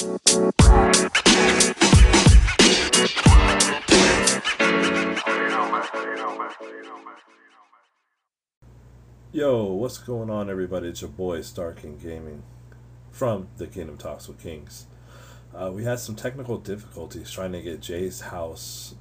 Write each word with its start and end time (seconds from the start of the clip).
Yo, 0.00 0.20
what's 9.72 9.98
going 9.98 10.30
on, 10.30 10.48
everybody? 10.48 10.86
It's 10.86 11.00
your 11.00 11.10
boy 11.10 11.40
Star 11.40 11.72
King 11.72 11.98
Gaming 12.00 12.44
from 13.10 13.48
the 13.56 13.66
Kingdom 13.66 13.98
Talks 13.98 14.28
with 14.28 14.40
Kings. 14.40 14.86
Uh, 15.52 15.72
we 15.74 15.82
had 15.82 15.98
some 15.98 16.14
technical 16.14 16.58
difficulties 16.58 17.32
trying 17.32 17.50
to 17.50 17.60
get 17.60 17.80
Jay's 17.80 18.20
House 18.20 18.94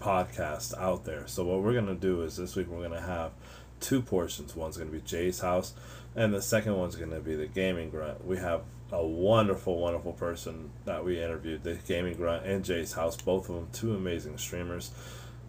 podcast 0.00 0.74
out 0.78 1.04
there. 1.04 1.26
So 1.26 1.44
what 1.44 1.62
we're 1.62 1.74
gonna 1.74 1.94
do 1.94 2.22
is 2.22 2.36
this 2.36 2.56
week 2.56 2.68
we're 2.68 2.82
gonna 2.82 3.02
have 3.02 3.32
two 3.80 4.00
portions. 4.00 4.56
One's 4.56 4.78
gonna 4.78 4.90
be 4.90 5.02
Jay's 5.02 5.40
House, 5.40 5.74
and 6.16 6.32
the 6.32 6.40
second 6.40 6.78
one's 6.78 6.96
gonna 6.96 7.20
be 7.20 7.34
the 7.34 7.46
Gaming 7.46 7.90
Grunt. 7.90 8.24
We 8.24 8.38
have 8.38 8.62
a 8.92 9.04
wonderful, 9.04 9.78
wonderful 9.78 10.12
person 10.12 10.70
that 10.84 11.04
we 11.04 11.20
interviewed, 11.20 11.64
the 11.64 11.74
Gaming 11.74 12.14
Grunt 12.14 12.44
and 12.44 12.64
Jay's 12.64 12.92
House. 12.92 13.16
Both 13.16 13.48
of 13.48 13.56
them 13.56 13.68
two 13.72 13.94
amazing 13.94 14.38
streamers. 14.38 14.90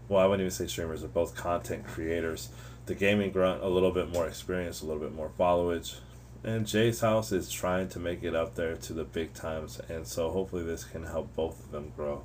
Well, 0.08 0.22
I 0.22 0.26
wouldn't 0.26 0.42
even 0.42 0.52
say 0.52 0.68
streamers; 0.68 1.02
they're 1.02 1.10
both 1.10 1.36
content 1.36 1.86
creators 1.86 2.50
the 2.86 2.96
gaming 2.96 3.32
grunt 3.32 3.64
a 3.64 3.68
little 3.68 3.92
bit 3.92 4.12
more 4.12 4.28
experience, 4.28 4.82
a 4.82 4.86
little 4.86 5.02
bit 5.02 5.14
more 5.14 5.32
followage. 5.40 6.00
And 6.44 6.68
Jay's 6.68 7.00
house 7.00 7.32
is 7.32 7.50
trying 7.50 7.88
to 7.90 8.00
make 8.00 8.24
it 8.24 8.36
up 8.36 8.56
there 8.56 8.76
to 8.76 8.94
the 8.94 9.06
big 9.06 9.34
times, 9.34 9.80
and 9.88 10.06
so 10.06 10.30
hopefully 10.30 10.64
this 10.64 10.84
can 10.84 11.04
help 11.04 11.34
both 11.36 11.64
of 11.64 11.72
them 11.72 11.94
grow. 11.96 12.24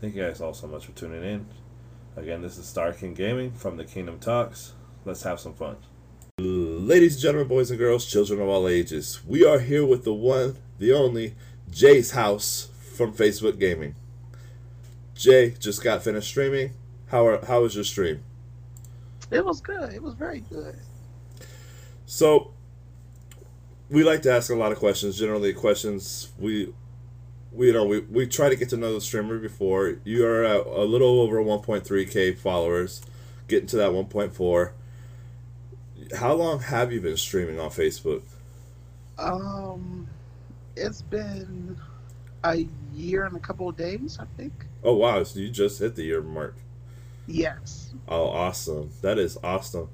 Thank 0.00 0.16
you 0.16 0.22
guys 0.22 0.40
all 0.40 0.54
so 0.54 0.66
much 0.66 0.86
for 0.86 0.92
tuning 0.92 1.22
in. 1.22 1.46
Again, 2.16 2.42
this 2.42 2.58
is 2.58 2.66
Star 2.66 2.92
King 2.92 3.14
Gaming 3.14 3.52
from 3.52 3.76
the 3.76 3.84
Kingdom 3.84 4.18
Talks. 4.18 4.72
Let's 5.04 5.22
have 5.22 5.38
some 5.38 5.54
fun. 5.54 5.76
Ladies 6.38 7.14
and 7.14 7.22
gentlemen, 7.22 7.48
boys 7.48 7.70
and 7.70 7.78
girls, 7.78 8.04
children 8.04 8.42
of 8.42 8.46
all 8.46 8.68
ages, 8.68 9.20
we 9.26 9.42
are 9.42 9.58
here 9.58 9.86
with 9.86 10.04
the 10.04 10.12
one, 10.12 10.58
the 10.78 10.92
only, 10.92 11.34
Jay's 11.70 12.10
house 12.10 12.68
from 12.94 13.14
Facebook 13.14 13.58
Gaming. 13.58 13.94
Jay 15.14 15.54
just 15.58 15.82
got 15.82 16.02
finished 16.02 16.28
streaming. 16.28 16.74
How 17.06 17.26
are, 17.26 17.42
how 17.46 17.62
was 17.62 17.74
your 17.74 17.84
stream? 17.84 18.22
It 19.30 19.46
was 19.46 19.62
good. 19.62 19.94
It 19.94 20.02
was 20.02 20.12
very 20.12 20.40
good. 20.40 20.76
So, 22.04 22.52
we 23.88 24.04
like 24.04 24.20
to 24.22 24.30
ask 24.30 24.50
a 24.50 24.56
lot 24.56 24.72
of 24.72 24.78
questions. 24.78 25.18
Generally, 25.18 25.54
questions 25.54 26.32
we, 26.38 26.74
we 27.50 27.68
you 27.68 27.72
know 27.72 27.86
we, 27.86 28.00
we 28.00 28.26
try 28.26 28.50
to 28.50 28.56
get 28.56 28.68
to 28.68 28.76
know 28.76 28.92
the 28.92 29.00
streamer 29.00 29.38
before. 29.38 30.00
You 30.04 30.26
are 30.26 30.44
at 30.44 30.66
a 30.66 30.84
little 30.84 31.22
over 31.22 31.42
1.3k 31.42 32.36
followers, 32.36 33.00
getting 33.48 33.68
to 33.68 33.76
that 33.76 33.92
1.4. 33.92 34.72
How 36.14 36.34
long 36.34 36.60
have 36.60 36.92
you 36.92 37.00
been 37.00 37.16
streaming 37.16 37.58
on 37.58 37.70
Facebook? 37.70 38.22
Um, 39.18 40.08
it's 40.76 41.02
been 41.02 41.78
a 42.44 42.66
year 42.94 43.24
and 43.24 43.36
a 43.36 43.40
couple 43.40 43.68
of 43.68 43.76
days, 43.76 44.18
I 44.20 44.26
think. 44.36 44.52
Oh 44.84 44.94
wow! 44.94 45.22
So 45.24 45.40
you 45.40 45.50
just 45.50 45.80
hit 45.80 45.96
the 45.96 46.04
year 46.04 46.22
mark. 46.22 46.56
Yes. 47.26 47.94
Oh, 48.08 48.28
awesome! 48.28 48.90
That 49.02 49.18
is 49.18 49.38
awesome. 49.42 49.88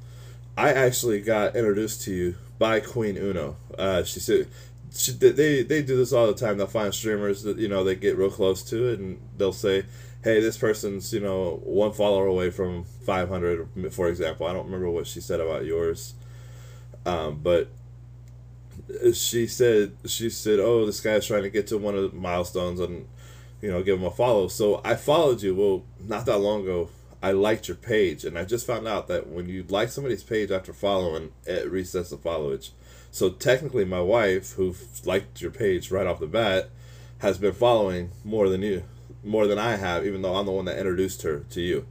I 0.57 0.73
actually 0.73 1.21
got 1.23 1.57
introduced 1.57 2.03
to 2.03 2.13
you 2.13 2.35
by 2.59 2.81
Queen 2.81 3.17
Uno. 3.17 3.57
Uh, 3.79 4.05
she 4.05 4.21
said 4.21 4.49
she, 4.95 5.13
they 5.13 5.63
they 5.63 5.83
do 5.83 5.97
this 5.97 6.13
all 6.13 6.27
the 6.27 6.35
time. 6.35 6.59
They'll 6.59 6.67
find 6.67 6.93
streamers 6.95 7.43
that 7.45 7.59
you 7.59 7.69
know 7.69 7.85
they 7.85 7.95
get 7.95 8.17
real 8.17 8.31
close 8.31 8.63
to 8.65 8.89
it, 8.89 9.01
and 9.01 9.21
they'll 9.39 9.53
say, 9.53 9.85
"Hey, 10.23 10.41
this 10.41 10.59
person's 10.59 11.13
you 11.13 11.21
know 11.21 11.61
one 11.65 11.93
follower 11.93 12.27
away 12.27 12.51
from 12.51 12.85
500." 13.05 13.93
For 13.93 14.09
example, 14.09 14.47
I 14.47 14.53
don't 14.53 14.67
remember 14.67 14.91
what 14.91 15.07
she 15.07 15.21
said 15.21 15.41
about 15.41 15.65
yours, 15.65 16.15
um, 17.05 17.41
but 17.43 17.69
she 19.15 19.47
said 19.47 19.93
she 20.07 20.31
said, 20.31 20.59
"Oh, 20.61 20.87
this 20.87 21.01
guy's 21.01 21.27
trying 21.27 21.43
to 21.43 21.51
get 21.51 21.67
to 21.69 21.79
one 21.79 21.95
of 21.95 22.11
the 22.11 22.17
milestones 22.17 22.81
and 22.81 23.07
you 23.61 23.71
know 23.71 23.83
give 23.83 23.99
him 23.99 24.05
a 24.05 24.11
follow." 24.11 24.49
So 24.49 24.81
I 24.85 24.95
followed 24.95 25.43
you. 25.43 25.55
Well, 25.55 25.85
not 26.01 26.27
that 26.27 26.39
long 26.39 26.63
ago, 26.63 26.91
I 27.23 27.33
liked 27.33 27.69
your 27.69 27.77
page, 27.77 28.25
and 28.25 28.37
I 28.39 28.45
just 28.45 28.67
found 28.67 28.89
out 28.89 29.09
that 29.09 29.29
when 29.29 29.49
you 29.49 29.65
like 29.69 29.91
somebody's 29.91 30.25
page 30.25 30.51
after 30.51 30.73
following, 30.73 31.33
it 31.47 31.71
resets 31.71 32.11
the 32.11 32.17
followage. 32.17 32.71
So 33.13 33.31
technically, 33.31 33.85
my 33.85 34.01
wife, 34.01 34.55
who 34.55 34.75
liked 35.05 35.41
your 35.41 35.51
page 35.51 35.91
right 35.91 36.07
off 36.07 36.19
the 36.19 36.27
bat, 36.27 36.71
has 37.19 37.39
been 37.39 37.53
following 37.53 38.11
more 38.25 38.49
than 38.49 38.63
you, 38.63 38.85
more 39.23 39.47
than 39.47 39.59
I 39.59 39.77
have, 39.77 40.05
even 40.07 40.23
though 40.23 40.35
I'm 40.35 40.47
the 40.47 40.53
one 40.53 40.65
that 40.65 40.79
introduced 40.79 41.23
her 41.23 41.41
to 41.51 41.61
you. 41.61 41.87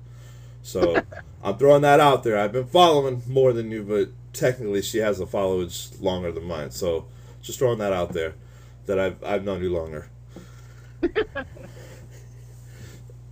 So 0.64 1.02
I'm 1.44 1.58
throwing 1.58 1.82
that 1.82 2.00
out 2.00 2.24
there. 2.24 2.38
I've 2.38 2.52
been 2.52 2.68
following 2.68 3.24
more 3.28 3.54
than 3.54 3.72
you, 3.72 3.84
but 3.84 4.10
technically, 4.34 4.82
she 4.82 5.00
has 5.00 5.20
a 5.20 5.26
followage 5.26 6.02
longer 6.02 6.32
than 6.32 6.46
mine. 6.46 6.72
So 6.72 7.06
just 7.42 7.60
throwing 7.60 7.80
that 7.80 7.94
out 7.94 8.14
there, 8.14 8.36
that 8.86 9.00
I've 9.00 9.24
I've 9.24 9.44
known 9.44 9.62
you 9.62 9.72
longer. 9.72 10.10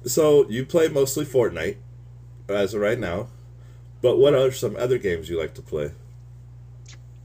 so 0.06 0.48
you 0.50 0.66
play 0.66 0.88
mostly 0.88 1.26
Fortnite 1.26 1.78
as 2.48 2.74
of 2.74 2.82
right 2.82 3.00
now. 3.00 3.28
But 4.02 4.18
what 4.18 4.34
are 4.34 4.52
some 4.52 4.76
other 4.78 4.98
games 4.98 5.30
you 5.30 5.38
like 5.38 5.54
to 5.56 5.62
play? 5.62 5.92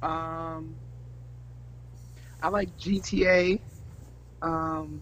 Um, 0.03 0.75
I 2.43 2.49
like 2.49 2.77
GTA, 2.79 3.61
um, 4.43 5.01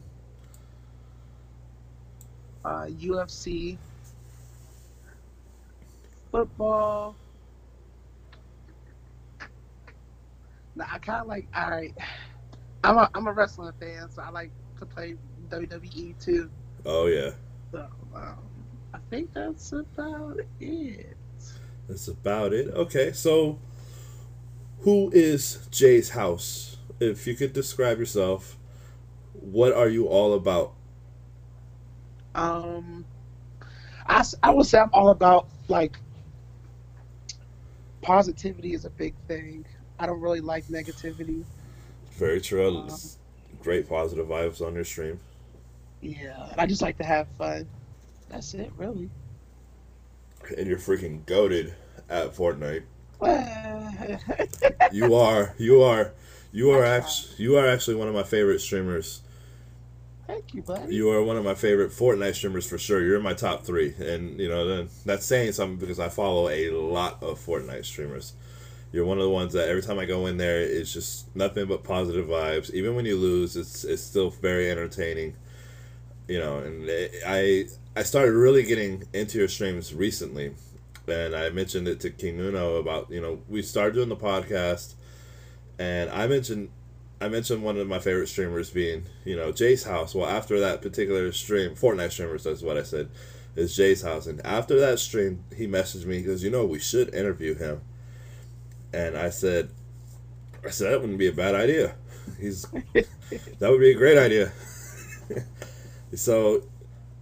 uh, 2.64 2.86
UFC, 2.86 3.78
football. 6.32 7.14
Now 10.74 10.86
I 10.90 10.98
kind 10.98 11.20
of 11.20 11.28
like. 11.28 11.46
All 11.54 11.70
right, 11.70 11.94
I'm 12.82 12.96
a 12.96 13.10
I'm 13.14 13.26
a 13.28 13.32
wrestling 13.32 13.72
fan, 13.78 14.10
so 14.10 14.22
I 14.22 14.30
like 14.30 14.50
to 14.80 14.86
play 14.86 15.14
WWE 15.50 16.18
too. 16.18 16.50
Oh 16.84 17.06
yeah. 17.06 17.30
So, 17.70 17.86
um, 18.14 18.38
I 18.92 18.98
think 19.10 19.32
that's 19.32 19.72
about 19.72 20.40
it. 20.60 21.16
That's 21.88 22.08
about 22.08 22.52
it. 22.52 22.68
Okay, 22.68 23.12
so 23.12 23.58
who 24.80 25.10
is 25.14 25.68
Jay's 25.70 26.10
house? 26.10 26.78
If 26.98 27.26
you 27.26 27.34
could 27.34 27.52
describe 27.52 27.98
yourself, 27.98 28.56
what 29.32 29.72
are 29.72 29.88
you 29.88 30.06
all 30.06 30.34
about? 30.34 30.72
Um, 32.34 33.04
I, 34.06 34.24
I 34.42 34.50
would 34.50 34.66
say 34.66 34.78
I'm 34.78 34.90
all 34.92 35.10
about 35.10 35.48
like 35.68 35.98
positivity 38.02 38.74
is 38.74 38.84
a 38.84 38.90
big 38.90 39.14
thing. 39.26 39.64
I 39.98 40.06
don't 40.06 40.20
really 40.20 40.40
like 40.40 40.66
negativity. 40.66 41.44
Very 42.12 42.40
true. 42.40 42.78
Um, 42.78 42.90
Great 43.62 43.88
positive 43.88 44.26
vibes 44.26 44.60
on 44.60 44.74
your 44.74 44.84
stream. 44.84 45.20
Yeah, 46.00 46.52
I 46.58 46.66
just 46.66 46.82
like 46.82 46.98
to 46.98 47.04
have 47.04 47.28
fun. 47.38 47.68
That's 48.28 48.54
it, 48.54 48.72
really. 48.76 49.08
And 50.58 50.66
you're 50.66 50.78
freaking 50.78 51.24
goaded 51.26 51.74
at 52.10 52.34
Fortnite. 52.34 52.82
you 54.92 55.14
are, 55.14 55.54
you 55.58 55.82
are, 55.82 56.12
you 56.50 56.70
are 56.72 56.84
actually, 56.84 57.44
you 57.44 57.56
are 57.56 57.68
actually 57.68 57.94
one 57.94 58.08
of 58.08 58.14
my 58.14 58.24
favorite 58.24 58.60
streamers. 58.60 59.20
Thank 60.32 60.54
you, 60.54 60.62
buddy. 60.62 60.94
You 60.94 61.10
are 61.10 61.22
one 61.22 61.36
of 61.36 61.44
my 61.44 61.54
favorite 61.54 61.90
Fortnite 61.90 62.34
streamers 62.34 62.66
for 62.66 62.78
sure. 62.78 63.02
You're 63.02 63.18
in 63.18 63.22
my 63.22 63.34
top 63.34 63.64
three, 63.64 63.94
and 64.00 64.40
you 64.40 64.48
know 64.48 64.88
that's 65.04 65.26
saying 65.26 65.52
something 65.52 65.76
because 65.76 66.00
I 66.00 66.08
follow 66.08 66.48
a 66.48 66.70
lot 66.70 67.22
of 67.22 67.38
Fortnite 67.38 67.84
streamers. 67.84 68.32
You're 68.92 69.04
one 69.04 69.18
of 69.18 69.24
the 69.24 69.30
ones 69.30 69.52
that 69.52 69.68
every 69.68 69.82
time 69.82 69.98
I 69.98 70.06
go 70.06 70.24
in 70.24 70.38
there, 70.38 70.58
it's 70.58 70.90
just 70.90 71.34
nothing 71.36 71.66
but 71.66 71.84
positive 71.84 72.28
vibes. 72.28 72.70
Even 72.72 72.94
when 72.94 73.04
you 73.04 73.18
lose, 73.18 73.56
it's 73.56 73.84
it's 73.84 74.00
still 74.00 74.30
very 74.30 74.70
entertaining. 74.70 75.36
You 76.28 76.40
know, 76.40 76.60
and 76.60 76.88
I 77.26 77.66
I 77.94 78.02
started 78.02 78.32
really 78.32 78.62
getting 78.62 79.04
into 79.12 79.38
your 79.38 79.48
streams 79.48 79.92
recently, 79.92 80.54
and 81.06 81.36
I 81.36 81.50
mentioned 81.50 81.88
it 81.88 82.00
to 82.00 82.10
King 82.10 82.40
Uno 82.40 82.76
about 82.76 83.10
you 83.10 83.20
know 83.20 83.42
we 83.50 83.60
started 83.60 83.96
doing 83.96 84.08
the 84.08 84.16
podcast, 84.16 84.94
and 85.78 86.08
I 86.08 86.26
mentioned 86.26 86.70
I 87.22 87.28
mentioned 87.28 87.62
one 87.62 87.76
of 87.76 87.86
my 87.86 88.00
favorite 88.00 88.26
streamers 88.26 88.70
being 88.70 89.04
you 89.24 89.36
know 89.36 89.52
Jay's 89.52 89.84
house. 89.84 90.12
Well, 90.12 90.28
after 90.28 90.58
that 90.58 90.82
particular 90.82 91.30
stream, 91.30 91.76
Fortnite 91.76 92.10
streamers, 92.10 92.42
that's 92.42 92.62
what 92.62 92.76
I 92.76 92.82
said, 92.82 93.10
is 93.54 93.76
Jay's 93.76 94.02
house, 94.02 94.26
and 94.26 94.44
after 94.44 94.78
that 94.80 94.98
stream, 94.98 95.44
he 95.54 95.68
messaged 95.68 96.04
me 96.04 96.18
because 96.18 96.42
you 96.42 96.50
know 96.50 96.66
we 96.66 96.80
should 96.80 97.14
interview 97.14 97.54
him, 97.54 97.80
and 98.92 99.16
I 99.16 99.30
said, 99.30 99.70
I 100.66 100.70
said 100.70 100.90
that 100.90 101.00
wouldn't 101.00 101.20
be 101.20 101.28
a 101.28 101.32
bad 101.32 101.54
idea. 101.54 101.94
He's 102.40 102.62
that 102.92 103.70
would 103.70 103.80
be 103.80 103.92
a 103.92 103.96
great 103.96 104.18
idea. 104.18 104.52
so 106.16 106.64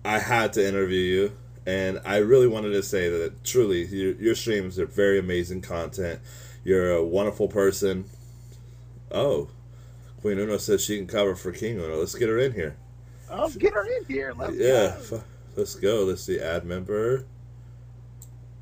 I 0.03 0.19
had 0.19 0.55
to 0.55 0.67
interview 0.67 0.99
you, 0.99 1.33
and 1.67 2.01
I 2.07 2.17
really 2.19 2.49
wanted 2.49 2.71
to 2.71 2.83
say 2.83 3.11
that 3.11 3.45
truly 3.45 3.85
your, 3.85 4.15
your 4.15 4.35
streams 4.35 4.79
are 4.79 4.87
very 4.87 5.19
amazing 5.19 5.61
content. 5.61 6.21
You're 6.65 6.91
a 6.91 7.05
wonderful 7.05 7.49
person. 7.49 8.07
Oh, 9.13 9.51
Queen 10.21 10.39
Uno 10.39 10.59
says 10.59 10.85
she 10.85 10.99
can 10.99 11.07
cover 11.07 11.35
for 11.35 11.53
King 11.53 11.79
Uno. 11.79 11.97
Let's 11.97 12.15
get 12.15 12.29
her 12.29 12.39
in 12.39 12.53
here. 12.53 12.77
Oh, 13.31 13.49
get 13.51 13.73
her 13.73 13.87
in 13.87 14.05
here. 14.07 14.35
Let's 14.37 14.57
yeah, 14.57 14.97
go. 15.09 15.17
F- 15.17 15.25
let's 15.57 15.75
go. 15.77 16.05
Let's 16.05 16.23
see. 16.23 16.39
Add 16.39 16.65
member. 16.65 17.27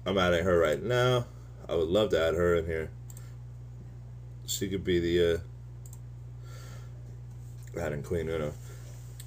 I'm 0.06 0.19
adding 0.19 0.44
her 0.44 0.58
right 0.58 0.82
now. 0.82 1.26
I 1.69 1.75
would 1.75 1.88
love 1.88 2.10
to 2.10 2.20
add 2.20 2.34
her 2.34 2.55
in 2.55 2.66
here. 2.66 2.90
She 4.46 4.69
could 4.69 4.84
be 4.84 5.00
the. 5.00 5.34
Uh, 5.34 5.38
adding 7.78 8.02
Queen 8.02 8.28
Uno. 8.28 8.54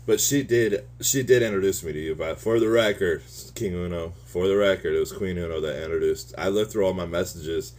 But 0.06 0.20
she 0.20 0.44
did 0.44 0.86
she 1.00 1.24
did 1.24 1.44
introduce 1.44 1.84
me 1.84 1.94
to 1.94 2.00
you, 2.00 2.16
but 2.16 2.40
for 2.40 2.60
the 2.60 2.70
record, 2.70 3.22
King 3.56 3.74
Uno, 3.74 4.14
for 4.26 4.48
the 4.48 4.58
record, 4.58 4.96
it 4.96 5.00
was 5.00 5.12
Queen 5.12 5.38
Uno 5.38 5.62
that 5.62 5.84
introduced. 5.84 6.34
I 6.38 6.48
looked 6.48 6.72
through 6.72 6.86
all 6.86 6.94
my 6.94 7.06
messages 7.06 7.74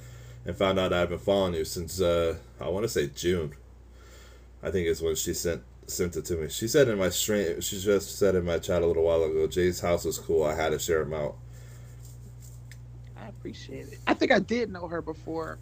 and 0.44 0.56
found 0.56 0.78
out 0.78 0.93
I've 0.93 1.08
been 1.08 1.19
following 1.19 1.55
you 1.55 1.64
since 1.64 2.00
uh, 2.00 2.37
I 2.60 2.69
want 2.69 2.84
to 2.84 2.88
say 2.88 3.08
June. 3.08 3.55
I 4.62 4.70
think 4.70 4.86
it's 4.86 5.00
when 5.00 5.16
she 5.16 5.34
sent 5.34 5.62
sent 5.86 6.16
it 6.16 6.24
to 6.26 6.36
me. 6.36 6.48
She 6.48 6.68
said 6.68 6.88
in 6.88 6.98
my 6.98 7.08
stream, 7.08 7.60
she 7.60 7.80
just 7.80 8.18
said 8.18 8.34
in 8.34 8.44
my 8.44 8.58
chat 8.58 8.82
a 8.82 8.86
little 8.86 9.02
while 9.02 9.22
ago, 9.24 9.46
Jay's 9.46 9.80
house 9.80 10.04
was 10.04 10.18
cool. 10.18 10.44
I 10.44 10.54
had 10.54 10.70
to 10.70 10.78
share 10.78 11.02
him 11.02 11.14
out. 11.14 11.36
I 13.20 13.28
appreciate 13.28 13.88
it. 13.88 13.98
I 14.06 14.14
think 14.14 14.32
I 14.32 14.38
did 14.38 14.70
know 14.70 14.88
her 14.88 15.02
before 15.02 15.58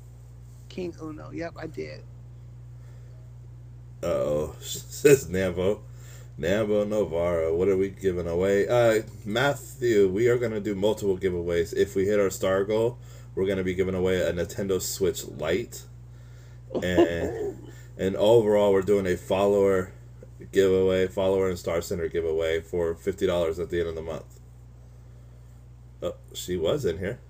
King 0.68 0.94
Uno. 1.02 1.30
Yep, 1.30 1.54
I 1.58 1.66
did. 1.66 2.02
Uh 4.02 4.06
oh, 4.06 4.56
says 4.60 5.28
Nambo. 5.28 5.80
Nambo 6.38 6.88
Novara, 6.88 7.54
what 7.54 7.68
are 7.68 7.76
we 7.76 7.90
giving 7.90 8.26
away? 8.26 8.66
Uh, 8.66 9.02
Matthew, 9.26 10.08
we 10.08 10.26
are 10.28 10.38
going 10.38 10.52
to 10.52 10.60
do 10.60 10.74
multiple 10.74 11.18
giveaways. 11.18 11.74
If 11.76 11.94
we 11.94 12.06
hit 12.06 12.18
our 12.18 12.30
star 12.30 12.64
goal, 12.64 12.96
we're 13.34 13.44
going 13.44 13.58
to 13.58 13.64
be 13.64 13.74
giving 13.74 13.94
away 13.94 14.22
a 14.22 14.32
Nintendo 14.32 14.80
Switch 14.80 15.26
Lite. 15.26 15.82
And, 16.82 17.69
and 18.00 18.16
overall, 18.16 18.72
we're 18.72 18.80
doing 18.80 19.06
a 19.06 19.14
follower 19.14 19.92
giveaway, 20.52 21.06
follower 21.06 21.50
and 21.50 21.58
Star 21.58 21.82
Center 21.82 22.08
giveaway 22.08 22.62
for 22.62 22.94
$50 22.94 23.58
at 23.60 23.68
the 23.68 23.78
end 23.78 23.90
of 23.90 23.94
the 23.94 24.00
month. 24.00 24.40
Oh, 26.02 26.14
she 26.32 26.56
was 26.56 26.86
in 26.86 26.96
here. 26.96 27.20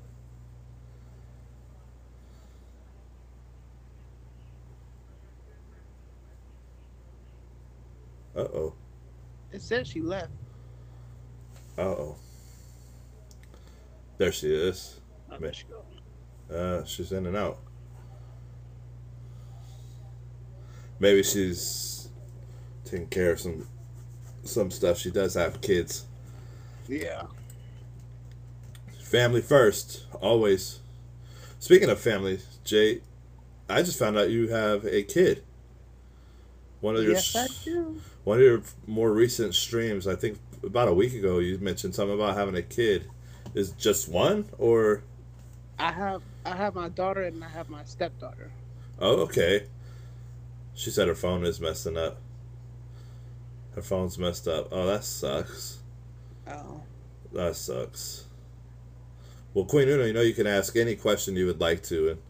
Uh 8.37 8.43
oh. 8.43 8.75
It 9.51 9.63
said 9.63 9.89
she 9.89 10.01
left. 10.01 10.31
Uh 11.77 11.83
oh. 11.83 12.17
There 14.19 14.31
she 14.31 14.55
is. 14.55 15.01
There 15.41 15.53
she 15.53 15.65
go. 15.65 16.55
Uh, 16.55 16.85
she's 16.85 17.11
in 17.11 17.27
and 17.27 17.37
out. 17.37 17.59
Maybe 21.01 21.23
she's 21.23 22.09
taking 22.85 23.09
care 23.09 23.33
of 23.33 23.41
some 23.41 23.67
some 24.45 24.71
stuff. 24.71 24.99
She 24.99 25.11
does 25.11 25.35
have 25.35 25.61
kids. 25.61 26.05
Yeah. 26.89 27.25
Family 29.03 29.41
first, 29.41 30.05
always. 30.21 30.81
Speaking 31.59 31.91
of 31.91 31.99
family, 32.01 32.41
Jay, 32.65 33.01
I 33.69 33.83
just 33.83 33.99
found 33.99 34.17
out 34.19 34.31
you 34.31 34.49
have 34.49 34.85
a 34.85 35.03
kid. 35.03 35.43
One 36.81 36.97
of 36.97 37.03
your 37.03 37.13
Yes, 37.13 37.35
I 37.37 37.47
do. 37.65 38.01
one 38.25 38.39
of 38.39 38.45
your 38.45 38.63
more 38.87 39.13
recent 39.13 39.55
streams, 39.55 40.07
I 40.07 40.15
think 40.15 40.39
about 40.63 40.89
a 40.89 40.95
week 40.95 41.15
ago, 41.15 41.39
you 41.39 41.59
mentioned 41.59 41.95
something 41.95 42.15
about 42.15 42.37
having 42.37 42.55
a 42.57 42.63
kid. 42.63 43.07
Is 43.55 43.73
just 43.73 44.09
one 44.09 44.47
or? 44.59 45.03
I 45.79 45.93
have 45.93 46.23
I 46.45 46.55
have 46.57 46.75
my 46.75 46.89
daughter 46.89 47.23
and 47.23 47.43
I 47.43 47.49
have 47.49 47.69
my 47.69 47.85
stepdaughter. 47.85 48.51
Oh, 48.99 49.23
okay. 49.23 49.67
She 50.75 50.91
said 50.91 51.09
her 51.09 51.15
phone 51.15 51.45
is 51.45 51.61
messing 51.61 51.97
up. 51.97 52.19
Her 53.75 53.83
phone's 53.83 54.19
messed 54.19 54.49
up. 54.49 54.69
Oh, 54.73 54.87
that 54.87 55.05
sucks. 55.05 55.79
Oh. 56.49 56.83
That 57.33 57.55
sucks. 57.57 58.25
Well, 59.55 59.65
Queen 59.65 59.89
Uno, 59.89 60.05
you 60.05 60.13
know 60.13 60.21
you 60.21 60.35
can 60.35 60.47
ask 60.47 60.77
any 60.77 60.97
question 60.97 61.37
you 61.37 61.47
would 61.47 61.61
like 61.61 61.83
to, 61.85 62.11
and 62.11 62.21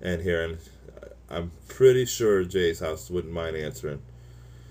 and 0.00 0.22
here, 0.22 0.44
and 0.44 0.58
I'm 1.28 1.52
pretty 1.68 2.06
sure 2.06 2.44
Jay's 2.44 2.80
house 2.80 3.10
wouldn't 3.10 3.32
mind 3.32 3.56
answering. 3.56 4.00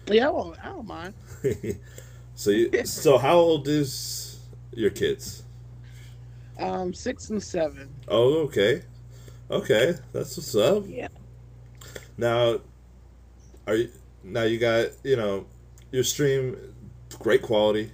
Yeah, 0.07 0.27
I 0.27 0.31
won't, 0.31 0.63
I 0.63 0.69
don't 0.69 0.87
mind. 0.87 1.13
so 2.35 2.49
you, 2.49 2.85
so 2.85 3.17
how 3.17 3.35
old 3.35 3.67
is 3.67 4.39
your 4.73 4.89
kids? 4.89 5.43
Um, 6.59 6.93
six 6.93 7.29
and 7.29 7.41
seven. 7.41 7.89
Oh, 8.07 8.39
okay, 8.45 8.83
okay, 9.51 9.95
that's 10.11 10.35
what's 10.35 10.55
up. 10.55 10.83
Yeah. 10.87 11.07
Now, 12.17 12.59
are 13.67 13.75
you 13.75 13.89
now 14.23 14.43
you 14.43 14.59
got 14.59 14.87
you 15.03 15.15
know 15.15 15.45
your 15.91 16.03
stream, 16.03 16.57
great 17.19 17.41
quality, 17.41 17.91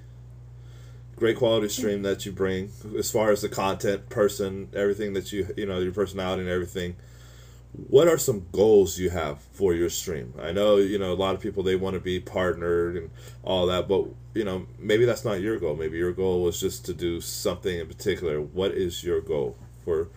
great 1.16 1.38
quality 1.38 1.70
stream 1.70 2.02
that 2.04 2.26
you 2.26 2.32
bring 2.32 2.72
as 2.98 3.12
far 3.12 3.32
as 3.32 3.42
the 3.42 3.50
content, 3.50 4.10
person, 4.10 4.70
everything 4.74 5.14
that 5.14 5.32
you 5.32 5.54
you 5.58 5.66
know 5.66 5.80
your 5.80 5.94
personality 5.94 6.42
and 6.42 6.52
everything. 6.52 6.96
What 7.90 8.08
are 8.08 8.18
some 8.18 8.46
goals 8.54 8.98
you 9.00 9.10
have 9.10 9.42
for 9.52 9.74
your 9.74 9.90
stream? 9.90 10.34
I 10.42 10.54
know 10.54 10.78
you 10.78 10.98
know 10.98 11.12
a 11.12 11.16
lot 11.16 11.36
of 11.36 11.42
people 11.42 11.62
they 11.62 11.76
want 11.76 11.96
to 11.96 12.00
be 12.00 12.20
partnered 12.22 12.96
and 12.96 13.10
all 13.44 13.66
that, 13.68 13.88
but 13.90 14.06
you 14.34 14.46
know 14.46 14.66
maybe 14.80 15.04
that's 15.06 15.26
not 15.26 15.42
your 15.42 15.60
goal. 15.60 15.76
Maybe 15.76 15.98
your 15.98 16.14
goal 16.14 16.42
was 16.42 16.60
just 16.60 16.86
to 16.86 16.94
do 16.94 17.20
something 17.20 17.78
in 17.78 17.88
particular. 17.88 18.40
What 18.40 18.72
is 18.72 19.04
your 19.04 19.20
goal 19.20 19.58
for 19.84 20.08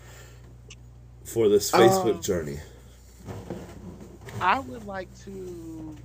for 1.24 1.48
this 1.48 1.70
Facebook 1.70 2.14
Um, 2.16 2.22
journey? 2.22 2.58
I 4.40 4.60
would 4.60 4.84
like 4.84 5.08
to. 5.24 5.96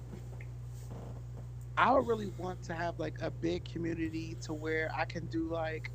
I 1.78 1.92
would 1.92 2.08
really 2.08 2.32
want 2.38 2.64
to 2.64 2.74
have 2.74 3.00
like 3.00 3.16
a 3.22 3.32
big 3.32 3.66
community 3.66 4.38
to 4.42 4.54
where 4.54 4.92
I 4.96 5.06
can 5.06 5.26
do 5.28 5.52
like 5.52 5.92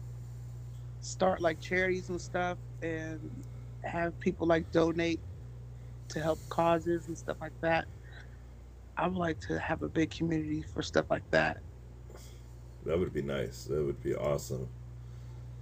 start 1.00 1.40
like 1.40 1.61
charities 1.61 2.08
and 2.08 2.20
stuff 2.20 2.58
and 2.82 3.20
have 3.85 4.19
people 4.20 4.46
like 4.46 4.70
donate 4.73 5.20
to 6.08 6.20
help 6.20 6.38
causes 6.49 7.08
and 7.08 7.17
stuff 7.17 7.37
like 7.40 7.52
that. 7.61 7.87
I 8.96 9.06
would 9.06 9.17
like 9.17 9.40
to 9.43 9.58
have 9.58 9.82
a 9.82 9.88
big 9.88 10.11
community 10.11 10.64
for 10.75 10.82
stuff 10.82 11.06
like 11.11 11.29
that. 11.31 11.58
That 12.85 12.99
would 12.99 13.12
be 13.12 13.23
nice. 13.23 13.64
That 13.64 13.85
would 13.85 14.02
be 14.02 14.14
awesome. 14.14 14.69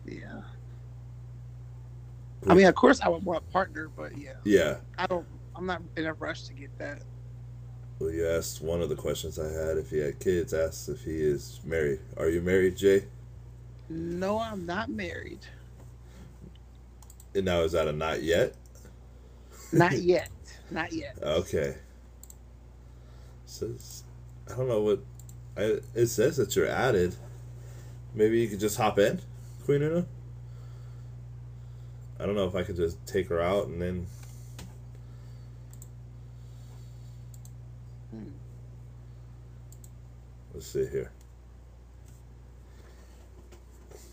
Yeah. 0.06 0.42
I 2.48 2.54
mean, 2.54 2.66
of 2.66 2.74
course, 2.74 3.00
I 3.00 3.08
would 3.08 3.24
want 3.24 3.42
a 3.48 3.52
partner, 3.52 3.90
but 3.94 4.16
yeah, 4.16 4.34
Yeah. 4.44 4.76
I 4.96 5.06
don't. 5.06 5.26
I'm 5.56 5.66
not 5.66 5.82
in 5.96 6.06
a 6.06 6.12
rush 6.12 6.42
to 6.44 6.52
get 6.52 6.76
that. 6.78 7.02
Well, 7.98 8.10
you 8.10 8.28
asked 8.28 8.60
one 8.60 8.82
of 8.82 8.90
the 8.90 8.94
questions 8.94 9.38
I 9.38 9.50
had 9.50 9.78
if 9.78 9.90
he 9.90 9.98
had 9.98 10.20
kids. 10.20 10.52
Asked 10.52 10.90
if 10.90 11.02
he 11.02 11.16
is 11.16 11.60
married. 11.64 12.00
Are 12.18 12.28
you 12.28 12.42
married, 12.42 12.76
Jay? 12.76 13.04
No, 13.88 14.38
I'm 14.38 14.66
not 14.66 14.90
married. 14.90 15.46
And 17.34 17.46
now 17.46 17.60
is 17.60 17.72
that 17.72 17.88
a 17.88 17.92
not 17.92 18.22
yet? 18.22 18.54
Not 19.72 19.92
yet. 19.98 20.30
Not 20.70 20.92
yet. 20.92 21.16
Okay. 21.22 21.76
Says 23.46 24.04
I 24.50 24.56
don't 24.56 24.68
know 24.68 24.82
what 24.82 25.00
I, 25.56 25.78
it 25.94 26.08
says 26.08 26.36
that 26.36 26.54
you're 26.54 26.68
added. 26.68 27.16
Maybe 28.14 28.40
you 28.40 28.48
could 28.48 28.60
just 28.60 28.76
hop 28.76 28.98
in, 28.98 29.20
Queen 29.64 29.82
Uno. 29.82 30.06
I 32.18 32.26
don't 32.26 32.34
know 32.34 32.46
if 32.46 32.54
I 32.54 32.62
could 32.62 32.76
just 32.76 33.04
take 33.06 33.28
her 33.28 33.40
out 33.40 33.66
and 33.66 33.80
then. 33.80 34.06
Let's 40.56 40.68
see 40.68 40.86
here. 40.86 41.10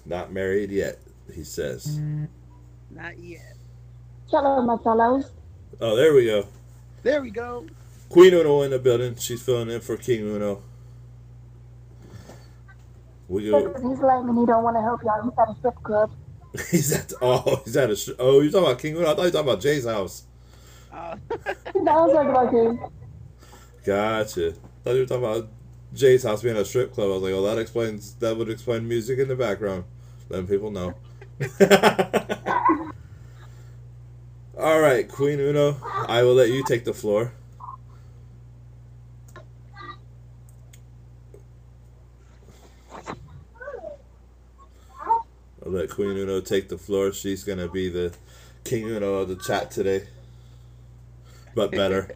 Not 0.05 0.33
married 0.33 0.71
yet, 0.71 0.99
he 1.33 1.45
says. 1.45 2.01
Not 2.91 3.17
yet. 3.17 3.55
Hello, 4.29 4.61
my 4.61 4.75
fellows. 4.83 5.31
Oh, 5.79 5.95
there 5.95 6.13
we 6.13 6.25
go. 6.25 6.45
There 7.01 7.21
we 7.21 7.29
go. 7.31 7.65
Queen 8.09 8.33
Uno 8.33 8.63
in 8.63 8.71
the 8.71 8.79
building. 8.79 9.15
She's 9.15 9.41
filling 9.41 9.69
in 9.69 9.79
for 9.79 9.95
King 9.95 10.23
Uno. 10.35 10.61
We 13.29 13.49
go. 13.49 13.65
Because 13.65 13.81
he's 13.81 13.99
lame 14.01 14.27
and 14.27 14.37
he 14.37 14.45
don't 14.45 14.65
want 14.65 14.75
to 14.75 14.81
help 14.81 15.01
y'all. 15.01 15.23
He's 15.23 15.31
at 15.39 15.49
a 15.49 15.55
strip 15.59 15.75
club. 15.81 16.11
He's 16.71 16.91
at 16.91 17.13
oh 17.21 17.61
he's 17.63 17.75
at 17.77 17.89
a 17.89 17.95
sh- 17.95 18.09
oh 18.19 18.41
you're 18.41 18.51
talking 18.51 18.67
about 18.67 18.79
King 18.79 18.97
Uno. 18.97 19.05
I 19.05 19.15
thought 19.15 19.21
you 19.21 19.23
were 19.27 19.31
talking 19.31 19.49
about 19.49 19.61
Jay's 19.61 19.85
house. 19.85 20.25
Uh, 20.91 21.15
No, 21.73 21.91
I 21.91 22.05
was 22.05 22.13
talking 22.13 22.29
about 22.31 22.53
him. 22.53 22.79
Gotcha. 23.85 24.51
thought 24.83 24.93
you 24.93 24.99
were 24.99 25.05
talking 25.07 25.23
about 25.23 25.47
Jay's 25.93 26.23
house 26.23 26.41
being 26.41 26.57
a 26.57 26.65
strip 26.65 26.93
club. 26.93 27.09
I 27.09 27.13
was 27.13 27.23
like, 27.23 27.33
oh 27.33 27.43
that 27.43 27.59
explains 27.59 28.15
that 28.15 28.35
would 28.37 28.49
explain 28.49 28.87
music 28.87 29.19
in 29.19 29.27
the 29.27 29.35
background. 29.35 29.85
Letting 30.29 30.47
people 30.47 30.71
know. 30.71 30.95
All 34.57 34.79
right, 34.79 35.07
Queen 35.07 35.39
Uno. 35.39 35.77
I 36.07 36.23
will 36.23 36.35
let 36.35 36.49
you 36.49 36.63
take 36.63 36.85
the 36.85 36.93
floor. 36.93 37.33
I'll 45.65 45.71
let 45.71 45.89
Queen 45.89 46.17
Uno 46.17 46.41
take 46.41 46.69
the 46.69 46.77
floor. 46.77 47.11
She's 47.11 47.43
gonna 47.43 47.67
be 47.67 47.89
the 47.89 48.13
King 48.63 48.85
Uno 48.89 49.15
of 49.15 49.27
the 49.29 49.35
chat 49.35 49.71
today, 49.71 50.07
but 51.55 51.71
better. 51.71 52.09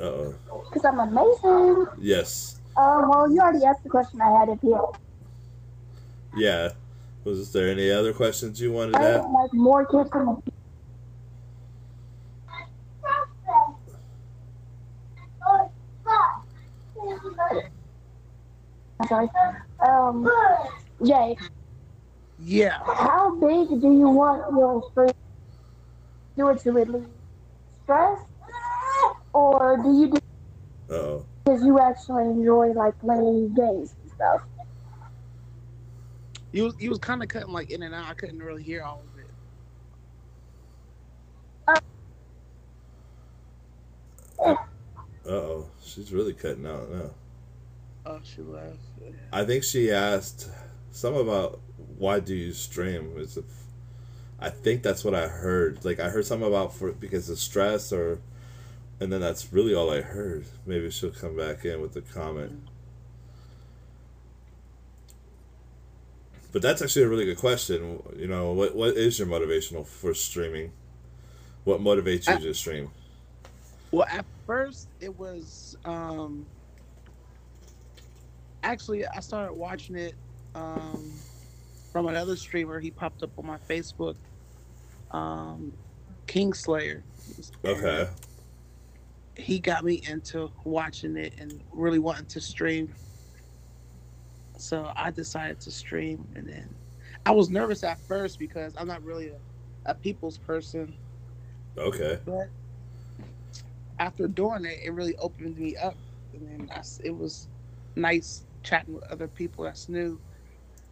Uh 0.00 0.04
oh. 0.04 0.34
Because 0.64 0.84
I'm 0.84 1.00
amazing. 1.00 1.86
Yes. 1.98 2.60
Uh, 2.76 3.02
well, 3.08 3.30
you 3.30 3.40
already 3.40 3.64
asked 3.64 3.82
the 3.82 3.90
question 3.90 4.20
I 4.20 4.38
had 4.38 4.48
of 4.48 4.60
here. 4.60 4.78
Yeah. 6.36 6.70
Was 7.24 7.52
there 7.52 7.68
any 7.68 7.90
other 7.90 8.12
questions 8.12 8.60
you 8.60 8.72
wanted 8.72 8.94
I 8.96 9.00
to 9.00 9.08
ask? 9.18 9.28
Like 9.28 9.52
more 9.54 9.84
kids 9.86 10.10
from 10.10 10.42
the. 10.46 10.52
Sorry. 19.08 19.28
Um, 19.80 20.30
Jay. 21.04 21.36
Yeah. 22.40 22.78
How 22.84 23.34
big 23.34 23.80
do 23.80 23.92
you 23.92 24.08
want 24.08 24.52
your 24.52 24.88
stress? 24.90 25.12
Do 26.36 26.48
it 26.48 26.58
to 26.60 26.72
relieve 26.72 27.06
stress 27.82 28.20
or 29.38 29.76
do 29.76 30.00
you 30.00 30.08
do 30.08 30.18
oh. 30.94 31.24
because 31.44 31.64
you 31.64 31.78
actually 31.78 32.24
enjoy 32.24 32.72
like 32.72 32.98
playing 32.98 33.54
games 33.54 33.94
and 34.02 34.12
stuff? 34.12 34.42
You 36.50 36.64
was 36.64 36.74
you 36.78 36.90
was 36.90 36.98
kind 36.98 37.22
of 37.22 37.28
cutting 37.28 37.52
like 37.52 37.70
in 37.70 37.82
and 37.82 37.94
out. 37.94 38.06
I 38.06 38.14
couldn't 38.14 38.40
really 38.40 38.62
hear 38.62 38.82
all 38.82 39.02
of 39.04 39.18
it. 39.18 39.26
Uh 44.44 44.56
oh. 45.26 45.66
She's 45.82 46.12
really 46.12 46.32
cutting 46.32 46.66
out 46.66 46.90
now. 46.90 47.10
Oh, 48.06 48.20
she 48.22 48.42
left. 48.42 48.78
I 49.32 49.44
think 49.44 49.64
she 49.64 49.90
asked 49.90 50.48
some 50.90 51.14
about 51.14 51.60
why 51.98 52.20
do 52.20 52.34
you 52.34 52.52
stream? 52.52 53.12
Is 53.16 53.36
it, 53.36 53.44
I 54.40 54.50
think 54.50 54.82
that's 54.82 55.04
what 55.04 55.14
I 55.14 55.28
heard. 55.28 55.84
Like 55.84 56.00
I 56.00 56.08
heard 56.08 56.26
something 56.26 56.48
about 56.48 56.74
for 56.74 56.92
because 56.92 57.28
of 57.28 57.38
stress 57.38 57.92
or, 57.92 58.20
and 59.00 59.12
then 59.12 59.20
that's 59.20 59.52
really 59.52 59.74
all 59.74 59.90
I 59.90 60.00
heard. 60.00 60.46
Maybe 60.66 60.90
she'll 60.90 61.10
come 61.10 61.36
back 61.36 61.64
in 61.64 61.80
with 61.80 61.94
a 61.96 62.00
comment. 62.00 62.68
But 66.50 66.62
that's 66.62 66.80
actually 66.80 67.02
a 67.02 67.08
really 67.08 67.26
good 67.26 67.36
question. 67.38 68.02
You 68.16 68.26
know, 68.26 68.52
what 68.52 68.74
what 68.74 68.96
is 68.96 69.18
your 69.18 69.28
motivational 69.28 69.86
for 69.86 70.14
streaming? 70.14 70.72
What 71.64 71.80
motivates 71.80 72.26
you 72.26 72.34
I- 72.34 72.38
to 72.38 72.54
stream? 72.54 72.90
Well, 73.90 74.06
at 74.10 74.24
first 74.46 74.88
it 75.00 75.16
was 75.18 75.76
um 75.84 76.44
actually 78.62 79.06
I 79.06 79.20
started 79.20 79.54
watching 79.54 79.96
it 79.96 80.14
um 80.54 81.12
from 81.92 82.06
another 82.06 82.36
streamer. 82.36 82.80
He 82.80 82.90
popped 82.90 83.22
up 83.22 83.30
on 83.38 83.46
my 83.46 83.58
Facebook. 83.68 84.16
Um 85.10 85.72
Kingslayer. 86.26 87.02
Okay. 87.64 88.08
He 89.38 89.58
got 89.58 89.84
me 89.84 90.02
into 90.08 90.50
watching 90.64 91.16
it 91.16 91.32
and 91.38 91.62
really 91.72 91.98
wanting 91.98 92.26
to 92.26 92.40
stream. 92.40 92.92
So 94.56 94.90
I 94.96 95.10
decided 95.10 95.60
to 95.60 95.70
stream 95.70 96.26
and 96.34 96.46
then 96.46 96.68
I 97.24 97.30
was 97.30 97.50
nervous 97.50 97.84
at 97.84 98.00
first 98.00 98.38
because 98.38 98.74
I'm 98.76 98.86
not 98.86 99.02
really 99.04 99.28
a, 99.28 99.38
a 99.90 99.94
people's 99.94 100.38
person. 100.38 100.94
Okay. 101.76 102.18
but 102.24 102.48
after 103.98 104.26
doing 104.28 104.64
it, 104.64 104.78
it 104.82 104.90
really 104.90 105.16
opened 105.16 105.58
me 105.58 105.76
up, 105.76 105.96
and 106.32 106.48
then 106.48 106.70
I 106.74 106.82
it 107.04 107.16
was 107.16 107.48
nice 107.96 108.44
chatting 108.62 108.94
with 108.94 109.04
other 109.04 109.28
people 109.28 109.64
that's 109.64 109.88
new 109.88 110.18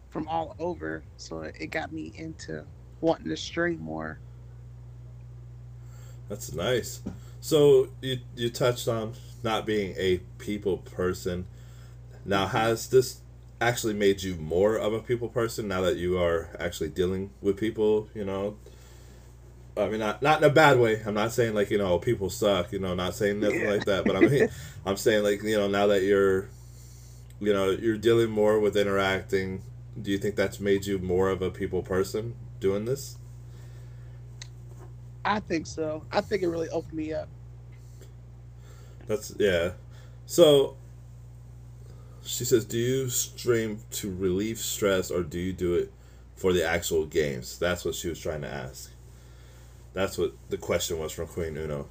from 0.09 0.27
all 0.27 0.55
over. 0.59 1.03
So 1.17 1.41
it 1.41 1.71
got 1.71 1.91
me 1.91 2.11
into 2.15 2.65
wanting 3.01 3.29
to 3.29 3.37
stream 3.37 3.79
more. 3.79 4.19
That's 6.29 6.53
nice. 6.53 7.01
So 7.47 7.87
you 8.01 8.19
you 8.35 8.49
touched 8.49 8.89
on 8.89 9.13
not 9.41 9.65
being 9.65 9.95
a 9.97 10.17
people 10.37 10.79
person. 10.79 11.45
Now 12.25 12.47
has 12.47 12.89
this 12.89 13.21
actually 13.61 13.93
made 13.93 14.21
you 14.21 14.35
more 14.35 14.75
of 14.75 14.91
a 14.91 14.99
people 14.99 15.29
person 15.29 15.69
now 15.69 15.79
that 15.79 15.95
you 15.95 16.19
are 16.19 16.49
actually 16.59 16.89
dealing 16.89 17.29
with 17.41 17.55
people, 17.55 18.09
you 18.13 18.25
know? 18.25 18.57
I 19.77 19.87
mean 19.87 19.99
not 20.01 20.21
not 20.21 20.39
in 20.43 20.49
a 20.49 20.53
bad 20.53 20.77
way. 20.77 21.01
I'm 21.05 21.13
not 21.13 21.31
saying 21.31 21.53
like, 21.55 21.71
you 21.71 21.77
know, 21.77 21.97
people 21.99 22.29
suck, 22.29 22.73
you 22.73 22.79
know, 22.79 22.93
not 22.95 23.15
saying 23.15 23.39
nothing 23.39 23.61
Yeah. 23.61 23.69
like 23.69 23.85
that, 23.85 24.05
but 24.05 24.17
I 24.17 24.21
mean 24.21 24.43
I'm 24.85 24.97
saying 24.97 25.23
like, 25.23 25.41
you 25.41 25.57
know, 25.57 25.69
now 25.69 25.87
that 25.87 26.03
you're 26.03 26.49
you 27.39 27.53
know, 27.53 27.69
you're 27.71 27.97
dealing 27.97 28.29
more 28.29 28.59
with 28.59 28.75
interacting, 28.75 29.63
do 30.01 30.11
you 30.11 30.17
think 30.17 30.35
that's 30.35 30.59
made 30.59 30.85
you 30.85 30.99
more 30.99 31.29
of 31.29 31.41
a 31.41 31.51
people 31.51 31.81
person 31.81 32.35
doing 32.59 32.83
this? 32.83 33.17
I 35.25 35.39
think 35.41 35.67
so. 35.67 36.05
I 36.11 36.21
think 36.21 36.43
it 36.43 36.47
really 36.49 36.69
opened 36.69 36.93
me 36.93 37.13
up. 37.13 37.29
That's 39.07 39.33
yeah. 39.37 39.71
So 40.25 40.75
she 42.23 42.43
says, 42.45 42.65
"Do 42.65 42.77
you 42.77 43.09
stream 43.09 43.79
to 43.91 44.13
relieve 44.13 44.59
stress, 44.59 45.09
or 45.09 45.23
do 45.23 45.39
you 45.39 45.53
do 45.53 45.75
it 45.75 45.91
for 46.35 46.53
the 46.53 46.65
actual 46.65 47.05
games?" 47.05 47.57
That's 47.57 47.85
what 47.85 47.95
she 47.95 48.09
was 48.09 48.19
trying 48.19 48.41
to 48.41 48.49
ask. 48.49 48.91
That's 49.93 50.17
what 50.17 50.33
the 50.49 50.57
question 50.57 50.99
was 50.99 51.11
from 51.11 51.27
Queen 51.27 51.57
Uno. 51.57 51.87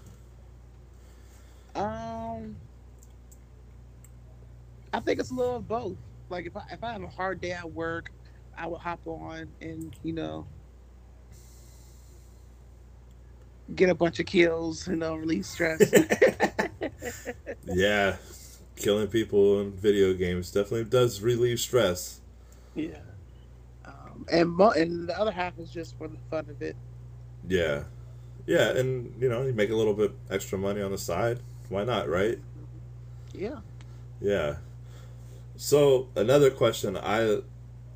Um, 1.74 2.56
I 4.92 5.00
think 5.00 5.20
it's 5.20 5.30
a 5.30 5.34
little 5.34 5.56
of 5.56 5.68
both. 5.68 5.96
Like 6.28 6.46
if 6.46 6.56
I 6.56 6.64
if 6.70 6.84
I 6.84 6.92
have 6.92 7.02
a 7.02 7.08
hard 7.08 7.40
day 7.40 7.52
at 7.52 7.72
work, 7.72 8.10
I 8.56 8.66
would 8.66 8.80
hop 8.80 9.00
on 9.06 9.48
and 9.60 9.94
you 10.02 10.12
know 10.12 10.46
get 13.74 13.88
a 13.90 13.94
bunch 13.94 14.20
of 14.20 14.26
kills, 14.26 14.86
you 14.88 14.96
know, 14.96 15.16
release 15.16 15.48
stress. 15.48 15.92
Yeah, 17.64 18.16
killing 18.76 19.08
people 19.08 19.60
in 19.60 19.72
video 19.72 20.14
games 20.14 20.50
definitely 20.52 20.84
does 20.84 21.20
relieve 21.20 21.60
stress. 21.60 22.20
yeah. 22.74 22.98
Um, 23.84 24.26
and 24.30 24.50
mo- 24.50 24.70
and 24.70 25.08
the 25.08 25.18
other 25.18 25.30
half 25.32 25.58
is 25.58 25.70
just 25.70 25.96
for 25.98 26.08
the 26.08 26.18
fun 26.30 26.48
of 26.50 26.62
it. 26.62 26.76
Yeah, 27.46 27.84
yeah, 28.46 28.70
and 28.70 29.20
you 29.22 29.28
know, 29.28 29.42
you 29.44 29.52
make 29.52 29.70
a 29.70 29.76
little 29.76 29.94
bit 29.94 30.12
extra 30.30 30.58
money 30.58 30.82
on 30.82 30.90
the 30.92 30.98
side. 30.98 31.40
Why 31.68 31.84
not, 31.84 32.08
right? 32.08 32.38
Yeah. 33.32 33.60
Yeah. 34.20 34.56
So 35.56 36.08
another 36.16 36.50
question, 36.50 36.96
I, 36.96 37.40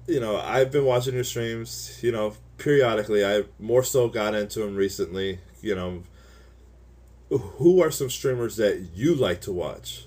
you 0.06 0.20
know, 0.20 0.36
I've 0.38 0.70
been 0.70 0.84
watching 0.84 1.14
your 1.14 1.24
streams. 1.24 1.98
You 2.02 2.12
know, 2.12 2.34
periodically. 2.58 3.24
I 3.24 3.44
more 3.58 3.82
so 3.82 4.08
got 4.08 4.34
into 4.34 4.60
them 4.60 4.76
recently. 4.76 5.40
You 5.62 5.74
know, 5.74 6.02
who 7.30 7.80
are 7.82 7.90
some 7.90 8.10
streamers 8.10 8.56
that 8.56 8.90
you 8.94 9.14
like 9.14 9.40
to 9.42 9.52
watch? 9.52 10.06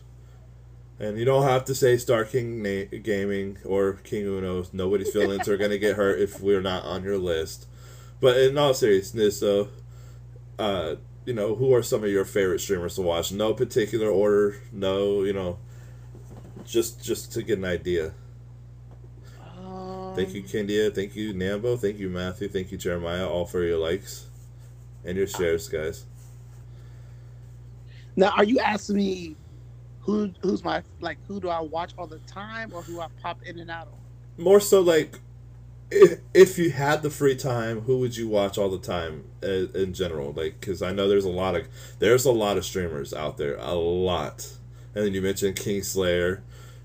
And 0.99 1.17
you 1.17 1.25
don't 1.25 1.43
have 1.43 1.65
to 1.65 1.75
say 1.75 1.97
Star 1.97 2.23
King 2.23 2.61
Na- 2.61 2.97
Gaming 3.01 3.57
or 3.65 3.93
King 4.03 4.25
Uno. 4.25 4.65
Nobody's 4.71 5.11
feelings 5.11 5.47
are 5.47 5.57
gonna 5.57 5.77
get 5.77 5.95
hurt 5.95 6.19
if 6.19 6.39
we're 6.39 6.61
not 6.61 6.83
on 6.83 7.03
your 7.03 7.17
list. 7.17 7.65
But 8.19 8.37
in 8.37 8.57
all 8.57 8.73
seriousness, 8.73 9.39
though, 9.39 9.69
uh, 10.59 10.95
you 11.25 11.33
know, 11.33 11.55
who 11.55 11.73
are 11.73 11.83
some 11.83 12.03
of 12.03 12.09
your 12.09 12.25
favorite 12.25 12.59
streamers 12.59 12.95
to 12.95 13.01
watch? 13.01 13.31
No 13.31 13.53
particular 13.53 14.09
order. 14.09 14.61
No, 14.71 15.23
you 15.23 15.33
know, 15.33 15.57
just 16.65 17.03
just 17.03 17.31
to 17.33 17.43
get 17.43 17.57
an 17.57 17.65
idea. 17.65 18.13
Um, 19.57 20.13
Thank 20.15 20.33
you, 20.33 20.43
Kendia. 20.43 20.93
Thank 20.93 21.15
you, 21.15 21.33
Nambo. 21.33 21.79
Thank 21.79 21.97
you, 21.97 22.09
Matthew. 22.09 22.49
Thank 22.49 22.71
you, 22.71 22.77
Jeremiah. 22.77 23.27
All 23.27 23.45
for 23.45 23.63
your 23.63 23.77
likes 23.77 24.27
and 25.05 25.17
your 25.17 25.27
shares, 25.27 25.67
guys. 25.67 26.05
Now, 28.15 28.29
are 28.29 28.43
you 28.43 28.59
asking 28.59 28.97
me 28.97 29.35
who 30.01 30.31
who's 30.41 30.63
my 30.63 30.83
like 30.99 31.17
who 31.27 31.39
do 31.39 31.49
I 31.49 31.61
watch 31.61 31.93
all 31.97 32.07
the 32.07 32.19
time 32.19 32.71
or 32.73 32.83
who 32.83 32.99
I 32.99 33.07
pop 33.21 33.41
in 33.43 33.59
and 33.59 33.71
out 33.71 33.87
of? 33.87 33.93
More 34.37 34.59
so, 34.59 34.81
like, 34.81 35.19
if, 35.91 36.19
if 36.33 36.57
you 36.57 36.71
had 36.71 37.03
the 37.03 37.09
free 37.09 37.35
time, 37.35 37.81
who 37.81 37.99
would 37.99 38.17
you 38.17 38.27
watch 38.27 38.57
all 38.57 38.69
the 38.69 38.79
time 38.79 39.25
in, 39.41 39.69
in 39.75 39.93
general? 39.93 40.33
Like, 40.33 40.59
because 40.59 40.81
I 40.81 40.91
know 40.91 41.07
there's 41.07 41.25
a 41.25 41.29
lot 41.29 41.55
of 41.55 41.67
there's 41.99 42.25
a 42.25 42.31
lot 42.31 42.57
of 42.57 42.65
streamers 42.65 43.13
out 43.13 43.37
there, 43.37 43.55
a 43.57 43.73
lot. 43.73 44.51
And 44.95 45.05
then 45.05 45.13
you 45.13 45.21
mentioned 45.21 45.55
Kingslayer. 45.55 46.41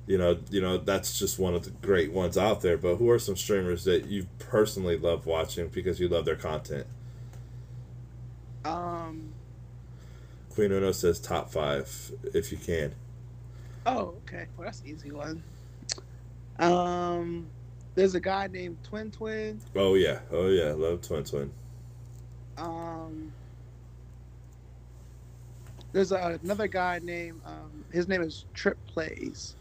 You 0.07 0.17
know, 0.17 0.39
you 0.51 0.63
know 0.63 0.79
that's 0.79 1.19
just 1.19 1.39
one 1.39 1.55
of 1.55 1.65
the 1.65 1.71
great 1.71 2.13
ones 2.13 2.39
out 2.39 2.63
there. 2.63 2.79
But 2.79 2.97
who 2.97 3.11
are 3.11 3.19
some 3.19 3.37
streamers 3.37 3.85
that 3.85 4.07
you 4.07 4.27
personally 4.39 4.97
love 4.97 5.27
watching 5.27 5.69
because 5.69 6.01
you 6.01 6.09
love 6.09 6.25
their 6.25 6.37
content? 6.37 6.87
Um. 8.69 9.33
Queen 10.51 10.73
Uno 10.73 10.93
says 10.93 11.19
top 11.19 11.51
five 11.51 12.13
if 12.35 12.53
you 12.53 12.59
can. 12.59 12.95
Oh, 13.87 14.15
okay. 14.25 14.47
Well, 14.57 14.67
that's 14.67 14.81
an 14.81 14.89
easy 14.89 15.11
one. 15.11 15.43
Um. 16.59 17.47
There's 17.95 18.15
a 18.15 18.21
guy 18.21 18.47
named 18.47 18.79
Twin 18.85 19.11
Twin. 19.11 19.61
Oh 19.75 19.95
yeah, 19.95 20.21
oh 20.31 20.49
yeah, 20.49 20.73
love 20.73 21.01
Twin 21.03 21.25
Twin. 21.25 21.51
Um. 22.57 23.33
There's 25.93 26.13
a, 26.13 26.39
another 26.43 26.67
guy 26.69 27.01
named 27.03 27.41
um, 27.47 27.85
his 27.91 28.09
name 28.09 28.21
is 28.21 28.45
Trip 28.53 28.77
Plays. 28.87 29.57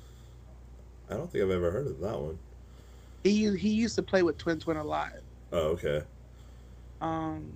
I 1.09 1.13
don't 1.13 1.31
think 1.31 1.43
I've 1.43 1.51
ever 1.51 1.71
heard 1.71 1.87
of 1.87 1.99
that 2.01 2.19
one. 2.19 2.37
He 3.23 3.55
he 3.55 3.69
used 3.69 3.95
to 3.95 4.03
play 4.03 4.23
with 4.23 4.37
Twin 4.37 4.59
Twin 4.59 4.77
a 4.77 4.83
lot. 4.83 5.13
Oh 5.51 5.69
okay. 5.69 6.01
Um. 6.99 7.53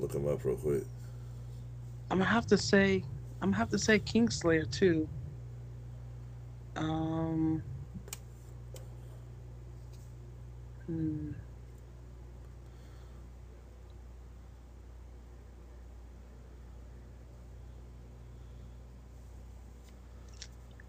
look 0.00 0.14
him 0.14 0.26
up 0.26 0.44
real 0.44 0.56
quick. 0.56 0.84
I'm 2.10 2.18
gonna 2.18 2.30
have 2.30 2.46
to 2.48 2.58
say 2.58 3.04
I'm 3.40 3.48
gonna 3.48 3.56
have 3.56 3.70
to 3.70 3.78
say 3.78 3.98
Kingslayer 3.98 4.70
too. 4.70 5.08
Um. 6.76 7.62
Hmm. 10.86 11.32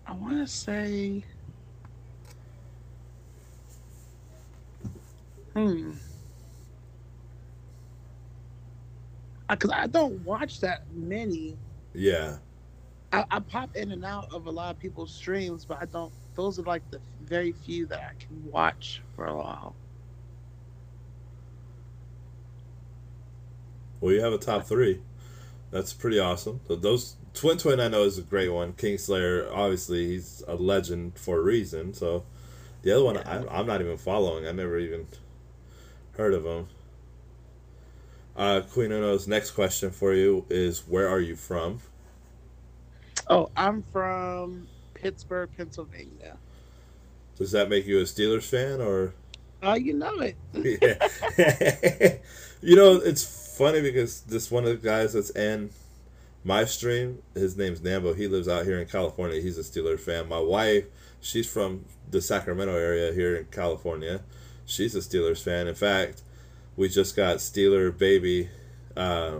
I 0.05 0.15
want 0.15 0.37
to 0.37 0.47
say, 0.47 1.23
hmm. 5.53 5.91
Because 9.49 9.71
I 9.71 9.87
don't 9.87 10.23
watch 10.25 10.61
that 10.61 10.83
many. 10.93 11.57
Yeah. 11.93 12.37
I, 13.11 13.25
I 13.29 13.39
pop 13.39 13.75
in 13.75 13.91
and 13.91 14.03
out 14.03 14.33
of 14.33 14.47
a 14.47 14.51
lot 14.51 14.71
of 14.73 14.79
people's 14.79 15.13
streams, 15.13 15.65
but 15.65 15.79
I 15.81 15.85
don't. 15.85 16.11
Those 16.35 16.57
are 16.57 16.63
like 16.63 16.81
the 16.89 16.99
very 17.21 17.51
few 17.51 17.85
that 17.87 17.99
I 17.99 18.13
can 18.19 18.51
watch 18.51 19.01
for 19.15 19.25
a 19.25 19.35
while. 19.35 19.75
Well, 24.01 24.13
you 24.13 24.21
have 24.21 24.33
a 24.33 24.37
top 24.37 24.65
three. 24.65 24.99
That's 25.71 25.93
pretty 25.93 26.19
awesome. 26.19 26.59
So 26.67 26.75
those 26.75 27.15
Twin 27.33 27.57
Twin 27.57 27.79
I 27.79 27.87
know 27.87 28.03
is 28.03 28.17
a 28.17 28.21
great 28.21 28.49
one. 28.49 28.73
Kingslayer, 28.73 29.49
obviously, 29.51 30.07
he's 30.07 30.43
a 30.47 30.55
legend 30.55 31.17
for 31.17 31.37
a 31.37 31.41
reason. 31.41 31.93
So 31.93 32.25
the 32.81 32.91
other 32.91 33.05
one 33.05 33.17
I, 33.17 33.45
I'm 33.47 33.65
not 33.65 33.81
even 33.81 33.97
following. 33.97 34.47
I 34.47 34.51
never 34.51 34.77
even 34.77 35.07
heard 36.17 36.33
of 36.33 36.45
him. 36.45 36.67
Uh, 38.35 38.61
Queen 38.61 38.91
Uno's 38.91 39.27
next 39.27 39.51
question 39.51 39.91
for 39.91 40.13
you 40.13 40.45
is 40.49 40.87
Where 40.87 41.07
are 41.07 41.19
you 41.19 41.35
from? 41.35 41.79
Oh, 43.29 43.49
I'm 43.55 43.83
from 43.83 44.67
Pittsburgh, 44.93 45.49
Pennsylvania. 45.55 46.37
Does 47.37 47.51
that 47.51 47.69
make 47.69 47.85
you 47.85 47.99
a 47.99 48.03
Steelers 48.03 48.49
fan 48.49 48.81
or? 48.81 49.13
Oh, 49.61 49.75
you 49.75 49.93
know 49.93 50.19
it. 50.19 50.35
yeah. 51.37 52.17
you 52.61 52.75
know, 52.75 52.95
it's 52.95 53.55
funny 53.57 53.81
because 53.81 54.21
this 54.21 54.49
one 54.51 54.65
of 54.65 54.69
the 54.69 54.87
guys 54.87 55.13
that's 55.13 55.29
in 55.31 55.69
my 56.43 56.65
stream, 56.65 57.21
his 57.33 57.55
name's 57.55 57.79
Nambo. 57.79 58.15
He 58.15 58.27
lives 58.27 58.47
out 58.47 58.65
here 58.65 58.79
in 58.79 58.87
California. 58.87 59.41
He's 59.41 59.57
a 59.57 59.61
Steelers 59.61 60.01
fan. 60.01 60.27
My 60.27 60.39
wife, 60.39 60.85
she's 61.21 61.49
from 61.49 61.85
the 62.09 62.21
Sacramento 62.21 62.75
area 62.75 63.13
here 63.13 63.35
in 63.35 63.45
California. 63.45 64.21
She's 64.65 64.95
a 64.95 64.99
Steelers 64.99 65.41
fan. 65.41 65.67
In 65.67 65.75
fact, 65.75 66.23
we 66.75 66.89
just 66.89 67.15
got 67.15 67.37
Steeler 67.37 67.95
baby 67.95 68.49
uh, 68.95 69.39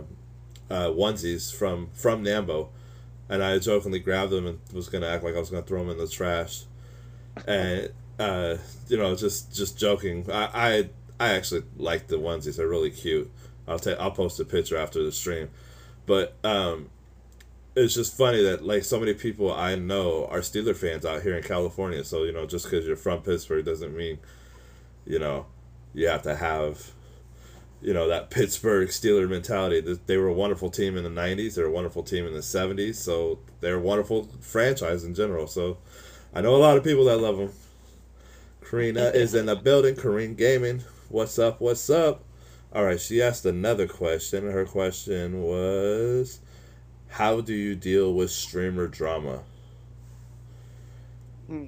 uh, 0.70 0.88
onesies 0.88 1.54
from 1.54 1.90
from 1.92 2.24
Nambo, 2.24 2.68
and 3.28 3.42
I 3.42 3.58
jokingly 3.58 3.98
grabbed 3.98 4.32
them 4.32 4.46
and 4.46 4.60
was 4.72 4.88
gonna 4.88 5.08
act 5.08 5.24
like 5.24 5.34
I 5.34 5.38
was 5.38 5.50
gonna 5.50 5.62
throw 5.62 5.80
them 5.80 5.90
in 5.90 5.98
the 5.98 6.08
trash, 6.08 6.64
and 7.46 7.90
uh, 8.18 8.56
you 8.88 8.96
know, 8.96 9.14
just 9.14 9.54
just 9.54 9.78
joking. 9.78 10.30
I 10.30 10.48
I, 10.54 10.90
I 11.20 11.34
actually 11.34 11.62
like 11.76 12.06
the 12.06 12.18
onesies. 12.18 12.56
They're 12.56 12.68
really 12.68 12.90
cute. 12.90 13.30
I'll 13.66 13.78
take 13.78 13.98
I'll 13.98 14.10
post 14.10 14.40
a 14.40 14.44
picture 14.44 14.76
after 14.76 15.02
the 15.02 15.12
stream, 15.12 15.50
but 16.06 16.36
um, 16.44 16.90
it's 17.76 17.94
just 17.94 18.16
funny 18.16 18.42
that 18.42 18.64
like 18.64 18.84
so 18.84 19.00
many 19.00 19.14
people 19.14 19.52
I 19.52 19.74
know 19.74 20.26
are 20.26 20.40
Steeler 20.40 20.76
fans 20.76 21.04
out 21.04 21.22
here 21.22 21.36
in 21.36 21.42
California. 21.42 22.04
So 22.04 22.24
you 22.24 22.32
know, 22.32 22.46
just 22.46 22.66
because 22.66 22.86
you're 22.86 22.96
from 22.96 23.22
Pittsburgh 23.22 23.64
doesn't 23.64 23.96
mean, 23.96 24.18
you 25.04 25.18
know, 25.18 25.46
you 25.92 26.08
have 26.08 26.22
to 26.22 26.36
have, 26.36 26.92
you 27.84 27.92
know, 27.92 28.08
that 28.08 28.30
Pittsburgh 28.30 28.88
Steeler 28.88 29.28
mentality. 29.28 29.80
They 30.06 30.16
were 30.16 30.28
a 30.28 30.32
wonderful 30.32 30.70
team 30.70 30.96
in 30.96 31.04
the 31.04 31.10
'90s. 31.10 31.54
They're 31.54 31.66
a 31.66 31.70
wonderful 31.70 32.02
team 32.02 32.26
in 32.26 32.32
the 32.32 32.40
'70s. 32.40 32.94
So 32.94 33.40
they're 33.60 33.76
a 33.76 33.80
wonderful 33.80 34.30
franchise 34.40 35.04
in 35.04 35.14
general. 35.14 35.46
So 35.46 35.76
I 36.34 36.40
know 36.40 36.56
a 36.56 36.56
lot 36.56 36.78
of 36.78 36.82
people 36.82 37.04
that 37.04 37.18
love 37.18 37.36
them. 37.36 37.52
Karina 38.64 39.10
is 39.14 39.34
in 39.34 39.44
the 39.44 39.54
building. 39.54 39.96
Karine 39.96 40.34
Gaming. 40.34 40.82
What's 41.10 41.38
up? 41.38 41.60
What's 41.60 41.90
up? 41.90 42.24
All 42.72 42.84
right, 42.84 42.98
she 42.98 43.20
asked 43.20 43.44
another 43.44 43.86
question. 43.86 44.50
Her 44.50 44.64
question 44.64 45.42
was 45.42 46.40
How 47.08 47.42
do 47.42 47.52
you 47.52 47.76
deal 47.76 48.14
with 48.14 48.30
streamer 48.30 48.86
drama? 48.88 49.42
Hmm. 51.48 51.66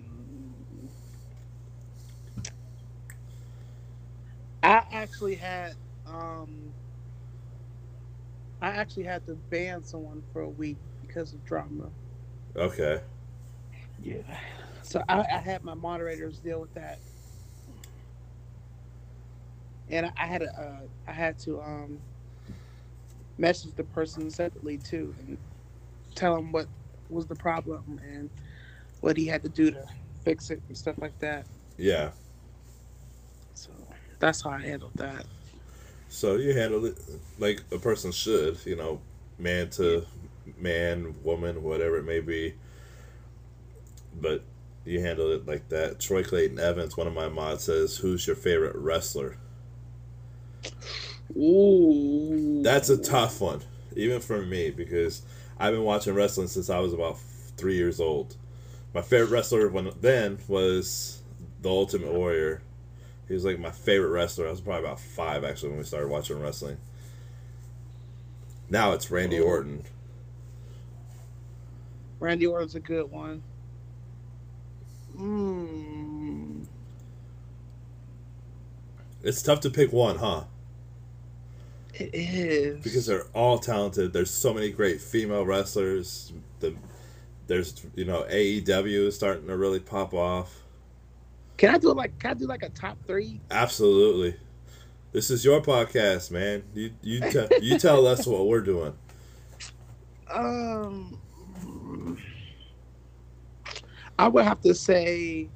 I 4.62 4.83
actually 4.90 5.37
had 5.37 5.74
um 6.07 6.75
I 8.61 8.71
actually 8.71 9.05
had 9.05 9.27
to 9.27 9.35
ban 9.51 9.83
someone 9.85 10.23
for 10.33 10.42
a 10.42 10.49
week 10.49 10.79
because 11.01 11.33
of 11.35 11.45
drama. 11.45 11.90
Okay. 12.57 13.01
Yeah. 13.99 14.38
So 14.83 15.03
I, 15.09 15.25
I 15.33 15.38
had 15.38 15.62
my 15.64 15.75
moderators 15.75 16.38
deal 16.38 16.61
with 16.61 16.73
that. 16.75 17.01
And 19.88 20.07
I, 20.07 20.12
I 20.21 20.27
had 20.27 20.42
a, 20.42 20.61
uh, 20.61 20.81
I 21.07 21.12
had 21.12 21.38
to 21.40 21.61
um 21.61 22.01
message 23.38 23.75
the 23.77 23.85
person 23.85 24.31
separately 24.31 24.79
too 24.79 25.14
and 25.21 25.38
tell 26.14 26.37
him 26.37 26.53
what 26.53 26.69
was 27.09 27.27
the 27.27 27.35
problem 27.37 28.01
and 28.03 28.31
what 29.01 29.16
he 29.16 29.27
had 29.27 29.42
to 29.42 29.49
do 29.49 29.71
to 29.71 29.85
fix 30.25 30.51
it 30.51 30.62
and 30.69 30.77
stuff 30.77 30.97
like 30.99 31.19
that. 31.21 31.47
Yeah. 31.77 32.12
So 33.55 33.73
that's 34.19 34.42
how 34.42 34.51
I 34.51 34.61
handled 34.61 34.92
that. 34.97 35.27
So 36.16 36.37
you 36.37 36.55
handle 36.55 36.87
it 36.87 36.96
like 37.38 37.61
a 37.70 37.76
person 37.76 38.11
should, 38.11 38.57
you 38.64 38.74
know, 38.74 39.02
man 39.38 39.68
to 39.72 40.07
man, 40.57 41.14
woman, 41.22 41.62
whatever 41.62 41.98
it 41.98 42.05
may 42.05 42.20
be. 42.20 42.55
But 44.18 44.42
you 44.87 45.02
handle 45.02 45.31
it 45.33 45.46
like 45.46 45.68
that. 45.68 46.00
Troy 46.00 46.24
Clayton 46.24 46.59
Evans, 46.59 46.96
one 46.96 47.07
of 47.07 47.12
my 47.12 47.29
mods, 47.29 47.64
says, 47.64 47.98
Who's 47.98 48.26
your 48.26 48.35
favorite 48.35 48.74
wrestler? 48.76 49.37
Ooh. 51.37 52.62
That's 52.62 52.88
a 52.88 52.96
tough 52.96 53.42
one, 53.42 53.61
even 53.94 54.22
for 54.22 54.40
me, 54.40 54.70
because 54.70 55.20
I've 55.59 55.74
been 55.74 55.85
watching 55.85 56.14
wrestling 56.14 56.48
since 56.48 56.70
I 56.70 56.79
was 56.79 56.94
about 56.94 57.18
three 57.59 57.76
years 57.76 58.00
old. 58.00 58.37
My 58.94 59.02
favorite 59.02 59.33
wrestler 59.33 59.68
when 59.68 59.90
then 60.00 60.38
was 60.48 61.20
the 61.61 61.68
Ultimate 61.68 62.14
Warrior. 62.14 62.62
He 63.29 63.35
was 63.35 63.45
like 63.45 63.59
my 63.59 63.71
favorite 63.71 64.11
wrestler. 64.11 64.47
I 64.47 64.51
was 64.51 64.61
probably 64.61 64.85
about 64.85 65.01
five 65.01 65.45
actually 65.45 65.71
when 65.71 65.79
we 65.79 65.85
started 65.85 66.09
watching 66.09 66.41
wrestling. 66.41 66.79
Now 68.71 68.93
it's 68.93 69.11
Randy 69.11 69.41
Oh. 69.41 69.45
Orton. 69.45 69.85
Randy 72.21 72.47
Orton's 72.47 72.75
a 72.75 72.81
good 72.81 73.11
one. 73.11 73.43
Mm. 75.17 76.67
It's 79.23 79.43
tough 79.43 79.61
to 79.61 79.71
pick 79.71 79.93
one, 79.93 80.17
huh? 80.17 80.45
It 81.95 82.11
is. 82.15 82.83
Because 82.85 83.07
they're 83.07 83.27
all 83.35 83.59
talented. 83.59 84.12
There's 84.12 84.31
so 84.31 84.53
many 84.53 84.71
great 84.71 85.01
female 85.01 85.45
wrestlers. 85.47 86.33
The 86.61 86.75
there's 87.47 87.85
you 87.95 88.05
know 88.05 88.25
AEW 88.31 89.07
is 89.07 89.17
starting 89.17 89.47
to 89.47 89.57
really 89.57 89.81
pop 89.81 90.12
off. 90.12 90.62
Can 91.57 91.75
I 91.75 91.79
do 91.79 91.92
like 91.92 92.19
can 92.19 92.33
I 92.33 92.35
do 92.35 92.47
like 92.47 92.62
a 92.62 92.69
top 92.69 92.99
three? 93.07 93.40
Absolutely. 93.51 94.37
This 95.12 95.31
is 95.31 95.45
your 95.45 95.62
podcast, 95.62 96.31
man. 96.31 96.64
You 96.75 96.92
you 97.01 97.21
te- 97.21 97.49
you 97.62 97.79
tell 97.79 98.07
us 98.07 98.27
what 98.27 98.47
we're 98.47 98.61
doing. 98.61 98.95
Um 100.29 101.21
I 104.19 104.27
would 104.27 104.45
have 104.45 104.61
to 104.62 104.75
say 104.75 105.49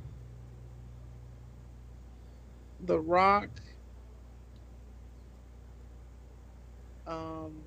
The 2.87 3.01
Rock. 3.01 3.49
Um 7.07 7.65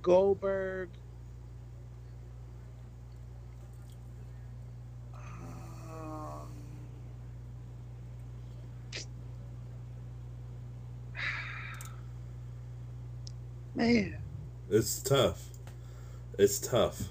Goldberg. 0.00 0.88
Man, 13.74 14.16
It's 14.70 15.02
tough. 15.02 15.48
It's 16.38 16.58
tough. 16.58 17.02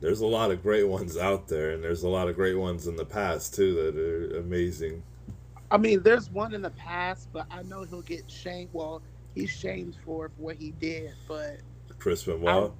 There's 0.00 0.20
a 0.20 0.26
lot 0.26 0.50
of 0.50 0.62
great 0.62 0.88
ones 0.88 1.16
out 1.16 1.48
there, 1.48 1.70
and 1.70 1.84
there's 1.84 2.02
a 2.02 2.08
lot 2.08 2.28
of 2.28 2.34
great 2.34 2.56
ones 2.58 2.86
in 2.86 2.96
the 2.96 3.04
past 3.04 3.54
too 3.54 3.74
that 3.74 3.96
are 3.96 4.38
amazing. 4.40 5.02
I 5.70 5.76
mean, 5.76 6.02
there's 6.02 6.28
one 6.30 6.54
in 6.54 6.62
the 6.62 6.70
past, 6.70 7.28
but 7.32 7.46
I 7.50 7.62
know 7.62 7.84
he'll 7.84 8.02
get 8.02 8.30
shamed. 8.30 8.70
Well, 8.72 9.02
he's 9.34 9.50
shamed 9.50 9.96
for, 10.04 10.28
for 10.30 10.42
what 10.42 10.56
he 10.56 10.72
did, 10.72 11.12
but 11.28 11.60
Chris 11.98 12.24
Benoit? 12.24 12.72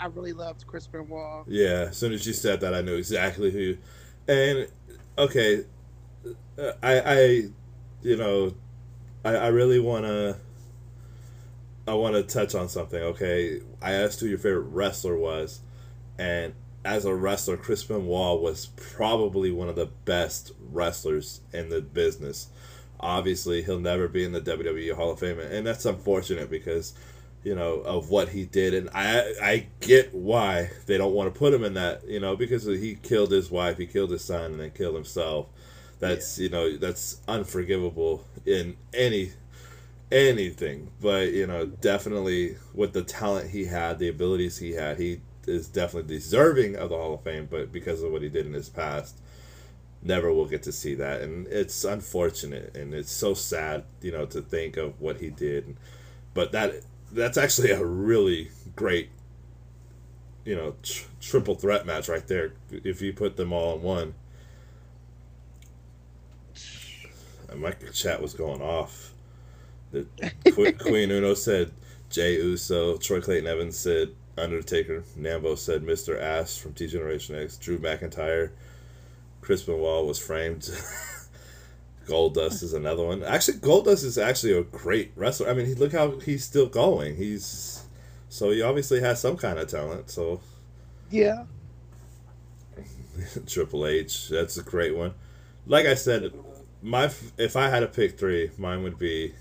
I 0.00 0.06
really 0.06 0.32
loved 0.32 0.66
Chris 0.66 0.86
Benoit. 0.86 1.44
Yeah, 1.46 1.88
as 1.90 1.96
soon 1.98 2.12
as 2.12 2.26
you 2.26 2.32
said 2.32 2.60
that, 2.60 2.74
I 2.74 2.80
knew 2.80 2.94
exactly 2.94 3.50
who. 3.50 3.58
You, 3.58 3.78
and 4.28 4.68
okay, 5.18 5.64
I 6.82 7.00
I 7.00 7.48
you 8.02 8.16
know, 8.16 8.54
I 9.24 9.34
I 9.36 9.46
really 9.48 9.78
wanna. 9.78 10.38
I 11.86 11.94
want 11.94 12.14
to 12.14 12.22
touch 12.22 12.54
on 12.54 12.68
something. 12.68 13.00
Okay, 13.02 13.60
I 13.80 13.92
asked 13.92 14.20
who 14.20 14.26
your 14.26 14.38
favorite 14.38 14.60
wrestler 14.70 15.16
was, 15.16 15.60
and 16.18 16.54
as 16.84 17.04
a 17.04 17.14
wrestler, 17.14 17.56
Chris 17.56 17.82
Benoit 17.84 18.40
was 18.40 18.66
probably 18.76 19.50
one 19.50 19.68
of 19.68 19.76
the 19.76 19.86
best 20.04 20.52
wrestlers 20.60 21.40
in 21.52 21.68
the 21.70 21.80
business. 21.80 22.48
obviously 23.00 23.62
he'll 23.62 23.80
never 23.80 24.08
be 24.08 24.24
in 24.24 24.32
the 24.32 24.40
WWE 24.40 24.94
Hall 24.94 25.10
of 25.12 25.20
Fame, 25.20 25.38
and 25.40 25.66
that's 25.66 25.84
unfortunate 25.86 26.50
because 26.50 26.94
you 27.44 27.54
know 27.54 27.80
of 27.80 28.10
what 28.10 28.30
he 28.30 28.44
did, 28.46 28.74
and 28.74 28.88
I 28.94 29.34
I 29.42 29.66
get 29.80 30.14
why 30.14 30.70
they 30.86 30.98
don't 30.98 31.14
want 31.14 31.32
to 31.32 31.38
put 31.38 31.54
him 31.54 31.64
in 31.64 31.74
that, 31.74 32.06
you 32.08 32.20
know, 32.20 32.36
because 32.36 32.64
he 32.66 32.96
killed 33.02 33.32
his 33.32 33.50
wife, 33.50 33.78
he 33.78 33.86
killed 33.86 34.10
his 34.10 34.24
son, 34.24 34.52
and 34.52 34.60
then 34.60 34.70
killed 34.70 34.94
himself. 34.94 35.46
That's 36.02 36.36
you 36.36 36.48
know 36.48 36.76
that's 36.76 37.20
unforgivable 37.28 38.24
in 38.44 38.76
any 38.92 39.30
anything, 40.10 40.90
but 41.00 41.30
you 41.32 41.46
know 41.46 41.64
definitely 41.64 42.56
with 42.74 42.92
the 42.92 43.04
talent 43.04 43.50
he 43.50 43.66
had, 43.66 44.00
the 44.00 44.08
abilities 44.08 44.58
he 44.58 44.72
had, 44.72 44.98
he 44.98 45.20
is 45.46 45.68
definitely 45.68 46.12
deserving 46.12 46.74
of 46.74 46.90
the 46.90 46.96
Hall 46.96 47.14
of 47.14 47.22
Fame, 47.22 47.46
but 47.48 47.70
because 47.70 48.02
of 48.02 48.10
what 48.10 48.20
he 48.20 48.28
did 48.28 48.46
in 48.46 48.52
his 48.52 48.68
past, 48.68 49.20
never 50.02 50.32
will 50.32 50.46
get 50.46 50.64
to 50.64 50.72
see 50.72 50.96
that, 50.96 51.20
and 51.20 51.46
it's 51.46 51.84
unfortunate. 51.84 52.76
And 52.76 52.92
it's 52.92 53.12
so 53.12 53.32
sad, 53.32 53.84
you 54.00 54.10
know, 54.10 54.26
to 54.26 54.42
think 54.42 54.76
of 54.76 55.00
what 55.00 55.18
he 55.18 55.30
did, 55.30 55.76
but 56.34 56.50
that 56.50 56.80
that's 57.12 57.38
actually 57.38 57.70
a 57.70 57.84
really 57.84 58.50
great, 58.74 59.10
you 60.44 60.56
know, 60.56 60.74
tr- 60.82 61.04
triple 61.20 61.54
threat 61.54 61.86
match 61.86 62.08
right 62.08 62.26
there. 62.26 62.54
If 62.72 63.00
you 63.00 63.12
put 63.12 63.36
them 63.36 63.52
all 63.52 63.76
in 63.76 63.82
one, 63.82 64.14
and 67.41 67.41
my 67.56 67.72
chat 67.92 68.20
was 68.22 68.34
going 68.34 68.60
off. 68.62 69.12
The 69.90 70.06
Qu- 70.50 70.72
Queen 70.78 71.10
Uno 71.10 71.34
said 71.34 71.72
Jey 72.10 72.34
Uso, 72.34 72.96
Troy 72.96 73.20
Clayton 73.20 73.46
Evans 73.46 73.78
said 73.78 74.10
Undertaker, 74.38 75.02
Nambo 75.18 75.56
said 75.56 75.82
Mr. 75.82 76.20
Ass 76.20 76.56
from 76.56 76.72
D-Generation 76.72 77.36
X, 77.36 77.56
Drew 77.58 77.78
McIntyre, 77.78 78.50
Chris 79.40 79.62
Benoit 79.62 80.06
was 80.06 80.18
framed. 80.18 80.62
Goldust 82.06 82.62
is 82.62 82.72
another 82.72 83.04
one. 83.04 83.22
Actually, 83.22 83.58
Goldust 83.58 84.04
is 84.04 84.18
actually 84.18 84.52
a 84.58 84.62
great 84.64 85.12
wrestler. 85.14 85.48
I 85.48 85.54
mean, 85.54 85.66
he, 85.66 85.74
look 85.74 85.92
how 85.92 86.18
he's 86.18 86.44
still 86.44 86.66
going. 86.66 87.16
He's 87.16 87.84
so 88.28 88.50
he 88.50 88.62
obviously 88.62 89.00
has 89.00 89.20
some 89.20 89.36
kind 89.36 89.58
of 89.58 89.68
talent. 89.68 90.10
So 90.10 90.40
Yeah. 91.10 91.44
Triple 93.46 93.86
H, 93.86 94.28
that's 94.28 94.56
a 94.56 94.62
great 94.62 94.96
one. 94.96 95.14
Like 95.66 95.86
I 95.86 95.94
said, 95.94 96.32
my 96.82 97.04
if 97.38 97.56
I 97.56 97.68
had 97.68 97.80
to 97.80 97.86
pick 97.86 98.18
three, 98.18 98.50
mine 98.58 98.82
would 98.82 98.98
be. 98.98 99.34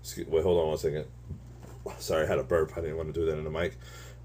Excuse, 0.00 0.26
wait, 0.26 0.42
hold 0.42 0.60
on 0.60 0.68
one 0.68 0.78
second. 0.78 1.06
Sorry, 1.98 2.24
I 2.24 2.28
had 2.28 2.38
a 2.38 2.44
burp. 2.44 2.72
I 2.76 2.80
didn't 2.80 2.96
want 2.96 3.12
to 3.12 3.20
do 3.20 3.26
that 3.26 3.38
in 3.38 3.44
the 3.44 3.50
mic. 3.50 3.76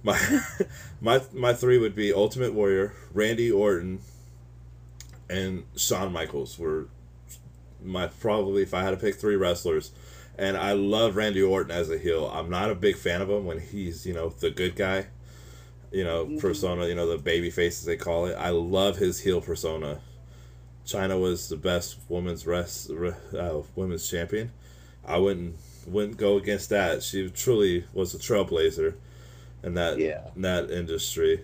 My 0.03 0.19
my 1.01 1.21
my 1.33 1.53
three 1.53 1.77
would 1.77 1.95
be 1.95 2.13
Ultimate 2.13 2.53
Warrior, 2.53 2.93
Randy 3.13 3.51
Orton, 3.51 3.99
and 5.29 5.65
Shawn 5.75 6.11
Michaels 6.11 6.57
were 6.57 6.87
my 7.83 8.07
probably 8.07 8.63
if 8.63 8.73
I 8.73 8.83
had 8.83 8.91
to 8.91 8.97
pick 8.97 9.15
three 9.15 9.35
wrestlers. 9.35 9.91
And 10.39 10.55
I 10.55 10.73
love 10.73 11.15
Randy 11.15 11.41
Orton 11.41 11.71
as 11.71 11.89
a 11.89 11.97
heel. 11.97 12.27
I'm 12.27 12.49
not 12.49 12.69
a 12.69 12.75
big 12.75 12.95
fan 12.95 13.21
of 13.21 13.29
him 13.29 13.45
when 13.45 13.59
he's 13.59 14.05
you 14.05 14.13
know 14.13 14.29
the 14.29 14.51
good 14.51 14.75
guy, 14.75 15.07
you 15.91 16.03
know 16.03 16.25
Mhm. 16.27 16.39
persona, 16.39 16.87
you 16.87 16.93
know 16.95 17.07
the 17.07 17.17
baby 17.17 17.49
face 17.49 17.79
as 17.79 17.85
they 17.85 17.97
call 17.97 18.27
it. 18.27 18.35
I 18.35 18.49
love 18.49 18.97
his 18.97 19.21
heel 19.21 19.41
persona. 19.41 19.99
Chyna 20.87 21.19
was 21.19 21.49
the 21.49 21.57
best 21.57 21.97
women's 22.07 22.47
rest 22.47 22.89
uh, 22.89 23.61
women's 23.75 24.09
champion. 24.09 24.51
I 25.05 25.17
wouldn't 25.17 25.55
wouldn't 25.85 26.17
go 26.17 26.37
against 26.37 26.69
that. 26.69 27.03
She 27.03 27.29
truly 27.29 27.85
was 27.93 28.13
a 28.15 28.17
trailblazer 28.17 28.95
in 29.63 29.73
that 29.75 29.99
Yeah. 29.99 30.29
in 30.35 30.41
that 30.43 30.71
industry. 30.71 31.41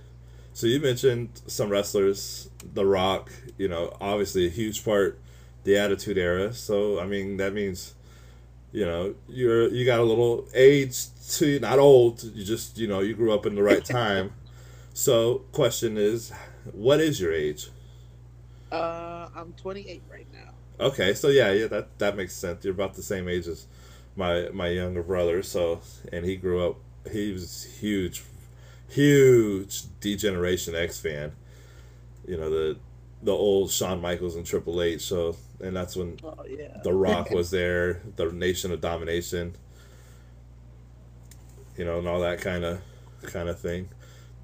So 0.53 0.67
you 0.67 0.79
mentioned 0.79 1.29
some 1.47 1.69
wrestlers, 1.69 2.49
The 2.73 2.85
Rock. 2.85 3.31
You 3.57 3.67
know, 3.67 3.95
obviously 3.99 4.45
a 4.47 4.49
huge 4.49 4.83
part, 4.85 5.19
the 5.63 5.77
Attitude 5.77 6.17
Era. 6.17 6.53
So 6.53 6.99
I 6.99 7.05
mean 7.05 7.37
that 7.37 7.53
means, 7.53 7.93
you 8.71 8.85
know, 8.85 9.15
you're 9.27 9.67
you 9.69 9.85
got 9.85 9.99
a 9.99 10.03
little 10.03 10.47
age 10.53 10.97
to 11.37 11.59
not 11.59 11.79
old. 11.79 12.23
You 12.23 12.45
just 12.45 12.77
you 12.77 12.87
know 12.87 13.01
you 13.01 13.13
grew 13.13 13.33
up 13.33 13.45
in 13.45 13.55
the 13.55 13.63
right 13.63 13.83
time. 14.01 14.31
so 14.93 15.39
question 15.51 15.97
is, 15.97 16.31
what 16.71 17.01
is 17.01 17.19
your 17.19 17.33
age? 17.33 17.69
Uh, 18.73 19.29
I'm 19.35 19.53
28 19.53 20.01
right 20.09 20.27
now. 20.33 20.53
Okay, 20.79 21.13
so 21.13 21.29
yeah, 21.29 21.51
yeah, 21.51 21.67
that 21.67 21.99
that 21.99 22.17
makes 22.17 22.33
sense. 22.33 22.65
You're 22.65 22.73
about 22.73 22.95
the 22.95 23.03
same 23.03 23.27
age 23.29 23.47
as 23.47 23.67
my 24.15 24.49
my 24.53 24.69
younger 24.69 25.03
brother. 25.03 25.43
So, 25.43 25.81
and 26.11 26.25
he 26.25 26.35
grew 26.35 26.67
up. 26.67 26.77
He 27.11 27.31
was 27.31 27.63
huge, 27.79 28.23
huge 28.89 29.83
Degeneration 29.99 30.75
X 30.75 30.99
fan. 30.99 31.33
You 32.27 32.37
know 32.37 32.49
the 32.49 32.77
the 33.21 33.31
old 33.31 33.71
Shawn 33.71 34.01
Michaels 34.01 34.35
and 34.35 34.45
Triple 34.45 34.81
H. 34.81 35.01
So, 35.01 35.35
and 35.61 35.75
that's 35.75 35.95
when 35.95 36.17
Oh 36.23 36.45
yeah. 36.47 36.79
The 36.83 36.93
Rock 36.93 37.29
was 37.31 37.51
there, 37.51 38.01
the 38.15 38.31
Nation 38.31 38.71
of 38.71 38.81
Domination. 38.81 39.55
You 41.77 41.85
know, 41.85 41.99
and 41.99 42.07
all 42.07 42.19
that 42.21 42.41
kind 42.41 42.63
of 42.63 42.81
kind 43.23 43.47
of 43.47 43.59
thing. 43.59 43.89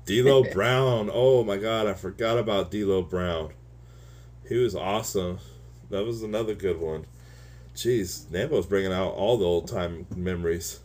D'Lo 0.05 0.43
Brown. 0.53 1.09
Oh 1.11 1.43
my 1.43 1.57
God, 1.57 1.87
I 1.87 1.93
forgot 1.93 2.37
about 2.37 2.71
D'Lo 2.71 3.01
Brown. 3.01 3.53
He 4.49 4.57
was 4.57 4.75
awesome. 4.75 5.39
That 5.89 6.03
was 6.05 6.23
another 6.23 6.55
good 6.55 6.79
one. 6.79 7.05
Jeez, 7.75 8.25
Nambo's 8.25 8.65
bringing 8.65 8.91
out 8.91 9.12
all 9.12 9.38
the 9.38 9.45
old 9.45 9.67
time 9.67 10.07
memories. 10.15 10.79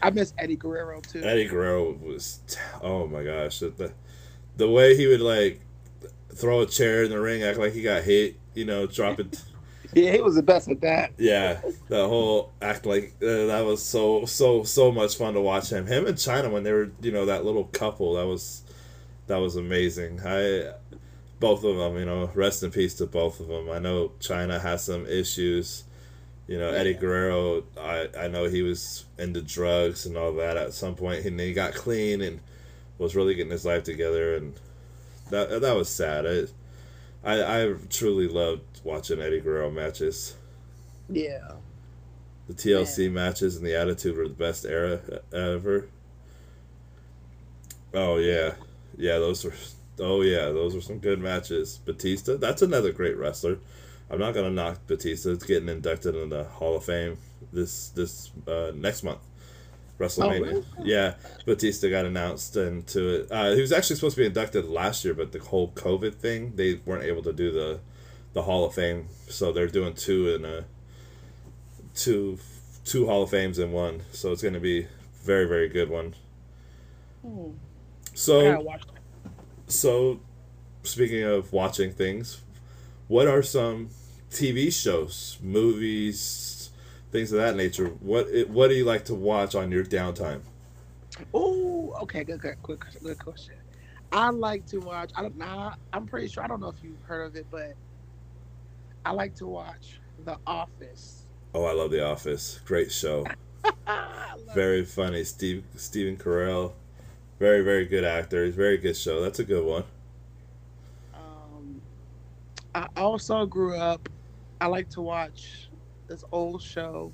I 0.00 0.10
miss 0.10 0.32
Eddie 0.38 0.56
Guerrero 0.56 1.00
too. 1.00 1.22
Eddie 1.22 1.46
Guerrero 1.46 1.92
was, 1.92 2.40
oh 2.80 3.06
my 3.06 3.22
gosh, 3.22 3.58
the 3.60 3.92
the 4.56 4.68
way 4.68 4.96
he 4.96 5.06
would 5.06 5.20
like 5.20 5.60
throw 6.34 6.60
a 6.60 6.66
chair 6.66 7.04
in 7.04 7.10
the 7.10 7.20
ring, 7.20 7.42
act 7.42 7.58
like 7.58 7.72
he 7.72 7.82
got 7.82 8.02
hit, 8.02 8.36
you 8.54 8.64
know, 8.64 8.86
drop 8.86 9.20
it. 9.20 9.42
Yeah, 9.94 10.12
he 10.12 10.22
was 10.22 10.36
the 10.36 10.42
best 10.42 10.68
at 10.68 10.80
that. 10.80 11.12
Yeah, 11.18 11.60
the 11.88 12.08
whole 12.08 12.52
act 12.62 12.86
like 12.86 13.14
uh, 13.20 13.46
that 13.46 13.62
was 13.66 13.82
so 13.82 14.24
so 14.24 14.62
so 14.62 14.90
much 14.90 15.16
fun 15.16 15.34
to 15.34 15.40
watch 15.42 15.70
him. 15.70 15.86
Him 15.86 16.06
and 16.06 16.16
Chyna 16.16 16.50
when 16.50 16.62
they 16.62 16.72
were 16.72 16.90
you 17.02 17.12
know 17.12 17.26
that 17.26 17.44
little 17.44 17.64
couple 17.64 18.14
that 18.14 18.26
was 18.26 18.62
that 19.26 19.36
was 19.36 19.56
amazing. 19.56 20.20
I 20.24 20.72
both 21.42 21.64
of 21.64 21.76
them 21.76 21.98
you 21.98 22.04
know 22.04 22.30
rest 22.34 22.62
in 22.62 22.70
peace 22.70 22.94
to 22.94 23.06
both 23.06 23.40
of 23.40 23.48
them. 23.48 23.68
I 23.68 23.80
know 23.80 24.12
Chyna 24.20 24.60
has 24.60 24.84
some 24.84 25.06
issues. 25.06 25.82
You 26.46 26.58
know 26.58 26.70
Eddie 26.70 26.94
Guerrero. 26.94 27.64
I 27.76 28.08
I 28.16 28.28
know 28.28 28.44
he 28.44 28.62
was 28.62 29.04
into 29.18 29.42
drugs 29.42 30.06
and 30.06 30.16
all 30.16 30.32
that 30.34 30.56
at 30.56 30.72
some 30.72 30.94
point, 30.94 31.26
and 31.26 31.38
then 31.38 31.48
he 31.48 31.52
got 31.52 31.74
clean 31.74 32.20
and 32.20 32.40
was 32.96 33.16
really 33.16 33.34
getting 33.34 33.50
his 33.50 33.64
life 33.64 33.82
together, 33.82 34.36
and 34.36 34.54
that 35.30 35.60
that 35.60 35.74
was 35.74 35.88
sad. 35.88 36.26
I 36.26 36.46
I, 37.24 37.62
I 37.62 37.74
truly 37.90 38.28
loved 38.28 38.80
watching 38.84 39.20
Eddie 39.20 39.40
Guerrero 39.40 39.70
matches. 39.70 40.36
Yeah. 41.08 41.52
The 42.46 42.54
TLC 42.54 43.10
matches 43.10 43.56
and 43.56 43.66
the 43.66 43.74
Attitude 43.74 44.16
were 44.16 44.28
the 44.28 44.34
best 44.34 44.64
era 44.64 45.00
ever. 45.32 45.88
Oh 47.92 48.18
yeah, 48.18 48.54
yeah, 48.96 49.18
those 49.18 49.44
were. 49.44 49.54
Oh 49.98 50.22
yeah, 50.22 50.46
those 50.46 50.74
were 50.74 50.80
some 50.80 50.98
good 50.98 51.20
matches. 51.20 51.78
Batista, 51.84 52.36
that's 52.36 52.62
another 52.62 52.92
great 52.92 53.16
wrestler. 53.16 53.58
I'm 54.10 54.18
not 54.18 54.34
gonna 54.34 54.50
knock 54.50 54.86
Batista. 54.86 55.30
It's 55.30 55.44
getting 55.44 55.68
inducted 55.68 56.14
in 56.14 56.30
the 56.30 56.44
Hall 56.44 56.76
of 56.76 56.84
Fame 56.84 57.18
this 57.52 57.88
this 57.90 58.30
uh, 58.46 58.72
next 58.74 59.02
month. 59.02 59.20
WrestleMania. 59.98 60.40
really? 60.40 60.64
Yeah, 60.82 61.14
Batista 61.44 61.88
got 61.88 62.06
announced 62.06 62.56
into 62.56 63.20
it. 63.20 63.28
Uh, 63.30 63.52
he 63.52 63.60
was 63.60 63.72
actually 63.72 63.96
supposed 63.96 64.16
to 64.16 64.22
be 64.22 64.26
inducted 64.26 64.64
last 64.64 65.04
year, 65.04 65.14
but 65.14 65.32
the 65.32 65.38
whole 65.38 65.70
COVID 65.72 66.14
thing, 66.14 66.56
they 66.56 66.80
weren't 66.84 67.04
able 67.04 67.22
to 67.22 67.32
do 67.32 67.52
the 67.52 67.80
the 68.32 68.42
Hall 68.42 68.64
of 68.64 68.74
Fame, 68.74 69.08
so 69.28 69.52
they're 69.52 69.66
doing 69.68 69.94
two 69.94 70.34
in 70.34 70.44
a 70.44 70.64
two 71.94 72.38
two 72.84 73.06
Hall 73.06 73.22
of 73.22 73.30
Fames 73.30 73.58
in 73.58 73.72
one. 73.72 74.02
So 74.12 74.32
it's 74.32 74.42
going 74.42 74.54
to 74.54 74.60
be 74.60 74.88
very 75.22 75.46
very 75.46 75.68
good 75.68 75.88
one. 75.88 76.14
Hmm. 77.22 77.50
So 78.14 78.52
gotta 78.52 78.64
watch 78.64 78.82
that. 78.86 78.91
So 79.72 80.20
speaking 80.82 81.22
of 81.22 81.52
watching 81.52 81.92
things, 81.92 82.42
what 83.08 83.28
are 83.28 83.42
some 83.42 83.90
TV 84.30 84.72
shows, 84.72 85.38
movies, 85.42 86.70
things 87.10 87.32
of 87.32 87.38
that 87.38 87.56
nature? 87.56 87.88
What 88.00 88.26
what 88.48 88.68
do 88.68 88.74
you 88.74 88.84
like 88.84 89.04
to 89.06 89.14
watch 89.14 89.54
on 89.54 89.70
your 89.70 89.84
downtime? 89.84 90.40
Oh, 91.34 91.94
okay, 92.02 92.24
good, 92.24 92.40
good, 92.40 92.62
quick, 92.62 92.84
good 93.02 93.18
question. 93.18 93.54
I 94.12 94.28
like 94.30 94.66
to 94.66 94.78
watch. 94.78 95.10
I 95.14 95.22
don't 95.22 95.36
know. 95.36 95.72
I'm 95.92 96.06
pretty 96.06 96.28
sure. 96.28 96.44
I 96.44 96.46
don't 96.46 96.60
know 96.60 96.68
if 96.68 96.82
you've 96.82 97.02
heard 97.04 97.26
of 97.26 97.36
it, 97.36 97.46
but 97.50 97.74
I 99.06 99.12
like 99.12 99.34
to 99.36 99.46
watch 99.46 100.00
The 100.24 100.38
Office. 100.46 101.24
Oh, 101.54 101.64
I 101.64 101.72
love 101.72 101.90
The 101.90 102.04
Office. 102.04 102.60
Great 102.64 102.92
show. 102.92 103.26
Very 104.54 104.84
funny. 104.84 105.24
Steve 105.24 105.64
Stephen 105.76 106.16
Carell. 106.16 106.72
Very 107.42 107.62
very 107.62 107.86
good 107.86 108.04
actor. 108.04 108.44
He's 108.44 108.54
a 108.54 108.56
very 108.56 108.78
good 108.78 108.96
show. 108.96 109.20
That's 109.20 109.40
a 109.40 109.44
good 109.44 109.64
one. 109.64 109.82
Um, 111.12 111.82
I 112.72 112.86
also 112.96 113.46
grew 113.46 113.76
up. 113.76 114.08
I 114.60 114.66
like 114.68 114.88
to 114.90 115.00
watch 115.00 115.68
this 116.06 116.22
old 116.30 116.62
show. 116.62 117.10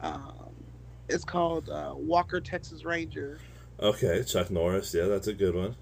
Um, 0.00 0.50
it's 1.08 1.22
called 1.22 1.68
uh, 1.68 1.94
Walker 1.94 2.40
Texas 2.40 2.84
Ranger. 2.84 3.38
Okay, 3.78 4.24
Chuck 4.24 4.50
Norris. 4.50 4.92
Yeah, 4.92 5.04
that's 5.04 5.28
a 5.28 5.32
good 5.32 5.54
one. 5.54 5.76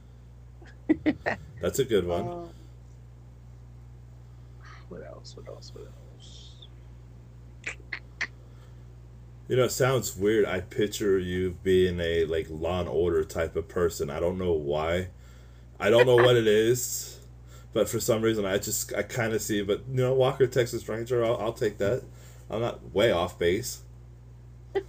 That's 1.62 1.79
a 1.79 1.87
good 1.87 2.07
one. 2.07 2.20
Um, 2.20 2.48
what 4.90 5.02
else? 5.07 5.35
What 5.35 5.48
else? 5.48 5.72
What 5.74 5.85
else? 5.85 5.95
You 9.48 9.56
know, 9.56 9.64
it 9.64 9.72
sounds 9.72 10.16
weird. 10.16 10.44
I 10.44 10.61
picture 10.61 11.18
you 11.18 11.56
being 11.62 12.00
a 12.00 12.24
like 12.24 12.46
Law 12.50 12.80
and 12.80 12.88
Order 12.88 13.24
type 13.24 13.54
of 13.56 13.68
person. 13.68 14.11
I 14.11 14.18
don't 14.18 14.38
know 14.38 14.52
why. 14.52 15.09
I 15.78 15.90
don't 15.90 16.06
know 16.06 16.16
what 16.16 16.37
it 16.37 16.46
is, 16.46 17.20
but 17.72 17.88
for 17.88 18.00
some 18.00 18.22
reason, 18.22 18.44
I 18.44 18.59
just 18.59 18.94
I 18.94 19.02
kind 19.02 19.35
of 19.35 19.42
see. 19.42 19.62
But 19.62 19.82
you 19.88 19.96
know, 19.96 20.14
Walker 20.14 20.46
Texas 20.46 20.88
Ranger, 20.88 21.24
I'll, 21.24 21.37
I'll 21.37 21.52
take 21.52 21.78
that. 21.78 22.02
I'm 22.50 22.61
not 22.61 22.92
way 22.92 23.12
off 23.12 23.38
base. 23.38 23.82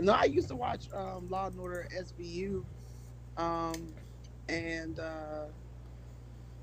No, 0.00 0.12
I 0.12 0.24
used 0.24 0.48
to 0.48 0.54
watch 0.54 0.86
um, 0.94 1.28
Law 1.28 1.48
and 1.48 1.58
Order 1.58 1.88
SVU, 1.92 2.62
um, 3.36 3.74
and 4.48 5.00
uh, 5.00 5.46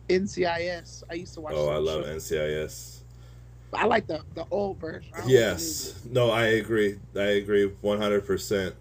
NCIS. 0.08 1.04
I 1.10 1.15
used 1.15 1.34
to 1.34 1.41
watch. 1.41 1.54
Oh, 1.56 1.69
I 1.69 1.78
love 1.78 2.06
shows. 2.06 2.32
NCIS. 2.32 3.00
I 3.76 3.86
like 3.86 4.08
the 4.08 4.22
the 4.34 4.46
old 4.52 4.80
version. 4.80 5.12
Like 5.14 5.28
Yes. 5.28 6.00
No, 6.10 6.32
I 6.32 6.46
agree. 6.46 7.00
I 7.16 7.24
agree 7.42 7.70
100%. 7.84 8.74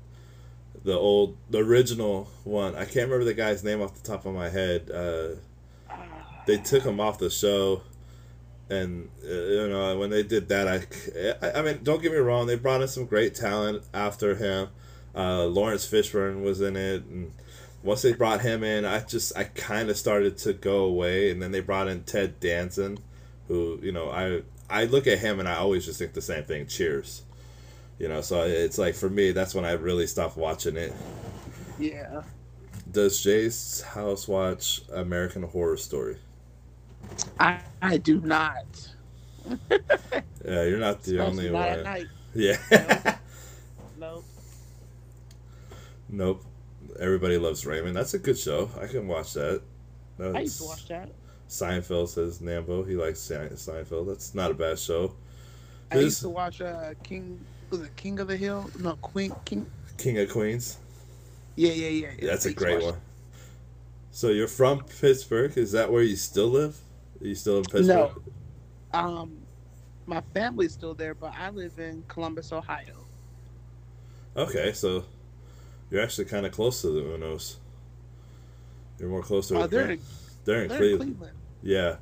The 0.84 0.92
old, 0.94 1.36
the 1.48 1.58
original 1.58 2.28
one. 2.44 2.74
I 2.74 2.84
can't 2.84 3.08
remember 3.08 3.24
the 3.24 3.34
guy's 3.34 3.64
name 3.64 3.80
off 3.80 3.94
the 3.94 4.06
top 4.06 4.26
of 4.26 4.34
my 4.34 4.50
head. 4.50 4.90
Uh. 4.90 5.36
Ah, 5.88 6.42
they 6.46 6.58
took 6.58 6.82
him 6.82 7.00
off 7.00 7.18
the 7.18 7.30
show. 7.30 7.82
And, 8.70 9.10
uh, 9.24 9.28
you 9.32 9.68
know, 9.68 9.98
when 9.98 10.10
they 10.10 10.22
did 10.22 10.48
that, 10.48 10.68
I, 10.68 11.46
I, 11.46 11.58
I 11.58 11.62
mean, 11.62 11.80
don't 11.82 12.02
get 12.02 12.12
me 12.12 12.18
wrong. 12.18 12.46
They 12.46 12.56
brought 12.56 12.80
in 12.82 12.88
some 12.88 13.06
great 13.06 13.34
talent 13.34 13.84
after 13.92 14.34
him. 14.34 14.68
Uh, 15.14 15.44
Laurence 15.44 15.86
Fishburne 15.86 16.42
was 16.42 16.60
in 16.60 16.76
it. 16.76 17.04
And 17.04 17.32
once 17.82 18.02
they 18.02 18.12
brought 18.14 18.40
him 18.40 18.64
in, 18.64 18.84
I 18.84 19.00
just, 19.00 19.36
I 19.36 19.44
kind 19.44 19.90
of 19.90 19.96
started 19.96 20.38
to 20.38 20.52
go 20.54 20.84
away. 20.84 21.30
And 21.30 21.42
then 21.42 21.52
they 21.52 21.60
brought 21.60 21.88
in 21.88 22.04
Ted 22.04 22.40
Danson, 22.40 22.98
who, 23.48 23.78
you 23.82 23.92
know, 23.92 24.10
I, 24.10 24.42
I 24.74 24.84
look 24.84 25.06
at 25.06 25.18
him 25.20 25.38
and 25.40 25.48
I 25.48 25.54
always 25.56 25.84
just 25.86 25.98
think 25.98 26.12
the 26.14 26.20
same 26.22 26.44
thing. 26.44 26.66
Cheers. 26.66 27.22
You 27.98 28.08
know, 28.08 28.20
so 28.22 28.42
it's 28.42 28.76
like 28.76 28.94
for 28.94 29.08
me, 29.08 29.30
that's 29.30 29.54
when 29.54 29.64
I 29.64 29.72
really 29.72 30.06
stopped 30.06 30.36
watching 30.36 30.76
it. 30.76 30.92
yeah. 31.78 32.22
Does 32.90 33.22
Jay's 33.22 33.82
house 33.82 34.28
watch 34.28 34.82
American 34.92 35.42
Horror 35.44 35.76
Story? 35.76 36.16
I 37.40 37.60
I 37.80 37.96
do 37.98 38.20
not. 38.20 38.66
Yeah, 40.44 40.64
you're 40.64 40.78
not 40.78 41.02
the 41.02 41.18
Especially 41.18 41.48
only 41.48 41.50
not 41.50 41.68
at 41.68 41.76
one. 41.76 41.84
night. 41.84 42.06
Yeah. 42.34 43.16
nope. 43.98 44.24
nope. 46.10 46.44
Everybody 47.00 47.38
loves 47.38 47.64
Raymond. 47.64 47.96
That's 47.96 48.12
a 48.12 48.18
good 48.18 48.36
show. 48.38 48.68
I 48.78 48.86
can 48.86 49.08
watch 49.08 49.32
that. 49.34 49.62
That's, 50.18 50.34
I 50.34 50.40
used 50.40 50.58
to 50.58 50.64
watch 50.64 50.86
that. 50.88 51.08
Seinfeld 51.48 52.08
says 52.08 52.38
Nambo. 52.38 52.86
He 52.88 52.96
likes 52.96 53.20
Seinfeld. 53.20 54.06
That's 54.06 54.34
not 54.34 54.50
a 54.50 54.54
bad 54.54 54.78
show. 54.78 55.14
I 55.90 55.96
This- 55.96 56.04
used 56.04 56.20
to 56.22 56.28
watch 56.30 56.60
uh, 56.60 56.94
King. 57.02 57.38
Was 57.70 57.80
it 57.82 57.94
King 57.96 58.20
of 58.20 58.28
the 58.28 58.36
Hill? 58.36 58.70
No, 58.78 58.96
Queen. 58.96 59.34
King. 59.44 59.66
King 59.96 60.18
of 60.18 60.30
Queens. 60.30 60.78
Yeah, 61.56 61.72
yeah, 61.72 61.88
yeah. 61.88 62.10
yeah. 62.18 62.30
That's 62.30 62.46
a 62.46 62.52
great 62.52 62.82
one. 62.82 62.96
So 64.10 64.28
you're 64.28 64.48
from 64.48 64.84
Pittsburgh. 65.00 65.56
Is 65.56 65.72
that 65.72 65.90
where 65.90 66.02
you 66.02 66.16
still 66.16 66.48
live? 66.48 66.76
Are 67.20 67.26
you 67.26 67.34
still 67.34 67.58
in 67.58 67.64
Pittsburgh? 67.64 68.10
that. 68.92 68.98
Um, 68.98 69.38
my 70.06 70.22
family's 70.34 70.72
still 70.72 70.94
there, 70.94 71.14
but 71.14 71.32
I 71.36 71.50
live 71.50 71.78
in 71.78 72.04
Columbus, 72.08 72.52
Ohio. 72.52 73.04
Okay, 74.36 74.72
so 74.72 75.04
you're 75.90 76.02
actually 76.02 76.26
kind 76.26 76.46
of 76.46 76.52
close 76.52 76.82
to 76.82 76.88
the 76.88 77.00
Unos. 77.00 77.56
You're 78.98 79.08
more 79.08 79.22
close 79.22 79.48
to. 79.48 79.56
Uh, 79.56 79.58
where 79.60 79.68
they're, 79.68 79.98
they're 80.44 80.62
in 80.62 80.68
they're 80.68 80.78
Cleveland. 80.78 81.18
Cleveland. 81.18 81.38
Yeah, 81.62 81.96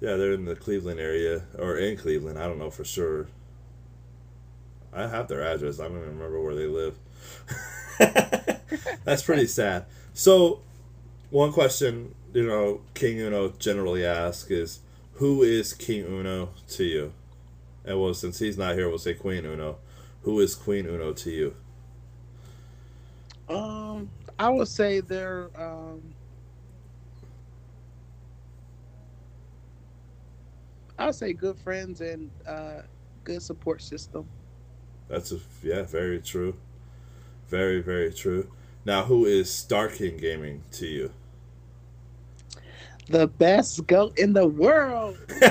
yeah, 0.00 0.16
they're 0.16 0.32
in 0.32 0.44
the 0.44 0.56
Cleveland 0.56 1.00
area 1.00 1.42
or 1.58 1.76
in 1.76 1.96
Cleveland. 1.96 2.38
I 2.38 2.46
don't 2.46 2.58
know 2.58 2.70
for 2.70 2.84
sure. 2.84 3.28
I 4.92 5.06
have 5.06 5.28
their 5.28 5.42
address. 5.42 5.80
I 5.80 5.84
don't 5.84 5.96
even 5.98 6.18
remember 6.18 6.40
where 6.40 6.54
they 6.54 6.66
live. 6.66 6.96
That's 9.04 9.22
pretty 9.22 9.46
sad. 9.46 9.86
So, 10.12 10.60
one 11.30 11.52
question 11.52 12.14
you 12.34 12.46
know 12.46 12.80
King 12.94 13.20
Uno 13.20 13.50
generally 13.58 14.04
asks 14.04 14.50
is, 14.50 14.80
"Who 15.14 15.42
is 15.42 15.72
King 15.72 16.04
Uno 16.04 16.50
to 16.70 16.84
you?" 16.84 17.12
And 17.84 18.00
well, 18.00 18.14
since 18.14 18.38
he's 18.38 18.58
not 18.58 18.74
here, 18.74 18.88
we'll 18.88 18.98
say 18.98 19.14
Queen 19.14 19.44
Uno. 19.44 19.78
Who 20.22 20.40
is 20.40 20.54
Queen 20.54 20.86
Uno 20.86 21.12
to 21.12 21.30
you? 21.30 21.54
Um, 23.48 24.10
I 24.38 24.48
would 24.48 24.68
say 24.68 25.00
they're 25.00 25.50
um. 25.56 26.11
I 31.02 31.06
would 31.06 31.16
say 31.16 31.32
good 31.32 31.58
friends 31.58 32.00
and 32.00 32.30
uh, 32.46 32.82
good 33.24 33.42
support 33.42 33.82
system. 33.82 34.24
That's 35.08 35.32
a, 35.32 35.40
yeah, 35.60 35.82
very 35.82 36.20
true. 36.20 36.54
Very 37.48 37.82
very 37.82 38.12
true. 38.12 38.48
Now, 38.84 39.02
who 39.02 39.24
is 39.24 39.52
Star 39.52 39.88
King 39.88 40.16
Gaming 40.16 40.62
to 40.74 40.86
you? 40.86 41.10
The 43.08 43.26
best 43.26 43.84
goat 43.88 44.16
in 44.16 44.32
the 44.32 44.46
world. 44.46 45.18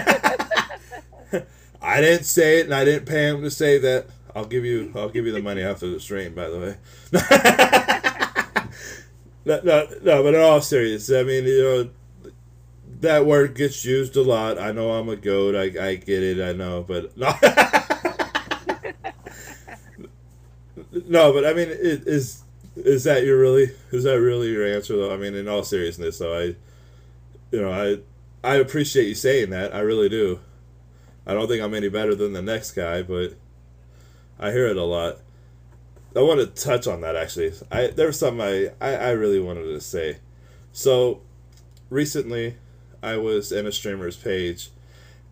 I 1.81 1.99
didn't 1.99 2.23
say 2.23 2.59
it, 2.59 2.67
and 2.67 2.73
I 2.73 2.85
didn't 2.85 3.05
pay 3.05 3.27
him 3.27 3.41
to 3.41 3.51
say 3.51 3.77
that. 3.77 4.05
I'll 4.33 4.45
give 4.45 4.63
you, 4.63 4.93
I'll 4.95 5.09
give 5.09 5.25
you 5.25 5.33
the 5.33 5.41
money 5.41 5.63
after 5.63 5.89
the 5.89 5.99
stream. 5.99 6.33
By 6.33 6.47
the 6.47 6.59
way. 6.59 6.77
no, 9.45 9.59
no, 9.65 9.85
no. 10.01 10.23
But 10.23 10.33
in 10.33 10.39
all 10.39 10.61
seriousness, 10.61 11.19
I 11.19 11.23
mean, 11.23 11.43
you 11.43 11.61
know, 11.61 11.89
that 13.01 13.25
word 13.25 13.55
gets 13.55 13.83
used 13.83 14.15
a 14.15 14.21
lot. 14.21 14.59
I 14.59 14.71
know 14.71 14.91
I'm 14.91 15.09
a 15.09 15.15
goat. 15.15 15.55
I, 15.55 15.89
I 15.89 15.95
get 15.95 16.23
it. 16.23 16.39
I 16.39 16.53
know, 16.53 16.85
but 16.87 17.17
no. 17.17 17.27
no, 21.07 21.33
but 21.33 21.45
I 21.45 21.53
mean, 21.53 21.69
it, 21.69 22.07
is 22.07 22.43
is 22.75 23.03
that 23.03 23.23
your 23.23 23.39
really 23.39 23.71
is 23.91 24.03
that 24.03 24.21
really 24.21 24.51
your 24.51 24.65
answer 24.65 24.95
though? 24.95 25.13
I 25.13 25.17
mean, 25.17 25.35
in 25.35 25.47
all 25.47 25.63
seriousness, 25.63 26.19
though, 26.19 26.37
I, 26.37 26.55
you 27.51 27.61
know, 27.61 27.71
I 27.71 27.97
I 28.47 28.55
appreciate 28.55 29.07
you 29.07 29.15
saying 29.15 29.49
that. 29.49 29.75
I 29.75 29.79
really 29.79 30.09
do. 30.09 30.39
I 31.25 31.33
don't 31.33 31.47
think 31.47 31.63
I'm 31.63 31.73
any 31.73 31.89
better 31.89 32.15
than 32.15 32.33
the 32.33 32.41
next 32.41 32.71
guy, 32.71 33.01
but 33.01 33.33
I 34.39 34.51
hear 34.51 34.67
it 34.67 34.77
a 34.77 34.83
lot. 34.83 35.19
I 36.15 36.21
want 36.21 36.39
to 36.39 36.45
touch 36.45 36.87
on 36.87 37.01
that 37.01 37.15
actually. 37.15 37.53
I 37.71 37.87
there 37.87 38.07
was 38.07 38.19
something 38.19 38.41
I, 38.41 38.69
I, 38.79 38.95
I 38.95 39.09
really 39.11 39.39
wanted 39.39 39.63
to 39.63 39.81
say. 39.81 40.17
So 40.71 41.21
recently 41.89 42.57
I 43.01 43.17
was 43.17 43.51
in 43.51 43.65
a 43.65 43.71
streamer's 43.71 44.17
page 44.17 44.69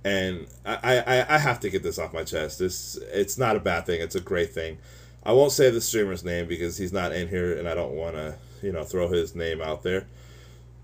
and 0.03 0.47
I, 0.65 0.99
I, 0.99 1.35
I 1.35 1.37
have 1.37 1.59
to 1.61 1.69
get 1.69 1.83
this 1.83 1.99
off 1.99 2.13
my 2.13 2.23
chest. 2.23 2.59
This 2.59 2.97
it's 3.11 3.37
not 3.37 3.55
a 3.55 3.59
bad 3.59 3.85
thing, 3.85 4.01
it's 4.01 4.15
a 4.15 4.21
great 4.21 4.53
thing. 4.53 4.77
I 5.23 5.33
won't 5.33 5.51
say 5.51 5.69
the 5.69 5.81
streamer's 5.81 6.23
name 6.23 6.47
because 6.47 6.77
he's 6.77 6.93
not 6.93 7.11
in 7.11 7.27
here 7.27 7.57
and 7.57 7.67
I 7.67 7.75
don't 7.75 7.93
wanna, 7.93 8.37
you 8.61 8.71
know, 8.71 8.83
throw 8.83 9.09
his 9.09 9.35
name 9.35 9.61
out 9.61 9.83
there. 9.83 10.07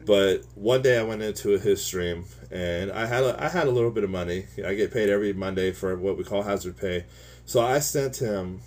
But 0.06 0.44
one 0.54 0.82
day 0.82 1.00
I 1.00 1.04
went 1.04 1.24
into 1.24 1.58
his 1.58 1.84
stream 1.84 2.26
and 2.52 2.92
I 2.92 3.08
had 3.08 3.24
a, 3.24 3.44
I 3.44 3.50
had 3.50 3.68
a 3.68 3.72
little 3.72 3.90
bit 3.90 4.04
of 4.04 4.10
money. 4.10 4.46
I 4.64 4.76
get 4.76 4.94
paid 4.94 5.10
every 5.10 5.34
Monday 5.34 5.72
for 5.72 5.98
what 5.98 6.18
we 6.18 6.24
call 6.24 6.44
hazard 6.44 6.78
pay. 6.78 7.06
So 7.46 7.62
I 7.62 7.80
sent 7.80 8.18
him 8.18 8.62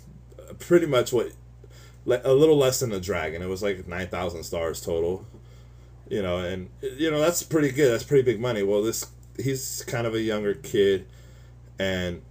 pretty 0.57 0.85
much 0.85 1.13
what 1.13 1.31
a 2.05 2.33
little 2.33 2.57
less 2.57 2.79
than 2.79 2.91
a 2.91 2.99
dragon. 2.99 3.41
It 3.41 3.47
was 3.47 3.61
like 3.61 3.87
9,000 3.87 4.43
stars 4.43 4.81
total. 4.81 5.25
You 6.09 6.23
know, 6.23 6.39
and 6.39 6.69
you 6.81 7.11
know 7.11 7.19
that's 7.19 7.43
pretty 7.43 7.71
good. 7.71 7.91
That's 7.91 8.03
pretty 8.03 8.23
big 8.23 8.39
money. 8.39 8.63
Well, 8.63 8.81
this 8.81 9.05
he's 9.37 9.83
kind 9.87 10.05
of 10.05 10.13
a 10.13 10.21
younger 10.21 10.53
kid 10.53 11.07
and 11.79 12.21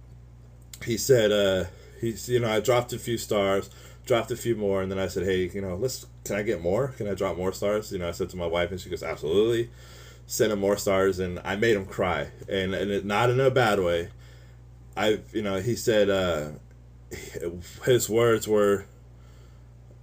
he 0.83 0.97
said 0.97 1.31
uh 1.31 1.65
he's 1.99 2.29
you 2.29 2.39
know, 2.39 2.51
I 2.51 2.59
dropped 2.59 2.93
a 2.93 2.99
few 2.99 3.17
stars, 3.17 3.69
dropped 4.05 4.31
a 4.31 4.35
few 4.35 4.55
more 4.55 4.81
and 4.81 4.91
then 4.91 4.99
I 4.99 5.07
said, 5.07 5.23
"Hey, 5.23 5.49
you 5.53 5.61
know, 5.61 5.75
let's 5.75 6.05
can 6.25 6.35
I 6.35 6.43
get 6.43 6.61
more? 6.61 6.89
Can 6.89 7.07
I 7.07 7.13
drop 7.13 7.37
more 7.37 7.53
stars?" 7.53 7.91
You 7.91 7.99
know, 7.99 8.07
I 8.07 8.11
said 8.11 8.29
to 8.31 8.37
my 8.37 8.45
wife 8.45 8.71
and 8.71 8.79
she 8.79 8.89
goes, 8.89 9.03
"Absolutely." 9.03 9.69
Send 10.27 10.51
him 10.51 10.59
more 10.59 10.77
stars 10.77 11.17
and 11.17 11.39
I 11.43 11.55
made 11.55 11.75
him 11.75 11.85
cry. 11.85 12.29
And 12.47 12.75
and 12.75 12.91
it, 12.91 13.05
not 13.05 13.29
in 13.29 13.39
a 13.39 13.49
bad 13.49 13.79
way. 13.79 14.09
I 14.95 15.19
you 15.33 15.41
know, 15.41 15.59
he 15.59 15.75
said 15.75 16.09
uh 16.09 16.49
his 17.85 18.09
words 18.09 18.47
were 18.47 18.85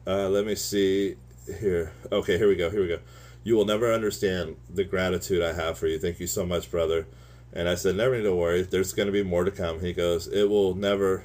uh, 0.07 0.29
let 0.29 0.47
me 0.47 0.55
see 0.55 1.17
here. 1.61 1.93
Okay, 2.13 2.39
here 2.39 2.49
we 2.49 2.55
go. 2.57 2.71
Here 2.71 2.81
we 2.81 2.89
go. 2.89 3.01
You 3.47 3.55
will 3.55 3.65
never 3.65 3.93
understand 3.93 4.57
the 4.69 4.83
gratitude 4.83 5.41
I 5.41 5.53
have 5.53 5.79
for 5.79 5.87
you. 5.87 6.01
Thank 6.01 6.19
you 6.19 6.27
so 6.27 6.45
much, 6.45 6.69
brother. 6.69 7.07
And 7.53 7.69
I 7.69 7.77
said, 7.77 7.95
never 7.95 8.17
need 8.17 8.25
to 8.25 8.35
worry. 8.35 8.63
There's 8.63 8.93
going 8.93 9.07
to 9.07 9.13
be 9.13 9.23
more 9.23 9.45
to 9.45 9.53
come. 9.53 9.79
He 9.79 9.93
goes, 9.93 10.27
it 10.27 10.51
will 10.51 10.75
never. 10.75 11.23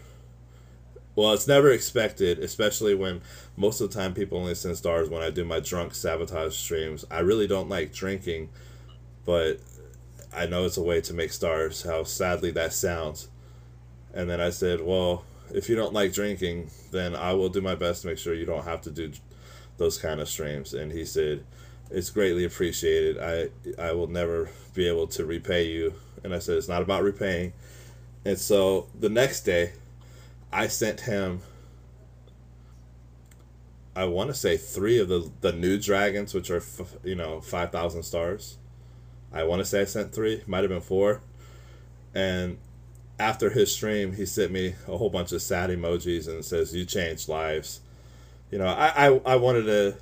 Well, 1.16 1.34
it's 1.34 1.48
never 1.48 1.72
expected, 1.72 2.38
especially 2.38 2.94
when 2.94 3.22
most 3.58 3.82
of 3.82 3.90
the 3.90 4.00
time 4.00 4.14
people 4.14 4.38
only 4.38 4.54
send 4.54 4.78
stars 4.78 5.10
when 5.10 5.24
I 5.24 5.32
do 5.32 5.44
my 5.44 5.60
drunk 5.60 5.96
sabotage 5.96 6.56
streams. 6.56 7.06
I 7.10 7.22
really 7.22 7.48
don't 7.48 7.70
like 7.70 7.92
drinking, 7.92 8.50
but 9.26 9.60
I 10.32 10.46
know 10.46 10.66
it's 10.66 10.78
a 10.78 10.84
way 10.84 11.02
to 11.02 11.16
make 11.16 11.34
stars. 11.34 11.82
How 11.82 12.04
sadly 12.04 12.52
that 12.52 12.72
sounds. 12.72 13.30
And 14.14 14.30
then 14.30 14.40
I 14.40 14.52
said, 14.52 14.82
well, 14.82 15.24
if 15.52 15.70
you 15.70 15.76
don't 15.76 15.92
like 15.92 16.14
drinking, 16.14 16.70
then 16.92 17.16
I 17.16 17.34
will 17.34 17.50
do 17.50 17.62
my 17.62 17.74
best 17.74 18.04
to 18.04 18.10
make 18.10 18.20
sure 18.20 18.36
you 18.36 18.46
don't 18.46 18.66
have 18.66 18.82
to 18.82 18.92
do 18.92 19.12
those 19.78 19.98
kind 19.98 20.22
of 20.22 20.30
streams. 20.30 20.76
And 20.76 20.92
he 20.92 21.04
said, 21.04 21.46
it's 21.92 22.10
greatly 22.10 22.46
appreciated. 22.46 23.18
I 23.20 23.50
I 23.82 23.92
will 23.94 24.08
never 24.08 24.50
be 24.74 24.88
able 24.88 25.08
to 25.08 25.26
repay 25.26 25.68
you. 25.68 25.94
And 26.24 26.34
I 26.34 26.40
said, 26.40 26.58
it's 26.58 26.68
not 26.68 26.82
about 26.82 27.04
repaying. 27.04 27.54
And 28.24 28.38
so 28.38 28.88
the 29.00 29.10
next 29.10 29.42
day, 29.42 29.74
I 30.54 30.68
sent 30.68 31.02
him 31.02 31.42
I 33.96 34.06
want 34.06 34.30
to 34.30 34.34
say 34.34 34.58
three 34.58 35.00
of 35.00 35.10
the 35.10 35.30
the 35.42 35.52
new 35.52 35.78
dragons, 35.78 36.34
which 36.34 36.50
are 36.50 36.58
f- 36.58 36.96
you 37.04 37.16
know 37.16 37.42
five 37.42 37.72
thousand 37.72 38.04
stars. 38.04 38.58
I 39.34 39.44
want 39.44 39.60
to 39.60 39.66
say 39.66 39.82
I 39.82 39.86
sent 39.86 40.14
three, 40.14 40.44
might 40.48 40.60
have 40.62 40.70
been 40.70 40.82
four, 40.82 41.22
and 42.14 42.58
after 43.20 43.50
his 43.50 43.74
stream, 43.74 44.14
he 44.14 44.26
sent 44.26 44.52
me 44.52 44.76
a 44.88 44.98
whole 44.98 45.10
bunch 45.10 45.32
of 45.32 45.42
sad 45.42 45.70
emojis 45.70 46.28
and 46.28 46.44
says, 46.44 46.74
"You 46.74 46.86
changed 46.86 47.28
lives." 47.28 47.82
You 48.50 48.60
know, 48.60 48.68
I 48.68 49.08
I, 49.08 49.22
I 49.26 49.36
wanted 49.36 49.64
to. 49.64 49.96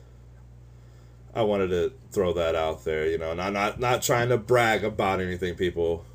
I 1.34 1.44
wanted 1.44 1.68
to 1.70 1.94
throw 2.12 2.34
that 2.34 2.56
out 2.56 2.84
there, 2.86 3.08
you 3.08 3.18
know, 3.18 3.34
not 3.34 3.54
not 3.54 3.80
not 3.80 4.02
trying 4.02 4.30
to 4.30 4.38
brag 4.38 4.84
about 4.84 5.22
anything, 5.22 5.56
people. 5.56 6.06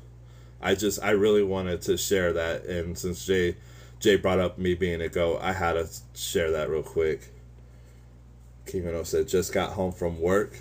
I 0.61 0.75
just 0.75 1.01
I 1.03 1.11
really 1.11 1.43
wanted 1.43 1.81
to 1.83 1.97
share 1.97 2.33
that, 2.33 2.65
and 2.65 2.97
since 2.97 3.25
Jay 3.25 3.55
Jay 3.99 4.17
brought 4.17 4.39
up 4.39 4.57
me 4.57 4.73
being 4.75 5.01
a 5.01 5.09
go, 5.09 5.37
I 5.39 5.53
had 5.53 5.73
to 5.73 5.87
share 6.13 6.51
that 6.51 6.69
real 6.69 6.83
quick. 6.83 7.31
King 8.65 9.03
said, 9.05 9.27
"Just 9.27 9.53
got 9.53 9.73
home 9.73 9.91
from 9.91 10.19
work. 10.19 10.59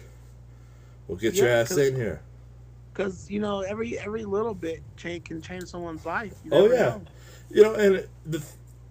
We'll 1.09 1.19
get 1.19 1.35
your 1.35 1.49
ass 1.49 1.77
in 1.77 1.97
here." 1.97 2.21
Because 2.93 3.31
you 3.31 3.41
know, 3.41 3.61
every 3.61 3.99
every 3.99 4.25
little 4.25 4.55
bit 4.55 4.83
change 4.97 5.25
can 5.25 5.43
change 5.43 5.65
someone's 5.65 6.07
life. 6.07 6.35
You 6.45 6.51
Oh, 6.53 6.67
yeah. 6.67 6.79
know. 6.79 7.03
You 7.51 7.63
know, 7.63 7.75
and 7.75 8.09
the, 8.25 8.43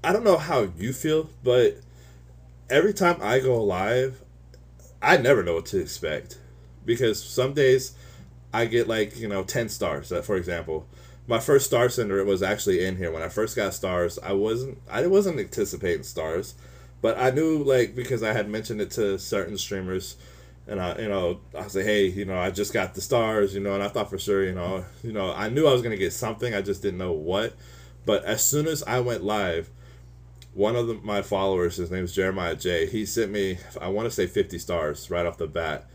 I 0.04 0.13
don't 0.13 0.23
know 0.23 0.38
how 0.38 0.67
you 0.78 0.93
feel, 0.93 1.30
but 1.43 1.78
every 2.69 2.93
time 2.93 3.17
I 3.21 3.39
go 3.39 3.63
live, 3.63 4.22
I 5.04 5.18
never 5.18 5.44
know 5.44 5.56
what 5.56 5.68
to 5.68 5.80
expect 5.80 6.39
because 6.86 7.24
some 7.24 7.54
days 7.54 7.94
I 8.54 8.66
get 8.66 8.88
like 8.88 9.18
you 9.20 9.28
know 9.28 9.44
ten 9.44 9.70
stars. 9.70 10.12
uh, 10.12 10.22
For 10.22 10.36
example, 10.38 10.88
my 11.28 11.39
first 11.39 11.66
star 11.68 11.89
sender 11.89 12.24
was 12.26 12.44
actually 12.44 12.86
in 12.86 12.98
here 12.98 13.12
when 13.12 13.22
I 13.24 13.30
first 13.30 13.56
got 13.56 13.74
stars. 13.74 14.20
I 14.20 14.34
wasn't 14.34 14.80
I 14.89 15.06
wasn't 15.08 15.39
anticipating 15.39 16.04
stars, 16.04 16.56
but 17.02 17.18
I 17.20 17.32
knew 17.32 17.63
like 17.63 17.96
because 17.96 18.24
I 18.24 18.34
had 18.34 18.50
mentioned 18.50 18.82
it 18.82 18.92
to 18.92 19.20
certain 19.20 19.58
streamers. 19.58 20.18
And 20.66 20.80
I, 20.80 20.98
you 20.98 21.10
know, 21.10 21.42
I 21.54 21.63
like, 21.63 21.74
hey, 21.74 22.06
you 22.08 22.24
know, 22.24 22.39
I 22.39 22.50
just 22.50 22.72
got 22.72 22.94
the 22.96 23.02
stars, 23.02 23.54
you 23.54 23.60
know, 23.60 23.74
and 23.74 23.84
I 23.84 23.89
thought 23.89 24.10
for 24.10 24.18
sure, 24.18 24.46
you 24.46 24.54
know, 24.56 24.86
you 25.04 25.12
know, 25.12 25.34
I 25.34 25.50
knew 25.50 25.68
I 25.68 25.74
was 25.74 25.82
gonna 25.82 25.98
get 25.98 26.13
something, 26.13 26.54
I 26.54 26.62
just 26.62 26.82
didn't 26.82 27.00
know 27.00 27.12
what. 27.12 27.54
But 28.06 28.24
as 28.24 28.46
soon 28.46 28.68
as 28.68 28.84
I 28.84 29.02
went 29.02 29.26
live, 29.26 29.70
one 30.54 30.76
of 30.76 30.88
the, 30.88 30.96
my 30.96 31.22
followers, 31.22 31.78
his 31.78 31.92
name 31.92 32.04
is 32.04 32.13
Jeremiah 32.13 32.56
J. 32.56 32.86
He 32.86 33.06
sent 33.06 33.32
me, 33.32 33.58
I 33.82 33.88
want 33.88 34.06
to 34.06 34.12
say, 34.12 34.28
fifty 34.28 34.60
stars 34.60 35.10
right 35.10 35.26
off 35.26 35.38
the 35.38 35.48
bat, 35.48 35.86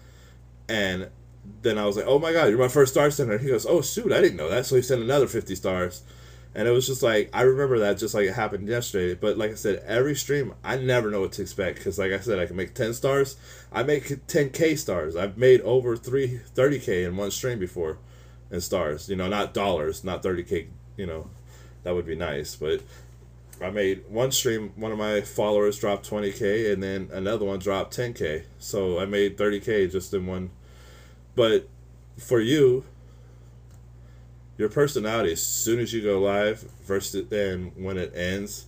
and 0.69 1.11
then 1.63 1.79
I 1.79 1.87
was 1.87 1.97
like, 1.97 2.07
"Oh 2.07 2.19
my 2.19 2.33
god, 2.33 2.49
you're 2.49 2.59
my 2.59 2.69
first 2.69 2.93
star 2.93 3.11
sender." 3.11 3.39
He 3.39 3.49
goes, 3.49 3.67
"Oh 3.67 3.83
shoot, 3.83 4.13
I 4.13 4.21
didn't 4.21 4.37
know 4.37 4.51
that." 4.51 4.67
So 4.67 4.77
he 4.77 4.83
sent 4.83 5.03
another 5.03 5.27
fifty 5.27 5.55
stars, 5.55 6.03
and 6.55 6.69
it 6.69 6.73
was 6.73 6.87
just 6.87 7.03
like 7.03 7.31
I 7.33 7.43
remember 7.43 7.79
that 7.79 7.99
just 7.99 8.15
like 8.15 8.27
it 8.27 8.35
happened 8.35 8.69
yesterday. 8.69 9.15
But 9.15 9.39
like 9.39 9.53
I 9.53 9.55
said, 9.55 9.83
every 9.87 10.15
stream 10.15 10.55
I 10.65 10.77
never 10.77 11.11
know 11.11 11.21
what 11.21 11.33
to 11.33 11.43
expect 11.43 11.79
because 11.79 11.99
like 11.99 12.13
I 12.13 12.21
said, 12.21 12.39
I 12.39 12.47
can 12.47 12.57
make 12.57 12.75
ten 12.75 12.95
stars, 12.95 13.37
I 13.73 13.83
make 13.83 14.27
ten 14.27 14.51
k 14.51 14.77
stars. 14.77 15.17
I've 15.17 15.39
made 15.39 15.61
over 15.63 15.97
three 15.97 16.39
thirty 16.55 16.79
k 16.79 17.05
in 17.05 17.17
one 17.17 17.31
stream 17.31 17.59
before, 17.59 17.99
in 18.51 18.61
stars. 18.61 19.09
You 19.09 19.17
know, 19.17 19.29
not 19.29 19.55
dollars, 19.55 20.05
not 20.05 20.23
thirty 20.23 20.43
k. 20.43 20.69
You 20.97 21.07
know, 21.07 21.31
that 21.85 21.95
would 21.95 22.07
be 22.07 22.17
nice, 22.17 22.57
but 22.57 22.83
I 23.61 23.71
made 23.71 24.05
one 24.09 24.31
stream. 24.31 24.73
One 24.77 24.93
of 24.93 24.99
my 24.99 25.21
followers 25.21 25.79
dropped 25.79 26.07
twenty 26.07 26.33
k, 26.33 26.73
and 26.73 26.83
then 26.83 27.09
another 27.13 27.45
one 27.45 27.59
dropped 27.59 27.95
ten 27.95 28.15
k. 28.15 28.45
So 28.59 28.99
I 28.99 29.05
made 29.07 29.37
thirty 29.37 29.61
k 29.61 29.87
just 29.89 30.13
in 30.15 30.27
one. 30.27 30.51
But 31.35 31.69
for 32.17 32.41
you, 32.41 32.85
your 34.57 34.69
personality 34.69 35.33
as 35.33 35.43
soon 35.43 35.79
as 35.79 35.93
you 35.93 36.03
go 36.03 36.21
live 36.21 36.63
versus 36.85 37.31
and 37.33 37.73
when 37.77 37.97
it 37.97 38.13
ends 38.15 38.67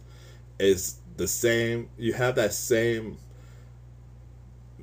is 0.59 0.96
the 1.16 1.29
same. 1.29 1.90
You 1.98 2.12
have 2.14 2.35
that 2.37 2.53
same, 2.53 3.18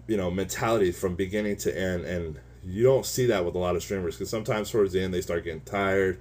you 0.08 0.18
know, 0.18 0.30
mentality 0.30 0.92
from 0.92 1.16
beginning 1.16 1.58
to 1.58 1.78
end, 1.78 2.06
and 2.06 2.40
you 2.64 2.84
don't 2.84 3.06
see 3.06 3.26
that 3.28 3.46
with 3.46 3.56
a 3.56 3.60
lot 3.60 3.76
of 3.76 3.84
streamers 3.84 4.16
because 4.16 4.30
sometimes 4.30 4.70
towards 4.70 4.94
the 4.94 5.02
end 5.02 5.14
they 5.14 5.22
start 5.22 5.44
getting 5.46 5.62
tired. 5.62 6.20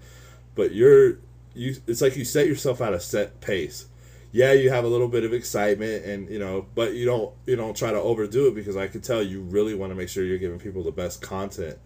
But 0.54 0.72
you're 0.72 1.18
you. 1.56 1.76
It's 1.86 2.00
like 2.00 2.16
you 2.16 2.24
set 2.24 2.46
yourself 2.46 2.80
at 2.80 2.92
a 2.92 3.00
set 3.00 3.40
pace. 3.40 3.86
Yeah, 4.32 4.52
you 4.52 4.70
have 4.70 4.84
a 4.84 4.88
little 4.88 5.08
bit 5.08 5.24
of 5.24 5.32
excitement, 5.32 6.04
and 6.04 6.28
you 6.28 6.38
know, 6.38 6.66
but 6.74 6.94
you 6.94 7.06
don't 7.06 7.34
you 7.46 7.56
don't 7.56 7.76
try 7.76 7.90
to 7.92 8.00
overdo 8.00 8.48
it 8.48 8.54
because 8.54 8.76
I 8.76 8.86
could 8.88 9.02
tell 9.02 9.22
you 9.22 9.40
really 9.42 9.74
want 9.74 9.90
to 9.90 9.94
make 9.94 10.08
sure 10.08 10.24
you're 10.24 10.38
giving 10.38 10.58
people 10.58 10.82
the 10.82 10.92
best 10.92 11.22
content. 11.22 11.78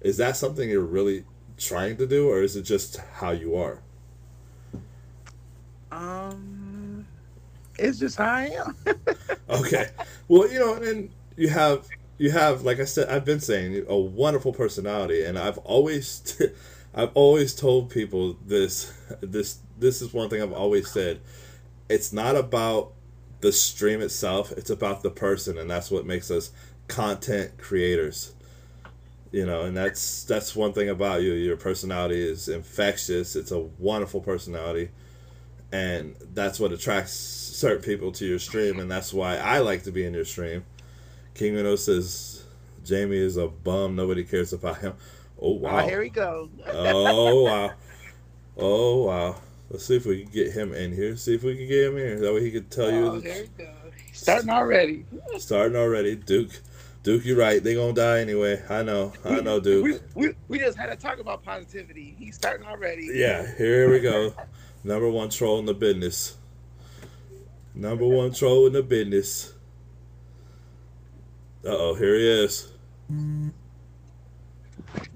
Is 0.00 0.16
that 0.18 0.36
something 0.36 0.68
you're 0.68 0.82
really 0.82 1.24
trying 1.56 1.96
to 1.98 2.06
do, 2.06 2.28
or 2.28 2.42
is 2.42 2.56
it 2.56 2.62
just 2.62 2.96
how 2.96 3.30
you 3.30 3.56
are? 3.56 3.82
Um, 5.92 7.06
it's 7.78 7.98
just 7.98 8.16
how 8.18 8.26
I 8.26 8.44
am. 8.46 8.76
Okay. 9.48 9.88
Well, 10.28 10.50
you 10.50 10.58
know, 10.58 10.74
and 10.74 11.10
you 11.36 11.48
have 11.48 11.86
you 12.18 12.30
have 12.30 12.62
like 12.62 12.80
I 12.80 12.84
said, 12.84 13.08
I've 13.08 13.24
been 13.24 13.40
saying 13.40 13.84
a 13.88 13.96
wonderful 13.96 14.52
personality, 14.52 15.24
and 15.24 15.38
I've 15.38 15.58
always 15.58 16.40
I've 16.94 17.10
always 17.14 17.54
told 17.54 17.90
people 17.90 18.36
this 18.44 18.92
this 19.20 19.58
this 19.78 20.00
is 20.00 20.12
one 20.12 20.28
thing 20.28 20.42
I've 20.42 20.52
always 20.52 20.90
said. 20.90 21.20
It's 21.88 22.12
not 22.12 22.36
about 22.36 22.92
the 23.40 23.52
stream 23.52 24.00
itself; 24.00 24.52
it's 24.52 24.70
about 24.70 25.02
the 25.02 25.10
person, 25.10 25.58
and 25.58 25.70
that's 25.70 25.90
what 25.90 26.06
makes 26.06 26.30
us 26.30 26.52
content 26.88 27.58
creators. 27.58 28.32
You 29.32 29.44
know, 29.46 29.62
and 29.62 29.76
that's 29.76 30.24
that's 30.24 30.54
one 30.54 30.72
thing 30.72 30.88
about 30.88 31.22
you. 31.22 31.32
Your 31.32 31.56
personality 31.56 32.22
is 32.22 32.48
infectious. 32.48 33.34
It's 33.34 33.50
a 33.50 33.58
wonderful 33.58 34.20
personality 34.20 34.90
and 35.74 36.14
that's 36.32 36.60
what 36.60 36.70
attracts 36.70 37.12
certain 37.12 37.82
people 37.82 38.12
to 38.12 38.24
your 38.24 38.38
stream, 38.38 38.78
and 38.78 38.88
that's 38.88 39.12
why 39.12 39.36
I 39.38 39.58
like 39.58 39.82
to 39.82 39.90
be 39.90 40.04
in 40.04 40.14
your 40.14 40.24
stream. 40.24 40.64
King 41.34 41.56
Uno 41.56 41.74
says 41.74 42.44
Jamie 42.84 43.16
is 43.16 43.36
a 43.36 43.48
bum. 43.48 43.96
Nobody 43.96 44.22
cares 44.22 44.52
about 44.52 44.78
him. 44.78 44.94
Oh 45.40 45.48
Oh, 45.48 45.50
wow! 45.52 45.86
here 45.86 46.00
we 46.00 46.08
go. 46.10 46.48
oh 46.66 47.42
wow! 47.44 47.72
Oh 48.56 49.04
wow! 49.04 49.36
Let's 49.70 49.84
see 49.86 49.96
if 49.96 50.06
we 50.06 50.22
can 50.22 50.32
get 50.32 50.52
him 50.52 50.72
in 50.72 50.92
here. 50.94 51.16
See 51.16 51.34
if 51.34 51.42
we 51.42 51.56
can 51.56 51.66
get 51.66 51.86
him 51.86 51.96
in 51.98 52.06
here. 52.06 52.20
That 52.20 52.34
way 52.34 52.42
he 52.44 52.50
could 52.50 52.70
tell 52.70 52.86
Oh, 52.86 53.14
you. 53.16 53.20
here 53.20 53.46
we 53.58 53.64
go. 53.64 53.70
Starting 54.12 54.50
already. 54.50 55.04
Starting 55.38 55.76
already, 55.76 56.14
Duke. 56.16 56.50
Duke, 57.02 57.24
you're 57.24 57.36
right. 57.36 57.62
They 57.62 57.74
gonna 57.74 57.92
die 57.92 58.20
anyway. 58.20 58.62
I 58.70 58.82
know. 58.82 59.12
I 59.24 59.40
know, 59.40 59.60
Duke. 59.60 60.00
We, 60.14 60.28
we, 60.28 60.34
we 60.48 60.58
just 60.58 60.78
had 60.78 60.86
to 60.86 60.96
talk 60.96 61.18
about 61.18 61.42
positivity. 61.42 62.14
He's 62.18 62.36
starting 62.36 62.66
already. 62.66 63.10
Yeah, 63.12 63.46
here 63.56 63.90
we 63.90 64.00
go. 64.00 64.34
Number 64.84 65.10
one 65.10 65.28
troll 65.30 65.58
in 65.58 65.66
the 65.66 65.74
business. 65.74 66.36
Number 67.74 68.06
one 68.06 68.32
troll 68.32 68.66
in 68.68 68.72
the 68.72 68.82
business. 68.82 69.52
Uh 71.64 71.68
oh, 71.70 71.94
here 71.94 72.14
he 72.14 72.44
is. 72.44 72.70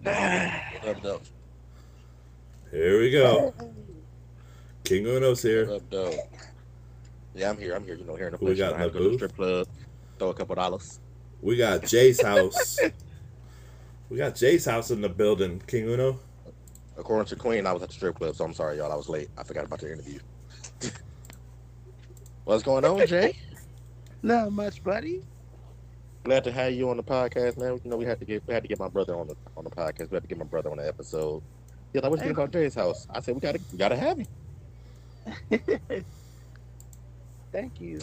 What 0.02 1.04
up. 1.06 1.22
Here 2.70 3.00
we 3.00 3.10
go. 3.10 3.54
King 4.84 5.06
Uno's 5.06 5.42
What 5.42 5.50
here. 5.50 5.70
up, 5.72 5.82
though? 5.90 6.14
Yeah, 7.34 7.50
I'm 7.50 7.58
here. 7.58 7.74
I'm 7.74 7.84
here. 7.84 7.94
You 7.94 8.04
know, 8.04 8.16
here 8.16 8.26
in 8.26 8.32
the 8.32 8.38
Who 8.38 8.46
we 8.46 8.54
got 8.54 8.74
I 8.74 8.78
had 8.78 8.92
to 8.92 8.98
the 8.98 8.98
go 8.98 8.98
to 8.98 9.04
the 9.04 9.10
booth? 9.10 9.18
strip 9.18 9.36
club, 9.36 9.68
throw 10.18 10.28
a 10.30 10.34
couple 10.34 10.54
dollars. 10.54 11.00
We 11.40 11.56
got 11.56 11.82
Jay's 11.84 12.20
house. 12.22 12.78
We 14.10 14.16
got 14.16 14.34
Jay's 14.34 14.64
house 14.64 14.90
in 14.90 15.00
the 15.00 15.08
building. 15.08 15.62
King 15.66 15.88
Uno. 15.88 16.18
According 16.96 17.26
to 17.26 17.36
Queen, 17.36 17.66
I 17.66 17.72
was 17.72 17.82
at 17.82 17.88
the 17.90 17.94
strip 17.94 18.16
club, 18.16 18.34
so 18.34 18.44
I'm 18.44 18.54
sorry, 18.54 18.78
y'all. 18.78 18.90
I 18.90 18.96
was 18.96 19.08
late. 19.08 19.28
I 19.38 19.44
forgot 19.44 19.64
about 19.66 19.78
the 19.80 19.92
interview. 19.92 20.18
What's 22.44 22.62
going 22.62 22.84
on, 22.84 23.06
Jay? 23.06 23.36
Not 24.22 24.50
much, 24.52 24.82
buddy. 24.82 25.22
Glad 26.24 26.44
to 26.44 26.52
have 26.52 26.72
you 26.72 26.90
on 26.90 26.96
the 26.96 27.02
podcast, 27.02 27.56
man. 27.58 27.80
You 27.84 27.90
know, 27.90 27.96
we 27.96 28.04
had 28.04 28.18
to 28.20 28.24
get 28.26 28.42
we 28.46 28.52
had 28.54 28.62
to 28.62 28.68
get 28.68 28.78
my 28.78 28.88
brother 28.88 29.16
on 29.16 29.28
the 29.28 29.36
on 29.56 29.64
the 29.64 29.70
podcast. 29.70 30.10
We 30.10 30.16
had 30.16 30.22
to 30.22 30.28
get 30.28 30.38
my 30.38 30.44
brother 30.44 30.70
on 30.70 30.76
the 30.78 30.86
episode. 30.86 31.42
Yeah, 31.92 32.02
like, 32.02 32.10
what 32.10 32.20
you 32.20 32.26
think 32.26 32.36
about 32.38 32.52
Jay's 32.52 32.74
house? 32.74 33.06
I 33.10 33.20
said 33.20 33.34
we 33.34 33.40
gotta 33.40 33.60
we 33.72 33.78
gotta 33.78 33.96
have 33.96 34.18
him. 34.18 34.26
Thank 37.52 37.80
you. 37.80 38.00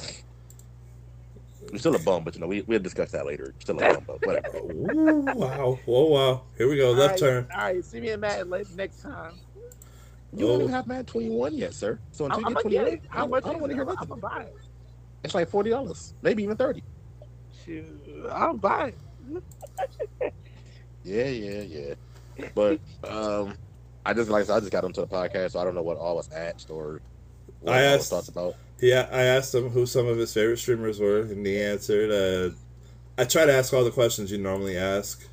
We're 1.72 1.80
still 1.80 1.96
a 1.96 2.00
bum, 2.00 2.24
but 2.24 2.36
you 2.36 2.42
know, 2.42 2.48
we 2.48 2.62
we'll 2.62 2.80
discuss 2.80 3.12
that 3.12 3.26
later. 3.26 3.54
Still 3.60 3.80
a 3.80 3.94
bum, 3.94 4.04
but 4.08 4.26
whatever. 4.26 4.58
Ooh, 4.60 5.24
wow. 5.36 5.80
Whoa, 5.86 6.06
wow. 6.06 6.42
Here 6.58 6.68
we 6.70 6.78
go. 6.78 6.92
Left 6.92 7.22
All 7.22 7.28
right, 7.28 7.34
turn. 7.34 7.48
All 7.54 7.64
right, 7.64 7.86
see 7.86 8.00
me 8.00 8.10
in 8.10 8.20
Madden 8.20 8.50
later 8.50 8.70
next 8.76 9.02
time. 9.02 9.34
You 10.34 10.48
don't 10.48 10.58
Oh. 10.58 10.64
even 10.64 10.70
have 10.72 10.88
Mad 10.88 11.08
21 11.08 11.54
yet, 11.54 11.74
sir. 11.74 11.98
So 12.12 12.26
until 12.26 12.40
I'm, 12.46 12.50
you 12.50 12.56
get 12.56 12.62
21, 12.64 12.86
get. 12.86 13.02
I 13.12 13.16
How 13.16 13.28
much? 13.28 13.46
I 13.46 13.52
don't 13.52 13.62
want 13.62 13.72
to 13.72 13.76
hear 13.76 13.88
I'm 13.90 14.08
gonna 14.08 14.22
buy 14.22 14.44
it. 14.44 14.56
It's 15.24 15.34
like 15.34 15.50
forty 15.50 15.70
dollars, 15.70 16.14
maybe 16.22 16.44
even 16.44 16.58
thirty. 16.58 16.84
Shoot, 17.66 17.86
I'll 18.32 18.54
buy 18.54 18.94
it. 20.20 20.34
Yeah, 21.04 21.26
yeah, 21.28 21.62
yeah. 21.62 22.48
But 22.54 22.80
um, 23.08 23.54
I 24.06 24.14
just 24.14 24.30
like 24.30 24.44
I 24.44 24.46
said, 24.46 24.56
I 24.58 24.60
just 24.60 24.72
got 24.72 24.84
onto 24.84 25.02
the 25.02 25.08
podcast, 25.08 25.52
so 25.52 25.60
I 25.60 25.64
don't 25.64 25.76
know 25.76 25.82
what 25.84 25.98
all 25.98 26.16
was 26.16 26.30
asked 26.32 26.70
or 26.70 27.02
what 27.62 27.76
I 27.76 27.86
all 27.88 27.94
was 27.94 28.02
asked- 28.02 28.10
talked 28.12 28.28
about. 28.30 28.56
Yeah, 28.82 29.08
I 29.12 29.22
asked 29.24 29.56
him 29.56 29.70
who 29.70 29.86
some 29.86 30.06
of 30.08 30.18
his 30.18 30.34
favorite 30.34 30.58
streamers 30.58 31.00
were, 31.00 31.22
and 31.22 31.46
he 31.46 31.62
answered. 31.62 32.12
Uh, 32.12 32.56
I 33.18 33.24
try 33.24 33.46
to 33.46 33.54
ask 33.54 33.74
all 33.74 33.86
the 33.86 33.92
questions 33.92 34.30
you 34.32 34.38
normally 34.38 34.78
ask. 34.78 35.26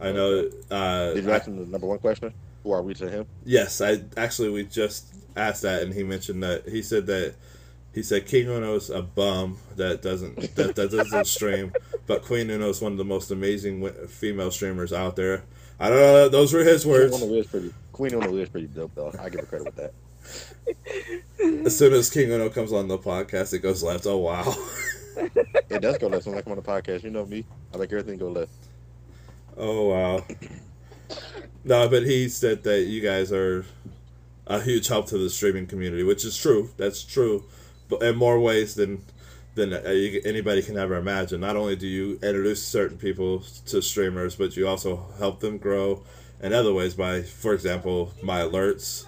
I 0.00 0.12
know. 0.12 0.48
Uh, 0.70 1.12
Did 1.12 1.24
you 1.24 1.30
ask 1.30 1.46
him 1.46 1.58
the 1.58 1.66
number 1.66 1.86
one 1.86 1.98
question? 1.98 2.32
Who 2.62 2.72
are 2.72 2.82
we 2.82 2.94
to 2.94 3.08
him? 3.10 3.26
yes, 3.44 3.80
I 3.82 4.02
actually 4.16 4.48
we 4.50 4.64
just 4.64 5.14
asked 5.36 5.62
that, 5.62 5.82
and 5.82 5.92
he 5.92 6.02
mentioned 6.02 6.42
that 6.42 6.66
he 6.68 6.80
said 6.82 7.06
that 7.06 7.34
He 7.92 8.02
said 8.02 8.26
King 8.26 8.48
Uno's 8.48 8.88
a 8.88 9.02
bum 9.02 9.58
that 9.76 10.00
doesn't 10.00 10.54
that, 10.54 10.76
that 10.76 10.90
doesn't 10.90 11.26
stream, 11.26 11.72
but 12.06 12.22
Queen 12.22 12.48
Uno's 12.50 12.80
one 12.80 12.92
of 12.92 12.98
the 12.98 13.04
most 13.04 13.30
amazing 13.30 13.88
female 14.06 14.50
streamers 14.50 14.92
out 14.92 15.16
there. 15.16 15.44
I 15.78 15.88
don't 15.88 15.98
know. 15.98 16.28
Those 16.28 16.52
were 16.52 16.60
his 16.60 16.86
words. 16.86 17.16
Queen 17.16 17.30
Uno 17.30 17.40
is 17.40 17.46
pretty. 17.46 17.74
Queen 17.92 18.14
Uno 18.14 18.36
is 18.36 18.48
pretty 18.48 18.68
dope 18.68 18.94
though. 18.94 19.12
I 19.18 19.28
give 19.28 19.40
her 19.40 19.46
credit 19.46 19.64
with 19.64 19.76
that. 19.76 21.66
As 21.66 21.76
soon 21.76 21.92
as 21.94 22.10
King 22.10 22.30
Uno 22.30 22.48
comes 22.48 22.72
on 22.72 22.86
the 22.86 22.98
podcast, 22.98 23.52
it 23.54 23.60
goes 23.60 23.82
left. 23.82 24.06
Oh 24.06 24.18
wow. 24.18 24.54
It 25.68 25.82
does 25.82 25.98
go 25.98 26.08
left 26.08 26.26
when 26.26 26.36
I 26.36 26.42
come 26.42 26.52
on 26.52 26.56
the 26.56 26.62
podcast. 26.62 27.02
You 27.04 27.10
know 27.10 27.26
me. 27.26 27.44
I 27.74 27.76
make 27.76 27.92
everything 27.92 28.18
go 28.18 28.28
left. 28.28 28.52
Oh 29.56 29.88
wow. 29.90 30.24
No, 31.64 31.88
but 31.88 32.04
he 32.04 32.28
said 32.28 32.62
that 32.62 32.82
you 32.82 33.00
guys 33.00 33.32
are 33.32 33.66
a 34.46 34.60
huge 34.60 34.88
help 34.88 35.06
to 35.08 35.18
the 35.18 35.28
streaming 35.30 35.66
community, 35.66 36.02
which 36.02 36.24
is 36.24 36.36
true. 36.36 36.70
That's 36.76 37.04
true, 37.04 37.44
in 38.00 38.16
more 38.16 38.38
ways 38.38 38.74
than 38.74 39.04
than 39.54 39.72
uh, 39.72 39.78
anybody 40.24 40.62
can 40.62 40.76
ever 40.76 40.96
imagine. 40.96 41.40
Not 41.40 41.56
only 41.56 41.76
do 41.76 41.86
you 41.86 42.12
introduce 42.22 42.64
certain 42.64 42.96
people 42.96 43.40
to 43.66 43.82
streamers, 43.82 44.36
but 44.36 44.56
you 44.56 44.68
also 44.68 45.06
help 45.18 45.40
them 45.40 45.58
grow 45.58 46.02
in 46.40 46.52
other 46.52 46.72
ways 46.72 46.94
by, 46.94 47.22
for 47.22 47.52
example, 47.52 48.12
my 48.22 48.40
alerts. 48.40 49.06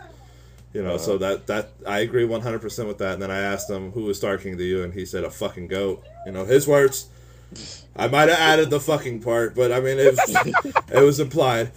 You 0.75 0.83
know, 0.83 0.97
so 0.97 1.19
that 1.19 1.47
that 1.49 1.71
I 1.87 2.01
agree 2.01 2.25
one 2.25 2.41
hundred 2.41 2.63
percent 2.63 2.89
with 2.89 2.99
that. 2.99 3.15
And 3.15 3.23
then 3.23 3.31
I 3.31 3.41
asked 3.41 3.69
him 3.69 3.93
who 3.93 4.05
was 4.05 4.17
Star 4.17 4.39
King 4.39 4.57
to 4.57 4.65
you, 4.65 4.83
and 4.83 4.95
he 4.95 5.05
said 5.05 5.23
a 5.23 5.31
fucking 5.31 5.69
goat. 5.69 6.03
You 6.27 6.33
know, 6.33 6.45
his 6.45 6.67
words. 6.67 7.09
I 7.95 8.09
might 8.09 8.31
have 8.31 8.39
added 8.39 8.71
the 8.71 8.81
fucking 8.81 9.21
part, 9.21 9.55
but 9.55 9.71
I 9.71 9.81
mean 9.81 9.99
it 9.99 10.13
was, 10.17 10.75
it 10.91 11.03
was 11.03 11.21
implied. 11.21 11.71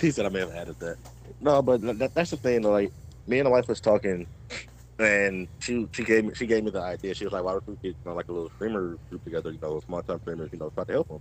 He 0.00 0.10
said 0.10 0.26
I 0.26 0.28
may 0.28 0.40
have 0.40 0.54
added 0.54 0.78
that. 0.80 0.96
No, 1.40 1.62
but 1.62 1.80
that, 1.98 2.14
that's 2.14 2.30
the 2.30 2.36
thing. 2.36 2.62
Like 2.62 2.92
me 3.28 3.40
and 3.40 3.46
the 3.46 3.52
wife 3.52 3.68
was 3.68 3.80
talking, 3.82 4.26
and 4.98 5.48
she 5.60 5.86
she 5.92 6.04
gave 6.04 6.26
me 6.26 6.34
she 6.34 6.46
gave 6.46 6.64
me 6.64 6.72
the 6.72 6.82
idea. 6.82 7.14
She 7.14 7.24
was 7.24 7.32
like, 7.34 7.44
"Why 7.44 7.52
don't 7.52 7.64
we 7.68 7.74
get 7.82 7.90
you 7.90 7.96
know, 8.06 8.14
like 8.14 8.28
a 8.28 8.32
little 8.32 8.50
streamer 8.50 8.98
group 9.10 9.24
together? 9.24 9.52
You 9.52 9.60
know, 9.62 9.80
small 9.86 10.02
time 10.02 10.20
streamers. 10.20 10.50
You 10.52 10.60
know, 10.60 10.70
try 10.76 10.84
to 10.86 10.92
help 10.94 11.08
them 11.08 11.20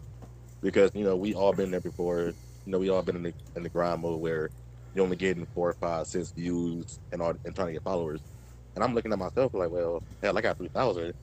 because 0.63 0.91
you 0.95 1.05
know 1.05 1.17
we 1.17 1.35
all 1.35 1.53
been 1.53 1.71
there 1.71 1.81
before. 1.81 2.33
You 2.65 2.73
know, 2.73 2.79
we 2.79 2.89
all 2.89 3.03
been 3.03 3.17
in 3.17 3.23
the 3.23 3.33
in 3.55 3.63
the 3.63 3.69
grind 3.69 4.01
mode 4.03 4.21
where 4.21 4.51
you're 4.95 5.05
only 5.05 5.17
getting 5.17 5.47
four 5.55 5.75
six 6.05 6.33
views 6.37 6.99
and 7.11 7.21
all 7.21 7.35
and 7.45 7.55
trying 7.55 7.67
to 7.69 7.73
get 7.73 7.83
followers. 7.83 8.21
And 8.75 8.83
I'm 8.83 8.95
looking 8.95 9.13
at 9.13 9.19
myself 9.19 9.53
like, 9.55 9.71
well, 9.71 10.03
hell, 10.23 10.37
I 10.37 10.41
got 10.41 10.57
three 10.57 10.69
thousand. 10.73 11.13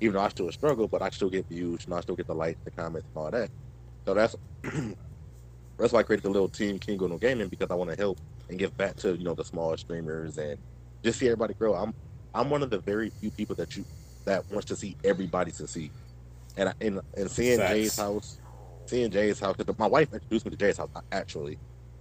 Even 0.00 0.14
though 0.14 0.22
I 0.22 0.28
still 0.30 0.52
struggle, 0.52 0.88
but 0.88 1.02
I 1.02 1.10
still 1.10 1.30
get 1.30 1.46
views. 1.50 1.80
and 1.86 1.94
I 1.94 2.00
still 2.00 2.16
get 2.16 2.26
the 2.28 2.34
likes, 2.34 2.60
the 2.64 2.72
comments, 2.72 3.08
and 3.14 3.24
all 3.24 3.30
that. 3.32 3.50
So 4.06 4.14
that's 4.14 4.36
that's 5.78 5.92
why 5.92 6.00
I 6.00 6.04
created 6.04 6.24
the 6.24 6.30
little 6.30 6.48
team 6.50 6.78
King 6.78 7.02
Uno 7.02 7.18
Gaming 7.18 7.48
because 7.48 7.68
I 7.70 7.74
want 7.76 7.90
to 7.90 7.96
help 7.96 8.18
and 8.48 8.58
give 8.58 8.76
back 8.76 8.96
to 8.96 9.16
you 9.16 9.24
know 9.24 9.34
the 9.34 9.44
smaller 9.44 9.76
streamers 9.76 10.38
and 10.38 10.58
just 11.02 11.18
see 11.18 11.26
everybody 11.26 11.54
grow. 11.54 11.74
I'm 11.74 11.94
I'm 12.34 12.50
one 12.50 12.62
of 12.62 12.70
the 12.70 12.80
very 12.80 13.10
few 13.20 13.30
people 13.30 13.54
that 13.56 13.76
you 13.76 13.84
that 14.24 14.50
wants 14.50 14.66
to 14.66 14.76
see 14.76 14.96
everybody 15.04 15.50
succeed. 15.50 15.92
And 16.56 16.68
I, 16.68 16.72
and, 16.80 17.00
and 17.16 17.30
seeing 17.30 17.58
Facts. 17.58 17.72
Jay's 17.72 17.96
house, 17.96 18.38
seeing 18.86 19.10
Jay's 19.10 19.40
house, 19.40 19.56
because 19.56 19.78
my 19.78 19.86
wife 19.86 20.12
introduced 20.12 20.44
me 20.44 20.50
to 20.50 20.56
Jay's 20.56 20.78
house 20.78 20.88
uh, 20.94 21.00
actually, 21.12 21.58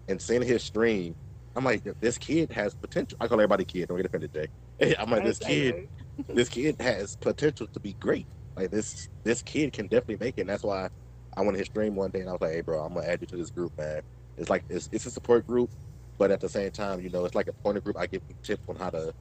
and 0.07 0.21
seeing 0.21 0.41
his 0.41 0.63
stream, 0.63 1.15
I'm 1.55 1.63
like, 1.63 1.83
this 1.99 2.17
kid 2.17 2.51
has 2.51 2.73
potential. 2.75 3.17
I 3.19 3.27
call 3.27 3.39
everybody 3.39 3.65
kid. 3.65 3.87
Don't 3.87 3.97
get 3.97 4.05
offended, 4.05 4.33
Jay. 4.33 4.95
I'm 4.99 5.09
like, 5.09 5.23
this 5.23 5.39
kid, 5.39 5.89
this 6.27 6.49
kid 6.49 6.75
has 6.79 7.15
potential 7.15 7.67
to 7.73 7.79
be 7.79 7.93
great. 7.99 8.27
Like 8.55 8.71
this, 8.71 9.09
this 9.23 9.41
kid 9.41 9.73
can 9.73 9.87
definitely 9.87 10.23
make 10.25 10.37
it. 10.37 10.41
And 10.41 10.49
that's 10.49 10.63
why 10.63 10.89
I 11.35 11.41
went 11.41 11.53
to 11.53 11.59
his 11.59 11.67
stream 11.67 11.95
one 11.95 12.11
day 12.11 12.21
and 12.21 12.29
I 12.29 12.33
was 12.33 12.41
like, 12.41 12.51
hey, 12.51 12.61
bro, 12.61 12.83
I'm 12.83 12.93
gonna 12.93 13.07
add 13.07 13.21
you 13.21 13.27
to 13.27 13.37
this 13.37 13.49
group, 13.49 13.73
man. 13.77 14.01
It's 14.37 14.49
like 14.49 14.63
it's, 14.69 14.89
it's 14.91 15.05
a 15.05 15.11
support 15.11 15.45
group, 15.47 15.71
but 16.17 16.31
at 16.31 16.39
the 16.39 16.49
same 16.49 16.71
time, 16.71 17.01
you 17.01 17.09
know, 17.09 17.25
it's 17.25 17.35
like 17.35 17.47
a 17.47 17.53
pointer 17.53 17.81
group. 17.81 17.97
I 17.97 18.07
give 18.07 18.21
you 18.27 18.35
tips 18.43 18.61
on 18.67 18.75
how 18.75 18.89
to 18.89 19.13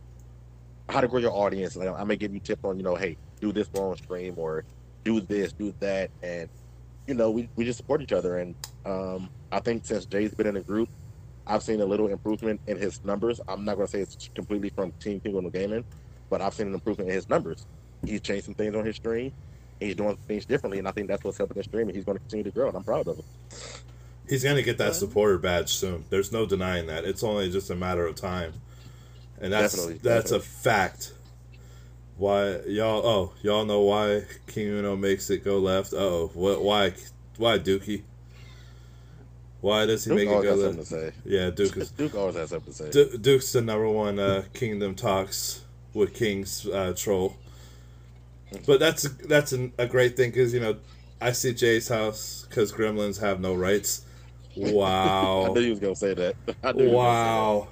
how 0.89 1.01
to 1.01 1.09
grow 1.09 1.21
your 1.21 1.33
audience. 1.33 1.77
Like 1.77 1.89
I 1.89 2.05
may 2.05 2.17
give 2.17 2.35
you 2.35 2.41
tips 2.41 2.65
on, 2.65 2.77
you 2.77 2.83
know, 2.83 2.95
hey, 2.95 3.17
do 3.41 3.53
this 3.53 3.73
more 3.75 3.91
on 3.91 3.97
stream 3.97 4.35
or 4.37 4.65
do 5.05 5.21
this, 5.21 5.53
do 5.53 5.75
that, 5.81 6.11
and 6.23 6.49
you 7.07 7.15
know, 7.15 7.31
we, 7.31 7.49
we 7.57 7.65
just 7.65 7.79
support 7.79 8.01
each 8.01 8.13
other. 8.13 8.39
And 8.39 8.55
um, 8.85 9.29
I 9.51 9.61
think 9.61 9.85
since 9.85 10.07
Jay's 10.07 10.35
been 10.35 10.47
in 10.47 10.55
the 10.55 10.61
group, 10.61 10.89
I've 11.47 11.63
seen 11.63 11.81
a 11.81 11.85
little 11.85 12.09
improvement 12.09 12.61
in 12.67 12.77
his 12.77 13.05
numbers. 13.05 13.41
I'm 13.49 13.65
not 13.65 13.77
gonna 13.77 13.89
say 13.89 14.01
it's 14.01 14.31
completely 14.35 14.71
from 14.71 14.93
Team 14.93 15.21
the 15.25 15.51
Gaming, 15.51 15.85
but 16.31 16.41
I've 16.41 16.55
seen 16.55 16.69
an 16.69 16.75
improvement 16.75 17.09
in 17.11 17.15
his 17.15 17.29
numbers. 17.29 17.67
He's 18.05 18.21
changed 18.21 18.45
some 18.45 18.55
things 18.55 18.75
on 18.75 18.85
his 18.85 18.97
stream. 18.97 19.33
He's 19.81 19.97
doing 19.97 20.17
things 20.29 20.45
differently, 20.45 20.79
and 20.79 20.87
I 20.87 20.93
think 20.93 21.09
that's 21.09 21.25
what's 21.25 21.39
helping 21.39 21.57
his 21.57 21.67
stream. 21.67 21.89
And 21.89 21.97
he's 21.97 22.05
going 22.05 22.17
to 22.17 22.21
continue 22.21 22.45
to 22.45 22.51
grow, 22.51 22.69
and 22.69 22.77
I'm 22.77 22.85
proud 22.85 23.09
of 23.09 23.17
him. 23.19 23.25
He's 24.29 24.45
gonna 24.45 24.63
get 24.63 24.79
that 24.79 24.95
supporter 24.95 25.39
badge 25.39 25.73
soon. 25.75 26.05
There's 26.11 26.33
no 26.33 26.47
denying 26.47 26.87
that. 26.87 27.05
It's 27.05 27.23
only 27.23 27.51
just 27.51 27.71
a 27.71 27.75
matter 27.75 28.07
of 28.07 28.15
time, 28.15 28.55
and 29.41 29.53
that's 29.53 29.75
Definitely, 29.75 30.01
that's 30.03 30.31
a 30.31 30.41
fact. 30.41 31.13
Why 32.17 32.61
y'all? 32.67 33.05
Oh, 33.07 33.33
y'all 33.43 33.65
know 33.65 33.81
why 33.81 34.25
King 34.47 34.69
Uno 34.69 34.97
makes 34.97 35.29
it 35.31 35.45
go 35.45 35.59
left? 35.59 35.93
Oh, 35.93 36.31
what? 36.35 36.63
Why? 36.63 36.95
Why 37.37 37.59
Dookie? 37.59 38.03
Why 39.61 39.87
does 39.87 40.05
he 40.05 40.11
Duke 40.11 40.19
make 40.19 40.29
it 40.29 40.43
go 40.43 40.55
left? 40.55 40.61
something 40.61 40.79
to 40.79 40.85
say. 40.85 41.13
Yeah, 41.25 41.51
Duke 41.51 41.77
is 41.77 41.91
Duke 41.93 42.15
always 42.15 42.37
has 42.37 42.51
something 42.51 42.73
to 42.73 42.79
say. 42.79 42.91
Du- 42.91 43.19
Duke's 43.19 43.53
the 43.53 43.61
number 43.61 43.89
one 43.89 44.19
uh, 44.19 44.45
Kingdom 44.55 44.95
talks 44.95 45.63
with 45.95 46.15
King's 46.15 46.67
uh, 46.67 46.95
troll. 46.97 47.37
But 48.67 48.81
that's 48.81 49.03
that's 49.03 49.53
an, 49.53 49.73
a 49.79 49.87
great 49.87 50.17
thing 50.17 50.31
because 50.31 50.53
you 50.53 50.61
know 50.61 50.77
I 51.21 51.33
see 51.33 51.55
Jay's 51.55 51.89
house 51.89 52.47
because 52.49 52.73
Gremlins 52.73 53.21
have 53.21 53.41
no 53.41 53.55
rights. 53.55 54.05
I 55.47 55.49
knew 55.53 55.61
he 55.61 55.71
was 55.71 55.81
gonna 55.81 55.97
say 55.97 56.15
that. 56.15 56.35
I 56.63 56.73
knew 56.73 56.85
you 56.85 56.91
was 56.91 56.95
gonna 56.95 56.95
say 56.95 56.95
wow. 56.97 57.69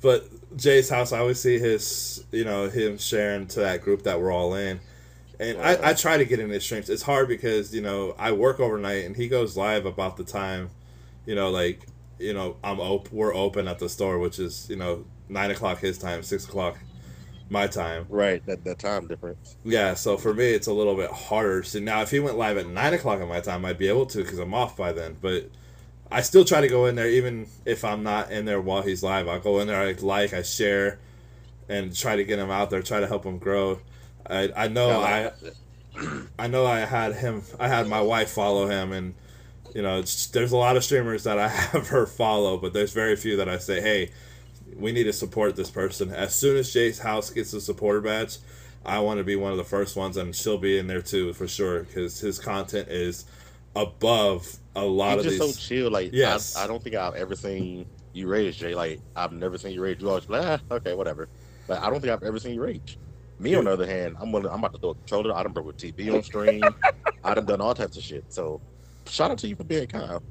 But 0.00 0.56
Jay's 0.56 0.88
house, 0.88 1.12
I 1.12 1.18
always 1.20 1.40
see 1.40 1.58
his 1.58 2.24
you 2.32 2.44
know 2.44 2.68
him 2.68 2.98
sharing 2.98 3.46
to 3.48 3.60
that 3.60 3.82
group 3.82 4.02
that 4.02 4.20
we're 4.20 4.32
all 4.32 4.54
in, 4.54 4.80
and 5.38 5.60
I, 5.60 5.90
I 5.90 5.94
try 5.94 6.16
to 6.16 6.24
get 6.24 6.40
in 6.40 6.50
his 6.50 6.64
streams. 6.64 6.90
It's 6.90 7.02
hard 7.02 7.28
because 7.28 7.74
you 7.74 7.80
know 7.80 8.14
I 8.18 8.32
work 8.32 8.60
overnight 8.60 9.04
and 9.04 9.16
he 9.16 9.28
goes 9.28 9.56
live 9.56 9.86
about 9.86 10.16
the 10.16 10.24
time, 10.24 10.70
you 11.26 11.34
know 11.34 11.50
like 11.50 11.86
you 12.18 12.34
know 12.34 12.56
I'm 12.62 12.80
op- 12.80 13.12
we're 13.12 13.34
open 13.34 13.68
at 13.68 13.78
the 13.78 13.88
store, 13.88 14.18
which 14.18 14.38
is 14.38 14.68
you 14.68 14.76
know 14.76 15.04
nine 15.28 15.50
o'clock 15.50 15.78
his 15.78 15.98
time, 15.98 16.22
six 16.22 16.44
o'clock 16.44 16.78
my 17.48 17.66
time. 17.66 18.06
Right, 18.08 18.44
that 18.46 18.64
that 18.64 18.78
time 18.78 19.06
difference. 19.06 19.56
Yeah, 19.62 19.94
so 19.94 20.16
for 20.16 20.34
me, 20.34 20.46
it's 20.46 20.66
a 20.66 20.72
little 20.72 20.96
bit 20.96 21.10
harder. 21.10 21.62
So 21.62 21.78
now, 21.78 22.02
if 22.02 22.10
he 22.10 22.18
went 22.18 22.38
live 22.38 22.56
at 22.56 22.66
nine 22.66 22.94
o'clock 22.94 23.20
at 23.20 23.28
my 23.28 23.40
time, 23.40 23.64
I'd 23.64 23.78
be 23.78 23.88
able 23.88 24.06
to 24.06 24.18
because 24.18 24.38
I'm 24.38 24.54
off 24.54 24.76
by 24.76 24.92
then. 24.92 25.16
But 25.20 25.50
I 26.12 26.20
still 26.22 26.44
try 26.44 26.60
to 26.60 26.68
go 26.68 26.86
in 26.86 26.94
there, 26.94 27.08
even 27.08 27.46
if 27.64 27.84
I'm 27.84 28.02
not 28.02 28.30
in 28.30 28.44
there 28.44 28.60
while 28.60 28.82
he's 28.82 29.02
live. 29.02 29.28
I'll 29.28 29.40
go 29.40 29.60
in 29.60 29.66
there, 29.66 29.80
I 29.80 29.92
like, 29.92 30.32
I 30.32 30.42
share, 30.42 30.98
and 31.68 31.96
try 31.96 32.16
to 32.16 32.24
get 32.24 32.38
him 32.38 32.50
out 32.50 32.70
there, 32.70 32.82
try 32.82 33.00
to 33.00 33.06
help 33.06 33.24
him 33.24 33.38
grow. 33.38 33.80
I 34.28 34.50
I 34.56 34.68
know 34.68 34.88
Yeah, 34.88 34.98
I. 34.98 35.32
I 36.38 36.46
know 36.46 36.64
I 36.64 36.80
had 36.80 37.16
him. 37.16 37.42
I 37.60 37.68
had 37.68 37.86
my 37.86 38.00
wife 38.00 38.30
follow 38.30 38.66
him, 38.66 38.92
and 38.92 39.14
you 39.74 39.82
know, 39.82 40.02
there's 40.02 40.52
a 40.52 40.56
lot 40.56 40.76
of 40.76 40.84
streamers 40.84 41.24
that 41.24 41.38
I 41.38 41.48
have 41.72 41.88
her 41.88 42.06
follow, 42.06 42.56
but 42.56 42.72
there's 42.72 42.92
very 42.92 43.16
few 43.16 43.36
that 43.36 43.48
I 43.48 43.58
say, 43.58 43.80
hey, 43.80 44.10
we 44.76 44.92
need 44.92 45.04
to 45.04 45.12
support 45.12 45.56
this 45.56 45.70
person. 45.70 46.10
As 46.10 46.34
soon 46.34 46.56
as 46.56 46.72
Jay's 46.72 46.98
house 47.00 47.30
gets 47.30 47.52
a 47.52 47.60
supporter 47.60 48.00
badge, 48.00 48.38
I 48.84 49.00
want 49.00 49.18
to 49.18 49.24
be 49.24 49.36
one 49.36 49.52
of 49.52 49.58
the 49.58 49.64
first 49.64 49.96
ones, 49.96 50.16
and 50.16 50.34
she'll 50.34 50.58
be 50.58 50.78
in 50.78 50.86
there 50.86 51.02
too 51.02 51.32
for 51.34 51.46
sure 51.46 51.80
because 51.84 52.20
his 52.20 52.38
content 52.38 52.88
is 52.88 53.24
above 53.74 54.56
a 54.74 54.84
lot 54.84 55.18
He's 55.18 55.26
of 55.26 55.32
just 55.32 55.42
these. 55.44 55.54
so 55.56 55.60
chill. 55.60 55.90
Like, 55.90 56.10
Yes. 56.12 56.56
I, 56.56 56.64
I 56.64 56.66
don't 56.66 56.82
think 56.82 56.96
I've 56.96 57.14
ever 57.14 57.36
seen 57.36 57.86
you 58.12 58.28
rage, 58.28 58.58
Jay. 58.58 58.74
Like, 58.74 59.00
I've 59.16 59.32
never 59.32 59.58
seen 59.58 59.72
you 59.72 59.82
rage. 59.82 60.00
You 60.02 60.08
always 60.08 60.28
like, 60.28 60.44
ah, 60.44 60.74
okay, 60.74 60.94
whatever. 60.94 61.28
But 61.66 61.82
I 61.82 61.90
don't 61.90 62.00
think 62.00 62.12
I've 62.12 62.22
ever 62.22 62.38
seen 62.38 62.54
you 62.54 62.62
rage. 62.62 62.98
Me, 63.38 63.54
on 63.54 63.64
the 63.64 63.72
other 63.72 63.86
hand, 63.86 64.16
I'm 64.20 64.30
gonna, 64.30 64.48
I'm 64.50 64.58
about 64.60 64.74
to 64.74 64.78
throw 64.78 64.90
a 64.90 64.94
controller. 64.94 65.34
I 65.34 65.42
done 65.42 65.52
broke 65.52 65.70
a 65.70 65.72
TV 65.72 66.14
on 66.14 66.22
stream. 66.22 66.62
I 67.24 67.34
done 67.34 67.46
done 67.46 67.60
all 67.60 67.74
types 67.74 67.96
of 67.96 68.02
shit. 68.02 68.24
So, 68.32 68.60
shout 69.08 69.30
out 69.30 69.38
to 69.38 69.48
you 69.48 69.56
for 69.56 69.64
being 69.64 69.86
kind. 69.88 70.20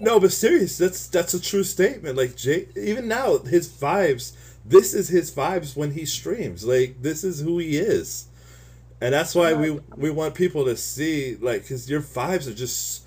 No, 0.00 0.18
but 0.18 0.32
serious, 0.32 0.78
that's 0.78 1.08
that's 1.08 1.34
a 1.34 1.40
true 1.40 1.64
statement. 1.64 2.16
Like 2.16 2.34
Jay, 2.36 2.68
even 2.76 3.08
now, 3.08 3.38
his 3.38 3.68
vibes. 3.68 4.34
This 4.64 4.94
is 4.94 5.08
his 5.08 5.30
vibes 5.30 5.76
when 5.76 5.90
he 5.90 6.06
streams. 6.06 6.64
Like 6.64 7.02
this 7.02 7.24
is 7.24 7.40
who 7.40 7.58
he 7.58 7.76
is, 7.76 8.28
and 9.02 9.12
that's 9.12 9.34
why 9.34 9.52
we 9.52 9.78
we 9.96 10.08
want 10.10 10.34
people 10.34 10.64
to 10.64 10.76
see 10.78 11.36
like 11.40 11.62
because 11.62 11.90
your 11.90 12.00
vibes 12.00 12.46
are 12.48 12.54
just, 12.54 13.03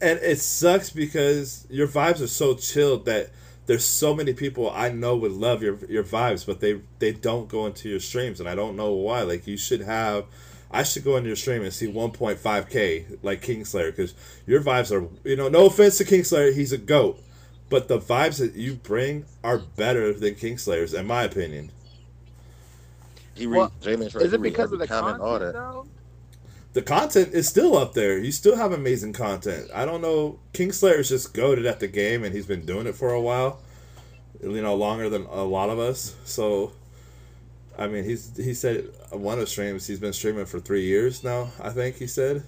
and 0.00 0.18
it 0.20 0.40
sucks 0.40 0.90
because 0.90 1.66
your 1.70 1.88
vibes 1.88 2.20
are 2.20 2.26
so 2.26 2.54
chilled 2.54 3.06
that 3.06 3.30
there's 3.66 3.84
so 3.84 4.14
many 4.14 4.32
people 4.32 4.70
I 4.70 4.90
know 4.90 5.16
would 5.16 5.32
love 5.32 5.62
your 5.62 5.76
your 5.86 6.04
vibes, 6.04 6.46
but 6.46 6.60
they 6.60 6.80
they 6.98 7.12
don't 7.12 7.48
go 7.48 7.66
into 7.66 7.88
your 7.88 8.00
streams, 8.00 8.40
and 8.40 8.48
I 8.48 8.54
don't 8.54 8.76
know 8.76 8.92
why. 8.92 9.22
Like 9.22 9.46
you 9.46 9.56
should 9.56 9.82
have. 9.82 10.26
I 10.68 10.82
should 10.82 11.04
go 11.04 11.16
into 11.16 11.28
your 11.28 11.36
stream 11.36 11.62
and 11.62 11.72
see 11.72 11.86
1.5k 11.86 13.18
like 13.22 13.40
Kingslayer 13.40 13.94
because 13.94 14.14
your 14.46 14.60
vibes 14.60 14.90
are 14.90 15.08
you 15.26 15.36
know 15.36 15.48
no 15.48 15.66
offense 15.66 15.96
to 15.98 16.04
Kingslayer 16.04 16.52
he's 16.52 16.72
a 16.72 16.78
goat, 16.78 17.22
but 17.70 17.88
the 17.88 17.98
vibes 17.98 18.38
that 18.38 18.54
you 18.54 18.74
bring 18.74 19.24
are 19.44 19.58
better 19.58 20.12
than 20.12 20.34
Kingslayer's 20.34 20.92
in 20.92 21.06
my 21.06 21.22
opinion. 21.22 21.70
He 23.34 23.46
read 23.46 23.58
Well, 23.58 23.72
J 23.80 23.96
Man 23.96 24.08
Is 24.08 24.32
it 24.32 24.42
because 24.42 24.72
of 24.72 24.78
the 24.78 24.86
comment, 24.86 25.20
content, 25.20 25.52
though? 25.52 25.86
The 26.76 26.82
content 26.82 27.32
is 27.32 27.48
still 27.48 27.74
up 27.74 27.94
there. 27.94 28.18
You 28.18 28.30
still 28.30 28.54
have 28.54 28.70
amazing 28.70 29.14
content. 29.14 29.70
I 29.74 29.86
don't 29.86 30.02
know. 30.02 30.40
Kingslayer's 30.52 31.08
just 31.08 31.32
goaded 31.32 31.64
at 31.64 31.80
the 31.80 31.88
game 31.88 32.22
and 32.22 32.34
he's 32.34 32.44
been 32.44 32.66
doing 32.66 32.86
it 32.86 32.94
for 32.94 33.14
a 33.14 33.20
while. 33.20 33.62
you 34.42 34.60
know, 34.60 34.74
longer 34.74 35.08
than 35.08 35.22
a 35.22 35.42
lot 35.42 35.70
of 35.70 35.78
us. 35.78 36.14
So, 36.26 36.72
I 37.78 37.86
mean, 37.86 38.04
he's 38.04 38.36
he 38.36 38.52
said 38.52 38.90
one 39.10 39.38
of 39.38 39.40
the 39.40 39.46
streams 39.46 39.86
he's 39.86 40.00
been 40.00 40.12
streaming 40.12 40.44
for 40.44 40.60
three 40.60 40.84
years 40.84 41.24
now. 41.24 41.48
I 41.62 41.70
think 41.70 41.96
he 41.96 42.06
said. 42.06 42.42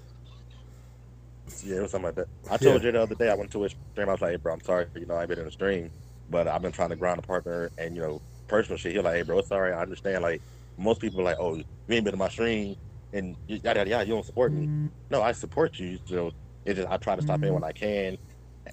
Yeah, 1.64 1.76
it 1.76 1.80
was 1.80 1.92
something 1.92 2.08
like 2.08 2.16
that. 2.16 2.28
I 2.50 2.58
told 2.58 2.82
Yeah. 2.82 2.88
you 2.88 2.92
the 2.92 3.02
other 3.04 3.14
day 3.14 3.30
I 3.30 3.34
went 3.34 3.50
to 3.52 3.64
a 3.64 3.70
stream. 3.70 4.10
I 4.10 4.12
was 4.12 4.20
like, 4.20 4.32
"Hey, 4.32 4.36
bro, 4.36 4.52
I'm 4.52 4.60
sorry, 4.60 4.88
you 4.94 5.06
know, 5.06 5.16
I've 5.16 5.30
been 5.30 5.38
in 5.38 5.46
a 5.46 5.50
stream, 5.50 5.90
but 6.28 6.46
I've 6.46 6.60
been 6.60 6.72
trying 6.72 6.90
to 6.90 6.96
grind 6.96 7.18
a 7.18 7.22
partner 7.22 7.70
and 7.78 7.96
you 7.96 8.02
know, 8.02 8.20
personal 8.46 8.76
shit." 8.76 8.92
He 8.92 8.98
was 8.98 9.06
like, 9.06 9.14
"Hey, 9.14 9.22
bro, 9.22 9.40
sorry. 9.40 9.72
I 9.72 9.80
understand. 9.80 10.22
Like 10.22 10.42
most 10.76 11.00
people, 11.00 11.20
are 11.22 11.24
like, 11.24 11.38
oh, 11.40 11.54
you 11.54 11.64
ain't 11.88 12.04
been 12.04 12.12
in 12.12 12.18
my 12.18 12.28
stream 12.28 12.76
and 13.12 13.36
yada 13.46 13.80
yada 13.80 13.90
yada. 13.90 14.06
You 14.06 14.14
don't 14.14 14.26
support 14.26 14.52
me. 14.52 14.68
No, 15.10 15.22
I 15.22 15.32
support 15.32 15.78
you. 15.78 15.98
So 16.06 16.32
it's 16.64 16.76
just 16.76 16.88
I 16.88 16.96
try 16.98 17.16
to 17.16 17.22
stop 17.22 17.42
in 17.42 17.54
when 17.54 17.64
I 17.64 17.72
can, 17.72 18.18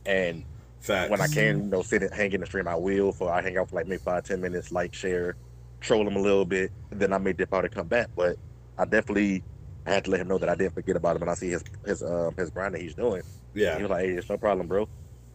and 0.05 0.43
Facts. 0.81 1.09
when 1.09 1.21
I 1.21 1.27
can, 1.27 1.63
you 1.63 1.69
know, 1.69 1.81
sit 1.81 2.03
and 2.03 2.13
hang 2.13 2.31
in 2.33 2.41
the 2.41 2.45
stream, 2.45 2.67
I 2.67 2.75
will. 2.75 3.11
For 3.11 3.31
I 3.31 3.41
hang 3.41 3.57
out 3.57 3.69
for 3.69 3.75
like 3.77 3.87
maybe 3.87 4.01
five, 4.03 4.23
ten 4.23 4.41
minutes, 4.41 4.71
like 4.71 4.93
share, 4.93 5.35
troll 5.81 6.07
him 6.07 6.15
a 6.15 6.21
little 6.21 6.45
bit, 6.45 6.71
then 6.91 7.13
I 7.13 7.17
may 7.17 7.33
dip 7.33 7.53
out 7.53 7.63
and 7.65 7.73
come 7.73 7.87
back. 7.87 8.07
But 8.15 8.37
I 8.77 8.85
definitely 8.85 9.43
I 9.85 9.91
had 9.93 10.05
to 10.05 10.11
let 10.11 10.21
him 10.21 10.27
know 10.27 10.37
that 10.37 10.49
I 10.49 10.55
didn't 10.55 10.73
forget 10.73 10.95
about 10.95 11.15
him, 11.15 11.23
and 11.23 11.31
I 11.31 11.35
see 11.35 11.49
his 11.49 11.63
his 11.85 12.03
um 12.03 12.33
his 12.37 12.49
grind 12.49 12.75
that 12.75 12.81
he's 12.81 12.95
doing. 12.95 13.21
yeah, 13.53 13.77
He 13.77 13.83
was 13.83 13.89
like, 13.91 14.05
"Hey, 14.05 14.11
it's 14.11 14.29
no 14.29 14.37
problem, 14.37 14.67
bro." 14.67 14.87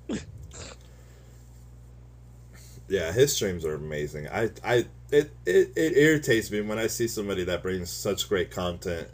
yeah, 2.91 3.13
his 3.13 3.35
streams 3.35 3.65
are 3.65 3.75
amazing. 3.75 4.29
I, 4.29 4.51
I, 4.65 4.75
it, 5.11 5.31
it, 5.47 5.73
it 5.77 5.97
irritates 5.97 6.51
me 6.51 6.61
when 6.61 6.79
I 6.79 6.87
see 6.89 7.09
somebody 7.09 7.45
that 7.45 7.63
brings 7.63 7.91
such 7.91 8.29
great 8.29 8.51
content, 8.51 9.09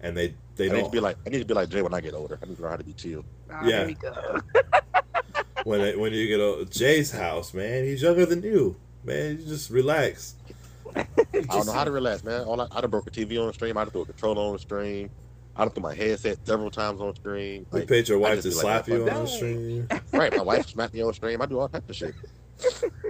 and 0.00 0.16
they, 0.16 0.34
they 0.56 0.66
I 0.66 0.68
need 0.68 0.74
to 0.76 0.80
don't. 0.82 0.92
be 0.92 1.00
like 1.00 1.16
I 1.26 1.30
need 1.30 1.38
to 1.38 1.44
be 1.46 1.54
like 1.54 1.68
Jay 1.70 1.80
when 1.82 1.94
I 1.94 2.00
get 2.00 2.14
older. 2.14 2.38
I 2.42 2.46
need 2.46 2.56
to 2.56 2.62
learn 2.62 2.70
how 2.72 2.76
to 2.76 2.84
be 2.84 2.92
chill. 2.92 3.24
Ah, 3.50 3.64
Yeah. 3.64 3.78
There 3.78 3.86
we 3.86 3.94
go. 3.94 4.38
when 5.64 5.80
it, 5.80 5.98
when 5.98 6.12
you 6.12 6.26
get 6.28 6.36
to 6.38 6.64
Jay's 6.78 7.10
house, 7.12 7.54
man, 7.54 7.84
he's 7.84 8.02
younger 8.02 8.26
than 8.26 8.42
you, 8.42 8.76
man. 9.04 9.38
You 9.38 9.46
just 9.46 9.70
relax. 9.70 10.34
I 10.96 11.06
don't 11.32 11.66
know 11.66 11.72
how 11.72 11.84
to 11.84 11.90
relax, 11.90 12.22
man. 12.24 12.42
All 12.42 12.60
I, 12.60 12.66
I 12.70 12.80
done 12.82 12.90
broke 12.90 13.06
a 13.06 13.10
TV 13.10 13.40
on 13.40 13.46
the 13.46 13.52
stream. 13.54 13.76
I 13.78 13.84
done 13.84 13.92
threw 13.92 14.02
a 14.02 14.06
controller 14.06 14.42
on 14.42 14.52
the 14.54 14.58
stream. 14.58 15.10
I 15.56 15.64
done 15.64 15.72
threw 15.72 15.82
my 15.82 15.94
headset 15.94 16.38
several 16.46 16.70
times 16.70 17.00
on 17.00 17.08
the 17.08 17.14
stream. 17.14 17.66
We 17.70 17.80
Like, 17.80 17.88
paid 17.88 18.08
your 18.08 18.18
I 18.18 18.20
wife 18.20 18.42
just 18.42 18.58
to 18.60 18.62
be 18.62 18.68
like, 18.68 18.84
slap 18.84 18.88
"Man, 18.88 18.98
you 19.06 19.10
on 19.10 19.22
the 19.24 19.28
stream. 19.28 19.88
right, 20.12 20.36
my 20.36 20.42
wife 20.42 20.68
smacked 20.68 20.94
me 20.94 21.02
on 21.02 21.08
the 21.08 21.14
stream. 21.14 21.40
I 21.42 21.46
do 21.46 21.58
all 21.60 21.68
types 21.68 21.88
of 21.90 21.96
shit. 21.96 22.14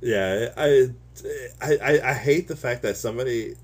Yeah, 0.00 0.52
I, 0.56 0.88
I, 1.60 1.78
I, 1.82 2.00
I 2.10 2.14
hate 2.14 2.48
the 2.48 2.56
fact 2.56 2.82
that 2.82 2.96
somebody 2.96 3.54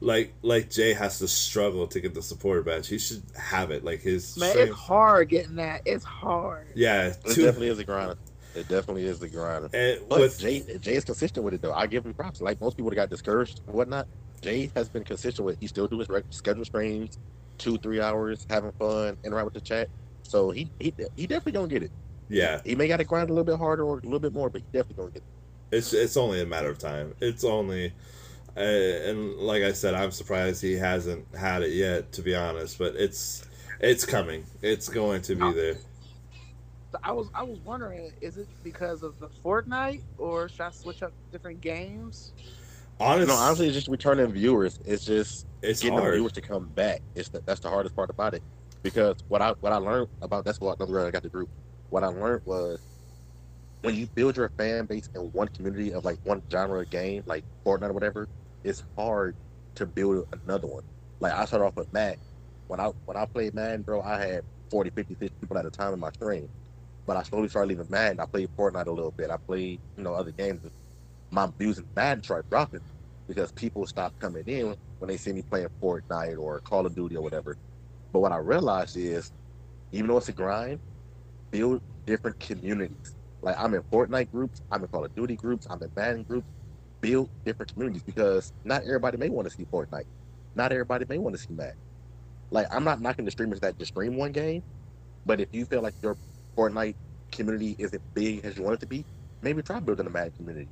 like 0.00 0.32
like 0.42 0.70
Jay 0.70 0.92
has 0.94 1.18
to 1.18 1.28
struggle 1.28 1.86
to 1.88 2.00
get 2.00 2.14
the 2.14 2.22
supporter 2.22 2.62
badge. 2.62 2.88
He 2.88 2.98
should 2.98 3.22
have 3.36 3.70
it. 3.70 3.84
Like 3.84 4.00
his 4.00 4.36
Man, 4.36 4.50
stream- 4.50 4.68
it's 4.68 4.76
hard 4.76 5.28
getting 5.28 5.56
that. 5.56 5.82
It's 5.84 6.04
hard. 6.04 6.68
yeah, 6.74 7.06
It 7.08 7.16
two, 7.24 7.42
definitely 7.42 7.68
is 7.68 7.78
a 7.78 7.84
grinder. 7.84 8.16
It 8.54 8.68
definitely 8.68 9.06
is 9.06 9.18
the 9.18 9.28
grinder. 9.28 9.70
and 9.72 10.00
But 10.08 10.20
with 10.20 10.38
Jay, 10.38 10.60
Jay 10.80 10.94
is 10.94 11.04
consistent 11.04 11.44
with 11.44 11.54
it 11.54 11.62
though. 11.62 11.72
I 11.72 11.86
give 11.86 12.04
him 12.04 12.14
props. 12.14 12.40
Like 12.40 12.60
most 12.60 12.76
people 12.76 12.90
that 12.90 12.96
got 12.96 13.10
discouraged 13.10 13.60
and 13.66 13.74
whatnot, 13.76 14.06
Jay 14.42 14.70
has 14.76 14.88
been 14.88 15.04
consistent 15.04 15.46
with. 15.46 15.56
He 15.60 15.66
still 15.66 15.88
do 15.88 15.98
his 15.98 16.08
regular 16.08 16.32
scheduled 16.32 16.66
streams, 16.66 17.18
two 17.58 17.78
three 17.78 18.00
hours, 18.00 18.44
having 18.50 18.72
fun, 18.78 19.16
interact 19.24 19.46
with 19.46 19.54
the 19.54 19.60
chat. 19.60 19.88
So 20.24 20.50
he 20.50 20.70
he 20.80 20.94
he 21.16 21.26
definitely 21.26 21.52
gonna 21.52 21.68
get 21.68 21.82
it. 21.84 21.92
yeah, 22.28 22.60
He 22.64 22.74
may 22.74 22.88
got 22.88 22.98
to 22.98 23.04
grind 23.04 23.30
a 23.30 23.32
little 23.32 23.44
bit 23.44 23.58
harder 23.58 23.84
or 23.84 23.98
a 23.98 24.00
little 24.04 24.20
bit 24.20 24.32
more, 24.34 24.50
but 24.50 24.60
he 24.62 24.66
definitely 24.72 24.96
gonna 24.96 25.10
get 25.12 25.22
it. 25.22 25.28
It's 25.72 25.92
it's 25.92 26.16
only 26.16 26.40
a 26.40 26.46
matter 26.46 26.68
of 26.68 26.78
time. 26.78 27.14
It's 27.20 27.44
only, 27.44 27.92
uh, 28.56 28.60
and 28.60 29.38
like 29.38 29.62
I 29.62 29.72
said, 29.72 29.94
I'm 29.94 30.12
surprised 30.12 30.62
he 30.62 30.74
hasn't 30.74 31.26
had 31.34 31.62
it 31.62 31.72
yet. 31.72 32.12
To 32.12 32.22
be 32.22 32.34
honest, 32.34 32.78
but 32.78 32.94
it's 32.94 33.44
it's 33.80 34.04
coming. 34.04 34.44
It's 34.60 34.88
going 34.88 35.22
to 35.22 35.34
be 35.34 35.52
there. 35.52 35.76
I 37.02 37.12
was 37.12 37.28
I 37.34 37.42
was 37.42 37.58
wondering, 37.60 38.12
is 38.20 38.36
it 38.36 38.48
because 38.62 39.02
of 39.02 39.18
the 39.18 39.28
Fortnite 39.28 40.02
or 40.18 40.48
should 40.48 40.60
I 40.60 40.70
switch 40.70 41.02
up 41.02 41.12
different 41.30 41.60
games? 41.62 42.32
Honest, 43.00 43.28
No, 43.28 43.34
honestly, 43.34 43.66
it's 43.66 43.74
just 43.74 43.88
returning 43.88 44.30
viewers. 44.30 44.78
It's 44.84 45.04
just 45.04 45.46
it's 45.62 45.80
getting 45.80 45.96
the 45.96 46.10
viewers 46.10 46.32
to 46.32 46.42
come 46.42 46.68
back. 46.68 47.00
It's 47.14 47.30
the, 47.30 47.40
that's 47.40 47.60
the 47.60 47.70
hardest 47.70 47.96
part 47.96 48.10
about 48.10 48.34
it. 48.34 48.42
Because 48.82 49.16
what 49.28 49.40
I 49.40 49.52
what 49.60 49.72
I 49.72 49.76
learned 49.76 50.08
about 50.20 50.44
that's 50.44 50.60
what 50.60 50.76
another 50.78 50.92
reason 50.92 51.08
I 51.08 51.10
got 51.10 51.22
the 51.22 51.30
group. 51.30 51.48
What 51.88 52.04
I 52.04 52.08
learned 52.08 52.42
was 52.44 52.80
when 53.82 53.96
you 53.96 54.06
build 54.14 54.36
your 54.36 54.50
fan 54.58 54.86
base 54.86 55.08
in 55.14 55.22
one 55.32 55.48
community 55.48 55.92
of 55.92 56.04
like 56.04 56.18
one 56.24 56.42
genre 56.50 56.80
of 56.80 56.90
game, 56.90 57.22
like 57.26 57.44
Fortnite 57.66 57.90
or 57.90 57.92
whatever, 57.94 58.26
it's 58.64 58.84
hard 58.96 59.34
to 59.76 59.86
build 59.86 60.24
another 60.44 60.68
one. 60.68 60.82
Like 61.20 61.32
I 61.32 61.44
started 61.44 61.66
off 61.66 61.76
with 61.76 61.92
Madden. 61.92 62.20
When 62.68 62.80
I 62.80 62.92
when 63.04 63.16
I 63.16 63.26
played 63.26 63.54
Madden, 63.54 63.82
bro, 63.82 64.00
I 64.02 64.18
had 64.24 64.42
40, 64.70 64.90
50, 64.96 65.14
50 65.14 65.36
people 65.40 65.58
at 65.58 65.66
a 65.66 65.70
time 65.70 65.92
in 65.94 66.00
my 66.00 66.10
stream. 66.10 66.48
But 67.06 67.16
I 67.16 67.22
slowly 67.24 67.48
started 67.48 67.68
leaving 67.70 67.90
Madden. 67.90 68.20
I 68.20 68.26
played 68.26 68.48
Fortnite 68.58 68.86
a 68.86 68.92
little 68.92 69.12
bit. 69.16 69.30
I 69.30 69.36
played, 69.48 69.80
you 69.96 70.04
know, 70.04 70.14
other 70.14 70.32
games. 70.32 70.60
My 71.32 71.50
views 71.58 71.78
in 71.78 71.86
Madden 71.96 72.22
started 72.22 72.46
dropping 72.50 72.80
because 73.28 73.52
people 73.52 73.86
stopped 73.86 74.18
coming 74.20 74.44
in 74.46 74.76
when 74.98 75.08
they 75.08 75.16
see 75.16 75.32
me 75.32 75.42
playing 75.50 75.68
Fortnite 75.82 76.38
or 76.38 76.60
Call 76.60 76.86
of 76.86 76.94
Duty 76.94 77.16
or 77.16 77.22
whatever. 77.22 77.56
But 78.12 78.20
what 78.20 78.32
I 78.32 78.38
realized 78.38 78.96
is, 78.96 79.32
even 79.92 80.08
though 80.08 80.18
it's 80.18 80.28
a 80.28 80.32
grind, 80.32 80.80
build 81.52 81.80
different 82.06 82.38
communities. 82.40 83.14
Like 83.42 83.56
I'm 83.58 83.74
in 83.74 83.82
Fortnite 83.82 84.30
groups, 84.30 84.62
I'm 84.70 84.82
in 84.82 84.88
Call 84.88 85.04
of 85.04 85.14
Duty 85.14 85.36
groups, 85.36 85.66
I'm 85.68 85.82
in 85.82 85.90
Madden 85.96 86.22
groups. 86.22 86.46
Build 87.00 87.28
different 87.44 87.72
communities 87.72 88.02
because 88.04 88.52
not 88.64 88.82
everybody 88.84 89.16
may 89.16 89.28
want 89.28 89.48
to 89.48 89.54
see 89.54 89.64
Fortnite. 89.64 90.06
Not 90.54 90.70
everybody 90.70 91.04
may 91.08 91.18
want 91.18 91.34
to 91.34 91.42
see 91.42 91.52
Madden. 91.52 91.76
Like 92.50 92.66
I'm 92.70 92.84
not 92.84 93.00
knocking 93.00 93.24
the 93.24 93.30
streamers 93.32 93.60
that 93.60 93.78
just 93.78 93.92
stream 93.92 94.16
one 94.16 94.30
game, 94.32 94.62
but 95.26 95.40
if 95.40 95.48
you 95.52 95.64
feel 95.64 95.82
like 95.82 95.94
your 96.02 96.16
Fortnite 96.56 96.94
community 97.32 97.74
isn't 97.78 98.02
big 98.14 98.44
as 98.44 98.56
you 98.56 98.62
want 98.62 98.74
it 98.74 98.80
to 98.80 98.86
be, 98.86 99.04
maybe 99.42 99.62
try 99.62 99.80
building 99.80 100.06
a 100.06 100.10
Madden 100.10 100.32
community 100.36 100.68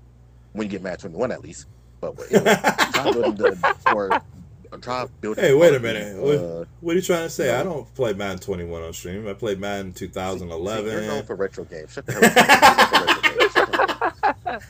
when 0.53 0.67
you 0.67 0.71
get 0.71 0.83
Madden 0.83 1.01
21 1.01 1.33
at 1.33 1.43
least. 1.43 1.67
But 2.01 2.15
anyway, 2.31 2.57
try 2.93 3.13
building 3.13 3.35
the 3.35 3.77
or 3.95 4.23
try 4.79 5.07
building. 5.21 5.43
Hey, 5.45 5.55
wait 5.55 5.75
a 5.75 5.81
minute. 5.81 6.17
Uh, 6.17 6.65
What 6.81 6.93
are 6.93 6.97
you 6.97 7.03
trying 7.03 7.25
to 7.25 7.31
say? 7.31 7.49
No. 7.49 7.61
I 7.61 7.63
don't 7.63 7.95
play 7.95 8.13
Madden 8.13 8.39
21 8.39 8.83
on 8.83 8.93
stream. 8.93 9.27
I 9.27 9.33
played 9.35 9.59
Madden 9.59 9.95
see, 9.95 10.05
you're 10.05 10.13
2011. 10.15 11.07
known 11.07 11.23
for 11.25 11.35
retro 11.37 11.65
games. 11.65 11.93
Shut 11.93 12.07
the 12.07 12.13
hell 12.13 12.25
up. 12.25 12.35
You're 13.25 13.39
known 13.41 13.49
for 13.51 13.67
retro 13.67 13.97
games. 13.97 14.13
Shut 14.13 14.43
the 14.43 14.43
hell 14.45 14.55
up. 14.55 14.63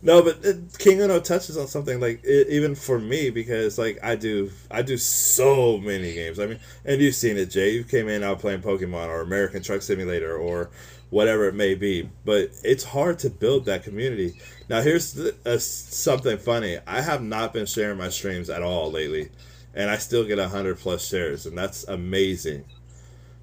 No, 0.00 0.22
but 0.22 0.38
it, 0.44 0.78
King 0.78 1.00
Uno 1.00 1.18
touches 1.18 1.56
on 1.56 1.66
something 1.66 1.98
like 1.98 2.20
it, 2.22 2.46
even 2.50 2.76
for 2.76 3.00
me 3.00 3.30
because 3.30 3.78
like 3.78 3.98
I 4.00 4.14
do, 4.14 4.52
I 4.70 4.82
do 4.82 4.96
so 4.96 5.76
many 5.78 6.14
games. 6.14 6.38
I 6.38 6.46
mean, 6.46 6.60
and 6.84 7.00
you've 7.00 7.16
seen 7.16 7.36
it, 7.36 7.46
Jay. 7.46 7.70
You 7.70 7.82
came 7.82 8.08
in 8.08 8.22
out 8.22 8.38
playing 8.38 8.62
Pokemon 8.62 9.08
or 9.08 9.22
American 9.22 9.60
Truck 9.60 9.82
Simulator 9.82 10.36
or 10.36 10.70
whatever 11.10 11.48
it 11.48 11.54
may 11.54 11.74
be. 11.74 12.08
But 12.24 12.50
it's 12.64 12.84
hard 12.84 13.18
to 13.20 13.30
build 13.30 13.64
that 13.66 13.82
community. 13.84 14.34
Now, 14.68 14.82
here's 14.82 15.12
the, 15.14 15.34
uh, 15.46 15.58
something 15.58 16.38
funny. 16.38 16.78
I 16.86 17.00
have 17.00 17.22
not 17.22 17.52
been 17.52 17.66
sharing 17.66 17.98
my 17.98 18.08
streams 18.10 18.50
at 18.50 18.62
all 18.62 18.90
lately, 18.90 19.30
and 19.74 19.90
I 19.90 19.96
still 19.96 20.24
get 20.24 20.38
hundred 20.38 20.78
plus 20.78 21.06
shares, 21.06 21.46
and 21.46 21.56
that's 21.56 21.84
amazing. 21.88 22.64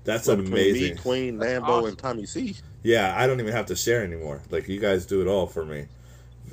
That's 0.04 0.28
Well, 0.28 0.38
between 0.38 0.54
amazing. 0.54 0.96
Me, 0.96 1.02
Queen, 1.02 1.38
That's 1.40 1.64
Lambo, 1.64 1.68
awesome. 1.70 1.90
and 1.90 1.98
Tommy 1.98 2.26
C. 2.26 2.56
Yeah, 2.84 3.16
I 3.18 3.26
don't 3.26 3.40
even 3.40 3.54
have 3.54 3.66
to 3.68 3.76
share 3.76 4.04
anymore. 4.04 4.42
Like 4.52 4.68
you 4.68 4.80
guys 4.80 5.06
do 5.08 5.22
it 5.22 5.28
all 5.28 5.48
for 5.48 5.66
me. 5.66 5.88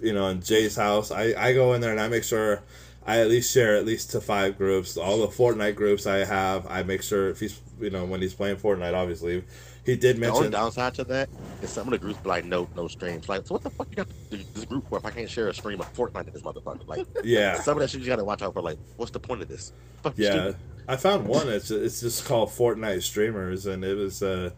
You 0.01 0.15
know, 0.15 0.29
in 0.29 0.41
Jay's 0.41 0.77
house, 0.77 1.11
I, 1.11 1.35
I 1.37 1.53
go 1.53 1.75
in 1.75 1.83
there 1.83 1.91
and 1.93 2.01
I 2.01 2.09
make 2.09 2.25
sure 2.25 2.63
I 3.07 3.21
at 3.21 3.29
least 3.29 3.53
share 3.53 3.77
at 3.77 3.85
least 3.85 4.11
to 4.13 4.21
five 4.23 4.57
groups. 4.57 4.97
All 4.97 5.19
the 5.19 5.27
Fortnite 5.29 5.75
groups 5.75 6.07
I 6.07 6.25
have, 6.25 6.67
I 6.71 6.83
make 6.83 7.03
sure 7.03 7.29
if 7.29 7.41
he's 7.41 7.61
you 7.79 7.91
know 7.91 8.05
when 8.07 8.23
he's 8.23 8.33
playing 8.35 8.57
Fortnite, 8.57 8.95
obviously, 8.95 9.45
he 9.85 9.97
did 9.97 10.19
mention. 10.19 10.35
The 10.35 10.39
only 10.39 10.51
downside 10.51 10.95
to 10.95 11.05
that 11.05 11.29
is 11.61 11.71
some 11.71 11.89
of 11.89 11.91
the 11.93 11.99
groups 11.99 12.19
be 12.21 12.29
like, 12.29 12.45
no, 12.45 12.69
no 12.77 12.87
streams. 12.87 13.29
Like, 13.29 13.47
so 13.47 13.55
what 13.55 13.63
the 13.63 13.71
fuck 13.71 13.89
you 13.91 13.97
got 13.97 14.09
this 14.31 14.65
group 14.65 14.89
for 14.89 14.99
if 14.99 15.05
I 15.05 15.11
can't 15.11 15.29
share 15.29 15.49
a 15.49 15.55
stream 15.55 15.81
of 15.81 15.93
Fortnite 15.93 16.29
in 16.29 16.33
this 16.33 16.43
motherfucker? 16.43 16.87
Like, 16.87 17.07
Yeah, 17.25 17.61
some 17.61 17.77
of 17.77 17.81
that 17.81 17.91
shit 17.91 18.01
you 18.01 18.07
got 18.07 18.17
to 18.17 18.25
watch 18.25 18.43
out 18.43 18.55
for. 18.55 18.63
Like, 18.63 18.79
what's 18.97 19.11
the 19.11 19.21
point 19.21 19.43
of 19.43 19.49
this? 19.49 19.73
Fuck 20.03 20.15
yeah. 20.17 20.31
stupid. 20.31 20.57
I 20.89 20.97
found 20.97 21.27
one. 21.27 21.49
It's 21.49 21.71
it's 21.71 22.01
just 22.01 22.25
called 22.25 22.51
Fortnite 22.51 23.03
streamers, 23.03 23.67
and 23.67 23.85
it 23.85 23.95
was 23.97 24.23
uh, 24.23 24.51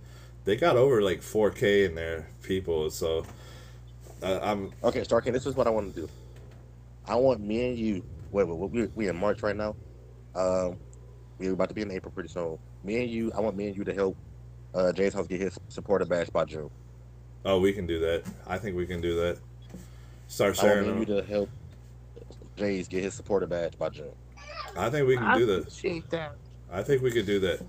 they 0.44 0.56
got 0.56 0.76
over 0.76 1.02
like 1.02 1.20
4K 1.20 1.86
in 1.86 1.94
there 1.94 2.28
people. 2.42 2.90
So 2.90 3.24
uh, 4.22 4.40
I'm 4.42 4.72
Okay, 4.82 5.00
Starkin, 5.00 5.32
this 5.32 5.46
is 5.46 5.54
what 5.54 5.66
I 5.66 5.70
want 5.70 5.94
to 5.94 6.00
do. 6.02 6.08
I 7.06 7.14
want 7.16 7.40
me 7.40 7.68
and 7.68 7.78
you. 7.78 8.04
Wait, 8.30 8.48
wait, 8.48 8.70
we 8.70 8.86
we 8.94 9.08
in 9.08 9.16
March 9.16 9.42
right 9.42 9.56
now. 9.56 9.76
Um, 10.34 10.78
we're 11.38 11.52
about 11.52 11.68
to 11.68 11.74
be 11.74 11.82
in 11.82 11.90
April 11.90 12.12
pretty 12.12 12.28
soon. 12.28 12.58
Me 12.82 13.02
and 13.02 13.10
you. 13.10 13.32
I 13.32 13.40
want 13.40 13.56
me 13.56 13.68
and 13.68 13.76
you 13.76 13.84
to 13.84 13.94
help 13.94 14.16
uh, 14.74 14.92
Jay's 14.92 15.14
house 15.14 15.26
get 15.26 15.40
his 15.40 15.58
supporter 15.68 16.04
badge 16.04 16.32
by 16.32 16.44
June. 16.44 16.70
oh 17.44 17.60
we 17.60 17.72
can 17.72 17.86
do 17.86 17.98
that. 18.00 18.24
I 18.46 18.58
think 18.58 18.76
we 18.76 18.86
can 18.86 19.00
do 19.00 19.14
that. 19.16 19.38
Start 20.28 20.58
I 20.58 20.66
want 20.66 20.76
sharing 20.76 20.86
me 20.86 20.90
and 20.90 20.98
you 21.00 21.06
to 21.06 21.22
help 21.22 21.50
Jay's 22.56 22.88
get 22.88 23.02
his 23.02 23.14
supporter 23.14 23.46
badge 23.46 23.78
by 23.78 23.88
June. 23.90 24.12
I 24.76 24.90
think 24.90 25.06
we 25.08 25.16
can 25.16 25.24
I 25.24 25.38
do 25.38 25.46
that. 25.46 25.58
appreciate 25.62 26.10
that. 26.10 26.36
I 26.70 26.82
think 26.82 27.02
we 27.02 27.10
could 27.12 27.26
do 27.26 27.40
that. 27.40 27.60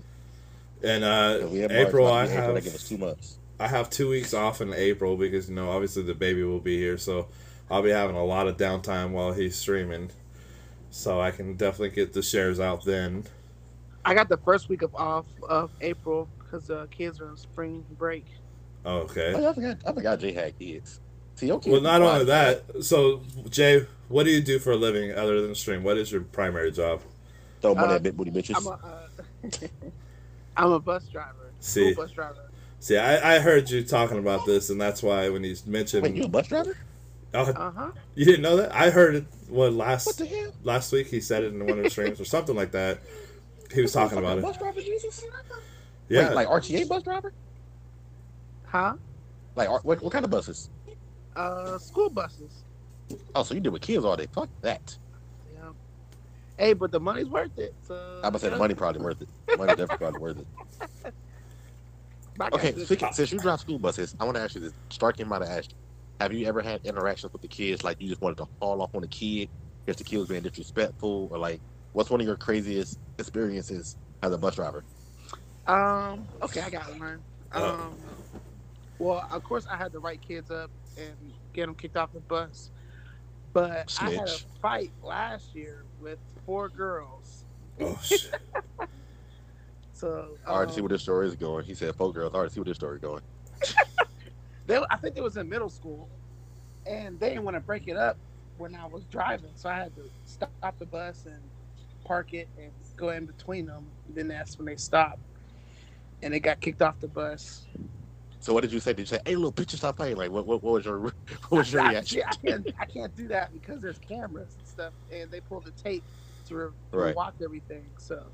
And 0.82 1.04
uh, 1.04 1.38
If 1.42 1.50
we 1.50 1.62
in 1.64 1.72
March, 1.76 1.88
April, 1.88 2.06
about 2.06 2.16
I 2.16 2.24
April, 2.24 2.54
have 2.54 2.64
give 2.64 2.74
us 2.74 2.88
two 2.88 2.98
months. 2.98 3.38
I 3.58 3.68
have 3.68 3.88
two 3.90 4.08
weeks 4.10 4.34
off 4.34 4.60
in 4.60 4.72
April 4.74 5.16
because 5.16 5.48
you 5.48 5.54
know 5.54 5.70
obviously 5.70 6.02
the 6.02 6.14
baby 6.14 6.42
will 6.42 6.60
be 6.60 6.76
here, 6.78 6.98
so 6.98 7.28
I'll 7.70 7.82
be 7.82 7.90
having 7.90 8.16
a 8.16 8.24
lot 8.24 8.46
of 8.48 8.56
downtime 8.56 9.10
while 9.12 9.32
he's 9.32 9.56
streaming. 9.56 10.10
So 10.90 11.20
I 11.20 11.30
can 11.30 11.56
definitely 11.56 11.90
get 11.90 12.12
the 12.12 12.22
shares 12.22 12.60
out 12.60 12.84
then. 12.84 13.24
I 14.04 14.14
got 14.14 14.28
the 14.28 14.36
first 14.38 14.68
week 14.68 14.82
of 14.82 14.94
off 14.94 15.26
of 15.48 15.70
April 15.80 16.28
because 16.56 16.68
the 16.68 16.86
kids 16.86 17.20
are 17.20 17.28
on 17.28 17.36
spring 17.36 17.84
break. 17.98 18.24
Oh, 18.84 18.98
okay. 18.98 19.34
Oh, 19.34 19.40
yeah, 19.40 19.50
I 19.50 19.52
forgot. 19.52 19.76
I 19.86 19.92
forgot 19.92 20.20
Jay 20.20 20.32
had 20.32 20.58
kids. 20.58 21.00
See, 21.34 21.48
your 21.48 21.58
kids 21.58 21.72
Well, 21.72 21.80
not 21.82 22.00
only 22.00 22.24
that. 22.26 22.84
So, 22.84 23.20
Jay, 23.50 23.86
what 24.08 24.24
do 24.24 24.30
you 24.30 24.40
do 24.40 24.58
for 24.58 24.72
a 24.72 24.76
living 24.76 25.12
other 25.12 25.42
than 25.42 25.54
stream? 25.54 25.82
What 25.82 25.98
is 25.98 26.10
your 26.12 26.22
primary 26.22 26.70
job? 26.72 27.02
throw 27.60 27.74
money 27.74 27.92
Uh, 27.92 27.96
at 27.96 28.02
big 28.02 28.16
booty 28.16 28.30
bitches. 28.30 28.56
I'm 28.56 28.66
a, 28.66 28.70
uh, 28.70 29.68
I'm 30.56 30.72
a 30.72 30.78
bus 30.80 31.04
driver. 31.08 31.50
See. 31.60 31.94
Bus 31.94 32.10
driver. 32.12 32.50
See, 32.80 32.96
I, 32.96 33.36
I 33.36 33.38
heard 33.40 33.68
you 33.70 33.82
talking 33.82 34.18
about 34.18 34.46
this, 34.46 34.70
and 34.70 34.80
that's 34.80 35.02
why 35.02 35.28
when 35.30 35.42
you 35.42 35.56
mentioned, 35.66 36.02
Wait, 36.04 36.14
you 36.14 36.24
a 36.24 36.28
bus 36.28 36.46
driver? 36.48 36.76
Uh 37.34 37.70
huh. 37.70 37.90
you 38.14 38.24
didn't 38.24 38.42
know 38.42 38.56
that? 38.56 38.74
I 38.74 38.90
heard 38.90 39.14
it. 39.16 39.24
What 39.48 39.72
What 39.72 39.72
last 39.74 40.18
the 40.18 40.26
hell? 40.26 40.52
last 40.62 40.92
week 40.92 41.08
he 41.08 41.20
said 41.20 41.42
it 41.44 41.52
in 41.52 41.60
one 41.60 41.78
of 41.78 41.84
his 41.84 41.92
streams 41.92 42.20
or 42.20 42.24
something 42.24 42.54
like 42.54 42.70
that. 42.72 43.00
He 43.74 43.82
was 43.82 43.92
talking 43.92 44.18
about 44.18 44.38
it. 44.38 44.44
Bus 46.08 46.18
driver, 46.18 46.28
Jesus. 46.28 46.28
Yeah, 46.28 46.28
Wait, 46.28 46.34
like 46.34 46.48
RTA 46.48 46.88
bus 46.88 47.02
driver? 47.02 47.32
Huh? 48.66 48.94
Like 49.54 49.84
what, 49.84 50.02
what 50.02 50.12
kind 50.12 50.24
of 50.24 50.30
buses? 50.30 50.70
Uh, 51.34 51.78
school 51.78 52.10
buses. 52.10 52.64
Oh, 53.34 53.42
so 53.42 53.54
you 53.54 53.60
deal 53.60 53.72
with 53.72 53.82
kids 53.82 54.04
all 54.04 54.16
day? 54.16 54.26
Fuck 54.32 54.50
that. 54.62 54.96
Yeah. 55.52 55.70
Hey, 56.58 56.72
but 56.72 56.90
the 56.90 57.00
money's 57.00 57.28
worth 57.28 57.56
it. 57.58 57.74
So, 57.82 57.94
I'm 58.16 58.30
gonna 58.30 58.38
say 58.38 58.48
the 58.50 58.56
money 58.56 58.74
probably 58.74 59.02
worth 59.02 59.20
it. 59.22 59.28
The 59.46 59.56
Money 59.56 59.74
definitely 59.74 59.96
probably 59.98 60.20
worth 60.20 60.38
it. 60.38 61.14
Okay, 62.52 62.72
this- 62.72 62.84
speaking, 62.84 63.08
since 63.12 63.32
you 63.32 63.38
drive 63.38 63.60
school 63.60 63.78
buses, 63.78 64.14
I 64.20 64.24
want 64.24 64.36
to 64.36 64.42
ask 64.42 64.54
you 64.54 64.60
this. 64.60 64.72
Starking 64.90 65.26
might 65.26 65.40
have 65.40 65.50
asked 65.50 65.72
you, 65.72 65.76
have 66.20 66.32
you 66.34 66.46
ever 66.46 66.60
had 66.60 66.80
interactions 66.84 67.32
with 67.32 67.40
the 67.42 67.48
kids 67.48 67.82
like 67.82 67.96
you 67.98 68.08
just 68.08 68.20
wanted 68.20 68.36
to 68.38 68.46
haul 68.60 68.82
off 68.82 68.90
on 68.94 69.02
a 69.04 69.08
kid 69.08 69.48
because 69.86 69.96
the 69.96 70.04
kid 70.04 70.18
was 70.18 70.28
being 70.28 70.42
disrespectful, 70.42 71.28
or 71.30 71.38
like 71.38 71.60
what's 71.92 72.10
one 72.10 72.20
of 72.20 72.26
your 72.26 72.36
craziest 72.36 72.98
experiences 73.18 73.96
as 74.22 74.32
a 74.32 74.38
bus 74.38 74.56
driver? 74.56 74.84
Um. 75.66 76.26
Okay, 76.42 76.60
I 76.60 76.70
got 76.70 76.88
one. 76.98 77.20
Uh. 77.52 77.72
Um. 77.74 77.94
Well, 78.98 79.26
of 79.30 79.44
course, 79.44 79.66
I 79.70 79.76
had 79.76 79.92
to 79.92 79.98
write 79.98 80.22
kids 80.22 80.50
up 80.50 80.70
and 80.96 81.14
get 81.52 81.66
them 81.66 81.74
kicked 81.74 81.96
off 81.96 82.12
the 82.12 82.20
bus. 82.20 82.70
But 83.52 83.96
I 84.00 84.10
had 84.10 84.28
a 84.28 84.38
fight 84.60 84.92
last 85.02 85.54
year 85.54 85.84
with 86.00 86.18
four 86.44 86.68
girls. 86.68 87.44
oh 87.80 87.98
shit. 88.04 88.34
So 89.92 90.36
I 90.46 90.50
already 90.50 90.72
see 90.72 90.80
um, 90.80 90.84
where 90.84 90.88
this 90.90 91.02
story 91.02 91.26
is 91.26 91.36
going. 91.36 91.64
He 91.64 91.74
said, 91.74 91.94
four 91.94 92.12
girls." 92.12 92.34
I 92.34 92.36
already 92.36 92.52
see 92.52 92.60
where 92.60 92.66
this 92.66 92.76
story 92.76 92.96
is 92.96 93.00
going. 93.02 93.22
they, 94.66 94.78
I 94.90 94.96
think 94.96 95.16
it 95.16 95.22
was 95.22 95.38
in 95.38 95.48
middle 95.48 95.70
school, 95.70 96.06
and 96.84 97.18
they 97.18 97.30
didn't 97.30 97.44
want 97.44 97.56
to 97.56 97.60
break 97.60 97.88
it 97.88 97.96
up 97.96 98.18
when 98.58 98.74
I 98.74 98.84
was 98.86 99.04
driving, 99.04 99.50
so 99.54 99.70
I 99.70 99.76
had 99.76 99.96
to 99.96 100.02
stop 100.26 100.78
the 100.78 100.84
bus 100.84 101.24
and 101.24 101.40
park 102.04 102.34
it 102.34 102.48
and 102.58 102.70
go 102.96 103.08
in 103.08 103.24
between 103.24 103.66
them. 103.66 103.86
Then 104.10 104.28
that's 104.28 104.58
when 104.58 104.66
they 104.66 104.76
stopped, 104.76 105.20
and 106.26 106.34
they 106.34 106.40
got 106.40 106.60
kicked 106.60 106.82
off 106.82 106.98
the 107.00 107.06
bus. 107.06 107.66
So 108.40 108.52
what 108.52 108.62
did 108.62 108.72
you 108.72 108.80
say? 108.80 108.92
Did 108.92 109.02
you 109.02 109.06
say, 109.06 109.20
"Hey, 109.24 109.36
little 109.36 109.52
bitch, 109.52 109.70
stop 109.76 109.96
playing"? 109.96 110.16
Like, 110.16 110.30
what, 110.32 110.44
what, 110.44 110.62
what 110.62 110.72
was 110.74 110.84
your, 110.84 110.98
what 111.48 111.50
was 111.50 111.72
your 111.72 111.82
I, 111.82 111.90
reaction? 111.90 112.22
I 112.26 112.34
can't, 112.34 112.68
I 112.80 112.84
can't 112.84 113.16
do 113.16 113.28
that 113.28 113.52
because 113.52 113.80
there's 113.80 113.98
cameras 113.98 114.54
and 114.58 114.66
stuff, 114.66 114.92
and 115.12 115.30
they 115.30 115.40
pull 115.40 115.60
the 115.60 115.70
tape 115.70 116.04
to 116.48 116.56
re- 116.56 116.68
Right. 116.92 117.14
watch 117.16 117.34
everything. 117.42 117.86
So 117.98 118.26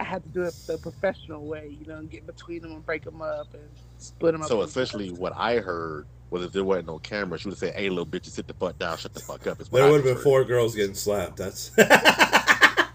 I 0.00 0.04
had 0.04 0.22
to 0.22 0.28
do 0.30 0.42
it 0.42 0.54
the 0.66 0.78
professional 0.78 1.46
way, 1.46 1.76
you 1.78 1.86
know, 1.86 1.98
and 1.98 2.10
get 2.10 2.26
between 2.26 2.62
them 2.62 2.72
and 2.72 2.84
break 2.86 3.04
them 3.04 3.20
up 3.20 3.52
and 3.52 3.68
split 3.98 4.32
them 4.32 4.40
up. 4.42 4.48
So 4.48 4.56
into- 4.62 4.68
essentially, 4.70 5.10
what 5.10 5.34
I 5.36 5.58
heard 5.58 6.06
was 6.30 6.44
if 6.44 6.52
there 6.52 6.64
wasn't 6.64 6.86
no 6.88 6.98
cameras, 6.98 7.44
you 7.44 7.50
would 7.50 7.58
have 7.58 7.58
said, 7.58 7.74
"Hey, 7.74 7.90
little 7.90 8.06
bitch, 8.06 8.24
sit 8.26 8.46
the 8.46 8.54
fuck 8.54 8.78
down, 8.78 8.96
shut 8.96 9.12
the 9.12 9.20
fuck 9.20 9.46
up." 9.46 9.60
Is 9.60 9.70
what 9.70 9.80
There 9.80 9.90
would 9.90 9.96
have 9.98 10.04
been 10.04 10.14
heard. 10.14 10.22
four 10.22 10.44
girls 10.44 10.74
getting 10.74 10.94
slapped. 10.94 11.36
That's. 11.36 11.72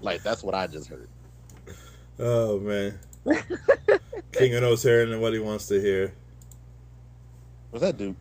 Like 0.00 0.22
that's 0.22 0.42
what 0.42 0.54
I 0.54 0.66
just 0.66 0.88
heard. 0.90 1.08
Oh 2.18 2.58
man. 2.60 2.98
King 4.32 4.54
Uno's 4.54 4.82
hearing 4.82 5.12
and 5.12 5.20
what 5.20 5.32
he 5.32 5.38
wants 5.38 5.66
to 5.68 5.80
hear. 5.80 6.12
What's 7.70 7.84
that 7.84 7.96
dude? 7.96 8.16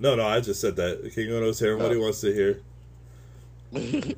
No, 0.00 0.14
no, 0.14 0.26
I 0.26 0.40
just 0.40 0.60
said 0.60 0.76
that. 0.76 1.12
King 1.14 1.28
Uno's 1.28 1.58
hearing 1.58 1.80
what 1.80 1.90
he 1.90 1.98
oh. 1.98 2.02
wants 2.02 2.20
to 2.20 2.32
hear. 2.32 2.60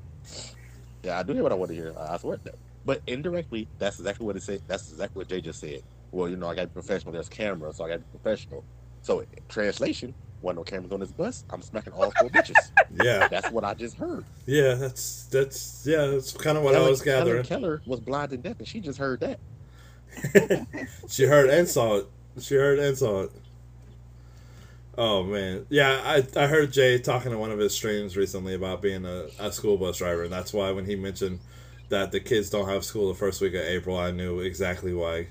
yeah, 1.03 1.19
I 1.19 1.23
do 1.23 1.33
hear 1.33 1.43
what 1.43 1.53
I 1.53 1.55
want 1.55 1.71
to 1.71 1.75
hear. 1.75 1.95
I 1.99 2.15
I 2.15 2.17
swear. 2.19 2.39
That. 2.45 2.55
But 2.85 3.03
indirectly, 3.07 3.69
that's 3.79 3.99
exactly 3.99 4.27
what 4.27 4.37
it 4.37 4.43
said. 4.43 4.63
That's 4.67 4.91
exactly 4.91 5.21
what 5.21 5.29
Jay 5.29 5.41
just 5.41 5.61
said. 5.61 5.83
Well, 6.13 6.29
you 6.29 6.37
know, 6.37 6.49
I 6.49 6.55
got 6.55 6.63
to 6.63 6.67
be 6.69 6.73
professional. 6.75 7.13
There's 7.13 7.29
cameras, 7.29 7.77
so 7.77 7.85
I 7.85 7.89
got 7.89 7.95
to 7.95 8.01
be 8.01 8.19
professional. 8.19 8.65
So, 9.03 9.25
translation: 9.49 10.15
wasn't 10.45 10.59
no 10.61 10.65
cameras 10.65 10.93
on 10.93 11.01
this 11.01 11.11
bus. 11.11 11.43
I'm 11.51 11.63
smacking 11.63 11.93
all 11.93 12.11
four 12.13 12.29
bitches. 12.29 12.55
Yeah, 13.03 13.27
That's 13.27 13.51
what 13.51 13.65
I 13.65 13.75
just 13.75 13.97
heard. 13.97 14.25
yeah, 14.47 14.75
that's 14.75 15.25
that's 15.25 15.85
yeah, 15.85 16.07
that's 16.07 16.33
kind 16.33 16.57
of 16.57 16.63
what 16.63 16.75
I 16.75 16.79
Helen- 16.79 16.91
was 16.93 17.03
Helen 17.03 17.25
gathering. 17.25 17.45
Keller 17.45 17.83
was 17.87 17.99
blind 17.99 18.33
and 18.33 18.41
deaf, 18.43 18.59
and 18.61 18.69
she 18.69 18.79
just 18.79 18.99
heard 19.01 19.19
that. 19.21 19.41
she 21.09 21.25
heard 21.25 21.51
and 21.51 21.69
saw 21.69 21.97
it. 21.97 22.07
She 22.39 22.55
heard 22.55 22.79
and 22.79 22.97
saw 22.97 23.23
it. 23.25 23.33
Oh 24.97 25.25
man, 25.25 25.67
yeah, 25.71 26.01
I 26.05 26.25
I 26.41 26.47
heard 26.47 26.73
Jay 26.73 26.99
talking 27.01 27.33
to 27.33 27.39
one 27.39 27.51
of 27.51 27.59
his 27.59 27.75
streams 27.75 28.17
recently 28.17 28.55
about 28.55 28.81
being 28.81 29.05
a, 29.05 29.27
a 29.41 29.51
school 29.51 29.77
bus 29.77 29.99
driver, 29.99 30.23
and 30.23 30.33
that's 30.33 30.53
why 30.53 30.71
when 30.71 30.85
he 30.85 30.95
mentioned 30.95 31.41
that 31.89 32.13
the 32.13 32.21
kids 32.21 32.49
don't 32.49 32.69
have 32.69 32.85
school 32.85 33.09
the 33.09 33.15
first 33.19 33.41
week 33.41 33.55
of 33.55 33.61
April, 33.63 33.99
I 33.99 34.13
knew 34.13 34.39
exactly 34.39 34.95
why, 34.95 35.27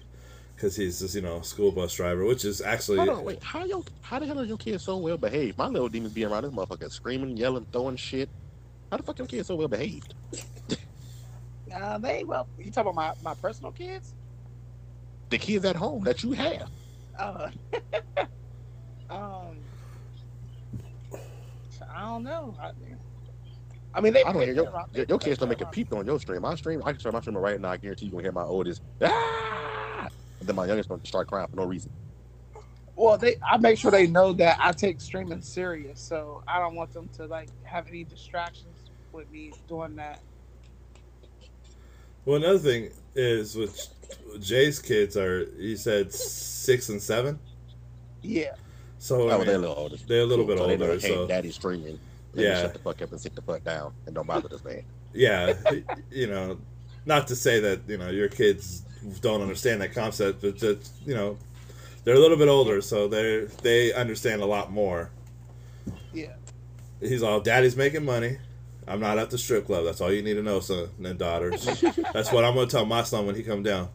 because 0.56 0.76
he's 0.76 1.00
just 1.00 1.16
you 1.16 1.22
know 1.22 1.42
school 1.42 1.72
bus 1.72 1.94
driver, 1.94 2.26
which 2.26 2.46
is 2.46 2.62
actually 2.62 2.98
Hold 2.98 3.10
on, 3.10 3.24
wait. 3.24 3.44
How 3.44 3.66
your 3.66 3.84
how 4.02 4.20
the 4.20 4.26
hell 4.26 4.40
are 4.40 4.46
your 4.46 4.58
kids 4.58 4.84
so 4.84 4.98
well 4.98 5.18
behaved? 5.18 5.58
My 5.58 5.68
little 5.68 5.90
demons 5.90 6.14
be 6.14 6.26
around 6.26 6.44
this 6.44 6.54
motherfucker 6.54 6.92
screaming, 6.92 7.38
yelling, 7.38 7.66
throwing 7.72 7.96
shit. 7.96 8.30
How 8.92 8.98
the 8.98 9.04
fuck 9.04 9.18
your 9.18 9.28
kids 9.28 9.48
so 9.48 9.56
well 9.56 9.68
behaved? 9.68 10.14
Uh, 11.74 11.98
they 11.98 12.24
well, 12.24 12.48
you 12.60 12.66
talking 12.70 12.92
about 12.92 13.24
my, 13.24 13.32
my 13.32 13.34
personal 13.42 13.72
kids? 13.72 14.14
The 15.32 15.40
kids 15.40 15.66
at 15.66 15.76
home 15.76 16.04
that 16.04 16.24
you 16.24 16.34
have. 16.34 16.70
Uh, 17.18 17.50
um, 19.10 19.58
I 21.92 22.02
don't 22.02 22.24
know. 22.24 22.56
I, 22.62 22.72
I 23.96 24.02
mean, 24.02 24.14
they. 24.14 24.24
I 24.24 24.32
don't 24.32 24.40
they 24.40 24.46
hear 24.48 24.56
your, 24.56 24.86
your, 24.94 25.06
your 25.10 25.20
kids 25.20 25.40
don't 25.40 25.50
make 25.50 25.62
a 25.62 25.66
peep 25.66 25.94
on 25.94 26.06
your 26.06 26.20
stream. 26.20 26.42
My 26.42 26.56
stream, 26.56 26.82
I 26.86 26.92
can 26.92 27.00
start 27.00 27.14
my 27.14 27.22
stream 27.22 27.38
right 27.38 27.60
now. 27.60 27.72
I 27.72 27.78
guarantee 27.78 28.06
you 28.06 28.12
gonna 28.12 28.24
hear 28.24 28.32
my 28.32 28.44
oldest. 28.44 28.82
Ah! 29.02 29.73
And 30.44 30.50
then 30.50 30.56
my 30.58 30.66
youngest 30.66 30.90
gonna 30.90 31.06
start 31.06 31.30
crying 31.30 31.48
for 31.48 31.56
no 31.56 31.64
reason. 31.64 31.90
Well, 32.98 33.18
they. 33.18 33.38
I 33.50 33.56
make 33.58 33.78
sure 33.78 33.92
they 33.92 34.08
know 34.08 34.34
that 34.34 34.58
I 34.60 34.74
take 34.74 35.00
streaming 35.00 35.42
serious, 35.42 36.02
so 36.02 36.44
I 36.46 36.60
don't 36.60 36.76
want 36.76 36.92
them 36.94 37.08
to 37.16 37.28
like 37.28 37.48
have 37.64 37.88
any 37.88 38.04
distractions 38.04 38.90
with 39.14 39.32
me 39.32 39.54
doing 39.70 39.96
that. 39.96 40.20
Well, 42.26 42.38
another 42.44 42.60
thing 42.60 42.90
is 43.16 43.56
with 43.56 43.88
Jay's 44.42 44.80
kids 44.80 45.16
are 45.16 45.46
he 45.58 45.78
said 45.78 46.12
six 46.14 46.90
and 46.90 47.02
seven, 47.02 47.40
Yeah. 48.22 48.56
so 48.98 49.30
I 49.30 49.34
Oh, 49.34 49.38
mean, 49.38 49.48
they're 49.48 49.56
a 49.56 49.60
little 49.60 49.76
older. 49.78 49.96
they're 50.06 50.22
a 50.22 50.26
little 50.26 50.46
bit 50.46 50.58
so 50.58 50.68
they 50.68 50.76
know, 50.78 50.86
older, 50.90 51.00
hey, 51.00 51.08
so- 51.08 51.28
daddy's 51.28 51.56
streaming. 51.56 51.98
Let 52.34 52.44
Yeah. 52.46 52.62
shut 52.64 52.74
the 52.74 52.80
fuck 52.80 53.02
up 53.02 53.12
and 53.12 53.22
sit 53.22 53.34
the 53.34 53.42
fuck 53.44 53.64
down 53.64 53.94
and 54.08 54.14
don't 54.16 54.28
bother 54.28 54.50
this 54.50 54.64
man. 54.66 54.84
yeah, 55.14 55.54
you 56.12 56.28
know, 56.28 56.58
not 57.06 57.28
to 57.30 57.36
say 57.36 57.60
that 57.62 57.82
you 57.88 57.98
know 57.98 58.10
your 58.10 58.28
kids 58.30 58.84
don't 59.22 59.42
understand 59.42 59.82
that 59.82 59.94
concept, 59.94 60.42
but 60.42 60.58
just 60.58 60.94
you 61.06 61.16
know, 61.16 61.38
they're 62.04 62.16
a 62.16 62.20
little 62.20 62.38
bit 62.38 62.48
older, 62.48 62.82
so 62.82 63.08
they 63.08 63.48
they 63.62 63.94
understand 63.94 64.42
a 64.42 64.46
lot 64.46 64.72
more. 64.72 65.10
Yeah. 66.14 66.34
He's 67.00 67.24
all, 67.24 67.42
"Daddy's 67.42 67.76
making 67.76 68.06
money. 68.06 68.38
I'm 68.88 69.00
not 69.00 69.18
at 69.18 69.30
the 69.30 69.38
strip 69.38 69.66
club. 69.66 69.86
That's 69.86 70.02
all 70.02 70.12
you 70.12 70.22
need 70.22 70.34
to 70.36 70.44
know, 70.44 70.60
son 70.60 70.90
and 71.04 71.18
daughters. 71.18 71.66
That's 72.14 72.32
what 72.32 72.44
I'm 72.44 72.56
gonna 72.56 72.68
tell 72.68 72.86
my 72.86 73.04
son 73.04 73.26
when 73.26 73.36
he 73.36 73.44
come 73.44 73.64
down. 73.64 73.90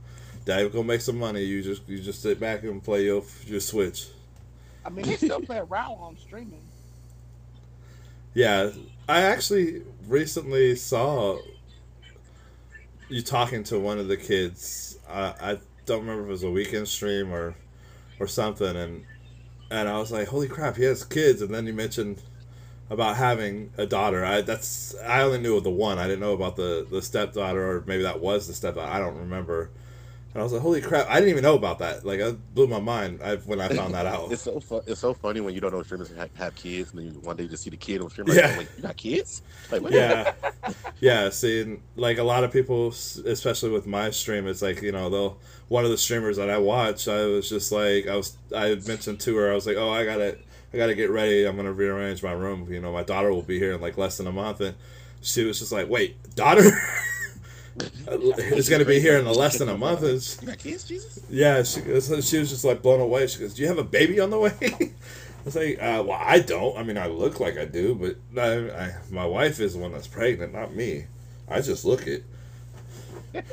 Daddy 0.45 0.69
gonna 0.69 0.85
make 0.85 1.03
some 1.03 1.19
money. 1.19 1.43
You 1.43 1.63
just 1.63 1.89
you 1.89 2.01
just 2.01 2.23
sit 2.23 2.41
back 2.41 2.63
and 2.63 2.83
play 2.83 3.05
your 3.05 3.23
your 3.47 3.61
switch. 3.61 4.09
I 4.85 4.91
mean, 4.91 5.07
they 5.07 5.17
still 5.17 5.41
play 5.41 5.59
around 5.59 5.99
I'm 6.03 6.17
streaming. 6.17 6.63
Yeah, 8.35 8.71
I 9.09 9.23
actually 9.23 9.83
recently 10.07 10.77
saw 10.77 11.39
you 13.09 13.23
talking 13.23 13.65
to 13.65 13.79
one 13.79 13.99
of 13.99 14.09
the 14.09 14.17
kids. 14.17 14.98
I, 15.09 15.53
I 15.53 15.59
don't 15.87 16.01
remember 16.01 16.23
if 16.23 16.29
it 16.29 16.33
was 16.33 16.43
a 16.43 16.51
weekend 16.51 16.89
stream 16.89 17.33
or 17.33 17.55
or 18.21 18.27
something, 18.27 18.77
and 18.77 19.05
and 19.71 19.89
I 19.89 19.99
was 19.99 20.13
like, 20.13 20.29
"Holy 20.29 20.49
crap, 20.49 20.77
he 20.77 20.85
has 20.85 21.05
kids!" 21.05 21.43
And 21.43 21.55
then 21.55 21.67
you 21.67 21.73
mentioned 21.73 22.23
about 22.91 23.17
having 23.17 23.73
a 23.77 23.87
daughter. 23.87 24.25
I 24.25 24.41
that's 24.43 24.95
I 25.07 25.23
only 25.23 25.39
knew 25.41 25.57
of 25.57 25.65
the 25.65 25.71
one. 25.71 25.99
I 25.99 26.05
didn't 26.07 26.21
know 26.21 26.33
about 26.33 26.57
the 26.57 26.87
the 26.89 27.03
stepdaughter, 27.03 27.71
or 27.71 27.85
maybe 27.87 28.03
that 28.03 28.21
was 28.21 28.47
the 28.47 28.55
stepdaughter. 28.55 28.91
I 28.91 28.99
don't 28.99 29.17
remember. 29.19 29.71
And 30.39 30.43
I 30.43 30.45
was 30.45 30.53
like, 30.53 30.62
"Holy 30.62 30.80
crap!" 30.80 31.09
I 31.11 31.14
didn't 31.16 31.30
even 31.30 31.43
know 31.43 31.57
about 31.57 31.80
that. 31.80 32.07
Like, 32.07 32.20
it 32.20 32.55
blew 32.55 32.68
my 32.68 32.78
mind 32.78 33.18
when 33.45 33.61
I 33.61 33.66
found 33.74 33.93
that 33.95 34.07
out. 34.07 34.30
It's 34.30 34.43
so 34.43 34.61
fu- 34.61 34.82
it's 34.86 35.01
so 35.01 35.12
funny 35.12 35.41
when 35.41 35.53
you 35.53 35.61
don't 35.61 35.72
know 35.72 35.82
streamers 35.82 36.11
have, 36.14 36.30
have 36.36 36.55
kids, 36.55 36.93
and 36.93 37.01
then 37.12 37.22
one 37.22 37.36
day 37.36 37.43
you 37.43 37.49
just 37.49 37.64
see 37.64 37.70
the 37.70 37.76
kid 37.76 38.01
on 38.01 38.09
stream. 38.09 38.28
Like, 38.28 38.36
Yeah. 38.36 38.57
wait, 38.57 38.68
you 38.76 38.82
got 38.84 38.97
kids? 38.97 39.43
Like, 39.72 39.82
what? 39.82 39.91
yeah 39.93 40.32
yeah 41.01 41.28
seeing 41.30 41.82
like 41.97 42.18
a 42.18 42.22
lot 42.22 42.45
of 42.45 42.53
people 42.53 42.89
especially 42.89 43.70
with 43.70 43.86
my 43.86 44.11
stream 44.11 44.47
it's 44.47 44.62
like 44.62 44.80
you 44.80 44.93
know 44.93 45.11
they'll 45.11 45.39
one 45.68 45.84
of 45.84 45.91
the 45.91 45.99
streamers 45.99 46.36
that 46.36 46.49
i 46.51 46.57
watch 46.59 47.07
i 47.09 47.24
was 47.26 47.49
just 47.49 47.70
like 47.70 48.07
i 48.07 48.16
was 48.16 48.36
i 48.57 48.74
mentioned 48.86 49.20
to 49.20 49.36
her 49.36 49.51
i 49.53 49.55
was 49.55 49.66
like 49.66 49.76
oh 49.76 49.91
i 49.91 50.05
gotta 50.05 50.36
i 50.72 50.76
gotta 50.76 50.95
get 50.95 51.11
ready 51.11 51.45
i'm 51.45 51.57
gonna 51.57 51.72
rearrange 51.72 52.22
my 52.22 52.32
room 52.32 52.66
you 52.72 52.80
know 52.80 52.93
my 52.93 53.03
daughter 53.03 53.32
will 53.32 53.43
be 53.43 53.59
here 53.59 53.72
in 53.72 53.80
like 53.80 53.97
less 53.99 54.16
than 54.18 54.26
a 54.26 54.32
month 54.32 54.61
and 54.61 54.74
she 55.20 55.45
was 55.45 55.59
just 55.59 55.72
like 55.72 55.89
wait 55.89 56.16
daughter 56.34 56.70
it's 58.07 58.68
gonna 58.68 58.85
be 58.85 59.01
here 59.01 59.18
in 59.18 59.26
less 59.26 59.59
than 59.59 59.68
a 59.68 59.76
month. 59.76 60.03
It's, 60.03 60.41
You 60.43 60.49
got 60.49 60.59
kids, 60.59 60.85
Jesus? 60.85 61.20
yeah, 61.31 61.62
she, 61.62 61.81
she 61.83 62.39
was 62.39 62.51
just 62.51 62.64
like 62.64 62.83
blown 62.83 63.01
away. 63.01 63.26
She 63.26 63.41
goes, 63.41 63.55
"Do 63.55 63.62
you 63.62 63.68
have 63.68 63.79
a 63.79 63.85
baby 63.85 64.20
on 64.20 64.31
the 64.31 64.39
way?" 64.39 64.53
I 64.61 64.91
was 65.45 65.57
like, 65.57 65.79
uh, 65.81 66.03
"Well, 66.07 66.18
I 66.20 66.41
don't. 66.41 66.76
I 66.79 66.83
mean, 66.83 66.99
I 66.99 67.07
look 67.07 67.41
like 67.41 67.57
I 67.59 67.64
do, 67.64 67.95
but 67.95 68.41
I, 68.41 68.70
I, 68.70 68.95
my 69.11 69.24
wife 69.26 69.61
is 69.61 69.74
the 69.74 69.79
one 69.81 69.93
that's 69.93 70.07
pregnant, 70.09 70.53
not 70.53 70.74
me. 70.74 71.07
I 71.49 71.61
just 71.61 71.85
look 71.85 72.07
it." 72.07 72.24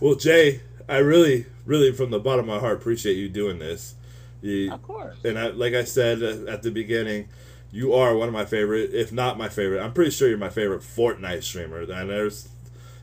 well, 0.00 0.14
Jay, 0.14 0.60
I 0.88 0.98
really, 0.98 1.46
really, 1.66 1.92
from 1.92 2.10
the 2.10 2.18
bottom 2.20 2.48
of 2.48 2.54
my 2.54 2.58
heart, 2.60 2.78
appreciate 2.78 3.14
you 3.16 3.28
doing 3.28 3.58
this. 3.58 3.94
You, 4.42 4.72
Of 4.72 4.82
course. 4.82 5.16
and 5.24 5.38
I, 5.38 5.48
like 5.48 5.74
I 5.74 5.84
said 5.84 6.22
uh, 6.22 6.50
at 6.50 6.62
the 6.62 6.70
beginning, 6.70 7.28
you 7.72 7.94
are 7.94 8.14
one 8.14 8.28
of 8.28 8.34
my 8.34 8.44
favorite, 8.44 8.92
if 8.92 9.10
not 9.12 9.38
my 9.38 9.48
favorite. 9.48 9.80
I'm 9.82 9.92
pretty 9.92 10.10
sure 10.10 10.28
you're 10.28 10.36
my 10.38 10.50
favorite 10.50 10.82
Fortnite 10.82 11.42
streamer. 11.42 11.80
And 11.80 12.10
there's, 12.10 12.48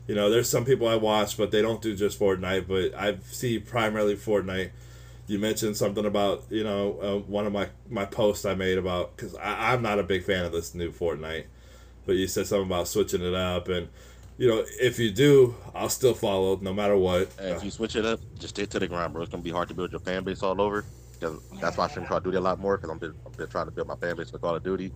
you 0.06 0.14
know, 0.14 0.30
there's 0.30 0.48
some 0.48 0.64
people 0.64 0.88
I 0.88 0.96
watch, 0.96 1.36
but 1.36 1.50
they 1.50 1.62
don't 1.62 1.80
do 1.80 1.94
just 1.94 2.18
Fortnite. 2.18 2.66
But 2.66 2.94
I 2.98 3.18
see 3.30 3.58
primarily 3.58 4.16
Fortnite. 4.16 4.70
You 5.28 5.38
mentioned 5.38 5.76
something 5.76 6.04
about, 6.04 6.44
you 6.50 6.64
know, 6.64 6.98
uh, 7.00 7.18
one 7.30 7.46
of 7.46 7.52
my 7.52 7.68
my 7.88 8.04
posts 8.04 8.44
I 8.44 8.54
made 8.54 8.78
about 8.78 9.16
because 9.16 9.36
I'm 9.40 9.82
not 9.82 9.98
a 9.98 10.02
big 10.02 10.24
fan 10.24 10.44
of 10.44 10.52
this 10.52 10.74
new 10.74 10.90
Fortnite, 10.90 11.44
but 12.04 12.16
you 12.16 12.26
said 12.26 12.46
something 12.46 12.66
about 12.66 12.88
switching 12.88 13.22
it 13.22 13.34
up, 13.34 13.68
and 13.68 13.88
you 14.38 14.48
know, 14.48 14.64
if 14.80 14.98
you 14.98 15.10
do, 15.10 15.54
I'll 15.74 15.88
still 15.88 16.14
follow 16.14 16.58
no 16.60 16.72
matter 16.72 16.96
what. 16.96 17.30
If 17.38 17.62
you 17.62 17.70
switch 17.70 17.94
it 17.94 18.04
up, 18.04 18.20
just 18.38 18.56
stick 18.56 18.70
to 18.70 18.80
the 18.80 18.88
grind, 18.88 19.12
bro. 19.12 19.22
It's 19.22 19.30
gonna 19.30 19.42
be 19.42 19.50
hard 19.50 19.68
to 19.68 19.74
build 19.74 19.92
your 19.92 20.00
fan 20.00 20.24
base 20.24 20.42
all 20.42 20.60
over. 20.60 20.84
Because 21.12 21.40
that's 21.60 21.76
why 21.76 21.84
I 21.84 21.88
stream 21.88 22.06
Call 22.06 22.16
of 22.16 22.24
Duty 22.24 22.38
a 22.38 22.40
lot 22.40 22.58
more. 22.58 22.76
Because 22.76 22.90
I'm 22.90 22.98
been, 22.98 23.14
I've 23.24 23.36
been 23.36 23.48
trying 23.48 23.66
to 23.66 23.70
build 23.70 23.86
my 23.86 23.94
fan 23.94 24.16
base 24.16 24.30
for 24.30 24.38
Call 24.38 24.56
of 24.56 24.64
Duty. 24.64 24.92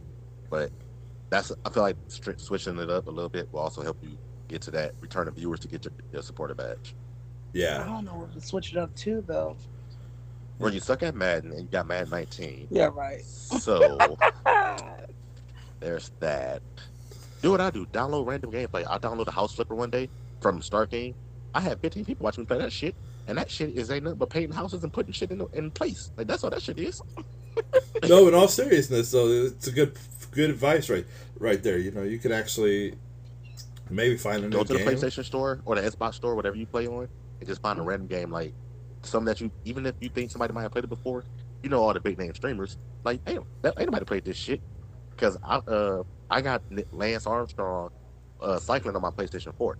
But 0.50 0.70
that's 1.30 1.52
I 1.64 1.70
feel 1.70 1.84
like 1.84 1.96
switching 2.09 2.78
it 2.78 2.90
up 2.90 3.07
a 3.07 3.11
little 3.11 3.28
bit 3.28 3.52
will 3.52 3.61
also 3.61 3.82
help 3.82 3.98
you 4.02 4.18
get 4.49 4.62
to 4.62 4.70
that 4.72 4.92
return 5.01 5.28
of 5.28 5.34
viewers 5.34 5.61
to 5.61 5.68
get 5.68 5.84
your, 5.84 5.92
your 6.12 6.22
supporter 6.22 6.55
badge. 6.55 6.94
Yeah. 7.53 7.82
I 7.82 7.86
don't 7.86 8.05
know 8.05 8.14
what 8.14 8.32
to 8.32 8.40
switch 8.40 8.72
it 8.72 8.78
up 8.78 8.94
too 8.94 9.24
though. 9.26 9.57
Where 10.59 10.72
you 10.72 10.80
suck 10.80 11.03
at 11.03 11.14
Madden 11.14 11.53
and 11.53 11.61
you 11.61 11.66
got 11.66 11.86
Madden 11.86 12.11
19, 12.11 12.68
Yeah, 12.70 12.90
right. 12.94 13.22
so 13.24 14.16
there's 15.80 16.11
that. 16.20 16.62
Do 17.42 17.51
what 17.51 17.61
I 17.61 17.70
do. 17.70 17.84
Download 17.86 18.26
random 18.26 18.51
gameplay. 18.51 18.86
I 18.88 18.99
download 18.99 19.26
a 19.26 19.30
House 19.30 19.55
Flipper 19.55 19.74
one 19.74 19.90
day 19.90 20.09
from 20.40 20.62
Star 20.62 20.86
King. 20.86 21.14
I 21.55 21.61
had 21.61 21.80
15 21.80 22.05
people 22.05 22.24
watching 22.24 22.42
me 22.42 22.47
play 22.47 22.59
that 22.59 22.72
shit, 22.72 22.94
and 23.28 23.36
that 23.36 23.51
shit 23.51 23.76
is 23.76 23.90
ain't 23.90 24.05
nothing 24.05 24.18
but 24.18 24.30
painting 24.30 24.53
houses 24.53 24.82
and 24.82 24.92
putting 24.92 25.12
shit 25.12 25.30
in 25.30 25.47
in 25.53 25.70
place. 25.70 26.11
Like 26.16 26.26
that's 26.26 26.42
all 26.44 26.51
that 26.51 26.62
shit 26.62 26.78
is. 26.78 27.03
no, 28.09 28.28
in 28.28 28.34
all 28.34 28.49
seriousness, 28.49 29.11
though, 29.11 29.28
it's 29.28 29.66
a 29.66 29.72
good 29.72 29.97
good 30.30 30.51
advice 30.51 30.88
right 30.90 31.07
right 31.38 31.62
there. 31.62 31.78
You 31.78 31.90
know, 31.90 32.03
you 32.03 32.18
could 32.18 32.32
actually 32.32 32.94
maybe 33.91 34.16
find 34.16 34.45
a 34.45 34.49
Go 34.49 34.64
to 34.64 34.72
the 34.72 34.78
game. 34.78 34.89
PlayStation 34.89 35.24
Store 35.24 35.61
or 35.64 35.76
the 35.76 35.82
Xbox 35.82 36.14
Store, 36.14 36.34
whatever 36.34 36.57
you 36.57 36.66
play 36.66 36.87
on, 36.87 37.09
and 37.41 37.49
just 37.49 37.62
find 37.62 37.78
a 37.78 37.82
random 37.82 38.09
game 38.09 38.30
like 38.30 38.55
some 39.03 39.24
that 39.24 39.41
you 39.41 39.51
even 39.64 39.87
if 39.87 39.95
you 40.01 40.09
think 40.09 40.30
somebody 40.30 40.53
might 40.53 40.62
have 40.62 40.72
played 40.72 40.84
it 40.84 40.89
before, 40.89 41.24
you 41.62 41.70
know 41.70 41.82
all 41.82 41.93
the 41.93 42.01
big 42.01 42.18
name 42.18 42.34
streamers. 42.34 42.76
Like, 43.05 43.20
hey, 43.26 43.39
that, 43.62 43.74
ain't 43.78 43.89
nobody 43.89 44.05
played 44.05 44.24
this 44.24 44.37
shit 44.37 44.61
because 45.11 45.37
I 45.43 45.57
uh 45.57 46.03
I 46.30 46.41
got 46.41 46.62
Lance 46.93 47.26
Armstrong 47.26 47.91
uh 48.41 48.59
cycling 48.59 48.97
on 48.97 49.03
my 49.03 49.11
PlayStation 49.11 49.55
4. 49.57 49.78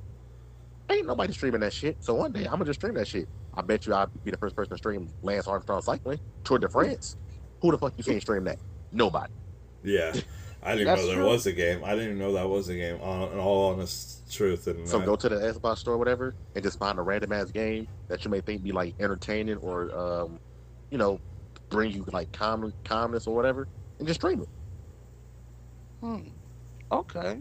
Ain't 0.89 1.07
nobody 1.07 1.33
streaming 1.33 1.61
that 1.61 1.73
shit. 1.73 1.97
So 2.01 2.15
one 2.15 2.33
day 2.33 2.45
I'm 2.45 2.53
gonna 2.53 2.67
just 2.67 2.79
stream 2.81 2.95
that 2.95 3.09
shit. 3.09 3.29
I 3.55 3.63
bet 3.63 3.87
you 3.87 3.95
I'll 3.95 4.07
be 4.25 4.31
the 4.31 4.37
first 4.37 4.55
person 4.55 4.71
to 4.71 4.79
stream 4.79 5.09
Lance 5.23 5.49
Armstrong 5.49 5.83
cycling 5.83 6.21
Tour 6.45 6.59
de 6.59 6.69
France. 6.69 7.17
Who 7.61 7.73
the 7.73 7.79
fuck 7.79 7.95
you 7.97 8.05
seen 8.05 8.21
stream 8.21 8.45
that? 8.45 8.59
Nobody. 8.93 9.33
Yeah, 9.83 10.13
I 10.67 10.73
didn't 10.73 10.87
That's 10.89 11.01
know 11.03 11.07
there 11.07 11.17
true. 11.17 11.27
was 11.27 11.47
a 11.47 11.53
game. 11.53 11.85
I 11.85 11.91
didn't 11.91 12.05
even 12.07 12.19
know 12.19 12.33
that 12.33 12.49
was 12.49 12.69
a 12.69 12.75
game. 12.75 13.01
On 13.01 13.33
in 13.33 13.39
all 13.39 13.73
honest 13.73 14.31
truth, 14.33 14.67
and 14.67 14.87
So 14.89 15.01
I- 15.01 15.05
go 15.05 15.15
to 15.17 15.29
the 15.29 15.37
Xbox 15.37 15.79
store, 15.79 15.95
or 15.95 15.99
whatever, 15.99 16.35
and 16.55 16.65
just 16.65 16.79
find 16.79 16.99
a 16.99 17.03
random 17.03 17.33
ass 17.33 17.51
game 17.53 17.87
that 18.09 18.25
you 18.25 18.31
may 18.31 18.41
think 18.41 18.63
be 18.65 18.73
like 18.73 18.95
entertaining 19.01 19.57
or, 19.59 19.97
um, 19.97 20.41
you 20.91 20.99
know, 20.99 21.21
bring 21.71 21.93
you 21.93 22.05
like 22.13 22.33
calm, 22.33 22.73
calmness 22.85 23.27
or 23.27 23.35
whatever, 23.35 23.69
and 23.99 24.07
just 24.09 24.21
stream 24.21 24.43
it. 24.43 24.49
Hmm. 26.01 26.19
Okay. 26.93 27.39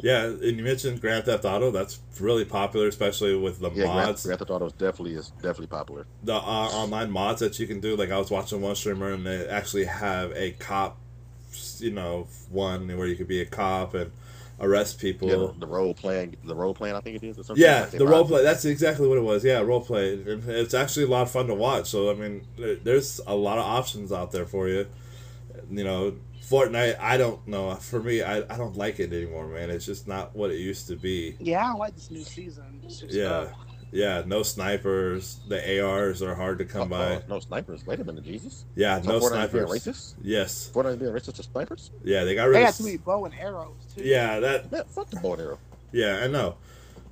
yeah, 0.00 0.24
and 0.24 0.42
you 0.58 0.62
mentioned 0.62 1.00
Grand 1.00 1.24
Theft 1.24 1.44
Auto. 1.44 1.70
That's 1.70 2.00
really 2.20 2.44
popular, 2.44 2.86
especially 2.88 3.36
with 3.36 3.60
the 3.60 3.70
Yeah, 3.70 3.84
Grand, 3.84 3.94
mods. 4.06 4.24
Grand 4.26 4.38
Theft 4.38 4.50
Auto 4.50 4.66
is 4.66 4.72
definitely 4.72 5.14
is 5.14 5.30
definitely 5.36 5.68
popular. 5.68 6.06
the 6.22 6.34
uh, 6.34 6.38
online 6.40 7.10
mods 7.10 7.40
that 7.40 7.58
you 7.58 7.66
can 7.66 7.80
do. 7.80 7.96
Like 7.96 8.10
I 8.10 8.18
was 8.18 8.30
watching 8.30 8.60
one 8.60 8.74
streamer, 8.76 9.10
and 9.12 9.26
they 9.26 9.46
actually 9.48 9.84
have 9.84 10.32
a 10.34 10.52
cop, 10.52 10.98
you 11.78 11.90
know, 11.90 12.26
one 12.50 12.88
where 12.96 13.06
you 13.06 13.16
could 13.16 13.28
be 13.28 13.40
a 13.40 13.46
cop 13.46 13.94
and 13.94 14.12
arrest 14.60 14.98
people. 15.00 15.28
Yeah, 15.28 15.34
the, 15.36 15.54
the 15.60 15.66
role 15.66 15.92
playing, 15.94 16.36
the 16.44 16.54
role 16.54 16.74
playing, 16.74 16.96
I 16.96 17.00
think 17.00 17.22
it 17.22 17.26
is. 17.26 17.38
Or 17.38 17.44
something. 17.44 17.62
Yeah, 17.62 17.82
Like 17.82 17.90
the 17.92 18.06
role 18.06 18.24
buy- 18.24 18.28
play. 18.30 18.42
That's 18.42 18.64
exactly 18.64 19.06
what 19.08 19.18
it 19.18 19.22
was. 19.22 19.44
Yeah, 19.44 19.60
role 19.60 19.80
play. 19.82 20.14
It's 20.14 20.74
actually 20.74 21.04
a 21.04 21.08
lot 21.08 21.22
of 21.22 21.30
fun 21.30 21.46
to 21.48 21.54
watch. 21.54 21.88
So 21.90 22.10
I 22.10 22.14
mean, 22.14 22.46
there's 22.56 23.20
a 23.26 23.34
lot 23.34 23.58
of 23.58 23.64
options 23.64 24.12
out 24.12 24.32
there 24.32 24.46
for 24.46 24.68
you. 24.68 24.86
You 25.70 25.84
know, 25.84 26.14
Fortnite. 26.42 26.98
I 27.00 27.16
don't 27.16 27.46
know. 27.48 27.74
For 27.74 28.00
me, 28.02 28.22
I, 28.22 28.38
I 28.38 28.56
don't 28.56 28.76
like 28.76 29.00
it 29.00 29.12
anymore, 29.12 29.46
man. 29.48 29.68
It's 29.70 29.84
just 29.86 30.06
not 30.06 30.34
what 30.36 30.50
it 30.50 30.58
used 30.58 30.86
to 30.88 30.96
be. 30.96 31.36
Yeah, 31.40 31.70
I 31.72 31.74
like 31.74 31.94
this 31.94 32.10
new 32.10 32.22
season. 32.22 32.80
It's 32.84 33.00
just, 33.00 33.12
Yeah. 33.14 33.48
Yeah, 33.92 34.22
no 34.26 34.42
snipers. 34.42 35.38
The 35.48 35.80
ARs 35.80 36.20
are 36.22 36.34
hard 36.34 36.58
to 36.58 36.64
come 36.64 36.92
Oh, 36.92 36.96
by. 36.96 37.14
oh, 37.16 37.22
no 37.28 37.40
snipers. 37.40 37.86
Wait 37.86 38.00
a 38.00 38.04
minute, 38.04 38.24
Jesus. 38.24 38.64
Yeah, 38.74 39.00
So 39.00 39.08
no 39.12 39.20
Fortnite 39.20 39.52
being 39.52 39.66
snipers. 39.66 39.70
racist? 39.86 40.14
Yes. 40.22 40.70
Fortnite 40.74 40.98
being 40.98 41.12
racist 41.12 41.34
to 41.36 41.42
snipers? 41.44 41.90
Yeah, 42.04 42.24
they 42.24 42.34
got 42.34 42.44
they 42.44 42.50
rid 42.50 42.60
got 42.62 42.70
of. 42.70 42.76
too 42.78 42.84
many 42.84 42.96
bow 42.98 43.24
and 43.24 43.34
arrows 43.34 43.74
too. 43.94 44.02
Yeah, 44.04 44.40
that. 44.40 44.70
Man, 44.72 44.84
fuck 44.88 45.08
the 45.10 45.16
bow 45.20 45.32
and 45.34 45.42
arrow. 45.42 45.58
Yeah, 45.92 46.20
I 46.22 46.26
know. 46.26 46.56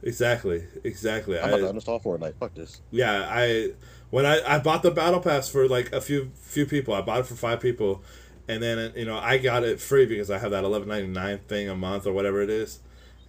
Exactly. 0.02 0.64
Exactly. 0.82 1.38
I'm 1.38 1.48
about 1.54 1.58
to 1.58 1.72
uninstall 1.80 2.02
Fortnite. 2.02 2.34
Fuck 2.38 2.54
this. 2.54 2.82
yeah, 2.90 3.26
I 3.30 3.70
when 4.10 4.26
I, 4.26 4.40
I 4.46 4.58
bought 4.58 4.82
the 4.82 4.90
battle 4.90 5.20
pass 5.20 5.48
for 5.48 5.66
like 5.68 5.92
a 5.92 6.00
few 6.00 6.30
few 6.42 6.66
people. 6.66 6.92
I 6.92 7.00
bought 7.00 7.20
it 7.20 7.26
for 7.26 7.34
five 7.36 7.60
people, 7.60 8.02
and 8.46 8.62
then 8.62 8.92
you 8.96 9.06
know 9.06 9.16
I 9.16 9.38
got 9.38 9.64
it 9.64 9.80
free 9.80 10.04
because 10.04 10.30
I 10.30 10.38
have 10.38 10.50
that 10.50 10.64
eleven 10.64 10.88
ninety 10.88 11.08
nine 11.08 11.38
thing 11.48 11.68
a 11.70 11.74
month 11.76 12.06
or 12.06 12.12
whatever 12.12 12.42
it 12.42 12.50
is. 12.50 12.80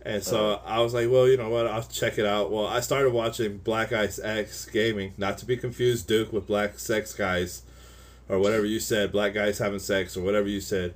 And 0.05 0.23
so 0.23 0.61
I 0.63 0.81
was 0.81 0.93
like, 0.93 1.09
well, 1.09 1.27
you 1.27 1.35
know 1.35 1.49
what? 1.49 1.65
I'll 1.65 1.81
check 1.81 2.19
it 2.19 2.27
out. 2.27 2.51
Well, 2.51 2.67
I 2.67 2.79
started 2.79 3.11
watching 3.11 3.57
Black 3.57 3.91
Ice 3.91 4.19
X 4.19 4.65
Gaming, 4.67 5.13
not 5.17 5.39
to 5.39 5.45
be 5.45 5.57
confused, 5.57 6.07
Duke, 6.07 6.31
with 6.31 6.45
Black 6.45 6.77
Sex 6.77 7.11
Guys, 7.11 7.63
or 8.29 8.37
whatever 8.37 8.65
you 8.65 8.79
said, 8.79 9.11
Black 9.11 9.33
Guys 9.33 9.57
Having 9.57 9.79
Sex, 9.79 10.15
or 10.15 10.21
whatever 10.21 10.47
you 10.47 10.61
said. 10.61 10.93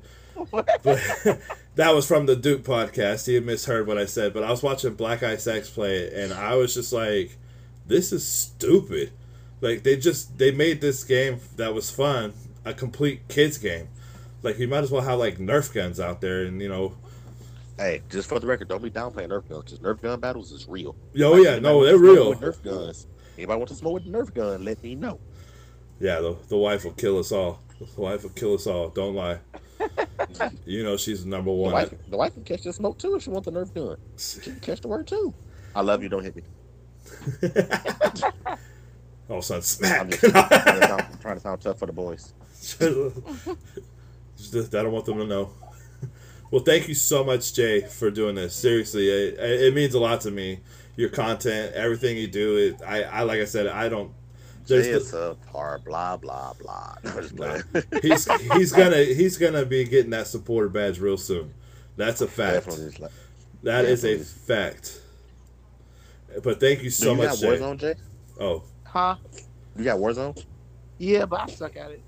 but 0.51 0.67
that 1.75 1.95
was 1.95 2.07
from 2.07 2.27
the 2.27 2.35
Duke 2.35 2.61
podcast. 2.61 3.25
He 3.25 3.33
had 3.33 3.45
misheard 3.45 3.87
what 3.87 3.97
I 3.97 4.05
said, 4.05 4.31
but 4.31 4.43
I 4.43 4.51
was 4.51 4.61
watching 4.61 4.93
Black 4.93 5.23
Ice 5.23 5.47
X 5.47 5.71
play 5.71 5.97
it, 5.97 6.13
and 6.13 6.31
I 6.31 6.55
was 6.55 6.75
just 6.75 6.93
like, 6.93 7.35
"This 7.87 8.11
is 8.13 8.27
stupid." 8.27 9.11
Like 9.59 9.81
they 9.81 9.97
just 9.97 10.37
they 10.37 10.51
made 10.51 10.81
this 10.81 11.03
game 11.03 11.39
that 11.57 11.73
was 11.73 11.89
fun 11.89 12.33
a 12.63 12.73
complete 12.73 13.27
kids 13.27 13.57
game. 13.57 13.87
Like 14.43 14.59
you 14.59 14.67
might 14.67 14.83
as 14.83 14.91
well 14.91 15.01
have 15.01 15.19
like 15.19 15.37
Nerf 15.37 15.73
guns 15.73 15.99
out 15.99 16.21
there, 16.21 16.43
and 16.43 16.61
you 16.61 16.69
know, 16.69 16.93
Hey, 17.79 18.01
just 18.09 18.27
for 18.27 18.39
the 18.41 18.45
record, 18.45 18.67
don't 18.67 18.83
be 18.83 18.91
downplaying 18.91 19.29
Nerf 19.29 19.47
guns. 19.47 19.71
Because 19.71 19.79
Nerf 19.79 20.01
gun 20.01 20.19
battles 20.19 20.51
is 20.51 20.67
real. 20.67 20.95
oh 21.21 21.31
Like, 21.31 21.45
yeah, 21.45 21.59
no, 21.59 21.85
they're 21.85 21.97
real. 21.97 22.35
Nerf 22.35 22.61
guns. 22.61 23.07
Anybody 23.37 23.57
want 23.57 23.69
to 23.69 23.75
smoke 23.75 23.93
with 23.93 24.05
a 24.05 24.09
Nerf 24.09 24.33
gun? 24.33 24.65
Let 24.65 24.83
me 24.83 24.95
know. 24.95 25.17
Yeah, 26.01 26.19
the 26.19 26.35
the 26.49 26.57
wife 26.57 26.83
will 26.83 26.91
kill 26.91 27.17
us 27.19 27.31
all. 27.31 27.61
The 27.79 28.01
wife 28.01 28.23
will 28.23 28.31
kill 28.31 28.53
us 28.55 28.67
all. 28.67 28.89
Don't 28.89 29.15
lie. 29.15 29.39
you 30.65 30.83
know 30.83 30.97
she's 30.97 31.23
the 31.23 31.29
number 31.29 31.51
The 31.51 31.55
one. 31.55 31.71
wife, 31.71 31.93
the 32.09 32.17
wife 32.17 32.33
can 32.33 32.43
catch 32.43 32.63
the 32.63 32.73
smoke 32.73 32.97
too 32.99 33.15
if 33.15 33.23
she 33.23 33.29
wants 33.29 33.45
the 33.45 33.51
Nerf 33.53 33.73
gun. 33.73 33.95
She 34.17 34.41
can 34.41 34.59
catch 34.59 34.81
the 34.81 34.89
word 34.89 35.07
too. 35.07 35.33
I 35.73 35.79
love 35.81 36.03
you. 36.03 36.09
Don't 36.09 36.23
hit 36.23 36.35
me. 36.35 36.43
All 39.29 39.37
of 39.37 39.43
a 39.49 39.61
sudden, 39.61 40.01
I'm 40.01 40.09
smack. 40.09 40.09
just 40.09 40.21
trying 40.21 40.49
to 40.49 40.87
sound, 40.87 41.01
I'm 41.13 41.17
trying 41.19 41.35
to 41.35 41.41
sound 41.41 41.61
tough 41.61 41.79
for 41.79 41.85
the 41.85 41.93
boys. 41.93 42.33
Just- 44.37 44.73
I 44.75 44.83
don't 44.83 44.91
want 44.91 45.05
them 45.05 45.17
to 45.19 45.25
know. 45.25 45.51
Well, 46.51 46.63
thank 46.63 46.87
you 46.87 46.95
so 46.95 47.23
much, 47.23 47.53
Jay, 47.53 47.81
for 47.81 48.09
doing 48.09 48.35
this. 48.35 48.55
Seriously, 48.55 49.07
it, 49.09 49.39
it 49.39 49.73
means 49.75 49.93
a 49.93 49.99
lot 49.99 50.21
to 50.21 50.31
me. 50.31 50.59
Your 50.95 51.09
content, 51.09 51.73
everything 51.75 52.17
you 52.17 52.27
do. 52.27 52.57
It, 52.57 52.81
I, 52.85 53.03
I, 53.03 53.21
like 53.21 53.39
I 53.39 53.45
said, 53.45 53.67
I 53.67 53.87
don't. 53.87 54.11
There's 54.67 54.85
Jay 54.85 54.91
the- 54.91 54.97
is 54.97 55.13
a 55.13 55.37
par 55.51 55.79
blah 55.85 56.17
blah 56.17 56.53
blah. 56.59 56.95
No, 57.03 57.11
I'm 57.15 57.21
just 57.21 57.35
playing. 57.35 57.63
he's 58.01 58.31
he's 58.53 58.71
gonna 58.71 59.03
he's 59.03 59.37
gonna 59.37 59.65
be 59.65 59.83
getting 59.85 60.11
that 60.11 60.27
supporter 60.27 60.69
badge 60.69 60.99
real 60.99 61.17
soon. 61.17 61.53
That's 61.95 62.21
a 62.21 62.27
fact. 62.27 62.65
Definitely 62.65 62.85
just 62.87 62.99
like- 62.99 63.11
That 63.63 63.85
is 63.85 64.03
a 64.03 64.17
fact. 64.19 65.01
But 66.43 66.59
thank 66.59 66.83
you 66.83 66.89
so 66.89 67.11
you 67.11 67.17
much, 67.17 67.29
got 67.29 67.39
Jay. 67.39 67.47
Warzone, 67.59 67.77
Jay? 67.79 67.95
Oh, 68.39 68.63
Huh? 68.83 69.15
You 69.75 69.83
got 69.83 69.99
Warzone? 69.99 70.43
Yeah, 70.97 71.25
but 71.25 71.41
I 71.41 71.47
suck 71.47 71.75
at 71.77 71.91
it. 71.91 72.01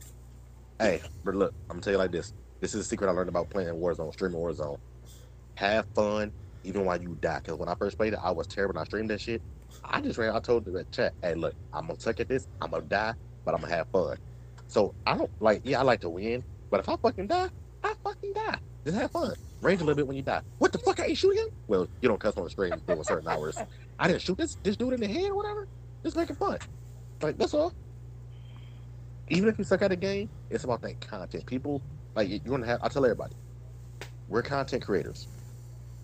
Hey, 0.79 1.01
but 1.23 1.35
look, 1.35 1.53
I'm 1.63 1.75
gonna 1.75 1.81
tell 1.81 1.93
you 1.93 1.97
like 1.99 2.11
this. 2.11 2.33
This 2.61 2.75
is 2.75 2.81
a 2.81 2.83
secret 2.83 3.09
I 3.09 3.11
learned 3.11 3.29
about 3.29 3.49
playing 3.49 3.73
Warzone, 3.73 4.13
streaming 4.13 4.39
Warzone. 4.39 4.77
Have 5.55 5.87
fun, 5.95 6.31
even 6.63 6.85
while 6.85 7.01
you 7.01 7.17
die. 7.19 7.41
Cause 7.43 7.57
when 7.57 7.67
I 7.67 7.75
first 7.75 7.97
played 7.97 8.13
it, 8.13 8.19
I 8.21 8.31
was 8.31 8.45
terrible. 8.45 8.75
When 8.75 8.81
I 8.81 8.85
streamed 8.85 9.09
that 9.09 9.19
shit, 9.19 9.41
I 9.83 9.99
just 9.99 10.19
ran. 10.19 10.35
I 10.35 10.39
told 10.39 10.65
the 10.65 10.85
chat, 10.91 11.13
"Hey, 11.23 11.33
look, 11.33 11.55
I'm 11.73 11.87
gonna 11.87 11.99
suck 11.99 12.19
at 12.19 12.29
this. 12.29 12.47
I'm 12.61 12.69
gonna 12.69 12.83
die, 12.83 13.15
but 13.45 13.55
I'm 13.55 13.61
gonna 13.61 13.73
have 13.73 13.87
fun." 13.89 14.17
So 14.67 14.93
I 15.07 15.17
don't 15.17 15.31
like. 15.39 15.61
Yeah, 15.65 15.79
I 15.79 15.83
like 15.83 16.01
to 16.01 16.09
win, 16.09 16.43
but 16.69 16.79
if 16.79 16.87
I 16.87 16.95
fucking 16.97 17.27
die, 17.27 17.49
I 17.83 17.93
fucking 18.03 18.33
die. 18.33 18.59
Just 18.85 18.97
have 18.97 19.11
fun. 19.11 19.33
range 19.61 19.81
a 19.81 19.83
little 19.83 19.95
bit 19.95 20.07
when 20.07 20.17
you 20.17 20.23
die. 20.23 20.41
What 20.59 20.71
the 20.71 20.79
fuck? 20.79 20.99
I 20.99 21.05
ain't 21.05 21.17
shooting 21.17 21.39
him. 21.39 21.49
Well, 21.67 21.87
you 22.01 22.09
don't 22.09 22.19
cuss 22.19 22.35
on 22.37 22.43
the 22.43 22.49
stream 22.49 22.73
during 22.87 23.03
certain 23.03 23.27
hours. 23.27 23.57
I 23.99 24.07
didn't 24.07 24.21
shoot 24.21 24.37
this 24.37 24.57
this 24.63 24.77
dude 24.77 24.93
in 24.93 25.01
the 25.01 25.07
head 25.07 25.31
or 25.31 25.35
whatever. 25.35 25.67
Just 26.03 26.15
making 26.15 26.35
fun. 26.35 26.59
Like 27.21 27.37
that's 27.37 27.53
all. 27.53 27.73
Even 29.29 29.49
if 29.49 29.57
you 29.57 29.63
suck 29.63 29.81
at 29.81 29.91
a 29.91 29.95
game, 29.95 30.29
it's 30.49 30.63
about 30.63 30.81
that 30.81 30.99
content. 31.01 31.45
People 31.45 31.81
like 32.15 32.29
you're 32.29 32.39
gonna 32.41 32.67
have. 32.67 32.79
I 32.83 32.89
tell 32.89 33.05
everybody, 33.05 33.35
we're 34.27 34.43
content 34.43 34.83
creators. 34.83 35.29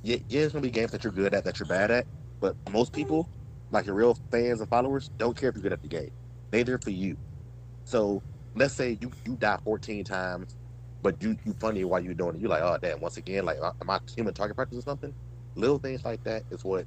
Yeah, 0.04 0.18
yeah, 0.30 0.42
there's 0.42 0.54
gonna 0.54 0.64
be 0.64 0.72
games 0.72 0.92
that 0.92 1.04
you're 1.04 1.14
good 1.14 1.34
at 1.34 1.46
that 1.46 1.60
you're 1.60 1.68
bad 1.68 1.92
at, 1.92 2.08
but 2.42 2.56
most 2.72 2.94
people, 2.94 3.30
like 3.72 3.86
your 3.88 3.96
real 3.96 4.18
fans 4.32 4.62
and 4.62 4.70
followers, 4.70 5.12
don't 5.20 5.38
care 5.38 5.50
if 5.50 5.56
you're 5.56 5.64
good 5.64 5.74
at 5.74 5.82
the 5.82 5.90
game. 5.90 6.12
They're 6.52 6.64
there 6.64 6.80
for 6.80 6.92
you. 6.92 7.18
So 7.86 8.24
let's 8.56 8.76
say 8.76 8.98
you 9.02 9.12
you 9.26 9.38
die 9.38 9.60
14 9.64 10.04
times, 10.06 10.56
but 11.02 11.22
you 11.24 11.38
you 11.46 11.56
funny 11.60 11.84
while 11.86 12.02
you're 12.02 12.14
doing 12.16 12.36
it. 12.36 12.42
You're 12.42 12.50
like, 12.50 12.64
oh 12.64 12.78
damn, 12.82 13.02
once 13.02 13.18
again, 13.18 13.46
like 13.46 13.58
uh, 13.62 13.74
am 13.82 13.90
I 13.90 14.00
human 14.16 14.34
target 14.34 14.56
practice 14.58 14.80
or 14.80 14.84
something? 14.84 15.14
Little 15.56 15.80
things 15.80 16.06
like 16.06 16.24
that 16.26 16.44
is 16.52 16.64
what 16.64 16.86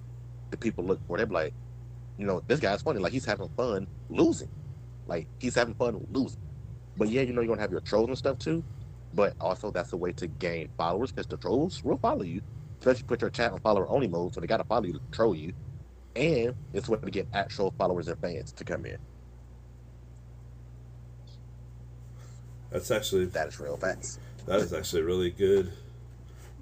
the 0.51 0.59
people 0.59 0.85
look 0.85 1.01
for. 1.07 1.18
They're 1.18 1.27
like, 1.27 1.55
you 2.18 2.27
know, 2.27 2.43
this 2.49 2.61
guy's 2.61 2.83
funny. 2.83 3.01
Like 3.01 3.12
he's 3.12 3.27
having 3.27 3.51
fun 3.57 3.89
losing. 4.11 4.51
Like 5.07 5.29
he's 5.41 5.55
having 5.57 5.75
fun 5.75 6.01
losing. 6.11 6.41
But 6.97 7.09
yeah, 7.11 7.23
you 7.23 7.33
know, 7.33 7.43
you're 7.43 7.49
gonna 7.51 7.62
have 7.62 7.73
your 7.73 7.81
trolls 7.83 8.09
and 8.09 8.18
stuff 8.18 8.39
too. 8.39 8.64
But 9.13 9.35
also 9.41 9.71
that's 9.71 9.93
a 9.93 9.97
way 9.97 10.13
to 10.15 10.29
gain 10.29 10.69
followers 10.79 11.13
because 11.13 11.27
the 11.29 11.37
trolls 11.39 11.81
will 11.83 11.99
follow 11.99 12.23
you. 12.23 12.41
Especially 12.81 13.05
put 13.07 13.21
your 13.21 13.31
chat 13.31 13.53
on 13.53 13.59
follower 13.61 13.89
only 13.91 14.09
mode, 14.09 14.33
so 14.33 14.41
they 14.41 14.47
gotta 14.47 14.65
follow 14.65 14.85
you 14.85 14.93
to 14.95 15.01
troll 15.13 15.35
you. 15.35 15.53
And 16.17 16.55
it's 16.73 16.89
a 16.89 16.93
way 16.93 16.99
to 17.05 17.11
get 17.11 17.29
actual 17.33 17.75
followers 17.79 18.09
and 18.09 18.19
fans 18.21 18.53
to 18.55 18.65
come 18.65 18.87
in. 18.87 18.97
That's 22.71 22.91
actually 22.91 23.27
That 23.27 23.49
is 23.49 23.59
real 23.61 23.77
facts. 23.77 24.19
that 24.47 24.61
is 24.61 24.73
actually 24.73 25.03
really 25.03 25.31
good, 25.31 25.73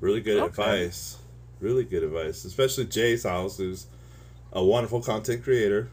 really 0.01 0.20
good 0.20 0.38
Okay. 0.38 0.49
advice. 0.49 1.18
Really 1.61 1.84
good 1.84 2.05
advice, 2.05 2.44
especially 2.44 2.86
Jay's 2.86 3.24
house, 3.24 3.57
who's 3.59 3.86
a 4.53 4.64
wonderful 4.64 5.01
content 5.03 5.42
creator. 5.42 5.90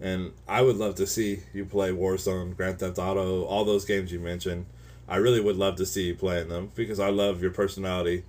And 0.00 0.32
I 0.46 0.62
would 0.62 0.76
love 0.76 0.94
to 0.96 1.06
see 1.06 1.40
you 1.54 1.64
play 1.64 1.90
Warzone, 1.90 2.56
Grand 2.56 2.78
Theft 2.80 2.98
Auto, 2.98 3.44
all 3.44 3.64
those 3.64 3.84
games 3.84 4.12
you 4.12 4.20
mentioned. 4.20 4.66
I 5.08 5.16
really 5.16 5.40
would 5.40 5.56
love 5.56 5.76
to 5.76 5.86
see 5.86 6.04
you 6.04 6.14
playing 6.14 6.48
them 6.48 6.70
because 6.74 6.98
I 7.00 7.10
love 7.10 7.42
your 7.42 7.50
personality, 7.50 8.24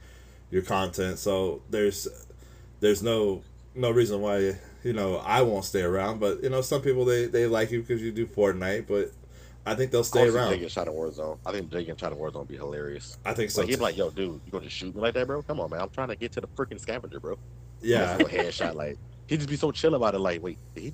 your 0.51 0.61
content. 0.61 1.19
So 1.19 1.61
there's 1.69 2.07
there's 2.79 3.01
no 3.01 3.41
no 3.73 3.91
reason 3.91 4.21
why 4.21 4.55
you 4.83 4.93
know 4.93 5.17
I 5.17 5.41
won't 5.41 5.65
stay 5.65 5.81
around. 5.81 6.19
But 6.19 6.43
you 6.43 6.49
know 6.49 6.61
some 6.61 6.81
people 6.81 7.05
they, 7.05 7.25
they 7.25 7.47
like 7.47 7.71
you 7.71 7.81
because 7.81 8.01
you 8.01 8.11
do 8.11 8.25
Fortnite, 8.25 8.87
but 8.87 9.11
I 9.65 9.75
think 9.75 9.91
they'll 9.91 10.03
stay 10.03 10.23
I 10.23 10.27
around. 10.27 10.51
Getting 10.51 10.67
shot 10.67 10.87
in 10.87 10.93
Warzone. 10.93 11.37
I 11.45 11.51
think 11.51 11.69
getting 11.71 11.95
shot 11.95 12.11
in 12.11 12.17
Warzone 12.17 12.39
would 12.39 12.47
be 12.47 12.57
hilarious. 12.57 13.17
I 13.25 13.33
think 13.33 13.51
so. 13.51 13.61
Like 13.61 13.69
he'd 13.69 13.77
be 13.77 13.81
like, 13.81 13.97
"Yo, 13.97 14.09
dude, 14.09 14.41
you 14.45 14.51
gonna 14.51 14.69
shoot 14.69 14.95
me 14.95 15.01
like 15.01 15.13
that, 15.13 15.27
bro? 15.27 15.41
Come 15.43 15.59
on, 15.59 15.69
man. 15.69 15.81
I'm 15.81 15.89
trying 15.89 16.09
to 16.09 16.15
get 16.15 16.31
to 16.33 16.41
the 16.41 16.47
freaking 16.47 16.79
scavenger, 16.79 17.19
bro." 17.19 17.37
yeah. 17.81 18.15
a 18.15 18.23
headshot. 18.23 18.75
Like 18.75 18.97
he'd 19.27 19.37
just 19.37 19.49
be 19.49 19.55
so 19.55 19.71
chill 19.71 19.95
about 19.95 20.15
it. 20.15 20.19
Like, 20.19 20.41
wait, 20.41 20.57
did 20.73 20.83
he, 20.83 20.93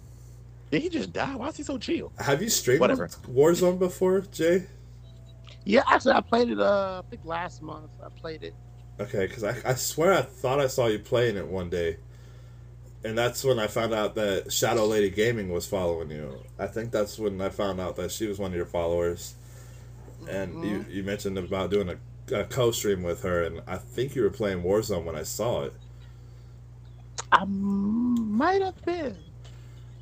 did 0.69 0.81
he 0.81 0.89
just 0.89 1.13
die? 1.13 1.35
Why 1.35 1.47
is 1.47 1.57
he 1.57 1.63
so 1.63 1.77
chill? 1.77 2.11
Have 2.17 2.41
you 2.41 2.49
streamed 2.49 2.81
Whatever. 2.81 3.07
Warzone 3.07 3.79
before, 3.79 4.21
Jay? 4.21 4.65
Yeah, 5.65 5.83
actually, 5.87 6.13
I 6.13 6.21
played 6.21 6.49
it. 6.49 6.59
Uh, 6.59 7.01
I 7.05 7.09
think 7.09 7.23
last 7.25 7.61
month 7.61 7.91
I 8.03 8.09
played 8.09 8.43
it. 8.43 8.55
Okay, 8.99 9.27
because 9.27 9.43
I, 9.43 9.55
I 9.65 9.75
swear 9.75 10.13
I 10.13 10.21
thought 10.21 10.59
I 10.59 10.67
saw 10.67 10.87
you 10.87 10.99
playing 10.99 11.37
it 11.37 11.47
one 11.47 11.69
day. 11.69 11.97
And 13.03 13.17
that's 13.17 13.43
when 13.43 13.59
I 13.59 13.67
found 13.67 13.93
out 13.93 14.15
that 14.15 14.51
Shadow 14.53 14.85
Lady 14.85 15.09
Gaming 15.09 15.49
was 15.49 15.65
following 15.67 16.11
you. 16.11 16.45
I 16.59 16.67
think 16.67 16.91
that's 16.91 17.17
when 17.19 17.41
I 17.41 17.49
found 17.49 17.79
out 17.79 17.95
that 17.97 18.11
she 18.11 18.27
was 18.27 18.37
one 18.39 18.51
of 18.51 18.55
your 18.57 18.65
followers. 18.65 19.35
And 20.27 20.63
you, 20.63 20.85
you 20.89 21.03
mentioned 21.03 21.37
about 21.37 21.71
doing 21.71 21.89
a, 21.89 22.35
a 22.35 22.45
co 22.45 22.71
stream 22.71 23.03
with 23.03 23.23
her, 23.23 23.43
and 23.43 23.61
I 23.67 23.77
think 23.77 24.15
you 24.15 24.21
were 24.23 24.29
playing 24.29 24.63
Warzone 24.63 25.03
when 25.03 25.15
I 25.15 25.23
saw 25.23 25.63
it. 25.63 25.73
I 27.31 27.45
might 27.45 28.61
have 28.61 28.83
been. 28.85 29.17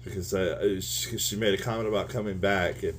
because 0.03 0.33
uh, 0.33 0.79
she, 0.81 1.17
she 1.17 1.35
made 1.35 1.53
a 1.59 1.61
comment 1.63 1.87
about 1.87 2.09
coming 2.09 2.37
back 2.39 2.83
and 2.83 2.97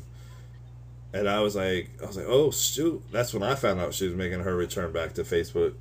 and 1.13 1.29
I 1.29 1.41
was 1.41 1.57
like 1.57 1.91
I 2.03 2.07
was 2.07 2.17
like 2.17 2.27
oh 2.29 2.51
shoot 2.51 3.03
that's 3.11 3.33
when 3.35 3.43
I 3.43 3.55
found 3.55 3.81
out 3.81 3.95
she 3.95 4.07
was 4.07 4.15
making 4.15 4.41
her 4.41 4.57
return 4.57 4.93
back 4.93 5.15
to 5.15 5.23
Facebook 5.23 5.75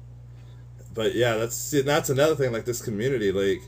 but 0.94 1.16
yeah 1.16 1.36
that's 1.36 1.56
see, 1.56 1.82
that's 1.82 2.10
another 2.10 2.36
thing 2.36 2.52
like 2.52 2.66
this 2.66 2.82
community 2.82 3.32
like 3.32 3.62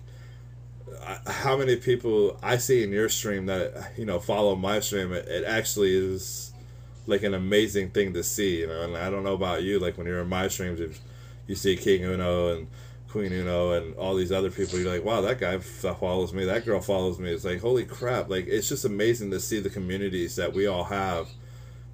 how 1.28 1.57
many 1.57 1.76
people 1.76 2.38
I 2.43 2.57
see 2.57 2.84
in 2.84 2.91
your 2.91 3.09
stream 3.09 3.45
that 3.47 3.93
you 3.97 4.05
know 4.05 4.20
follow 4.20 4.55
my 4.55 4.80
stream 4.80 5.14
it, 5.14 5.28
it 5.28 5.45
actually 5.45 5.95
is 5.95 6.53
like 7.07 7.24
an 7.24 7.34
amazing 7.34 7.89
thing 7.89 8.14
to 8.14 8.24
see 8.24 8.59
you 8.59 8.68
know 8.68 8.84
and 8.84 8.97
I 8.97 9.09
don't 9.09 9.24
know 9.24 9.34
about 9.34 9.64
you 9.64 9.80
like 9.80 9.97
when 9.97 10.07
you're 10.07 10.22
in 10.22 10.30
my 10.30 10.47
streams 10.47 10.80
if 10.80 10.99
you 11.47 11.55
see 11.55 11.76
King 11.76 12.03
Uno 12.03 12.55
and 12.55 12.68
Queen 13.12 13.34
Uno 13.34 13.74
and 13.74 13.93
all 13.95 14.16
these 14.16 14.32
other 14.32 14.49
people, 14.49 14.80
you're 14.80 14.91
like, 14.91 15.03
wow, 15.03 15.20
that 15.22 15.38
guy 15.38 15.57
follows 15.59 16.34
me, 16.34 16.45
that 16.45 16.66
girl 16.66 16.80
follows 16.80 17.20
me. 17.20 17.30
It's 17.30 17.43
like, 17.43 17.59
holy 17.59 17.84
crap! 17.84 18.30
Like, 18.30 18.47
it's 18.47 18.70
just 18.70 18.86
amazing 18.86 19.32
to 19.32 19.39
see 19.39 19.59
the 19.59 19.70
communities 19.70 20.38
that 20.38 20.53
we 20.53 20.66
all 20.66 20.86
have, 20.86 21.28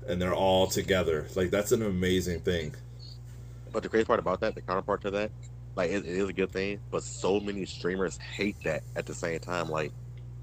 and 0.08 0.22
they're 0.22 0.34
all 0.36 0.68
together. 0.68 1.28
Like, 1.36 1.50
that's 1.52 1.72
an 1.72 1.82
amazing 1.84 2.40
thing. 2.42 2.74
But 3.72 3.84
the 3.84 3.90
crazy 3.90 4.06
part 4.06 4.20
about 4.20 4.40
that, 4.42 4.56
the 4.56 4.62
counterpart 4.62 5.02
to 5.02 5.12
that, 5.12 5.32
like 5.76 5.92
it, 5.92 6.06
it 6.06 6.18
is 6.18 6.30
a 6.30 6.34
good 6.34 6.52
thing. 6.52 6.80
But 6.90 7.04
so 7.04 7.40
many 7.40 7.66
streamers 7.66 8.18
hate 8.18 8.56
that 8.64 8.84
at 8.96 9.06
the 9.06 9.14
same 9.14 9.40
time. 9.40 9.70
Like, 9.70 9.92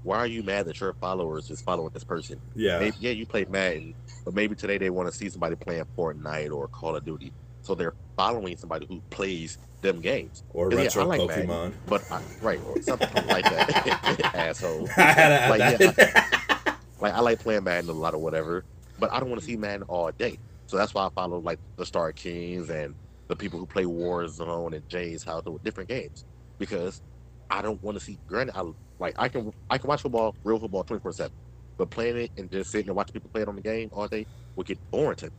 why 0.03 0.17
are 0.17 0.27
you 0.27 0.43
mad 0.43 0.67
that 0.67 0.79
your 0.79 0.93
followers 0.93 1.49
is 1.49 1.61
following 1.61 1.89
this 1.93 2.03
person? 2.03 2.39
Yeah, 2.55 2.79
Maybe, 2.79 2.95
yeah, 2.99 3.11
you 3.11 3.25
play 3.25 3.45
Madden, 3.49 3.95
but 4.23 4.35
maybe 4.35 4.55
today 4.55 4.77
they 4.77 4.91
want 4.91 5.11
to 5.11 5.17
see 5.17 5.29
somebody 5.29 5.55
playing 5.55 5.83
Fortnite 5.97 6.51
or 6.53 6.67
Call 6.67 6.95
of 6.95 7.03
Duty, 7.03 7.33
so 7.63 7.73
they're 7.73 7.95
following 8.15 8.55
somebody 8.55 8.85
who 8.85 9.01
plays 9.09 9.57
them 9.81 9.99
games. 10.01 10.43
or 10.53 10.71
Yeah, 10.71 10.77
retro 10.83 11.03
I 11.03 11.05
like 11.17 11.27
Madden. 11.27 11.47
Pokemon. 11.47 11.73
But 11.87 12.03
I, 12.11 12.21
right, 12.41 12.59
or 12.67 12.79
something 12.83 13.27
like 13.27 13.45
that, 13.45 14.31
asshole. 14.35 14.87
I 14.97 15.01
had 15.01 15.47
to 15.47 15.49
Like, 15.49 15.95
that. 15.95 16.77
Like 17.01 17.13
I 17.13 17.19
like 17.19 17.39
playing 17.39 17.63
Madden 17.63 17.89
a 17.89 17.93
lot 17.93 18.13
or 18.13 18.19
whatever, 18.19 18.63
but 18.97 19.13
I 19.13 19.19
don't 19.19 19.29
want 19.29 19.41
to 19.41 19.45
see 19.45 19.57
Madden 19.57 19.83
all 19.89 20.11
day. 20.17 20.37
So 20.67 20.77
that's 20.77 20.93
why 20.93 21.05
I 21.05 21.09
follow 21.15 21.39
like 21.39 21.59
the 21.77 21.85
Star 21.85 22.11
Kings 22.13 22.69
and 22.69 22.95
the 23.29 23.35
people 23.35 23.59
who 23.59 23.67
play 23.67 23.83
Warzone 23.85 24.75
and 24.75 24.87
Jay's 24.89 25.23
house 25.23 25.43
with 25.45 25.63
different 25.63 25.89
games 25.89 26.25
because 26.59 27.01
I 27.49 27.61
don't 27.61 27.81
want 27.83 27.97
to 27.97 28.03
see. 28.03 28.19
Granted, 28.27 28.57
I 28.57 28.63
like 28.99 29.15
I 29.17 29.29
can 29.29 29.51
I 29.69 29.77
can 29.77 29.89
watch 29.89 30.01
football, 30.01 30.35
real 30.43 30.59
football, 30.59 30.83
twenty 30.83 31.01
four 31.01 31.13
seven, 31.13 31.33
but 31.77 31.91
playing 31.91 32.17
it 32.17 32.31
and 32.37 32.51
just 32.51 32.71
sitting 32.71 32.89
and 32.89 32.95
watching 32.97 33.13
people 33.13 33.31
play 33.33 33.43
it 33.43 33.47
on 33.49 33.55
the 33.55 33.61
game 33.61 33.89
all 33.91 34.07
day 34.07 34.27
would 34.55 34.67
get 34.67 34.79
boring 34.91 35.17
to 35.17 35.25
me. 35.27 35.31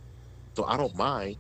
So 0.57 0.65
I 0.67 0.77
don't 0.77 0.95
mind, 0.95 1.37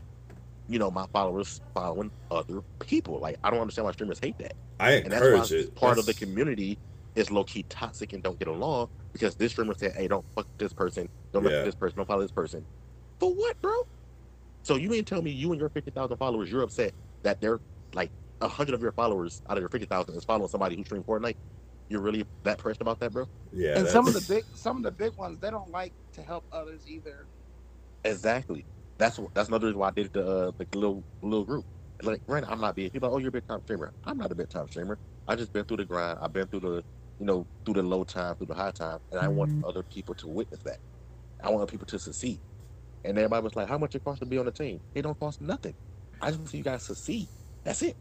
you 0.69 0.79
know, 0.79 0.91
my 0.91 1.07
followers 1.13 1.61
following 1.75 2.11
other 2.31 2.61
people. 2.81 3.21
Like 3.21 3.37
I 3.45 3.51
don't 3.51 3.61
understand 3.61 3.87
why 3.87 3.93
streamers 3.93 4.21
hate 4.23 4.37
that 4.39 4.55
I 4.81 4.93
and 5.05 5.13
that's 5.13 5.29
why 5.31 5.49
encourage 5.49 5.53
it. 5.53 5.75
part 5.77 5.99
of 5.99 6.07
the 6.07 6.15
community 6.15 6.79
is 7.15 7.31
low 7.31 7.45
key 7.45 7.65
toxic 7.71 8.13
and 8.13 8.23
don't 8.23 8.39
get 8.39 8.49
along 8.49 8.89
because 9.17 9.37
this 9.37 9.53
streamer 9.53 9.75
said, 9.79 9.95
"Hey, 9.95 10.09
don't 10.09 10.27
fuck 10.37 10.47
this 10.59 10.73
person, 10.75 11.09
don't 11.33 11.45
look 11.45 11.53
Yeah. 11.53 11.61
at 11.61 11.65
this 11.67 11.77
person, 11.77 11.97
don't 11.99 12.07
follow 12.07 12.23
this 12.23 12.33
person." 12.33 12.67
For 13.21 13.35
what, 13.35 13.57
bro? 13.63 13.75
So 14.65 14.77
you 14.77 14.89
mean 14.91 15.05
tell 15.05 15.23
me 15.23 15.31
you 15.33 15.53
and 15.53 15.61
your 15.61 15.71
fifty 15.71 15.91
thousand 15.91 16.19
followers, 16.19 16.51
you're 16.51 16.63
upset 16.63 16.93
that 17.25 17.41
they're 17.41 17.61
like 17.95 18.13
a 18.41 18.49
hundred 18.49 18.75
of 18.75 18.83
your 18.83 18.93
followers 18.93 19.43
out 19.49 19.59
of 19.59 19.63
your 19.63 19.71
fifty 19.71 19.87
thousand 19.87 20.17
is 20.17 20.25
following 20.25 20.49
somebody 20.49 20.77
who 20.77 20.85
streams 20.85 21.07
Fortnite? 21.07 21.37
You're 21.91 22.03
really 22.03 22.27
that 22.45 22.59
pressed 22.59 22.81
about 22.83 23.01
that, 23.01 23.13
bro? 23.13 23.27
Yeah, 23.53 23.79
and 23.81 23.89
some 23.89 24.09
of 24.09 24.15
the 24.15 24.21
big, 24.29 24.45
some 24.55 24.79
of 24.79 24.83
the 24.85 24.93
big 24.93 25.13
ones, 25.19 25.41
they 25.41 25.51
don't 25.51 25.71
like 25.71 25.95
to 26.15 26.23
help 26.23 26.47
others 26.53 26.89
either. 26.89 27.29
Exactly. 28.05 28.67
That's 28.99 29.19
what- 29.19 29.33
that's 29.35 29.49
another 29.49 29.69
reason 29.69 29.81
why 29.81 29.89
I 29.89 29.93
did 29.93 30.11
the 30.15 30.27
uh, 30.27 30.53
the 30.59 30.69
little 30.79 31.05
little 31.23 31.47
group. 31.47 31.65
Like, 32.03 32.23
granted, 32.29 32.51
I'm 32.53 32.61
not 32.61 32.77
big. 32.77 32.93
People, 32.93 33.11
like, 33.11 33.17
oh, 33.17 33.21
you're 33.21 33.31
a 33.31 33.33
big 33.33 33.47
time 33.49 33.61
streamer. 33.63 33.93
I'm 34.05 34.19
not 34.19 34.33
a 34.33 34.37
big 34.37 34.51
time 34.51 34.69
streamer. 34.69 34.99
I 35.29 35.37
just 35.37 35.53
been 35.55 35.67
through 35.67 35.79
the 35.79 35.87
grind. 35.87 36.19
I've 36.21 36.35
been 36.35 36.49
through 36.49 36.61
the, 36.63 36.85
you 37.19 37.27
know, 37.27 37.47
through 37.65 37.75
the 37.75 37.83
low 37.83 38.05
time, 38.05 38.37
through 38.37 38.47
the 38.47 38.55
high 38.55 38.71
time, 38.71 38.99
and 39.11 39.21
I 39.21 39.29
want 39.29 39.51
mm-hmm. 39.51 39.65
other 39.65 39.83
people 39.83 40.15
to 40.17 40.29
witness 40.29 40.61
that. 40.61 40.79
I 41.43 41.51
want 41.51 41.71
people 41.71 41.87
to 41.87 41.99
succeed. 41.99 42.39
And 43.05 43.17
everybody 43.17 43.43
was 43.43 43.57
like, 43.57 43.69
how 43.69 43.79
much 43.79 43.95
it 43.95 44.05
costs 44.05 44.21
to 44.21 44.27
be 44.27 44.39
on 44.39 44.47
the 44.47 44.51
team? 44.51 44.81
It 44.95 45.03
don't 45.03 45.19
cost 45.19 45.41
nothing. 45.41 45.75
I 46.21 46.29
just 46.29 46.41
want 46.41 46.55
you 46.55 46.63
guys 46.63 46.81
to 46.81 46.95
succeed. 46.95 47.29
That's 47.63 47.83
it. 47.83 47.97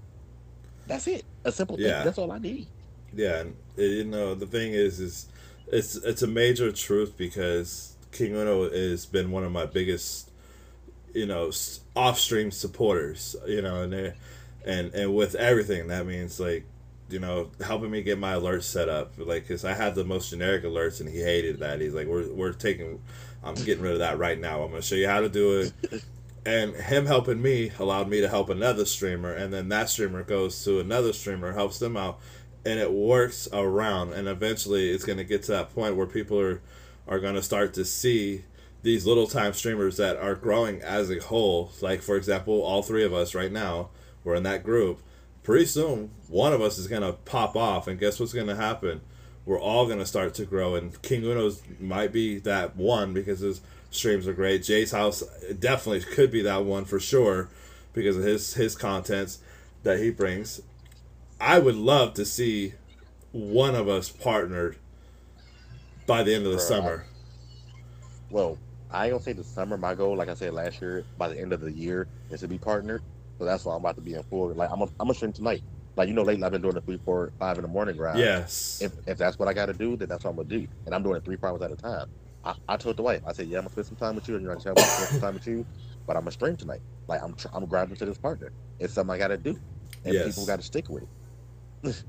That's 0.88 1.08
it. 1.08 1.26
A 1.44 1.52
simple 1.52 1.80
Yeah. 1.80 1.98
thing. 1.98 2.06
That's 2.06 2.18
all 2.18 2.32
I 2.32 2.40
need. 2.40 2.68
Yeah, 3.14 3.40
and 3.42 3.56
you 3.78 4.04
know 4.04 4.36
the 4.36 4.46
thing 4.46 4.74
is, 4.74 5.00
is 5.00 5.28
it's 5.68 5.96
it's 5.96 6.22
a 6.22 6.28
major 6.28 6.72
truth 6.72 7.18
because 7.18 7.96
King 8.12 8.36
Uno 8.36 8.70
has 8.70 9.06
been 9.06 9.32
one 9.32 9.44
of 9.44 9.52
my 9.52 9.66
biggest, 9.66 10.30
you 11.14 11.26
know, 11.26 11.52
off-stream 11.96 12.52
supporters. 12.52 13.36
You 13.48 13.62
know, 13.62 13.84
and 13.84 14.14
and 14.66 14.94
and 14.94 15.16
with 15.16 15.36
everything 15.36 15.88
that 15.88 16.06
means 16.06 16.40
like, 16.40 16.66
you 17.10 17.20
know, 17.20 17.52
helping 17.64 17.92
me 17.92 18.02
get 18.02 18.18
my 18.18 18.34
alerts 18.34 18.64
set 18.64 18.90
up. 18.90 19.14
Like, 19.18 19.48
cause 19.48 19.64
I 19.64 19.74
had 19.74 19.96
the 19.96 20.04
most 20.04 20.30
generic 20.30 20.64
alerts 20.64 21.00
and 21.00 21.10
he 21.10 21.20
hated 21.22 21.60
that. 21.60 21.82
He's 21.82 21.94
like, 21.94 22.08
we're 22.08 22.32
we're 22.32 22.54
taking, 22.54 23.02
I'm 23.44 23.56
getting 23.56 23.84
rid 23.84 23.94
of 23.94 24.00
that 24.00 24.18
right 24.18 24.40
now. 24.40 24.64
I'm 24.64 24.72
gonna 24.72 24.82
show 24.82 24.96
you 24.96 25.08
how 25.08 25.22
to 25.22 25.30
do 25.30 25.60
it. 25.62 26.04
And 26.46 26.76
him 26.76 27.08
helping 27.08 27.42
me 27.42 27.72
allowed 27.80 28.08
me 28.08 28.22
to 28.22 28.30
help 28.30 28.50
another 28.50 28.86
streamer, 28.86 29.34
and 29.34 29.52
then 29.52 29.70
that 29.70 29.90
streamer 29.90 30.22
goes 30.22 30.64
to 30.64 30.80
another 30.80 31.12
streamer, 31.12 31.54
helps 31.54 31.80
them 31.80 31.98
out, 31.98 32.20
and 32.64 32.80
it 32.80 32.92
works 32.92 33.48
around 33.52 34.14
and 34.14 34.28
eventually 34.28 34.92
it's 34.92 35.04
going 35.04 35.18
to 35.18 35.24
get 35.24 35.42
to 35.44 35.52
that 35.54 35.74
point 35.74 35.96
where 35.96 36.06
people 36.06 36.40
are 36.40 36.62
are 37.08 37.20
going 37.20 37.36
to 37.36 37.42
start 37.42 37.74
to 37.74 37.86
see 37.86 38.44
these 38.84 39.06
little 39.08 39.28
time 39.28 39.54
streamers 39.54 39.98
that 39.98 40.18
are 40.18 40.36
growing 40.36 40.82
as 40.82 41.10
a 41.10 41.20
whole 41.20 41.72
like 41.82 42.02
for 42.02 42.16
example 42.16 42.62
all 42.62 42.84
three 42.84 43.04
of 43.04 43.14
us 43.14 43.34
right 43.34 43.52
now 43.52 43.90
we're 44.26 44.36
in 44.36 44.44
that 44.44 44.64
group. 44.64 45.02
Pretty 45.44 45.68
soon, 45.68 46.10
one 46.36 46.52
of 46.52 46.60
us 46.62 46.78
is 46.78 46.88
gonna 46.88 47.14
pop 47.14 47.56
off, 47.56 47.88
and 47.88 47.98
guess 47.98 48.20
what's 48.20 48.34
gonna 48.34 48.58
happen? 48.58 49.00
We're 49.46 49.60
all 49.60 49.88
gonna 49.88 50.06
start 50.06 50.34
to 50.34 50.44
grow, 50.44 50.76
and 50.76 51.02
King 51.02 51.24
Uno's 51.24 51.62
might 51.80 52.12
be 52.12 52.40
that 52.40 52.76
one 52.76 53.14
because 53.14 53.40
his 53.40 53.62
streams 53.90 54.28
are 54.28 54.34
great. 54.34 54.62
Jay's 54.62 54.92
house 54.92 55.24
definitely 55.58 56.02
could 56.02 56.32
be 56.32 56.42
that 56.42 56.66
one 56.66 56.84
for 56.84 57.00
sure 57.00 57.48
because 57.94 58.18
of 58.18 58.24
his 58.24 58.56
his 58.56 58.76
contents 58.76 59.40
that 59.84 60.00
he 60.00 60.10
brings. 60.10 60.62
I 61.40 61.58
would 61.60 61.76
love 61.76 62.14
to 62.16 62.26
see 62.26 62.74
one 63.32 63.74
of 63.74 63.88
us 63.88 64.10
partnered 64.10 64.76
by 66.06 66.22
the 66.22 66.36
end 66.36 66.46
of 66.46 66.52
the 66.52 66.58
Bruh, 66.58 66.68
summer. 66.68 67.06
Well, 68.30 68.58
I 68.92 69.06
ain't 69.06 69.14
gonna 69.14 69.24
say 69.24 69.32
the 69.32 69.44
summer. 69.46 69.78
My 69.78 69.96
goal, 69.96 70.18
like 70.18 70.28
I 70.28 70.34
said 70.34 70.54
last 70.54 70.82
year, 70.82 71.06
by 71.18 71.30
the 71.30 71.40
end 71.40 71.54
of 71.54 71.62
the 71.62 71.72
year, 71.72 72.10
is 72.30 72.42
to 72.42 72.50
be 72.50 72.58
partnered. 72.58 73.04
So 73.40 73.46
that's 73.46 73.64
why 73.64 73.74
I'm 73.74 73.80
about 73.80 73.96
to 73.96 74.02
be 74.02 74.16
in 74.16 74.24
full. 74.24 74.54
Like 74.54 74.70
I'm, 74.70 74.82
a, 74.82 74.86
I'm 74.86 75.08
gonna 75.08 75.14
stream 75.14 75.32
tonight. 75.32 75.64
Like 75.98 76.08
you 76.10 76.14
know, 76.16 76.24
lately 76.24 76.44
I've 76.44 76.52
been 76.52 76.62
doing 76.62 76.76
the 76.76 76.82
three, 76.82 77.00
four, 77.06 77.34
five 77.40 77.58
in 77.58 77.64
the 77.64 77.68
morning 77.70 77.98
grind. 77.98 78.18
Yes. 78.20 78.78
If, 78.82 78.94
if 79.08 79.18
that's 79.18 79.40
what 79.40 79.48
I 79.48 79.54
got 79.54 79.68
to 79.68 79.74
do, 79.74 79.98
then 79.98 80.10
that's 80.10 80.24
what 80.26 80.32
I'm 80.32 80.38
gonna 80.38 80.50
do. 80.50 80.68
And 80.86 80.96
I'm 80.96 81.04
doing 81.04 81.18
it 81.18 81.26
three 81.26 81.38
hours 81.44 81.62
at 81.62 81.72
a 81.72 81.78
time. 81.78 82.08
I, 82.44 82.56
I 82.68 82.78
told 82.78 82.98
the 82.98 83.04
wife, 83.04 83.22
I 83.26 83.34
said, 83.34 83.48
yeah, 83.48 83.60
I'm 83.60 83.64
gonna 83.64 83.72
spend 83.72 83.88
some 83.88 83.98
time 83.98 84.16
with 84.16 84.28
you, 84.28 84.36
and 84.36 84.44
you're 84.44 84.52
gonna 84.52 84.60
tell 84.60 84.76
me 84.76 84.86
to 84.86 84.92
spend 84.92 85.10
some 85.10 85.20
time 85.20 85.34
with 85.36 85.48
you, 85.48 85.66
but 86.08 86.18
I'm 86.18 86.24
gonna 86.24 86.32
stream 86.32 86.58
tonight. 86.58 86.82
Like 87.08 87.22
I'm, 87.24 87.36
tr- 87.36 87.48
I'm 87.54 87.66
grinding 87.68 87.98
to 87.98 88.06
this 88.06 88.18
partner. 88.18 88.52
It's 88.80 88.94
something 88.94 89.14
I 89.14 89.18
got 89.20 89.30
to 89.30 89.38
do, 89.38 89.58
and 90.06 90.14
Yes. 90.16 90.26
people 90.26 90.46
got 90.46 90.58
to 90.58 90.64
stick 90.66 90.90
with 90.90 91.04
it. 91.84 92.06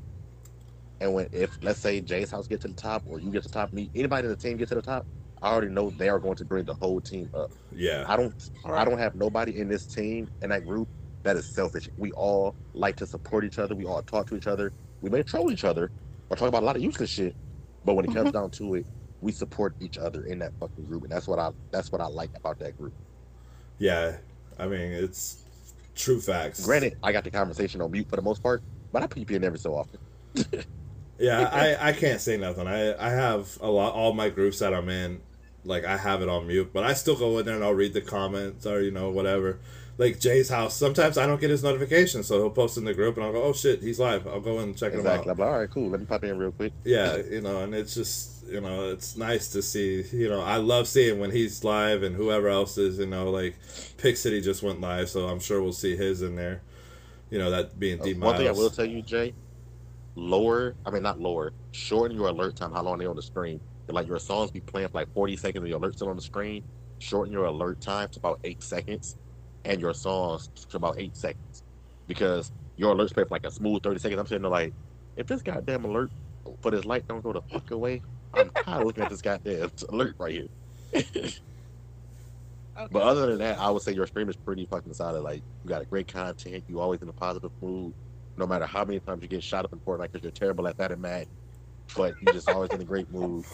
and 1.01 1.15
when, 1.15 1.29
if 1.33 1.59
let's 1.63 1.81
say 1.81 2.01
Jay's 2.01 2.31
house 2.31 2.49
get 2.49 2.61
to 2.63 2.69
the 2.69 2.75
top, 2.75 3.03
or 3.07 3.21
you 3.21 3.31
get 3.31 3.45
to 3.45 3.49
the 3.49 3.55
top, 3.55 3.73
me, 3.73 3.91
anybody 3.95 4.27
in 4.27 4.31
the 4.31 4.37
team 4.37 4.57
get 4.59 4.69
to 4.71 4.77
the 4.77 4.83
top, 4.83 5.07
I 5.43 5.51
already 5.53 5.71
know 5.73 5.91
they 5.91 6.09
are 6.09 6.21
going 6.21 6.37
to 6.37 6.45
bring 6.47 6.65
the 6.67 6.75
whole 6.75 7.01
team 7.01 7.31
up. 7.35 7.51
Yeah. 7.73 8.05
I 8.09 8.17
don't, 8.17 8.35
I 8.65 8.85
don't 8.85 8.99
have 8.99 9.15
nobody 9.15 9.59
in 9.59 9.69
this 9.69 9.87
team 9.87 10.29
in 10.43 10.51
that 10.51 10.67
group 10.67 10.89
that 11.27 11.37
is 11.37 11.47
selfish. 11.47 11.89
We 11.99 12.13
all 12.13 12.55
like 12.73 12.97
to 12.97 13.07
support 13.07 13.45
each 13.45 13.59
other. 13.59 13.75
We 13.75 13.85
all 13.85 14.03
talk 14.03 14.29
to 14.29 14.37
each 14.37 14.47
other. 14.47 14.73
We 15.01 15.11
may 15.11 15.23
troll 15.23 15.51
each 15.51 15.65
other 15.65 15.91
or 16.31 16.37
talk 16.37 16.49
about 16.49 16.63
a 16.63 16.67
lot 16.67 16.77
of 16.77 16.83
useless 16.83 17.11
shit, 17.11 17.35
but 17.85 17.95
when 17.95 18.05
it 18.05 18.15
comes 18.15 18.31
mm-hmm. 18.31 18.39
down 18.39 18.51
to 18.53 18.75
it, 18.77 18.87
we 19.21 19.33
support 19.33 19.75
each 19.81 19.99
other 19.99 20.25
in 20.25 20.39
that 20.41 20.53
fucking 20.61 20.85
group, 20.85 21.03
and 21.03 21.13
that's 21.13 21.27
what 21.27 21.39
I 21.39 21.51
that's 21.71 21.91
what 21.91 22.01
I 22.01 22.07
like 22.07 22.31
about 22.37 22.59
that 22.61 22.77
group. 22.77 22.95
Yeah. 23.79 24.17
I 24.59 24.67
mean, 24.67 24.93
it's 24.93 25.43
true 25.95 26.21
facts. 26.21 26.65
Granted, 26.65 26.97
I 27.03 27.13
got 27.13 27.25
the 27.25 27.31
conversation 27.31 27.81
on 27.83 27.91
mute 27.91 28.09
for 28.09 28.17
the 28.17 28.23
most 28.23 28.43
part, 28.43 28.63
but 28.93 29.03
I 29.03 29.07
peep 29.07 29.31
in 29.31 29.45
every 29.45 29.59
so 29.59 29.75
often. 29.75 30.01
Yeah, 31.19 31.49
I, 31.51 31.89
I 31.89 31.93
can't 31.93 32.21
say 32.21 32.37
nothing. 32.37 32.67
I, 32.67 32.95
I 32.95 33.11
have 33.11 33.57
a 33.61 33.71
lot 33.71 33.95
all 33.95 34.13
my 34.13 34.29
groups 34.29 34.59
that 34.59 34.75
I'm 34.75 34.89
in, 34.89 35.23
like 35.65 35.85
I 35.85 35.97
have 35.97 36.21
it 36.21 36.29
on 36.29 36.47
mute, 36.47 36.71
but 36.73 36.85
I 36.85 36.93
still 36.93 37.17
go 37.17 37.39
in 37.39 37.47
there 37.47 37.55
and 37.55 37.65
I'll 37.65 37.75
read 37.75 37.95
the 37.95 38.03
comments 38.03 38.67
or 38.67 38.83
you 38.83 38.91
know 38.91 39.09
whatever. 39.09 39.59
Like 39.99 40.21
Jay's 40.21 40.51
house, 40.51 40.77
sometimes 40.77 41.17
I 41.17 41.27
don't 41.27 41.41
get 41.41 41.49
his 41.49 41.63
notifications, 41.63 42.27
so 42.27 42.37
he'll 42.37 42.51
post 42.51 42.77
in 42.77 42.85
the 42.85 42.93
group 42.93 43.17
and 43.17 43.25
I'll 43.25 43.33
go, 43.33 43.43
oh 43.43 43.55
shit, 43.55 43.83
he's 43.83 43.99
live. 43.99 44.27
I'll 44.27 44.41
go 44.41 44.59
and 44.59 44.77
check 44.77 44.93
him 44.93 45.07
out. 45.07 45.27
Like, 45.27 45.39
all 45.39 45.59
right, 45.59 45.71
cool. 45.71 45.89
Let 45.89 46.01
me 46.01 46.07
pop 46.07 46.23
in 46.23 46.37
real 46.37 46.53
quick. 46.53 46.75
Yeah, 46.85 47.17
you 47.17 47.41
know, 47.41 47.61
and 47.61 47.75
it's 47.75 47.95
just 47.95 48.47
you 48.47 48.61
know 48.61 48.91
it's 48.91 49.17
nice 49.17 49.49
to 49.53 49.63
see. 49.63 50.05
You 50.13 50.29
know, 50.29 50.43
I 50.43 50.57
love 50.57 50.87
seeing 50.87 51.19
when 51.19 51.31
he's 51.31 51.65
live 51.65 52.03
and 52.03 52.15
whoever 52.15 52.49
else 52.49 52.77
is. 52.77 52.99
You 52.99 53.07
know, 53.07 53.31
like 53.31 53.57
Pick 53.97 54.19
City 54.19 54.41
just 54.43 54.63
went 54.63 54.81
live, 54.81 55.09
so 55.09 55.29
I'm 55.29 55.41
sure 55.41 55.63
we'll 55.63 55.73
see 55.73 55.97
his 55.97 56.21
in 56.21 56.37
there. 56.37 56.63
You 57.31 57.39
know, 57.39 57.51
that 57.51 57.79
being 57.79 57.99
D 57.99 58.15
Uh, 58.15 58.19
one 58.19 58.37
thing 58.37 58.49
I 58.49 58.53
will 58.53 58.71
tell 58.71 58.85
you, 58.85 59.01
Jay, 59.01 59.35
lower. 60.15 60.75
I 60.85 60.91
mean, 60.91 61.03
not 61.03 61.21
lower. 61.21 61.53
Shorten 61.73 62.17
your 62.17 62.29
alert 62.29 62.57
time. 62.57 62.73
How 62.73 62.83
long 62.83 62.99
they 62.99 63.07
on 63.07 63.17
the 63.17 63.23
screen? 63.23 63.61
Like 63.89 64.09
your 64.09 64.19
songs 64.19 64.51
be 64.51 64.61
playing 64.61 64.89
for 64.89 64.99
like 64.99 65.13
40 65.15 65.37
seconds, 65.37 65.63
and 65.63 65.69
your 65.69 65.79
alert's 65.79 65.97
still 65.97 66.09
on 66.09 66.17
the 66.17 66.23
screen. 66.23 66.65
Shorten 66.99 67.33
your 67.33 67.45
alert 67.47 67.81
time 67.81 68.09
to 68.11 68.19
about 68.19 68.41
eight 68.45 68.63
seconds, 68.63 69.17
and 69.67 69.81
your 69.81 69.95
songs 69.95 70.49
to 70.71 70.77
about 70.77 70.99
eight 70.99 71.17
seconds, 71.17 71.63
because 72.07 72.53
your 72.77 72.95
alerts 72.95 73.13
play 73.13 73.25
for 73.25 73.31
like 73.31 73.47
a 73.47 73.51
smooth 73.51 73.83
30 73.83 74.01
seconds. 74.01 74.21
I'm 74.21 74.27
sitting 74.27 74.43
there 74.43 74.51
like, 74.51 74.73
if 75.17 75.27
this 75.27 75.43
goddamn 75.43 75.85
alert 75.85 76.11
for 76.61 76.71
this 76.71 76.85
light 76.85 77.07
don't 77.09 77.23
go 77.23 77.33
the 77.33 77.43
fuck 77.43 77.71
away, 77.71 78.03
I'm 78.35 78.51
tired 78.51 78.81
of 78.81 78.87
looking 78.87 79.05
at 79.05 79.11
this 79.11 79.23
goddamn 79.23 79.71
alert 79.89 80.15
right 80.19 80.49
here. 80.93 81.23
Okay. 82.77 82.89
But 82.93 83.03
other 83.03 83.27
than 83.27 83.39
that, 83.39 83.59
I 83.59 83.71
would 83.71 83.81
say 83.81 83.93
your 83.93 84.07
stream 84.07 84.29
is 84.29 84.37
pretty 84.37 84.67
fucking 84.67 84.93
solid. 84.93 85.23
Like 85.23 85.43
you 85.65 85.69
got 85.69 85.81
a 85.81 85.87
great 85.87 86.09
content. 86.09 86.65
You 86.69 86.81
always 86.81 87.01
in 87.01 87.09
a 87.09 87.13
positive 87.13 87.51
mood. 87.63 87.95
No 88.37 88.47
matter 88.47 88.67
how 88.67 88.85
many 88.85 89.01
times 89.01 89.23
you 89.23 89.29
get 89.29 89.43
shot 89.43 89.65
up 89.65 89.73
in 89.73 89.79
Fortnite 89.81 90.13
because 90.13 90.23
you're 90.23 90.31
terrible 90.31 90.69
at 90.69 90.77
that 90.77 90.93
and 90.93 91.01
mad, 91.01 91.27
but 91.97 92.15
you 92.21 92.33
just 92.35 92.51
always 92.51 92.71
in 92.71 92.81
a 92.83 92.85
great 92.85 93.11
mood. 93.11 93.47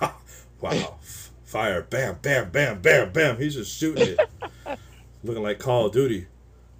wow, 0.62 0.98
fire! 1.44 1.82
Bam, 1.82 2.16
bam, 2.22 2.48
bam, 2.48 2.80
bam, 2.80 3.12
bam. 3.12 3.36
He's 3.36 3.54
just 3.54 3.76
shooting 3.76 4.16
it, 4.16 4.78
looking 5.22 5.42
like 5.42 5.58
Call 5.58 5.86
of 5.86 5.92
Duty 5.92 6.26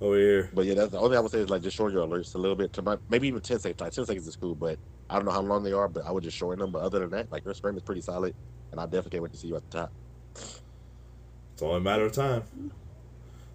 over 0.01 0.16
here. 0.16 0.51
But 0.55 0.66
yeah, 0.66 0.74
that's 0.74 0.93
the 0.93 0.99
only 0.99 1.11
thing 1.11 1.18
I 1.18 1.20
would 1.20 1.30
say 1.30 1.38
is 1.38 1.51
like 1.51 1.62
just 1.62 1.76
shorten 1.76 1.97
your 1.97 2.07
alerts 2.07 2.34
a 2.34 2.38
little 2.38 2.57
bit 2.57 2.72
to 2.74 2.82
my, 2.82 2.97
maybe 3.09 3.28
even 3.28 3.41
ten 3.41 3.59
seconds. 3.59 3.80
Like 3.80 3.93
ten 3.93 4.07
seconds 4.07 4.26
is 4.26 4.36
cool, 4.36 4.55
but 4.55 4.78
I 5.09 5.16
don't 5.16 5.24
know 5.24 5.32
how 5.32 5.41
long 5.43 5.62
they 5.62 5.72
are. 5.72 5.88
But 5.88 6.07
I 6.07 6.11
would 6.11 6.24
just 6.24 6.36
shorten 6.36 6.61
them. 6.61 6.72
But 6.72 6.82
other 6.82 7.01
than 7.01 7.11
that, 7.11 7.30
like 7.30 7.45
your 7.45 7.55
stream 7.55 7.76
is 7.76 7.82
pretty 7.82 8.01
solid, 8.01 8.34
and 8.70 8.80
I 8.80 8.84
definitely 8.84 9.11
can't 9.12 9.22
wait 9.22 9.32
to 9.32 9.38
see 9.38 9.49
you 9.49 9.57
at 9.57 9.70
the 9.70 9.78
top. 9.78 9.93
It's 10.34 11.62
only 11.62 11.76
a 11.76 11.80
matter 11.80 12.05
of 12.07 12.12
time. 12.12 12.43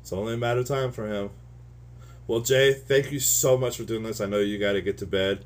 It's 0.02 0.14
only 0.14 0.36
a 0.36 0.38
matter 0.38 0.60
of 0.60 0.68
time 0.68 0.92
for 0.92 1.08
him. 1.08 1.32
Well, 2.28 2.42
Jay, 2.42 2.74
thank 2.74 3.12
you 3.12 3.20
so 3.20 3.58
much 3.58 3.78
for 3.78 3.84
doing 3.84 4.04
this. 4.04 4.22
I 4.22 4.26
know 4.26 4.40
you 4.40 4.58
got 4.60 4.74
to 4.74 4.82
get 4.82 4.98
to 5.00 5.06
bed. 5.08 5.46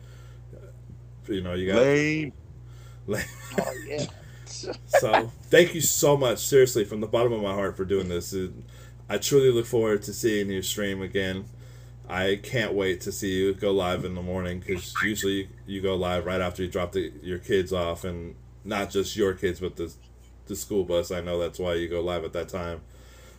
You 1.27 1.41
know, 1.41 1.53
you 1.53 1.67
got. 1.71 1.77
Lame. 1.81 2.33
Oh 3.57 3.73
yeah. 3.87 4.05
So 4.45 5.31
thank 5.43 5.75
you 5.75 5.81
so 5.81 6.17
much, 6.17 6.39
seriously, 6.39 6.83
from 6.83 7.01
the 7.01 7.07
bottom 7.07 7.31
of 7.31 7.41
my 7.41 7.53
heart 7.53 7.77
for 7.77 7.85
doing 7.85 8.09
this. 8.09 8.33
It- 8.33 8.51
I 9.09 9.17
truly 9.17 9.51
look 9.51 9.65
forward 9.65 10.03
to 10.03 10.13
seeing 10.13 10.49
you 10.49 10.61
stream 10.61 11.01
again. 11.01 11.45
I 12.07 12.39
can't 12.41 12.73
wait 12.73 13.01
to 13.01 13.11
see 13.11 13.31
you 13.37 13.53
go 13.53 13.71
live 13.71 14.03
in 14.05 14.15
the 14.15 14.21
morning 14.21 14.59
because 14.59 14.93
usually 15.03 15.49
you 15.67 15.81
go 15.81 15.95
live 15.95 16.25
right 16.25 16.41
after 16.41 16.63
you 16.63 16.69
drop 16.69 16.91
the, 16.93 17.11
your 17.21 17.37
kids 17.39 17.71
off, 17.73 18.03
and 18.03 18.35
not 18.63 18.89
just 18.89 19.15
your 19.15 19.33
kids, 19.33 19.59
but 19.59 19.75
the 19.75 19.93
the 20.47 20.55
school 20.55 20.83
bus. 20.83 21.11
I 21.11 21.21
know 21.21 21.39
that's 21.39 21.59
why 21.59 21.75
you 21.75 21.87
go 21.87 22.01
live 22.01 22.23
at 22.23 22.33
that 22.33 22.49
time. 22.49 22.81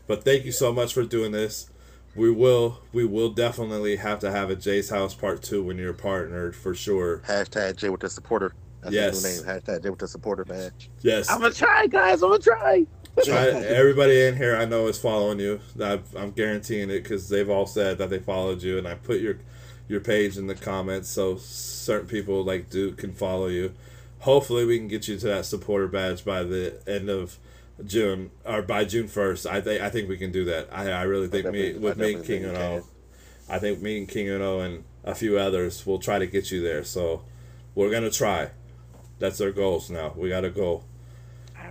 But 0.06 0.24
thank 0.24 0.44
you 0.44 0.52
so 0.52 0.72
much 0.72 0.92
for 0.94 1.02
doing 1.04 1.32
this. 1.32 1.68
We 2.14 2.30
will 2.30 2.80
we 2.92 3.04
will 3.04 3.30
definitely 3.30 3.96
have 3.96 4.18
to 4.20 4.30
have 4.30 4.50
a 4.50 4.56
Jay's 4.56 4.90
House 4.90 5.14
Part 5.14 5.42
Two 5.42 5.62
when 5.64 5.76
you're 5.78 5.92
partnered 5.92 6.54
for 6.56 6.74
sure. 6.74 7.18
Hashtag 7.26 7.76
J 7.76 7.88
with 7.88 8.00
the 8.00 8.10
supporter. 8.10 8.54
That's 8.82 8.94
Yes. 8.94 9.22
his 9.22 9.44
name. 9.46 9.56
Hashtag 9.56 9.82
J 9.82 9.90
with 9.90 9.98
the 9.98 10.08
supporter 10.08 10.44
badge. 10.44 10.90
Yes, 11.02 11.28
I'm 11.30 11.40
gonna 11.40 11.52
try, 11.54 11.86
guys. 11.88 12.22
I'm 12.22 12.30
gonna 12.30 12.40
try. 12.42 12.86
Try, 13.24 13.48
everybody 13.48 14.22
in 14.22 14.36
here 14.36 14.56
I 14.56 14.64
know 14.64 14.86
is 14.86 14.98
following 14.98 15.40
you. 15.40 15.60
I, 15.82 16.00
I'm 16.16 16.30
guaranteeing 16.30 16.90
it 16.90 17.02
because 17.02 17.28
they've 17.28 17.50
all 17.50 17.66
said 17.66 17.98
that 17.98 18.08
they 18.10 18.18
followed 18.18 18.62
you, 18.62 18.78
and 18.78 18.86
I 18.88 18.94
put 18.94 19.20
your 19.20 19.38
your 19.88 20.00
page 20.00 20.38
in 20.38 20.46
the 20.46 20.54
comments 20.54 21.08
so 21.08 21.36
certain 21.36 22.06
people 22.06 22.44
like 22.44 22.70
Duke 22.70 22.98
can 22.98 23.12
follow 23.12 23.48
you. 23.48 23.74
Hopefully, 24.20 24.64
we 24.64 24.78
can 24.78 24.88
get 24.88 25.08
you 25.08 25.18
to 25.18 25.26
that 25.26 25.44
supporter 25.44 25.88
badge 25.88 26.24
by 26.24 26.44
the 26.44 26.80
end 26.86 27.10
of 27.10 27.38
June 27.84 28.30
or 28.44 28.62
by 28.62 28.84
June 28.84 29.08
first. 29.08 29.46
I 29.46 29.60
think 29.60 29.82
I 29.82 29.90
think 29.90 30.08
we 30.08 30.16
can 30.16 30.32
do 30.32 30.44
that. 30.46 30.68
I, 30.72 30.90
I 30.90 31.02
really 31.02 31.28
think 31.28 31.50
me 31.50 31.74
with 31.74 31.98
I 31.98 32.02
me 32.02 32.14
and 32.14 32.24
King 32.24 32.42
think 32.42 32.56
Uno, 32.56 32.86
I 33.48 33.58
think 33.58 33.82
me 33.82 33.98
and 33.98 34.08
King 34.08 34.28
and 34.28 34.36
Uno 34.36 34.60
and 34.60 34.84
a 35.04 35.14
few 35.14 35.38
others 35.38 35.84
will 35.84 35.98
try 35.98 36.18
to 36.18 36.26
get 36.26 36.50
you 36.50 36.62
there. 36.62 36.84
So 36.84 37.24
we're 37.74 37.90
gonna 37.90 38.10
try. 38.10 38.50
That's 39.18 39.40
our 39.40 39.50
goals 39.50 39.90
now. 39.90 40.14
We 40.16 40.28
got 40.28 40.44
a 40.44 40.50
goal. 40.50 40.84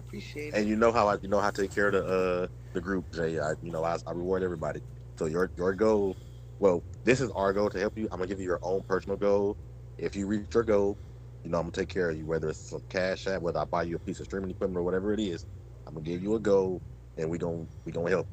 I 0.10 0.18
appreciate 0.18 0.54
it. 0.54 0.58
And 0.58 0.68
you 0.68 0.76
know 0.76 0.92
how 0.92 1.08
I 1.08 1.18
you 1.22 1.30
know 1.30 1.40
how 1.40 1.52
to 1.52 1.62
take 1.62 1.74
care 1.74 1.88
of 1.88 1.94
the 1.94 2.06
uh 2.06 2.48
the 2.74 2.82
group, 2.82 3.06
Jay. 3.14 3.40
I 3.40 3.52
you 3.62 3.72
know 3.72 3.84
I, 3.84 3.98
I 4.08 4.12
reward 4.12 4.44
everybody. 4.44 4.82
So 5.18 5.26
your 5.28 5.52
your 5.58 5.74
goal, 5.74 6.18
well, 6.60 6.84
this 7.04 7.22
is 7.22 7.30
our 7.32 7.54
goal 7.54 7.70
to 7.70 7.80
help 7.80 7.98
you. 7.98 8.06
I'm 8.12 8.20
gonna 8.20 8.28
give 8.28 8.40
you 8.40 8.46
your 8.46 8.60
own 8.64 8.82
personal 8.88 9.18
goal. 9.18 9.58
If 9.98 10.16
you 10.16 10.28
reach 10.28 10.54
your 10.54 10.64
goal, 10.64 10.98
you 11.44 11.52
know 11.52 11.58
I'm 11.60 11.66
gonna 11.66 11.72
take 11.74 11.90
care 11.90 12.10
of 12.10 12.18
you. 12.18 12.26
Whether 12.26 12.50
it's 12.50 12.70
some 12.70 12.82
cash 12.90 13.28
app, 13.28 13.42
whether 13.42 13.60
I 13.60 13.66
buy 13.66 13.84
you 13.84 13.98
a 13.98 14.00
piece 14.00 14.20
of 14.20 14.26
streaming 14.26 14.52
equipment 14.52 14.80
or 14.80 14.84
whatever 14.84 15.14
it 15.14 15.20
is, 15.20 15.46
I'm 15.88 15.94
gonna 15.94 16.06
give 16.06 16.24
you 16.24 16.36
a 16.36 16.40
goal, 16.40 16.82
and 17.18 17.30
we 17.30 17.38
gonna 17.38 17.68
we 17.86 17.92
gonna 17.92 18.10
help. 18.10 18.28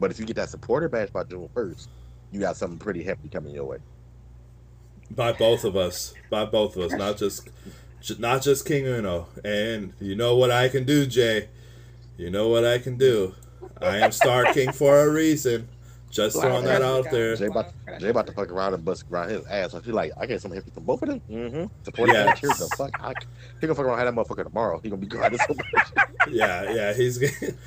But 0.00 0.10
if 0.10 0.18
you 0.20 0.26
get 0.26 0.36
that 0.36 0.50
supporter 0.50 0.88
badge 0.88 1.12
by 1.12 1.24
June 1.24 1.48
first, 1.54 1.90
you 2.30 2.40
got 2.40 2.56
something 2.56 2.78
pretty 2.78 3.02
hefty 3.02 3.28
coming 3.28 3.54
your 3.54 3.66
way. 3.66 3.78
by 5.10 5.32
both 5.32 5.64
of 5.64 5.76
us 5.76 6.14
by 6.30 6.44
both 6.44 6.76
of 6.76 6.82
us 6.82 6.92
not 6.92 7.16
just 7.16 7.46
j- 7.46 7.52
not 8.18 8.42
just 8.42 8.66
king 8.66 8.86
uno 8.86 9.26
and 9.44 9.92
you 10.00 10.14
know 10.14 10.36
what 10.36 10.50
i 10.50 10.68
can 10.68 10.84
do 10.84 11.06
jay 11.06 11.48
you 12.16 12.30
know 12.30 12.48
what 12.48 12.64
i 12.64 12.78
can 12.78 12.96
do 12.96 13.34
i 13.82 13.98
am 13.98 14.12
star 14.12 14.52
king 14.52 14.72
for 14.72 15.00
a 15.02 15.10
reason 15.10 15.68
just 16.10 16.40
throwing 16.40 16.64
that 16.64 16.80
out 16.80 17.10
there 17.10 17.36
Jay 17.36 17.46
about, 17.46 17.66
Jay 17.98 18.08
about 18.08 18.26
to 18.26 18.32
fuck 18.32 18.50
around 18.50 18.72
and 18.72 18.82
bust 18.82 19.04
around 19.10 19.28
his 19.28 19.44
ass. 19.46 19.74
I 19.74 19.80
feel 19.80 19.94
like 19.94 20.10
I 20.18 20.24
get 20.24 20.40
some 20.40 20.50
hefty 20.52 20.70
from 20.70 20.84
both 20.84 21.02
of 21.02 21.10
them. 21.10 21.20
Mm-hmm. 21.30 21.64
Supporter 21.82 22.14
Yeah. 22.14 22.24
badge. 22.24 22.40
Here's 22.40 22.56
the 22.58 22.66
fuck. 22.78 22.98
I, 22.98 23.12
he 23.60 23.66
gonna 23.66 23.74
fuck 23.74 23.84
around 23.84 23.98
have 23.98 24.14
that 24.14 24.18
motherfucker 24.18 24.44
tomorrow. 24.44 24.80
He 24.82 24.88
gonna 24.88 25.02
be 25.02 25.06
grinding 25.06 25.38
so 25.46 25.54
much. 25.54 26.08
yeah 26.30 26.72
yeah 26.72 26.94
he's 26.94 27.18
and, 27.20 27.58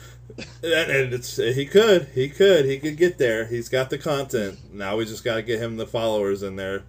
and 0.63 1.13
it's 1.13 1.37
he 1.37 1.67
could 1.67 2.07
he 2.15 2.29
could 2.29 2.65
he 2.65 2.79
could 2.79 2.97
get 2.97 3.17
there 3.19 3.45
he's 3.45 3.69
got 3.69 3.91
the 3.91 3.97
content 3.97 4.57
now 4.73 4.97
we 4.97 5.05
just 5.05 5.23
got 5.23 5.35
to 5.35 5.43
get 5.43 5.59
him 5.59 5.77
the 5.77 5.87
followers 5.87 6.41
in 6.43 6.55
there 6.55 6.83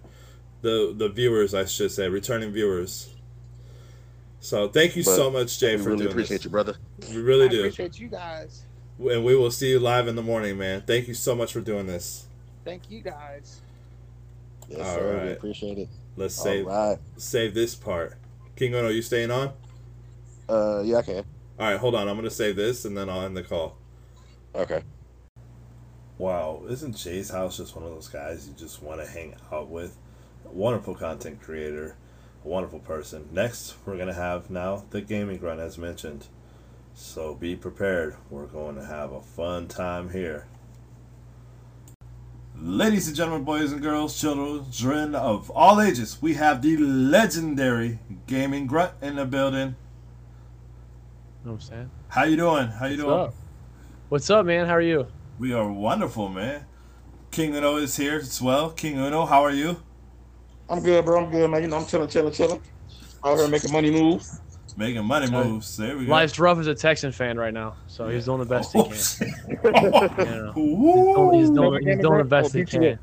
the 0.61 0.93
the 0.95 1.09
viewers 1.09 1.53
i 1.53 1.65
should 1.65 1.91
say 1.91 2.07
returning 2.09 2.51
viewers 2.51 3.12
so 4.43 4.67
thank 4.67 4.95
you 4.95 5.03
But 5.03 5.15
so 5.15 5.31
much 5.31 5.57
jay 5.59 5.75
We 5.77 5.83
for 5.83 5.89
really 5.89 5.99
doing 6.03 6.11
appreciate 6.11 6.37
this. 6.37 6.45
you, 6.45 6.49
brother. 6.51 6.75
we 7.09 7.17
really 7.17 7.45
I 7.45 7.49
do 7.49 7.59
appreciate 7.59 7.99
you 7.99 8.07
guys. 8.09 8.63
and 8.99 9.23
we 9.23 9.35
will 9.35 9.51
see 9.51 9.69
you 9.69 9.79
live 9.79 10.07
in 10.07 10.15
the 10.15 10.21
morning, 10.21 10.57
man. 10.57 10.83
Thank 10.85 11.07
you 11.07 11.13
so 11.13 11.33
much 11.35 11.53
for 11.53 11.61
doing 11.61 11.87
this. 11.87 12.27
Thank 12.65 12.89
you 12.89 13.01
guys. 13.01 13.61
Yes, 14.69 14.79
All 14.79 14.95
sir. 14.95 15.23
We 15.25 15.31
appreciate 15.31 15.77
it. 15.77 15.89
Let's 16.15 16.37
All 16.39 16.45
save 16.45 16.65
right. 16.65 16.97
save 17.17 17.53
this 17.53 17.75
part. 17.75 18.17
King 18.55 18.73
Uno, 18.75 18.89
you 18.89 19.01
staying 19.01 19.31
on? 19.31 19.51
Uh, 20.47 20.81
yeah, 20.85 20.97
I 20.97 21.01
can. 21.01 21.25
All 21.59 21.69
right, 21.71 21.77
hold 21.79 21.95
on. 21.95 22.07
I'm 22.07 22.15
gonna 22.15 22.29
save 22.29 22.55
this 22.55 22.85
and 22.85 22.97
then 22.97 23.09
I'll 23.09 23.21
end 23.21 23.35
the 23.37 23.43
call. 23.43 23.77
Okay. 24.55 24.83
Wow, 26.17 26.63
isn't 26.69 26.95
Jay's 26.95 27.29
house 27.31 27.57
just 27.57 27.75
one 27.75 27.83
of 27.85 27.91
those 27.91 28.07
guys 28.07 28.47
you 28.47 28.53
just 28.53 28.83
want 28.83 29.01
to 29.01 29.07
hang 29.07 29.35
out 29.51 29.69
with? 29.69 29.97
Wonderful 30.45 30.93
content 30.95 31.41
creator, 31.41 31.95
a 31.95 32.02
wonderful 32.43 32.79
person. 32.79 33.29
Next, 33.31 33.75
we're 33.85 33.97
gonna 33.97 34.13
have 34.13 34.49
now 34.49 34.83
the 34.89 35.01
gaming 35.01 35.37
grunt 35.37 35.59
as 35.59 35.77
mentioned. 35.77 36.27
So 36.93 37.33
be 37.33 37.55
prepared. 37.55 38.15
We're 38.29 38.45
going 38.45 38.75
to 38.75 38.85
have 38.85 39.11
a 39.11 39.21
fun 39.21 39.67
time 39.67 40.09
here. 40.09 40.45
Ladies 42.55 43.07
and 43.07 43.15
gentlemen, 43.15 43.43
boys 43.43 43.71
and 43.71 43.81
girls, 43.81 44.19
children 44.19 45.15
of 45.15 45.49
all 45.49 45.81
ages, 45.81 46.21
we 46.21 46.35
have 46.35 46.61
the 46.61 46.77
legendary 46.77 47.99
gaming 48.27 48.67
grunt 48.67 48.93
in 49.01 49.15
the 49.15 49.25
building. 49.25 49.75
I'm 51.45 51.59
saying? 51.59 51.89
How 52.09 52.23
you 52.23 52.37
doing? 52.37 52.67
How 52.67 52.85
you 52.85 52.97
What's 52.97 53.03
doing? 53.03 53.19
up? 53.19 53.33
What's 54.09 54.29
up, 54.29 54.45
man? 54.45 54.67
How 54.67 54.75
are 54.75 54.81
you? 54.81 55.07
We 55.39 55.51
are 55.51 55.69
wonderful, 55.69 56.29
man. 56.29 56.65
King 57.31 57.55
Uno 57.55 57.77
is 57.77 57.97
here 57.97 58.17
as 58.17 58.39
well. 58.41 58.69
King 58.69 58.99
Uno, 58.99 59.25
how 59.25 59.43
are 59.43 59.51
you? 59.51 59.81
I'm 60.73 60.81
good, 60.83 61.05
bro. 61.05 61.23
I'm 61.23 61.31
good, 61.31 61.49
man. 61.49 61.61
You 61.61 61.67
know, 61.67 61.77
I'm 61.77 61.85
chilling, 61.85 62.07
chilling, 62.09 62.33
chilling. 62.33 62.59
Out 63.23 63.37
here 63.37 63.47
making 63.47 63.71
money 63.71 63.91
moves. 63.91 64.39
Making 64.75 65.05
money 65.05 65.27
Right. 65.29 65.45
moves. 65.45 65.77
There 65.77 65.95
we 65.97 66.05
go. 66.07 66.11
Life's 66.11 66.39
rough 66.39 66.57
as 66.57 66.65
a 66.67 66.73
Texan 66.73 67.11
fan 67.11 67.37
right 67.37 67.53
now, 67.53 67.75
so 67.87 68.09
he's 68.09 68.25
doing 68.25 68.39
the 68.39 68.45
best 68.45 68.73
he 68.73 68.79
Oh, 68.79 68.85
can. 68.85 68.93
shit. 68.95 69.29
Yeah. 69.63 70.51
Ooh. 70.57 71.29
He's 71.31 71.49
doing, 71.51 71.87
he's 71.87 71.99
doing 71.99 72.17
the 72.17 72.23
best 72.23 72.53
he 72.55 72.65
can. 72.65 72.97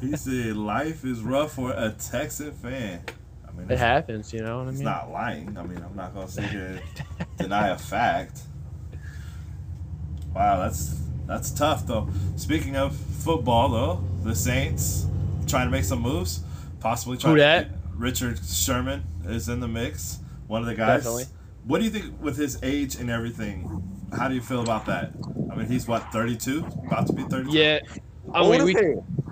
He 0.00 0.16
said 0.16 0.56
life 0.56 1.04
is 1.04 1.20
rough 1.20 1.52
for 1.52 1.72
a 1.72 1.90
Texan 1.90 2.52
fan. 2.52 3.02
I 3.46 3.52
mean, 3.52 3.70
It 3.70 3.78
happens, 3.78 4.32
you 4.32 4.40
know 4.40 4.56
what 4.58 4.62
I 4.62 4.66
mean, 4.66 4.74
it's 4.74 4.80
not 4.82 5.10
lying. 5.10 5.56
I 5.58 5.62
mean, 5.64 5.84
I'm 5.84 5.94
not 5.94 6.14
gonna 6.14 6.28
sit 6.28 6.44
here 6.44 6.80
and 7.18 7.28
deny 7.36 7.68
a 7.68 7.76
fact. 7.78 8.40
Wow, 10.34 10.60
that's 10.60 10.98
that's 11.26 11.50
tough 11.50 11.86
though. 11.86 12.08
Speaking 12.36 12.74
of 12.76 12.96
football, 12.96 13.68
though, 13.68 14.04
the 14.24 14.34
Saints 14.34 15.06
trying 15.48 15.66
to 15.66 15.70
make 15.70 15.84
some 15.84 16.00
moves, 16.00 16.40
possibly 16.80 17.16
trying 17.16 17.34
Who 17.34 17.40
to 17.40 17.66
get 17.68 17.70
Richard 17.94 18.38
Sherman 18.44 19.02
is 19.26 19.48
in 19.48 19.60
the 19.60 19.68
mix. 19.68 20.20
One 20.46 20.62
of 20.62 20.66
the 20.66 20.74
guys. 20.74 21.02
Definitely. 21.02 21.24
What 21.64 21.78
do 21.78 21.84
you 21.84 21.90
think 21.90 22.22
with 22.22 22.36
his 22.36 22.58
age 22.62 22.94
and 22.94 23.10
everything? 23.10 23.82
How 24.16 24.28
do 24.28 24.34
you 24.34 24.40
feel 24.40 24.62
about 24.62 24.86
that? 24.86 25.12
I 25.52 25.54
mean, 25.54 25.66
he's 25.66 25.86
what 25.86 26.10
32, 26.12 26.64
about 26.86 27.06
to 27.08 27.12
be 27.12 27.24
32. 27.24 27.56
Yeah. 27.56 27.80
I 28.32 28.48
mean, 28.48 28.64
we, 28.64 28.76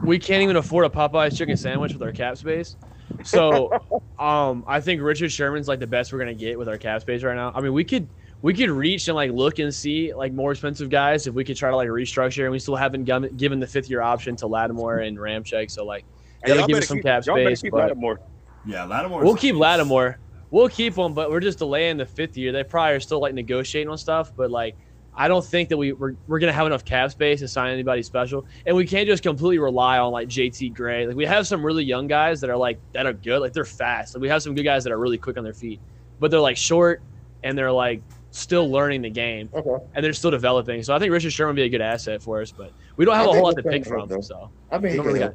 we 0.04 0.18
can't 0.18 0.42
even 0.42 0.56
afford 0.56 0.84
a 0.84 0.88
Popeyes 0.88 1.36
chicken 1.36 1.56
sandwich 1.56 1.92
with 1.92 2.02
our 2.02 2.12
cap 2.12 2.36
space. 2.36 2.76
So, 3.22 3.70
um, 4.18 4.64
I 4.66 4.80
think 4.80 5.00
Richard 5.00 5.30
Sherman's 5.30 5.68
like 5.68 5.80
the 5.80 5.86
best 5.86 6.12
we're 6.12 6.18
gonna 6.18 6.34
get 6.34 6.58
with 6.58 6.68
our 6.68 6.78
cap 6.78 7.00
space 7.00 7.22
right 7.22 7.36
now. 7.36 7.52
I 7.54 7.60
mean, 7.60 7.72
we 7.72 7.84
could 7.84 8.08
we 8.46 8.54
could 8.54 8.70
reach 8.70 9.08
and 9.08 9.16
like 9.16 9.32
look 9.32 9.58
and 9.58 9.74
see 9.74 10.14
like 10.14 10.32
more 10.32 10.52
expensive 10.52 10.88
guys 10.88 11.26
if 11.26 11.34
we 11.34 11.42
could 11.42 11.56
try 11.56 11.68
to 11.68 11.74
like 11.74 11.88
restructure, 11.88 12.44
and 12.44 12.52
we 12.52 12.60
still 12.60 12.76
haven't 12.76 13.02
given 13.02 13.36
given 13.36 13.58
the 13.58 13.66
fifth 13.66 13.90
year 13.90 14.00
option 14.02 14.36
to 14.36 14.46
Lattimore 14.46 14.98
and 14.98 15.18
Ramczyk. 15.18 15.68
So 15.68 15.84
like, 15.84 16.04
Hey, 16.44 16.52
that'll 16.52 16.58
y'all 16.60 16.68
give 16.68 16.78
us 16.78 16.86
some 16.86 16.98
keep- 16.98 17.04
cap 17.06 17.24
space. 17.24 17.60
keep 17.62 17.72
But 17.72 17.78
Lattimore. 17.80 18.20
Yeah, 18.64 18.84
Lattimore. 18.84 19.24
we'll 19.24 19.34
keep 19.34 19.56
Lattimore. 19.56 20.20
We'll 20.50 20.68
keep 20.68 20.94
him, 20.96 21.12
but 21.12 21.28
we're 21.32 21.40
just 21.40 21.58
delaying 21.58 21.96
the 21.96 22.06
fifth 22.06 22.36
year. 22.36 22.52
They 22.52 22.62
probably 22.62 22.94
are 22.94 23.00
still 23.00 23.20
like 23.20 23.34
negotiating 23.34 23.90
on 23.90 23.98
stuff, 23.98 24.30
but 24.36 24.48
like 24.52 24.76
I 25.12 25.26
don't 25.26 25.44
think 25.44 25.68
that 25.70 25.76
we 25.76 25.92
we're, 25.92 26.14
we're 26.28 26.38
gonna 26.38 26.52
have 26.52 26.66
enough 26.68 26.84
cap 26.84 27.10
space 27.10 27.40
to 27.40 27.48
sign 27.48 27.72
anybody 27.72 28.04
special, 28.04 28.46
and 28.64 28.76
we 28.76 28.86
can't 28.86 29.08
just 29.08 29.24
completely 29.24 29.58
rely 29.58 29.98
on 29.98 30.12
like 30.12 30.28
JT 30.28 30.72
Gray. 30.72 31.04
Like 31.08 31.16
we 31.16 31.26
have 31.26 31.48
some 31.48 31.66
really 31.66 31.82
young 31.82 32.06
guys 32.06 32.40
that 32.42 32.50
are 32.50 32.56
like 32.56 32.78
that 32.92 33.06
are 33.06 33.12
good, 33.12 33.40
like 33.40 33.54
they're 33.54 33.64
fast. 33.64 34.14
Like 34.14 34.22
we 34.22 34.28
have 34.28 34.40
some 34.40 34.54
good 34.54 34.62
guys 34.62 34.84
that 34.84 34.92
are 34.92 34.98
really 35.00 35.18
quick 35.18 35.36
on 35.36 35.42
their 35.42 35.52
feet, 35.54 35.80
but 36.20 36.30
they're 36.30 36.38
like 36.38 36.56
short 36.58 37.02
and 37.42 37.58
they're 37.58 37.72
like 37.72 38.02
still 38.36 38.70
learning 38.70 39.02
the 39.02 39.10
game 39.10 39.48
Okay. 39.54 39.84
and 39.94 40.04
they're 40.04 40.12
still 40.12 40.30
developing. 40.30 40.82
So 40.82 40.94
I 40.94 40.98
think 40.98 41.12
Richard 41.12 41.32
Sherman 41.32 41.50
would 41.54 41.56
be 41.56 41.62
a 41.62 41.68
good 41.68 41.80
asset 41.80 42.22
for 42.22 42.40
us, 42.42 42.52
but 42.52 42.72
we 42.96 43.04
don't 43.04 43.14
have 43.14 43.26
I 43.26 43.30
a 43.30 43.32
whole 43.32 43.42
lot 43.44 43.56
to 43.56 43.62
pick 43.62 43.72
pick 43.82 43.86
from. 43.86 44.08
though. 44.08 44.20
So 44.20 44.50
I 44.70 44.78
mean, 44.78 44.92
we 44.92 44.96
don't 44.98 45.06
really 45.06 45.18
got 45.20 45.34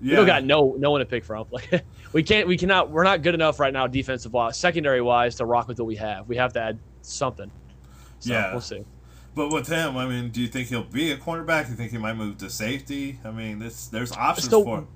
Yeah. 0.00 0.10
we 0.10 0.16
don't 0.16 0.26
got 0.26 0.44
no 0.44 0.74
no 0.78 0.90
one 0.90 1.00
to 1.00 1.06
pick 1.06 1.24
from. 1.24 1.46
Like 1.50 1.84
we 2.12 2.22
can't 2.22 2.48
we 2.48 2.56
cannot 2.56 2.90
we're 2.90 3.04
not 3.04 3.22
good 3.22 3.34
enough 3.34 3.60
right 3.60 3.72
now 3.72 3.86
defensive 3.86 4.32
wise, 4.32 4.56
secondary 4.56 5.00
wise 5.00 5.36
to 5.36 5.46
rock 5.46 5.68
with 5.68 5.78
what 5.78 5.86
we 5.86 5.96
have. 5.96 6.28
We 6.28 6.36
have 6.36 6.52
to 6.54 6.60
add 6.60 6.78
something. 7.02 7.50
So 8.18 8.32
Yeah. 8.32 8.50
we'll 8.52 8.60
see. 8.60 8.84
But 9.34 9.50
with 9.50 9.68
him, 9.68 9.96
I 9.96 10.06
mean, 10.08 10.30
do 10.30 10.40
you 10.42 10.48
think 10.48 10.68
he'll 10.68 10.82
be 10.82 11.12
a 11.12 11.16
cornerback? 11.16 11.66
Do 11.66 11.70
you 11.70 11.76
think 11.76 11.92
he 11.92 11.98
might 11.98 12.14
move 12.16 12.38
to 12.38 12.50
safety? 12.50 13.20
I 13.24 13.30
mean, 13.30 13.60
this 13.60 13.86
there's 13.86 14.10
options 14.12 14.46
Still- 14.46 14.64
for 14.64 14.78
him. 14.78 14.88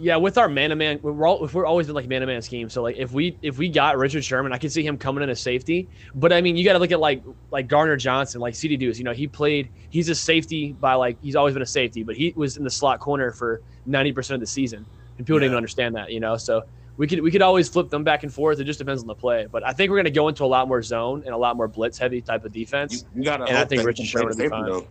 Yeah, 0.00 0.16
with 0.16 0.38
our 0.38 0.48
man 0.48 0.70
to 0.70 0.76
man, 0.76 1.00
we're 1.02 1.26
all, 1.26 1.44
if 1.44 1.54
we're 1.54 1.66
always 1.66 1.86
been 1.86 1.96
like 1.96 2.06
man 2.06 2.20
to 2.20 2.26
man 2.26 2.40
scheme. 2.40 2.70
So 2.70 2.82
like 2.82 2.96
if 2.96 3.12
we 3.12 3.36
if 3.42 3.58
we 3.58 3.68
got 3.68 3.98
Richard 3.98 4.24
Sherman, 4.24 4.52
I 4.52 4.58
can 4.58 4.70
see 4.70 4.86
him 4.86 4.96
coming 4.96 5.24
in 5.24 5.30
as 5.30 5.40
safety. 5.40 5.88
But 6.14 6.32
I 6.32 6.40
mean, 6.40 6.56
you 6.56 6.64
got 6.64 6.74
to 6.74 6.78
look 6.78 6.92
at 6.92 7.00
like 7.00 7.22
like 7.50 7.66
Gardner-Johnson, 7.66 8.40
like 8.40 8.54
CD 8.54 8.76
Deuce. 8.76 8.98
You 8.98 9.04
know, 9.04 9.12
he 9.12 9.26
played. 9.26 9.70
He's 9.90 10.08
a 10.08 10.14
safety 10.14 10.72
by 10.72 10.94
like 10.94 11.20
he's 11.20 11.34
always 11.34 11.54
been 11.54 11.62
a 11.62 11.66
safety, 11.66 12.04
but 12.04 12.16
he 12.16 12.32
was 12.36 12.56
in 12.56 12.64
the 12.64 12.70
slot 12.70 13.00
corner 13.00 13.32
for 13.32 13.60
ninety 13.86 14.12
percent 14.12 14.36
of 14.36 14.40
the 14.40 14.46
season, 14.46 14.86
and 15.16 15.26
people 15.26 15.40
didn't 15.40 15.46
even 15.46 15.56
understand 15.56 15.96
that. 15.96 16.12
You 16.12 16.20
know, 16.20 16.36
so 16.36 16.62
we 16.96 17.08
could 17.08 17.20
we 17.20 17.30
could 17.32 17.42
always 17.42 17.68
flip 17.68 17.90
them 17.90 18.04
back 18.04 18.22
and 18.22 18.32
forth. 18.32 18.60
It 18.60 18.64
just 18.64 18.78
depends 18.78 19.02
on 19.02 19.08
the 19.08 19.14
play. 19.16 19.46
But 19.50 19.66
I 19.66 19.72
think 19.72 19.90
we're 19.90 19.96
going 19.96 20.04
to 20.04 20.10
go 20.12 20.28
into 20.28 20.44
a 20.44 20.46
lot 20.46 20.68
more 20.68 20.82
zone 20.82 21.22
and 21.24 21.34
a 21.34 21.38
lot 21.38 21.56
more 21.56 21.66
blitz 21.66 21.98
heavy 21.98 22.20
type 22.20 22.44
of 22.44 22.52
defense. 22.52 23.04
You, 23.14 23.20
you 23.20 23.24
gotta 23.24 23.44
And 23.44 23.58
I 23.58 23.64
think 23.64 23.84
Richard 23.84 24.06
Sherman 24.06 24.28
will 24.28 24.36
be 24.36 24.48
fine. 24.48 24.64
though. 24.66 24.86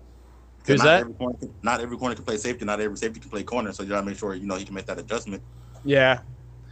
'Cause 0.68 0.74
Who's 0.74 0.80
not 0.80 0.86
that? 0.86 1.00
Every 1.02 1.14
corner, 1.14 1.38
can- 1.40 1.54
not 1.64 1.80
every 1.82 1.98
corner 1.98 2.16
can 2.16 2.24
play 2.26 2.38
safety. 2.38 2.66
Not 2.66 2.80
every 2.82 2.98
safety 2.98 3.20
can 3.22 3.30
play 3.30 3.44
corner. 3.44 3.72
So 3.72 3.84
you 3.84 3.90
gotta 3.90 4.06
make 4.06 4.18
sure 4.18 4.34
you 4.36 4.46
know 4.46 4.56
he 4.56 4.66
can 4.66 4.76
make 4.76 4.86
that 4.88 5.00
adjustment. 5.00 5.42
yeah, 5.86 6.20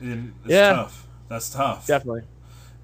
And 0.01 0.33
it's 0.43 0.51
Yeah. 0.53 0.73
tough. 0.73 1.07
That's 1.29 1.49
tough. 1.49 1.87
definitely. 1.87 2.23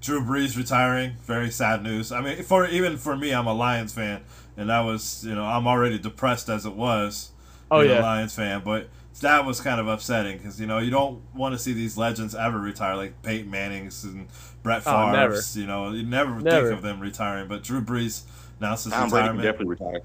Drew 0.00 0.20
Brees 0.22 0.56
retiring, 0.56 1.16
very 1.24 1.50
sad 1.50 1.82
news. 1.82 2.10
I 2.10 2.20
mean, 2.22 2.42
for 2.42 2.66
even 2.66 2.96
for 2.96 3.16
me, 3.16 3.32
I'm 3.32 3.46
a 3.46 3.52
Lions 3.52 3.92
fan, 3.92 4.22
and 4.56 4.70
that 4.70 4.80
was 4.80 5.24
you 5.24 5.34
know 5.34 5.44
I'm 5.44 5.66
already 5.66 5.98
depressed 5.98 6.48
as 6.48 6.64
it 6.66 6.74
was. 6.74 7.30
Oh 7.70 7.80
being 7.80 7.92
a 7.92 7.94
yeah, 7.96 8.02
Lions 8.02 8.34
fan, 8.34 8.62
but 8.64 8.88
that 9.20 9.44
was 9.44 9.60
kind 9.60 9.78
of 9.80 9.86
upsetting 9.88 10.38
because 10.38 10.58
you 10.60 10.66
know 10.66 10.78
you 10.78 10.90
don't 10.90 11.20
want 11.34 11.54
to 11.54 11.58
see 11.58 11.72
these 11.74 11.96
legends 11.98 12.34
ever 12.34 12.58
retire, 12.58 12.96
like 12.96 13.22
Peyton 13.22 13.50
Manning's 13.50 14.02
and 14.04 14.28
Brett 14.62 14.82
Oh, 14.86 15.12
You 15.54 15.66
know, 15.66 15.90
you 15.92 16.02
never, 16.04 16.40
Never. 16.40 16.68
think 16.68 16.78
of 16.78 16.82
them 16.82 16.98
retiring, 17.00 17.46
but 17.48 17.62
Drew 17.62 17.80
Brees 17.82 18.22
announced 18.58 18.84
his 18.84 18.92
Tom 18.94 19.08
Brady 19.10 19.28
can 19.28 19.36
retirement. 19.36 19.42
definitely 19.42 19.66
retire. 19.66 20.00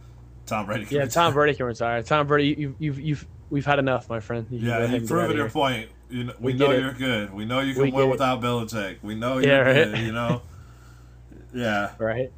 Tom 0.47 0.65
Brady. 0.65 0.87
yeah. 0.89 1.01
retire. 1.01 1.07
Tom 1.09 1.33
Brady 1.33 1.55
can 1.57 1.65
retire. 1.67 2.01
Tom 2.03 2.25
Brady, 2.27 2.59
you, 2.59 2.75
you've 2.79 2.99
you've 2.99 3.27
we've 3.51 3.65
had 3.65 3.77
enough, 3.79 4.09
my 4.09 4.19
friend. 4.19 4.47
You 4.49 4.59
Yeah, 4.59 4.79
you've 4.81 4.83
and 4.83 4.91
get 4.93 5.01
outta 5.03 5.07
proven 5.07 5.35
your 5.37 5.45
here. 5.45 5.51
point. 5.51 5.89
You 6.09 6.23
know, 6.25 6.33
we, 6.39 6.53
We 6.53 6.59
know 6.59 6.71
you're 6.71 6.93
good. 6.93 7.33
We 7.33 7.45
know 7.45 7.59
you 7.59 7.73
can 7.73 7.83
We 7.83 7.91
win 7.91 8.01
get 8.01 8.07
it. 8.07 8.11
without 8.11 8.41
Belichick. 8.41 8.97
We 9.03 9.15
know 9.15 9.37
Yeah, 9.39 9.47
you're 9.47 9.65
right. 9.65 9.73
good. 9.93 9.97
You 10.05 10.11
know. 10.13 10.41
yeah, 11.53 11.91
Right. 11.99 12.31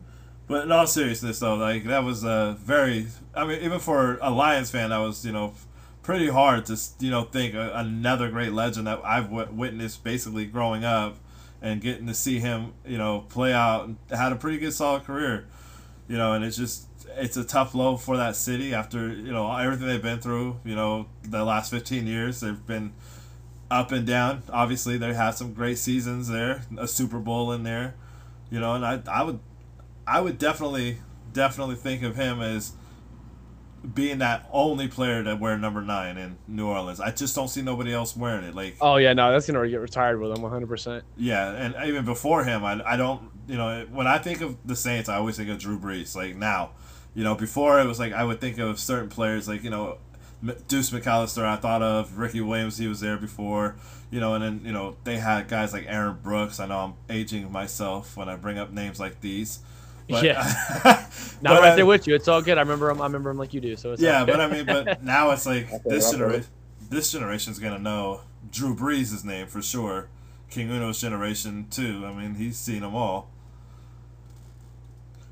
but 0.47 0.63
in 0.65 0.71
all 0.71 0.87
seriousness, 0.87 1.39
though, 1.39 1.55
like 1.55 1.85
that 1.85 2.03
was 2.03 2.23
a 2.23 2.57
very. 2.59 3.07
I 3.35 3.45
mean, 3.45 3.61
even 3.61 3.79
for 3.79 4.17
a 4.21 4.29
Lions 4.31 4.71
fan, 4.71 4.89
that 4.89 4.97
was 4.97 5.25
you 5.25 5.31
know 5.31 5.53
pretty 6.01 6.29
hard 6.29 6.65
to 6.65 6.77
you 6.99 7.11
know 7.11 7.23
think 7.23 7.53
another 7.55 8.29
great 8.31 8.51
legend 8.53 8.87
that 8.87 8.99
I've 9.03 9.29
w- 9.29 9.47
witnessed 9.51 10.03
basically 10.03 10.45
growing 10.45 10.83
up 10.83 11.17
and 11.61 11.81
getting 11.81 12.07
to 12.07 12.13
see 12.13 12.39
him 12.39 12.73
you 12.85 12.97
know 12.97 13.25
play 13.29 13.53
out 13.53 13.85
and 13.85 13.97
had 14.09 14.31
a 14.31 14.35
pretty 14.35 14.57
good 14.57 14.73
solid 14.73 15.03
career. 15.03 15.45
You 16.07 16.17
know, 16.17 16.33
and 16.33 16.43
it's 16.43 16.57
just 16.57 16.87
it's 17.17 17.37
a 17.37 17.43
tough 17.43 17.73
blow 17.73 17.97
for 17.97 18.17
that 18.17 18.35
city 18.35 18.73
after 18.73 19.09
you 19.09 19.31
know 19.31 19.53
everything 19.55 19.87
they've 19.87 20.01
been 20.01 20.19
through. 20.19 20.59
You 20.63 20.75
know, 20.75 21.07
the 21.23 21.43
last 21.43 21.71
fifteen 21.71 22.07
years 22.07 22.41
they've 22.41 22.65
been 22.65 22.93
up 23.71 23.91
and 23.91 24.05
down. 24.05 24.43
Obviously, 24.51 24.97
they 24.97 25.13
had 25.13 25.31
some 25.31 25.53
great 25.53 25.77
seasons 25.77 26.27
there, 26.27 26.63
a 26.77 26.87
Super 26.87 27.19
Bowl 27.19 27.51
in 27.51 27.63
there. 27.63 27.95
You 28.49 28.59
know, 28.59 28.73
and 28.73 28.85
I 28.85 29.01
I 29.07 29.23
would 29.23 29.39
I 30.07 30.21
would 30.21 30.37
definitely 30.37 30.99
definitely 31.33 31.75
think 31.75 32.03
of 32.03 32.15
him 32.15 32.41
as 32.41 32.73
being 33.93 34.17
that 34.17 34.47
only 34.51 34.87
player 34.87 35.23
that 35.23 35.39
wear 35.39 35.57
number 35.57 35.81
nine 35.81 36.17
in 36.17 36.37
New 36.47 36.67
Orleans. 36.67 36.99
I 36.99 37.11
just 37.11 37.35
don't 37.35 37.47
see 37.47 37.61
nobody 37.61 37.93
else 37.93 38.15
wearing 38.15 38.43
it. 38.43 38.55
Like 38.55 38.77
Oh 38.81 38.97
yeah, 38.97 39.13
no, 39.13 39.31
that's 39.31 39.49
gonna 39.49 39.67
get 39.69 39.79
retired 39.79 40.19
with 40.19 40.35
him 40.35 40.41
100. 40.41 40.67
percent 40.67 41.03
yeah, 41.17 41.51
and 41.51 41.75
even 41.87 42.05
before 42.05 42.43
him, 42.43 42.65
I, 42.65 42.81
I 42.85 42.97
don't, 42.97 43.29
you 43.47 43.55
know, 43.57 43.85
when 43.91 44.07
I 44.07 44.17
think 44.17 44.41
of 44.41 44.57
the 44.65 44.75
Saints, 44.75 45.07
I 45.09 45.15
always 45.15 45.37
think 45.37 45.49
of 45.49 45.59
Drew 45.59 45.79
Brees. 45.79 46.15
Like 46.15 46.35
now, 46.35 46.71
you 47.19 47.25
know, 47.25 47.35
before 47.35 47.81
it 47.81 47.85
was 47.85 47.99
like 47.99 48.13
I 48.13 48.23
would 48.23 48.39
think 48.39 48.59
of 48.59 48.79
certain 48.79 49.09
players, 49.09 49.45
like 49.45 49.61
you 49.61 49.69
know, 49.69 49.97
Deuce 50.69 50.89
McAllister. 50.91 51.43
I 51.43 51.57
thought 51.57 51.81
of 51.81 52.17
Ricky 52.17 52.39
Williams. 52.39 52.77
He 52.77 52.87
was 52.87 53.01
there 53.01 53.17
before, 53.17 53.75
you 54.09 54.21
know, 54.21 54.35
and 54.35 54.41
then 54.41 54.61
you 54.63 54.71
know 54.71 54.95
they 55.03 55.17
had 55.17 55.49
guys 55.49 55.73
like 55.73 55.83
Aaron 55.89 56.17
Brooks. 56.23 56.61
I 56.61 56.67
know 56.67 56.77
I'm 56.77 56.93
aging 57.09 57.51
myself 57.51 58.15
when 58.15 58.29
I 58.29 58.37
bring 58.37 58.57
up 58.57 58.71
names 58.71 59.01
like 59.01 59.19
these. 59.19 59.59
But, 60.07 60.23
Yeah. 60.23 60.43
No, 61.41 61.49
but, 61.49 61.57
I'm 61.57 61.63
right 61.63 61.75
there 61.75 61.85
with 61.85 62.07
you. 62.07 62.15
It's 62.15 62.29
all 62.29 62.41
good. 62.41 62.57
I 62.57 62.61
remember 62.61 62.89
him. 62.89 63.01
I 63.01 63.05
remember 63.05 63.31
him 63.31 63.37
like 63.37 63.53
you 63.53 63.59
do. 63.59 63.75
So 63.75 63.91
it's 63.91 64.01
yeah, 64.01 64.23
but. 64.23 64.39
I 64.39 64.47
mean, 64.47 64.65
but 64.65 65.03
now 65.03 65.31
it's 65.31 65.45
like 65.45 65.65
Okay, 65.65 65.79
this 65.89 66.05
I'll 66.05 66.11
go 66.13 66.17
generation, 66.19 66.51
this 66.89 67.11
generation's 67.11 67.59
gonna 67.59 67.79
know 67.79 68.21
Drew 68.49 68.73
Brees' 68.73 69.25
name 69.25 69.47
for 69.47 69.61
sure. 69.61 70.07
King 70.49 70.69
Uno's 70.69 71.01
generation 71.01 71.67
too. 71.69 72.05
I 72.05 72.13
mean, 72.13 72.35
he's 72.35 72.57
seen 72.57 72.79
them 72.79 72.95
all. 72.95 73.29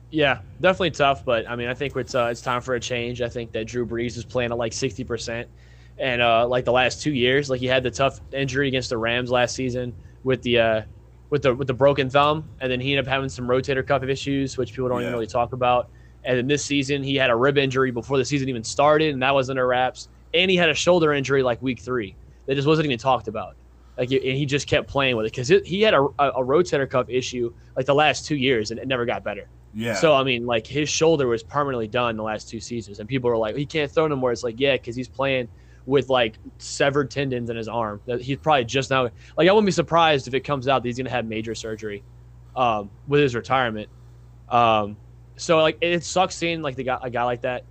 Yeah, 0.09 0.39
definitely 0.61 0.91
tough, 0.91 1.25
but 1.25 1.49
I 1.49 1.55
mean, 1.57 1.67
I 1.67 1.73
think 1.73 1.95
it's 1.95 2.15
uh, 2.15 2.29
it's 2.31 2.41
time 2.41 2.61
for 2.61 2.75
a 2.75 2.79
change. 2.79 3.21
I 3.21 3.27
think 3.27 3.51
that 3.51 3.67
Drew 3.67 3.85
Brees 3.85 4.15
is 4.17 4.23
playing 4.23 4.51
at 4.51 4.57
like 4.57 4.71
sixty 4.71 5.03
percent, 5.03 5.49
and 5.97 6.21
uh, 6.21 6.47
like 6.47 6.63
the 6.63 6.71
last 6.71 7.01
two 7.01 7.11
years, 7.11 7.49
like 7.49 7.59
he 7.59 7.65
had 7.65 7.83
the 7.83 7.91
tough 7.91 8.19
injury 8.31 8.69
against 8.69 8.89
the 8.89 8.97
Rams 8.97 9.29
last 9.29 9.53
season 9.53 9.97
with 10.23 10.41
the 10.43 10.59
uh, 10.59 10.81
with 11.29 11.41
the 11.41 11.53
with 11.53 11.67
the 11.67 11.73
broken 11.73 12.09
thumb, 12.09 12.51
and 12.61 12.71
then 12.71 12.79
he 12.79 12.93
ended 12.93 13.05
up 13.05 13.11
having 13.11 13.27
some 13.27 13.47
rotator 13.47 13.85
cuff 13.85 14.01
issues, 14.03 14.57
which 14.57 14.71
people 14.73 14.87
don't 14.87 14.99
Yeah. 14.99 15.03
even 15.03 15.13
really 15.13 15.27
talk 15.27 15.51
about. 15.51 15.89
And 16.23 16.37
then 16.37 16.47
this 16.47 16.65
season, 16.65 17.03
he 17.03 17.15
had 17.15 17.29
a 17.29 17.35
rib 17.35 17.57
injury 17.57 17.91
before 17.91 18.17
the 18.17 18.25
season 18.25 18.47
even 18.49 18.63
started, 18.63 19.13
and 19.13 19.21
that 19.23 19.35
was 19.35 19.49
under 19.49 19.67
wraps. 19.67 20.07
And 20.33 20.49
he 20.49 20.55
had 20.57 20.69
a 20.69 20.73
shoulder 20.73 21.13
injury 21.13 21.43
like 21.43 21.61
week 21.61 21.81
three 21.81 22.17
that 22.47 22.55
just 22.55 22.67
wasn't 22.67 22.85
even 22.85 22.97
talked 22.97 23.27
about. 23.27 23.55
Like, 23.97 24.11
and 24.11 24.21
he 24.23 24.45
just 24.45 24.67
kept 24.67 24.89
playing 24.89 25.15
with 25.17 25.25
it 25.25 25.33
because 25.33 25.49
he 25.65 25.81
had 25.81 25.93
a, 25.93 26.01
a, 26.19 26.29
a 26.29 26.45
rotator 26.45 26.89
cuff 26.89 27.07
issue 27.09 27.51
like 27.75 27.85
the 27.85 27.95
last 27.95 28.25
two 28.25 28.35
years, 28.37 28.71
and 28.71 28.79
it 28.79 28.87
never 28.87 29.05
got 29.05 29.23
better. 29.23 29.49
Yeah. 29.73 29.95
So 29.95 30.13
I 30.13 30.23
mean, 30.23 30.45
like 30.45 30.65
his 30.65 30.89
shoulder 30.89 31.27
was 31.27 31.43
permanently 31.43 31.87
done 31.87 32.17
the 32.17 32.23
last 32.23 32.49
two 32.49 32.59
seasons, 32.59 32.99
and 32.99 33.07
people 33.07 33.29
were 33.29 33.37
like, 33.37 33.55
he 33.55 33.65
can't 33.65 33.91
throw 33.91 34.07
no 34.07 34.15
more. 34.15 34.31
It's 34.31 34.43
like, 34.43 34.59
yeah, 34.59 34.73
because 34.73 34.95
he's 34.95 35.07
playing 35.07 35.47
with 35.85 36.09
like 36.09 36.37
severed 36.57 37.09
tendons 37.09 37.49
in 37.49 37.55
his 37.55 37.67
arm. 37.67 38.01
That 38.05 38.21
he's 38.21 38.37
probably 38.37 38.65
just 38.65 38.89
now. 38.89 39.09
Like 39.37 39.47
I 39.47 39.51
wouldn't 39.51 39.65
be 39.65 39.71
surprised 39.71 40.27
if 40.27 40.33
it 40.33 40.41
comes 40.41 40.67
out 40.67 40.83
that 40.83 40.89
he's 40.89 40.97
gonna 40.97 41.09
have 41.09 41.25
major 41.25 41.55
surgery 41.55 42.03
um, 42.55 42.91
with 43.07 43.21
his 43.21 43.35
retirement. 43.35 43.89
Um, 44.49 44.97
so 45.37 45.59
like 45.59 45.77
it 45.81 46.03
sucks 46.03 46.35
seeing 46.35 46.61
like 46.61 46.75
the 46.75 46.83
guy 46.83 46.99
a 47.01 47.09
guy 47.09 47.23
like 47.23 47.41
that. 47.41 47.63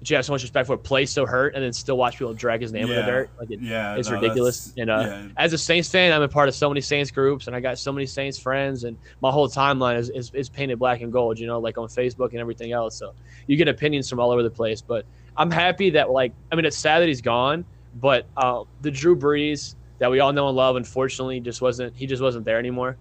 You 0.00 0.16
have 0.16 0.24
so 0.24 0.32
much 0.32 0.42
respect 0.42 0.66
for 0.66 0.76
play 0.76 1.06
so 1.06 1.26
hurt 1.26 1.54
and 1.54 1.64
then 1.64 1.72
still 1.72 1.96
watch 1.96 2.18
people 2.18 2.32
drag 2.32 2.60
his 2.62 2.72
name 2.72 2.88
in 2.88 2.96
the 2.96 3.02
dirt. 3.02 3.30
Like 3.38 3.50
it, 3.50 3.60
yeah, 3.60 3.96
it's 3.96 4.08
no, 4.08 4.14
ridiculous. 4.14 4.72
And 4.76 4.88
uh, 4.90 5.04
yeah, 5.06 5.28
as 5.36 5.52
a 5.52 5.58
Saints 5.58 5.90
fan, 5.90 6.12
I'm 6.12 6.22
a 6.22 6.28
part 6.28 6.48
of 6.48 6.54
so 6.54 6.68
many 6.68 6.80
Saints 6.80 7.10
groups, 7.10 7.48
and 7.48 7.56
I 7.56 7.60
got 7.60 7.78
so 7.78 7.92
many 7.92 8.06
Saints 8.06 8.38
friends, 8.38 8.84
and 8.84 8.96
my 9.20 9.30
whole 9.30 9.48
timeline 9.48 9.98
is, 9.98 10.08
is, 10.10 10.30
is 10.34 10.48
painted 10.48 10.78
black 10.78 11.00
and 11.00 11.12
gold, 11.12 11.38
you 11.38 11.46
know, 11.46 11.58
like 11.58 11.78
on 11.78 11.88
Facebook 11.88 12.30
and 12.30 12.38
everything 12.38 12.70
else. 12.70 12.96
So 12.96 13.14
you 13.46 13.56
get 13.56 13.66
opinions 13.66 14.08
from 14.08 14.20
all 14.20 14.30
over 14.30 14.42
the 14.42 14.50
place. 14.50 14.82
But 14.82 15.04
I'm 15.36 15.50
happy 15.50 15.90
that, 15.90 16.10
like, 16.10 16.32
I 16.52 16.54
mean, 16.54 16.64
it's 16.64 16.78
sad 16.78 17.00
that 17.00 17.08
he's 17.08 17.22
gone, 17.22 17.64
but 17.94 18.28
uh, 18.36 18.64
the 18.80 18.90
Drew 18.92 19.16
Brees 19.16 19.74
that 19.98 20.10
we 20.10 20.20
all 20.20 20.32
know 20.32 20.46
and 20.46 20.56
love, 20.56 20.76
unfortunately, 20.76 21.40
just 21.40 21.60
wasn't, 21.60 21.96
he 21.96 22.06
just 22.06 22.22
wasn't 22.22 22.44
there 22.44 22.58
anymore. 22.58 22.98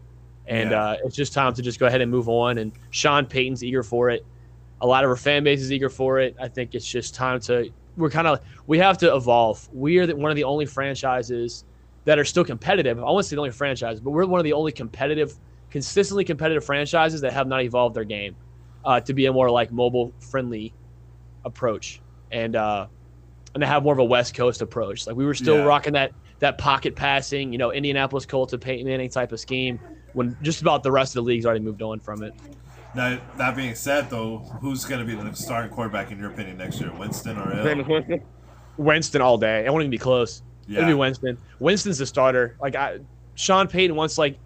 And 0.47 0.71
Yeah. 0.71 0.83
uh, 0.83 0.95
it's 1.03 1.15
just 1.15 1.33
time 1.33 1.53
to 1.53 1.61
just 1.61 1.79
go 1.79 1.85
ahead 1.85 2.01
and 2.01 2.09
move 2.09 2.27
on. 2.27 2.57
And 2.57 2.71
Sean 2.89 3.25
Payton's 3.27 3.63
eager 3.63 3.83
for 3.83 4.09
it. 4.09 4.25
A 4.81 4.87
lot 4.87 5.03
of 5.03 5.09
our 5.09 5.15
fan 5.15 5.43
base 5.43 5.61
is 5.61 5.71
eager 5.71 5.89
for 5.89 6.19
it. 6.19 6.35
I 6.39 6.47
think 6.47 6.75
it's 6.75 6.85
just 6.87 7.15
time 7.15 7.39
to, 7.41 7.71
we're 7.95 8.09
kind 8.11 8.27
of, 8.27 8.39
we 8.67 8.77
have 8.77 8.97
to 8.99 9.15
evolve. 9.15 9.67
We 9.71 9.97
are 9.97 10.05
the, 10.05 10.15
one 10.15 10.31
of 10.31 10.35
the 10.35 10.43
only 10.43 10.65
franchises 10.65 11.63
that 12.05 12.19
are 12.19 12.25
still 12.25 12.45
competitive. 12.45 12.99
I 12.99 13.03
won't 13.03 13.25
say 13.25 13.35
the 13.35 13.41
only 13.41 13.51
franchise, 13.51 13.99
but 13.99 14.11
we're 14.11 14.25
one 14.25 14.39
of 14.39 14.43
the 14.43 14.53
only 14.53 14.71
competitive, 14.71 15.37
consistently 15.69 16.23
competitive 16.23 16.63
franchises 16.63 17.21
that 17.21 17.33
have 17.33 17.47
not 17.47 17.63
evolved 17.63 17.95
their 17.95 18.03
game 18.05 18.37
uh, 18.85 18.99
to 19.01 19.13
be 19.13 19.25
a 19.25 19.33
more 19.33 19.49
like 19.49 19.71
mobile 19.71 20.13
friendly 20.19 20.75
approach 21.43 22.01
and 22.29 22.55
uh, 22.55 22.87
and 23.53 23.61
to 23.61 23.67
have 23.67 23.83
more 23.83 23.93
of 23.93 23.99
a 23.99 24.05
West 24.05 24.35
Coast 24.35 24.61
approach. 24.61 25.07
Like 25.07 25.15
we 25.15 25.25
were 25.25 25.33
still 25.33 25.57
Yeah. 25.57 25.63
rocking 25.65 25.93
that 25.93 26.13
that 26.39 26.57
pocket 26.59 26.95
passing, 26.95 27.51
you 27.51 27.57
know, 27.57 27.71
Indianapolis 27.71 28.25
Colts 28.25 28.53
and 28.53 28.61
Peyton 28.61 28.85
Manning 28.85 29.09
type 29.09 29.31
of 29.31 29.39
scheme 29.39 29.79
when 30.13 30.37
just 30.41 30.61
about 30.61 30.83
the 30.83 30.91
rest 30.91 31.15
of 31.15 31.23
the 31.23 31.27
league's 31.27 31.45
already 31.45 31.63
moved 31.63 31.81
on 31.81 31.99
from 31.99 32.21
it. 32.21 32.33
Now, 32.95 33.19
that 33.37 33.55
being 33.55 33.75
said, 33.75 34.09
though, 34.09 34.39
who's 34.61 34.85
going 34.85 35.05
to 35.05 35.05
be 35.05 35.15
the 35.21 35.35
starting 35.35 35.71
quarterback 35.71 36.11
in 36.11 36.19
your 36.19 36.31
opinion 36.31 36.57
next 36.57 36.79
year? 36.79 36.91
Winston 36.93 37.37
or 37.37 37.49
Hill? 37.53 37.65
Jameis 37.65 37.87
Winston. 37.87 38.21
Winston 38.77 39.21
all 39.21 39.37
day. 39.37 39.65
It 39.65 39.71
won't 39.71 39.81
even 39.83 39.91
be 39.91 39.97
close. 39.97 40.41
Yeah. 40.67 40.79
It'll 40.79 40.89
be 40.89 40.93
Winston. 40.95 41.37
Winston's 41.59 41.97
the 41.97 42.05
starter. 42.05 42.55
Like 42.61 42.75
I, 42.75 42.99
Sean 43.35 43.67
Payton 43.67 43.95
wants 43.95 44.17
like 44.17 44.37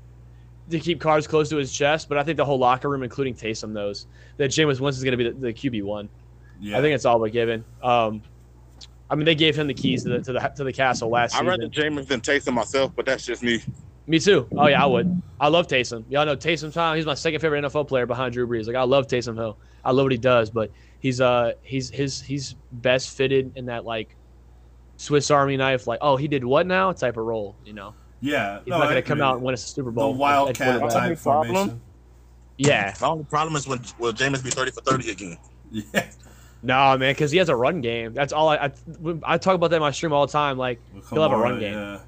to 0.69 0.79
keep 0.79 0.99
cards 0.99 1.27
close 1.27 1.49
to 1.49 1.57
his 1.57 1.71
chest, 1.71 2.09
but 2.09 2.17
I 2.17 2.23
think 2.23 2.37
the 2.37 2.45
whole 2.45 2.59
locker 2.59 2.89
room, 2.89 3.03
including 3.03 3.35
Taysom, 3.35 3.71
knows 3.71 4.07
that 4.37 4.51
Jameis 4.51 4.79
Winston's 4.79 5.03
going 5.03 5.17
to 5.17 5.17
be 5.17 5.29
the, 5.29 5.31
the 5.31 5.53
QB 5.53 5.83
one. 5.83 6.09
yeah. 6.59 6.77
I 6.77 6.81
think 6.81 6.95
it's 6.95 7.05
all 7.05 7.19
but 7.19 7.31
given. 7.31 7.63
Um, 7.81 8.21
I 9.09 9.15
mean, 9.15 9.25
they 9.25 9.35
gave 9.35 9.57
him 9.57 9.67
the 9.67 9.73
keys 9.73 10.03
to 10.03 10.09
the 10.09 10.21
to 10.21 10.33
the, 10.33 10.39
to 10.39 10.63
the 10.63 10.71
castle 10.73 11.09
last 11.09 11.33
year. 11.33 11.51
I'd 11.51 11.59
season. 11.59 11.85
rather 11.85 12.01
Jameis 12.01 12.07
than 12.07 12.21
Taysom 12.21 12.53
myself, 12.53 12.93
but 12.95 13.05
that's 13.05 13.25
just 13.25 13.43
me. 13.43 13.61
Me 14.07 14.19
too. 14.19 14.47
Oh 14.57 14.67
yeah, 14.67 14.83
I 14.83 14.85
would. 14.87 15.21
I 15.39 15.47
love 15.47 15.67
Taysom. 15.67 16.03
Y'all 16.09 16.25
know 16.25 16.35
Taysom 16.35 16.73
Time. 16.73 16.97
He's 16.97 17.05
my 17.05 17.13
second 17.13 17.39
favorite 17.39 17.63
NFL 17.63 17.87
player 17.87 18.05
behind 18.05 18.33
Drew 18.33 18.47
Brees. 18.47 18.67
Like 18.67 18.75
I 18.75 18.83
love 18.83 19.07
Taysom 19.07 19.35
Hill. 19.35 19.57
I 19.85 19.91
love 19.91 20.05
what 20.05 20.11
he 20.11 20.17
does, 20.17 20.49
but 20.49 20.71
he's 20.99 21.21
uh 21.21 21.53
he's 21.61 21.89
his 21.89 22.21
he's 22.21 22.55
best 22.71 23.15
fitted 23.15 23.51
in 23.55 23.65
that 23.67 23.85
like 23.85 24.15
Swiss 24.97 25.29
Army 25.31 25.57
knife. 25.57 25.87
Like 25.87 25.99
oh 26.01 26.17
he 26.17 26.27
did 26.27 26.43
what 26.43 26.65
now 26.67 26.91
type 26.91 27.17
of 27.17 27.25
role. 27.25 27.55
You 27.65 27.73
know 27.73 27.93
yeah. 28.21 28.59
he's 28.59 28.67
no, 28.67 28.79
not 28.79 28.87
gonna 28.87 29.01
come 29.01 29.19
agree. 29.19 29.25
out 29.25 29.35
and 29.35 29.43
win 29.43 29.53
us 29.53 29.65
a 29.65 29.67
Super 29.67 29.91
Bowl. 29.91 30.11
at 30.11 30.17
wildcat 30.17 30.79
type 30.89 30.95
Only 31.03 31.15
problem- 31.15 31.55
formation. 31.55 31.81
Yeah. 32.57 32.91
The 32.91 33.05
only 33.07 33.23
problem 33.23 33.55
is 33.55 33.67
when 33.67 33.79
will 33.97 34.13
Jameis 34.13 34.43
be 34.43 34.51
thirty 34.51 34.71
for 34.71 34.81
thirty 34.81 35.11
again? 35.11 35.37
Yeah. 35.71 36.09
No 36.63 36.97
man, 36.97 37.11
because 37.11 37.31
he 37.31 37.37
has 37.39 37.49
a 37.49 37.55
run 37.55 37.81
game. 37.81 38.13
That's 38.13 38.33
all 38.33 38.49
I, 38.49 38.55
I 38.55 38.71
I 39.23 39.37
talk 39.39 39.55
about 39.55 39.71
that 39.71 39.77
in 39.77 39.81
my 39.81 39.89
stream 39.89 40.13
all 40.13 40.27
the 40.27 40.31
time. 40.31 40.57
Like 40.59 40.79
With 40.93 41.09
He'll 41.09 41.23
have 41.23 41.31
a 41.31 41.35
Kamara, 41.35 41.41
run 41.41 41.59
game. 41.59 41.73
Yeah. 41.73 41.99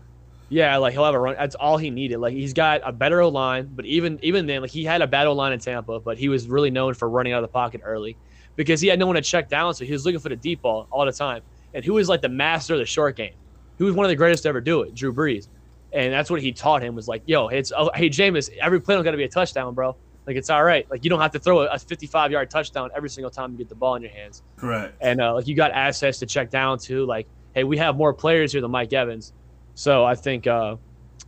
Yeah, 0.53 0.77
like 0.77 0.93
he'll 0.93 1.03
have 1.03 1.15
a 1.15 1.19
run. 1.19 1.35
That's 1.35 1.55
all 1.55 1.77
he 1.77 1.89
needed. 1.89 2.19
Like 2.19 2.33
he's 2.33 2.53
got 2.53 2.81
a 2.85 2.91
better 2.91 3.21
O 3.21 3.29
line, 3.29 3.71
but 3.73 3.85
even 3.85 4.19
even 4.21 4.45
then, 4.45 4.61
like 4.61 4.69
he 4.69 4.83
had 4.83 5.01
a 5.01 5.07
bad 5.07 5.25
O 5.25 5.33
line 5.33 5.51
in 5.51 5.57
Tampa, 5.57 5.99
but 5.99 6.15
he 6.15 6.29
was 6.29 6.47
really 6.47 6.69
known 6.69 6.93
for 6.93 7.09
running 7.09 7.33
out 7.33 7.43
of 7.43 7.49
the 7.49 7.51
pocket 7.51 7.81
early 7.83 8.15
because 8.55 8.79
he 8.79 8.87
had 8.87 8.99
no 8.99 9.07
one 9.07 9.15
to 9.15 9.21
check 9.23 9.49
down, 9.49 9.73
so 9.73 9.83
he 9.83 9.91
was 9.91 10.05
looking 10.05 10.19
for 10.19 10.29
the 10.29 10.35
deep 10.35 10.61
ball 10.61 10.87
all 10.91 11.07
the 11.07 11.11
time. 11.11 11.41
And 11.73 11.83
who 11.83 11.93
was 11.93 12.07
like 12.07 12.21
the 12.21 12.29
master 12.29 12.75
of 12.75 12.79
the 12.79 12.85
short 12.85 13.15
game? 13.15 13.33
Who 13.79 13.85
was 13.85 13.95
one 13.95 14.05
of 14.05 14.09
the 14.09 14.15
greatest 14.15 14.43
to 14.43 14.49
ever 14.49 14.61
do 14.61 14.83
it? 14.83 14.93
Drew 14.93 15.11
Brees, 15.11 15.47
and 15.91 16.13
that's 16.13 16.29
what 16.29 16.39
he 16.39 16.51
taught 16.51 16.83
him 16.83 16.93
was 16.93 17.07
like, 17.07 17.23
yo, 17.25 17.47
it's 17.47 17.71
oh, 17.75 17.89
hey 17.95 18.09
Jameis, 18.09 18.55
every 18.61 18.79
play 18.79 18.93
don't 18.93 19.03
got 19.03 19.11
to 19.11 19.17
be 19.17 19.23
a 19.23 19.29
touchdown, 19.29 19.73
bro. 19.73 19.95
Like 20.27 20.35
it's 20.35 20.51
all 20.51 20.63
right. 20.63 20.87
Like 20.91 21.03
you 21.03 21.09
don't 21.09 21.19
have 21.19 21.31
to 21.31 21.39
throw 21.39 21.61
a 21.61 21.79
55 21.79 22.31
yard 22.31 22.51
touchdown 22.51 22.91
every 22.95 23.09
single 23.09 23.31
time 23.31 23.53
you 23.53 23.57
get 23.57 23.69
the 23.69 23.75
ball 23.75 23.95
in 23.95 24.03
your 24.03 24.11
hands 24.11 24.43
Correct. 24.55 24.95
and 25.01 25.19
uh, 25.19 25.33
like 25.33 25.47
you 25.47 25.55
got 25.55 25.71
assets 25.71 26.19
to 26.19 26.27
check 26.27 26.51
down 26.51 26.77
to. 26.77 27.07
Like, 27.07 27.27
hey, 27.55 27.63
we 27.63 27.79
have 27.79 27.97
more 27.97 28.13
players 28.13 28.51
here 28.51 28.61
than 28.61 28.69
Mike 28.69 28.93
Evans, 28.93 29.33
so 29.75 30.03
I 30.05 30.15
think 30.15 30.47
uh, 30.47 30.75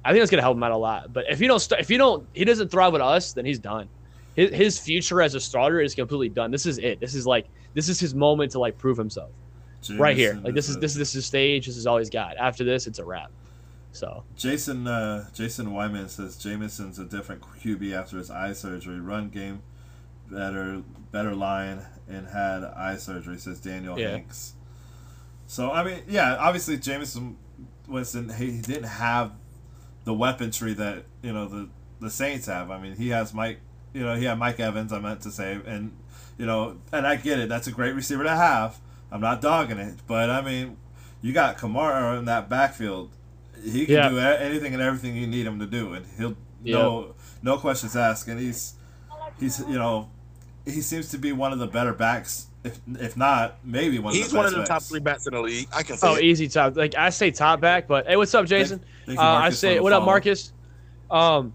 I 0.03 0.11
think 0.11 0.21
that's 0.21 0.31
gonna 0.31 0.41
help 0.43 0.55
him 0.57 0.63
out 0.63 0.71
a 0.71 0.77
lot. 0.77 1.11
But 1.13 1.25
if 1.29 1.39
you 1.41 1.47
don't, 1.47 1.59
st- 1.59 1.81
if 1.81 1.89
you 1.89 1.97
don't, 1.97 2.27
he 2.33 2.45
doesn't 2.45 2.69
thrive 2.69 2.93
with 2.93 3.01
us, 3.01 3.33
then 3.33 3.45
he's 3.45 3.59
done. 3.59 3.87
His, 4.35 4.51
his 4.51 4.79
future 4.79 5.21
as 5.21 5.33
a 5.35 5.39
starter 5.39 5.79
is 5.81 5.95
completely 5.95 6.29
done. 6.29 6.51
This 6.51 6.65
is 6.65 6.77
it. 6.77 6.99
This 6.99 7.15
is 7.15 7.25
like 7.25 7.47
this 7.73 7.89
is 7.89 7.99
his 7.99 8.13
moment 8.13 8.51
to 8.51 8.59
like 8.59 8.77
prove 8.77 8.97
himself 8.97 9.31
right 9.97 10.15
here. 10.17 10.39
Like 10.43 10.53
this 10.53 10.69
is 10.69 10.77
this 10.77 10.91
is 10.91 10.97
this 10.97 11.07
is 11.09 11.13
his 11.15 11.25
stage. 11.25 11.65
This 11.67 11.77
is 11.77 11.87
all 11.87 11.97
he's 11.97 12.09
got. 12.09 12.37
After 12.37 12.63
this, 12.63 12.85
it's 12.87 12.99
a 12.99 13.05
wrap. 13.05 13.31
So 13.93 14.23
Jason 14.35 14.87
uh, 14.87 15.29
Jason 15.33 15.71
Wyman 15.71 16.09
says 16.09 16.35
Jameson's 16.35 16.99
a 16.99 17.05
different 17.05 17.41
QB 17.41 17.93
after 17.93 18.17
his 18.17 18.29
eye 18.29 18.51
surgery. 18.53 18.99
Run 18.99 19.29
game 19.29 19.61
better 20.29 20.83
better 21.11 21.33
line 21.33 21.85
and 22.09 22.27
had 22.27 22.63
eye 22.63 22.97
surgery. 22.97 23.37
Says 23.37 23.59
Daniel 23.61 23.97
Yeah. 23.97 24.11
Hanks. 24.11 24.53
So 25.47 25.71
I 25.71 25.83
mean, 25.83 25.99
yeah, 26.09 26.35
obviously 26.35 26.77
Jameson 26.77 27.37
Winston 27.87 28.29
he, 28.29 28.51
he 28.51 28.61
didn't 28.61 28.83
have 28.85 29.31
the 30.03 30.13
weaponry 30.13 30.73
that 30.73 31.03
you 31.21 31.33
know 31.33 31.47
the 31.47 31.69
the 31.99 32.09
Saints 32.09 32.47
have. 32.47 32.69
I 32.71 32.79
mean, 32.79 32.95
he 32.95 33.09
has 33.09 33.33
Mike. 33.33 33.59
You 33.93 34.03
know, 34.03 34.15
he 34.15 34.25
had 34.25 34.37
Mike 34.37 34.59
Evans. 34.59 34.91
I 34.91 34.99
meant 34.99 35.21
to 35.21 35.31
say, 35.31 35.59
and 35.65 35.95
you 36.37 36.45
know, 36.45 36.77
and 36.91 37.07
I 37.07 37.15
get 37.15 37.39
it. 37.39 37.47
That's 37.49 37.67
a 37.67 37.71
great 37.71 37.95
receiver 37.95 38.23
to 38.23 38.29
have. 38.35 38.77
I'm 39.11 39.21
not 39.21 39.39
dogging 39.41 39.77
it, 39.77 39.95
but 40.07 40.29
I 40.29 40.41
mean, 40.41 40.77
you 41.21 41.31
got 41.31 41.57
Kamara 41.57 42.17
in 42.19 42.25
that 42.25 42.49
backfield. 42.49 43.11
He 43.63 43.85
can 43.85 43.95
Yeah. 43.95 44.09
do 44.09 44.19
anything 44.19 44.73
and 44.73 44.81
everything 44.83 45.15
you 45.15 45.27
need 45.27 45.45
him 45.47 45.59
to 45.59 45.65
do, 45.65 45.93
and 45.93 46.05
he'll 46.17 46.35
no 46.63 47.15
no 47.41 47.57
questions 47.57 47.95
asked. 47.95 48.27
And 48.27 48.39
he's 48.39 48.73
he's 49.39 49.59
you 49.61 49.77
know 49.79 50.09
he 50.65 50.81
seems 50.81 51.09
to 51.11 51.17
be 51.17 51.31
one 51.31 51.53
of 51.53 51.59
the 51.59 51.67
better 51.67 51.93
backs, 51.93 52.47
if 52.65 52.79
if 52.99 53.15
not 53.15 53.57
maybe 53.63 53.99
one. 53.99 54.13
He's 54.13 54.25
of 54.25 54.31
the 54.31 54.37
one 54.37 54.45
best 54.45 54.55
of 54.55 54.61
the 54.61 54.67
top 54.67 54.81
three 54.81 54.99
bats 54.99 55.27
in 55.27 55.33
the 55.33 55.41
league. 55.41 55.67
I 55.73 55.83
can 55.83 55.97
say 55.97 56.07
oh, 56.07 56.15
it. 56.15 56.23
easy 56.23 56.47
top. 56.47 56.75
Like 56.75 56.95
I 56.95 57.09
say 57.09 57.31
top 57.31 57.61
back, 57.61 57.87
but 57.87 58.07
hey, 58.07 58.17
what's 58.17 58.33
up, 58.33 58.45
Jason? 58.45 58.83
Thank 59.05 59.19
Uh, 59.19 59.21
I 59.21 59.49
say, 59.51 59.73
for 59.73 59.75
the 59.75 59.83
what 59.83 59.93
up. 59.93 60.03
Marcus? 60.03 60.51
Um, 61.11 61.53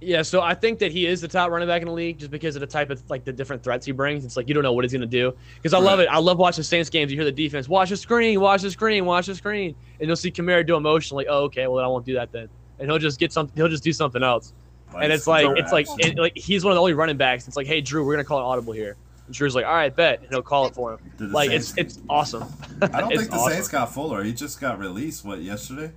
yeah, 0.00 0.22
so 0.22 0.40
I 0.40 0.54
think 0.54 0.78
that 0.78 0.92
he 0.92 1.06
is 1.06 1.20
the 1.20 1.28
top 1.28 1.50
running 1.50 1.68
back 1.68 1.82
in 1.82 1.88
the 1.88 1.92
league 1.92 2.18
just 2.18 2.30
because 2.30 2.56
of 2.56 2.60
the 2.60 2.66
type 2.66 2.88
of 2.90 3.02
like 3.10 3.24
the 3.24 3.32
different 3.32 3.62
threats 3.62 3.84
he 3.84 3.92
brings. 3.92 4.24
It's 4.24 4.36
like 4.36 4.48
you 4.48 4.54
don't 4.54 4.62
know 4.62 4.72
what 4.72 4.84
he's 4.84 4.92
gonna 4.92 5.04
do. 5.04 5.34
Because 5.56 5.74
I 5.74 5.78
love 5.78 6.00
it. 6.00 6.08
I 6.08 6.18
love 6.18 6.38
watching 6.38 6.64
Saints 6.64 6.88
games. 6.88 7.10
You 7.10 7.18
hear 7.18 7.24
the 7.24 7.32
defense, 7.32 7.68
watch 7.68 7.90
the 7.90 7.96
screen, 7.96 8.40
watch 8.40 8.62
the 8.62 8.70
screen, 8.70 9.04
watch 9.04 9.26
the 9.26 9.34
screen, 9.34 9.74
and 9.98 10.06
you'll 10.06 10.16
see 10.16 10.30
Kamara 10.30 10.66
do 10.66 10.76
a 10.76 10.80
motion 10.80 11.16
like, 11.16 11.26
oh, 11.28 11.44
okay, 11.44 11.66
well 11.66 11.76
then 11.76 11.84
I 11.84 11.88
won't 11.88 12.06
do 12.06 12.14
that 12.14 12.32
then, 12.32 12.48
and 12.78 12.88
he'll 12.88 12.98
just 12.98 13.18
get 13.18 13.32
something. 13.32 13.54
He'll 13.56 13.68
just 13.68 13.84
do 13.84 13.92
something 13.92 14.22
else. 14.22 14.54
and 14.94 15.12
it's 15.12 15.26
like 15.26 15.46
it's 15.58 15.72
like 15.72 15.86
it, 15.98 16.16
like 16.18 16.36
he's 16.36 16.64
one 16.64 16.72
of 16.72 16.76
the 16.76 16.80
only 16.80 16.94
running 16.94 17.16
backs. 17.16 17.46
It's 17.48 17.56
like, 17.56 17.66
hey, 17.66 17.80
Drew, 17.80 18.06
we're 18.06 18.14
gonna 18.14 18.24
call 18.24 18.38
an 18.38 18.44
audible 18.44 18.72
here. 18.72 18.96
And 19.30 19.34
Drew's 19.36 19.54
like, 19.54 19.64
all 19.64 19.72
right, 19.74 19.94
bet, 19.94 20.18
and 20.22 20.28
he'll 20.28 20.42
call 20.42 20.66
it 20.66 20.74
for 20.74 20.94
him. 20.94 20.98
Did 21.16 21.30
Like 21.30 21.50
Saints- 21.50 21.74
it's 21.76 21.96
it's 21.96 22.06
awesome. 22.08 22.42
I 22.82 23.00
don't 23.00 23.12
it's 23.12 23.20
think 23.20 23.30
the 23.30 23.36
awesome. 23.36 23.52
Saints 23.52 23.68
got 23.68 23.94
Fuller. 23.94 24.24
He 24.24 24.32
just 24.32 24.60
got 24.60 24.80
released. 24.80 25.24
What 25.24 25.40
yesterday? 25.40 25.92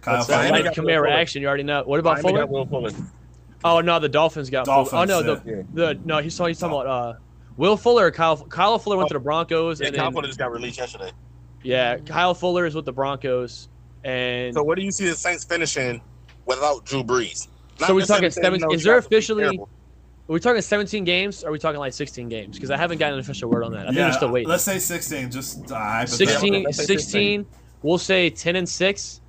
Kyle 0.00 0.16
What's 0.16 0.26
that? 0.26 0.50
Miami 0.50 0.74
Fuller. 0.74 0.84
Like 1.04 1.06
Kamara 1.06 1.10
action, 1.12 1.40
you 1.40 1.46
already 1.46 1.62
know. 1.62 1.84
What 1.84 2.00
about 2.00 2.18
Fuller? 2.20 2.40
got 2.40 2.48
Will 2.50 2.66
Fuller. 2.66 2.90
Oh 3.62 3.80
no, 3.80 4.00
the 4.00 4.08
Dolphins 4.08 4.50
got 4.50 4.66
Dolphins, 4.66 4.90
Fuller. 4.90 5.02
Oh 5.02 5.22
no, 5.22 5.40
yeah. 5.46 5.62
the 5.74 5.94
the 5.94 6.00
no, 6.04 6.18
he's 6.18 6.36
talking, 6.36 6.48
he's 6.50 6.58
talking 6.58 6.80
about 6.80 6.86
uh, 6.88 7.18
Will 7.56 7.76
Fuller 7.76 8.06
or 8.06 8.10
Kyle. 8.10 8.36
Kyle 8.36 8.76
Fuller 8.80 8.96
went 8.96 9.08
to 9.10 9.14
the 9.14 9.20
Broncos, 9.20 9.80
Yeah, 9.80 9.86
and 9.86 9.96
Kyle 9.96 10.06
then, 10.06 10.12
Fuller 10.14 10.26
just 10.26 10.38
got 10.40 10.50
released 10.50 10.78
yesterday. 10.78 11.12
yeah, 11.62 11.98
Kyle 11.98 12.34
Fuller 12.34 12.66
is 12.66 12.74
with 12.74 12.86
the 12.86 12.92
Broncos, 12.92 13.68
and 14.02 14.52
So 14.52 14.64
what 14.64 14.76
do 14.76 14.82
you 14.82 14.90
see 14.90 15.08
the 15.08 15.14
Saints 15.14 15.44
finishing 15.44 16.00
without 16.44 16.84
Drew 16.84 17.04
Brees? 17.04 17.46
Not 17.78 17.86
So 17.86 17.94
we're 17.94 18.04
talking 18.06 18.28
seven- 18.32 18.60
is 18.72 18.82
there 18.82 18.98
officially- 18.98 19.44
terrible. 19.44 19.68
Are 20.28 20.32
we 20.32 20.40
talking 20.40 20.60
17 20.60 21.04
games? 21.04 21.42
Or 21.42 21.48
are 21.48 21.52
we 21.52 21.58
talking 21.58 21.80
like 21.80 21.94
16 21.94 22.28
games? 22.28 22.56
Because 22.56 22.70
I 22.70 22.76
haven't 22.76 22.98
gotten 22.98 23.14
an 23.14 23.20
official 23.20 23.48
word 23.48 23.64
on 23.64 23.72
that. 23.72 23.88
I 23.88 23.92
think 23.92 24.00
we're 24.00 24.12
still 24.12 24.30
waiting. 24.30 24.48
Let's 24.48 24.64
say 24.64 24.78
16. 24.78 25.30
Just 25.30 25.72
uh, 25.72 25.76
hypothetical. 25.76 26.72
16, 26.72 26.72
16 26.72 27.46
we'll 27.82 27.98
say 27.98 28.30
10 28.30 28.56
and 28.56 28.68
6 28.68 29.20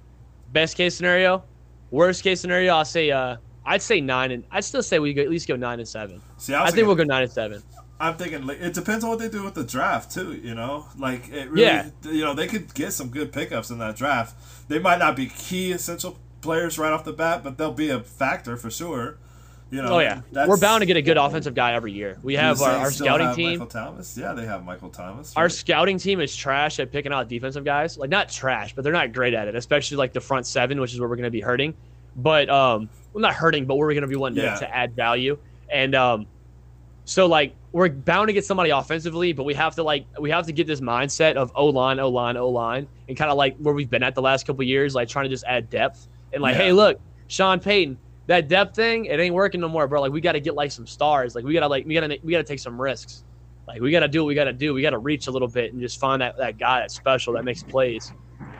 best 0.52 0.78
case 0.78 0.96
scenario 0.96 1.44
worst 1.92 2.24
case 2.24 2.42
scenario 2.42 2.74
i'll 2.74 2.86
say 2.86 3.12
uh 3.12 3.38
i'd 3.66 3.82
say 3.82 4.02
9 4.02 4.32
and 4.32 4.44
i'd 4.52 4.64
still 4.64 4.84
say 4.84 5.00
we 5.00 5.14
could 5.14 5.24
at 5.24 5.30
least 5.30 5.48
go 5.48 5.56
9 5.56 5.80
and 5.80 5.88
7 5.88 6.22
See, 6.38 6.54
I, 6.54 6.62
i, 6.62 6.66
was 6.66 6.74
think 6.74 6.88
we'll 6.88 6.96
go 6.96 7.04
9 7.04 7.24
and 7.24 7.32
7 7.32 7.64
I'm 8.02 8.16
thinking 8.16 8.48
like, 8.48 8.62
it 8.62 8.74
depends 8.74 9.04
on 9.04 9.10
what 9.10 9.20
they 9.20 9.28
do 9.28 9.44
with 9.44 9.56
the 9.56 9.66
draft 9.66 10.14
too. 10.14 10.32
You 10.32 10.56
know, 10.56 10.86
like 10.98 11.28
it 11.34 11.50
really. 11.50 11.64
Yeah. 11.64 11.90
You 12.04 12.24
know, 12.24 12.34
they 12.34 12.48
could 12.48 12.74
get 12.74 12.94
some 12.94 13.10
good 13.10 13.34
pickups 13.34 13.72
in 13.72 13.78
that 13.80 13.98
draft. 13.98 14.38
They 14.70 14.80
might 14.80 15.00
not 15.00 15.18
be 15.18 15.28
key 15.28 15.74
essential 15.74 16.18
players 16.40 16.80
right 16.80 16.94
off 16.94 17.04
the 17.04 17.12
bat, 17.12 17.44
but 17.44 17.58
they'll 17.58 17.74
be 17.74 17.90
a 17.90 18.00
factor 18.00 18.56
for 18.56 18.72
sure. 18.72 19.18
You 19.72 19.82
know. 19.84 19.96
oh 19.96 20.00
yeah 20.00 20.22
we're 20.48 20.58
bound 20.58 20.82
to 20.82 20.86
get 20.88 20.98
a 20.98 21.02
good 21.02 21.18
offensive 21.18 21.54
guy 21.54 21.74
every 21.74 21.92
year 21.92 22.18
we 22.24 22.36
have 22.36 22.60
our, 22.62 22.72
our 22.72 22.92
scouting 22.92 23.36
team 23.36 23.60
Michael 23.60 23.68
Thomas. 23.68 24.18
Yeah, 24.18 24.34
they 24.34 24.46
have 24.46 24.64
Michael 24.66 24.90
Thomas. 24.90 25.32
our 25.36 25.48
scouting 25.50 26.00
team 26.00 26.20
is 26.22 26.36
trash 26.36 26.80
at 26.80 26.92
picking 26.92 27.14
out 27.14 27.28
defensive 27.28 27.64
guys 27.64 27.98
like 27.98 28.10
not 28.10 28.30
trash 28.30 28.74
but 28.74 28.84
they're 28.84 28.94
not 28.94 29.14
great 29.14 29.34
at 29.36 29.48
it 29.48 29.56
especially 29.56 29.98
like 29.98 30.12
the 30.14 30.22
front 30.22 30.48
seven 30.48 30.80
which 30.80 30.94
is 30.94 31.00
where 31.00 31.08
we're 31.08 31.16
going 31.16 31.24
to 31.26 31.30
be 31.32 31.42
hurting 31.42 31.76
but 32.16 32.50
um 32.50 32.90
well 33.14 33.22
not 33.22 33.34
hurting 33.36 33.66
but 33.66 33.76
where 33.76 33.86
we're 33.88 33.94
going 33.94 34.02
to 34.02 34.08
be 34.08 34.16
wanting 34.16 34.38
to- 34.38 34.60
to 34.60 34.76
add 34.76 34.96
value 34.96 35.38
and 35.72 35.94
um 35.94 36.26
so 37.06 37.26
like 37.28 37.56
we're 37.72 37.90
bound 37.90 38.28
to 38.30 38.34
get 38.34 38.46
somebody 38.46 38.72
offensively 38.72 39.34
but 39.34 39.44
we 39.44 39.54
have 39.54 39.76
to 39.76 39.84
like 39.84 40.06
we 40.20 40.32
have 40.32 40.46
to 40.48 40.52
get 40.52 40.66
this 40.66 40.82
mindset 40.82 41.36
of 41.36 41.52
o 41.56 41.68
line 41.68 42.00
o 42.00 42.10
line 42.10 42.38
o 42.38 42.50
line 42.50 42.88
and 43.08 43.16
kind 43.18 43.30
of 43.30 43.38
like 43.38 43.56
where 43.58 43.74
we've 43.74 43.90
been 43.90 44.02
at 44.04 44.16
the 44.16 44.22
last 44.22 44.48
couple 44.48 44.64
years 44.64 44.96
like 44.96 45.08
trying 45.08 45.26
to 45.26 45.30
just 45.30 45.44
add 45.46 45.70
depth 45.70 46.08
and 46.34 46.42
like 46.42 46.56
Yeah. 46.56 46.64
hey 46.64 46.72
look 46.72 47.00
sean 47.28 47.60
payton 47.60 47.98
that 48.30 48.48
depth 48.48 48.76
thing 48.76 49.06
it 49.06 49.20
ain't 49.20 49.36
working 49.36 49.60
no 49.60 49.68
more 49.68 49.88
bro 49.88 50.02
like 50.02 50.12
we 50.12 50.22
got 50.22 50.32
to 50.32 50.40
get 50.40 50.56
like 50.56 50.72
some 50.72 50.88
stars 50.88 51.36
like 51.36 51.44
we 51.44 51.54
got 51.54 51.60
to 51.60 51.68
like 51.68 51.86
we 51.86 51.94
got 51.94 52.08
to 52.08 52.18
we 52.24 52.32
got 52.32 52.38
to 52.38 52.44
take 52.44 52.60
some 52.60 52.80
risks 52.80 53.24
like 53.70 53.82
we 53.82 53.92
got 53.92 54.00
to 54.00 54.08
do 54.08 54.24
what 54.24 54.28
we 54.30 54.34
got 54.34 54.46
to 54.46 54.54
do. 54.54 54.74
We 54.74 54.82
got 54.82 54.90
to 54.90 54.98
reach 54.98 55.28
a 55.28 55.32
little 55.32 55.48
bit 55.48 55.74
and 55.74 55.80
just 55.80 56.00
find 56.00 56.24
that, 56.24 56.38
that 56.38 56.58
guy 56.58 56.80
that's 56.80 56.96
special 56.96 57.34
that 57.34 57.46
makes 57.46 57.62
plays. 57.62 58.12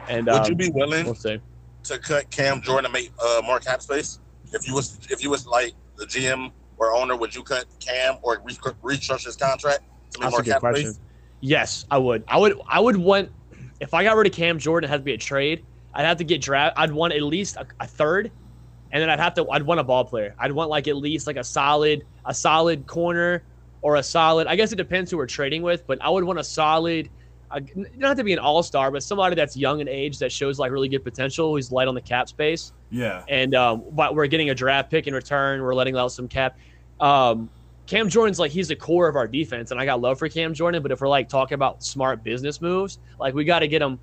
And 0.08 0.28
Would 0.28 0.36
um, 0.36 0.46
you 0.48 0.56
be 0.56 0.70
willing 0.70 1.04
we'll 1.04 1.16
to 1.16 1.98
cut 1.98 2.30
Cam 2.30 2.62
Jordan 2.62 2.92
to 2.92 2.94
make 2.94 3.12
uh, 3.24 3.42
more 3.44 3.60
cap 3.60 3.82
space? 3.82 4.20
If 4.54 4.68
you 4.68 4.76
was 4.76 5.00
if 5.10 5.24
you 5.24 5.32
was 5.32 5.48
like 5.48 5.74
the 5.98 6.06
GM 6.06 6.52
or 6.78 6.94
owner, 6.96 7.16
would 7.16 7.34
you 7.34 7.42
cut 7.42 7.66
Cam 7.80 8.18
or 8.22 8.40
re- 8.46 8.54
restructure 8.98 9.26
his 9.26 9.36
contract 9.36 9.80
to 10.12 10.20
make 10.20 10.26
That's 10.30 10.32
more 10.32 10.44
cap 10.44 10.60
question. 10.60 10.94
space? 10.94 11.00
Yes, 11.40 11.86
I 11.90 11.98
would. 11.98 12.24
I 12.28 12.38
would. 12.38 12.62
I 12.68 12.80
would 12.80 12.98
want 12.98 13.32
if 13.80 13.96
I 13.96 14.04
got 14.04 14.16
rid 14.16 14.28
of 14.28 14.34
Cam 14.34 14.60
Jordan, 14.60 14.88
it 14.88 14.92
had 14.92 14.98
to 14.98 15.04
be 15.04 15.14
a 15.14 15.18
trade. 15.18 15.66
I'd 15.96 16.06
have 16.06 16.18
to 16.18 16.24
get 16.24 16.40
draft. 16.40 16.78
I'd 16.78 16.92
want 16.92 17.14
at 17.14 17.24
least 17.24 17.56
a, 17.56 17.66
a 17.80 17.88
third, 17.88 18.32
and 18.92 19.02
then 19.02 19.10
I'd 19.10 19.20
have 19.20 19.34
to. 19.36 19.48
I'd 19.50 19.64
want 19.64 19.80
a 19.80 19.84
ball 19.84 20.06
player. 20.06 20.36
I'd 20.40 20.52
want 20.52 20.70
like 20.70 20.88
at 20.88 20.98
least 20.98 21.28
like 21.28 21.38
a 21.38 21.44
solid, 21.44 22.06
a 22.26 22.34
solid 22.34 22.88
corner 22.88 23.44
or 23.82 23.96
a 23.96 24.04
solid. 24.04 24.48
I 24.48 24.56
guess 24.56 24.72
it 24.72 24.78
depends 24.78 25.12
who 25.12 25.18
we're 25.18 25.28
trading 25.28 25.62
with, 25.62 25.86
but 25.88 26.02
I 26.02 26.10
would 26.10 26.24
want 26.24 26.40
a 26.40 26.44
solid. 26.44 27.10
Uh, 27.52 27.60
don't 27.98 28.16
to 28.16 28.24
be 28.24 28.34
an 28.34 28.40
all 28.40 28.62
star, 28.62 28.92
but 28.92 29.02
somebody 29.02 29.36
that's 29.36 29.58
young 29.58 29.80
in 29.80 29.88
age 29.88 30.20
that 30.20 30.32
shows 30.32 30.60
like 30.60 30.72
really 30.72 30.88
good 30.88 31.04
potential, 31.04 31.54
who's 31.54 31.72
light 31.72 31.88
on 31.88 31.96
the 31.96 32.02
cap 32.02 32.30
space. 32.30 32.74
yeah. 32.92 33.24
and 33.28 33.56
um, 33.56 33.84
but 33.92 34.14
we're 34.14 34.28
getting 34.28 34.52
a 34.52 34.56
draft 34.56 34.92
pick 34.92 35.08
in 35.08 35.14
return. 35.14 35.62
We're 35.62 35.74
letting 35.74 35.96
out 35.96 36.12
some 36.12 36.28
cap. 36.28 36.60
Um, 37.00 37.50
Cam 37.88 38.08
Jordan's 38.08 38.38
like 38.38 38.52
he's 38.52 38.68
the 38.68 38.76
core 38.76 39.08
of 39.08 39.16
our 39.16 39.28
defense, 39.28 39.72
and 39.72 39.82
I 39.82 39.86
got 39.86 40.00
love 40.00 40.20
for 40.20 40.30
Cam 40.30 40.54
Jordan. 40.54 40.84
But 40.84 40.92
if 40.92 41.02
we're 41.02 41.08
like 41.08 41.28
talking 41.28 41.56
about 41.56 41.84
smart 41.84 42.24
business 42.24 42.62
moves, 42.62 43.00
like 43.20 43.34
we 43.34 43.46
got 43.46 43.60
to 43.60 43.68
get 43.68 43.82
him. 43.82 44.00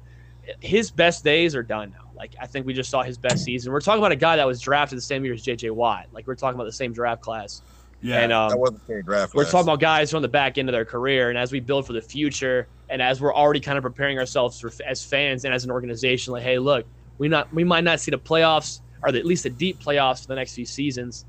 His 0.60 0.90
best 0.90 1.22
days 1.22 1.54
are 1.54 1.62
done 1.62 1.92
now. 1.92 2.05
Like 2.16 2.34
I 2.40 2.46
think 2.46 2.66
we 2.66 2.72
just 2.74 2.90
saw 2.90 3.02
his 3.02 3.18
best 3.18 3.44
season. 3.44 3.72
We're 3.72 3.80
talking 3.80 3.98
about 4.00 4.12
a 4.12 4.16
guy 4.16 4.36
that 4.36 4.46
was 4.46 4.60
drafted 4.60 4.96
the 4.96 5.02
same 5.02 5.24
year 5.24 5.34
as 5.34 5.42
J.J. 5.42 5.70
Watt. 5.70 6.06
Like 6.12 6.26
we're 6.26 6.34
talking 6.34 6.54
about 6.54 6.64
the 6.64 6.72
same 6.72 6.92
draft 6.92 7.22
class. 7.22 7.62
Yeah. 8.02 8.20
And 8.20 8.32
um, 8.32 8.50
That 8.50 8.58
wasn't 8.58 8.86
the 8.86 9.02
draft. 9.02 9.34
we're 9.34 9.44
class. 9.44 9.52
talking 9.52 9.66
about 9.68 9.80
guys 9.80 10.10
who 10.10 10.16
are 10.16 10.18
on 10.18 10.22
the 10.22 10.28
back 10.28 10.58
end 10.58 10.68
of 10.68 10.72
their 10.72 10.84
career, 10.84 11.28
and 11.30 11.38
as 11.38 11.52
we 11.52 11.60
build 11.60 11.86
for 11.86 11.92
the 11.92 12.00
future, 12.00 12.68
and 12.88 13.00
as 13.00 13.20
we're 13.20 13.34
already 13.34 13.60
kind 13.60 13.78
of 13.78 13.82
preparing 13.82 14.18
ourselves 14.18 14.60
for, 14.60 14.70
as 14.86 15.04
fans 15.04 15.44
and 15.44 15.54
as 15.54 15.64
an 15.64 15.70
organization, 15.70 16.32
like, 16.32 16.42
hey, 16.42 16.58
look, 16.58 16.86
we 17.18 17.28
not 17.28 17.52
we 17.54 17.64
might 17.64 17.84
not 17.84 18.00
see 18.00 18.10
the 18.10 18.18
playoffs 18.18 18.80
or 19.02 19.12
the, 19.12 19.18
at 19.18 19.24
least 19.26 19.42
the 19.44 19.50
deep 19.50 19.80
playoffs 19.82 20.22
for 20.22 20.28
the 20.28 20.34
next 20.34 20.54
few 20.54 20.64
seasons. 20.66 21.24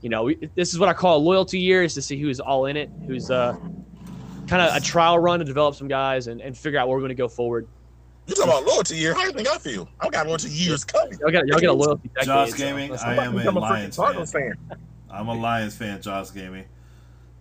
You 0.00 0.08
know, 0.10 0.24
we, 0.24 0.48
this 0.54 0.72
is 0.72 0.78
what 0.78 0.88
I 0.88 0.92
call 0.92 1.16
a 1.16 1.22
loyalty 1.22 1.58
year: 1.60 1.82
is 1.82 1.94
to 1.94 2.02
see 2.02 2.20
who's 2.20 2.40
all 2.40 2.66
in 2.66 2.76
it, 2.76 2.90
who's 3.06 3.30
uh, 3.30 3.56
kind 4.48 4.62
of 4.62 4.74
a 4.76 4.80
trial 4.80 5.18
run 5.18 5.38
to 5.38 5.44
develop 5.44 5.74
some 5.76 5.88
guys 5.88 6.26
and, 6.26 6.40
and 6.40 6.56
figure 6.56 6.78
out 6.78 6.88
where 6.88 6.96
we're 6.96 7.02
going 7.02 7.08
to 7.10 7.14
go 7.14 7.28
forward. 7.28 7.66
You 8.28 8.34
talking 8.34 8.50
about 8.52 8.64
loyalty 8.66 8.96
year? 8.96 9.14
How 9.14 9.20
do 9.22 9.26
you 9.28 9.32
think 9.32 9.48
I 9.48 9.58
feel? 9.58 9.88
I 10.00 10.08
got 10.10 10.26
loyalty 10.26 10.50
years 10.50 10.84
coming. 10.84 11.18
Y'all 11.18 11.30
got 11.30 11.46
y'all 11.46 11.58
get 11.58 11.70
a 11.70 11.72
loyalty 11.72 12.08
decade. 12.14 12.26
Josh 12.26 12.50
so 12.50 12.56
Gaming, 12.58 12.90
let's- 12.90 13.02
I 13.02 13.14
am 13.24 13.36
a 13.38 13.50
Lions 13.50 13.96
Cardinals 13.96 14.32
fan. 14.32 14.54
fan. 14.68 14.78
I'm 15.10 15.28
a 15.28 15.34
Lions 15.34 15.74
fan, 15.76 16.02
Josh 16.02 16.32
Gaming. 16.32 16.64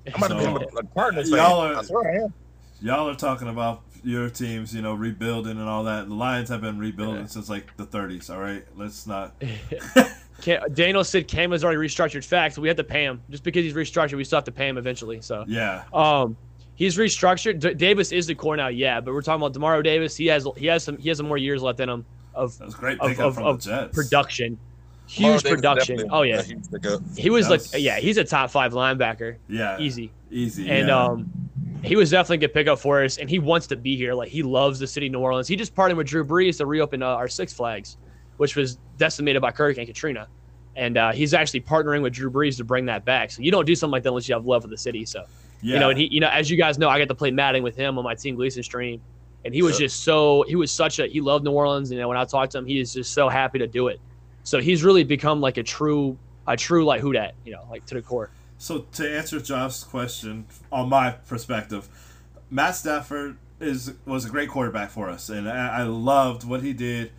I'm 0.08 0.14
about 0.24 0.28
to 0.38 0.42
So- 0.44 0.54
become 0.60 0.78
a, 0.78 0.80
a 0.80 0.84
Cardinals 0.94 1.30
fan. 1.30 1.38
Y'all 1.40 1.60
are- 1.62 1.76
I 1.76 1.82
swear 1.84 2.10
I 2.12 2.24
am. 2.24 2.34
Y'all 2.82 3.10
are 3.10 3.16
talking 3.16 3.50
about 3.50 3.82
your 4.04 4.30
teams, 4.30 4.74
you 4.74 4.82
know, 4.82 4.94
rebuilding 4.94 5.58
and 5.60 5.68
all 5.68 5.84
that. 5.84 6.08
The 6.08 6.14
Lions 6.14 6.48
have 6.50 6.62
been 6.62 6.78
rebuilding 6.80 7.22
Yeah. 7.24 7.28
since 7.28 7.50
like 7.50 7.76
the 7.76 7.86
30s. 7.86 8.30
All 8.30 8.40
right, 8.40 8.64
let's 8.78 9.06
not. 9.08 9.34
Daniel 10.74 11.04
said 11.04 11.28
Cam 11.28 11.52
has 11.52 11.64
already 11.66 11.80
restructured. 11.80 12.24
Facts. 12.24 12.58
We 12.58 12.68
have 12.70 12.78
to 12.78 12.84
pay 12.84 13.04
him 13.04 13.22
just 13.30 13.44
because 13.44 13.64
he's 13.66 13.74
restructured. 13.74 14.14
We 14.18 14.24
still 14.24 14.38
have 14.38 14.44
to 14.46 14.52
pay 14.52 14.68
him 14.70 14.78
eventually. 14.78 15.20
So. 15.22 15.44
Yeah, 15.48 15.84
Um, 15.92 16.38
he's 16.78 16.96
restructured. 16.96 17.60
D- 17.60 17.74
Davis 17.74 18.14
is 18.14 18.26
the 18.28 18.36
core 18.36 18.56
now, 18.56 18.70
yeah, 18.70 19.02
but 19.02 19.14
we're 19.14 19.22
talking 19.22 19.46
about 19.46 19.54
Demario 19.54 19.84
Davis. 19.84 20.16
He 20.16 20.28
has 20.28 20.48
he 20.56 20.68
has 20.68 20.84
some 20.86 20.98
he 20.98 21.10
has 21.10 21.18
some 21.18 21.28
more 21.28 21.38
years 21.38 21.62
left 21.62 21.82
in 21.82 21.90
him 21.90 22.06
of 22.34 22.58
that 22.60 22.66
was 22.66 22.76
a 22.76 22.78
great 22.78 23.00
Of- 23.02 23.20
of- 23.20 23.36
from 23.36 23.44
of 23.46 23.64
the 23.64 23.70
Jets. 23.70 23.94
production. 23.96 24.58
Huge 25.08 25.44
Davis 25.44 25.56
production. 25.62 26.08
Oh 26.12 26.22
yeah, 26.22 26.40
a 26.40 26.44
huge 26.44 26.70
pickup. 26.72 27.02
he 27.18 27.30
was 27.30 27.48
That 27.50 27.72
like 27.74 27.82
yeah, 27.84 28.00
he's 28.00 28.18
a 28.18 28.24
top 28.24 28.50
five 28.52 28.74
linebacker, 28.74 29.36
Yeah, 29.50 29.78
easy. 29.80 30.12
easy. 30.32 30.70
And 30.70 30.88
yeah. 30.90 31.04
um, 31.06 31.32
he 31.84 31.96
was 31.96 32.10
definitely 32.10 32.38
a 32.38 32.48
good 32.48 32.54
pickup 32.54 32.80
for 32.80 33.04
us, 33.04 33.18
and 33.18 33.30
he 33.30 33.40
wants 33.40 33.68
to 33.68 33.76
be 33.76 33.96
here. 33.96 34.14
Like 34.14 34.30
he 34.30 34.44
loves 34.44 34.80
the 34.80 34.88
city 34.88 35.06
of 35.08 35.14
New 35.14 35.20
Orleans. 35.20 35.48
He 35.48 35.56
just 35.56 35.74
partnered 35.76 35.98
with 35.98 36.08
Drew 36.08 36.26
Brees 36.26 36.58
to 36.58 36.66
reopen 36.66 37.02
uh, 37.04 37.08
our 37.08 37.28
Six 37.28 37.54
Flags, 37.54 37.98
which 38.38 38.56
was 38.56 38.78
decimated 38.98 39.42
by 39.42 39.52
Hurricane 39.52 39.86
Katrina. 39.86 40.28
And 40.76 40.98
uh, 40.98 41.12
he's 41.12 41.34
actually 41.34 41.62
partnering 41.62 42.02
with 42.02 42.14
Drew 42.14 42.30
Brees 42.30 42.58
to 42.58 42.64
bring 42.64 42.86
that 42.88 43.04
back. 43.06 43.32
So 43.32 43.42
you 43.42 43.50
don't 43.52 43.66
do 43.66 43.74
something 43.76 43.94
like 43.94 44.04
that 44.04 44.10
unless 44.10 44.28
you 44.30 44.36
have 44.36 44.46
love 44.46 44.62
for 44.64 44.68
the 44.68 44.78
city. 44.78 45.06
So 45.06 45.24
yeah. 45.62 45.76
you 45.76 45.80
know, 45.80 45.90
and 45.90 46.00
he, 46.00 46.08
you 46.12 46.20
know, 46.20 46.30
as 46.30 46.50
you 46.50 46.58
guys 46.58 46.78
know, 46.78 46.90
I 46.90 47.00
got 47.00 47.08
to 47.08 47.16
play 47.16 47.32
Madden 47.32 47.64
with 47.64 47.76
him 47.76 47.98
on 47.98 48.04
my 48.04 48.16
Team 48.16 48.36
Gleason 48.36 48.64
stream, 48.64 49.02
and 49.46 49.54
he 49.54 49.62
was 49.62 49.78
just 49.78 50.04
so 50.04 50.44
he 50.48 50.56
was 50.56 50.72
such 50.72 51.00
a 51.00 51.08
he 51.08 51.22
loved 51.22 51.44
New 51.46 51.52
Orleans. 51.52 51.92
You 51.92 52.00
know, 52.00 52.08
when 52.08 52.18
I 52.18 52.26
talked 52.26 52.52
to 52.54 52.58
him, 52.58 52.66
he 52.66 52.80
is 52.80 52.94
just 52.94 53.14
so 53.14 53.30
happy 53.30 53.60
to 53.60 53.68
do 53.68 53.88
it. 53.88 54.00
So 54.44 54.60
he's 54.60 54.84
really 54.84 55.04
become 55.04 55.42
like 55.42 55.58
a 55.58 55.64
true 55.64 56.18
a 56.48 56.56
true 56.56 56.86
like 56.86 57.02
who 57.02 57.14
dat, 57.14 57.36
you 57.46 57.52
know, 57.52 57.66
like 57.70 57.86
to 57.88 57.96
the 57.96 58.02
core. 58.02 58.30
So 58.58 58.86
to 58.94 59.18
answer 59.18 59.40
Josh's 59.40 59.84
question, 59.84 60.46
on 60.72 60.90
my 60.90 61.12
perspective, 61.12 61.88
Matt 62.50 62.76
Stafford 62.76 63.38
is 63.60 63.94
was 64.06 64.26
a 64.26 64.30
great 64.30 64.50
quarterback 64.50 64.90
for 64.90 65.10
us, 65.10 65.30
and 65.30 65.50
I, 65.50 65.80
I 65.80 65.84
loved 65.84 66.44
what 66.44 66.64
he 66.64 66.74
did 66.74 67.12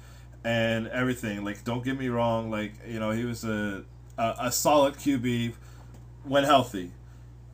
and 0.44 0.88
everything. 0.88 1.44
Like, 1.44 1.64
don't 1.64 1.84
get 1.84 1.98
me 1.98 2.08
wrong, 2.08 2.50
like 2.50 2.72
you 2.86 2.98
know, 2.98 3.10
he 3.10 3.24
was 3.24 3.44
a 3.44 3.84
a, 4.16 4.34
a 4.40 4.52
solid 4.52 4.94
QB 4.94 5.54
when 6.24 6.44
healthy. 6.44 6.92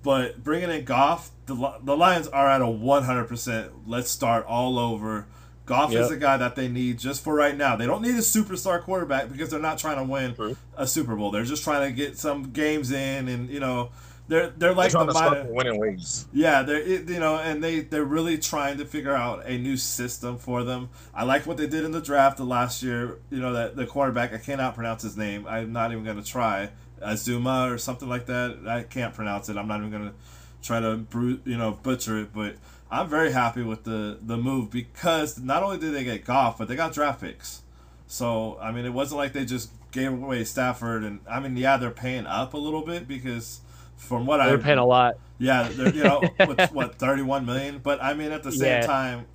But 0.05 0.45
bringing 0.45 0.71
in 0.71 0.85
Goff, 0.85 1.31
the, 1.47 1.55
the 1.83 1.97
Lions 1.97 2.29
are 2.29 2.49
at 2.49 2.61
a 2.61 2.67
100%. 2.67 3.71
Let's 3.87 4.11
start 4.11 4.47
all 4.47 4.79
over. 4.79 5.27
Goff 5.67 5.91
is 5.91 5.95
Yep. 5.97 6.09
the 6.11 6.17
guy 6.19 6.37
that 6.37 6.57
they 6.57 6.69
need 6.69 6.99
just 6.99 7.25
for 7.25 7.35
right 7.35 7.57
now. 7.57 7.75
They 7.75 7.87
don't 7.87 8.03
need 8.03 8.15
a 8.15 8.19
superstar 8.19 8.83
quarterback 8.83 9.31
because 9.33 9.49
they're 9.51 9.59
not 9.61 9.79
trying 9.79 9.97
to 9.97 10.05
win 10.05 10.35
True. 10.35 10.57
a 10.77 10.87
Super 10.87 11.17
Bowl. 11.17 11.31
They're 11.31 11.45
just 11.45 11.65
trying 11.65 11.89
to 11.89 11.93
get 11.97 12.19
some 12.19 12.51
games 12.53 12.93
in, 12.93 13.29
and 13.29 13.49
you 13.49 13.61
know, 13.61 13.89
they're 14.29 14.51
they're 14.51 14.75
like 14.75 14.93
They're 14.93 15.05
the 15.07 15.13
to 15.15 15.19
minor, 15.19 15.47
winning 15.51 15.79
ways. 15.81 16.27
yeah, 16.35 16.63
they're 16.63 16.77
it- 16.83 17.09
you 17.09 17.19
know, 17.19 17.37
and 17.39 17.65
they 17.65 17.81
they're 17.81 18.05
really 18.05 18.37
trying 18.37 18.77
to 18.77 18.85
figure 18.85 19.15
out 19.17 19.47
a 19.47 19.57
new 19.57 19.79
system 19.79 20.37
for 20.37 20.65
them. 20.65 20.91
I 21.15 21.25
like 21.25 21.47
what 21.47 21.57
they 21.57 21.67
did 21.67 21.83
in 21.83 21.93
the 21.93 22.01
draft 22.03 22.37
the 22.37 22.45
last 22.45 22.83
year. 22.83 23.17
You 23.31 23.41
know 23.41 23.55
that 23.55 23.75
the 23.75 23.87
quarterback 23.87 24.35
I 24.35 24.39
cannot 24.39 24.75
pronounce 24.75 25.03
his 25.03 25.17
name. 25.17 25.47
I'm 25.49 25.73
not 25.73 25.93
even 25.93 26.05
going 26.05 26.23
to 26.23 26.27
try 26.29 26.69
Azuma 27.05 27.71
or 27.71 27.79
something 27.79 28.09
like 28.09 28.27
that. 28.27 28.59
I 28.67 28.83
can't 28.83 29.15
pronounce 29.15 29.49
it. 29.49 29.57
I'm 29.57 29.69
not 29.69 29.79
even 29.81 29.91
going 29.91 30.09
to 30.09 30.15
try 30.63 30.81
to 30.81 30.97
bru- 30.97 31.41
you 31.45 31.57
know 31.57 31.73
butcher 31.83 32.19
it. 32.19 32.33
But 32.33 32.57
I'm 32.91 33.09
very 33.09 33.33
happy 33.33 33.63
with 33.63 33.85
the 33.85 34.19
the 34.23 34.37
move 34.37 34.71
because 34.71 35.39
not 35.39 35.63
only 35.63 35.79
did 35.79 35.95
they 35.95 36.05
get 36.05 36.25
Goff, 36.25 36.59
but 36.59 36.69
they 36.69 36.77
got 36.77 36.93
draft 36.93 37.21
picks. 37.21 37.63
So 38.07 38.59
I 38.61 38.73
mean, 38.73 38.85
it 38.85 38.93
wasn't 38.93 39.19
like 39.19 39.33
they 39.33 39.45
just 39.45 39.71
gave 39.93 40.13
away 40.13 40.45
Stafford, 40.45 41.05
and 41.05 41.21
I 41.29 41.41
mean, 41.41 41.57
yeah, 41.57 41.77
they're 41.77 41.91
paying 41.91 42.27
up 42.27 42.55
a 42.55 42.59
little 42.59 42.83
bit 42.83 43.07
because 43.07 43.61
from 43.97 44.27
what 44.27 44.41
I 44.41 44.49
They're 44.49 44.59
paying 44.59 44.79
a 44.79 44.85
lot. 44.85 45.17
yeah, 45.39 45.69
they're, 45.71 45.95
you 45.95 46.03
know, 46.05 46.21
with, 46.47 46.73
what 46.73 46.97
thirty-one 46.97 47.47
million. 47.47 47.79
But 47.79 48.03
I 48.03 48.15
mean, 48.15 48.33
at 48.33 48.43
the 48.43 48.53
same 48.53 48.81
Yeah. 48.81 48.87
time, 48.87 49.27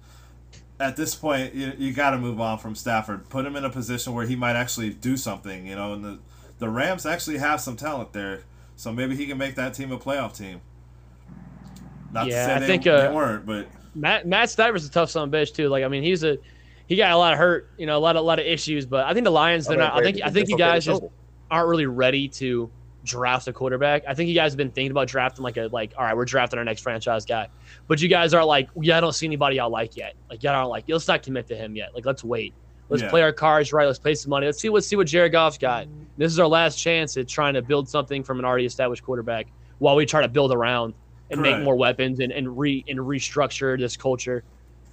at 0.79 0.95
this 0.95 1.15
point, 1.15 1.55
you, 1.55 1.73
you 1.77 1.93
got 1.93 2.11
to 2.11 2.17
move 2.17 2.39
on 2.39 2.57
from 2.59 2.75
Stafford. 2.75 3.29
Put 3.29 3.45
him 3.45 3.55
in 3.55 3.63
a 3.65 3.69
position 3.69 4.13
where 4.13 4.25
he 4.25 4.35
might 4.35 4.55
actually 4.55 4.91
do 4.91 5.17
something. 5.17 5.65
You 5.65 5.75
know, 5.75 5.93
and 5.93 6.03
the 6.03 6.19
the 6.59 6.69
Rams 6.69 7.05
actually 7.05 7.37
have 7.37 7.59
some 7.61 7.75
talent 7.75 8.13
there, 8.13 8.43
so 8.75 8.93
maybe 8.93 9.15
he 9.15 9.25
can 9.25 9.37
make 9.37 9.55
that 9.55 9.73
team 9.73 9.91
a 9.91 9.97
playoff 9.97 10.37
team. 10.37 10.61
Not 12.11 12.27
Yeah, 12.27 12.35
to 12.35 12.45
say 12.45 12.53
I 12.55 12.59
they, 12.59 12.67
think, 12.67 12.83
they 12.83 12.91
uh, 12.91 13.13
weren't, 13.13 13.45
but 13.45 13.67
Matt 13.95 14.27
Matt 14.27 14.49
Stafford's 14.49 14.85
a 14.85 14.91
tough 14.91 15.09
son 15.09 15.27
of 15.27 15.33
a 15.33 15.37
bitch 15.37 15.53
too. 15.53 15.69
Like 15.69 15.83
I 15.83 15.87
mean, 15.87 16.03
he's 16.03 16.23
a 16.23 16.37
he 16.87 16.95
got 16.95 17.11
a 17.11 17.17
lot 17.17 17.33
of 17.33 17.39
hurt, 17.39 17.69
you 17.77 17.85
know, 17.85 17.97
a 17.97 17.99
lot 17.99 18.15
of 18.15 18.21
a 18.21 18.25
lot 18.25 18.39
of 18.39 18.45
issues. 18.45 18.85
But 18.85 19.05
I 19.05 19.13
think 19.13 19.23
the 19.23 19.31
Lions, 19.31 19.67
they're 19.67 19.77
not. 19.77 19.93
I 19.93 20.01
think 20.01 20.21
I 20.23 20.29
think 20.29 20.49
you 20.49 20.57
guys 20.57 20.85
just 20.85 21.03
aren't 21.51 21.69
really 21.69 21.85
ready 21.85 22.27
to 22.27 22.69
draft 23.03 23.47
a 23.47 23.53
quarterback. 23.53 24.03
I 24.07 24.13
think 24.13 24.29
you 24.29 24.35
guys 24.35 24.51
have 24.51 24.57
been 24.57 24.71
thinking 24.71 24.91
about 24.91 25.07
drafting 25.07 25.43
like 25.43 25.57
a 25.57 25.69
like, 25.71 25.93
all 25.97 26.03
right, 26.03 26.15
we're 26.15 26.25
drafting 26.25 26.59
our 26.59 26.65
next 26.65 26.81
franchise 26.81 27.25
guy, 27.25 27.47
but 27.87 28.01
you 28.01 28.09
guys 28.09 28.33
are 28.33 28.43
like, 28.43 28.69
yeah, 28.81 28.97
I 28.97 29.01
don't 29.01 29.13
see 29.13 29.25
anybody 29.25 29.59
I 29.59 29.65
like 29.65 29.95
yet. 29.95 30.15
Like, 30.29 30.43
y'all 30.43 30.53
don't 30.53 30.69
like, 30.69 30.85
let's 30.87 31.07
not 31.07 31.23
commit 31.23 31.47
to 31.47 31.55
him 31.55 31.75
yet. 31.75 31.93
Like, 31.95 32.05
let's 32.05 32.23
wait. 32.23 32.53
Let's 32.89 33.03
Yeah. 33.03 33.09
play 33.09 33.21
our 33.21 33.31
cards 33.31 33.71
right. 33.71 33.85
Let's 33.85 33.99
play 33.99 34.15
some 34.15 34.31
money. 34.31 34.45
Let's 34.47 34.59
see 34.59 34.69
what 34.69 34.83
see 34.83 34.95
what 34.95 35.07
Jared 35.07 35.31
Goff's 35.31 35.57
got. 35.57 35.87
This 36.17 36.31
is 36.31 36.39
our 36.39 36.47
last 36.47 36.77
chance 36.77 37.15
at 37.17 37.27
trying 37.27 37.53
to 37.53 37.61
build 37.61 37.87
something 37.87 38.23
from 38.23 38.39
an 38.39 38.45
already 38.45 38.65
established 38.65 39.03
quarterback 39.03 39.47
while 39.77 39.95
we 39.95 40.05
try 40.05 40.21
to 40.21 40.27
build 40.27 40.51
around 40.51 40.93
and 41.31 41.41
make 41.41 41.61
more 41.63 41.75
weapons 41.75 42.19
and, 42.19 42.31
and 42.31 42.57
re 42.57 42.83
and 42.87 42.99
restructure 42.99 43.77
this 43.79 43.95
culture. 43.95 44.43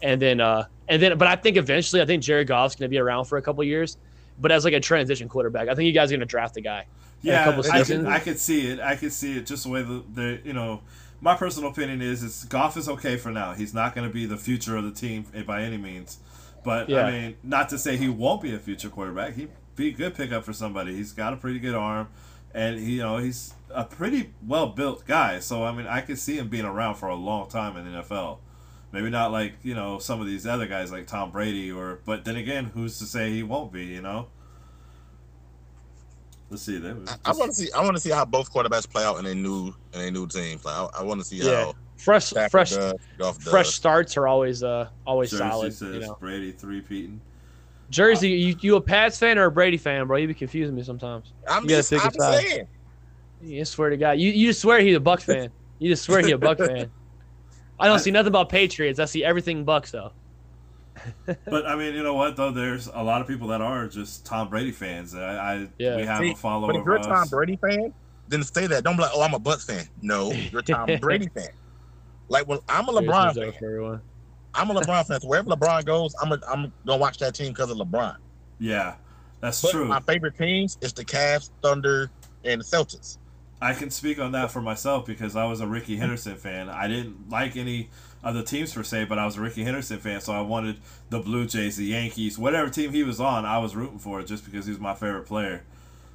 And 0.03 0.21
then 0.21 0.41
uh 0.41 0.65
and 0.89 1.01
then 1.03 1.17
but 1.17 1.27
I 1.27 1.37
think 1.37 1.57
eventually 1.57 2.03
I 2.03 2.05
think 2.05 2.23
Jared 2.23 2.49
Goff's 2.49 2.77
gonna 2.77 2.91
be 2.91 2.99
around 2.99 3.25
for 3.25 3.39
a 3.39 3.43
couple 3.43 3.65
years, 3.65 3.97
but 4.39 4.53
as 4.53 4.65
like 4.65 4.75
a 4.75 4.81
transition 4.81 5.29
quarterback. 5.29 5.69
I 5.69 5.75
think 5.75 5.87
you 5.87 5.93
guys 5.93 6.13
are 6.13 6.17
gonna 6.17 6.27
draft 6.27 6.57
a 6.59 6.61
guy. 6.61 6.87
Yeah, 7.23 7.59
I 7.73 7.83
could, 7.83 8.05
I 8.07 8.19
could 8.21 8.39
see 8.39 8.69
it. 8.69 8.79
I 8.79 8.95
could 8.95 9.13
see 9.13 9.39
it 9.39 9.47
just 9.47 9.65
the 9.65 9.71
way 9.71 9.83
the, 9.83 10.05
the 10.13 10.41
you 10.45 10.53
know. 10.53 10.83
My 11.19 11.35
personal 11.35 11.71
opinion 11.71 12.03
is, 12.03 12.23
is 12.23 12.45
Goff 12.45 12.77
is 12.77 12.91
okay 12.91 13.17
for 13.17 13.31
now. 13.31 13.55
He's 13.55 13.73
not 13.73 13.95
going 13.95 14.07
to 14.07 14.13
be 14.13 14.27
the 14.27 14.37
future 14.37 14.77
of 14.77 14.85
the 14.85 14.91
team 14.91 15.25
by 15.47 15.63
any 15.63 15.79
means. 15.79 16.19
But 16.67 16.89
Yeah. 16.89 17.07
I 17.07 17.11
mean, 17.13 17.37
not 17.45 17.69
to 17.69 17.79
say 17.79 17.97
he 17.97 18.09
won't 18.09 18.43
be 18.43 18.53
a 18.53 18.59
future 18.59 18.89
quarterback. 18.89 19.35
He'd 19.37 19.51
be 19.77 19.89
a 19.89 19.93
good 19.93 20.17
pickup 20.17 20.43
for 20.45 20.53
somebody. 20.53 20.97
He's 20.97 21.13
got 21.13 21.33
a 21.33 21.37
pretty 21.37 21.61
good 21.61 21.77
arm, 21.77 22.09
and 22.53 22.77
he, 22.81 22.95
you 22.97 23.03
know 23.03 23.19
he's 23.19 23.55
a 23.71 23.85
pretty 23.85 24.35
well 24.45 24.67
built 24.67 25.07
guy. 25.07 25.39
So 25.39 25.63
I 25.65 25.71
mean, 25.71 25.87
I 25.87 26.01
could 26.01 26.19
see 26.19 26.39
him 26.39 26.49
being 26.49 26.65
around 26.65 26.97
for 26.97 27.09
a 27.09 27.15
long 27.15 27.49
time 27.49 27.77
in 27.77 27.85
the 27.93 28.03
NFL. 28.03 28.39
Maybe 28.91 29.11
not 29.11 29.31
like 29.31 29.55
you 29.63 29.75
know 29.77 30.01
some 30.01 30.21
of 30.21 30.27
these 30.27 30.45
other 30.45 30.67
guys 30.67 30.91
like 30.91 31.07
Tom 31.07 31.31
Brady 31.31 31.71
or, 31.71 32.01
but 32.05 32.25
then 32.25 32.35
again, 32.35 32.65
who's 32.75 32.99
to 32.99 33.05
say 33.05 33.31
he 33.31 33.45
won't 33.45 33.73
be? 33.73 33.85
You 33.85 34.03
know. 34.03 34.27
Let's 36.51 36.63
see. 36.65 36.79
That 36.79 36.97
was 36.99 37.09
I, 37.25 37.31
I 37.31 37.33
want 37.33 37.51
to 37.53 37.57
see. 37.57 37.71
I 37.73 37.81
want 37.83 37.95
to 37.97 38.01
see 38.01 38.11
how 38.11 38.25
both 38.25 38.53
quarterbacks 38.53 38.91
play 38.91 39.05
out 39.05 39.19
in 39.21 39.27
a 39.27 39.35
new 39.37 39.73
in 39.93 40.01
a 40.01 40.11
new 40.11 40.27
team. 40.27 40.59
Like, 40.65 40.75
I, 40.75 41.01
I 41.01 41.03
want 41.05 41.21
to 41.21 41.25
see 41.27 41.37
Yeah. 41.37 41.67
how 41.67 41.75
Fresh 41.97 42.27
Stafford 42.27 42.51
fresh 42.51 42.71
does, 42.73 42.95
Goff 43.19 43.39
does. 43.39 43.49
fresh 43.49 43.69
starts 43.71 44.17
are 44.17 44.27
always 44.29 44.63
uh 44.63 44.89
always 45.07 45.31
Jersey 45.31 45.43
solid. 45.43 45.73
says 45.75 45.95
You 45.95 46.01
know. 46.01 46.17
Brady 46.21 46.53
three 46.53 46.81
peating. 46.81 47.21
Jersey, 47.89 48.31
you, 48.31 48.57
you 48.61 48.77
a 48.77 48.81
Pats 48.81 49.19
fan 49.19 49.39
or 49.39 49.45
a 49.45 49.51
Brady 49.51 49.77
fan, 49.77 50.07
bro? 50.07 50.17
You 50.17 50.27
be 50.27 50.35
confusing 50.35 50.75
me 50.75 50.83
sometimes. 50.83 51.33
I'm 51.49 51.63
You 51.63 51.69
gotta 51.71 51.79
just, 51.79 51.91
pick 51.91 52.03
a 52.03 52.05
I'm 52.05 52.13
saying. 52.41 52.67
You 53.43 53.65
swear 53.65 53.91
to 53.91 53.97
God, 53.97 54.13
you 54.19 54.31
you 54.33 54.49
just 54.49 54.61
swear 54.61 54.81
he's 54.81 54.97
a 54.97 55.01
Bucks 55.01 55.25
fan. 55.25 55.51
You 55.79 55.91
just 55.91 56.05
swear 56.05 56.21
he 56.25 56.33
a 56.33 56.39
Bucks 56.39 56.67
fan. 56.67 56.91
I 57.79 57.87
don't 57.89 57.99
see 57.99 58.11
nothing 58.11 58.29
about 58.29 58.49
Patriots. 58.49 58.99
I 58.99 59.05
see 59.05 59.23
everything 59.25 59.65
Bucks 59.65 59.91
though. 59.91 60.13
But 61.45 61.67
I 61.67 61.77
mean, 61.77 61.95
you 61.95 62.03
know 62.03 62.15
what 62.15 62.37
though? 62.37 62.51
There's 62.51 62.87
a 62.89 63.03
lot 63.03 63.21
of 63.21 63.29
people 63.29 63.49
that 63.49 63.61
are 63.61 63.87
just 63.87 64.25
Tom 64.25 64.49
Brady 64.49 64.73
fans. 64.73 65.15
I, 65.15 65.21
I 65.55 65.69
Yeah. 65.79 65.97
we 65.97 66.03
have 66.05 66.21
See, 66.21 66.33
a 66.33 66.35
follower. 66.35 66.73
But 66.73 66.81
if 66.81 66.85
you're 66.87 66.97
a 66.97 67.03
Tom. 67.03 67.29
Brady 67.29 67.57
fan, 67.57 67.93
then 68.29 68.43
say 68.43 68.67
that. 68.67 68.83
Don't 68.83 68.97
be 68.97 69.03
like, 69.03 69.13
oh, 69.15 69.23
I'm 69.23 69.35
a 69.35 69.39
Bucks 69.39 69.65
fan. 69.65 69.87
No, 70.03 70.33
you're 70.33 70.61
a 70.61 70.65
Tom 70.65 70.89
Brady 71.01 71.29
fan. 71.29 71.49
Like, 72.29 72.47
when 72.49 72.59
I'm 72.69 72.89
a 72.89 72.93
LeBron 72.93 73.35
fan. 73.35 73.53
everyone. 73.63 74.01
I'm 74.55 74.71
a 74.71 74.75
LeBron 74.75 75.07
fan. 75.07 75.21
So 75.21 75.29
wherever 75.29 75.51
LeBron 75.51 75.85
goes, 75.85 76.15
I'm 76.23 76.33
a, 76.33 76.41
I'm 76.49 76.73
gonna 76.87 76.99
watch 76.99 77.19
that 77.19 77.35
team 77.35 77.49
because 77.53 77.71
of 77.71 77.77
LeBron. 77.77 78.17
Yeah, 78.59 78.95
that's 79.41 79.61
But 79.61 79.71
true. 79.73 79.85
my 79.87 80.01
favorite 80.01 80.37
teams 80.37 80.79
is 80.81 80.93
the 80.93 81.05
Cavs, 81.05 81.51
Thunder, 81.63 82.11
and 82.45 82.61
the 82.61 82.65
Celtics. 82.65 83.19
I 83.61 83.73
can 83.75 83.91
speak 83.91 84.19
on 84.19 84.33
that 84.33 84.51
for 84.51 84.61
myself 84.61 85.07
because 85.07 85.35
I 85.37 85.45
was 85.47 85.61
a 85.61 85.67
Rickey 85.67 85.97
Henderson 85.97 86.37
fan. 86.37 86.69
I 86.69 86.89
didn't 86.89 87.31
like 87.31 87.57
any 87.57 87.89
of 88.23 88.35
the 88.35 88.43
teams 88.43 88.73
per 88.73 88.83
se, 88.83 89.05
but 89.05 89.19
I 89.19 89.25
was 89.25 89.37
a 89.37 89.41
Rickey 89.41 89.65
Henderson 89.65 89.99
fan, 89.99 90.21
so 90.21 90.33
I 90.33 90.41
wanted 90.41 90.79
the 91.11 91.21
Blue 91.21 91.47
Jays, 91.47 91.77
the 91.77 91.85
Yankees, 91.87 92.39
whatever 92.39 92.69
team 92.71 92.93
he 92.93 93.03
was 93.03 93.21
on, 93.21 93.45
I 93.47 93.59
was 93.59 93.75
rooting 93.77 93.99
for 93.99 94.21
it 94.21 94.27
just 94.27 94.45
because 94.45 94.67
he 94.67 94.73
was 94.73 94.81
my 94.81 94.95
favorite 94.95 95.27
player. 95.27 95.65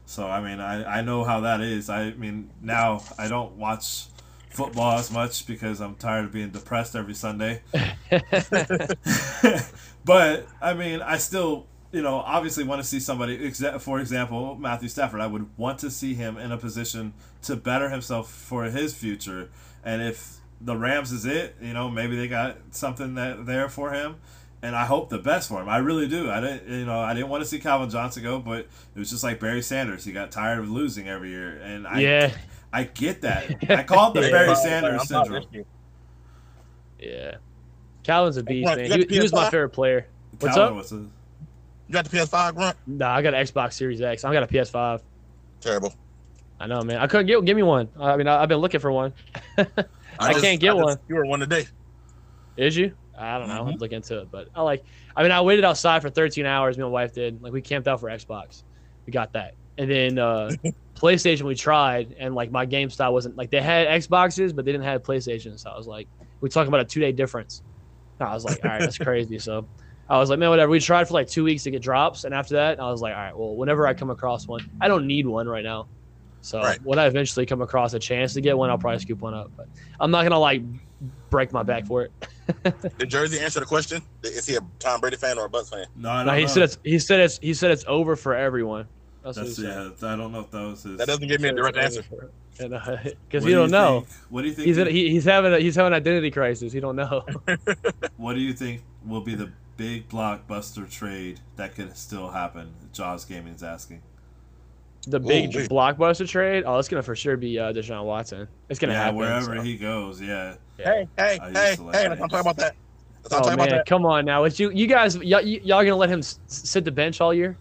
So 0.06 0.28
I 0.28 0.42
mean, 0.42 0.60
I, 0.60 1.00
I 1.00 1.02
know 1.02 1.24
how 1.24 1.40
that 1.42 1.62
is. 1.62 1.90
I 1.90 2.12
mean, 2.12 2.50
now 2.62 3.04
I 3.18 3.28
don't 3.28 3.54
watch 3.54 4.11
football 4.52 4.98
as 4.98 5.12
much 5.12 5.46
because 5.48 5.80
I'm 5.80 5.96
tired 5.96 6.26
of 6.26 6.32
being 6.32 6.50
depressed 6.50 6.96
every 6.96 7.14
Sunday. 7.14 7.62
but 10.06 10.48
I 10.62 10.74
mean, 10.74 11.02
I 11.02 11.18
still, 11.18 11.68
you 11.92 12.02
know, 12.02 12.16
obviously 12.16 12.64
want 12.64 12.82
to 12.82 12.88
see 12.88 13.00
somebody. 13.00 13.50
For 13.80 14.00
example, 14.00 14.56
Matthew 14.56 14.90
Stafford. 14.90 15.22
I 15.22 15.28
would 15.28 15.50
want 15.58 15.80
to 15.80 15.92
see 15.92 16.14
him 16.14 16.38
in 16.38 16.52
a 16.52 16.58
position 16.58 17.14
to 17.44 17.56
better 17.56 17.90
himself 17.90 18.30
for 18.32 18.66
his 18.66 18.94
future. 18.94 19.50
And 19.84 20.02
if 20.02 20.38
the 20.60 20.78
Rams 20.78 21.12
is 21.12 21.26
it, 21.26 21.56
you 21.62 21.74
know, 21.74 21.90
maybe 21.90 22.16
they 22.16 22.28
got 22.28 22.58
something 22.72 23.16
that 23.16 23.46
there 23.46 23.70
for 23.70 23.92
him. 23.92 24.18
And 24.64 24.76
I 24.76 24.86
hope 24.86 25.10
the 25.10 25.18
best 25.18 25.50
for 25.50 25.60
him. 25.60 25.68
I 25.68 25.78
really 25.78 26.08
do. 26.08 26.30
I 26.30 26.40
didn't, 26.40 26.70
you 26.70 26.86
know, 26.86 27.00
I 27.00 27.16
didn't 27.16 27.30
want 27.30 27.42
to 27.42 27.50
see 27.50 27.58
Calvin 27.58 27.90
Johnson 27.90 28.22
go, 28.22 28.38
but 28.38 28.60
it 28.60 29.00
was 29.00 29.10
just 29.10 29.24
like 29.24 29.40
Barry 29.40 29.64
Sanders. 29.64 30.06
He 30.06 30.12
got 30.12 30.32
tired 30.32 30.60
of 30.60 30.70
losing 30.70 31.08
every 31.08 31.30
year, 31.32 31.60
and 31.64 31.88
I, 31.88 32.00
yeah, 32.00 32.36
I 32.74 32.84
get 32.84 33.22
that. 33.22 33.56
I 33.70 33.84
call 33.84 34.12
it 34.12 34.14
the 34.16 34.22
Yeah. 34.28 34.32
Barry 34.32 34.56
Sanders 34.56 35.08
syndrome. 35.08 35.46
yeah. 37.00 37.36
Calvin's 38.04 38.38
a 38.38 38.44
beast, 38.44 38.66
man. 38.66 38.86
you 38.86 39.06
He, 39.10 39.16
he 39.16 39.20
was 39.20 39.32
my 39.34 39.50
favorite 39.50 39.70
player. 39.70 40.08
What's 40.40 40.56
Calvin 40.56 40.78
up? 40.78 40.84
was 40.84 40.92
a- 40.92 40.96
You 40.96 41.10
got 41.92 42.06
the 42.10 42.18
PS5 42.18 42.56
grunt? 42.56 42.78
Nah, 42.88 43.14
I 43.16 43.22
got 43.22 43.34
an 43.34 43.44
Xbox 43.46 43.74
Series 43.74 44.02
X. 44.02 44.24
I 44.24 44.34
got 44.34 44.44
a 44.44 44.48
PS5. 44.48 45.02
Terrible. 45.60 45.94
I 46.60 46.68
know, 46.68 46.82
man. 46.82 46.98
I 46.98 47.08
couldn't 47.08 47.26
get. 47.28 47.44
Give 47.46 47.56
me 47.58 47.64
one. 47.64 47.90
I 48.00 48.16
mean, 48.18 48.28
I, 48.28 48.42
I've 48.42 48.50
been 48.50 48.60
looking 48.60 48.80
for 48.80 48.92
one. 48.92 49.14
I 49.58 50.32
just- 50.32 50.42
can't 50.44 50.60
get 50.60 50.74
just- 50.74 50.84
one. 50.84 50.98
You 51.08 51.16
were 51.16 51.26
one 51.26 51.40
today. 51.42 51.68
Is 52.58 52.76
you? 52.78 52.94
I 53.18 53.38
don't 53.38 53.48
know. 53.50 53.54
I'll 53.56 53.66
Mhm. 53.66 53.80
look 53.80 53.92
into 53.92 54.20
it. 54.22 54.32
But 54.32 54.48
I 54.56 54.62
like. 54.62 54.84
I 55.16 55.22
mean, 55.24 55.32
I 55.32 55.42
waited 55.42 55.64
outside 55.66 56.02
for 56.02 56.10
13 56.10 56.46
hours. 56.46 56.78
Me 56.78 56.84
and 56.84 56.90
my 56.92 56.94
wife 56.94 57.14
did. 57.14 57.42
Like 57.44 57.54
we 57.54 57.62
camped 57.62 57.88
out 57.88 58.00
for 58.00 58.10
Xbox. 58.10 58.64
We 59.06 59.12
got 59.12 59.34
that, 59.34 59.54
and 59.78 59.90
then 59.92 60.18
uh, 60.20 60.52
PlayStation 61.02 61.44
we 61.44 61.56
tried, 61.56 62.14
and 62.20 62.36
like 62.36 62.52
my 62.52 62.66
game 62.66 62.90
style 62.90 63.14
wasn't 63.14 63.36
like 63.38 63.50
they 63.50 63.62
had 63.62 63.88
Xboxes, 63.88 64.56
but 64.56 64.66
they 64.66 64.72
didn't 64.72 64.86
have 64.86 65.02
PlayStation. 65.04 65.60
So 65.60 65.70
I 65.72 65.78
was 65.78 65.88
like, 65.88 66.08
we 66.42 66.50
talking 66.50 66.68
about 66.68 66.82
a 66.82 66.86
two 66.86 67.00
day 67.00 67.12
difference. 67.12 67.64
And 68.20 68.30
I 68.30 68.34
was 68.34 68.46
like, 68.46 68.60
all 68.64 68.70
right, 68.70 68.80
that's 68.80 68.98
crazy. 68.98 69.40
So 69.40 69.68
I 70.08 70.20
was 70.20 70.30
like, 70.30 70.38
man, 70.40 70.50
whatever. 70.50 70.70
We 70.70 70.80
tried 70.80 71.08
for 71.08 71.14
like 71.16 71.28
two 71.28 71.44
weeks 71.44 71.64
to 71.64 71.72
get 71.72 71.82
drops, 71.82 72.24
and 72.24 72.34
after 72.34 72.56
that, 72.56 72.80
I 72.80 72.90
was 72.92 73.02
like, 73.02 73.16
all 73.16 73.20
right, 73.22 73.38
well, 73.38 73.56
whenever 73.56 73.88
I 73.88 73.94
come 73.94 74.10
across 74.10 74.48
one, 74.48 74.62
I 74.80 74.88
don't 74.88 75.08
need 75.08 75.26
one 75.26 75.48
right 75.48 75.64
now. 75.64 75.90
So 76.42 76.62
Right. 76.62 76.80
when 76.84 77.00
I 77.00 77.06
eventually 77.06 77.46
come 77.46 77.62
across 77.62 77.94
a 77.94 78.00
chance 78.00 78.34
to 78.34 78.42
get 78.42 78.58
one, 78.58 78.70
I'll 78.70 78.78
probably 78.78 79.00
scoop 79.00 79.22
one 79.22 79.34
up. 79.34 79.52
But 79.56 79.68
I'm 80.00 80.12
not 80.12 80.24
gonna 80.24 80.40
like 80.40 80.62
break 81.30 81.52
my 81.54 81.64
back 81.64 81.86
for 81.86 82.04
it. 82.04 82.14
Did 83.00 83.10
Jersey 83.10 83.40
answer 83.40 83.60
the 83.60 83.66
question? 83.66 84.02
Is 84.24 84.46
he 84.46 84.56
a 84.56 84.62
Tom 84.80 85.02
Brady 85.02 85.18
fan 85.18 85.38
or 85.38 85.46
a 85.46 85.50
Bucks 85.50 85.70
fan? 85.70 85.86
No, 85.96 86.10
I 86.10 86.24
No, 86.24 86.34
he 86.34 86.42
know. 86.42 86.48
said 86.48 86.64
it's 86.64 86.78
he 86.84 87.00
said 87.00 87.20
it's 87.22 87.38
he 87.40 87.54
said 87.54 87.72
it's 87.72 87.86
over 87.88 88.16
for 88.16 88.36
everyone. 88.36 88.88
That's, 89.24 89.38
That's 89.38 89.58
what 89.60 89.68
yeah. 89.68 90.14
I 90.14 90.16
don't 90.16 90.32
know 90.32 90.40
if 90.42 90.52
that 90.52 90.62
was 90.62 90.84
his. 90.84 90.98
That 90.98 91.08
doesn't 91.08 91.28
give 91.28 91.42
me 91.42 91.50
a 91.50 91.54
direct 91.54 91.78
answer. 91.78 92.04
Because 92.58 92.72
What 92.72 93.14
you 93.34 93.42
do 93.42 93.52
don't 93.56 93.72
know. 93.72 94.02
think- 94.02 94.12
what 94.32 94.42
do 94.42 94.48
you 94.48 94.54
think? 94.54 94.66
He's 94.68 94.76
he- 94.78 94.82
in, 94.82 94.88
he, 94.88 95.10
he's 95.12 95.26
having 95.26 95.54
a, 95.54 95.60
he's 95.60 95.76
having 95.76 95.94
an 95.94 95.98
identity 95.98 96.32
crisis. 96.32 96.74
He 96.74 96.80
don't 96.80 96.96
know. 96.96 97.24
what 98.18 98.34
do 98.34 98.40
you 98.40 98.54
think 98.54 98.84
will 99.06 99.22
be 99.22 99.36
the 99.36 99.52
big 99.78 100.10
blockbuster 100.10 100.90
trade 100.90 101.40
that 101.56 101.76
could 101.76 101.96
still 101.96 102.30
happen? 102.30 102.74
Jaws 102.94 103.26
Gaming 103.26 103.54
is 103.54 103.64
asking. 103.64 104.02
The 105.08 105.20
big 105.20 105.56
wait. 105.56 105.70
blockbuster 105.70 106.28
trade. 106.28 106.64
Oh, 106.66 106.78
it's 106.78 106.88
gonna 106.88 107.02
for 107.02 107.16
sure 107.16 107.36
be 107.38 107.58
uh, 107.58 107.74
Deshaun 107.74 108.06
Watson. 108.06 108.48
It's 108.70 108.80
gonna 108.80 108.94
yeah, 108.94 109.04
happen. 109.06 109.18
wherever 109.18 109.56
so. 109.58 109.62
he 109.62 109.76
goes. 109.78 110.22
Yeah. 110.22 110.56
Hey, 110.78 111.08
hey, 111.18 111.40
I 111.42 111.50
hey, 111.52 111.56
like 111.56 111.56
hey! 111.56 111.76
that. 111.76 112.10
Let's 112.10 112.20
not 112.20 112.30
talk 112.30 112.42
about 112.42 112.58
that. 112.58 112.76
Let's 113.24 113.34
Oh 113.36 113.38
talk 113.42 113.54
about 113.54 113.70
man, 113.70 113.78
that. 113.78 113.86
come 113.88 114.06
on 114.06 114.26
now. 114.26 114.44
It's 114.46 114.60
you 114.60 114.72
you 114.72 114.86
guys 114.88 115.16
y'all, 115.18 115.42
y'all 115.42 115.84
gonna 115.84 115.96
let 115.96 116.10
him 116.10 116.20
s- 116.20 116.40
sit 116.48 116.86
the 116.86 116.92
bench 116.92 117.20
all 117.22 117.34
year? 117.34 117.58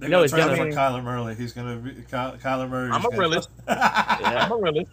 They're 0.00 0.08
No, 0.08 0.16
gonna 0.16 0.24
it's 0.24 0.32
trade 0.32 0.40
gonna- 0.46 0.56
him 0.56 0.72
for 0.72 0.76
Kyler 0.78 1.04
Murray. 1.04 1.34
He's 1.36 1.52
gonna 1.52 1.76
be 1.76 1.90
Ky- 1.92 2.02
Kyler 2.10 2.68
Murray. 2.68 2.90
I'm 2.92 3.04
a 3.04 3.16
realist. 3.16 3.50
I'm 3.68 4.50
a 4.52 4.56
realist. 4.56 4.90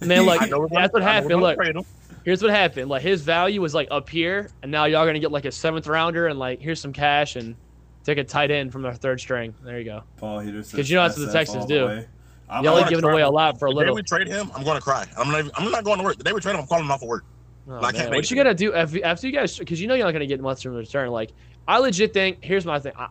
Man, 0.00 0.26
like 0.26 0.42
I 0.42 0.48
gonna- 0.48 0.68
that's 0.70 0.92
what 0.92 1.02
I 1.02 1.20
know 1.20 1.38
we're 1.38 1.56
happened. 1.56 1.76
Look, 1.76 1.86
here's 2.24 2.42
what 2.42 2.50
happened. 2.50 2.88
Like 2.90 3.02
his 3.02 3.22
value 3.22 3.60
was 3.62 3.74
like 3.74 3.88
up 3.90 4.08
here, 4.08 4.50
and 4.62 4.70
now 4.70 4.84
y'all 4.84 5.00
are 5.00 5.06
gonna 5.06 5.18
get 5.18 5.32
like 5.32 5.46
a 5.46 5.52
seventh 5.52 5.86
rounder, 5.86 6.26
and 6.28 6.38
like 6.38 6.60
here's 6.60 6.78
some 6.80 6.92
cash, 6.92 7.36
and 7.36 7.56
take 8.04 8.18
a 8.18 8.24
tight 8.24 8.50
end 8.50 8.70
from 8.72 8.82
their 8.82 8.92
third 8.94 9.18
string. 9.18 9.54
There 9.64 9.78
you 9.78 9.84
go. 9.84 10.02
Paul 10.18 10.40
Heater 10.40 10.62
says 10.62 10.74
'Cause 10.74 10.90
you 10.90 10.96
know 10.96 11.02
that's 11.04 11.18
what 11.18 11.26
the 11.26 11.32
Texans 11.32 11.64
do. 11.66 12.04
I'm 12.50 12.64
Y'all 12.64 12.76
are 12.78 12.88
giving 12.88 13.02
try 13.02 13.12
away 13.12 13.22
a 13.22 13.30
lot 13.30 13.58
for 13.58 13.66
a 13.66 13.70
The 13.70 13.74
day 13.74 13.78
little. 13.78 13.94
we 13.94 14.02
trade 14.02 14.26
him, 14.26 14.50
I'm 14.56 14.64
going 14.64 14.76
to 14.76 14.82
cry. 14.82 15.06
I'm 15.16 15.30
not. 15.30 15.38
Even, 15.38 15.52
I'm 15.54 15.70
not 15.70 15.84
going 15.84 15.98
to 15.98 16.04
work. 16.04 16.18
The 16.18 16.24
day 16.24 16.32
we 16.32 16.40
trade 16.40 16.54
him, 16.56 16.62
I'm 16.62 16.66
calling 16.66 16.84
him 16.84 16.90
off 16.90 17.00
of 17.00 17.06
work. 17.08 17.24
Oh, 17.68 17.80
I 17.80 17.92
can't 17.92 18.10
What 18.10 18.28
you 18.28 18.36
gotta 18.36 18.54
do 18.54 18.74
after, 18.74 19.04
after 19.04 19.28
you 19.28 19.32
guys, 19.32 19.56
because 19.56 19.80
you 19.80 19.86
know 19.86 19.94
you're 19.94 20.04
not 20.06 20.10
gonna 20.12 20.26
get 20.26 20.40
much 20.40 20.66
in 20.66 20.74
return. 20.74 21.10
Like, 21.10 21.30
I 21.68 21.78
legit 21.78 22.12
think 22.12 22.38
here's 22.42 22.66
my 22.66 22.80
thing. 22.80 22.90
I, 22.98 23.06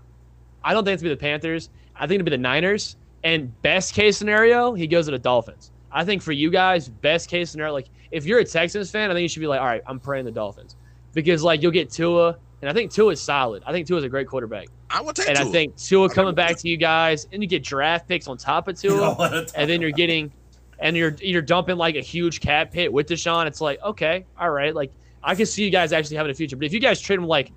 I 0.64 0.73
don't 0.73 0.84
think 0.84 0.94
it's 0.94 1.03
gonna 1.03 1.15
be 1.15 1.19
the 1.19 1.22
Panthers. 1.22 1.69
I 1.95 2.07
think 2.07 2.19
it'll 2.19 2.26
be 2.26 2.31
the 2.31 2.38
Niners. 2.38 2.95
And 3.23 3.61
best 3.61 3.94
case 3.94 4.18
scenario, 4.18 4.73
he 4.73 4.88
goes 4.88 5.06
to 5.06 5.11
the 5.11 5.19
Dolphins. 5.19 5.72
I 5.91 6.06
think 6.06 6.22
for 6.22 6.31
you 6.31 6.49
guys, 6.49 6.88
best 6.88 7.30
case 7.30 7.49
scenario, 7.49 7.73
like 7.73 7.90
if 8.11 8.26
you're 8.26 8.40
a 8.40 8.45
Texans 8.45 8.91
fan, 8.91 9.10
I 9.10 9.14
think 9.14 9.23
you 9.23 9.27
should 9.30 9.41
be 9.41 9.48
like, 9.48 9.60
all 9.60 9.65
right, 9.68 9.81
I'm 9.88 9.99
praying 9.99 10.26
the 10.26 10.31
Dolphins 10.31 10.76
because 11.14 11.44
like 11.44 11.61
you'll 11.61 11.72
get 11.72 11.90
Tua, 11.91 12.38
and 12.61 12.69
I 12.69 12.73
think 12.73 12.91
Tua 12.91 13.11
is 13.14 13.22
solid. 13.22 13.64
I 13.65 13.72
think 13.72 13.88
Tua 13.88 13.98
is 13.98 14.03
a 14.03 14.10
great 14.10 14.27
quarterback, 14.27 14.68
I 14.90 15.02
would 15.02 15.15
take 15.15 15.27
and 15.30 15.38
I 15.38 15.44
Tua. 15.44 15.52
think 15.52 15.76
Tua 15.77 16.10
coming 16.10 16.36
back 16.36 16.57
to 16.57 16.69
you 16.69 16.77
guys, 16.77 17.27
and 17.31 17.41
you 17.41 17.48
get 17.49 17.64
draft 17.64 18.07
picks 18.07 18.27
on 18.27 18.38
top 18.38 18.68
of 18.68 18.80
Tua 18.80 19.45
and 19.56 19.69
then 19.69 19.81
you're 19.81 19.91
getting 19.91 20.31
and 20.80 20.95
you're 20.95 21.15
you're 21.19 21.41
dumping 21.41 21.77
like 21.77 21.95
a 21.95 22.02
huge 22.02 22.40
cap 22.40 22.73
hit 22.73 22.91
with 22.94 23.07
Deshaun. 23.07 23.48
It's 23.48 23.60
like 23.61 23.81
okay, 23.84 24.26
all 24.40 24.52
right, 24.52 24.73
like 24.73 24.91
I 25.23 25.36
can 25.36 25.45
see 25.45 25.64
you 25.64 25.72
guys 25.72 25.91
actually 25.91 26.18
having 26.18 26.31
a 26.31 26.36
future. 26.36 26.56
But 26.56 26.65
if 26.65 26.73
you 26.73 26.80
guys 26.80 27.02
trade 27.02 27.18
them 27.19 27.27
like 27.27 27.52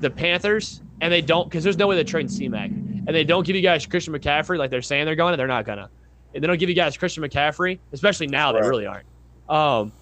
the 0.00 0.10
Panthers 0.10 0.82
and 1.00 1.12
they 1.12 1.22
don't, 1.22 1.48
because 1.48 1.64
there's 1.64 1.76
no 1.76 1.86
way 1.86 1.94
they're 1.94 2.04
trading 2.04 2.28
C-Mac, 2.28 2.70
and 2.70 3.08
they 3.08 3.24
don't 3.24 3.46
give 3.46 3.56
you 3.56 3.62
guys 3.62 3.86
Christian 3.86 4.14
McCaffrey 4.14 4.58
like 4.58 4.70
they're 4.70 4.82
saying 4.82 5.06
they're 5.06 5.16
going, 5.16 5.32
to, 5.32 5.36
they're 5.36 5.46
not 5.46 5.64
gonna. 5.64 5.88
and 6.34 6.42
they 6.42 6.46
don't 6.46 6.58
give 6.58 6.68
you 6.68 6.74
guys 6.74 6.96
Christian 6.96 7.22
McCaffrey, 7.22 7.78
especially 7.92 8.26
now 8.26 8.52
they 8.52 8.60
really 8.60 8.86
aren't. 8.86 9.06
Um, 9.48 9.92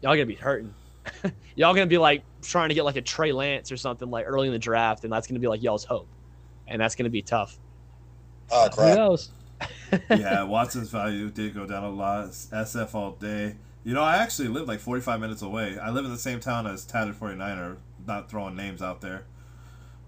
y'all 0.00 0.14
gonna 0.14 0.26
be 0.26 0.34
hurting. 0.34 0.72
y'all 1.56 1.74
gonna 1.74 1.86
be 1.86 1.98
like 1.98 2.22
trying 2.42 2.68
to 2.68 2.74
get 2.74 2.84
like 2.84 2.96
a 2.96 3.02
Trey 3.02 3.32
Lance 3.32 3.70
or 3.72 3.76
something 3.76 4.10
like 4.10 4.24
early 4.26 4.46
in 4.46 4.52
the 4.52 4.58
draft, 4.58 5.04
and 5.04 5.12
that's 5.12 5.26
gonna 5.26 5.40
be 5.40 5.48
like 5.48 5.62
y'all's 5.62 5.84
hope, 5.84 6.08
and 6.66 6.80
that's 6.80 6.94
gonna 6.94 7.10
be 7.10 7.22
tough. 7.22 7.58
Oh 8.50 8.68
Who 8.76 8.94
knows? 8.94 9.30
yeah, 10.10 10.42
Watson's 10.42 10.90
value 10.90 11.30
did 11.30 11.54
go 11.54 11.66
down 11.66 11.84
a 11.84 11.90
lot. 11.90 12.30
SF 12.30 12.94
all 12.94 13.12
day. 13.12 13.56
You 13.84 13.94
know, 13.94 14.02
I 14.02 14.16
actually 14.16 14.48
live 14.48 14.68
like 14.68 14.80
45 14.80 15.20
minutes 15.20 15.42
away. 15.42 15.78
I 15.78 15.90
live 15.90 16.04
in 16.04 16.10
the 16.10 16.18
same 16.18 16.40
town 16.40 16.66
as 16.66 16.84
Tatted 16.84 17.18
49er, 17.18 17.76
not 18.06 18.30
throwing 18.30 18.54
names 18.54 18.80
out 18.80 19.00
there. 19.00 19.24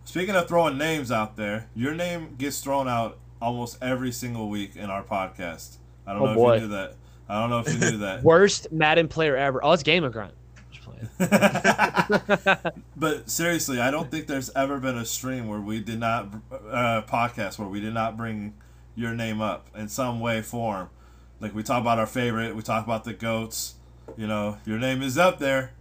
Speaking 0.05 0.35
of 0.37 0.47
throwing 0.49 0.79
names 0.79 1.11
out 1.11 1.37
there, 1.37 1.69
your 1.75 1.95
name 1.95 2.35
gets 2.39 2.61
thrown 2.61 2.89
out 2.89 3.19
almost 3.41 3.79
every 3.83 4.13
single 4.13 4.49
week 4.49 4.77
in 4.77 4.91
our 4.91 5.03
podcast. 5.03 5.77
I 6.07 6.13
don't 6.13 6.23
Oh, 6.23 6.27
know 6.27 6.35
boy. 6.35 6.55
if 6.57 6.63
you 6.63 6.69
knew 6.69 6.75
that. 6.75 6.95
I 7.29 7.41
don't 7.41 7.51
know 7.51 7.59
if 7.61 7.73
you 7.73 7.79
knew 7.79 7.99
that. 7.99 8.23
Worst 8.25 8.71
Madden 8.71 9.09
player 9.09 9.37
ever. 9.37 9.65
Oh, 9.65 9.73
it's 9.73 9.83
Game 9.83 10.05
of 10.05 10.13
Grunt. 10.13 10.35
But 12.97 13.29
seriously, 13.29 13.81
I 13.81 13.91
don't 13.91 14.11
think 14.11 14.27
there's 14.27 14.51
ever 14.55 14.79
been 14.79 14.97
a 14.97 15.05
stream 15.05 15.49
where 15.49 15.61
we 15.61 15.81
did 15.81 15.99
not 15.99 16.29
uh, 16.71 17.03
podcast 17.03 17.59
where 17.59 17.69
we 17.69 17.81
did 17.81 17.93
not 17.95 18.17
bring 18.17 18.55
your 18.95 19.15
name 19.15 19.41
up 19.41 19.69
in 19.77 19.89
some 19.89 20.21
way, 20.21 20.41
form. 20.43 20.89
Like 21.41 21.55
we 21.55 21.63
talk 21.63 21.81
about 21.81 21.99
our 21.99 22.07
favorite, 22.07 22.55
we 22.55 22.63
talk 22.63 22.85
about 22.85 23.05
the 23.05 23.13
goats. 23.13 23.75
You 24.17 24.27
know, 24.27 24.59
your 24.65 24.79
name 24.79 25.03
is 25.03 25.19
up 25.19 25.39
there. 25.39 25.73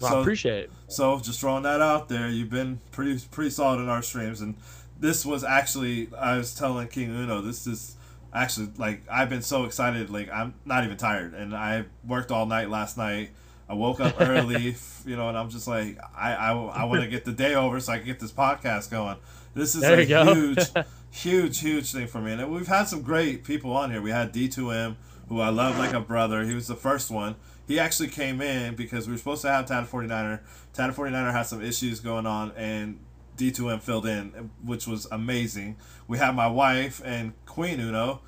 Well, 0.00 0.10
I 0.10 0.14
So, 0.14 0.20
appreciate 0.20 0.64
it. 0.64 0.70
so 0.88 1.18
just 1.20 1.40
throwing 1.40 1.62
that 1.64 1.80
out 1.80 2.08
there, 2.08 2.28
you've 2.28 2.50
been 2.50 2.80
pretty 2.92 3.20
pretty 3.30 3.50
solid 3.50 3.80
in 3.80 3.88
our 3.88 4.02
streams, 4.02 4.40
and 4.40 4.54
this 4.98 5.24
was 5.26 5.44
actually 5.44 6.08
I 6.18 6.36
was 6.38 6.54
telling 6.54 6.88
King 6.88 7.10
Uno 7.10 7.40
this 7.40 7.66
is 7.66 7.96
actually 8.32 8.68
like 8.76 9.02
I've 9.10 9.28
been 9.30 9.42
so 9.42 9.64
excited 9.64 10.10
like 10.10 10.30
I'm 10.32 10.54
not 10.64 10.84
even 10.84 10.96
tired, 10.96 11.34
and 11.34 11.54
I 11.54 11.84
worked 12.06 12.30
all 12.30 12.46
night 12.46 12.68
last 12.70 12.96
night. 12.98 13.30
I 13.68 13.74
woke 13.74 13.98
up 14.00 14.20
early, 14.20 14.76
you 15.06 15.16
know, 15.16 15.28
and 15.28 15.36
I'm 15.36 15.50
just 15.50 15.66
like 15.66 15.98
I 16.16 16.34
I, 16.34 16.52
I 16.52 16.84
want 16.84 17.02
to 17.02 17.08
get 17.08 17.24
the 17.24 17.32
day 17.32 17.54
over 17.54 17.80
so 17.80 17.92
I 17.92 17.98
can 17.98 18.06
get 18.06 18.20
this 18.20 18.32
podcast 18.32 18.90
going. 18.90 19.16
This 19.54 19.74
is 19.74 19.80
There 19.80 19.98
a 19.98 20.04
huge, 20.04 20.58
huge, 21.10 21.60
huge 21.60 21.90
thing 21.90 22.06
for 22.06 22.20
me, 22.20 22.32
and 22.32 22.52
we've 22.52 22.66
had 22.68 22.84
some 22.88 23.00
great 23.02 23.42
people 23.44 23.72
on 23.72 23.90
here. 23.90 24.02
We 24.02 24.10
had 24.10 24.32
D2M, 24.32 24.96
who 25.30 25.40
I 25.40 25.48
love 25.48 25.78
like 25.78 25.94
a 25.94 26.00
brother. 26.00 26.44
He 26.44 26.54
was 26.54 26.66
the 26.66 26.76
first 26.76 27.10
one. 27.10 27.36
He 27.66 27.78
actually 27.80 28.08
came 28.08 28.40
in 28.40 28.74
because 28.76 29.06
we 29.06 29.12
were 29.14 29.18
supposed 29.18 29.42
to 29.42 29.48
have 29.50 29.66
Tad 29.66 29.84
49er. 29.86 30.40
Tad 30.72 30.90
49er 30.94 31.32
had 31.32 31.42
some 31.44 31.62
issues 31.62 32.00
going 32.00 32.26
on, 32.26 32.52
and 32.56 33.00
D2M 33.36 33.80
filled 33.82 34.06
in, 34.06 34.50
which 34.64 34.86
was 34.86 35.06
amazing. 35.10 35.76
We 36.08 36.18
had 36.18 36.34
my 36.34 36.46
wife 36.46 37.02
and 37.04 37.32
Queen 37.44 37.80
Uno. 37.80 38.20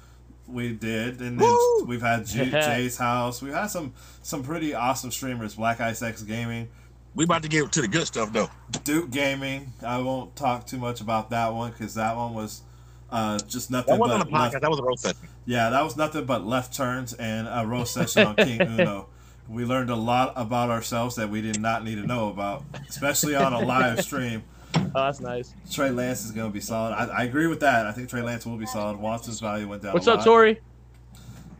We 0.46 0.72
did, 0.72 1.20
and 1.20 1.38
then 1.38 1.46
Woo! 1.46 1.84
we've 1.84 2.00
had 2.02 2.24
J- 2.26 2.50
Jay's 2.50 2.96
house. 2.96 3.42
We've 3.42 3.52
had 3.52 3.66
some 3.66 3.92
some 4.22 4.42
pretty 4.42 4.74
awesome 4.74 5.10
streamers. 5.10 5.54
Black 5.54 5.78
Ice 5.80 6.00
X 6.02 6.22
Gaming, 6.22 6.68
We 7.14 7.24
about 7.24 7.42
to 7.42 7.48
get 7.48 7.70
to 7.72 7.82
the 7.82 7.88
good 7.88 8.06
stuff 8.06 8.32
though. 8.32 8.48
Duke 8.82 9.10
Gaming. 9.10 9.72
I 9.86 9.98
won't 9.98 10.34
talk 10.36 10.66
too 10.66 10.78
much 10.78 11.00
about 11.02 11.28
that 11.30 11.52
one 11.52 11.70
because 11.72 11.94
that 11.94 12.16
one 12.16 12.32
was 12.34 12.62
uh, 13.10 13.38
just 13.40 13.70
nothing 13.70 13.92
That 13.94 14.00
wasn't 14.00 14.20
but 14.20 14.28
a 14.28 14.30
podcast. 14.32 14.52
left- 14.52 14.60
That 14.62 14.70
was 14.70 14.78
a 14.78 14.82
roast 14.82 15.02
session. 15.02 15.28
yeah, 15.44 15.68
that 15.70 15.84
was 15.84 15.96
nothing 15.98 16.24
but 16.24 16.46
left 16.46 16.74
turns 16.74 17.12
and 17.12 17.46
a 17.46 17.66
roast 17.66 17.92
session 17.92 18.26
on 18.26 18.36
King 18.36 18.60
Uno. 18.80 19.08
We 19.48 19.64
learned 19.64 19.90
a 19.90 19.96
lot 19.96 20.32
about 20.36 20.70
ourselves 20.70 21.16
that 21.16 21.30
we 21.30 21.40
did 21.40 21.60
not 21.60 21.84
need 21.84 21.94
to 21.96 22.06
know 22.06 22.28
about, 22.28 22.64
especially 22.88 23.34
on 23.34 23.52
a 23.52 23.60
live 23.60 24.00
stream. 24.04 24.42
Oh, 24.74 24.90
that's 24.94 25.20
nice. 25.20 25.54
Trey 25.70 25.90
Lance 25.90 26.24
is 26.24 26.32
going 26.32 26.48
to 26.50 26.52
be 26.52 26.60
solid. 26.60 26.92
I, 26.92 27.06
I 27.06 27.22
agree 27.24 27.46
with 27.46 27.60
that. 27.60 27.86
I 27.86 27.92
think 27.92 28.08
Trey 28.10 28.20
Lance 28.22 28.44
will 28.44 28.56
be 28.56 28.66
solid. 28.66 28.98
Watson's 28.98 29.40
value 29.40 29.66
went 29.66 29.82
down. 29.82 29.94
What's 29.94 30.06
a 30.06 30.12
up, 30.12 30.18
lot. 30.18 30.24
Tori? 30.24 30.60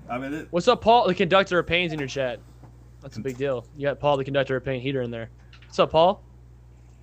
I 0.08 0.18
mean, 0.18 0.34
it, 0.34 0.48
What's 0.50 0.68
up, 0.68 0.80
Paul? 0.80 1.08
The 1.08 1.14
conductor 1.14 1.58
of 1.58 1.66
pain's 1.66 1.92
in 1.92 1.98
your 1.98 2.08
chat. 2.08 2.40
That's 3.00 3.16
a 3.16 3.20
big 3.20 3.36
deal. 3.38 3.64
You 3.76 3.86
got 3.88 4.00
Paul, 4.00 4.16
the 4.16 4.24
conductor 4.24 4.56
of 4.56 4.64
pain 4.64 4.80
heater 4.80 5.02
in 5.02 5.10
there. 5.10 5.30
What's 5.66 5.78
up, 5.78 5.90
Paul? 5.90 6.22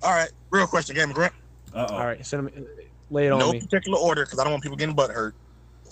All 0.02 0.12
right, 0.12 0.30
real 0.50 0.66
question, 0.66 0.94
Game 0.94 1.10
Grant. 1.12 1.32
uh 1.74 1.86
oh. 1.90 1.94
All 1.94 2.06
right, 2.06 2.24
send 2.24 2.48
him. 2.48 2.66
Lay 3.10 3.26
it 3.26 3.32
on 3.32 3.38
me. 3.38 3.52
No 3.52 3.60
particular 3.60 3.98
order 3.98 4.24
because 4.24 4.38
I 4.38 4.44
don't 4.44 4.52
want 4.52 4.62
people 4.62 4.76
getting 4.76 4.94
butt 4.94 5.10
hurt. 5.10 5.34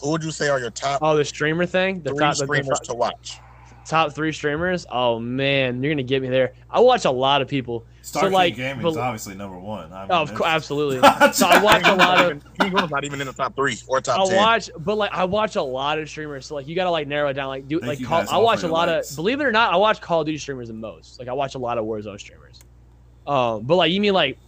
Who 0.01 0.11
would 0.11 0.23
you 0.23 0.31
say 0.33 0.49
are 0.49 0.59
your 0.59 0.71
top 0.71 1.01
Oh, 1.03 1.17
the 1.17 1.25
streamer 1.25 1.67
thing. 1.67 2.03
The 2.03 2.11
three 2.11 2.19
top, 2.19 2.37
the, 2.37 2.45
streamers 2.45 2.81
the 2.81 2.87
to 2.87 2.95
watch? 2.95 3.39
Top 3.87 4.15
three 4.15 4.33
streamers. 4.33 4.87
Oh 4.91 5.19
man, 5.19 5.83
you're 5.83 5.93
gonna 5.93 6.03
get 6.03 6.23
me 6.23 6.29
there. 6.29 6.55
I 6.71 6.81
watch 6.81 7.05
a 7.05 7.11
lot 7.11 7.43
of 7.43 7.49
people. 7.49 7.85
Star 8.03 8.25
so 8.25 8.27
King 8.27 8.35
like, 8.35 8.57
Gaming 8.57 8.87
is 8.87 8.97
obviously 8.99 9.35
number 9.35 9.59
one. 9.59 9.91
I 9.91 10.03
mean, 10.03 10.09
oh, 10.11 10.23
of 10.23 10.35
course, 10.35 10.49
absolutely. 10.49 10.97
so 11.33 11.47
I 11.47 11.63
watch 11.63 11.87
a 11.87 11.95
lot 11.95 12.33
of. 12.33 12.45
King 12.59 12.73
not 12.73 13.05
even 13.05 13.21
in 13.21 13.27
the 13.27 13.33
top 13.33 13.57
three 13.57 13.77
or 13.87 14.01
top 14.01 14.21
I 14.21 14.27
ten. 14.27 14.37
watch, 14.37 14.71
but 14.79 14.99
like 14.99 15.13
I 15.13 15.25
watch 15.25 15.57
a 15.57 15.63
lot 15.63 15.99
of 15.99 16.09
streamers. 16.09 16.47
So 16.47 16.55
like 16.55 16.69
you 16.69 16.75
gotta 16.75 16.91
like 16.91 17.09
narrow 17.09 17.31
it 17.31 17.35
down. 17.35 17.49
Like 17.49 17.67
do 17.67 17.81
Thank 17.81 18.01
like 18.01 18.07
call, 18.07 18.27
I 18.29 18.39
watch 18.39 18.63
a 18.63 18.69
lot 18.69 18.89
likes. 18.89 19.11
of. 19.11 19.17
Believe 19.17 19.41
it 19.41 19.45
or 19.45 19.53
not, 19.53 19.73
I 19.73 19.77
watch 19.77 20.01
Call 20.01 20.21
of 20.21 20.27
Duty 20.27 20.39
streamers 20.39 20.69
the 20.69 20.75
most. 20.75 21.19
Like 21.19 21.29
I 21.29 21.33
watch 21.33 21.55
a 21.55 21.59
lot 21.59 21.79
of 21.79 21.87
Warzone 21.87 22.21
streamers. 22.21 22.61
Um, 23.27 23.63
but 23.63 23.77
like 23.77 23.91
you 23.91 24.01
mean 24.01 24.13
like, 24.13 24.39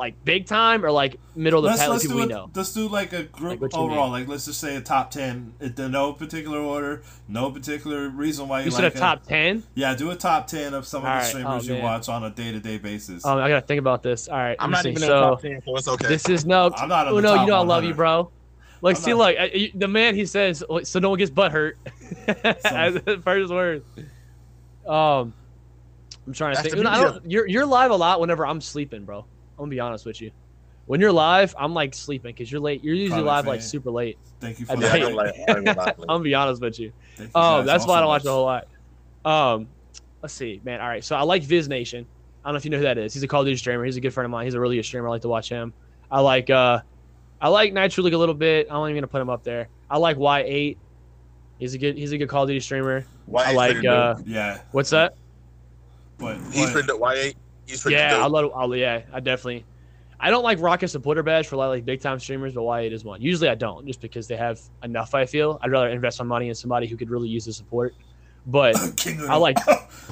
like 0.00 0.24
big 0.24 0.46
time 0.46 0.84
or 0.84 0.90
like 0.90 1.16
middle 1.36 1.58
of 1.60 1.64
the 1.64 1.68
Let's, 1.68 1.80
pack 1.82 1.90
let's, 1.90 2.02
people 2.04 2.16
do 2.16 2.26
we 2.26 2.32
a, 2.32 2.34
know. 2.34 2.50
let's 2.54 2.72
do 2.72 2.88
like 2.88 3.12
a 3.12 3.22
group 3.24 3.60
Like 3.60 3.74
overall. 3.74 4.04
mean. 4.10 4.12
Like 4.22 4.28
let's 4.28 4.46
just 4.46 4.58
say 4.58 4.74
a 4.74 4.80
top 4.80 5.10
ten. 5.10 5.52
It, 5.60 5.76
no 5.78 6.12
particular 6.14 6.58
order, 6.58 7.02
no 7.28 7.50
particular 7.52 8.08
reason 8.08 8.48
why 8.48 8.60
you, 8.60 8.64
You 8.64 8.70
said 8.72 8.84
like 8.84 8.94
a 8.96 8.98
top 8.98 9.24
ten. 9.24 9.62
Yeah, 9.74 9.94
do 9.94 10.10
a 10.10 10.16
top 10.16 10.46
ten 10.48 10.74
of 10.74 10.86
some 10.86 10.98
of 11.00 11.04
the 11.04 11.08
Alright, 11.10 11.26
streamers 11.26 11.70
oh, 11.70 11.74
you 11.74 11.82
watch 11.82 12.08
on 12.08 12.24
a 12.24 12.30
day 12.30 12.50
to 12.50 12.58
day 12.58 12.78
basis. 12.78 13.24
Um, 13.24 13.38
I 13.38 13.48
gotta 13.48 13.66
think 13.66 13.78
about 13.78 14.02
this. 14.02 14.26
All 14.28 14.38
right, 14.38 14.56
I'm 14.58 14.70
not 14.70 14.84
me 14.84 14.90
even 14.92 15.02
see. 15.02 15.06
in 15.06 15.10
the 15.12 15.20
so 15.20 15.30
top 15.30 15.42
ten, 15.42 15.62
so 15.64 15.76
it's 15.76 15.88
okay. 15.88 16.08
this 16.08 16.28
is 16.28 16.46
no. 16.46 16.72
I'm 16.74 16.88
not 16.88 17.06
Oh 17.08 17.20
no, 17.20 17.34
you 17.34 17.46
know 17.46 17.56
I 17.56 17.62
love 17.64 17.84
you, 17.84 17.94
bro. 17.94 18.30
Like, 18.82 18.96
I'm 18.96 19.02
see, 19.02 19.10
not- 19.10 19.18
look, 19.18 19.36
I- 19.38 19.44
you- 19.54 19.72
the 19.74 19.88
man 19.88 20.14
he 20.14 20.24
says, 20.24 20.64
so 20.84 20.98
no 20.98 21.10
one 21.10 21.18
gets 21.18 21.30
butt 21.30 21.52
hurt. 21.52 21.76
As 22.64 22.98
first 23.22 23.52
word. 23.52 23.84
Um, 24.86 25.34
I'm 26.26 26.32
trying 26.32 26.54
to 26.54 26.62
That's 26.62 26.74
think. 26.74 26.84
the 26.84 26.90
I 26.90 27.00
don't, 27.02 27.30
you're 27.30 27.46
you're 27.46 27.66
live 27.66 27.90
a 27.90 27.96
lot 27.96 28.20
whenever 28.20 28.46
I'm 28.46 28.60
sleeping, 28.60 29.04
bro. 29.04 29.24
I'm 29.60 29.64
gonna 29.64 29.70
be 29.72 29.80
honest 29.80 30.06
with 30.06 30.22
you. 30.22 30.30
When 30.86 31.00
you're 31.00 31.12
live, 31.12 31.54
I'm 31.58 31.74
like 31.74 31.92
sleeping 31.92 32.32
because 32.32 32.50
you're 32.50 32.62
late. 32.62 32.82
You're 32.82 32.94
usually 32.94 33.20
Probably 33.20 33.26
live 33.26 33.44
fan. 33.44 33.52
like 33.52 33.62
super 33.62 33.90
late. 33.90 34.16
Thank 34.40 34.58
you 34.58 34.64
for 34.64 34.74
that. 34.76 35.44
I'm, 35.98 36.06
gonna 36.06 36.24
be 36.24 36.34
honest 36.34 36.62
with 36.62 36.78
you. 36.78 36.92
you 37.18 37.28
um, 37.34 37.66
that's 37.66 37.86
why 37.86 37.98
I 37.98 38.00
don't 38.00 38.08
watch 38.08 38.24
a 38.24 38.30
whole 38.30 38.44
lot. 38.44 38.68
Um, 39.22 39.68
let's 40.22 40.32
see, 40.32 40.62
man. 40.64 40.80
All 40.80 40.88
right, 40.88 41.04
so 41.04 41.14
I 41.14 41.22
like 41.22 41.42
Viz 41.42 41.68
Nation. 41.68 42.06
I 42.42 42.48
don't 42.48 42.54
know 42.54 42.56
if 42.56 42.64
you 42.64 42.70
know 42.70 42.78
who 42.78 42.84
that 42.84 42.96
is. 42.96 43.12
He's 43.12 43.22
a 43.22 43.28
Call 43.28 43.42
of 43.42 43.46
Duty 43.46 43.58
streamer. 43.58 43.84
He's 43.84 43.98
a 43.98 44.00
good 44.00 44.14
friend 44.14 44.24
of 44.24 44.30
mine. 44.30 44.46
He's 44.46 44.54
a 44.54 44.60
really 44.60 44.76
good 44.76 44.84
streamer. 44.84 45.08
I 45.08 45.10
like 45.10 45.22
to 45.22 45.28
watch 45.28 45.50
him. 45.50 45.74
I 46.10 46.20
like 46.20 46.48
uh, 46.48 46.80
I 47.38 47.48
like 47.48 47.74
Nitro 47.74 48.02
League 48.02 48.14
a 48.14 48.18
little 48.18 48.34
bit. 48.34 48.66
I'm 48.70 48.76
only 48.76 48.94
gonna 48.94 49.06
put 49.06 49.20
him 49.20 49.28
up 49.28 49.44
there. 49.44 49.68
I 49.90 49.98
like 49.98 50.16
Y8. 50.16 50.78
He's 51.58 51.74
a 51.74 51.78
good 51.78 51.98
he's 51.98 52.12
a 52.12 52.18
good 52.18 52.30
Call 52.30 52.44
of 52.44 52.48
Duty 52.48 52.60
streamer. 52.60 53.04
Y8 53.30 53.44
I 53.44 53.52
like 53.52 53.84
uh, 53.84 54.16
yeah. 54.24 54.62
What's 54.72 54.90
that? 54.90 55.14
But 56.16 56.38
he's 56.50 56.72
but, 56.72 56.86
Y8. 56.86 57.34
Yeah, 57.88 58.16
I 58.16 58.18
dope. 58.20 58.32
love. 58.32 58.52
I'll, 58.54 58.74
yeah, 58.76 59.02
I 59.12 59.20
definitely. 59.20 59.64
I 60.22 60.28
don't 60.28 60.42
like 60.44 60.60
Rocket 60.60 60.88
Supporter 60.88 61.22
Badge 61.22 61.46
for 61.46 61.54
a 61.54 61.58
lot 61.58 61.64
of 61.66 61.70
like 61.70 61.84
big 61.86 62.00
time 62.02 62.18
streamers, 62.18 62.52
but 62.54 62.60
Y8 62.60 62.92
is 62.92 63.04
one. 63.04 63.22
Usually 63.22 63.48
I 63.48 63.54
don't, 63.54 63.86
just 63.86 64.00
because 64.02 64.28
they 64.28 64.36
have 64.36 64.60
enough. 64.84 65.14
I 65.14 65.24
feel 65.24 65.58
I'd 65.62 65.70
rather 65.70 65.88
invest 65.88 66.18
my 66.18 66.26
money 66.26 66.48
in 66.50 66.54
somebody 66.54 66.86
who 66.86 66.96
could 66.96 67.08
really 67.10 67.28
use 67.28 67.46
the 67.46 67.52
support. 67.54 67.94
But 68.46 68.76
I 69.28 69.36
like- 69.36 69.56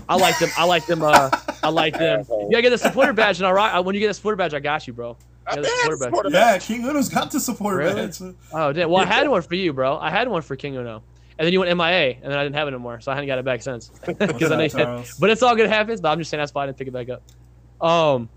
I 0.09 0.16
like 0.16 0.39
them. 0.39 0.48
I 0.56 0.64
like 0.64 0.86
them. 0.86 1.02
Uh, 1.02 1.28
I 1.62 1.68
like 1.68 1.98
them. 1.98 2.24
You 2.30 2.48
gotta 2.51 2.62
get 2.62 2.70
the 2.70 2.78
supporter 2.78 3.12
badge, 3.12 3.39
and 3.39 3.47
I 3.47 3.51
rock. 3.52 3.85
When 3.85 3.94
you 3.94 4.01
get 4.01 4.09
the 4.09 4.14
supporter 4.14 4.36
badge, 4.36 4.55
I 4.55 4.60
got 4.60 4.86
you, 4.86 4.93
bro. 4.94 5.16
I 5.47 5.51
Yeah, 5.56 5.56
bet 5.56 5.64
the 5.64 5.70
quarterback. 5.85 6.09
supporter 6.09 6.30
yeah, 6.30 6.59
King 6.59 6.85
Uno's 6.86 7.09
got 7.10 7.30
the 7.30 7.40
support 7.40 7.76
Really? 7.76 7.94
badge. 8.06 8.20
Oh, 8.52 8.72
damn. 8.72 8.89
Well, 8.90 9.02
I 9.02 9.06
had 9.06 9.28
one 9.28 9.43
for 9.43 9.55
you, 9.55 9.72
bro. 9.74 9.97
I 9.98 10.09
had 10.10 10.28
one 10.28 10.40
for 10.43 10.56
King 10.56 10.76
Uno, 10.76 11.02
and 11.39 11.44
then 11.47 11.52
you 11.52 11.60
went 11.60 11.74
MIA, 11.76 12.16
and 12.22 12.24
then 12.32 12.39
I 12.39 12.43
didn't 12.44 12.55
have 12.56 12.68
it 12.68 12.72
anymore, 12.72 13.01
so 13.01 13.12
I 13.12 13.14
hadn't 13.14 13.28
got 13.28 13.39
it 13.39 13.44
back 13.44 13.60
since. 13.62 13.90
Because 14.06 14.52
I 14.52 14.56
know 14.56 14.62
you 14.64 14.70
had- 14.70 15.06
but 15.20 15.28
it's 15.30 15.43
all 15.43 15.55
good 15.56 15.68
happens. 15.68 16.01
But 16.01 16.10
I'm 16.12 16.18
just 16.18 16.30
saying 16.30 16.39
that's 16.40 16.55
why 16.55 16.62
I 16.62 16.66
didn't 16.66 16.78
pick 16.78 16.89
it 16.89 16.93
back 16.93 17.09
up. 17.10 17.22
Um, 17.80 18.28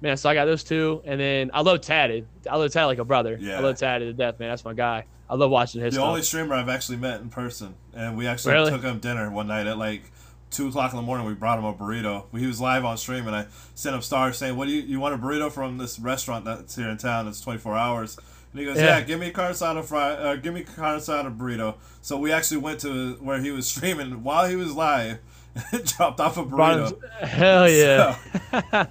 man, 0.00 0.16
so 0.16 0.28
I 0.28 0.34
got 0.34 0.44
those 0.46 0.64
two, 0.64 1.02
and 1.04 1.20
then 1.20 1.50
I 1.54 1.62
love 1.62 1.80
Tatted. 1.80 2.26
I 2.50 2.56
love 2.56 2.70
Tatted 2.72 2.86
like 2.88 2.98
a 2.98 3.04
brother. 3.04 3.38
Yeah. 3.40 3.58
I 3.58 3.60
love 3.60 3.76
Tatted 3.76 4.08
to 4.08 4.12
death, 4.12 4.38
man. 4.38 4.50
That's 4.50 4.64
my 4.64 4.74
guy. 4.74 5.04
I 5.28 5.36
love 5.36 5.50
watching 5.50 5.80
his 5.80 5.94
the 5.94 6.00
stuff. 6.00 6.08
only 6.08 6.22
streamer 6.22 6.54
I've 6.54 6.68
actually 6.68 6.98
met 6.98 7.20
in 7.20 7.30
person, 7.30 7.74
and 7.94 8.16
we 8.16 8.26
actually 8.26 8.52
Really? 8.54 8.70
took 8.70 8.82
him 8.82 8.98
dinner 8.98 9.30
one 9.30 9.46
night 9.46 9.66
at 9.66 9.78
like 9.78 10.02
two 10.50 10.68
o'clock 10.68 10.92
in 10.92 10.96
the 10.96 11.02
morning. 11.02 11.26
We 11.26 11.32
brought 11.34 11.58
him 11.58 11.64
a 11.64 11.72
burrito. 11.72 12.24
He 12.38 12.46
was 12.46 12.60
live 12.60 12.84
on 12.84 12.98
stream, 12.98 13.26
and 13.26 13.34
I 13.34 13.46
sent 13.74 13.96
him 13.96 14.02
stars 14.02 14.36
saying, 14.36 14.54
"What 14.56 14.66
do 14.68 14.72
you 14.74 14.82
you 14.82 15.00
want 15.00 15.14
a 15.14 15.18
burrito 15.18 15.50
from 15.50 15.78
this 15.78 15.98
restaurant 15.98 16.44
that's 16.44 16.76
here 16.76 16.90
in 16.90 16.98
town? 16.98 17.24
That's 17.24 17.40
twenty 17.40 17.58
four 17.58 17.74
hours." 17.74 18.18
And 18.52 18.60
he 18.60 18.66
goes, 18.66 18.76
Yeah. 18.76 18.98
"Yeah, 18.98 19.00
give 19.00 19.18
me 19.18 19.28
a 19.28 19.32
carne 19.32 19.52
asada 19.52 19.82
fry, 19.82 20.10
uh, 20.12 20.36
give 20.36 20.52
me 20.54 20.60
a 20.60 20.64
carne 20.64 21.00
asada 21.00 21.34
burrito." 21.36 21.76
So 22.02 22.18
we 22.18 22.30
actually 22.30 22.58
went 22.58 22.80
to 22.80 23.14
where 23.14 23.40
he 23.40 23.50
was 23.50 23.66
streaming 23.66 24.22
while 24.22 24.46
he 24.46 24.56
was 24.56 24.74
live, 24.74 25.18
dropped 25.84 26.20
off 26.20 26.36
a 26.36 26.44
burrito. 26.44 26.98
Hell 27.20 27.68
yeah. 27.68 28.16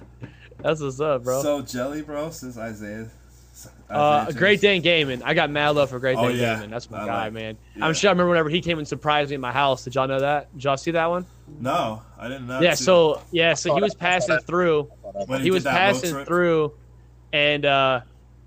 That's 0.60 0.80
what's 0.80 1.00
up, 1.00 1.24
bro. 1.24 1.42
So 1.42 1.62
jelly, 1.62 2.02
bro, 2.02 2.30
since 2.30 2.56
Isaiah. 2.56 3.08
Uh, 3.88 4.32
Great. 4.32 4.60
Dane 4.60 4.82
Gaming. 4.82 5.22
I 5.22 5.34
got 5.34 5.50
mad 5.50 5.70
love 5.70 5.90
for 5.90 5.98
Great 6.00 6.16
Oh, 6.16 6.28
Dane 6.28 6.38
yeah. 6.38 6.54
Gaming. 6.56 6.70
That's 6.70 6.90
my 6.90 7.02
I 7.02 7.06
guy, 7.06 7.24
like- 7.24 7.32
man. 7.34 7.58
yeah. 7.76 7.86
I'm 7.86 7.92
sure 7.94 8.08
I 8.08 8.12
remember 8.12 8.30
whenever 8.30 8.48
he 8.48 8.60
came 8.60 8.78
and 8.78 8.88
surprised 8.88 9.30
me 9.30 9.34
at 9.34 9.40
my 9.40 9.52
house. 9.52 9.84
Did 9.84 9.94
y'all 9.94 10.08
know 10.08 10.20
that? 10.20 10.52
Did 10.54 10.64
y'all 10.64 10.76
see 10.76 10.90
that 10.92 11.06
one? 11.06 11.26
No, 11.60 12.02
I 12.18 12.28
didn't 12.28 12.46
know. 12.46 12.60
yeah. 12.60 12.74
So 12.74 13.20
yeah. 13.30 13.54
So 13.54 13.74
he 13.74 13.80
was 13.82 13.94
that. 13.94 14.02
I 14.14 14.18
saw 14.18 14.26
passing 14.28 14.46
through. 14.46 14.84
when 15.26 15.40
He 15.40 15.44
did 15.50 15.52
was 15.54 15.64
passing 15.64 16.24
through, 16.24 16.72
and 17.32 17.64
uh, 17.66 18.00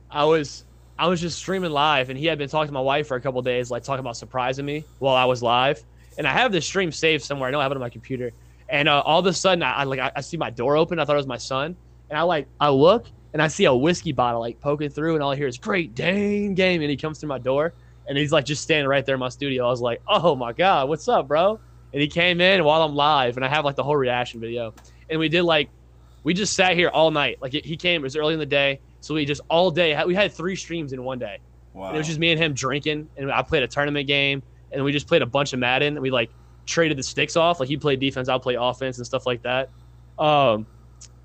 I 0.10 0.26
was 0.26 0.64
I 0.98 1.07
was 1.07 1.22
just 1.22 1.38
streaming 1.38 1.72
live, 1.72 2.10
and 2.10 2.18
he 2.18 2.26
had 2.26 2.39
been 2.39 2.49
talking 2.49 2.69
to 2.69 2.73
my 2.73 2.81
wife 2.81 3.07
for 3.07 3.15
a 3.15 3.22
couple 3.22 3.39
days, 3.44 3.69
like 3.69 3.84
talking 3.84 3.99
about 3.99 4.18
surprising 4.18 4.65
me 4.65 4.84
while 4.99 5.15
I 5.15 5.26
was 5.26 5.44
live. 5.44 5.81
And 6.18 6.27
I 6.27 6.31
have 6.31 6.52
this 6.52 6.65
stream 6.65 6.91
saved 6.91 7.23
somewhere. 7.23 7.48
I 7.48 7.52
don't 7.52 7.61
have 7.61 7.72
it 7.72 7.76
on 7.76 7.81
my 7.81 7.89
computer. 7.89 8.31
And 8.69 8.89
uh, 8.89 9.02
all 9.06 9.19
of 9.19 9.26
a 9.26 9.34
sudden, 9.34 9.64
I, 9.64 9.73
I 9.73 9.84
like 9.84 9.99
I, 9.99 10.11
I 10.15 10.22
see 10.22 10.38
my 10.38 10.49
door 10.49 10.76
open. 10.76 10.99
I 10.99 11.06
thought 11.06 11.14
it 11.14 11.18
was 11.18 11.27
my 11.27 11.38
son, 11.38 11.76
and 12.10 12.19
I 12.19 12.23
like 12.23 12.48
I 12.60 12.69
look 12.69 13.07
and 13.34 13.41
I 13.41 13.48
see 13.48 13.65
a 13.65 13.73
whiskey 13.73 14.11
bottle 14.11 14.41
like 14.41 14.60
poking 14.60 14.89
through, 14.89 15.14
and 15.14 15.23
all 15.23 15.31
I 15.31 15.35
hear 15.35 15.48
is 15.48 15.57
"Great 15.57 15.95
Dane 15.95 16.53
game," 16.53 16.81
and 16.81 16.89
he 16.89 16.98
comes 16.98 17.19
through 17.19 17.30
my 17.30 17.38
door, 17.38 17.73
and 18.07 18.18
he's 18.18 18.31
like 18.31 18.45
just 18.45 18.64
standing 18.64 18.88
right 18.88 19.06
there 19.06 19.15
in 19.15 19.19
my 19.19 19.30
studio. 19.30 19.65
I 19.68 19.69
was 19.69 19.81
like, 19.81 20.02
"Oh 20.07 20.35
my 20.35 20.53
god, 20.53 20.89
what's 20.89 21.07
up, 21.07 21.27
bro?" 21.27 21.60
And 21.94 22.02
he 22.02 22.07
came 22.07 22.41
in 22.41 22.64
while 22.64 22.81
I'm 22.81 22.95
live, 22.95 23.38
and 23.38 23.45
I 23.45 23.49
have 23.49 23.64
like 23.64 23.76
the 23.76 23.84
whole 23.84 23.95
reaction 23.95 24.39
video, 24.39 24.73
and 25.10 25.19
we 25.19 25.30
did 25.30 25.44
like 25.44 25.69
we 26.23 26.34
just 26.34 26.53
sat 26.53 26.73
here 26.73 26.89
all 26.89 27.11
night. 27.11 27.38
Like 27.41 27.53
he 27.53 27.77
came, 27.77 28.02
it 28.02 28.03
was 28.03 28.15
early 28.15 28.34
in 28.34 28.39
the 28.39 28.45
day, 28.45 28.80
so 28.99 29.14
we 29.14 29.23
just 29.23 29.41
all 29.49 29.72
day 29.72 30.03
we 30.06 30.15
had 30.15 30.34
three 30.34 30.56
streams 30.56 30.91
in 30.91 31.03
one 31.03 31.19
day. 31.19 31.38
Wow. 31.73 31.88
And 31.88 31.95
it 31.95 31.99
was 31.99 32.07
just 32.07 32.19
me 32.19 32.31
and 32.31 32.41
him 32.41 32.53
drinking, 32.53 33.07
and 33.18 33.31
I 33.31 33.44
played 33.44 33.64
a 33.64 33.68
tournament 33.68 34.07
game, 34.07 34.41
and 34.72 34.84
we 34.84 34.91
just 34.91 35.07
played 35.07 35.22
a 35.22 35.26
bunch 35.26 35.53
of 35.53 35.60
Madden. 35.60 35.95
And 35.95 36.02
we 36.02 36.11
like 36.11 36.30
traded 36.65 36.98
the 36.98 37.03
sticks 37.03 37.35
off. 37.35 37.60
Like 37.60 37.69
he 37.69 37.77
played 37.77 37.99
defense, 37.99 38.30
I'll 38.30 38.39
play 38.39 38.56
offense 38.56 38.98
and 38.98 39.06
stuff 39.06 39.26
like 39.26 39.41
that. 39.44 39.69
Um, 40.18 40.68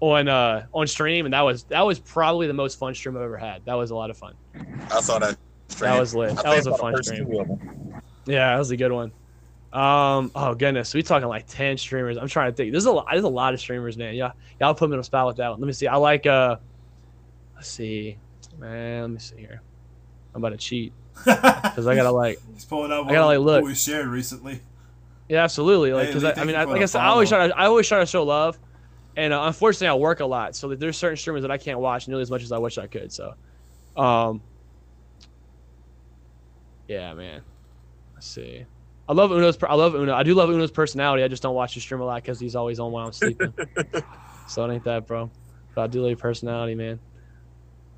on 0.00 0.28
uh 0.28 0.66
on 0.72 0.86
stream, 0.86 1.26
and 1.26 1.32
that 1.32 1.42
was 1.42 1.62
that 1.64 1.82
was 1.82 2.00
probably 2.00 2.48
the 2.48 2.52
most 2.52 2.78
fun 2.78 2.94
stream 2.94 3.16
I've 3.16 3.22
ever 3.22 3.38
had. 3.38 3.64
That 3.64 3.74
was 3.74 3.90
a 3.90 3.94
lot 3.94 4.10
of 4.10 4.18
fun. 4.18 4.34
I 4.90 5.00
saw 5.00 5.18
that. 5.20 5.36
That 5.78 5.98
was 5.98 6.14
lit. 6.14 6.36
That 6.36 6.56
was 6.56 6.66
a 6.66 6.76
fun 6.76 7.00
stream. 7.02 7.28
Yeah, 8.26 8.52
that 8.52 8.58
was 8.58 8.70
a 8.70 8.76
good 8.76 8.92
one. 8.92 9.12
Um, 9.72 10.30
oh 10.34 10.54
goodness, 10.54 10.92
we 10.92 11.02
talking 11.02 11.28
like 11.28 11.46
ten 11.46 11.78
streamers. 11.78 12.18
I'm 12.18 12.28
trying 12.28 12.50
to 12.50 12.56
think. 12.56 12.72
There's 12.72 12.84
a 12.84 12.92
lot. 12.92 13.06
There's 13.10 13.24
a 13.24 13.28
lot 13.28 13.54
of 13.54 13.60
streamers, 13.60 13.96
man. 13.96 14.14
Yeah, 14.14 14.32
y'all 14.60 14.74
put 14.74 14.90
me 14.90 14.94
on 14.94 15.00
a 15.00 15.04
spot 15.04 15.28
with 15.28 15.36
that 15.36 15.50
one. 15.50 15.60
Let 15.60 15.66
me 15.66 15.72
see. 15.72 15.86
I 15.86 15.96
like. 15.96 16.26
uh 16.26 16.56
Let's 17.54 17.68
see, 17.68 18.18
man. 18.58 19.02
Let 19.02 19.10
me 19.10 19.18
see 19.18 19.36
here. 19.36 19.62
I'm 20.34 20.42
about 20.42 20.50
to 20.50 20.56
cheat 20.58 20.92
because 21.24 21.86
I 21.86 21.94
gotta 21.94 22.10
like. 22.10 22.38
He's 22.54 22.64
pulling 22.64 22.92
up 22.92 23.06
I 23.06 23.12
gotta, 23.12 23.26
like, 23.26 23.38
what 23.38 23.44
look. 23.44 23.64
we 23.64 23.74
shared 23.74 24.06
recently. 24.06 24.60
Yeah, 25.28 25.44
absolutely. 25.44 25.92
Like, 25.92 26.08
because 26.08 26.24
Lee, 26.24 26.32
I, 26.36 26.40
I 26.40 26.44
mean, 26.44 26.56
I, 26.56 26.64
like 26.64 26.82
I 26.82 26.86
said, 26.86 27.00
I 27.00 27.06
always 27.06 27.28
try 27.28 27.48
to, 27.48 27.56
I 27.56 27.66
always 27.66 27.88
try 27.88 28.00
to 28.00 28.06
show 28.06 28.22
love, 28.24 28.58
and 29.16 29.32
uh, 29.32 29.44
unfortunately, 29.44 29.88
I 29.88 29.94
work 29.94 30.20
a 30.20 30.26
lot, 30.26 30.56
so 30.56 30.74
there's 30.74 30.96
certain 30.96 31.16
streamers 31.16 31.42
that 31.42 31.50
I 31.50 31.58
can't 31.58 31.78
watch 31.78 32.08
nearly 32.08 32.22
as 32.22 32.30
much 32.30 32.42
as 32.42 32.52
I 32.52 32.58
wish 32.58 32.78
I 32.78 32.86
could. 32.86 33.12
So, 33.12 33.34
um, 33.96 34.42
yeah, 36.88 37.14
man. 37.14 37.42
Let's 38.14 38.26
see. 38.26 38.66
I 39.08 39.14
love 39.14 39.32
Uno's. 39.32 39.58
I 39.62 39.74
love 39.74 39.94
Uno. 39.94 40.14
I 40.14 40.22
do 40.22 40.34
love 40.34 40.48
Uno's 40.48 40.70
personality. 40.70 41.22
I 41.22 41.28
just 41.28 41.42
don't 41.42 41.54
watch 41.54 41.74
his 41.74 41.82
stream 41.82 42.00
a 42.00 42.04
lot 42.04 42.22
because 42.22 42.38
he's 42.38 42.54
always 42.54 42.78
on 42.78 42.92
while 42.92 43.06
I'm 43.06 43.12
sleeping. 43.12 43.52
so 44.48 44.64
it 44.64 44.74
ain't 44.74 44.84
that, 44.84 45.06
bro. 45.06 45.30
But 45.74 45.82
I 45.82 45.86
do 45.88 46.00
love 46.00 46.10
your 46.10 46.18
personality, 46.18 46.74
man. 46.74 47.00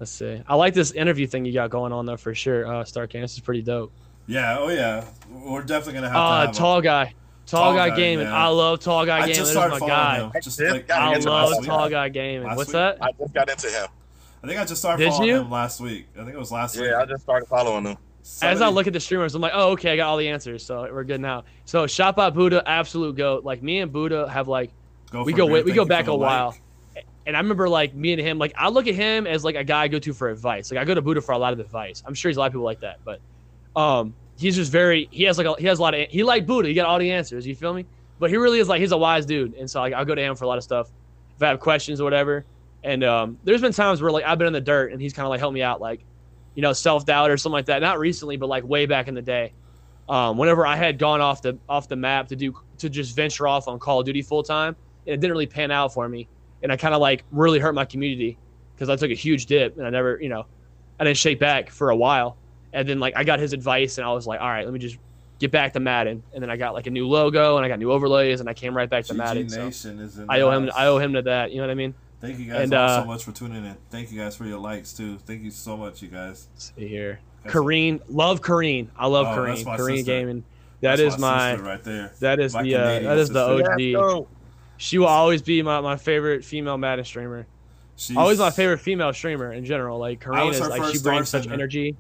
Let's 0.01 0.11
see. 0.11 0.43
I 0.47 0.55
like 0.57 0.75
this 0.75 0.91
interview 0.93 1.27
thing 1.27 1.45
you 1.45 1.53
got 1.53 1.71
going 1.71 1.93
on 1.93 2.05
though 2.07 2.17
for 2.17 2.35
sure. 2.35 2.67
Uh, 2.67 2.85
Star 2.85 3.07
King, 3.07 3.23
this 3.23 3.35
is 3.35 3.41
pretty 3.41 3.63
dope. 3.63 3.93
Yeah, 4.27 4.59
oh 4.59 4.69
yeah. 4.69 5.05
We're 5.31 5.63
definitely 5.63 5.95
gonna 5.95 6.09
have 6.09 6.17
to 6.17 6.21
Uh, 6.21 6.41
have 6.47 6.51
a- 6.51 6.53
tall 6.59 6.81
guy, 6.81 7.15
tall, 7.47 7.63
Tall 7.65 7.75
guy, 7.75 7.91
guy, 7.91 7.97
gaming. 7.97 8.27
yeah. 8.27 8.37
I 8.45 8.49
love 8.49 8.81
tall 8.81 9.05
guy 9.07 9.19
I 9.19 9.21
gaming. 9.23 9.35
just 9.37 9.53
started 9.53 9.73
my 9.73 9.79
following 9.79 9.95
guy. 9.97 10.17
him. 10.21 10.33
Just 10.43 10.61
I 10.61 10.71
like 10.71 10.91
I 10.91 11.15
love 11.19 11.25
last 11.51 11.61
week. 11.61 11.69
tall 11.69 11.89
guy 11.91 12.09
gaming. 12.09 12.47
Last 12.49 12.57
What's 12.57 12.69
week? 12.69 12.73
that? 12.75 12.99
I 13.03 13.11
just 13.19 13.35
got 13.35 13.49
into 13.51 13.69
him. 13.69 13.87
I 14.43 14.47
think 14.47 14.61
I 14.61 14.65
just 14.65 14.81
started 14.81 15.03
Did 15.05 15.11
following 15.13 15.29
you? 15.29 15.37
him 15.41 15.51
last 15.51 15.81
week. 15.81 16.07
I 16.17 16.19
think 16.25 16.35
it 16.35 16.39
was 16.39 16.53
last 16.53 16.77
week. 16.77 16.87
Yeah, 16.91 17.01
I 17.01 17.07
just 17.07 17.23
started 17.23 17.47
following 17.47 17.85
him. 17.87 17.97
As 18.43 18.63
I 18.63 18.69
look 18.69 18.87
at 18.87 18.93
the 18.95 19.01
streamers, 19.01 19.35
I'm 19.35 19.43
like, 19.43 19.53
oh, 19.55 19.73
okay, 19.73 19.93
I 19.93 19.97
got 19.97 20.09
all 20.09 20.17
the 20.17 20.29
answers, 20.29 20.65
so 20.65 20.89
we're 20.91 21.05
good 21.05 21.21
now. 21.21 21.45
So 21.67 21.85
Shopbot 21.87 22.33
Buddha, 22.35 22.63
absolute 22.67 23.17
goat. 23.17 23.45
Like 23.45 23.63
me 23.63 23.81
and 23.81 23.93
Buddha 23.93 24.29
have 24.29 24.49
like 24.49 24.71
Go 25.11 25.23
we 25.25 25.33
go 25.35 25.55
it, 25.55 25.65
we 25.65 25.73
go 25.73 25.85
back 25.85 26.05
a 26.05 26.07
the 26.07 26.17
while. 26.17 26.57
And 27.27 27.37
I 27.37 27.41
remember 27.41 27.69
like 27.69 27.95
me 27.95 28.13
and 28.13 28.21
him, 28.21 28.39
like 28.39 28.53
I 28.57 28.69
look 28.69 28.87
at 28.87 28.95
him 28.95 29.27
as 29.27 29.45
like 29.45 29.55
a 29.55 29.65
guy 29.65 29.83
I 29.83 29.89
go 29.89 29.99
to 29.99 30.13
for 30.13 30.29
advice. 30.29 30.71
Like 30.71 30.79
I 30.79 30.85
go 30.85 30.95
to 30.95 31.03
Buddha 31.03 31.21
for 31.21 31.33
a 31.33 31.39
lot 31.39 31.53
of 31.53 31.61
advice. 31.61 32.03
I'm 32.07 32.15
sure 32.15 32.29
he's 32.29 32.37
a 32.37 32.41
lot 32.41 32.47
of 32.47 32.53
people 32.53 32.65
like 32.65 32.81
that, 32.81 33.01
but 33.05 33.21
um, 33.81 34.15
he's 34.37 34.57
just 34.57 34.71
very 34.71 35.09
he 35.11 35.25
has 35.25 35.39
like 35.39 35.47
a, 35.47 35.55
he 35.59 35.67
has 35.67 35.79
a 35.79 35.83
lot 35.83 35.95
of 35.95 36.09
he 36.09 36.23
like 36.23 36.47
Buddha. 36.47 36.69
He 36.69 36.75
got 36.75 36.87
all 36.87 36.99
the 36.99 37.11
answers. 37.11 37.47
You 37.47 37.55
feel 37.55 37.73
me? 37.73 37.87
But 38.19 38.31
he 38.31 38.37
really 38.37 38.59
is 38.59 38.69
like 38.69 38.81
he's 38.81 38.93
a 38.93 38.97
wise 38.97 39.27
dude, 39.27 39.55
and 39.55 39.71
so 39.71 39.81
like 39.81 39.93
I'll 39.93 40.05
go 40.05 40.15
to 40.15 40.23
him 40.23 40.37
for 40.37 40.45
a 40.45 40.49
lot 40.49 40.59
of 40.59 40.65
stuff 40.65 40.91
if 41.37 41.43
I 41.43 41.49
have 41.49 41.61
questions 41.61 42.01
or 42.01 42.05
whatever. 42.05 42.45
And 42.83 43.03
um, 43.03 43.39
there's 43.45 43.63
been 43.63 43.73
times 43.73 44.03
where 44.03 44.11
like 44.11 44.25
I've 44.25 44.39
been 44.39 44.47
in 44.47 44.53
the 44.53 44.61
dirt 44.61 44.93
and 44.93 45.01
he's 45.01 45.13
kind 45.13 45.25
of 45.25 45.31
like 45.31 45.41
helped 45.41 45.55
me 45.55 45.63
out, 45.63 45.81
like 45.81 46.05
you 46.55 46.63
know 46.63 46.73
self 46.73 47.07
doubt 47.07 47.31
or 47.31 47.37
something 47.37 47.55
like 47.55 47.67
that. 47.67 47.81
Not 47.81 47.99
recently, 47.99 48.37
but 48.37 48.49
like 48.49 48.65
way 48.65 48.87
back 48.87 49.09
in 49.09 49.15
the 49.15 49.23
day. 49.23 49.53
Um, 50.09 50.37
whenever 50.37 50.67
I 50.67 50.77
had 50.77 50.99
gone 50.99 51.23
off 51.23 51.41
the 51.41 51.59
off 51.69 51.89
the 51.89 51.97
map 51.97 52.29
to 52.29 52.37
do 52.37 52.55
to 52.79 52.91
just 52.91 53.17
venture 53.17 53.49
off 53.49 53.69
on 53.69 53.79
Call 53.79 54.01
of 54.01 54.07
Duty 54.07 54.23
full 54.23 54.43
time, 54.43 54.77
and 55.07 55.15
it 55.15 55.21
didn't 55.21 55.33
really 55.33 55.47
pan 55.47 55.71
out 55.71 55.95
for 55.95 56.09
me, 56.09 56.29
and 56.65 56.73
I 56.73 56.77
kind 56.77 56.95
of 56.95 57.01
like 57.01 57.23
really 57.31 57.61
hurt 57.61 57.75
my 57.75 57.85
community 57.85 58.37
because 58.75 58.89
I 58.89 58.97
took 58.97 59.13
a 59.13 59.15
huge 59.15 59.47
dip 59.47 59.77
and 59.77 59.87
I 59.87 59.91
never, 59.91 60.19
you 60.21 60.29
know, 60.31 60.47
I 60.99 61.05
didn't 61.05 61.19
shake 61.19 61.39
back 61.39 61.71
for 61.71 61.91
a 61.91 61.97
while, 61.97 62.37
and 62.73 62.89
then 62.89 62.99
like 62.99 63.15
I 63.17 63.23
got 63.23 63.39
his 63.39 63.53
advice 63.53 63.99
and 63.99 64.07
I 64.07 64.13
was 64.13 64.27
like, 64.27 64.41
all 64.41 64.49
right, 64.49 64.65
let 64.65 64.73
me 64.73 64.81
just 64.81 64.97
get 65.39 65.51
back 65.53 65.75
to 65.75 65.81
Madden, 65.81 66.23
and 66.33 66.43
then 66.43 66.51
I 66.51 66.57
got 66.57 66.75
like 66.75 66.87
a 66.87 66.91
new 66.91 67.07
logo 67.07 67.57
and 67.59 67.65
I 67.65 67.69
got 67.69 67.79
new 67.79 67.93
overlays 67.93 68.41
and 68.41 68.49
I 68.49 68.55
came 68.55 68.77
right 68.77 68.89
back 68.91 69.05
to 69.07 69.15
Madden. 69.15 69.47
GG 69.47 69.51
So 69.51 69.65
Nation 69.65 69.99
is 70.01 70.21
I 70.29 70.41
owe 70.41 70.51
him. 70.51 70.71
I 70.75 70.87
owe 70.87 70.99
him 70.99 71.13
to 71.13 71.23
that. 71.23 71.51
You 71.53 71.59
know 71.59 71.65
what 71.65 71.71
I 71.71 71.75
mean? 71.75 71.95
Thank 72.21 72.39
you 72.39 72.47
guys 72.47 72.63
and, 72.63 72.73
uh, 72.75 73.03
so 73.03 73.07
much 73.07 73.23
for 73.25 73.33
tuning 73.33 73.67
in. 73.67 73.77
Thank 73.91 74.11
you 74.11 74.19
guys 74.19 74.35
for 74.35 74.47
your 74.47 74.59
likes 74.59 74.95
too. 74.95 75.19
Thank 75.19 75.43
you 75.43 75.51
so 75.51 75.77
much, 75.77 76.01
you 76.01 76.09
guys. 76.09 76.49
See 76.57 76.89
here. 76.89 77.21
That's- 77.43 77.55
Kareen, 77.63 78.01
love 78.09 78.41
Kareen. 78.41 78.89
I 78.97 79.07
love 79.09 79.27
Oh, 79.39 79.45
that's 79.45 79.63
Kareen. 79.63 79.77
Kareen 79.77 79.97
sister. 79.99 80.11
gaming. 80.13 80.45
That 80.81 80.97
That's 80.97 81.15
is 81.15 81.21
my 81.21 81.51
sister 81.53 81.67
right 81.67 81.83
there. 81.83 82.13
that 82.21 82.41
is 82.41 82.55
my 82.55 82.63
the 82.63 82.75
uh, 82.77 82.79
Canadian 82.85 83.05
that 83.11 83.19
is 83.19 83.29
the 83.31 83.59
sister. 83.59 83.99
OG. 84.19 84.27
Let's 84.75 84.85
go. 84.85 84.87
She 84.87 84.99
will 84.99 85.07
always 85.07 85.43
be 85.43 85.63
my, 85.63 85.81
my 85.81 85.97
favorite 85.97 86.45
female 86.45 86.77
Madden 86.79 87.05
streamer. 87.05 87.47
She's, 87.97 88.17
Always 88.17 88.39
my 88.41 88.51
favorite 88.51 88.79
female 88.79 89.13
streamer 89.13 89.53
in 89.53 89.65
general. 89.65 89.99
Like 89.99 90.27
I 90.27 90.31
Kareen 90.31 90.47
was 90.49 90.61
is 90.61 90.69
like 90.69 90.93
she 90.95 91.01
brings 91.01 91.29
such 91.29 91.43
sender. 91.45 91.55
energy. 91.55 91.97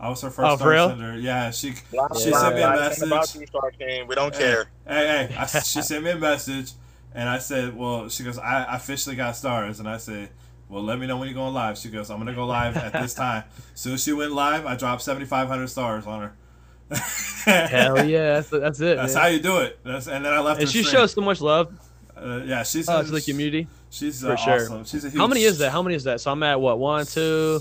I 0.00 0.08
was 0.08 0.20
her 0.22 0.30
first 0.30 0.46
Oh, 0.52 0.56
star 0.56 0.70
real? 0.70 0.88
sender. 0.88 1.14
Yeah, 1.18 1.50
she 1.52 1.72
Blah, 1.92 2.08
she 2.18 2.30
blah, 2.30 2.40
sent 2.40 2.56
me 2.56 2.62
a 2.62 2.70
message. 2.70 3.02
Anything 3.02 3.08
About 3.12 3.34
you, 3.36 3.46
Star 3.46 3.70
King. 3.70 4.06
We 4.08 4.14
don't 4.16 4.34
Hey, 4.34 4.40
care. 4.40 4.66
Hey, 4.86 5.28
hey, 5.30 5.36
I, 5.36 5.46
she 5.46 5.82
sent 5.82 6.04
me 6.04 6.10
a 6.10 6.16
message, 6.18 6.72
and 7.14 7.28
I 7.28 7.38
said, 7.38 7.76
"Well," 7.76 8.08
she 8.08 8.24
goes, 8.24 8.38
"I 8.38 8.74
officially 8.74 9.14
got 9.16 9.36
stars," 9.36 9.78
and 9.80 9.88
I 9.88 9.96
said, 9.98 10.30
"Well, 10.68 10.82
let 10.82 10.98
me 10.98 11.06
know 11.06 11.16
when 11.16 11.28
you're 11.28 11.34
going 11.36 11.54
live." 11.54 11.78
She 11.78 11.88
goes, 11.90 12.10
"I'm 12.10 12.18
gonna 12.18 12.34
go 12.34 12.44
live 12.44 12.76
at 12.76 12.92
this 12.92 13.14
time." 13.24 13.44
soon 13.74 13.94
as 13.94 14.02
she 14.02 14.12
went 14.12 14.32
live, 14.32 14.66
I 14.66 14.74
dropped 14.74 15.00
7,500 15.02 15.68
stars 15.68 16.06
on 16.06 16.22
her. 16.22 16.96
Hell 17.44 18.04
yeah, 18.04 18.34
that's 18.34 18.48
that's 18.50 18.80
it. 18.80 18.96
That's 18.96 19.14
man. 19.14 19.22
how 19.22 19.28
you 19.28 19.40
do 19.40 19.58
it. 19.58 19.78
That's, 19.84 20.08
and 20.08 20.24
then 20.24 20.32
I 20.32 20.40
left 20.40 20.60
and 20.60 20.68
her. 20.68 20.72
she 20.72 20.82
stream. 20.82 21.00
shows 21.00 21.12
so 21.12 21.20
much 21.20 21.40
love 21.40 21.72
Uh, 22.16 22.42
yeah, 22.44 22.62
she's 22.62 22.88
uh, 22.88 23.02
to 23.02 23.10
the 23.10 23.20
community. 23.20 23.68
She's 23.90 24.22
for 24.22 24.32
uh, 24.32 24.36
sure. 24.36 24.54
awesome. 24.54 24.84
She's 24.84 25.04
a 25.04 25.10
huge. 25.10 25.18
How 25.18 25.26
many 25.26 25.42
is 25.42 25.58
that? 25.58 25.70
How 25.70 25.82
many 25.82 25.94
is 25.94 26.04
that? 26.04 26.20
So 26.20 26.32
I'm 26.32 26.42
at 26.42 26.60
what? 26.60 26.78
One, 26.78 27.04
two, 27.04 27.60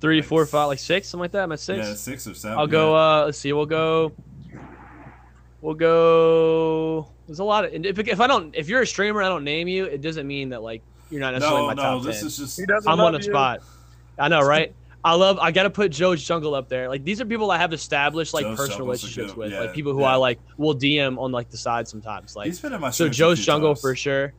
three, 0.00 0.20
Like 0.20 0.28
four, 0.28 0.44
five, 0.46 0.68
like 0.68 0.80
six, 0.80 1.08
something 1.08 1.22
like 1.22 1.32
that. 1.32 1.44
I'm 1.44 1.52
at 1.52 1.60
six. 1.60 1.86
Yeah, 1.86 1.94
six 1.94 2.26
or 2.26 2.34
seven. 2.34 2.58
I'll 2.58 2.66
go. 2.66 2.96
Uh, 2.96 3.26
let's 3.26 3.38
see. 3.38 3.52
We'll 3.52 3.66
go. 3.66 4.12
We'll 5.60 5.74
go. 5.74 7.08
There's 7.28 7.38
a 7.38 7.44
lot 7.44 7.64
of. 7.64 7.72
If, 7.72 7.98
if 7.98 8.20
I 8.20 8.26
don't, 8.26 8.54
if 8.56 8.68
you're 8.68 8.82
a 8.82 8.86
streamer, 8.86 9.22
I 9.22 9.28
don't 9.28 9.44
name 9.44 9.68
you. 9.68 9.84
It 9.84 10.02
doesn't 10.02 10.26
mean 10.26 10.48
that 10.48 10.62
like 10.62 10.82
you're 11.10 11.20
not 11.20 11.34
necessarily 11.34 11.62
no, 11.62 11.66
my 11.68 11.74
no, 11.74 11.82
top 11.82 12.02
this 12.02 12.18
ten. 12.18 12.26
is 12.26 12.36
just. 12.36 12.58
He 12.58 12.66
I'm 12.86 12.98
on 12.98 13.14
a 13.14 13.18
you. 13.18 13.24
spot. 13.24 13.60
I 14.18 14.28
know, 14.28 14.40
right? 14.40 14.74
I 15.04 15.14
love. 15.14 15.38
I 15.40 15.50
gotta 15.50 15.70
put 15.70 15.90
Joe's 15.90 16.22
Jungle 16.22 16.54
up 16.54 16.68
there. 16.68 16.88
Like 16.88 17.02
these 17.04 17.20
are 17.20 17.24
people 17.24 17.50
I 17.50 17.58
have 17.58 17.72
established 17.72 18.32
like 18.34 18.44
Joe's 18.44 18.56
personal 18.56 18.78
Jungle's 18.78 19.02
relationships 19.02 19.32
good- 19.32 19.36
with. 19.38 19.52
yeah, 19.52 19.60
like 19.60 19.74
people 19.74 19.92
who 19.92 20.00
yeah. 20.02 20.12
I 20.12 20.14
like 20.14 20.38
will 20.56 20.74
DM 20.76 21.18
on 21.18 21.32
like 21.32 21.50
the 21.50 21.56
side 21.56 21.88
sometimes. 21.88 22.36
Like 22.36 22.46
He's 22.46 22.60
been 22.60 22.72
in 22.72 22.80
my 22.80 22.90
so 22.90 23.08
Joe's 23.08 23.44
Jungle 23.44 23.70
times. 23.70 23.80
for 23.80 23.96
sure. 23.96 24.32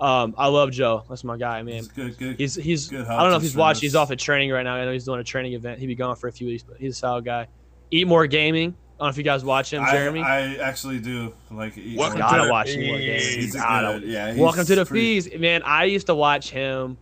Um, 0.00 0.34
I 0.38 0.46
love 0.48 0.70
Joe. 0.70 1.02
That's 1.08 1.24
my 1.24 1.36
guy, 1.36 1.62
man. 1.62 1.74
He's 1.74 1.88
good, 1.88 2.18
good. 2.18 2.36
He's 2.38 2.54
he's. 2.54 2.88
Good 2.88 3.06
I 3.06 3.20
don't 3.22 3.30
know 3.30 3.36
if 3.36 3.42
he's 3.42 3.56
watching. 3.56 3.80
He's 3.82 3.94
off 3.96 4.10
at 4.10 4.18
training 4.18 4.50
right 4.50 4.62
now. 4.62 4.74
I 4.74 4.84
know 4.84 4.92
he's 4.92 5.04
doing 5.04 5.18
a 5.20 5.24
training 5.24 5.54
event. 5.54 5.78
He'd 5.80 5.86
be 5.88 5.94
gone 5.96 6.14
for 6.16 6.28
a 6.28 6.32
few 6.32 6.46
weeks, 6.46 6.62
but 6.62 6.78
he's 6.78 6.92
a 6.94 6.98
solid 6.98 7.24
guy. 7.24 7.46
Eat 7.90 8.06
more 8.06 8.26
gaming. 8.26 8.70
I 9.00 9.04
don't 9.04 9.06
know 9.06 9.10
if 9.10 9.16
you 9.18 9.22
guys 9.24 9.44
watch 9.44 9.72
him, 9.72 9.84
Jeremy. 9.90 10.20
I 10.22 10.56
actually 10.56 10.98
do 10.98 11.32
like. 11.52 11.78
eat 11.78 11.96
Welcome 11.96 12.18
more. 12.20 12.28
to 12.30 12.36
gotta 12.36 12.50
watch 12.50 12.66
More 12.68 12.74
fees. 12.76 12.88
Gaming. 13.06 13.40
He's 13.40 13.54
a 13.54 13.58
Gotta- 13.58 14.00
good. 14.00 14.08
Yeah. 14.08 14.30
he's 14.32 14.40
Welcome 14.40 14.64
to 14.66 14.74
the 14.74 14.84
pretty- 14.84 15.20
fees, 15.20 15.38
man. 15.40 15.62
I 15.64 15.84
used 15.84 16.06
to 16.08 16.14
watch 16.16 16.50
him. 16.50 16.96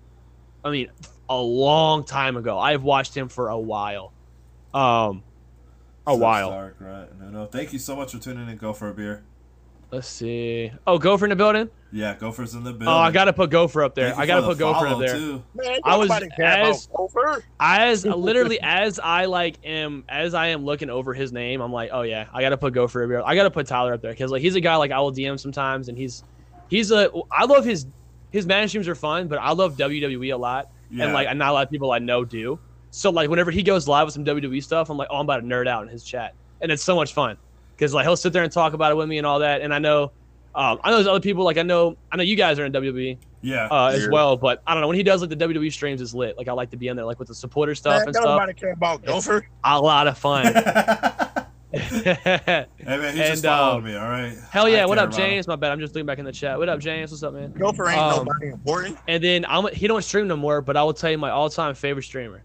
I 0.65 0.71
mean, 0.71 0.89
a 1.29 1.41
long 1.41 2.05
time 2.05 2.37
ago. 2.37 2.59
I've 2.59 2.83
watched 2.83 3.17
him 3.17 3.29
for 3.29 3.49
a 3.49 3.59
while. 3.59 4.13
Um, 4.75 5.23
a 6.07 6.11
So 6.13 6.17
while. 6.17 6.49
Stark, 6.51 6.77
right? 6.81 7.21
No, 7.21 7.31
no. 7.31 7.47
Thank 7.47 7.73
you 7.73 7.79
so 7.79 7.97
much 7.97 8.13
for 8.13 8.19
tuning 8.19 8.49
in. 8.49 8.57
Go 8.57 8.73
for 8.73 8.89
a 8.89 8.95
beer. 8.95 9.23
Let's 9.91 10.09
see. 10.09 10.73
Oh, 10.87 10.99
Gopher 10.99 11.27
in 11.27 11.31
the 11.31 11.37
building. 11.37 11.71
Yeah, 11.93 12.15
Gophers 12.17 12.55
in 12.55 12.65
the 12.65 12.73
building. 12.73 12.89
Oh, 12.89 12.97
I 12.99 13.13
gotta 13.13 13.33
put 13.33 13.51
Gopher 13.51 13.85
up 13.85 13.95
there. 13.95 14.13
I 14.19 14.27
gotta 14.27 14.43
put 14.45 14.59
Gopher 14.59 14.89
up 14.89 14.99
there. 14.99 15.17
Too. 15.17 15.43
Man, 15.55 15.79
I 15.85 15.97
was 15.97 16.09
nobody 16.09 16.29
as- 16.43 16.89
Gopher. 16.89 17.45
As 17.61 18.05
literally 18.05 18.59
as 18.61 18.99
I 18.99 19.27
like 19.27 19.57
am 19.65 20.05
as 20.09 20.35
I 20.35 20.49
am 20.49 20.65
looking 20.65 20.91
over 20.91 21.15
his 21.15 21.33
name, 21.33 21.61
I'm 21.61 21.73
like, 21.73 21.91
oh 21.93 22.03
yeah, 22.03 22.27
I 22.35 22.43
gotta 22.43 22.57
put 22.59 22.75
Gopher 22.75 23.05
up 23.05 23.09
here. 23.11 23.23
I 23.25 23.37
gotta 23.37 23.51
put 23.51 23.69
Tyler 23.69 23.95
up 23.95 24.03
there 24.03 24.11
because 24.11 24.33
like 24.33 24.43
he's 24.43 24.57
a 24.57 24.61
guy 24.61 24.75
like 24.77 24.91
I 24.91 24.99
will 24.99 25.13
DM 25.13 25.39
sometimes, 25.39 25.89
and 25.89 25.97
he's 25.97 26.25
he's 26.69 26.91
a 26.91 27.09
I 27.31 27.45
love 27.45 27.65
his 27.65 27.87
his 28.33 28.45
man 28.45 28.69
streams 28.69 28.89
are 28.89 28.97
fun, 28.97 29.29
but 29.29 29.39
I 29.39 29.53
love 29.53 29.77
WWE 29.77 30.35
a 30.35 30.37
lot, 30.37 30.71
Yeah. 30.91 31.05
and 31.05 31.13
like 31.13 31.35
not 31.37 31.51
a 31.51 31.53
lot 31.53 31.67
of 31.67 31.71
people 31.71 31.93
I 31.93 31.99
know 31.99 32.25
do. 32.25 32.59
So 32.91 33.11
like 33.11 33.29
whenever 33.29 33.51
he 33.51 33.63
goes 33.63 33.87
live 33.89 34.07
with 34.07 34.15
some 34.15 34.25
WWE 34.25 34.63
stuff, 34.63 34.89
I'm 34.91 34.97
like, 34.97 35.09
oh, 35.11 35.17
I'm 35.17 35.23
about 35.27 35.39
to 35.39 35.43
nerd 35.47 35.69
out 35.69 35.83
in 35.83 35.89
his 35.89 36.05
chat, 36.05 36.35
and 36.61 36.71
it's 36.73 36.83
so 36.83 36.97
much 36.97 37.13
fun 37.13 37.37
because 37.77 37.93
like 37.93 38.05
he'll 38.05 38.17
sit 38.17 38.33
there 38.33 38.43
and 38.43 38.53
talk 38.53 38.73
about 38.73 38.93
it 38.93 38.95
with 38.95 39.09
me 39.09 39.19
and 39.19 39.27
all 39.27 39.41
that, 39.41 39.61
and 39.61 39.75
I 39.75 39.79
know. 39.79 40.13
Um, 40.55 40.81
I 40.83 40.89
know 40.89 40.97
there's 40.97 41.07
other 41.07 41.21
people 41.21 41.45
like 41.45 41.59
I 41.59 41.63
know 41.63 41.99
I 42.11 42.17
know 42.17 42.23
you 42.23 42.35
guys 42.37 42.59
are 42.59 42.65
in 42.65 42.73
WWE. 42.73 43.19
Yeah. 43.43 43.69
uh, 43.71 43.93
as 43.95 44.09
well. 44.09 44.37
But 44.37 44.63
I 44.67 44.73
don't 44.73 44.81
know 44.81 44.89
when 44.89 44.97
he 44.97 45.03
does 45.05 45.21
like 45.21 45.31
the 45.31 45.37
WWE 45.37 45.71
streams 45.73 46.01
is 46.01 46.15
lit. 46.15 46.37
Like 46.39 46.49
I 46.49 46.53
like 46.53 46.71
to 46.71 46.77
be 46.77 46.89
in 46.89 46.97
there 46.97 47.05
like 47.05 47.19
with 47.19 47.29
the 47.29 47.35
supporter 47.35 47.75
stuff 47.75 47.99
Man, 47.99 48.09
and 48.09 48.15
don't 48.15 48.23
stuff. 48.23 48.41
nobody 48.41 48.55
care 48.55 48.73
about 48.73 49.05
Gopher. 49.05 49.47
A 49.65 49.81
lot 49.81 50.09
of 50.09 50.17
fun. 50.19 50.47
hey 51.73 52.67
man, 52.85 53.15
he 53.15 53.19
just 53.19 53.33
And, 53.33 53.43
followed 53.43 53.79
um, 53.79 53.85
me. 53.85 53.97
All 53.97 54.09
right. 54.09 54.37
Hell 54.51 54.69
yeah! 54.69 54.83
I 54.83 54.87
What 54.87 54.99
up, 54.99 55.09
about 55.09 55.19
him. 55.19 55.27
James? 55.27 55.49
My 55.49 55.57
bad. 55.57 55.73
I'm 55.73 55.81
just 55.81 55.95
looking 55.95 56.07
back 56.07 56.19
in 56.19 56.25
the 56.25 56.33
chat. 56.33 56.59
What 56.59 56.69
up, 56.69 56.79
James? 56.79 57.11
What's 57.11 57.23
up, 57.25 57.35
man? 57.35 57.53
Gopher 57.53 57.89
ain't 57.89 57.99
Um, 57.99 58.25
nobody 58.25 58.49
important. 58.49 58.99
And 59.09 59.23
then 59.23 59.45
I'm 59.49 59.67
he 59.73 59.87
don't 59.89 60.03
stream 60.03 60.29
no 60.29 60.37
more, 60.37 60.61
but 60.61 60.77
I 60.77 60.85
will 60.85 60.95
tell 60.95 61.11
you 61.11 61.19
my 61.19 61.31
all-time 61.31 61.75
favorite 61.75 62.05
streamer, 62.05 62.43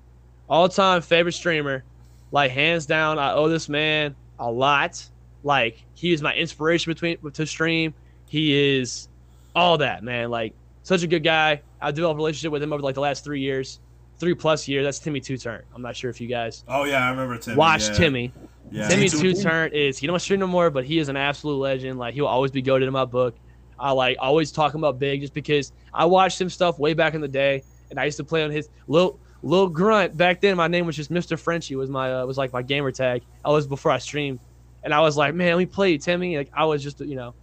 all-time 0.49 1.02
favorite 1.02 1.34
streamer, 1.34 1.84
like 2.31 2.52
hands 2.52 2.85
down. 2.88 3.19
I 3.19 3.34
owe 3.34 3.48
this 3.48 3.69
man 3.69 4.15
a 4.39 4.52
lot. 4.52 5.07
Like 5.43 5.84
he 5.93 6.14
is 6.14 6.22
my 6.22 6.34
inspiration 6.34 6.91
between 6.91 7.18
to 7.34 7.45
stream. 7.45 7.93
He 8.27 8.80
is 8.80 9.07
all 9.56 9.77
that 9.77 10.03
man. 10.03 10.31
Like 10.31 10.53
such 10.84 11.03
a 11.03 11.07
good 11.07 11.23
guy. 11.23 11.61
I 11.80 11.91
developed 11.91 12.15
a 12.15 12.18
relationship 12.18 12.52
with 12.52 12.64
him 12.64 12.73
over 12.73 12.81
like 12.81 12.95
the 12.95 13.02
last 13.02 13.23
three 13.23 13.41
years, 13.41 13.80
three 14.22 14.34
plus 14.34 14.68
years. 14.69 14.85
That's 14.85 14.99
Timmy 14.99 15.19
Two 15.19 15.38
Turn. 15.38 15.64
I'm 15.76 15.81
not 15.81 15.98
sure 15.98 16.10
if 16.10 16.22
you 16.22 16.27
guys 16.27 16.64
Oh 16.69 16.85
yeah, 16.85 17.06
I 17.06 17.10
remember 17.10 17.38
Timmy. 17.38 17.57
watch 17.57 17.89
yeah. 17.89 17.93
Timmy. 17.95 18.34
Yeah. 18.72 18.88
Timmy 18.88 19.10
Two 19.10 19.19
Two 19.19 19.34
Turn 19.34 19.73
is 19.73 19.98
he 19.98 20.07
don't 20.07 20.19
stream 20.19 20.39
no 20.39 20.48
more, 20.48 20.69
but 20.69 20.85
he 20.85 20.99
is 20.99 21.10
an 21.10 21.18
absolute 21.18 21.57
legend. 21.57 21.99
Like 21.99 22.14
he'll 22.14 22.27
always 22.27 22.52
be 22.52 22.64
goated 22.64 22.88
in 22.88 22.93
my 22.93 23.03
book. 23.03 23.35
I 23.77 23.91
like 23.91 24.18
always 24.19 24.52
talking 24.52 24.80
about 24.80 24.99
big 24.99 25.22
just 25.22 25.34
because 25.34 25.73
I 25.93 26.06
watched 26.06 26.39
him 26.39 26.49
stuff 26.49 26.80
way 26.80 26.93
back 26.93 27.15
in 27.15 27.22
the 27.22 27.27
day, 27.27 27.64
and 27.89 27.99
I 27.99 28.06
used 28.06 28.18
to 28.18 28.23
play 28.23 28.43
on 28.43 28.52
his 28.52 28.69
little 28.88 29.19
little 29.43 29.68
grunt 29.68 30.15
back 30.15 30.39
then. 30.39 30.56
My 30.56 30.68
name 30.68 30.85
was 30.85 30.95
just 30.95 31.11
Mr. 31.11 31.38
Frenchie 31.38 31.76
was 31.76 31.89
my 31.89 32.14
uh, 32.14 32.26
was 32.26 32.38
like 32.38 32.53
my 32.53 32.61
gamer 32.61 32.91
tag. 32.91 33.23
I 33.43 33.49
was 33.49 33.68
before 33.68 33.91
I 33.91 33.98
streamed, 33.98 34.39
and 34.84 34.93
I 34.93 35.02
was 35.02 35.18
like, 35.18 35.34
man, 35.34 35.57
we 35.57 35.65
play 35.65 35.98
Timmy. 35.98 36.38
Like 36.38 36.52
I 36.53 36.65
was 36.65 36.84
just 36.84 36.99
you 37.02 37.15
know, 37.15 37.34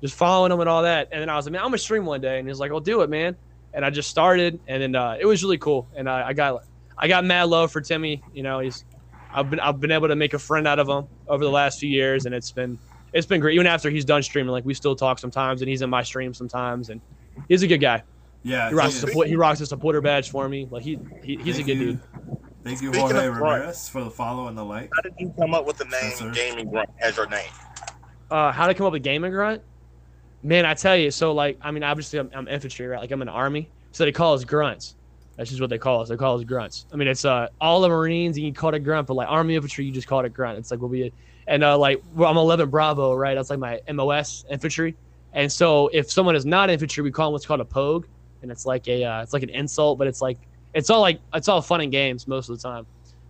just 0.00 0.14
following 0.14 0.52
him 0.52 0.60
and 0.60 0.68
all 0.68 0.84
that. 0.84 1.08
And 1.10 1.20
then 1.20 1.28
I 1.28 1.34
was 1.34 1.46
like, 1.46 1.52
man, 1.52 1.62
I'm 1.62 1.68
gonna 1.68 1.78
stream 1.78 2.06
one 2.06 2.20
day, 2.20 2.38
and 2.38 2.46
he's 2.46 2.60
like, 2.60 2.70
I'll 2.70 2.80
do 2.80 3.02
it, 3.02 3.10
man. 3.10 3.36
And 3.74 3.84
I 3.84 3.90
just 3.90 4.10
started, 4.10 4.60
and 4.66 4.82
then 4.82 4.94
uh, 4.94 5.16
it 5.18 5.24
was 5.24 5.42
really 5.42 5.58
cool. 5.58 5.88
And 5.96 6.08
I, 6.08 6.28
I 6.28 6.32
got 6.32 6.64
I 6.98 7.08
got 7.08 7.24
mad 7.24 7.44
love 7.44 7.72
for 7.72 7.80
Timmy. 7.80 8.22
You 8.34 8.42
know, 8.42 8.58
he's 8.58 8.84
I've 9.32 9.50
been 9.50 9.60
I've 9.60 9.80
been 9.80 9.90
able 9.92 10.08
to 10.08 10.16
make 10.16 10.34
a 10.34 10.38
friend 10.38 10.68
out 10.68 10.78
of 10.78 10.88
him 10.88 11.06
over 11.28 11.42
the 11.42 11.50
last 11.50 11.80
few 11.80 11.88
years, 11.88 12.26
and 12.26 12.34
it's 12.34 12.52
been 12.52 12.78
it's 13.12 13.26
been 13.26 13.40
great. 13.40 13.54
Even 13.54 13.66
after 13.66 13.90
he's 13.90 14.04
done 14.04 14.22
streaming, 14.22 14.52
like 14.52 14.64
we 14.64 14.74
still 14.74 14.94
talk 14.94 15.18
sometimes, 15.18 15.62
and 15.62 15.68
he's 15.68 15.82
in 15.82 15.90
my 15.90 16.02
stream 16.02 16.34
sometimes, 16.34 16.90
and 16.90 17.00
he's 17.48 17.62
a 17.62 17.66
good 17.66 17.80
guy. 17.80 18.02
Yeah. 18.42 18.68
He 18.68 18.74
rocks 18.74 18.92
he 18.92 18.98
a 18.98 19.08
support, 19.08 19.28
he 19.28 19.36
rocks 19.36 19.60
a 19.60 19.66
supporter 19.66 20.00
badge 20.00 20.30
for 20.30 20.48
me. 20.48 20.66
Like 20.70 20.82
he, 20.82 20.98
he 21.22 21.36
he's 21.36 21.58
a 21.58 21.62
good 21.62 21.78
you. 21.78 21.92
dude. 21.92 22.00
Thank 22.64 22.80
you, 22.80 22.92
Speaking 22.92 23.00
Jorge 23.00 23.26
of 23.26 23.34
grunt. 23.34 23.60
Ramirez, 23.60 23.88
for 23.88 24.04
the 24.04 24.10
follow 24.10 24.46
and 24.46 24.56
the 24.56 24.64
like. 24.64 24.90
How 24.94 25.02
did 25.02 25.14
you 25.18 25.34
come 25.36 25.52
up 25.52 25.66
with 25.66 25.78
the 25.78 25.84
name 25.86 26.32
Gaming 26.32 26.70
Grunt 26.70 26.90
as 27.00 27.16
your 27.16 27.26
name? 27.26 27.50
Uh, 28.30 28.52
how 28.52 28.66
to 28.66 28.74
come 28.74 28.86
up 28.86 28.92
with 28.92 29.02
gaming 29.02 29.30
grunt? 29.32 29.62
Man, 30.42 30.66
I 30.66 30.74
tell 30.74 30.96
you. 30.96 31.10
So 31.10 31.32
like, 31.32 31.58
I 31.60 31.70
mean, 31.70 31.82
obviously 31.82 32.18
I'm, 32.18 32.30
I'm 32.34 32.48
infantry, 32.48 32.86
right? 32.86 33.00
Like 33.00 33.10
I'm 33.10 33.22
in 33.22 33.26
the 33.26 33.32
army, 33.32 33.72
so 33.92 34.04
they 34.04 34.12
call 34.12 34.34
us 34.34 34.44
grunts. 34.44 34.96
That's 35.36 35.48
just 35.50 35.60
what 35.60 35.70
they 35.70 35.78
call 35.78 36.00
us. 36.02 36.08
They 36.08 36.16
call 36.16 36.38
us 36.38 36.44
grunts. 36.44 36.86
I 36.92 36.96
mean, 36.96 37.08
it's 37.08 37.24
uh 37.24 37.46
all 37.60 37.80
the 37.80 37.88
Marines 37.88 38.38
you 38.38 38.46
can 38.46 38.54
call 38.54 38.70
it 38.70 38.74
a 38.76 38.80
grunt, 38.80 39.06
but 39.06 39.14
like 39.14 39.28
Army 39.28 39.54
infantry, 39.54 39.84
you 39.84 39.92
just 39.92 40.06
call 40.06 40.20
it 40.20 40.26
a 40.26 40.28
grunt. 40.30 40.58
It's 40.58 40.70
like 40.70 40.80
we'll 40.80 40.90
be, 40.90 41.06
a, 41.06 41.12
and 41.46 41.64
uh 41.64 41.78
like 41.78 42.02
well, 42.14 42.30
I'm 42.30 42.36
11 42.36 42.70
Bravo, 42.70 43.14
right? 43.14 43.34
That's 43.34 43.50
like 43.50 43.58
my 43.58 43.80
MOS 43.92 44.44
infantry. 44.50 44.96
And 45.32 45.50
so 45.50 45.88
if 45.88 46.10
someone 46.10 46.36
is 46.36 46.44
not 46.44 46.70
infantry, 46.70 47.02
we 47.02 47.10
call 47.10 47.28
them 47.28 47.32
what's 47.32 47.46
called 47.46 47.60
a 47.60 47.64
pogue, 47.64 48.06
and 48.42 48.50
it's 48.50 48.66
like 48.66 48.86
a 48.88 49.04
uh, 49.04 49.22
it's 49.22 49.32
like 49.32 49.42
an 49.42 49.50
insult, 49.50 49.98
but 49.98 50.06
it's 50.06 50.20
like 50.20 50.38
it's 50.74 50.90
all 50.90 51.00
like 51.00 51.20
it's 51.34 51.48
all 51.48 51.62
fun 51.62 51.80
and 51.80 51.90
games 51.90 52.26
most 52.26 52.50
of 52.50 52.60
the 52.60 52.68
time. 52.68 52.86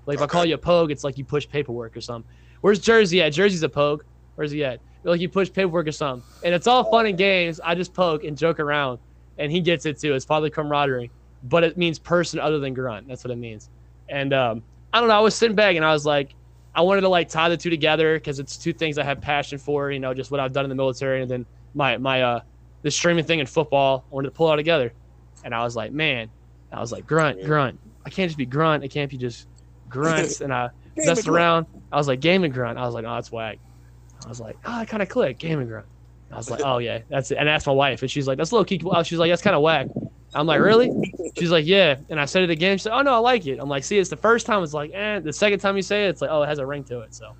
Like 0.06 0.16
if 0.16 0.22
I 0.22 0.26
call 0.26 0.44
you 0.44 0.54
a 0.54 0.58
pogue, 0.58 0.90
it's 0.90 1.04
like 1.04 1.16
you 1.18 1.24
push 1.24 1.48
paperwork 1.48 1.96
or 1.96 2.00
something. 2.00 2.28
Where's 2.60 2.80
Jersey 2.80 3.22
at? 3.22 3.32
Jersey's 3.32 3.62
a 3.62 3.68
pogue. 3.68 4.02
Where's 4.34 4.50
he 4.50 4.64
at? 4.64 4.80
Like 5.04 5.20
you 5.20 5.28
push 5.28 5.52
paperwork 5.52 5.86
or 5.88 5.92
something, 5.92 6.24
and 6.44 6.54
it's 6.54 6.66
all 6.66 6.84
fun 6.84 7.06
and 7.06 7.18
games. 7.18 7.60
I 7.62 7.74
just 7.74 7.92
poke 7.92 8.24
and 8.24 8.36
joke 8.38 8.60
around, 8.60 8.98
and 9.38 9.50
he 9.50 9.60
gets 9.60 9.84
it 9.86 9.98
too. 9.98 10.14
It's 10.14 10.24
father 10.24 10.48
camaraderie, 10.48 11.10
but 11.44 11.64
it 11.64 11.76
means 11.76 11.98
person 11.98 12.38
other 12.38 12.58
than 12.58 12.72
grunt. 12.74 13.08
That's 13.08 13.24
what 13.24 13.30
it 13.32 13.38
means. 13.38 13.68
And 14.08 14.32
um, 14.32 14.62
I 14.92 15.00
don't 15.00 15.08
know. 15.08 15.16
I 15.16 15.20
was 15.20 15.34
sitting 15.34 15.56
back 15.56 15.76
and 15.76 15.84
I 15.84 15.92
was 15.92 16.06
like, 16.06 16.34
I 16.74 16.82
wanted 16.82 17.02
to 17.02 17.08
like 17.08 17.28
tie 17.28 17.48
the 17.48 17.56
two 17.56 17.70
together 17.70 18.16
because 18.18 18.38
it's 18.38 18.56
two 18.56 18.72
things 18.72 18.96
I 18.98 19.04
have 19.04 19.20
passion 19.20 19.58
for. 19.58 19.90
You 19.90 19.98
know, 19.98 20.14
just 20.14 20.30
what 20.30 20.40
I've 20.40 20.52
done 20.52 20.64
in 20.64 20.68
the 20.68 20.76
military, 20.76 21.22
and 21.22 21.30
then 21.30 21.46
my 21.74 21.96
my 21.96 22.22
uh 22.22 22.40
the 22.82 22.90
streaming 22.90 23.24
thing 23.24 23.40
in 23.40 23.46
football. 23.46 24.04
I 24.10 24.14
wanted 24.14 24.28
to 24.28 24.32
pull 24.32 24.48
it 24.48 24.50
all 24.50 24.56
together, 24.56 24.92
and 25.44 25.54
I 25.54 25.64
was 25.64 25.74
like, 25.76 25.92
man, 25.92 26.30
I 26.72 26.80
was 26.80 26.92
like 26.92 27.06
grunt, 27.06 27.44
grunt. 27.44 27.78
I 28.04 28.10
can't 28.10 28.28
just 28.28 28.38
be 28.38 28.46
grunt. 28.46 28.84
It 28.84 28.88
can't 28.88 29.10
be 29.10 29.18
just 29.18 29.46
grunts. 29.88 30.40
and 30.40 30.52
I 30.52 30.70
messed 30.96 31.28
around. 31.28 31.66
I 31.90 31.96
was 31.96 32.08
like 32.08 32.20
gaming 32.20 32.52
grunt. 32.52 32.78
I 32.78 32.86
was 32.86 32.94
like, 32.94 33.04
oh, 33.04 33.14
that's 33.14 33.30
whack. 33.30 33.58
I 34.24 34.28
was 34.28 34.40
like, 34.40 34.56
oh, 34.64 34.72
I 34.72 34.84
kind 34.84 35.02
of 35.02 35.08
click 35.08 35.38
gaming 35.38 35.66
grunt. 35.68 35.86
I 36.30 36.36
was 36.36 36.50
like, 36.50 36.62
oh 36.64 36.78
yeah, 36.78 37.00
that's 37.08 37.30
it. 37.30 37.36
And 37.38 37.48
I 37.48 37.52
asked 37.52 37.66
my 37.66 37.72
wife, 37.72 38.00
and 38.02 38.10
she's 38.10 38.26
like, 38.26 38.38
that's 38.38 38.52
a 38.52 38.54
little 38.54 38.64
key. 38.64 38.78
She's 39.04 39.18
like, 39.18 39.30
that's 39.30 39.42
kind 39.42 39.54
of 39.54 39.62
whack. 39.62 39.88
I'm 40.34 40.46
like, 40.46 40.60
really? 40.60 40.90
She's 41.38 41.50
like, 41.50 41.66
yeah. 41.66 41.96
And 42.08 42.18
I 42.18 42.24
said 42.24 42.42
it 42.42 42.48
again. 42.50 42.78
She 42.78 42.84
said, 42.84 42.92
oh 42.94 43.02
no, 43.02 43.12
I 43.14 43.18
like 43.18 43.46
it. 43.46 43.58
I'm 43.60 43.68
like, 43.68 43.84
see, 43.84 43.98
it's 43.98 44.08
the 44.08 44.16
first 44.16 44.46
time. 44.46 44.62
It's 44.62 44.72
like, 44.72 44.90
eh. 44.94 45.18
The 45.20 45.32
second 45.32 45.58
time 45.58 45.76
you 45.76 45.82
say 45.82 46.06
it, 46.06 46.08
it's 46.10 46.22
like, 46.22 46.30
oh, 46.30 46.42
it 46.42 46.46
has 46.46 46.58
a 46.58 46.64
ring 46.64 46.84
to 46.84 47.00
it. 47.00 47.14
So 47.14 47.34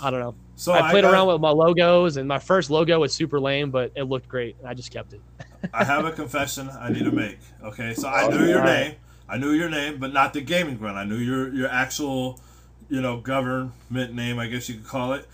I 0.00 0.10
don't 0.10 0.20
know. 0.20 0.34
So 0.54 0.72
I 0.72 0.90
played 0.90 1.02
got- 1.02 1.12
around 1.12 1.28
with 1.28 1.40
my 1.40 1.50
logos, 1.50 2.18
and 2.18 2.28
my 2.28 2.38
first 2.38 2.70
logo 2.70 3.00
was 3.00 3.12
super 3.12 3.40
lame, 3.40 3.70
but 3.70 3.92
it 3.96 4.04
looked 4.04 4.28
great, 4.28 4.56
and 4.60 4.68
I 4.68 4.74
just 4.74 4.92
kept 4.92 5.12
it. 5.12 5.20
I 5.74 5.84
have 5.84 6.04
a 6.04 6.12
confession 6.12 6.68
I 6.68 6.90
need 6.90 7.04
to 7.04 7.12
make. 7.12 7.38
Okay, 7.64 7.94
so 7.94 8.08
I 8.08 8.28
knew 8.28 8.44
your 8.46 8.62
name. 8.64 8.94
I 9.28 9.36
knew 9.38 9.52
your 9.52 9.70
name, 9.70 9.98
but 9.98 10.12
not 10.12 10.32
the 10.32 10.40
gaming 10.40 10.76
grunt. 10.76 10.96
I 10.96 11.04
knew 11.04 11.16
your 11.16 11.52
your 11.54 11.68
actual, 11.68 12.40
you 12.88 13.00
know, 13.00 13.20
government 13.20 14.14
name. 14.14 14.38
I 14.38 14.46
guess 14.46 14.68
you 14.68 14.76
could 14.76 14.86
call 14.86 15.14
it. 15.14 15.26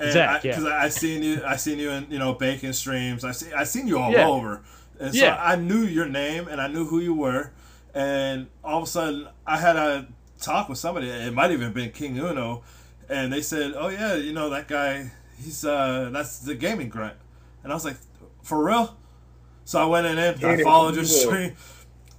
And 0.00 0.12
Zach, 0.12 0.44
yeah. 0.44 0.50
because 0.52 0.64
I, 0.64 0.84
I 0.84 0.88
seen 0.88 1.22
you, 1.22 1.42
I 1.44 1.56
seen 1.56 1.78
you 1.78 1.90
in 1.90 2.06
you 2.10 2.18
know 2.18 2.32
bacon 2.34 2.72
streams. 2.72 3.24
I 3.24 3.32
see, 3.32 3.52
I 3.52 3.64
seen 3.64 3.86
you 3.86 3.98
all 3.98 4.10
Yeah. 4.12 4.26
over, 4.28 4.62
and 4.98 5.14
so 5.14 5.24
Yeah. 5.24 5.36
I 5.40 5.56
knew 5.56 5.82
your 5.82 6.06
name 6.06 6.48
and 6.48 6.60
I 6.60 6.68
knew 6.68 6.86
who 6.86 7.00
you 7.00 7.14
were. 7.14 7.52
And 7.94 8.46
all 8.62 8.78
of 8.78 8.84
a 8.84 8.86
sudden, 8.86 9.28
I 9.46 9.56
had 9.58 9.76
a 9.76 10.06
talk 10.40 10.68
with 10.68 10.78
somebody. 10.78 11.08
It 11.08 11.34
might 11.34 11.50
even 11.50 11.72
been 11.72 11.90
King 11.90 12.16
Uno, 12.18 12.62
and 13.08 13.32
they 13.32 13.42
said, 13.42 13.74
"Oh 13.76 13.88
yeah, 13.88 14.14
you 14.14 14.32
know 14.32 14.48
that 14.50 14.68
guy. 14.68 15.10
He's 15.42 15.64
uh, 15.64 16.10
that's 16.12 16.38
the 16.38 16.54
gaming 16.54 16.88
grunt." 16.88 17.16
And 17.62 17.72
I 17.72 17.74
was 17.74 17.84
like, 17.84 17.96
"For 18.42 18.64
real?" 18.64 18.96
So 19.64 19.80
I 19.80 19.84
went 19.86 20.06
in 20.06 20.18
and 20.18 20.44
I 20.44 20.62
followed 20.62 20.94
your 20.94 21.04
you 21.04 21.10
will. 21.10 21.30
stream. 21.30 21.56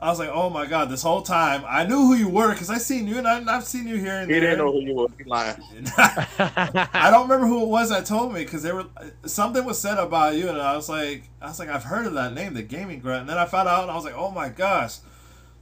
I 0.01 0.09
was 0.09 0.17
like, 0.17 0.29
"Oh 0.33 0.49
my 0.49 0.65
god!" 0.65 0.89
This 0.89 1.03
whole 1.03 1.21
time, 1.21 1.63
I 1.67 1.85
knew 1.85 1.97
who 1.97 2.15
you 2.15 2.27
were 2.27 2.51
because 2.51 2.71
I 2.71 2.79
seen 2.79 3.07
you 3.07 3.19
and 3.19 3.27
I, 3.27 3.55
I've 3.55 3.65
seen 3.65 3.87
you 3.87 3.97
here 3.97 4.15
and 4.15 4.31
He 4.31 4.39
there. 4.39 4.51
didn't 4.51 4.65
know 4.65 4.71
who 4.71 4.79
you 4.81 4.95
were. 4.95 5.07
He 5.17 5.23
lying. 5.25 5.57
I 5.97 7.09
don't 7.11 7.23
remember 7.29 7.45
who 7.47 7.61
it 7.63 7.67
was 7.67 7.89
that 7.89 8.05
told 8.05 8.33
me 8.33 8.43
because 8.43 8.63
they 8.63 8.71
were 8.71 8.85
something 9.25 9.63
was 9.63 9.79
said 9.79 9.99
about 9.99 10.35
you, 10.35 10.49
and 10.49 10.59
I 10.59 10.75
was 10.75 10.89
like, 10.89 11.29
I 11.41 11.47
was 11.49 11.59
like, 11.59 11.69
I've 11.69 11.83
heard 11.83 12.07
of 12.07 12.13
that 12.15 12.33
name, 12.33 12.53
the 12.55 12.63
Gaming 12.63 12.99
Grunt. 12.99 13.21
And 13.21 13.29
then 13.29 13.37
I 13.37 13.45
found 13.45 13.69
out, 13.69 13.83
and 13.83 13.91
I 13.91 13.95
was 13.95 14.03
like, 14.05 14.15
oh 14.17 14.31
my 14.31 14.49
gosh, 14.49 14.97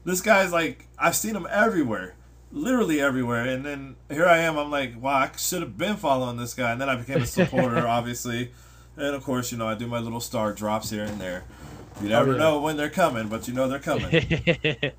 this 0.05 0.21
guy's 0.21 0.53
like, 0.53 0.87
I've 0.97 1.15
seen 1.17 1.35
him 1.35 1.45
everywhere, 1.49 2.15
literally 2.51 3.01
everywhere. 3.01 3.43
And 3.45 3.65
then 3.65 3.97
here 4.09 4.25
I 4.25 4.37
am, 4.37 4.57
I'm 4.57 4.71
like, 4.71 4.93
wow, 5.01 5.15
I 5.15 5.31
should 5.37 5.61
have 5.61 5.77
been 5.77 5.97
following 5.97 6.37
this 6.37 6.53
guy. 6.53 6.71
And 6.71 6.79
then 6.79 6.87
I 6.87 6.95
became 6.95 7.21
a 7.21 7.25
supporter, 7.25 7.85
obviously, 7.87 8.51
and 8.95 9.15
of 9.15 9.23
course, 9.25 9.51
you 9.51 9.57
know, 9.57 9.67
I 9.67 9.75
do 9.75 9.85
my 9.87 9.99
little 9.99 10.21
star 10.21 10.53
drops 10.53 10.89
here 10.91 11.03
and 11.03 11.19
there. 11.19 11.43
You 12.01 12.09
never 12.09 12.31
Oh, 12.31 12.33
yeah. 12.33 12.39
know 12.39 12.59
when 12.61 12.77
they're 12.77 12.89
coming, 12.89 13.27
but 13.27 13.47
you 13.47 13.53
know 13.53 13.67
they're 13.67 13.79
coming. 13.79 14.09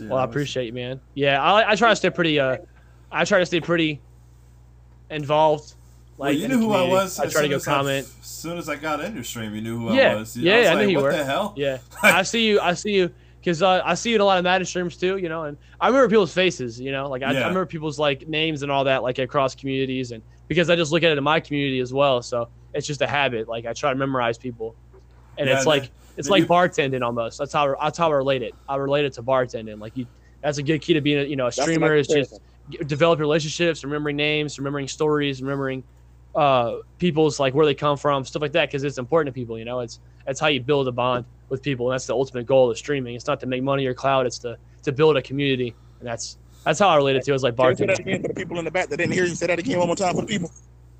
Well, 0.00 0.18
I 0.18 0.24
appreciate 0.24 0.66
you, 0.66 0.72
man. 0.72 1.00
Yeah, 1.14 1.40
I, 1.40 1.70
I 1.72 1.76
try 1.76 1.90
to 1.90 1.96
stay 1.96 2.10
pretty. 2.10 2.40
Uh, 2.40 2.56
I 3.12 3.24
try 3.24 3.38
to 3.38 3.46
stay 3.46 3.60
pretty 3.60 4.00
involved. 5.10 5.74
Well, 6.16 6.30
Like 6.30 6.38
you 6.38 6.46
in 6.46 6.50
knew 6.50 6.58
who 6.58 6.72
I 6.72 6.88
was. 6.88 7.20
I 7.20 7.28
try 7.28 7.42
to 7.42 7.48
go 7.48 7.56
I- 7.56 7.60
comment. 7.60 8.06
As 8.20 8.26
soon 8.26 8.58
as 8.58 8.68
I 8.68 8.74
got 8.76 9.00
in 9.00 9.14
your 9.14 9.22
stream, 9.22 9.54
you 9.54 9.60
knew 9.60 9.78
who 9.78 9.94
Yeah, 9.94 10.12
I 10.12 10.14
was. 10.16 10.36
yeah, 10.36 10.58
was 10.58 10.66
I 10.66 10.74
knew 10.74 10.80
like, 10.80 10.90
you 10.90 10.96
what 10.96 11.04
were. 11.04 11.12
the 11.12 11.24
hell? 11.24 11.52
Yeah, 11.56 11.78
I 12.02 12.22
see 12.22 12.46
you. 12.48 12.58
I 12.60 12.74
see 12.74 12.94
you 12.94 13.10
because 13.40 13.62
uh, 13.62 13.80
I 13.84 13.94
see 13.94 14.10
you 14.10 14.16
in 14.16 14.20
a 14.22 14.24
lot 14.24 14.38
of 14.38 14.44
Madden 14.44 14.66
streams 14.66 14.96
too. 14.96 15.18
You 15.18 15.28
know, 15.28 15.44
and 15.44 15.56
I 15.80 15.86
remember 15.86 16.08
people's 16.08 16.34
faces. 16.34 16.80
You 16.80 16.90
know, 16.90 17.08
like 17.08 17.22
I, 17.22 17.30
Yeah. 17.32 17.38
I 17.40 17.42
remember 17.42 17.66
people's 17.66 17.98
like 17.98 18.26
names 18.26 18.62
and 18.62 18.72
all 18.72 18.82
that, 18.84 19.04
like 19.04 19.18
across 19.20 19.54
communities, 19.54 20.10
and 20.10 20.20
because 20.48 20.68
I 20.68 20.74
just 20.74 20.90
look 20.90 21.04
at 21.04 21.12
it 21.12 21.18
in 21.18 21.22
my 21.24 21.38
community 21.38 21.78
as 21.78 21.92
well. 21.92 22.22
So 22.22 22.48
it's 22.74 22.88
just 22.88 23.02
a 23.02 23.06
habit. 23.06 23.46
Like 23.46 23.66
I 23.66 23.72
try 23.72 23.90
to 23.92 23.96
memorize 23.96 24.36
people, 24.36 24.74
and 25.38 25.48
Yeah, 25.48 25.56
it's 25.56 25.66
like 25.66 25.90
it's 26.16 26.28
like 26.28 26.42
you- 26.42 26.46
bartending 26.48 27.02
almost. 27.02 27.38
That's 27.38 27.52
how 27.52 27.74
that's 27.80 27.98
how 27.98 28.10
I 28.10 28.14
relate 28.14 28.42
it. 28.42 28.54
I 28.68 28.76
relate 28.76 29.04
it 29.04 29.12
to 29.14 29.22
bartending. 29.22 29.78
Like 29.80 29.96
you, 29.96 30.06
that's 30.42 30.58
a 30.58 30.62
good 30.62 30.80
key 30.80 30.94
to 30.94 31.00
being 31.00 31.18
a 31.18 31.24
you 31.24 31.36
know 31.36 31.46
a 31.48 31.52
streamer 31.52 31.94
is 31.94 32.06
just 32.06 32.40
get- 32.70 32.86
develop 32.88 33.18
relationships, 33.20 33.84
remembering 33.84 34.16
names, 34.16 34.58
remembering 34.58 34.88
stories, 34.88 35.42
remembering 35.42 35.82
uh, 36.34 36.76
people's 36.98 37.40
like 37.40 37.54
where 37.54 37.66
they 37.66 37.74
come 37.74 37.96
from, 37.96 38.24
stuff 38.24 38.42
like 38.42 38.52
that, 38.52 38.68
because 38.68 38.84
it's 38.84 38.98
important 38.98 39.34
to 39.34 39.38
people. 39.38 39.58
You 39.58 39.64
know, 39.64 39.80
it's 39.80 40.00
that's 40.26 40.40
how 40.40 40.48
you 40.48 40.60
build 40.60 40.88
a 40.88 40.92
bond 40.92 41.24
with 41.48 41.62
people, 41.62 41.88
and 41.90 41.94
that's 41.94 42.06
the 42.06 42.14
ultimate 42.14 42.46
goal 42.46 42.70
of 42.70 42.76
streaming. 42.78 43.14
It's 43.14 43.26
not 43.26 43.40
to 43.40 43.46
make 43.46 43.62
money 43.62 43.86
or 43.86 43.94
clout; 43.94 44.26
it's 44.26 44.38
to 44.40 44.58
to 44.82 44.92
build 44.92 45.16
a 45.16 45.22
community, 45.22 45.74
and 46.00 46.08
that's 46.08 46.36
that's 46.64 46.78
how 46.78 46.88
I 46.88 46.96
relate 46.96 47.16
it 47.16 47.24
to. 47.24 47.34
It's 47.34 47.42
like 47.42 47.56
Can 47.56 47.70
you 47.70 47.76
say 47.76 47.86
that 47.86 47.96
bartending. 47.98 48.00
again 48.00 48.22
for 48.22 48.28
the 48.28 48.34
people 48.34 48.58
in 48.58 48.64
the 48.64 48.70
back 48.70 48.88
that 48.88 48.96
didn't 48.98 49.12
hear 49.12 49.24
you? 49.24 49.34
Say 49.34 49.46
that 49.46 49.58
again 49.58 49.78
one 49.78 49.86
more 49.86 49.96
time 49.96 50.14
for 50.14 50.22
the 50.22 50.26
people. 50.26 50.50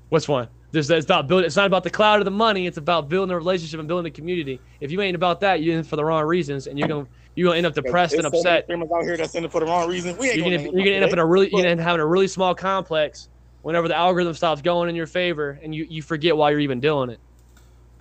Which 0.09 0.27
one? 0.27 0.47
There's, 0.71 0.89
it's 0.89 1.05
about 1.05 1.27
building. 1.27 1.45
It's 1.45 1.55
not 1.55 1.65
about 1.65 1.83
the 1.83 1.89
cloud 1.89 2.19
or 2.19 2.23
the 2.23 2.31
money. 2.31 2.67
It's 2.67 2.77
about 2.77 3.09
building 3.09 3.31
a 3.31 3.37
relationship 3.37 3.79
and 3.79 3.87
building 3.87 4.09
a 4.11 4.13
community. 4.13 4.59
If 4.81 4.91
you 4.91 5.01
ain't 5.01 5.15
about 5.15 5.39
that, 5.41 5.61
you're 5.61 5.77
in 5.77 5.83
for 5.83 5.95
the 5.95 6.03
wrong 6.03 6.25
reasons, 6.25 6.67
and 6.67 6.77
you're 6.77 6.87
gonna 6.87 7.07
you're 7.35 7.47
gonna 7.47 7.57
end 7.57 7.65
up 7.65 7.73
depressed 7.73 8.13
and 8.15 8.23
There's 8.23 8.33
so 8.33 8.43
many 8.43 8.57
upset. 8.57 8.63
Streamers 8.65 8.89
out 8.91 9.03
here 9.03 9.17
that's 9.17 9.35
in 9.35 9.45
it 9.45 9.51
for 9.51 9.59
the 9.61 9.65
wrong 9.65 9.87
reason. 9.89 10.17
We 10.17 10.27
ain't 10.29 10.37
you're 10.37 10.45
gonna, 10.45 10.57
gonna 10.57 10.71
you're 10.71 10.85
gonna 10.85 10.95
end 10.97 11.05
up 11.05 11.13
in 11.13 11.19
a 11.19 11.25
really 11.25 11.49
you're 11.51 11.63
gonna 11.63 11.81
having 11.81 12.01
a 12.01 12.05
really 12.05 12.27
small 12.27 12.53
complex 12.53 13.29
whenever 13.61 13.87
the 13.87 13.95
algorithm 13.95 14.33
stops 14.33 14.61
going 14.61 14.89
in 14.89 14.95
your 14.95 15.07
favor 15.07 15.59
and 15.61 15.73
you 15.73 15.85
you 15.89 16.01
forget 16.01 16.35
why 16.35 16.51
you're 16.51 16.59
even 16.59 16.79
doing 16.79 17.09
it. 17.09 17.19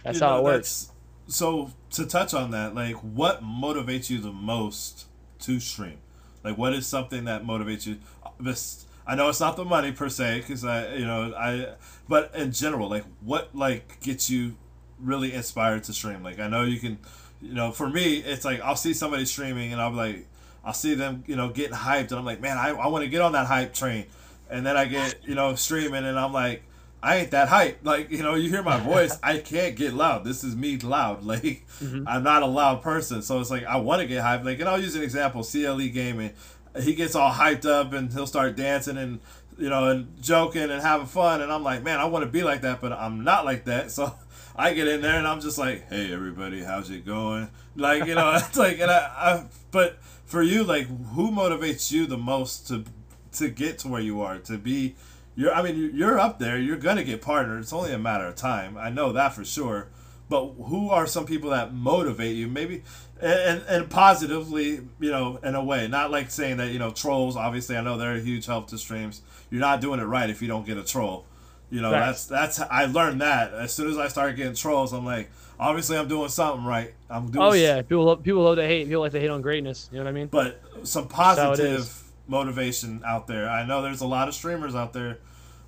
That's 0.05 0.21
You 0.21 0.27
how 0.27 0.33
know, 0.35 0.41
it 0.41 0.45
works. 0.45 0.93
so 1.29 1.73
to 1.93 2.07
touch 2.07 2.35
on 2.35 2.51
that, 2.53 2.75
like, 2.75 2.97
what 2.97 3.43
motivates 3.43 4.11
you 4.11 4.19
the 4.21 4.33
most 4.33 5.07
to 5.41 5.61
stream? 5.61 5.99
Like, 6.45 6.57
what 6.59 6.73
is 6.73 6.87
something 6.87 7.25
that 7.25 7.45
motivates 7.45 7.87
you? 7.87 7.99
This, 8.39 8.86
I 9.07 9.15
know 9.15 9.29
it's 9.29 9.41
not 9.41 9.57
the 9.57 9.65
money 9.65 9.93
per 9.93 10.09
se, 10.09 10.41
because 10.41 10.65
I, 10.65 10.95
you 10.95 11.07
know, 11.07 11.33
I, 11.37 11.75
but 12.09 12.35
in 12.35 12.53
general, 12.53 12.89
like, 12.89 13.05
what 13.21 13.55
like 13.55 14.01
gets 14.01 14.29
you 14.29 14.57
really 14.99 15.33
inspired 15.33 15.85
to 15.85 15.93
stream? 15.93 16.23
Like, 16.23 16.41
I 16.41 16.49
know 16.49 16.65
you 16.65 16.81
can, 16.81 16.99
you 17.41 17.55
know, 17.55 17.71
for 17.71 17.89
me, 17.89 18.17
it's 18.17 18.45
like 18.45 18.61
I'll 18.61 18.77
see 18.77 18.95
somebody 18.95 19.25
streaming, 19.25 19.73
and 19.73 19.81
I'll 19.81 19.91
be 19.91 19.97
like, 19.97 20.27
I'll 20.65 20.73
see 20.73 20.95
them, 20.95 21.23
you 21.27 21.37
know, 21.37 21.51
getting 21.51 21.77
hyped, 21.77 22.11
and 22.11 22.15
I'm 22.19 22.25
like, 22.25 22.41
man, 22.41 22.59
I, 22.59 22.71
I 22.71 22.89
want 22.89 23.05
to 23.05 23.11
get 23.11 23.21
on 23.21 23.33
that 23.33 23.47
hype 23.47 23.73
train, 23.73 24.07
and 24.51 24.67
then 24.67 24.77
I 24.77 24.87
get, 24.87 25.17
you 25.25 25.35
know, 25.35 25.55
streaming, 25.55 26.05
and 26.05 26.19
I'm 26.19 26.33
like 26.33 26.63
I 27.07 27.19
ain't 27.19 27.31
that 27.31 27.49
hype. 27.49 27.81
Like, 27.85 28.11
you 28.11 28.23
know, 28.23 28.35
you 28.35 28.51
hear 28.51 28.65
my 28.65 28.81
voice, 28.81 29.17
I 29.23 29.39
can't 29.39 29.77
get 29.77 29.95
loud. 29.95 30.25
This 30.25 30.43
is 30.43 30.57
me 30.57 30.77
loud. 30.79 31.25
Like, 31.27 31.67
mm-hmm. 31.81 32.07
I'm 32.07 32.23
not 32.23 32.43
a 32.43 32.47
loud 32.47 32.83
person. 32.83 33.21
So 33.23 33.41
it's 33.41 33.51
like, 33.51 33.65
I 33.65 33.77
want 33.77 34.01
to 34.01 34.07
get 34.07 34.25
hyped. 34.25 34.45
Like, 34.45 34.61
and 34.61 34.69
I'll 34.69 34.81
use 34.81 34.95
an 34.97 35.03
example 35.03 35.45
CLE 35.45 35.89
Gaming. 35.89 36.33
He 36.81 36.95
gets 36.95 37.15
all 37.15 37.33
hyped 37.33 37.67
up 37.67 37.93
and 37.93 38.13
he'll 38.13 38.27
start 38.27 38.57
dancing 38.57 38.97
and, 38.97 39.21
you 39.59 39.69
know, 39.69 39.89
and 39.89 40.21
joking 40.23 40.71
and 40.71 40.83
having 40.83 41.07
fun. 41.07 41.41
And 41.41 41.53
I'm 41.53 41.63
like, 41.63 41.83
man, 41.83 42.01
I 42.01 42.05
want 42.07 42.25
to 42.25 42.31
be 42.31 42.43
like 42.43 42.63
that, 42.63 42.81
but 42.81 42.93
I'm 42.93 43.25
not 43.25 43.45
like 43.45 43.65
that. 43.65 43.91
So 43.97 44.13
I 44.59 44.73
get 44.73 44.89
in 44.89 45.03
there 45.03 45.19
and 45.19 45.27
I'm 45.27 45.41
just 45.41 45.59
like, 45.59 45.89
hey, 45.91 46.13
everybody, 46.13 46.63
how's 46.63 46.91
it 46.91 47.05
going? 47.05 47.51
Like, 47.75 48.07
you 48.07 48.15
know, 48.15 48.33
it's 48.37 48.57
like, 48.57 48.81
and 48.81 48.91
I, 48.91 49.13
I, 49.17 49.45
but 49.71 49.99
for 50.25 50.43
you, 50.43 50.65
like, 50.65 50.87
who 50.87 51.31
motivates 51.31 51.93
you 51.93 52.07
the 52.07 52.17
most 52.17 52.69
to, 52.69 52.85
to 53.33 53.51
get 53.51 53.79
to 53.81 53.89
where 53.89 54.01
you 54.01 54.23
are, 54.23 54.39
to 54.39 54.57
be, 54.57 54.97
you're 55.37 55.53
I 55.53 55.63
mean 55.63 55.93
you're 55.95 56.19
up 56.19 56.39
there. 56.39 56.59
You're 56.59 56.79
gonna 56.79 57.05
get 57.05 57.21
partnered. 57.21 57.61
It's 57.61 57.73
only 57.73 57.93
a 57.93 57.99
matter 57.99 58.27
of 58.27 58.35
time. 58.35 58.77
I 58.77 58.89
know 58.91 59.13
that 59.13 59.35
for 59.35 59.45
sure. 59.45 59.89
But 60.29 60.55
who 60.55 60.91
are 60.91 61.07
some 61.07 61.25
people 61.25 61.51
that 61.51 61.73
motivate 61.73 62.35
you? 62.35 62.49
Maybe 62.49 62.83
and 63.21 63.63
and 63.69 63.91
positively, 63.91 64.81
you 65.01 65.11
know, 65.11 65.39
in 65.43 65.55
a 65.55 65.65
way. 65.65 65.89
Not 65.89 66.11
like 66.11 66.31
saying 66.31 66.59
that 66.59 66.71
you 66.71 66.79
know 66.79 66.91
trolls. 66.91 67.37
Obviously, 67.37 67.77
I 67.77 67.81
know 67.81 67.97
they're 67.97 68.17
a 68.17 68.21
huge 68.21 68.47
help 68.47 68.69
to 68.69 68.79
streams. 68.79 69.23
You're 69.51 69.61
not 69.61 69.81
doing 69.81 70.01
it 70.01 70.05
right 70.05 70.29
if 70.29 70.43
you 70.43 70.49
don't 70.49 70.67
get 70.67 70.77
a 70.77 70.85
troll. 70.85 71.25
You 71.71 71.81
know, 71.81 71.93
right. 71.93 72.07
that's 72.07 72.27
that's 72.27 72.61
I 72.61 72.87
learned 72.87 73.21
that 73.23 73.53
as 73.53 73.73
soon 73.73 73.91
as 73.91 73.99
I 73.99 74.09
started 74.09 74.37
getting 74.37 74.55
trolls. 74.55 74.93
I'm 74.93 75.05
like, 75.05 75.31
obviously, 75.59 75.97
I'm 75.97 76.09
doing 76.09 76.29
something 76.29 76.65
right. 76.65 76.95
I'm 77.11 77.31
doing. 77.31 77.45
Oh 77.45 77.53
yeah, 77.53 77.83
people 77.83 78.05
love, 78.05 78.23
people 78.23 78.43
love 78.43 78.57
to 78.57 78.67
hate. 78.67 78.87
People 78.87 79.01
like 79.01 79.13
to 79.13 79.21
hate 79.21 79.31
on 79.31 79.43
greatness. 79.43 79.89
You 79.91 79.99
know 79.99 80.05
what 80.05 80.11
I 80.11 80.13
mean? 80.13 80.29
But 80.29 80.61
some 80.85 81.09
positive 81.09 82.03
motivation 82.29 83.03
out 83.05 83.27
there. 83.27 83.49
I 83.49 83.65
know 83.65 83.83
there's 83.83 84.01
a 84.01 84.07
lot 84.07 84.29
of 84.29 84.35
streamers 84.35 84.75
out 84.75 84.93
there 84.93 85.19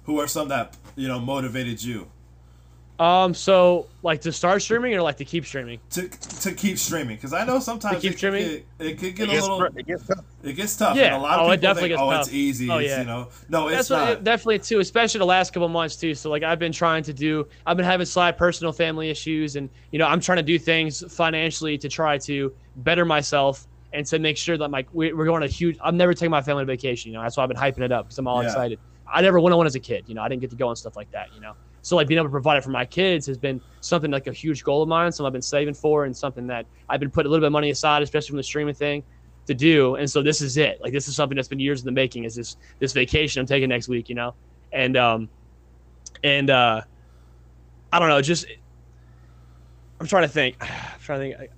who 0.04 0.20
are 0.20 0.26
some 0.26 0.48
that 0.48 0.76
you 0.96 1.08
know 1.08 1.18
motivated 1.18 1.82
you. 1.82 2.08
Um, 2.98 3.32
so 3.32 3.86
like 4.02 4.20
to 4.22 4.32
start 4.32 4.60
streaming 4.60 4.92
or 4.94 5.02
like 5.02 5.18
to 5.18 5.24
keep 5.24 5.46
streaming? 5.46 5.78
To 5.90 6.08
to 6.08 6.52
keep 6.52 6.78
streaming 6.78 7.14
because 7.16 7.32
I 7.32 7.44
know 7.44 7.60
sometimes 7.60 7.96
to 7.96 8.00
keep 8.00 8.14
it, 8.14 8.16
streaming 8.16 8.42
it, 8.42 8.66
it 8.80 8.98
could 8.98 9.14
get 9.14 9.28
it 9.28 9.38
a 9.38 9.40
little. 9.40 9.62
It 9.62 9.86
gets 9.86 10.04
tough. 10.04 10.24
It 10.42 10.52
gets 10.54 10.76
tough. 10.76 10.96
Yeah. 10.96 11.04
And 11.04 11.14
a 11.14 11.18
lot 11.18 11.34
of 11.34 11.38
oh, 11.38 11.42
people 11.42 11.52
it 11.52 11.60
definitely 11.60 11.88
think, 11.90 11.92
gets 11.92 12.02
oh, 12.02 12.10
tough. 12.10 12.26
it's 12.26 12.34
easy. 12.34 12.70
Oh, 12.70 12.78
it's, 12.78 12.90
yeah. 12.90 13.00
you 13.00 13.06
know, 13.06 13.28
no, 13.48 13.68
That's 13.68 13.82
it's 13.82 13.90
what, 13.90 13.98
not. 14.04 14.24
definitely 14.24 14.58
too, 14.58 14.80
especially 14.80 15.18
the 15.18 15.26
last 15.26 15.52
couple 15.52 15.68
months 15.68 15.94
too. 15.94 16.12
So 16.16 16.28
like 16.28 16.42
I've 16.42 16.58
been 16.58 16.72
trying 16.72 17.04
to 17.04 17.12
do, 17.12 17.46
I've 17.66 17.76
been 17.76 17.86
having 17.86 18.04
slight 18.04 18.36
personal 18.36 18.72
family 18.72 19.10
issues, 19.10 19.54
and 19.54 19.70
you 19.92 20.00
know 20.00 20.06
I'm 20.08 20.20
trying 20.20 20.38
to 20.38 20.42
do 20.42 20.58
things 20.58 21.04
financially 21.14 21.78
to 21.78 21.88
try 21.88 22.18
to 22.18 22.52
better 22.76 23.04
myself 23.04 23.68
and 23.92 24.04
to 24.06 24.18
make 24.18 24.36
sure 24.36 24.58
that 24.58 24.72
like 24.72 24.88
we're 24.92 25.12
going 25.12 25.36
on 25.36 25.42
a 25.44 25.46
huge. 25.46 25.78
I'm 25.84 25.96
never 25.96 26.14
taking 26.14 26.32
my 26.32 26.42
family 26.42 26.62
on 26.62 26.66
vacation. 26.66 27.12
You 27.12 27.18
know 27.18 27.22
that's 27.22 27.36
why 27.36 27.44
I've 27.44 27.48
been 27.48 27.58
hyping 27.58 27.84
it 27.84 27.92
up 27.92 28.06
because 28.06 28.18
I'm 28.18 28.26
all 28.26 28.42
Yeah. 28.42 28.48
excited. 28.48 28.80
I 29.06 29.22
never 29.22 29.38
went 29.38 29.52
on 29.52 29.58
one 29.58 29.68
as 29.68 29.76
a 29.76 29.80
kid. 29.80 30.04
You 30.08 30.16
know 30.16 30.22
I 30.22 30.28
didn't 30.28 30.40
get 30.40 30.50
to 30.50 30.56
go 30.56 30.66
on 30.66 30.74
stuff 30.74 30.96
like 30.96 31.12
that. 31.12 31.28
You 31.32 31.40
know. 31.40 31.54
So 31.89 31.97
like 31.97 32.06
being 32.06 32.19
able 32.19 32.27
to 32.27 32.32
provide 32.32 32.59
it 32.59 32.65
for 32.65 32.69
my 32.69 32.85
kids 32.85 33.27
has 33.28 33.39
been 33.39 33.62
something 33.81 34.10
like 34.10 34.27
a 34.27 34.32
huge 34.32 34.62
goal 34.62 34.82
of 34.82 34.90
mine. 34.90 35.10
Something 35.10 35.28
I've 35.28 35.32
been 35.32 35.40
saving 35.40 35.73
for, 35.73 36.05
and 36.05 36.15
something 36.15 36.47
that 36.48 36.66
I've 36.86 37.01
been 37.01 37.10
putting 37.10 37.28
a 37.28 37.31
little 37.31 37.40
bit 37.40 37.47
of 37.47 37.52
money 37.52 37.70
aside, 37.70 38.02
especially 38.02 38.28
from 38.28 38.36
the 38.36 38.43
streaming 38.43 38.74
thing, 38.74 39.02
to 39.47 39.55
do. 39.55 39.94
And 39.94 40.09
so 40.09 40.23
this 40.23 40.43
is 40.43 40.59
it. 40.59 40.82
Like 40.82 40.93
this 40.93 41.09
is 41.09 41.16
something 41.16 41.35
that's 41.35 41.48
been 41.48 41.59
years 41.59 41.81
in 41.81 41.86
the 41.86 41.93
making. 41.93 42.24
Is 42.24 42.35
this 42.35 42.59
this 42.78 42.93
vacation 42.93 43.40
I'm 43.40 43.47
taking 43.47 43.70
next 43.70 43.89
week? 43.89 44.10
You 44.10 44.16
know, 44.16 44.35
and 44.70 44.98
um, 44.98 45.31
and 46.23 46.51
uh, 46.51 46.82
I 47.90 47.98
don't 47.98 48.10
know. 48.10 48.20
Just 48.20 48.44
I'm 49.98 50.06
trying 50.06 50.24
to 50.24 50.28
think. 50.28 50.56
I'm 50.60 51.01
trying 51.01 51.20
to 51.20 51.39
think. 51.39 51.51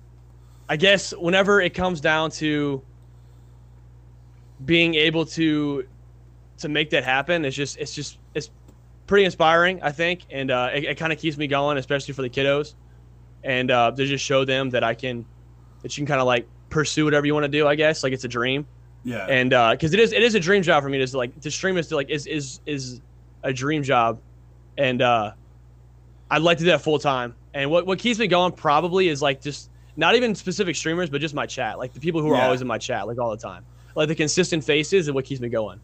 I, 0.69 0.73
I 0.73 0.77
guess 0.77 1.13
whenever 1.13 1.59
it 1.59 1.73
comes 1.73 1.99
down 1.99 2.31
to 2.31 2.81
being 4.63 4.95
able 4.95 5.25
to 5.25 5.85
to 6.59 6.69
make 6.69 6.89
that 6.91 7.03
happen, 7.03 7.43
it's 7.43 7.55
just 7.57 7.77
it's 7.77 7.93
just 7.93 8.17
it's 8.33 8.49
pretty 9.11 9.25
inspiring, 9.25 9.83
I 9.83 9.91
think, 9.91 10.25
and 10.31 10.49
uh, 10.49 10.69
it, 10.73 10.85
it 10.85 10.97
kind 10.97 11.11
of 11.11 11.19
keeps 11.19 11.35
me 11.35 11.47
going, 11.47 11.77
especially 11.77 12.13
for 12.13 12.21
the 12.21 12.29
kiddos, 12.29 12.69
and 13.43 13.69
uh, 13.69 13.91
to 13.91 14.05
just 14.05 14.23
show 14.23 14.45
them 14.45 14.69
that 14.69 14.85
I 14.85 14.93
can, 14.93 15.25
that 15.83 15.97
you 15.97 16.01
can 16.01 16.07
kind 16.07 16.21
of 16.21 16.27
like 16.27 16.47
pursue 16.69 17.03
whatever 17.03 17.25
you 17.25 17.33
want 17.33 17.43
to 17.43 17.49
do. 17.49 17.67
I 17.67 17.75
guess 17.75 18.03
like 18.03 18.13
it's 18.13 18.23
a 18.23 18.29
dream, 18.29 18.67
yeah. 19.03 19.25
and 19.27 19.49
because 19.49 19.93
it 19.93 19.99
is 19.99 20.13
it 20.13 20.23
is 20.23 20.35
a 20.35 20.39
dream 20.39 20.63
job 20.63 20.81
for 20.81 20.87
me 20.87 21.05
to 21.05 21.17
like 21.17 21.37
to 21.41 21.51
stream 21.51 21.75
is 21.77 21.89
to 21.89 21.97
like 21.97 22.09
is 22.09 22.25
is 22.25 22.61
is 22.65 23.01
a 23.43 23.51
dream 23.51 23.83
job, 23.83 24.21
and 24.77 25.01
uh, 25.01 25.33
I'd 26.29 26.41
like 26.41 26.59
to 26.59 26.63
do 26.63 26.69
that 26.69 26.81
full 26.81 26.97
time. 26.97 27.35
And 27.53 27.69
what 27.69 27.85
what 27.85 27.99
keeps 27.99 28.17
me 28.17 28.27
going 28.27 28.53
probably 28.53 29.09
is 29.09 29.21
like 29.21 29.41
just 29.41 29.69
not 29.97 30.15
even 30.15 30.35
specific 30.35 30.77
streamers, 30.77 31.09
but 31.09 31.19
just 31.19 31.35
my 31.35 31.47
chat, 31.47 31.77
like 31.77 31.91
the 31.91 31.99
people 31.99 32.21
who 32.21 32.29
are 32.29 32.37
Yeah. 32.37 32.45
always 32.45 32.61
in 32.61 32.67
my 32.67 32.77
chat, 32.77 33.07
like 33.07 33.19
all 33.19 33.31
the 33.31 33.37
time, 33.45 33.65
like 33.93 34.07
the 34.07 34.15
consistent 34.15 34.63
faces 34.63 35.09
and 35.09 35.15
what 35.15 35.25
keeps 35.25 35.41
me 35.41 35.49
going. 35.49 35.81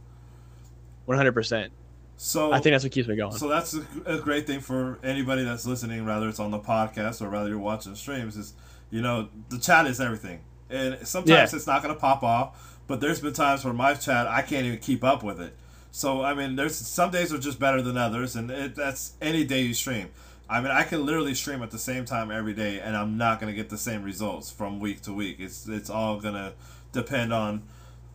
One 1.04 1.18
hundred 1.18 1.34
percent. 1.34 1.74
So 2.18 2.52
I 2.52 2.60
think 2.60 2.74
that's 2.74 2.84
what 2.84 2.92
keeps 2.92 3.08
me 3.08 3.16
going. 3.16 3.32
So 3.34 3.48
that's 3.48 3.76
a, 3.76 3.86
a 4.06 4.20
great 4.20 4.48
thing 4.48 4.60
for 4.60 5.00
anybody 5.04 5.44
that's 5.44 5.66
listening, 5.66 6.06
whether 6.06 6.28
it's 6.28 6.40
on 6.40 6.52
the 6.52 6.60
podcast 6.60 7.22
or 7.22 7.30
whether 7.30 7.50
you're 7.50 7.60
watching 7.60 7.96
streams. 7.96 8.36
Is 8.36 8.54
you 8.90 9.02
know 9.02 9.30
the 9.50 9.60
chat 9.60 9.86
is 9.88 10.02
everything, 10.02 10.40
and 10.70 10.98
sometimes 11.08 11.30
Yeah. 11.52 11.58
it's 11.58 11.68
not 11.68 11.84
going 11.84 11.94
to 11.94 12.00
pop 12.00 12.24
off. 12.24 12.80
But 12.88 13.02
there's 13.02 13.20
been 13.20 13.34
times 13.34 13.64
where 13.66 13.74
my 13.74 13.94
chat 13.94 14.28
I 14.28 14.42
can't 14.42 14.66
even 14.66 14.80
keep 14.80 15.04
up 15.04 15.22
with 15.22 15.40
it. 15.42 15.54
So 15.92 16.24
I 16.24 16.34
mean, 16.34 16.56
there's 16.56 16.76
some 16.76 17.12
days 17.12 17.32
are 17.34 17.38
just 17.38 17.60
better 17.60 17.82
than 17.82 17.98
others, 17.98 18.36
and 18.36 18.50
it, 18.50 18.76
that's 18.76 19.14
any 19.22 19.44
day 19.44 19.62
you 19.62 19.74
stream. 19.74 20.10
I 20.50 20.62
mean, 20.62 20.72
I 20.72 20.84
can 20.84 21.06
literally 21.06 21.36
stream 21.36 21.62
at 21.62 21.72
the 21.72 21.78
same 21.80 22.06
time 22.06 22.32
every 22.32 22.54
day, 22.54 22.80
and 22.80 22.96
I'm 22.96 23.18
not 23.18 23.42
going 23.42 23.52
to 23.52 23.56
get 23.56 23.70
the 23.70 23.78
same 23.78 24.02
results 24.04 24.50
from 24.50 24.80
week 24.80 25.02
to 25.02 25.14
week. 25.14 25.38
It's 25.40 25.68
it's 25.68 25.90
all 25.90 26.20
going 26.20 26.36
to 26.36 26.54
depend 26.94 27.34
on 27.34 27.64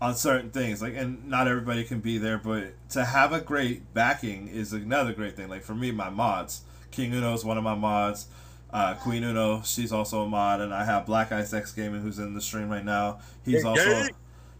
on 0.02 0.16
certain 0.16 0.50
things 0.50 0.82
like 0.82 0.96
and 0.96 1.28
not 1.28 1.46
everybody 1.46 1.84
can 1.84 2.00
be 2.00 2.18
there 2.18 2.36
but 2.36 2.74
to 2.88 3.04
have 3.04 3.32
a 3.32 3.40
great 3.40 3.94
backing 3.94 4.48
is 4.48 4.72
another 4.72 5.12
great 5.12 5.36
thing. 5.36 5.48
Like 5.48 5.62
for 5.62 5.76
me 5.76 5.92
my 5.92 6.10
mods 6.10 6.62
king 6.90 7.14
uno 7.14 7.32
is 7.34 7.44
one 7.44 7.56
of 7.56 7.62
my 7.62 7.76
mods 7.76 8.26
uh, 8.72 8.94
queen 8.94 9.22
uno 9.22 9.62
she's 9.62 9.92
also 9.92 10.22
a 10.22 10.28
mod 10.28 10.60
and 10.60 10.74
i 10.74 10.84
have 10.84 11.06
black 11.06 11.30
ice 11.30 11.52
x 11.52 11.72
gaming 11.72 12.02
who's 12.02 12.18
in 12.18 12.34
the 12.34 12.40
stream 12.40 12.68
right 12.68 12.84
now. 12.84 13.20
He's 13.44 13.64
also 13.64 14.08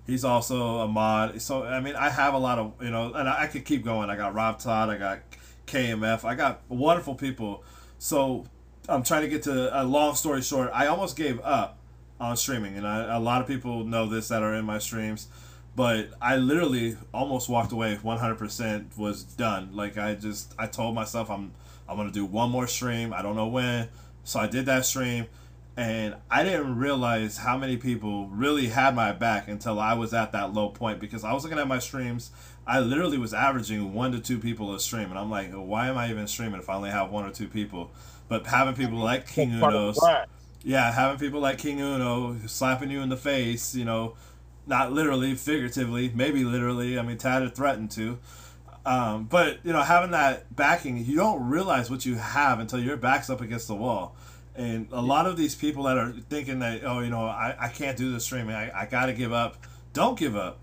he's 0.07 0.25
also 0.25 0.79
a 0.79 0.87
mod. 0.87 1.43
So 1.43 1.65
i 1.65 1.81
mean 1.81 1.97
i 1.97 2.09
have 2.09 2.35
a 2.35 2.39
lot 2.39 2.61
of 2.61 2.75
you 2.81 2.91
know 2.91 3.13
and 3.13 3.29
i, 3.29 3.43
I 3.43 3.47
could 3.49 3.65
keep 3.65 3.85
going. 3.85 4.11
I 4.11 4.17
got 4.17 4.35
rob 4.35 4.61
todd 4.61 4.91
i 4.91 4.97
got 4.97 5.23
kmf 5.67 6.25
i 6.25 6.37
got 6.37 6.63
wonderful 6.69 7.17
people. 7.17 7.65
So 7.99 8.45
i'm 8.89 9.03
trying 9.03 9.23
to 9.23 9.29
get 9.29 9.43
to 9.45 9.83
a 9.83 9.83
long 9.83 10.15
story 10.15 10.41
short 10.41 10.71
i 10.73 10.87
almost 10.87 11.17
gave 11.17 11.41
up 11.41 11.79
on 12.23 12.37
streaming, 12.37 12.77
and 12.77 12.87
I, 12.87 13.17
a 13.17 13.21
lot 13.21 13.41
of 13.41 13.47
people 13.47 13.85
know 13.85 14.07
this 14.07 14.29
that 14.29 14.43
are 14.43 14.55
in 14.55 14.65
my 14.65 14.79
streams. 14.79 15.29
But 15.75 16.11
I 16.21 16.37
literally 16.37 16.97
almost 17.15 17.49
walked 17.49 17.73
away. 17.73 17.97
One 17.97 18.19
hundred 18.19 18.37
percent 18.37 18.93
was 18.97 19.25
done. 19.25 19.71
Like 19.73 19.97
I 19.99 20.15
just, 20.15 20.55
I 20.59 20.67
told 20.67 20.95
myself 20.95 21.31
I'm, 21.31 21.53
I'm 21.89 21.97
gonna 21.97 22.11
do 22.11 22.25
one 22.25 22.51
more 22.51 22.67
stream. 22.67 23.13
I 23.13 23.23
don't 23.23 23.37
know 23.37 23.49
when. 23.49 23.89
So 24.25 24.39
I 24.39 24.47
did 24.47 24.67
that 24.67 24.85
stream, 24.85 25.27
and 25.77 26.15
I 26.31 26.43
didn't 26.45 26.77
realize 26.77 27.39
how 27.39 27.57
many 27.57 27.77
people 27.79 28.29
really 28.29 28.69
had 28.69 28.95
my 28.95 29.13
back 29.13 29.49
until 29.49 29.81
I 29.81 29.95
was 29.95 30.13
at 30.13 30.33
that 30.33 30.53
low 30.53 30.69
point 30.69 31.01
because 31.01 31.25
I 31.25 31.33
was 31.33 31.43
looking 31.43 31.59
at 31.59 31.67
my 31.67 31.79
streams. 31.79 32.31
I 32.67 32.79
literally 32.79 33.19
was 33.19 33.35
averaging 33.35 33.95
one 33.95 34.13
to 34.13 34.21
two 34.21 34.39
people 34.39 34.73
a 34.75 34.79
stream, 34.79 35.11
and 35.11 35.19
I'm 35.19 35.31
like, 35.31 35.51
why 35.53 35.89
am 35.89 35.99
I 35.99 36.11
even 36.11 36.29
streaming 36.29 36.61
if 36.61 36.69
I 36.69 36.75
only 36.75 36.91
have 36.91 37.11
one 37.11 37.25
or 37.25 37.33
two 37.33 37.49
people? 37.49 37.91
But 38.29 38.47
having 38.47 38.75
people 38.75 38.99
like 38.99 39.27
King 39.27 39.59
Part 39.59 39.75
of 39.75 39.97
the 39.97 40.01
Uno's. 40.03 40.29
Yeah, 40.65 40.93
having 40.93 41.19
people 41.19 41.41
like 41.41 41.59
King 41.59 41.81
Uno 41.81 42.37
slapping 42.47 42.91
you 42.91 43.01
in 43.01 43.09
the 43.09 43.17
face, 43.17 43.75
you 43.75 43.85
know, 43.85 44.15
not 44.67 44.93
literally, 44.93 45.35
figuratively, 45.35 46.11
maybe 46.15 46.45
literally. 46.45 46.99
I 46.99 47.03
mean, 47.03 47.19
Tad 47.19 47.43
had 47.43 47.55
threatened 47.55 47.91
to. 47.93 48.19
Um, 48.85 49.25
but, 49.25 49.59
you 49.65 49.73
know, 49.73 49.83
having 49.83 50.11
that 50.13 50.55
backing, 50.55 51.05
you 51.05 51.17
don't 51.17 51.49
realize 51.49 51.91
what 51.91 52.05
you 52.05 52.17
have 52.17 52.59
until 52.61 52.81
your 52.81 52.97
back's 52.97 53.31
up 53.31 53.41
against 53.41 53.69
the 53.69 53.75
wall. 53.75 54.17
And 54.55 54.89
a 54.93 55.01
lot 55.01 55.27
of 55.27 55.37
these 55.37 55.55
people 55.55 55.85
that 55.85 55.97
are 55.97 56.13
thinking 56.29 56.59
that, 56.61 56.83
oh, 56.85 57.01
you 57.01 57.09
know, 57.11 57.25
I, 57.25 57.57
I 57.59 57.69
can't 57.69 57.97
do 57.97 58.13
the 58.13 58.21
streaming, 58.21 58.55
I, 58.55 58.83
I 58.83 58.87
got 58.87 59.07
to 59.07 59.13
give 59.13 59.33
up. 59.33 59.57
Don't 59.93 60.19
give 60.19 60.37
up. 60.37 60.59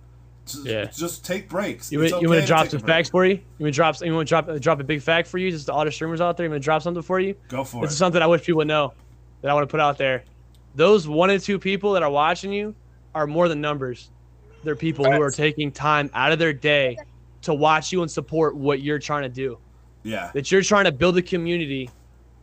Just, 0.46 0.66
Yeah. 0.66 0.86
just 0.86 1.26
take 1.26 1.48
breaks. 1.50 1.92
You 1.92 2.00
want, 2.00 2.22
you 2.22 2.30
want 2.30 2.42
to 2.42 2.48
drop 2.48 2.68
some 2.68 2.80
facts 2.82 3.10
for 3.10 3.26
you? 3.26 3.36
You 3.36 3.64
want 3.66 3.74
to 3.74 3.76
drop 3.76 4.02
you 4.02 4.14
want 4.14 4.28
to 4.28 4.30
drop 4.30 4.60
drop 4.60 4.80
a 4.80 4.84
big 4.84 5.02
fact 5.02 5.28
for 5.28 5.38
you? 5.38 5.52
Just 5.52 5.68
to 5.68 5.74
all 5.74 5.86
the 5.86 5.92
streamers 5.92 6.22
out 6.22 6.38
there, 6.38 6.46
you 6.46 6.50
want 6.52 6.62
to 6.62 6.66
drop 6.66 6.82
something 6.82 7.04
for 7.04 7.20
you? 7.20 7.36
Go 7.50 7.64
for 7.64 7.82
This 7.82 7.92
it. 7.92 7.94
is 7.94 7.98
something 7.98 8.22
I 8.22 8.28
wish 8.28 8.42
people 8.44 8.58
would 8.58 8.68
know 8.68 8.94
that 9.42 9.50
I 9.52 9.54
want 9.54 9.68
to 9.68 9.72
put 9.72 9.80
out 9.80 9.98
there. 9.98 10.24
Those 10.76 11.08
one 11.08 11.30
and 11.30 11.42
two 11.42 11.60
people 11.60 11.94
that 11.94 12.04
are 12.04 12.10
watching 12.12 12.52
you 12.52 12.76
are 13.16 13.28
more 13.28 13.48
than 13.48 13.60
numbers. 13.62 14.12
They're 14.64 14.76
people 14.76 15.06
who 15.10 15.22
are 15.22 15.32
taking 15.32 15.72
time 15.72 16.10
out 16.14 16.32
of 16.32 16.40
their 16.40 16.54
day 16.54 16.98
to 17.44 17.54
watch 17.54 17.92
you 17.92 18.02
and 18.02 18.12
support 18.12 18.56
what 18.56 18.82
you're 18.82 19.00
trying 19.00 19.24
to 19.24 19.30
do. 19.30 19.58
Yeah. 20.04 20.32
That 20.34 20.52
you're 20.52 20.62
trying 20.62 20.86
to 20.86 20.92
build 20.92 21.18
a 21.18 21.22
community 21.22 21.90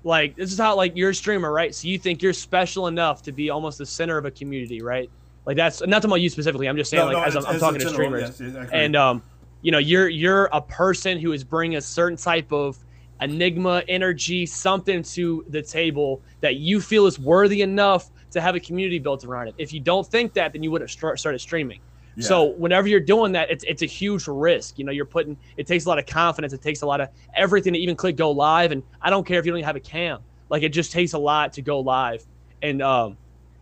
Like 0.04 0.36
this 0.36 0.52
is 0.52 0.58
how 0.58 0.76
like 0.76 0.92
you're 0.96 1.10
a 1.10 1.14
streamer, 1.14 1.52
right? 1.52 1.74
So 1.74 1.88
you 1.88 1.98
think 1.98 2.22
you're 2.22 2.32
special 2.32 2.86
enough 2.86 3.22
to 3.22 3.32
be 3.32 3.50
almost 3.50 3.78
the 3.78 3.86
center 3.86 4.16
of 4.18 4.24
a 4.24 4.30
community, 4.30 4.80
right? 4.80 5.10
Like 5.46 5.56
that's 5.56 5.80
not 5.80 5.96
talking 6.02 6.10
about 6.10 6.20
you 6.20 6.30
specifically. 6.30 6.68
I'm 6.68 6.76
just 6.76 6.90
saying, 6.90 7.00
No, 7.00 7.12
like 7.12 7.16
no, 7.16 7.22
as 7.24 7.36
I'm, 7.44 7.58
talking 7.58 7.80
to 7.80 7.86
general- 7.86 7.94
streamers, 7.94 8.40
yes, 8.40 8.40
agree. 8.40 8.68
and 8.72 8.94
um, 8.96 9.22
you 9.62 9.72
know, 9.72 9.78
you're 9.78 10.08
you're 10.08 10.46
a 10.52 10.60
person 10.60 11.18
who 11.18 11.32
is 11.32 11.42
bringing 11.44 11.76
a 11.76 11.80
certain 11.80 12.16
type 12.16 12.52
of 12.52 12.78
enigma, 13.20 13.82
energy, 13.88 14.46
something 14.46 15.02
to 15.02 15.44
the 15.48 15.62
table 15.62 16.20
that 16.40 16.56
you 16.56 16.80
feel 16.80 17.06
is 17.06 17.18
worthy 17.18 17.62
enough 17.62 18.10
to 18.30 18.40
have 18.40 18.54
a 18.54 18.60
community 18.60 18.98
built 18.98 19.24
around 19.24 19.48
it. 19.48 19.54
If 19.58 19.72
you 19.72 19.80
don't 19.80 20.06
think 20.06 20.34
that, 20.34 20.52
then 20.52 20.62
you 20.62 20.70
wouldn't 20.70 20.90
have 20.90 20.96
start, 20.96 21.18
started 21.18 21.38
streaming. 21.38 21.80
Yeah. 22.16 22.26
So 22.26 22.44
whenever 22.44 22.88
you're 22.88 23.00
doing 23.00 23.32
that, 23.32 23.50
it's 23.50 23.62
it's 23.64 23.82
a 23.82 23.86
huge 23.86 24.26
risk. 24.26 24.78
You 24.78 24.84
know, 24.86 24.92
you're 24.92 25.04
putting 25.04 25.36
it 25.56 25.66
takes 25.66 25.84
a 25.84 25.88
lot 25.88 25.98
of 25.98 26.06
confidence. 26.06 26.52
It 26.54 26.62
takes 26.62 26.82
a 26.82 26.86
lot 26.86 27.00
of 27.00 27.10
everything 27.34 27.74
to 27.74 27.78
even 27.78 27.94
click 27.94 28.16
go 28.16 28.30
live. 28.30 28.72
And 28.72 28.82
I 29.02 29.10
don't 29.10 29.26
care 29.26 29.38
if 29.38 29.44
you 29.44 29.52
don't 29.52 29.58
even 29.58 29.66
have 29.66 29.76
a 29.76 29.80
cam. 29.80 30.20
Like 30.48 30.62
it 30.62 30.70
just 30.70 30.92
takes 30.92 31.12
a 31.12 31.18
lot 31.18 31.52
to 31.54 31.62
go 31.62 31.80
live. 31.80 32.24
And 32.62 32.80
um, 32.80 33.18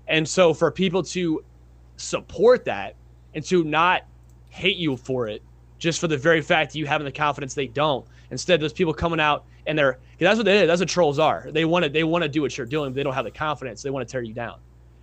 and 0.06 0.28
so 0.28 0.54
for 0.54 0.70
people 0.70 1.02
to 1.02 1.44
support 1.96 2.64
that 2.66 2.94
and 3.34 3.44
to 3.46 3.64
not 3.64 4.02
hate 4.50 4.76
you 4.76 4.96
for 4.96 5.26
it, 5.26 5.42
just 5.78 6.00
for 6.00 6.06
the 6.06 6.16
very 6.16 6.40
fact 6.40 6.72
that 6.72 6.78
you 6.78 6.86
having 6.86 7.04
the 7.04 7.12
confidence 7.12 7.54
they 7.54 7.66
don't. 7.66 8.06
Instead, 8.34 8.60
there's 8.60 8.72
people 8.72 8.92
coming 8.92 9.20
out 9.20 9.44
and 9.66 9.78
they're 9.78 9.92
'cause 9.94 10.00
that's 10.20 10.36
what 10.36 10.44
they 10.44 10.60
is. 10.62 10.66
That's 10.66 10.80
what 10.80 10.88
trolls 10.88 11.18
are. 11.18 11.48
They 11.52 11.64
want 11.64 11.84
to 11.84 11.88
they 11.88 12.04
want 12.04 12.22
to 12.22 12.28
do 12.28 12.42
what 12.42 12.56
you're 12.58 12.66
doing, 12.66 12.90
but 12.90 12.96
they 12.96 13.02
don't 13.02 13.14
have 13.14 13.24
the 13.24 13.30
confidence. 13.30 13.80
They 13.82 13.90
want 13.90 14.06
to 14.06 14.10
tear 14.12 14.22
you 14.22 14.34
down. 14.34 14.56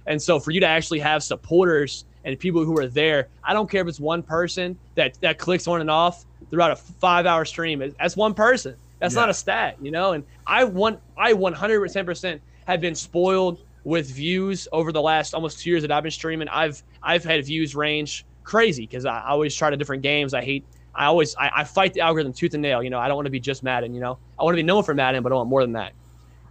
And 0.05 0.21
so 0.21 0.39
for 0.39 0.51
you 0.51 0.59
to 0.59 0.65
actually 0.67 0.99
have 0.99 1.23
supporters 1.23 2.05
and 2.23 2.37
people 2.37 2.63
who 2.65 2.77
are 2.77 2.87
there, 2.87 3.29
I 3.43 3.53
don't 3.53 3.69
care 3.69 3.81
if 3.81 3.87
it's 3.87 3.99
one 3.99 4.21
person 4.21 4.77
that 4.95 5.17
that 5.21 5.37
clicks 5.37 5.67
on 5.67 5.81
and 5.81 5.89
off 5.89 6.25
throughout 6.49 6.71
a 6.71 6.75
five 6.75 7.25
hour 7.25 7.45
stream. 7.45 7.81
That's 7.99 8.17
one 8.17 8.33
person. 8.33 8.75
That's 8.99 9.15
not 9.15 9.29
a 9.29 9.33
stat, 9.33 9.77
you 9.81 9.91
know. 9.91 10.11
And 10.13 10.23
I 10.45 10.63
want 10.65 10.99
I 11.17 11.33
110 11.33 12.05
percent 12.05 12.41
have 12.67 12.81
been 12.81 12.95
spoiled 12.95 13.59
with 13.83 14.11
views 14.11 14.67
over 14.71 14.91
the 14.91 15.01
last 15.01 15.33
almost 15.33 15.59
two 15.59 15.71
years 15.71 15.81
that 15.81 15.91
I've 15.91 16.03
been 16.03 16.11
streaming. 16.11 16.47
I've 16.49 16.83
I've 17.01 17.23
had 17.23 17.43
views 17.45 17.75
range 17.75 18.25
crazy 18.43 18.83
because 18.83 19.05
I 19.05 19.23
always 19.27 19.55
try 19.55 19.69
to 19.69 19.77
different 19.77 20.03
games. 20.03 20.33
I 20.33 20.43
hate. 20.43 20.65
I 20.93 21.05
always 21.05 21.35
I, 21.35 21.51
I 21.57 21.63
fight 21.63 21.93
the 21.93 22.01
algorithm 22.01 22.33
tooth 22.33 22.53
and 22.53 22.61
nail. 22.61 22.83
You 22.83 22.89
know, 22.89 22.99
I 22.99 23.07
don't 23.07 23.15
want 23.15 23.25
to 23.27 23.31
be 23.31 23.39
just 23.39 23.63
Madden. 23.63 23.93
You 23.93 24.01
know, 24.01 24.19
I 24.39 24.43
want 24.43 24.53
to 24.53 24.57
be 24.57 24.63
known 24.63 24.83
for 24.83 24.93
Madden, 24.93 25.23
but 25.23 25.31
I 25.31 25.35
want 25.35 25.49
more 25.49 25.61
than 25.61 25.73
that. 25.73 25.93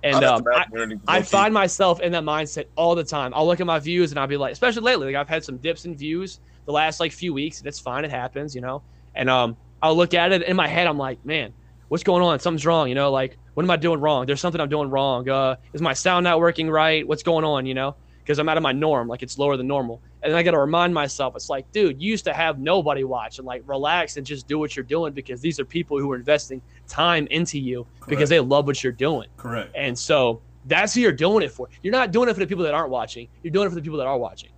And 0.03 0.25
um, 0.25 0.43
I, 0.55 0.65
I 1.09 1.23
find 1.23 1.53
myself 1.53 2.01
in 2.01 2.13
that 2.13 2.23
mindset 2.23 2.67
all 2.75 2.95
the 2.95 3.05
time. 3.05 3.33
I'll 3.35 3.47
look 3.47 3.61
at 3.61 3.67
my 3.67 3.79
views 3.79 4.13
and 4.13 4.19
I'll 4.19 4.27
be 4.27 4.39
like, 4.39 4.53
especially 4.53 4.83
lately, 4.83 5.09
like 5.09 5.17
I've 5.17 5.29
had 5.29 5.45
some 5.45 5.59
dips 5.59 5.85
in 5.85 5.95
views 5.95 6.41
the 6.65 6.73
last 6.73 7.01
like 7.01 7.13
few 7.13 7.35
weeks, 7.35 7.59
and 7.59 7.67
it's 7.67 7.79
fine, 7.79 8.05
it 8.05 8.11
happens, 8.11 8.55
you 8.55 8.61
know. 8.61 8.83
And 9.15 9.29
um, 9.29 9.57
I'll 9.83 9.97
look 9.97 10.15
at 10.15 10.33
it 10.33 10.43
in 10.43 10.57
my 10.57 10.69
head, 10.69 10.87
I'm 10.87 10.99
like, 10.99 11.25
man, 11.25 11.53
what's 11.89 12.05
going 12.05 12.23
on? 12.23 12.39
Something's 12.39 12.65
wrong, 12.65 12.89
you 12.89 12.95
know. 12.95 13.11
Like, 13.11 13.37
what 13.55 13.63
am 13.63 13.71
I 13.71 13.77
doing 13.77 14.01
wrong? 14.01 14.25
There's 14.25 14.41
something 14.41 14.61
I'm 14.61 14.69
doing 14.69 14.89
wrong. 14.89 15.29
Uh, 15.29 15.57
is 15.73 15.83
my 15.83 15.93
sound 15.93 16.25
not 16.25 16.41
working 16.41 16.71
right? 16.71 17.07
What's 17.07 17.23
going 17.23 17.45
on? 17.45 17.67
You 17.67 17.75
know, 17.75 17.97
because 18.23 18.39
I'm 18.39 18.49
out 18.49 18.57
of 18.57 18.63
my 18.63 18.73
norm, 18.73 19.09
like 19.09 19.23
it's 19.23 19.39
lower 19.39 19.57
than 19.57 19.67
normal. 19.67 20.01
And 20.23 20.37
I 20.37 20.43
got 20.43 20.53
to 20.53 20.59
remind 20.59 20.93
myself, 20.93 21.35
it's 21.35 21.49
like, 21.49 21.71
dude, 21.73 22.01
you 22.01 22.11
used 22.11 22.25
to 22.27 22.33
have 22.33 22.59
nobody 22.59 23.05
watch 23.05 23.39
and 23.39 23.47
like 23.47 23.63
relax 23.67 24.17
and 24.17 24.27
just 24.27 24.47
do 24.47 24.59
what 24.59 24.77
you're 24.77 24.85
doing 24.85 25.13
because 25.13 25.41
these 25.41 25.59
are 25.59 25.65
people 25.65 25.99
who 25.99 26.11
are 26.13 26.17
investing 26.17 26.61
time 26.87 27.27
into 27.31 27.59
you 27.59 27.87
because 28.07 28.29
they 28.29 28.41
love 28.41 28.67
what 28.67 28.83
you're 28.85 28.93
doing. 28.93 29.29
Correct. 29.37 29.71
And 29.75 29.99
so 29.99 30.43
that's 30.67 30.95
who 30.95 31.01
you're 31.01 31.13
doing 31.13 31.43
it 31.43 31.51
for. 31.51 31.69
You're 31.83 31.93
not 31.93 32.13
doing 32.13 32.29
it 32.29 32.35
for 32.35 32.41
the 32.41 32.47
people 32.47 32.65
that 32.65 32.75
aren't 32.75 32.91
watching. 32.91 33.29
You're 33.43 33.53
doing 33.53 33.67
it 33.67 33.71
for 33.71 33.77
the 33.77 33.83
people 33.83 33.99
that 33.99 34.07
are 34.07 34.19
watching. 34.19 34.51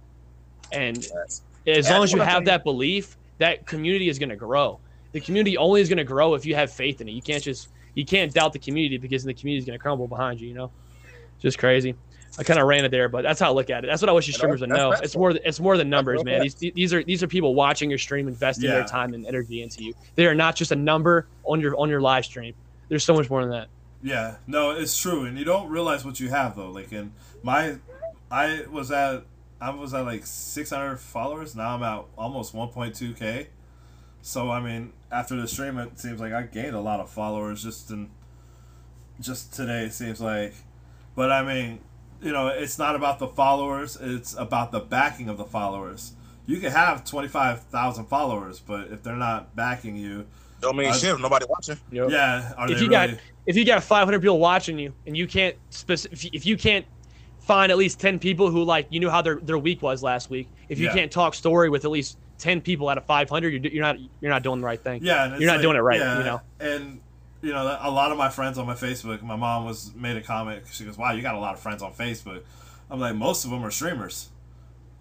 And 0.72 0.98
as 0.98 1.42
And 1.66 1.86
long 1.86 2.02
as 2.04 2.12
you 2.12 2.20
have 2.20 2.44
that 2.46 2.64
belief, 2.64 3.16
that 3.38 3.66
community 3.66 4.08
is 4.08 4.18
going 4.18 4.30
to 4.30 4.36
grow. 4.36 4.80
The 5.12 5.20
community 5.20 5.56
only 5.56 5.80
is 5.80 5.88
going 5.88 5.98
to 5.98 6.04
grow 6.04 6.34
if 6.34 6.44
you 6.46 6.54
have 6.54 6.72
faith 6.72 7.00
in 7.00 7.08
it. 7.08 7.12
You 7.12 7.22
can't 7.22 7.42
just 7.42 7.68
you 7.94 8.04
can't 8.04 8.32
doubt 8.32 8.52
the 8.52 8.58
community 8.58 8.96
because 8.98 9.22
the 9.22 9.34
community 9.34 9.58
is 9.58 9.66
going 9.66 9.78
to 9.78 9.82
crumble 9.82 10.08
behind 10.08 10.40
you. 10.40 10.48
You 10.48 10.54
know, 10.54 10.70
just 11.38 11.58
crazy. 11.58 11.94
I 12.38 12.44
kind 12.44 12.58
of 12.58 12.66
ran 12.66 12.84
it 12.84 12.90
there, 12.90 13.08
but 13.10 13.22
that's 13.22 13.40
how 13.40 13.50
I 13.50 13.52
look 13.52 13.68
at 13.68 13.84
it. 13.84 13.88
That's 13.88 14.00
what 14.00 14.08
I 14.08 14.12
wish 14.12 14.26
you 14.26 14.32
You 14.32 14.38
streamers 14.38 14.60
would 14.62 14.70
know. 14.70 14.92
It's 14.92 15.14
more 15.14 15.30
it's 15.30 15.60
more 15.60 15.76
than 15.76 15.90
numbers, 15.90 16.24
man. 16.24 16.40
These 16.40 16.54
these 16.54 16.94
are 16.94 17.02
these 17.02 17.22
are 17.22 17.26
people 17.26 17.54
watching 17.54 17.90
your 17.90 17.98
stream, 17.98 18.26
investing 18.26 18.70
their 18.70 18.84
time 18.84 19.12
and 19.12 19.26
energy 19.26 19.62
into 19.62 19.84
you. 19.84 19.94
They 20.14 20.26
are 20.26 20.34
not 20.34 20.56
just 20.56 20.72
a 20.72 20.76
number 20.76 21.26
on 21.44 21.60
your 21.60 21.78
on 21.78 21.90
your 21.90 22.00
live 22.00 22.24
stream. 22.24 22.54
There's 22.88 23.04
so 23.04 23.14
much 23.14 23.28
more 23.28 23.42
than 23.42 23.50
that. 23.50 23.68
Yeah, 24.02 24.36
no, 24.46 24.70
it's 24.70 24.98
true, 24.98 25.24
and 25.24 25.38
you 25.38 25.44
don't 25.44 25.68
realize 25.68 26.04
what 26.04 26.18
you 26.18 26.28
have 26.30 26.56
though. 26.56 26.70
Like 26.70 26.92
in 26.92 27.12
my, 27.42 27.76
I 28.30 28.64
was 28.70 28.90
at, 28.90 29.24
I 29.60 29.70
was 29.70 29.94
at 29.94 30.04
like 30.04 30.26
600 30.26 30.96
followers. 30.98 31.54
Now 31.54 31.76
I'm 31.76 31.82
at 31.82 32.04
almost 32.18 32.54
1.2 32.54 33.16
k. 33.16 33.48
So 34.20 34.50
I 34.50 34.60
mean, 34.60 34.92
after 35.10 35.40
the 35.40 35.46
stream, 35.46 35.78
it 35.78 36.00
seems 36.00 36.20
like 36.20 36.32
I 36.32 36.42
gained 36.42 36.74
a 36.74 36.80
lot 36.80 36.98
of 36.98 37.10
followers 37.10 37.62
just 37.62 37.90
in, 37.90 38.10
just 39.20 39.54
today. 39.54 39.84
It 39.84 39.92
seems 39.92 40.20
like, 40.20 40.54
but 41.14 41.30
I 41.30 41.44
mean, 41.44 41.78
you 42.22 42.32
know, 42.32 42.48
it's 42.48 42.78
not 42.78 42.94
about 42.94 43.18
the 43.18 43.28
followers. 43.28 43.98
It's 44.00 44.34
about 44.36 44.72
the 44.72 44.80
backing 44.80 45.28
of 45.28 45.36
the 45.36 45.44
followers. 45.44 46.12
You 46.46 46.58
can 46.58 46.70
have 46.72 47.04
25,000 47.04 48.06
followers, 48.06 48.60
but 48.60 48.88
if 48.88 49.02
they're 49.02 49.16
not 49.16 49.54
backing 49.54 49.96
you, 49.96 50.26
Don't 50.60 50.76
mean 50.76 50.88
I- 50.88 50.92
shit. 50.96 51.18
Nobody 51.20 51.46
watching. 51.48 51.76
You 51.90 52.10
yeah, 52.10 52.52
are 52.56 52.70
If 52.70 52.78
they 52.78 52.84
you 52.84 52.90
got- 52.90 53.10
if 53.46 53.56
you 53.56 53.64
got 53.64 53.82
500 53.82 54.20
people 54.20 54.38
watching 54.38 54.78
you 54.78 54.92
and 55.06 55.16
you 55.16 55.26
can't 55.26 55.56
speci- 55.70 56.30
if 56.32 56.46
you- 56.46 56.56
can't 56.56 56.86
find 57.40 57.72
at 57.72 57.78
least 57.78 57.98
10 57.98 58.20
people 58.20 58.50
who 58.50 58.62
like 58.62 58.86
you 58.90 59.00
knew 59.00 59.10
how 59.10 59.20
their, 59.20 59.36
their 59.42 59.58
week 59.58 59.82
was 59.82 60.00
last 60.04 60.30
week 60.30 60.48
if 60.68 60.78
you 60.78 60.86
Yeah. 60.86 60.94
can't 60.94 61.10
talk 61.10 61.34
story 61.34 61.68
with 61.68 61.84
at 61.84 61.90
least 61.90 62.16
10 62.38 62.60
people 62.60 62.88
out 62.88 62.96
of 62.98 63.04
500 63.04 63.48
you're, 63.64 63.72
you're 63.72 63.82
not 63.82 63.96
you're 64.20 64.30
not 64.30 64.44
doing 64.44 64.60
the 64.60 64.64
right 64.66 64.80
thing 64.82 65.00
Yeah, 65.02 65.36
You're 65.36 65.48
not 65.48 65.54
like- 65.54 65.62
doing 65.62 65.76
it 65.76 65.80
right, 65.80 65.98
Yeah, 65.98 66.18
you 66.18 66.24
know? 66.24 66.40
and 66.60 67.00
you 67.42 67.52
know 67.52 67.78
a 67.80 67.90
lot 67.90 68.12
of 68.12 68.18
my 68.18 68.28
friends 68.28 68.56
on 68.56 68.66
my 68.66 68.74
Facebook. 68.74 69.20
My 69.22 69.36
mom 69.36 69.66
was 69.66 69.92
made 69.94 70.16
a 70.16 70.22
comment. 70.22 70.62
She 70.70 70.84
goes, 70.84 70.96
"Wow, 70.96 71.12
you 71.12 71.20
got 71.22 71.34
a 71.34 71.40
lot 71.40 71.54
of 71.54 71.60
friends 71.60 71.82
on 71.82 71.92
Facebook." 71.92 72.42
I'm 72.88 73.00
like, 73.00 73.16
most 73.16 73.44
of 73.44 73.50
them 73.50 73.64
are 73.64 73.70
streamers. 73.70 74.28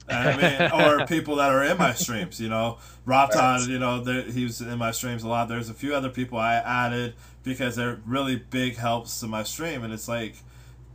I 0.09 0.35
mean, 0.35 0.71
or 1.01 1.05
people 1.05 1.35
that 1.35 1.51
are 1.51 1.63
in 1.63 1.77
my 1.77 1.93
streams. 1.93 2.39
You 2.39 2.49
know, 2.49 2.79
Rob 3.05 3.31
Todd. 3.31 3.67
You 3.67 3.79
know, 3.79 4.03
there, 4.03 4.23
he 4.23 4.43
was 4.43 4.59
in 4.59 4.77
my 4.79 4.91
streams 4.91 5.23
a 5.23 5.27
lot. 5.27 5.47
There's 5.47 5.69
a 5.69 5.73
few 5.73 5.93
other 5.93 6.09
people 6.09 6.39
I 6.39 6.55
added 6.55 7.13
because 7.43 7.75
they're 7.75 7.99
really 8.05 8.35
big 8.35 8.75
helps 8.75 9.19
to 9.21 9.27
my 9.27 9.43
stream, 9.43 9.83
and 9.83 9.93
it's 9.93 10.07
like. 10.07 10.35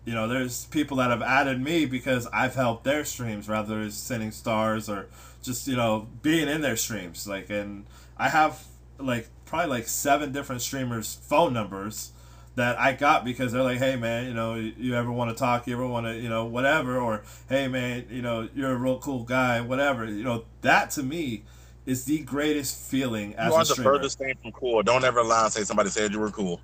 You 0.05 0.15
know, 0.15 0.29
there's 0.29 0.67
people 0.67 0.99
that 0.99 1.11
have 1.11 1.21
added 1.21 1.61
me 1.61 1.85
because 1.85 2.29
I've 2.29 2.55
helped 2.55 2.85
their 2.85 3.05
streams, 3.05 3.49
rather 3.49 3.81
as 3.81 3.95
sending 3.95 4.31
stars 4.31 4.89
or 4.89 5.09
just 5.43 5.67
you 5.67 5.75
know 5.75 6.07
being 6.23 6.47
in 6.47 6.61
their 6.61 6.77
streams. 6.77 7.27
Like, 7.27 7.51
and 7.51 7.87
I 8.17 8.29
have 8.29 8.65
like 9.01 9.29
probably 9.47 9.69
like 9.71 9.89
seven 9.89 10.33
different 10.33 10.61
streamers' 10.63 11.15
phone 11.23 11.53
numbers 11.55 12.13
that 12.57 12.79
I 12.81 12.93
got 12.93 13.25
because 13.25 13.53
they're 13.53 13.63
like, 13.63 13.79
hey 13.79 13.97
man, 13.97 14.27
you 14.27 14.35
know, 14.35 14.55
you, 14.55 14.73
you 14.79 14.95
ever 14.95 15.11
want 15.13 15.31
to 15.31 15.37
talk, 15.37 15.67
you 15.67 15.75
ever 15.75 15.87
want 15.87 16.07
to, 16.07 16.15
you 16.17 16.29
know, 16.29 16.45
whatever, 16.47 16.99
or 16.99 17.23
hey 17.49 17.69
man, 17.69 18.07
you 18.11 18.23
know, 18.23 18.49
you're 18.55 18.73
a 18.73 18.77
real 18.77 18.99
cool 18.99 19.25
guy, 19.25 19.61
whatever. 19.61 20.05
You 20.07 20.25
know, 20.25 20.45
that 20.63 20.91
to 20.93 21.03
me 21.03 21.45
is 21.85 22.05
the 22.07 22.19
greatest 22.21 22.79
feeling 22.91 23.35
as 23.37 23.49
You 23.49 23.53
a 23.53 23.57
are 23.57 23.65
the 23.65 23.65
streamer. 23.67 23.93
furthest 23.95 24.19
thing 24.19 24.35
from 24.43 24.53
cool. 24.53 24.83
Don't 24.83 25.05
ever 25.05 25.23
lie 25.23 25.45
and 25.45 25.53
say 25.53 25.63
somebody 25.65 25.91
said 25.91 26.13
you 26.13 26.19
were 26.19 26.31
cool. 26.31 26.61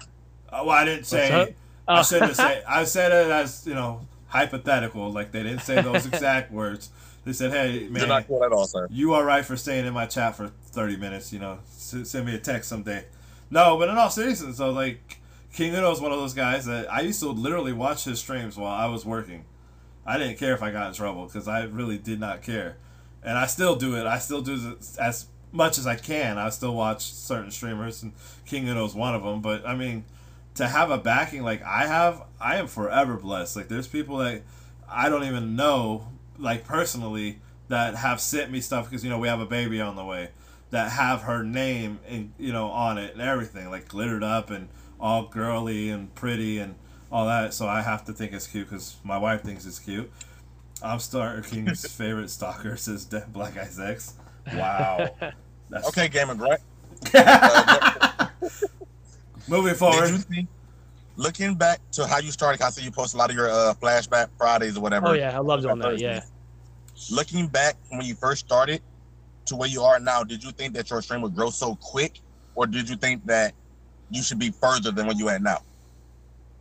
Uh, 0.50 0.62
well, 0.64 0.70
I 0.70 0.84
didn't 0.84 1.04
say. 1.04 1.28
that? 1.30 1.54
I 1.88 2.00
Oh. 2.00 2.02
shouldn't 2.02 2.36
say. 2.36 2.62
I 2.68 2.84
said 2.84 3.12
it 3.12 3.30
as 3.30 3.66
you 3.66 3.74
know 3.74 4.06
hypothetical. 4.28 5.10
Like 5.12 5.30
they 5.32 5.42
didn't 5.42 5.60
say 5.62 5.80
those 5.82 6.06
exact 6.06 6.50
words. 6.52 6.90
They 7.24 7.32
said, 7.32 7.50
"Hey 7.52 7.80
You're 7.82 7.90
man, 7.90 8.08
not 8.08 8.26
cool 8.26 8.42
at 8.44 8.50
all, 8.52 8.66
sir. 8.66 8.88
you 8.90 9.12
are 9.14 9.24
right 9.24 9.44
for 9.44 9.56
staying 9.56 9.86
in 9.86 9.92
my 9.92 10.06
chat 10.06 10.36
for 10.36 10.50
30 10.72 10.96
minutes 10.96 11.32
you 11.32 11.38
know 11.38 11.58
send 11.66 12.26
me 12.26 12.34
a 12.34 12.38
text 12.38 12.68
someday. 12.68 13.04
No 13.50 13.76
but 13.78 13.88
in 13.88 13.98
all 13.98 14.10
seriousness 14.10 14.56
so 14.56 14.70
like 14.70 15.20
king 15.52 15.74
uno 15.74 15.90
is 15.92 16.00
one 16.00 16.12
of 16.12 16.18
those 16.18 16.32
guys 16.32 16.64
that 16.64 16.90
i 16.90 17.02
used 17.02 17.20
to 17.20 17.28
literally 17.28 17.74
watch 17.74 18.04
his 18.04 18.18
streams 18.18 18.56
while 18.56 18.72
i 18.72 18.86
was 18.86 19.04
working. 19.04 19.44
I 20.04 20.18
didn't 20.18 20.38
care 20.38 20.54
if 20.54 20.62
i 20.62 20.70
got 20.70 20.88
in 20.88 20.94
trouble 20.94 21.26
because 21.26 21.46
i 21.46 21.64
really 21.64 21.98
did 21.98 22.18
not 22.18 22.42
care. 22.42 22.78
And 23.22 23.38
i 23.38 23.46
still 23.46 23.76
do 23.76 23.94
it. 23.96 24.06
I 24.06 24.18
still 24.18 24.40
do 24.40 24.76
as 24.98 25.26
much 25.52 25.78
as 25.78 25.86
i 25.86 25.94
can. 25.96 26.38
I 26.38 26.48
still 26.48 26.74
watch 26.74 27.12
certain 27.12 27.50
streamers 27.50 28.02
and 28.02 28.12
king 28.46 28.68
uno 28.68 28.84
is 28.84 28.94
one 28.94 29.14
of 29.14 29.22
them 29.22 29.42
but 29.42 29.66
i 29.66 29.74
mean 29.74 30.04
to 30.54 30.66
have 30.66 30.90
a 30.90 30.98
backing 30.98 31.42
like 31.42 31.62
i 31.62 31.86
have 31.86 32.22
i 32.40 32.56
am 32.56 32.66
forever 32.66 33.16
blessed. 33.16 33.56
Like 33.56 33.68
there's 33.68 33.86
people 33.86 34.16
that 34.18 34.42
i 34.88 35.10
don't 35.10 35.24
even 35.24 35.54
know 35.54 36.08
like 36.38 36.64
personally 36.64 37.40
that 37.68 37.94
have 37.94 38.20
sent 38.20 38.50
me 38.50 38.60
stuff 38.60 38.88
because 38.88 39.04
you 39.04 39.10
know 39.10 39.18
we 39.18 39.28
have 39.28 39.40
a 39.40 39.46
baby 39.46 39.80
on 39.80 39.96
the 39.96 40.04
way 40.04 40.30
that 40.72 40.90
have 40.92 41.22
her 41.22 41.44
name 41.44 42.00
and 42.08 42.32
you 42.38 42.52
know 42.52 42.66
on 42.68 42.98
it 42.98 43.12
and 43.12 43.22
everything 43.22 43.70
like 43.70 43.86
glittered 43.88 44.24
up 44.24 44.50
and 44.50 44.68
all 44.98 45.26
girly 45.28 45.88
and 45.90 46.12
pretty 46.14 46.58
and 46.58 46.74
all 47.12 47.26
that. 47.26 47.52
So 47.54 47.68
i 47.68 47.80
have 47.82 48.04
to 48.06 48.12
think 48.12 48.32
it's 48.32 48.46
cute 48.48 48.68
because 48.68 48.96
my 49.04 49.18
wife 49.18 49.42
thinks 49.42 49.64
it's 49.66 49.78
cute. 49.78 50.10
I'm 50.82 50.98
star 50.98 51.40
king's 51.42 51.86
favorite 51.96 52.30
stalker 52.30 52.76
says 52.76 53.04
De- 53.04 53.24
black 53.32 53.56
ice 53.56 53.78
x. 53.78 54.14
Wow. 54.54 55.10
That's 55.70 55.86
Okay, 55.88 56.08
Gamer 56.08 56.34
Grunt. 56.34 56.60
moving 59.48 59.70
Did 59.72 59.76
forward. 59.78 60.10
you 60.10 60.18
think, 60.18 60.48
looking 61.16 61.54
back 61.54 61.80
to 61.92 62.06
how 62.06 62.18
you 62.18 62.30
started, 62.30 62.62
I 62.62 62.70
see 62.70 62.82
you 62.84 62.90
post 62.90 63.14
a 63.14 63.16
lot 63.16 63.30
of 63.30 63.36
your 63.36 63.50
uh, 63.50 63.74
flashback 63.80 64.28
Fridays 64.38 64.76
or 64.76 64.80
whatever. 64.80 65.08
oh 65.08 65.12
yeah 65.12 65.36
i 65.36 65.40
love 65.40 65.62
doing 65.62 65.78
that 65.78 65.98
yeah. 66.00 66.20
Looking 67.10 67.48
back 67.48 67.76
when 67.90 68.02
you 68.02 68.14
first 68.14 68.46
started 68.46 68.80
to 69.46 69.56
where 69.56 69.68
you 69.68 69.82
are 69.82 69.98
now, 69.98 70.22
did 70.22 70.42
you 70.42 70.50
think 70.52 70.74
that 70.74 70.90
your 70.90 71.02
stream 71.02 71.22
would 71.22 71.34
grow 71.34 71.50
so 71.50 71.76
quick, 71.80 72.20
or 72.54 72.66
did 72.66 72.88
you 72.88 72.96
think 72.96 73.24
that 73.26 73.54
you 74.10 74.22
should 74.22 74.38
be 74.38 74.50
further 74.50 74.90
than 74.90 75.06
where 75.06 75.16
you 75.16 75.28
at 75.28 75.42
now? 75.42 75.58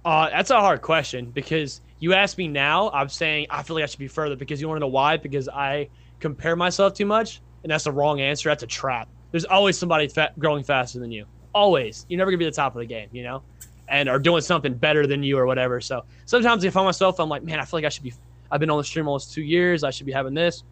Uh, 0.03 0.29
that's 0.29 0.49
a 0.49 0.59
hard 0.59 0.81
question 0.81 1.29
because 1.29 1.81
you 1.99 2.13
ask 2.13 2.37
me 2.37 2.47
now, 2.47 2.89
I'm 2.91 3.09
saying 3.09 3.47
I 3.49 3.61
feel 3.61 3.75
like 3.75 3.83
I 3.83 3.85
should 3.85 3.99
be 3.99 4.07
further 4.07 4.35
because 4.35 4.59
you 4.59 4.67
want 4.67 4.77
to 4.77 4.81
know 4.81 4.87
why? 4.87 5.17
Because 5.17 5.47
I 5.47 5.89
compare 6.19 6.55
myself 6.55 6.95
too 6.95 7.05
much, 7.05 7.41
and 7.63 7.71
that's 7.71 7.83
the 7.83 7.91
wrong 7.91 8.19
answer. 8.19 8.49
That's 8.49 8.63
a 8.63 8.67
trap. 8.67 9.07
There's 9.31 9.45
always 9.45 9.77
somebody 9.77 10.07
fa- 10.07 10.31
growing 10.39 10.63
faster 10.63 10.99
than 10.99 11.11
you. 11.11 11.25
Always. 11.53 12.05
You're 12.09 12.17
never 12.17 12.31
gonna 12.31 12.39
be 12.39 12.45
the 12.45 12.51
top 12.51 12.75
of 12.75 12.79
the 12.79 12.85
game, 12.87 13.09
you 13.11 13.23
know, 13.23 13.43
and 13.87 14.09
are 14.09 14.19
doing 14.19 14.41
something 14.41 14.73
better 14.73 15.05
than 15.05 15.21
you 15.21 15.37
or 15.37 15.45
whatever. 15.45 15.79
So 15.81 16.03
sometimes 16.25 16.65
I 16.65 16.69
find 16.71 16.85
myself, 16.85 17.19
I'm 17.19 17.29
like, 17.29 17.43
man, 17.43 17.59
I 17.59 17.65
feel 17.65 17.77
like 17.77 17.85
I 17.85 17.89
should 17.89 18.03
be. 18.03 18.13
I've 18.49 18.59
been 18.59 18.69
on 18.69 18.77
the 18.77 18.83
stream 18.83 19.07
almost 19.07 19.33
two 19.33 19.43
years. 19.43 19.83
I 19.83 19.91
should 19.91 20.05
be 20.05 20.11
having 20.11 20.33
this, 20.33 20.63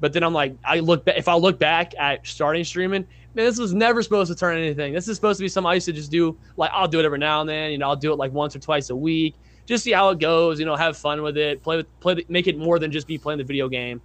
but 0.00 0.12
then 0.12 0.22
I'm 0.22 0.32
like, 0.32 0.56
I 0.64 0.80
look. 0.80 1.04
Ba- 1.04 1.18
if 1.18 1.28
I 1.28 1.34
look 1.34 1.58
back 1.58 1.94
at 1.98 2.26
starting 2.26 2.64
streaming, 2.64 3.06
man, 3.34 3.44
this 3.46 3.58
was 3.58 3.72
never 3.72 4.02
supposed 4.02 4.30
to 4.30 4.36
turn 4.36 4.58
anything. 4.58 4.92
This 4.92 5.08
is 5.08 5.16
supposed 5.16 5.38
to 5.38 5.44
be 5.44 5.48
something 5.48 5.70
I 5.70 5.74
used 5.74 5.86
to 5.86 5.92
just 5.92 6.10
do. 6.10 6.36
Like 6.56 6.70
I'll 6.72 6.88
do 6.88 6.98
it 6.98 7.04
every 7.04 7.18
now 7.18 7.40
and 7.40 7.48
then. 7.48 7.70
You 7.70 7.78
know, 7.78 7.88
I'll 7.88 7.96
do 7.96 8.12
it 8.12 8.16
like 8.16 8.32
once 8.32 8.54
or 8.54 8.58
twice 8.58 8.90
a 8.90 8.96
week, 8.96 9.34
just 9.64 9.84
see 9.84 9.92
how 9.92 10.10
it 10.10 10.18
goes. 10.18 10.58
You 10.58 10.66
know, 10.66 10.76
have 10.76 10.96
fun 10.96 11.22
with 11.22 11.36
it. 11.36 11.62
Play 11.62 11.78
with 11.78 12.00
play. 12.00 12.24
Make 12.28 12.46
it 12.46 12.58
more 12.58 12.78
than 12.78 12.92
just 12.92 13.06
be 13.06 13.18
playing 13.18 13.38
the 13.38 13.44
video 13.44 13.68
game. 13.68 14.00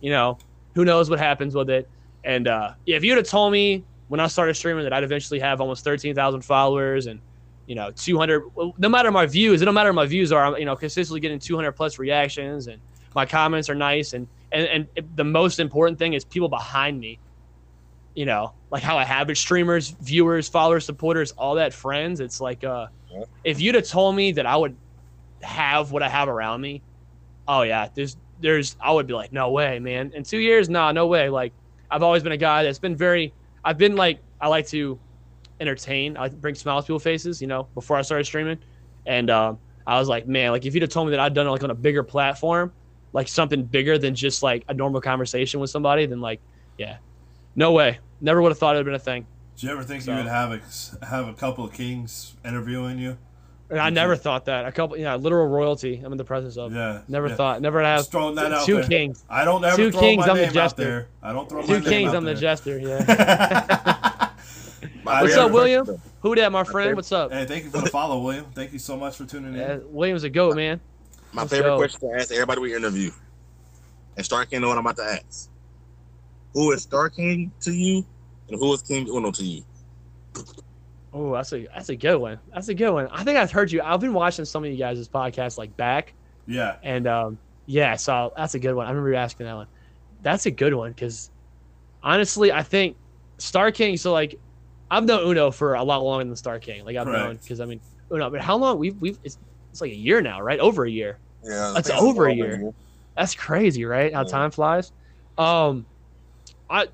You 0.00 0.10
know, 0.10 0.38
who 0.74 0.84
knows 0.84 1.08
what 1.08 1.18
happens 1.18 1.54
with 1.54 1.70
it. 1.70 1.88
And 2.24 2.48
uh, 2.48 2.74
yeah, 2.86 2.96
if 2.96 3.04
you'd 3.04 3.16
have 3.16 3.26
told 3.26 3.52
me 3.52 3.84
when 4.08 4.20
I 4.20 4.26
started 4.26 4.54
streaming 4.54 4.84
that 4.84 4.92
I'd 4.92 5.04
eventually 5.04 5.40
have 5.40 5.60
almost 5.60 5.84
thirteen 5.84 6.14
thousand 6.14 6.42
followers 6.42 7.06
and 7.06 7.20
you 7.66 7.74
know 7.74 7.90
200 7.90 8.44
no 8.78 8.88
matter 8.88 9.10
my 9.10 9.26
views 9.26 9.60
it 9.60 9.64
don't 9.64 9.74
matter 9.74 9.92
my 9.92 10.06
views 10.06 10.30
are 10.30 10.46
i'm 10.46 10.56
you 10.56 10.64
know 10.64 10.76
consistently 10.76 11.18
getting 11.18 11.40
200 11.40 11.72
plus 11.72 11.98
reactions 11.98 12.68
and 12.68 12.80
my 13.14 13.26
comments 13.26 13.68
are 13.68 13.74
nice 13.74 14.12
and 14.12 14.28
and, 14.56 14.88
and 14.96 15.16
the 15.16 15.24
most 15.24 15.58
important 15.58 15.98
thing 15.98 16.12
is 16.14 16.24
people 16.24 16.48
behind 16.48 16.98
me 16.98 17.18
you 18.16 18.24
know, 18.24 18.54
like 18.70 18.82
how 18.82 18.96
I 18.96 19.04
have 19.04 19.28
it, 19.28 19.36
streamers, 19.36 19.90
viewers, 20.00 20.48
followers, 20.48 20.86
supporters, 20.86 21.32
all 21.32 21.56
that, 21.56 21.74
friends. 21.74 22.18
It's 22.18 22.40
like, 22.40 22.64
uh, 22.64 22.86
Yeah. 23.12 23.24
if 23.44 23.60
you'd 23.60 23.74
have 23.74 23.86
told 23.86 24.16
me 24.16 24.32
that 24.32 24.46
I 24.46 24.56
would 24.56 24.76
have 25.42 25.92
what 25.92 26.02
I 26.02 26.08
have 26.08 26.28
around 26.28 26.62
me, 26.62 26.82
oh 27.46 27.60
yeah, 27.60 27.88
there's, 27.94 28.16
there's, 28.40 28.74
I 28.80 28.90
would 28.90 29.06
be 29.06 29.12
like, 29.12 29.32
no 29.32 29.50
way, 29.50 29.78
man. 29.80 30.12
In 30.14 30.24
two 30.24 30.38
years, 30.38 30.70
nah, 30.70 30.92
no 30.92 31.06
way. 31.06 31.28
Like, 31.28 31.52
I've 31.90 32.02
always 32.02 32.22
been 32.22 32.32
a 32.32 32.38
guy 32.38 32.62
that's 32.62 32.78
been 32.78 32.96
very, 32.96 33.34
I've 33.62 33.76
been 33.76 33.96
like, 33.96 34.20
I 34.40 34.48
like 34.48 34.66
to 34.68 34.98
entertain, 35.60 36.16
I 36.16 36.20
like 36.20 36.32
to 36.32 36.38
bring 36.38 36.54
smiles 36.54 36.84
to 36.84 36.86
people's 36.86 37.02
faces, 37.02 37.42
you 37.42 37.48
know, 37.48 37.68
before 37.74 37.98
I 37.98 38.02
started 38.02 38.24
streaming, 38.24 38.58
and 39.04 39.28
um, 39.28 39.58
I 39.86 39.98
was 39.98 40.08
like, 40.08 40.26
man, 40.26 40.52
like 40.52 40.64
if 40.64 40.72
you'd 40.72 40.82
have 40.82 40.90
told 40.90 41.08
me 41.08 41.10
that 41.10 41.20
I'd 41.20 41.34
done 41.34 41.46
it 41.46 41.50
like 41.50 41.64
on 41.64 41.70
a 41.70 41.74
bigger 41.74 42.02
platform, 42.02 42.72
like 43.16 43.28
something 43.28 43.64
bigger 43.64 43.96
than 43.96 44.14
just 44.14 44.42
like 44.42 44.62
a 44.68 44.74
normal 44.74 45.00
conversation 45.00 45.58
with 45.58 45.70
somebody, 45.70 46.04
then 46.04 46.20
like, 46.20 46.38
yeah, 46.76 46.98
no 47.54 47.72
way. 47.72 47.98
Never 48.20 48.42
would 48.42 48.50
have 48.50 48.58
thought 48.58 48.76
it 48.76 48.80
would 48.80 48.92
have 48.92 48.92
been 48.92 48.94
a 48.94 48.98
thing. 48.98 49.26
Did 49.54 49.62
you 49.62 49.70
ever 49.72 49.82
think 49.82 50.02
So- 50.02 50.10
you 50.12 50.18
would 50.18 50.26
have 50.26 50.52
a, 50.52 51.06
have 51.06 51.26
a 51.26 51.32
couple 51.32 51.64
of 51.64 51.72
kings 51.72 52.36
interviewing 52.44 52.98
you? 52.98 53.16
And 53.70 53.80
I 53.80 53.88
never 53.88 54.16
thought 54.16 54.44
that. 54.44 54.66
A 54.66 54.70
couple, 54.70 54.98
yeah, 54.98 55.14
literal 55.16 55.48
royalty. 55.48 56.00
I'm 56.04 56.12
in 56.12 56.18
the 56.18 56.24
presence 56.24 56.58
of. 56.58 56.74
Yeah. 56.74 57.00
Never 57.08 57.28
yeah. 57.28 57.36
thought. 57.36 57.62
Never 57.62 57.82
have 57.82 58.00
Just 58.00 58.12
throwing 58.12 58.34
that 58.34 58.52
out 58.52 58.66
two 58.66 58.82
kings. 58.82 59.24
I 59.30 59.46
don't 59.46 59.64
ever 59.64 59.76
Two 59.76 59.90
throw 59.90 60.00
kings, 60.02 60.26
my 60.26 60.32
I'm 60.32 60.36
the 60.36 60.42
name 60.42 60.48
out 60.50 60.54
jester. 60.54 60.84
there. 60.84 61.08
I 61.22 61.32
don't 61.32 61.48
throw 61.48 61.62
my 61.62 61.66
Two 61.66 61.72
name 61.80 61.82
kings. 61.84 62.10
out 62.10 62.16
I'm 62.16 62.24
the 62.24 62.34
jester. 62.34 62.78
Yeah. 62.78 64.30
What's 65.02 65.36
up, 65.36 65.52
William? 65.52 66.00
Who 66.20 66.34
that, 66.34 66.52
my 66.52 66.64
friend? 66.64 66.94
What's 66.96 67.10
up? 67.12 67.32
Hey, 67.32 67.46
thank 67.46 67.64
you 67.64 67.70
for 67.70 67.80
the 67.80 67.88
follow, 67.88 68.20
William. 68.20 68.44
Thank 68.54 68.72
you 68.74 68.78
so 68.78 68.96
much 68.96 69.16
for 69.16 69.24
tuning 69.24 69.54
in. 69.54 69.60
Uh, 69.60 69.80
William's 69.86 70.24
a 70.24 70.30
goat, 70.30 70.54
man. 70.54 70.80
My 71.36 71.42
Let's 71.42 71.52
favorite 71.52 71.68
go. 71.68 71.76
question 71.76 72.00
to 72.08 72.14
ask 72.16 72.32
everybody 72.32 72.60
we 72.62 72.74
interview, 72.74 73.10
and 74.16 74.24
Star 74.24 74.46
King 74.46 74.62
know 74.62 74.68
what 74.68 74.78
I'm 74.78 74.86
about 74.86 74.96
to 74.96 75.02
ask. 75.22 75.50
Who 76.54 76.72
is 76.72 76.82
Star 76.82 77.10
King 77.10 77.52
to 77.60 77.72
you, 77.72 78.06
and 78.48 78.58
who 78.58 78.72
is 78.72 78.80
King 78.80 79.06
Uno 79.06 79.30
to 79.32 79.44
you? 79.44 79.62
Oh, 81.12 81.34
that's 81.34 81.52
a 81.52 81.66
that's 81.74 81.90
a 81.90 81.96
good 81.96 82.16
one. 82.16 82.38
That's 82.54 82.68
a 82.68 82.74
good 82.74 82.90
one. 82.90 83.08
I 83.12 83.22
think 83.22 83.36
I've 83.36 83.52
heard 83.52 83.70
you. 83.70 83.82
I've 83.82 84.00
been 84.00 84.14
watching 84.14 84.46
some 84.46 84.64
of 84.64 84.70
you 84.70 84.78
guys' 84.78 85.06
podcasts 85.08 85.58
like 85.58 85.76
back, 85.76 86.14
Yeah. 86.46 86.76
and 86.82 87.06
um, 87.06 87.38
yeah, 87.66 87.96
so 87.96 88.32
that's 88.34 88.54
a 88.54 88.58
good 88.58 88.74
one. 88.74 88.86
I 88.86 88.88
remember 88.88 89.10
you 89.10 89.16
asking 89.16 89.44
that 89.44 89.56
one. 89.56 89.66
That's 90.22 90.46
a 90.46 90.50
good 90.50 90.72
one 90.72 90.92
because 90.92 91.30
honestly, 92.02 92.50
I 92.50 92.62
think 92.62 92.96
Star 93.36 93.70
King. 93.72 93.98
So 93.98 94.10
like, 94.10 94.38
I've 94.90 95.04
known 95.04 95.28
Uno 95.28 95.50
for 95.50 95.74
a 95.74 95.84
lot 95.84 96.02
longer 96.02 96.24
than 96.24 96.36
Star 96.36 96.58
King. 96.58 96.82
Like 96.86 96.96
I've 96.96 97.06
known 97.06 97.36
because 97.36 97.60
I 97.60 97.66
mean 97.66 97.80
Uno. 98.10 98.30
But 98.30 98.40
how 98.40 98.56
long 98.56 98.78
we've 98.78 98.96
we've 99.02 99.18
it's, 99.22 99.36
it's 99.70 99.82
like 99.82 99.92
a 99.92 99.96
year 99.96 100.22
now, 100.22 100.40
right? 100.40 100.58
Over 100.60 100.86
a 100.86 100.90
year. 100.90 101.18
Yeah, 101.46 101.72
That's 101.74 101.90
over 101.90 102.26
a 102.26 102.34
year. 102.34 102.72
That's 103.16 103.34
crazy, 103.34 103.84
right? 103.84 104.12
How 104.12 104.22
Yeah. 104.22 104.28
time 104.28 104.50
flies. 104.50 104.92
Um, 105.38 105.86
I 106.68 106.88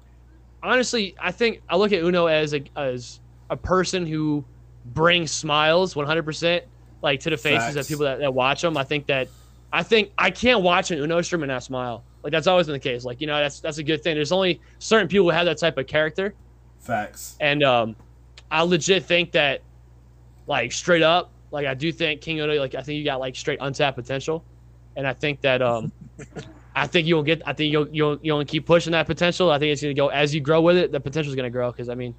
honestly, 0.62 1.16
I 1.20 1.33
think 1.33 1.61
I 1.69 1.77
look 1.77 1.93
at 1.93 2.03
Uno 2.03 2.27
as 2.27 2.55
a 2.55 2.65
as 2.77 3.20
a 3.51 3.57
person 3.57 4.07
who 4.07 4.45
brings 4.85 5.31
smiles 5.31 5.97
100 5.97 6.24
percent 6.24 6.65
like 7.03 7.20
to 7.20 7.31
the 7.31 7.37
faces 7.37 7.77
of 7.77 7.87
people 7.89 8.05
that, 8.05 8.20
that 8.20 8.33
watch 8.33 8.62
them. 8.62 8.77
I 8.77 8.85
think 8.85 9.07
that 9.07 9.29
I 9.73 9.83
think 9.83 10.11
I 10.19 10.31
can't 10.31 10.62
watch 10.62 10.91
an 10.91 10.99
Uno 10.99 11.20
stream 11.23 11.43
and 11.43 11.51
not 11.51 11.62
smile. 11.62 12.05
Like 12.23 12.33
that's 12.33 12.47
always 12.47 12.66
been 12.66 12.74
the 12.74 12.81
case. 12.81 13.05
Like 13.05 13.20
you 13.20 13.27
know, 13.27 13.39
that's 13.39 13.61
that's 13.61 13.79
a 13.79 13.83
good 13.83 14.03
thing. 14.03 14.15
There's 14.15 14.33
only 14.33 14.61
certain 14.79 15.09
people 15.09 15.27
who 15.27 15.31
have 15.31 15.47
that 15.47 15.59
type 15.59 15.79
of 15.79 15.87
character, 15.87 16.35
Facts. 16.79 17.37
and 17.41 17.62
um, 17.65 17.97
I 18.51 18.62
legit 18.62 19.05
think 19.05 19.33
that, 19.33 19.62
like 20.47 20.73
straight 20.73 21.03
up, 21.03 21.32
like 21.53 21.66
I 21.66 21.74
do 21.74 21.93
think 21.93 22.23
King 22.23 22.41
Uno, 22.41 22.55
like 22.55 22.74
I 22.74 22.83
think 22.83 22.99
you 22.99 23.05
got 23.05 23.20
like 23.20 23.37
straight 23.37 23.59
untapped 23.61 23.97
potential, 23.97 24.47
and 24.97 25.07
I 25.07 25.12
think 25.12 25.43
that 25.43 25.62
um, 25.62 25.93
I 26.74 26.87
think 26.87 27.07
you'll 27.07 27.23
get. 27.23 27.43
I 27.47 27.53
think 27.53 27.70
you'll 27.70 27.89
you'll 27.91 28.19
you'll 28.23 28.45
keep 28.45 28.66
pushing 28.66 28.93
that 28.93 29.07
potential. 29.07 29.51
I 29.51 29.59
think 29.59 29.73
it's 29.73 29.83
gonna 29.83 29.95
go 29.95 30.09
as 30.09 30.35
you 30.35 30.41
grow 30.41 30.62
with 30.62 30.77
it. 30.79 30.91
The 30.91 31.01
potential's 31.01 31.37
gonna 31.37 31.51
grow 31.51 31.70
because 31.70 31.89
I 31.89 31.95
mean, 31.95 32.16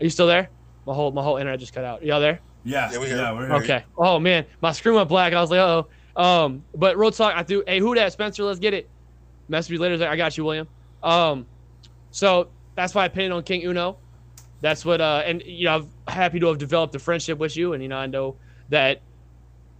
are 0.00 0.04
you 0.04 0.10
still 0.10 0.26
there? 0.26 0.50
My 0.84 0.94
whole 0.94 1.12
my 1.12 1.22
whole 1.22 1.36
internet 1.36 1.60
just 1.60 1.72
cut 1.72 1.84
out. 1.84 2.04
Y'all 2.04 2.20
there? 2.20 2.42
Yeah. 2.64 2.90
Yeah, 2.92 2.98
we 2.98 3.08
Yeah, 3.08 3.14
here. 3.30 3.34
we're 3.34 3.46
here. 3.46 3.56
Okay. 3.56 3.84
Oh 3.96 4.18
man, 4.18 4.46
my 4.60 4.72
screen 4.72 4.96
went 4.96 5.08
black. 5.08 5.32
I 5.32 5.40
was 5.40 5.50
like, 5.50 5.60
oh. 5.60 5.88
Um, 6.14 6.64
but 6.74 6.98
real 6.98 7.10
talk, 7.10 7.34
I 7.34 7.42
do. 7.42 7.62
Hey, 7.66 7.78
who 7.78 7.94
that? 7.94 8.12
Spencer, 8.12 8.42
let's 8.44 8.58
get 8.58 8.74
it. 8.74 8.90
Message 9.48 9.70
me 9.70 9.78
later. 9.78 10.06
I 10.06 10.16
got 10.16 10.36
you, 10.36 10.44
William. 10.44 10.68
Um, 11.02 11.46
so 12.10 12.50
that's 12.76 12.94
why 12.94 13.04
I 13.04 13.08
pinned 13.08 13.32
on 13.32 13.42
King 13.44 13.62
Uno. 13.62 14.01
That's 14.62 14.84
what. 14.84 15.02
Uh, 15.02 15.22
and 15.26 15.42
you 15.44 15.66
know, 15.66 15.74
I'm 15.74 15.90
happy 16.08 16.40
to 16.40 16.46
have 16.46 16.56
developed 16.58 16.94
a 16.94 16.98
friendship 16.98 17.38
with 17.38 17.56
you, 17.56 17.74
and 17.74 17.82
you 17.82 17.88
know, 17.90 17.98
I 17.98 18.06
know 18.06 18.36
that 18.70 19.02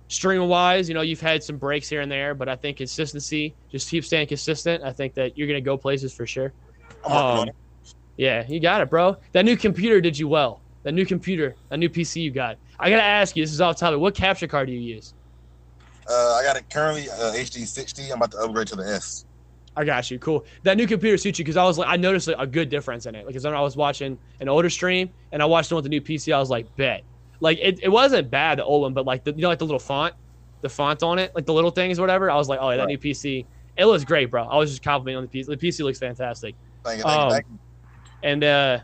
streaming 0.09 0.49
wise, 0.49 0.89
you 0.89 0.95
know, 0.95 1.01
you've 1.01 1.21
had 1.21 1.43
some 1.43 1.57
breaks 1.57 1.89
here 1.89 2.03
and 2.03 2.13
there, 2.13 2.35
but 2.35 2.49
I 2.49 2.57
think 2.57 2.77
consistency, 2.77 3.55
just 3.71 3.89
keep 3.89 4.05
staying 4.05 4.27
consistent. 4.27 4.85
I 4.85 4.93
think 4.93 5.15
that 5.15 5.39
you're 5.39 5.49
gonna 5.49 5.63
go 5.63 5.79
places 5.79 6.13
for 6.13 6.27
sure. 6.27 6.53
I'm 7.07 7.13
working 7.13 7.39
on 7.39 7.49
Um, 7.49 7.55
yeah, 8.17 8.45
you 8.47 8.61
got 8.61 8.83
it, 8.83 8.91
bro. 8.91 9.17
That 9.33 9.47
new 9.47 9.57
computer 9.57 10.01
did 10.01 10.19
you 10.19 10.29
well. 10.29 10.61
That 10.83 10.93
new 10.93 11.07
computer, 11.07 11.55
that 11.71 11.79
new 11.79 11.89
PC 11.89 12.21
you 12.21 12.31
got. 12.33 12.59
I 12.79 12.91
gotta 12.91 13.03
ask 13.03 13.37
you. 13.37 13.43
This 13.43 13.53
is 13.53 13.61
off 13.61 13.77
topic. 13.77 14.01
What 14.01 14.15
capture 14.15 14.49
card 14.49 14.67
do 14.67 14.75
you 14.75 14.81
use? 14.81 15.15
Uh, 16.11 16.39
I 16.41 16.43
got 16.43 16.57
it 16.57 16.69
currently 16.69 17.09
uh, 17.09 17.33
HD 17.33 17.65
60. 17.67 18.11
I'm 18.11 18.17
about 18.17 18.33
to 18.33 18.39
upgrade 18.39 18.67
to 18.69 18.77
the 18.77 18.83
S. 18.83 19.25
I 19.77 19.85
got 19.85 20.11
you. 20.11 20.19
Cool. 20.19 20.45
That 20.65 20.77
new 20.77 20.87
computer 20.87 21.17
suits 21.17 21.39
you 21.39 21.45
because 21.45 21.57
I 21.57 21.65
was 21.65 21.79
like, 21.79 21.89
I 21.89 21.97
noticed 21.97 22.29
a, 22.29 22.39
a 22.39 22.47
good 22.47 22.69
difference 22.69 23.07
in 23.07 23.15
it. 23.15 23.27
Because 23.27 23.45
I 23.45 23.61
was 23.61 23.77
watching 23.77 24.19
an 24.41 24.49
older 24.49 24.69
stream 24.69 25.11
and 25.33 25.43
I 25.43 25.47
watched 25.47 25.73
one 25.73 25.77
with 25.77 25.85
the 25.85 25.89
new 25.91 26.01
PC. 26.01 26.33
I 26.35 26.39
was 26.39 26.51
like, 26.51 26.75
bet. 26.77 27.05
Like 27.41 27.59
it, 27.61 27.81
it 27.83 27.89
wasn't 27.89 28.31
bad 28.31 28.59
the 28.59 28.65
old 28.65 28.83
one, 28.83 28.95
but 28.95 29.05
like 29.05 29.25
the 29.25 29.33
you 29.33 29.43
know 29.43 29.49
like 29.49 29.59
the 29.59 29.65
little 29.65 29.81
font, 29.81 30.15
the 30.61 30.69
font 30.69 31.03
on 31.03 31.19
it, 31.19 31.35
like 31.35 31.45
the 31.45 31.53
little 31.53 31.73
things 31.73 31.99
or 31.99 32.03
whatever. 32.03 32.31
I 32.31 32.37
was 32.37 32.49
like, 32.49 32.61
oh 32.63 32.71
yeah, 32.71 32.77
that 32.77 32.87
new 32.87 32.99
PC, 32.99 33.45
it 33.77 33.85
looks 33.87 34.05
great, 34.05 34.31
bro. 34.31 34.45
I 34.45 34.57
was 34.57 34.71
just 34.71 34.83
complimenting 34.83 35.17
on 35.17 35.29
the 35.31 35.41
PC. 35.41 35.47
The 35.47 35.57
PC 35.57 35.85
looks 35.85 35.99
fantastic. 35.99 36.55
Thank 36.85 36.99
you, 36.99 37.03
thank 37.03 37.19
Um, 37.19 37.31
thank 37.31 37.47
you. 37.51 37.59
And 38.23 38.45
uh, 38.45 38.79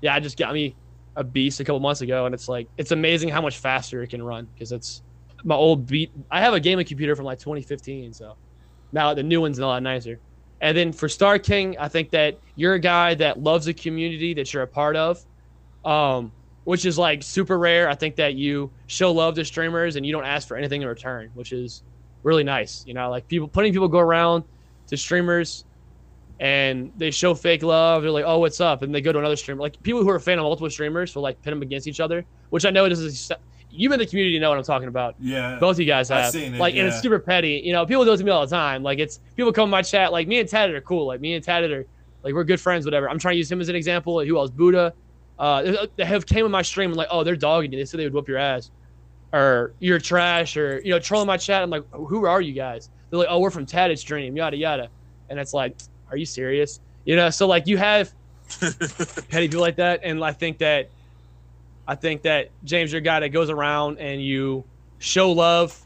yeah, 0.00 0.14
I 0.14 0.20
just 0.20 0.38
got 0.38 0.54
me 0.54 0.76
a 1.16 1.24
beast 1.24 1.58
a 1.58 1.64
couple 1.64 1.80
months 1.80 2.02
ago, 2.02 2.26
and 2.26 2.34
it's 2.34 2.48
like 2.48 2.68
it's 2.76 2.92
amazing 2.92 3.30
how 3.30 3.40
much 3.40 3.58
faster 3.58 4.02
it 4.02 4.10
can 4.10 4.22
run 4.22 4.46
because 4.54 4.70
it's 4.70 5.02
my 5.42 5.56
old 5.56 5.86
beat. 5.86 6.12
I 6.30 6.40
have 6.40 6.54
a 6.54 6.60
gaming 6.60 6.86
computer 6.86 7.16
from 7.16 7.24
like 7.24 7.40
2015, 7.40 8.12
so 8.12 8.36
now 8.92 9.12
the 9.12 9.24
new 9.24 9.40
one's 9.40 9.58
a 9.58 9.66
lot 9.66 9.82
nicer. 9.82 10.20
And 10.60 10.76
then 10.76 10.92
for 10.92 11.08
Star 11.08 11.38
King, 11.38 11.76
I 11.78 11.88
think 11.88 12.10
that 12.10 12.38
you're 12.56 12.74
a 12.74 12.80
guy 12.80 13.14
that 13.14 13.40
loves 13.40 13.66
the 13.66 13.74
community 13.74 14.34
that 14.34 14.52
you're 14.52 14.62
a 14.62 14.68
part 14.68 14.96
of, 14.96 15.18
um, 15.84 16.32
which 16.64 16.86
is 16.86 16.98
like 16.98 17.22
super 17.22 17.58
rare. 17.58 17.88
I 17.88 17.94
think 17.94 18.16
that 18.16 18.34
you 18.34 18.72
show 18.86 19.12
love 19.12 19.34
to 19.34 19.44
streamers 19.44 19.96
and 19.96 20.06
you 20.06 20.12
don't 20.12 20.24
ask 20.24 20.48
for 20.48 20.56
anything 20.56 20.82
in 20.82 20.88
return, 20.88 21.30
which 21.34 21.52
is 21.52 21.82
really 22.22 22.44
nice. 22.44 22.82
You 22.86 22.94
know, 22.94 23.10
like 23.10 23.28
people 23.28 23.48
putting 23.48 23.72
people 23.72 23.88
go 23.88 23.98
around 23.98 24.44
to 24.88 24.96
streamers 24.96 25.64
and 26.40 26.92
they 26.96 27.10
show 27.10 27.34
fake 27.34 27.62
love. 27.62 28.02
They're 28.02 28.10
like, 28.10 28.24
"Oh, 28.26 28.38
what's 28.38 28.60
up?" 28.60 28.82
And 28.82 28.94
they 28.94 29.00
go 29.00 29.12
to 29.12 29.18
another 29.18 29.36
streamer. 29.36 29.60
Like 29.60 29.80
people 29.82 30.02
who 30.02 30.10
are 30.10 30.16
a 30.16 30.20
fan 30.20 30.38
of 30.38 30.42
multiple 30.42 30.70
streamers 30.70 31.14
will 31.14 31.22
like 31.22 31.40
pit 31.42 31.52
them 31.52 31.62
against 31.62 31.86
each 31.86 32.00
other, 32.00 32.26
which 32.50 32.64
I 32.64 32.70
know 32.70 32.88
this 32.88 32.98
is. 32.98 33.30
You've 33.74 33.90
been 33.90 34.00
in 34.00 34.06
the 34.06 34.10
community, 34.10 34.34
you 34.34 34.40
know 34.40 34.50
what 34.50 34.58
I'm 34.58 34.64
talking 34.64 34.88
about. 34.88 35.16
Yeah. 35.20 35.58
Both 35.58 35.76
of 35.76 35.80
you 35.80 35.86
guys 35.86 36.10
I've 36.10 36.30
seen 36.30 36.54
it, 36.54 36.58
like, 36.60 36.74
and 36.76 36.86
it's 36.86 37.00
super 37.00 37.18
petty. 37.18 37.60
You 37.64 37.72
know, 37.72 37.84
people 37.84 38.04
do 38.04 38.12
it 38.12 38.16
to 38.16 38.24
me 38.24 38.30
all 38.30 38.46
the 38.46 38.54
time. 38.54 38.82
Like, 38.82 38.98
it's 38.98 39.20
people 39.36 39.52
come 39.52 39.64
in 39.64 39.70
my 39.70 39.82
chat. 39.82 40.12
Like, 40.12 40.28
me 40.28 40.38
and 40.38 40.48
Tatted 40.48 40.74
are 40.74 40.80
cool. 40.80 41.06
Like, 41.06 41.20
me 41.20 41.34
and 41.34 41.44
Tatted 41.44 41.72
are 41.72 41.86
like 42.24 42.34
we're 42.34 42.44
good 42.44 42.60
friends, 42.60 42.84
whatever. 42.84 43.08
I'm 43.08 43.18
trying 43.18 43.34
to 43.34 43.38
use 43.38 43.52
him 43.52 43.60
as 43.60 43.68
an 43.68 43.76
example. 43.76 44.18
Who 44.24 44.38
else? 44.38 44.50
Buddha. 44.50 44.94
Uh, 45.38 45.86
they 45.96 46.04
have 46.04 46.26
came 46.26 46.46
in 46.46 46.50
my 46.50 46.62
stream 46.62 46.90
and 46.90 46.96
like, 46.96 47.08
oh, 47.10 47.22
they're 47.22 47.36
dogging 47.36 47.72
you. 47.72 47.78
They 47.78 47.84
said 47.84 48.00
they 48.00 48.04
would 48.04 48.14
whoop 48.14 48.28
your 48.28 48.38
ass, 48.38 48.70
or 49.32 49.74
you're 49.80 49.98
trash, 49.98 50.56
or 50.56 50.80
you 50.84 50.90
know, 50.90 50.98
trolling 50.98 51.26
my 51.26 51.36
chat. 51.36 51.62
I'm 51.62 51.70
like, 51.70 51.84
who 51.90 52.24
are 52.24 52.40
you 52.40 52.52
guys? 52.52 52.88
They're 53.10 53.18
like, 53.18 53.28
oh, 53.30 53.40
we're 53.40 53.50
from 53.50 53.66
Tatted 53.66 53.98
stream, 53.98 54.36
yada 54.36 54.56
yada, 54.56 54.88
and 55.28 55.38
it's 55.38 55.52
like, 55.52 55.76
are 56.10 56.16
you 56.16 56.24
serious? 56.24 56.80
You 57.04 57.16
know, 57.16 57.30
so 57.30 57.46
like 57.46 57.66
you 57.66 57.76
have 57.76 58.12
petty 58.60 59.48
people 59.48 59.60
like 59.60 59.76
that, 59.76 60.00
and 60.02 60.22
I 60.24 60.32
think 60.32 60.58
that, 60.58 60.88
I 61.86 61.94
think 61.94 62.22
that 62.22 62.50
James, 62.64 62.92
you're 62.92 62.98
a 62.98 63.02
guy 63.02 63.20
that 63.20 63.28
goes 63.30 63.50
around 63.50 63.98
and 63.98 64.22
you 64.22 64.64
show 64.98 65.30
love 65.32 65.78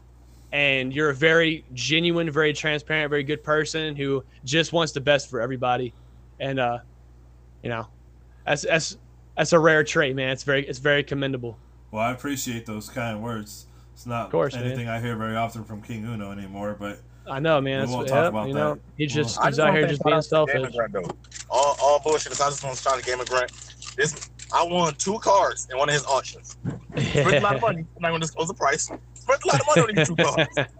and 0.51 0.93
you're 0.93 1.09
a 1.09 1.15
very 1.15 1.65
genuine, 1.73 2.29
very 2.31 2.53
transparent, 2.53 3.09
very 3.09 3.23
good 3.23 3.43
person 3.43 3.95
who 3.95 4.23
just 4.45 4.73
wants 4.73 4.93
the 4.93 5.01
best 5.01 5.29
for 5.29 5.41
everybody. 5.41 5.93
And 6.39 6.59
uh, 6.59 6.79
you 7.63 7.69
know, 7.69 7.87
that's 8.45 8.63
that's 8.63 8.97
that's 9.37 9.53
a 9.53 9.59
rare 9.59 9.83
trait, 9.83 10.15
man. 10.15 10.31
It's 10.31 10.43
very 10.43 10.65
it's 10.67 10.79
very 10.79 11.03
commendable. 11.03 11.57
Well, 11.91 12.01
I 12.01 12.11
appreciate 12.11 12.65
those 12.65 12.89
kind 12.89 13.21
words. 13.21 13.65
It's 13.93 14.05
not 14.05 14.31
course, 14.31 14.55
anything 14.55 14.87
I 14.87 15.01
hear 15.01 15.17
very 15.17 15.35
often 15.35 15.65
from 15.65 15.81
King 15.81 16.05
Uno 16.05 16.31
anymore, 16.31 16.75
but 16.79 16.99
I 17.29 17.39
know, 17.39 17.61
man. 17.61 17.87
We 17.87 17.93
won't 17.93 18.07
talk 18.07 18.23
yep, 18.23 18.29
about 18.29 18.47
you 18.47 18.53
know, 18.53 18.75
that. 18.75 18.81
he's 18.97 19.13
just 19.13 19.39
I 19.39 19.47
he's 19.47 19.59
out 19.59 19.73
here 19.73 19.87
just 19.87 20.03
being 20.03 20.13
shout 20.13 20.17
out 20.17 20.25
selfish. 20.25 20.75
Grunt, 20.75 20.93
though. 20.93 21.11
All, 21.49 21.75
all 21.81 21.99
bullshit 21.99 22.31
I 22.33 22.49
just 22.49 22.63
want 22.63 22.77
to 22.77 22.81
shout 22.81 22.93
out 22.93 22.99
to 22.99 23.05
Gaming 23.05 23.25
Grunt. 23.25 23.51
This, 23.95 24.29
I 24.53 24.63
won 24.63 24.93
two 24.95 25.19
cards 25.19 25.67
in 25.71 25.77
one 25.77 25.89
of 25.89 25.93
his 25.93 26.05
auctions. 26.05 26.57
Spent 26.97 27.35
a 27.35 27.39
lot 27.39 27.55
of 27.55 27.61
money. 27.61 27.79
I'm 27.95 28.01
not 28.01 28.09
going 28.09 28.21
to 28.21 28.25
disclose 28.27 28.47
the 28.47 28.53
price. 28.53 28.85
Spent 29.13 29.43
a 29.43 29.47
lot 29.47 29.59
of 29.61 29.67
money 29.67 29.81
on 29.81 29.95
these 29.95 30.07
two 30.07 30.15
cards. 30.15 30.57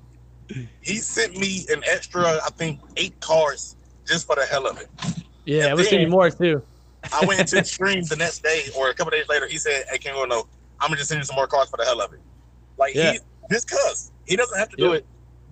He 0.82 0.96
sent 0.96 1.38
me 1.38 1.68
an 1.70 1.84
extra, 1.86 2.24
I 2.24 2.50
think, 2.58 2.80
eight 2.98 3.20
cards 3.22 3.76
just 4.08 4.26
for 4.26 4.36
the 4.36 4.46
hell 4.48 4.66
of 4.66 4.80
it. 4.82 4.88
yeah, 5.46 5.68
And 5.68 5.80
you 5.80 5.86
then- 5.86 6.10
more 6.10 6.32
too. 6.32 6.64
I 7.14 7.24
went 7.28 7.48
the 7.52 7.64
stream 7.64 8.04
the 8.06 8.16
next 8.16 8.42
day 8.42 8.64
or 8.76 8.90
a 8.90 8.94
couple 8.96 9.12
days 9.12 9.28
later. 9.30 9.48
He 9.48 9.58
said, 9.60 9.86
"Hey, 9.92 10.00
can 10.00 10.16
King 10.16 10.28
no, 10.28 10.48
I'm 10.80 10.88
gonna 10.88 10.98
just 10.98 11.10
send 11.10 11.20
you 11.20 11.26
some 11.26 11.36
more 11.36 11.46
cards 11.46 11.70
for 11.70 11.78
the 11.78 11.86
hell 11.86 12.02
of 12.02 12.12
it." 12.14 12.20
Like 12.80 12.96
Yeah. 12.96 13.12
he, 13.14 13.20
just 13.52 13.70
cause 13.70 14.12
he 14.26 14.36
doesn't 14.36 14.58
have 14.58 14.70
to 14.70 14.76
do 14.76 14.88
Yeah. 14.90 14.94
it, 14.96 15.06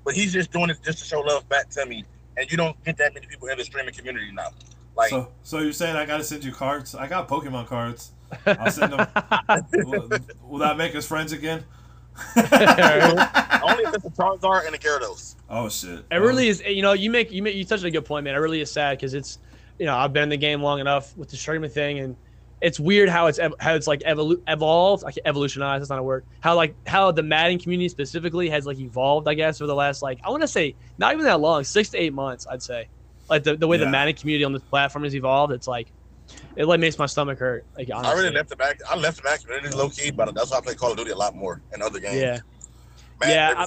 but 0.03 0.15
he's 0.15 0.33
just 0.33 0.51
doing 0.51 0.71
it 0.71 0.77
just 0.83 0.97
to 0.99 1.05
show 1.05 1.19
love 1.21 1.47
back 1.47 1.69
to 1.69 1.85
me. 1.85 2.03
And 2.35 2.49
you 2.51 2.57
don't 2.57 2.83
get 2.83 2.97
that 2.97 3.13
many 3.13 3.27
people 3.27 3.47
in 3.49 3.57
the 3.59 3.63
streaming 3.65 3.93
community 3.93 4.31
now. 4.31 4.49
Like 4.97 5.09
so 5.09 5.31
so 5.43 5.59
you're 5.59 5.73
saying 5.73 5.95
I 5.95 6.05
gotta 6.05 6.23
send 6.23 6.43
you 6.43 6.51
cards? 6.51 6.95
I 6.95 7.07
got 7.07 7.27
Pokemon 7.27 7.67
cards. 7.67 8.11
I'll 8.45 8.71
send 8.71 8.93
them. 8.93 9.07
will, 9.73 10.09
will 10.41 10.57
that 10.59 10.75
make 10.77 10.95
us 10.95 11.05
friends 11.05 11.31
again? 11.31 11.63
only 12.35 13.83
if 13.83 13.93
it's 13.93 14.05
a 14.05 14.09
Charizard 14.09 14.65
and 14.65 14.75
a 14.75 14.77
Gyarados. 14.77 15.35
oh 15.49 15.69
shit! 15.69 16.03
It 16.11 16.15
really 16.15 16.47
is. 16.47 16.61
You 16.61 16.81
know, 16.81 16.93
you 16.93 17.11
make 17.11 17.31
you 17.31 17.43
make 17.43 17.55
you 17.55 17.63
touched 17.63 17.83
on 17.83 17.87
a 17.87 17.91
good 17.91 18.05
point, 18.05 18.23
man. 18.23 18.35
It 18.35 18.39
really 18.39 18.61
is 18.61 18.71
sad 18.71 18.97
because 18.97 19.13
it's, 19.13 19.39
you 19.77 19.85
know, 19.85 19.95
I've 19.95 20.13
been 20.13 20.23
in 20.23 20.29
the 20.29 20.37
game 20.37 20.61
long 20.61 20.79
enough 20.79 21.15
with 21.15 21.29
the 21.29 21.37
streaming 21.37 21.69
thing, 21.69 21.99
and 21.99 22.15
it's 22.61 22.79
weird 22.79 23.09
how 23.09 23.27
it's 23.27 23.39
ev- 23.39 23.53
how 23.59 23.75
it's 23.75 23.87
like 23.87 23.99
evolu- 24.01 24.41
evolved, 24.47 25.03
like 25.03 25.19
evolutionized. 25.25 25.81
That's 25.81 25.89
not 25.89 25.99
a 25.99 26.03
word. 26.03 26.25
How 26.39 26.55
like 26.55 26.75
how 26.87 27.11
the 27.11 27.23
Madden 27.23 27.59
community 27.59 27.89
specifically 27.89 28.49
has 28.49 28.65
like 28.65 28.79
evolved, 28.79 29.27
I 29.27 29.35
guess, 29.35 29.61
over 29.61 29.67
the 29.67 29.75
last 29.75 30.01
like 30.01 30.19
I 30.23 30.29
want 30.29 30.41
to 30.41 30.47
say 30.47 30.75
not 30.97 31.13
even 31.13 31.25
that 31.25 31.39
long, 31.39 31.63
six 31.63 31.89
to 31.89 31.97
eight 32.01 32.13
months, 32.13 32.47
I'd 32.49 32.63
say. 32.63 32.89
Like 33.29 33.43
the, 33.43 33.55
the 33.55 33.67
way 33.67 33.77
the 33.77 33.87
Madden 33.87 34.15
community 34.15 34.43
on 34.43 34.53
this 34.53 34.61
platform 34.63 35.03
has 35.03 35.15
evolved, 35.15 35.53
it's 35.53 35.67
like 35.67 35.91
it 36.55 36.65
like 36.65 36.79
makes 36.79 36.97
my 36.97 37.05
stomach 37.05 37.39
hurt. 37.39 37.65
Like 37.77 37.89
honestly. 37.93 38.13
I 38.13 38.17
really 38.17 38.35
left 38.35 38.49
the 38.49 38.55
back. 38.55 38.79
I 38.89 38.95
left 38.95 39.17
the 39.17 39.23
back 39.23 39.41
community 39.41 39.75
low 39.75 39.89
key, 39.89 40.11
but 40.11 40.33
that's 40.33 40.51
why 40.51 40.57
I 40.57 40.61
play 40.61 40.75
Call 40.75 40.91
of 40.91 40.97
Duty 40.97 41.11
a 41.11 41.15
lot 41.15 41.35
more 41.35 41.61
and 41.71 41.81
other 41.81 41.99
games. 41.99 42.15
Yeah. 42.15 42.39
Man, 43.19 43.29
Yeah, 43.29 43.53
I, 43.57 43.65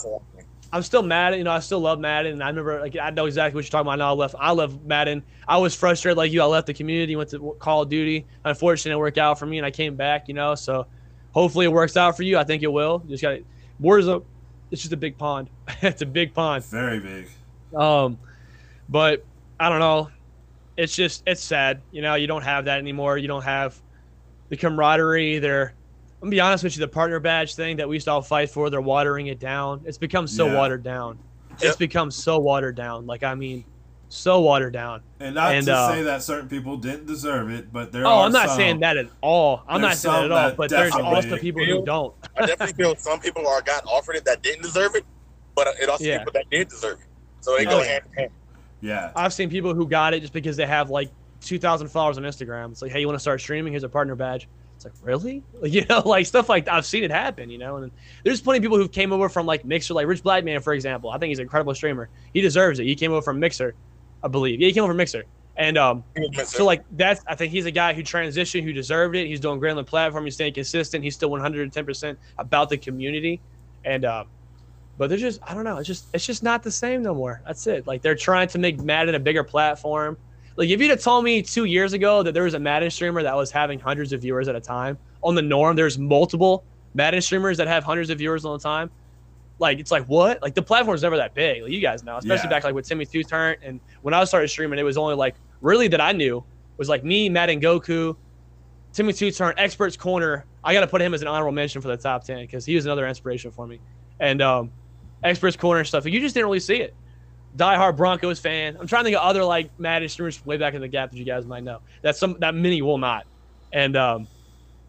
I'm 0.73 0.83
still 0.83 1.03
mad. 1.03 1.35
You 1.35 1.45
know, 1.45 1.51
I 1.51 1.59
still 1.61 1.81
love 1.81 1.99
Madden, 1.99 2.33
and 2.33 2.43
I 2.43 2.49
remember 2.49 2.81
like 2.81 2.97
I 2.97 3.11
know 3.11 3.27
exactly 3.27 3.57
what 3.57 3.65
you're 3.65 3.71
talking 3.71 3.89
about. 3.89 3.99
Now 3.99 4.11
I 4.11 4.13
left. 4.13 4.35
I 4.39 4.53
love 4.53 4.85
Madden. 4.85 5.23
I 5.49 5.59
was 5.59 5.75
frustrated 5.75 6.17
like 6.17 6.33
you. 6.33 6.43
I 6.43 6.47
left 6.47 6.67
the 6.67 6.75
community, 6.75 7.17
went 7.17 7.31
to 7.31 7.57
Call 7.59 7.83
of 7.83 7.89
Duty. 7.89 8.27
Unfortunately, 8.45 8.93
it 8.93 9.01
worked 9.01 9.19
out 9.19 9.39
for 9.39 9.47
me, 9.47 9.59
and 9.59 9.67
I 9.67 9.71
came 9.71 9.97
back. 9.97 10.29
You 10.29 10.35
know, 10.35 10.55
so 10.55 10.87
hopefully 11.33 11.67
it 11.67 11.73
works 11.73 11.97
out 11.97 12.17
for 12.17 12.23
you. 12.23 12.39
I 12.39 12.45
think 12.45 12.63
it 12.63 12.73
will. 12.73 13.03
You 13.05 13.11
just 13.11 13.23
got 13.23 13.39
Warzone. 13.83 14.25
It's 14.71 14.83
just 14.83 14.93
a 14.93 14.97
big 14.97 15.19
pond. 15.19 15.51
it's 15.83 16.03
a 16.03 16.07
big 16.07 16.35
pond. 16.35 16.65
very 16.65 17.01
big. 17.01 17.29
Um, 17.75 18.19
but 18.89 19.25
I 19.61 19.69
don't 19.69 19.79
know. 19.79 20.11
It's 20.77 20.97
just 20.97 21.23
it's 21.27 21.43
sad. 21.43 21.83
You 21.93 22.01
know, 22.03 22.15
you 22.15 22.27
don't 22.27 22.43
have 22.43 22.65
that 22.65 22.79
anymore. 22.79 23.19
You 23.19 23.29
don't 23.29 23.43
have 23.45 23.81
the 24.49 24.57
camaraderie. 24.57 25.39
They're 25.39 25.75
I'm 26.23 26.27
gonna 26.27 26.31
be 26.31 26.41
honest 26.41 26.65
with 26.65 26.77
you, 26.77 26.81
the 26.81 26.89
partner 26.89 27.21
badge 27.21 27.55
thing 27.55 27.77
that 27.77 27.89
we 27.89 27.97
used 27.97 28.07
to 28.07 28.13
all 28.13 28.23
fight 28.23 28.51
for, 28.51 28.71
they're 28.71 28.81
watering 28.81 29.27
it 29.29 29.39
down. 29.39 29.83
It's 29.85 29.99
become 29.99 30.27
so 30.27 30.47
Yeah. 30.47 30.57
watered 30.57 30.83
down. 30.83 31.19
It's 31.55 31.65
Yep. 31.65 31.79
become 31.79 32.11
so 32.11 32.39
watered 32.39 32.75
down. 32.75 33.07
Like 33.07 33.23
I 33.23 33.35
mean, 33.35 33.65
so 34.09 34.41
watered 34.41 34.73
down. 34.73 35.03
And 35.21 35.35
not 35.35 35.55
And, 35.55 35.67
to 35.67 35.75
uh, 35.75 35.89
say 35.93 36.03
that 36.05 36.23
certain 36.23 36.49
people 36.49 36.77
didn't 36.79 37.07
deserve 37.07 37.51
it, 37.51 37.71
but 37.73 37.93
there 37.93 38.03
are 38.03 38.07
also 38.07 38.17
oh, 38.19 38.23
are 38.23 38.27
I'm 38.27 38.33
not 38.33 38.49
some- 38.49 38.57
saying 38.57 38.81
that 38.81 38.97
at 38.97 39.07
all. 39.21 39.63
I'm 39.69 39.81
not 39.83 39.97
saying 39.97 40.15
that 40.15 40.25
at 40.25 40.31
all. 40.33 40.49
that 40.49 40.57
But 40.57 40.71
there's 40.71 40.91
definitely 40.93 41.15
also 41.17 41.37
people 41.37 41.65
who 41.65 41.85
don't. 41.85 42.15
I 42.39 42.47
definitely 42.47 42.83
feel 42.83 42.97
some 42.97 43.21
people 43.21 43.47
are 43.47 43.61
got 43.63 43.85
offered 43.87 44.17
it 44.17 44.25
that 44.25 44.43
didn't 44.43 44.63
deserve 44.63 44.95
it, 44.95 45.05
but 45.55 45.69
it 45.81 45.89
also 45.91 46.05
Yeah. 46.05 46.19
people 46.19 46.33
that 46.33 46.49
did 46.51 46.69
deserve 46.69 46.99
it. 47.01 47.07
So 47.43 47.57
they 47.57 47.67
Oh, 47.67 47.71
go 47.71 47.79
yeah. 47.83 47.89
hand 47.89 48.05
in 48.13 48.19
hand. 48.19 48.31
Yeah, 48.81 49.13
I've 49.15 49.33
seen 49.33 49.51
people 49.51 49.75
who 49.75 49.87
got 49.89 50.15
it 50.15 50.21
just 50.21 50.33
because 50.33 50.57
they 50.57 50.67
have 50.67 50.91
like 50.91 51.11
2,000 51.41 51.89
followers 51.89 52.19
on 52.19 52.25
Instagram. 52.25 52.73
It's 52.73 52.83
like, 52.83 52.93
hey, 52.93 53.01
you 53.01 53.07
want 53.07 53.17
to 53.17 53.21
start 53.21 53.41
streaming? 53.41 53.73
Here's 53.73 53.85
a 53.85 53.89
partner 53.89 54.15
badge. 54.15 54.49
It's 54.77 54.85
like, 54.85 54.95
really? 55.03 55.43
Like, 55.61 55.73
you 55.75 55.85
know, 55.87 56.01
like 56.01 56.27
stuff 56.27 56.49
like 56.49 56.65
that. 56.67 56.75
I've 56.75 56.87
seen 56.87 57.05
it 57.05 57.11
happen, 57.11 57.51
you 57.51 57.59
know. 57.59 57.77
And 57.77 57.93
there's 58.25 58.41
plenty 58.41 58.59
of 58.59 58.63
people 58.63 58.79
who 58.79 58.89
came 58.89 59.13
over 59.13 59.29
from 59.29 59.47
like 59.47 59.65
Mixer, 59.65 59.95
like 59.95 60.07
Rich 60.07 60.23
Blackman, 60.23 60.61
for 60.63 60.73
example. 60.73 61.11
I 61.11 61.19
think 61.19 61.29
he's 61.29 61.39
an 61.39 61.45
incredible 61.45 61.75
streamer. 61.75 62.09
He 62.33 62.41
deserves 62.41 62.79
it. 62.79 62.85
He 62.85 62.95
came 62.95 63.13
over 63.13 63.23
from 63.23 63.39
Mixer, 63.39 63.75
I 64.23 64.29
believe. 64.29 64.61
Yeah, 64.61 64.69
he 64.69 64.73
came 64.73 64.83
over 64.83 64.91
from 64.91 64.99
Mixer. 64.99 65.25
And 65.57 65.77
um, 65.77 66.05
He 66.17 66.33
so 66.45 66.65
like 66.65 66.85
that's 66.93 67.23
I 67.27 67.35
think 67.35 67.53
he's 67.53 67.67
a 67.67 67.71
guy 67.71 67.93
who 67.93 68.03
transitioned, 68.03 68.63
who 68.63 68.73
deserved 68.73 69.15
it. 69.17 69.27
He's 69.27 69.41
doing 69.41 69.59
great 69.59 69.73
on 69.73 69.77
the 69.77 69.85
platform. 69.85 70.25
He's 70.25 70.35
staying 70.35 70.55
consistent. 70.55 71.05
He's 71.05 71.15
still 71.15 71.31
110 71.31 71.85
percent 71.85 72.19
about 72.39 72.71
the 72.71 72.79
community, 72.79 73.43
and 73.85 74.07
uh, 74.07 74.25
but 75.01 75.09
they're 75.09 75.17
just 75.17 75.41
I 75.43 75.55
don't 75.55 75.65
know. 75.65 75.79
It's 75.79 75.87
just 75.87 76.09
it's 76.13 76.27
just 76.27 76.43
not 76.43 76.63
the 76.63 76.71
same 76.71 77.03
no 77.03 77.15
more. 77.15 77.41
That's 77.47 77.67
it. 77.67 77.87
Like 77.87 78.03
they're 78.03 78.15
trying 78.15 78.49
to 78.49 78.59
make 78.59 78.79
Madden 78.83 79.15
a 79.15 79.19
bigger 79.19 79.43
platform. 79.43 80.19
Like 80.59 80.69
if 80.69 80.79
you'd 80.79 80.91
have 80.91 81.01
told 81.01 81.25
me 81.25 81.41
two 81.41 81.65
years 81.65 81.95
ago 81.95 82.23
that 82.23 82.35
there 82.35 82.43
was 82.43 82.53
a 82.53 82.59
Madden 82.61 82.91
streamer 82.91 83.23
that 83.23 83.35
was 83.35 83.51
having 83.51 83.81
hundreds 83.81 84.13
of 84.13 84.21
viewers 84.21 84.47
at 84.47 84.57
a 84.57 84.61
time 84.61 84.99
on 85.23 85.35
the 85.35 85.41
norm, 85.41 85.75
there's 85.75 85.99
multiple 85.99 86.67
Madden 86.93 87.23
streamers 87.23 87.57
that 87.57 87.67
have 87.67 87.83
hundreds 87.83 88.11
of 88.11 88.19
viewers 88.19 88.45
all 88.45 88.53
the 88.53 88.63
time. 88.63 88.91
Like 89.59 89.79
it's 89.79 89.91
like 89.91 90.05
what? 90.05 90.43
Like 90.43 90.55
the 90.55 90.61
platform's 90.63 91.01
never 91.03 91.17
that 91.17 91.35
big. 91.35 91.63
Like 91.63 91.73
you 91.73 91.81
guys 91.81 92.05
know, 92.05 92.19
especially 92.19 92.45
Yeah. 92.45 92.51
back 92.51 92.65
like 92.65 92.75
with 92.75 92.87
Timmy 92.87 93.07
Two 93.07 93.23
Turn 93.23 93.57
and 93.63 93.81
when 94.03 94.13
I 94.13 94.23
started 94.25 94.49
streaming, 94.49 94.79
it 94.79 94.83
was 94.83 94.99
only 94.99 95.15
like 95.15 95.35
really 95.63 95.89
that 95.89 96.01
I 96.03 96.13
knew 96.13 96.45
was 96.77 96.91
like 96.91 97.05
me, 97.05 97.31
Madden 97.31 97.59
Goku, 97.59 98.17
Timmy 98.93 99.15
Two 99.15 99.31
Turn, 99.31 99.55
Experts 99.57 99.97
Corner. 99.97 100.45
I 100.63 100.75
got 100.75 100.81
to 100.81 100.87
put 100.89 101.01
him 101.01 101.15
as 101.15 101.23
an 101.23 101.29
honorable 101.29 101.53
mention 101.53 101.81
for 101.81 101.89
the 101.89 101.97
top 101.97 102.23
ten 102.25 102.41
because 102.41 102.67
he 102.67 102.75
was 102.75 102.85
another 102.85 103.09
inspiration 103.09 103.51
for 103.51 103.67
me. 103.67 103.81
And 104.19 104.43
um, 104.43 104.71
Experts 105.23 105.57
Corner 105.57 105.85
stuff. 105.85 106.07
You 106.07 106.21
just 106.21 106.35
didn't 106.35 106.47
really 106.47 106.61
see 106.61 106.77
it. 106.77 106.95
Die 107.57 107.77
Hard 107.77 107.97
Broncos 107.97 108.39
fan. 108.39 108.77
I'm 108.79 108.87
trying 108.87 109.03
to 109.03 109.09
think 109.09 109.17
of 109.17 109.23
other 109.23 109.45
like 109.45 109.71
Madden 109.79 110.09
streamers 110.09 110.37
from 110.37 110.49
way 110.49 110.57
back 110.57 110.75
in 110.75 110.81
the 110.81 110.89
gap 110.89 111.11
that 111.11 111.17
you 111.17 111.25
guys 111.25 111.45
might 111.47 111.65
know. 111.65 111.81
That 112.03 112.17
some 112.17 112.37
that 112.41 112.55
many 112.55 112.81
will 112.81 112.99
not. 112.99 113.27
And 113.73 113.97
um, 113.97 114.29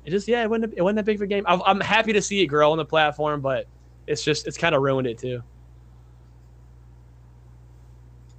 it 0.06 0.12
just 0.12 0.28
yeah, 0.28 0.44
it 0.44 0.50
wasn't 0.50 0.74
it 0.78 0.82
wasn't 0.82 0.98
that 0.98 1.06
big 1.06 1.16
of 1.18 1.22
a 1.24 1.28
game. 1.28 1.44
I'm, 1.48 1.62
I'm 1.66 1.80
happy 1.80 2.14
to 2.14 2.22
see 2.22 2.42
it 2.42 2.48
grow 2.48 2.72
on 2.72 2.78
the 2.78 2.86
platform, 2.86 3.42
but 3.42 3.68
it's 4.08 4.24
just 4.24 4.48
it's 4.48 4.58
kind 4.58 4.76
of 4.76 4.82
ruined 4.82 5.08
it 5.08 5.18
too. 5.18 5.42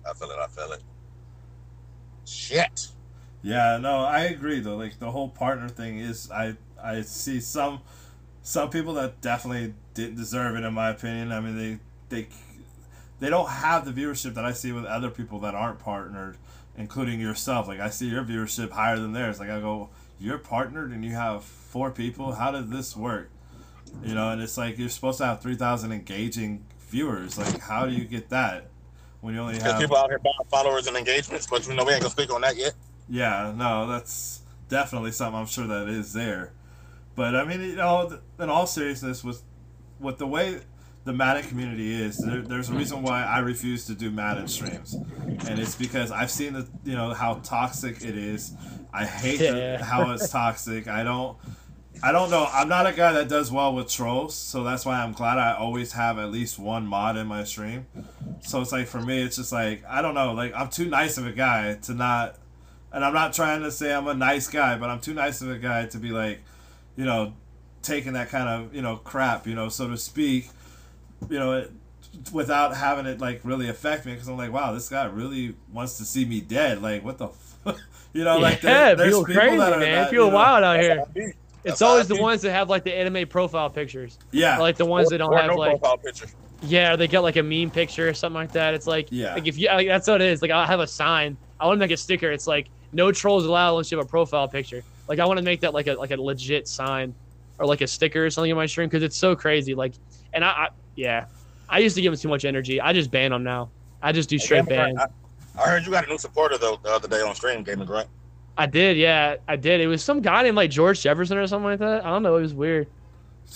I 0.09 0.15
feel 0.15 0.31
it. 0.31 0.39
I 0.39 0.47
feel 0.49 0.73
it. 0.73 0.83
Shit. 2.25 2.89
yeah. 3.43 3.79
No, 3.79 3.99
I 3.99 4.25
agree 4.25 4.61
though. 4.61 4.77
Like 4.77 4.99
the 4.99 5.11
whole 5.11 5.29
partner 5.29 5.69
thing 5.69 5.99
is, 5.99 6.31
I 6.31 6.57
I 6.83 7.03
see 7.03 7.41
some 7.41 7.81
some 8.43 8.71
people 8.71 8.95
that 8.95 9.21
definitely 9.21 9.75
didn't 9.95 10.17
deserve 10.17 10.57
it 10.57 10.65
in 10.65 10.75
my 10.75 10.91
opinion. 10.91 11.33
I 11.33 11.41
mean, 11.41 11.57
they 11.57 11.79
they 12.09 12.29
they 13.21 13.31
don't 13.31 13.49
have 13.49 13.85
the 13.85 13.93
viewership 13.93 14.35
that 14.35 14.45
I 14.45 14.53
see 14.53 14.73
with 14.73 14.85
other 14.85 15.11
people 15.11 15.39
that 15.41 15.55
aren't 15.55 15.79
partnered, 15.79 16.37
including 16.77 17.21
yourself. 17.21 17.69
Like 17.69 17.81
I 17.81 17.91
see 17.91 18.09
your 18.09 18.25
viewership 18.25 18.71
higher 18.71 18.99
than 18.99 19.13
theirs. 19.13 19.39
Like 19.39 19.51
I 19.51 19.61
go, 19.61 19.91
you're 20.19 20.39
partnered 20.39 20.91
and 20.91 21.05
you 21.05 21.13
have 21.13 21.45
four 21.45 21.91
people. 21.91 22.33
How 22.33 22.51
did 22.51 22.71
this 22.71 22.97
work? 22.97 23.31
You 24.05 24.15
know, 24.15 24.31
and 24.31 24.41
it's 24.41 24.57
like 24.57 24.79
you're 24.79 24.89
supposed 24.89 25.19
to 25.19 25.27
have 25.27 25.41
three 25.41 25.57
thousand 25.57 25.93
engaging 25.93 26.65
viewers. 26.89 27.39
Like 27.39 27.61
how 27.61 27.87
do 27.87 27.93
you 27.93 28.05
get 28.05 28.29
that 28.31 28.69
when 29.21 29.35
you 29.35 29.41
only 29.41 29.59
have 29.61 29.81
people 29.81 29.97
out 29.97 30.09
here 30.09 30.19
buying 30.19 30.35
followers 30.51 30.87
and 30.89 30.97
engagements, 30.97 31.47
but 31.47 31.67
you 31.69 31.75
know 31.75 31.85
we 31.85 31.93
ain't 31.93 32.03
gonna 32.03 32.11
speak 32.11 32.33
on 32.33 32.41
that 32.41 32.57
yet. 32.57 32.75
yeah, 33.09 33.53
no, 33.57 33.87
that's 33.87 34.41
definitely 34.69 35.13
something 35.13 35.39
I'm 35.39 35.47
sure 35.47 35.67
that 35.67 35.89
is 35.89 36.13
there. 36.13 36.53
But 37.15 37.37
I 37.37 37.45
mean, 37.45 37.61
you 37.61 37.77
know, 37.77 38.19
in 38.39 38.49
all 38.49 38.67
seriousness, 38.67 39.23
with 39.23 39.43
with 40.01 40.19
the 40.19 40.27
way 40.27 40.61
the 41.05 41.13
Madden 41.13 41.43
community 41.45 41.93
is, 42.01 42.19
there, 42.19 42.43
there's 42.43 42.71
a 42.71 42.75
reason 42.75 43.03
why 43.03 43.25
I 43.25 43.41
refuse 43.41 43.87
to 43.87 43.95
do 43.95 44.11
Madden 44.11 44.49
streams, 44.49 44.95
and 44.95 45.59
it's 45.59 45.75
because 45.75 46.11
I've 46.11 46.31
seen 46.31 46.55
the 46.55 46.67
you 46.85 46.95
know 46.95 47.13
how 47.13 47.35
toxic 47.43 48.03
it 48.03 48.17
is. 48.17 48.55
I 48.93 49.05
hate 49.05 49.39
the, 49.39 49.79
how 49.85 50.11
it's 50.13 50.29
toxic. 50.31 50.89
I 50.89 51.03
don't. 51.05 51.37
I 52.05 52.11
don't 52.11 52.31
know. 52.31 52.49
I'm 52.53 52.69
not 52.69 52.89
a 52.89 52.93
guy 52.93 53.13
that 53.13 53.29
does 53.29 53.53
well 53.53 53.75
with 53.75 53.89
trolls, 53.89 54.35
so 54.35 54.65
that's 54.65 54.85
why 54.85 55.01
I'm 55.01 55.13
glad 55.13 55.39
I 55.39 55.55
always 55.55 55.93
have 55.93 56.19
at 56.19 56.33
least 56.33 56.59
one 56.59 56.85
mod 56.85 57.17
in 57.17 57.29
my 57.29 57.45
stream. 57.45 57.87
So 58.41 58.61
it's 58.61 58.73
like 58.73 58.89
for 58.89 59.01
me, 59.01 59.23
it's 59.23 59.37
just 59.37 59.53
like 59.53 59.85
I 59.87 60.03
don't 60.03 60.15
know. 60.15 60.33
Like 60.33 60.53
I'm 60.55 60.69
too 60.69 60.87
nice 60.87 61.17
of 61.17 61.27
a 61.27 61.33
guy 61.33 61.75
to 61.83 61.95
not 61.95 62.39
and 62.93 63.05
I'm 63.05 63.15
not 63.15 63.33
trying 63.33 63.63
to 63.63 63.71
say 63.71 63.93
I'm 63.93 64.07
a 64.07 64.15
nice 64.15 64.49
guy, 64.49 64.77
but 64.77 64.91
I'm 64.91 65.01
too 65.01 65.15
nice 65.15 65.41
of 65.41 65.51
a 65.51 65.59
guy 65.59 65.87
to 65.87 65.99
be 65.99 66.11
like, 66.11 66.43
you 66.97 67.05
know, 67.05 67.35
taking 67.83 68.13
that 68.15 68.29
kind 68.29 68.49
of 68.49 68.75
you 68.75 68.83
know 68.83 68.97
crap, 68.97 69.47
you 69.47 69.55
know, 69.55 69.69
so 69.69 69.89
to 69.89 69.97
speak, 69.97 70.49
you 71.29 71.39
know, 71.39 71.53
it, 71.55 71.71
without 72.33 72.77
having 72.77 73.07
it 73.07 73.21
like 73.21 73.41
really 73.45 73.69
affect 73.69 74.05
me 74.07 74.13
because 74.13 74.29
I'm 74.29 74.37
like, 74.37 74.53
wow, 74.53 74.73
this 74.73 74.89
guy 74.89 75.05
really 75.07 75.55
wants 75.73 75.99
to 75.99 76.05
see 76.05 76.25
me 76.25 76.41
dead. 76.41 76.83
Like, 76.83 77.05
what 77.05 77.19
the, 77.19 77.29
f-? 77.29 77.79
you 78.13 78.25
know, 78.25 78.39
like 78.39 78.63
yeah, 78.63 78.95
there- 78.95 78.97
there's 79.11 79.11
people 79.15 79.25
people 79.25 79.41
crazy, 79.43 79.57
that 79.59 79.73
are 79.73 79.79
man. 79.81 79.93
that, 80.03 80.11
people 80.11 80.27
you 80.27 80.31
know, 80.31 80.37
wild 80.37 80.65
out 80.65 80.81
here. 80.81 81.05
It's 81.65 81.79
That's 81.79 81.83
always 81.83 82.09
the 82.09 82.21
ones 82.21 82.43
that 82.43 82.51
have 82.51 82.69
like 82.69 82.83
the 82.83 82.93
anime 82.93 83.29
profile 83.29 83.71
pictures, 83.71 84.19
Yeah. 84.33 84.57
or 84.59 84.63
like 84.63 84.77
the 84.77 84.85
ones 84.85 85.09
that 85.11 85.19
don't 85.19 85.33
have 85.37 85.47
no 85.47 85.55
like 85.55 85.79
profile 85.81 85.97
picture. 85.97 86.27
yeah, 86.63 86.93
or 86.93 86.97
they 86.97 87.07
get 87.07 87.21
like 87.21 87.37
a 87.37 87.43
meme 87.43 87.71
picture 87.71 88.09
or 88.09 88.15
something 88.15 88.35
like 88.35 88.51
that. 88.53 88.75
It's 88.75 88.89
like 88.89 89.07
Yeah. 89.13 89.35
like 89.35 89.47
if 89.47 89.57
you 89.57 89.69
like, 89.69 89.87
that's 89.87 90.09
what 90.09 90.21
it 90.21 90.27
is. 90.27 90.43
Like 90.43 90.51
I'll 90.51 90.67
have 90.67 90.81
a 90.81 90.89
sign. 90.89 91.37
I 91.61 91.67
want 91.67 91.77
to 91.77 91.87
make 91.87 91.93
a 91.93 91.97
sticker. 91.97 92.33
It's 92.33 92.49
like 92.49 92.69
no 92.93 93.13
trolls 93.13 93.47
allowed 93.47 93.71
unless 93.75 93.93
you 93.93 93.99
have 93.99 94.05
a 94.05 94.11
profile 94.11 94.49
picture. 94.49 94.83
Like 95.09 95.19
I 95.19 95.25
want 95.27 95.39
to 95.39 95.45
make 95.45 95.61
that 95.61 95.75
like 95.75 95.87
a 95.87 95.95
like 95.95 96.11
a 96.11 96.21
legit 96.21 96.69
sign 96.69 97.15
or 97.59 97.67
like 97.67 97.81
a 97.81 97.87
sticker 97.87 98.25
or 98.25 98.31
something 98.31 98.51
in 98.51 98.57
my 98.57 98.67
stream 98.67 98.89
because 98.89 99.03
it's 99.03 99.17
so 99.17 99.35
crazy. 99.37 99.75
Like 99.75 99.95
and 100.33 100.45
I, 100.45 100.49
I 100.49 100.69
yeah, 100.97 101.27
I 101.69 101.79
used 101.79 101.97
to 101.97 102.03
give 102.03 102.13
them 102.13 102.21
too 102.21 102.29
much 102.29 102.45
energy. 102.45 102.81
I 102.81 102.93
just 102.93 103.11
ban 103.11 103.31
them 103.31 103.43
now. 103.45 103.71
I 104.03 104.13
just 104.13 104.29
do 104.29 104.39
straight 104.39 104.67
ban. 104.67 104.99
I, 104.99 105.07
I 105.61 105.69
heard 105.69 105.85
you 105.85 105.91
got 105.93 106.05
a 106.07 106.09
new 106.09 106.19
supporter 106.19 106.59
though 106.59 106.79
the 106.83 106.91
other 106.91 107.09
day 107.09 107.21
on 107.21 107.35
stream, 107.35 107.63
Gaming 107.63 107.87
Grunt. 107.87 108.09
I 108.57 108.67
did, 108.67 108.97
yeah, 108.99 109.37
I 109.49 109.57
did. 109.57 109.81
It 109.81 109.87
was 109.87 110.03
some 110.05 110.21
guy 110.21 110.43
named 110.43 110.57
like 110.57 110.71
George 110.71 111.01
Jefferson 111.03 111.39
or 111.39 111.47
something 111.47 111.65
like 111.65 111.79
that. 111.79 112.05
I 112.05 112.11
don't 112.11 112.23
know. 112.23 112.37
It 112.37 112.43
was 112.43 112.53
weird. 112.55 112.87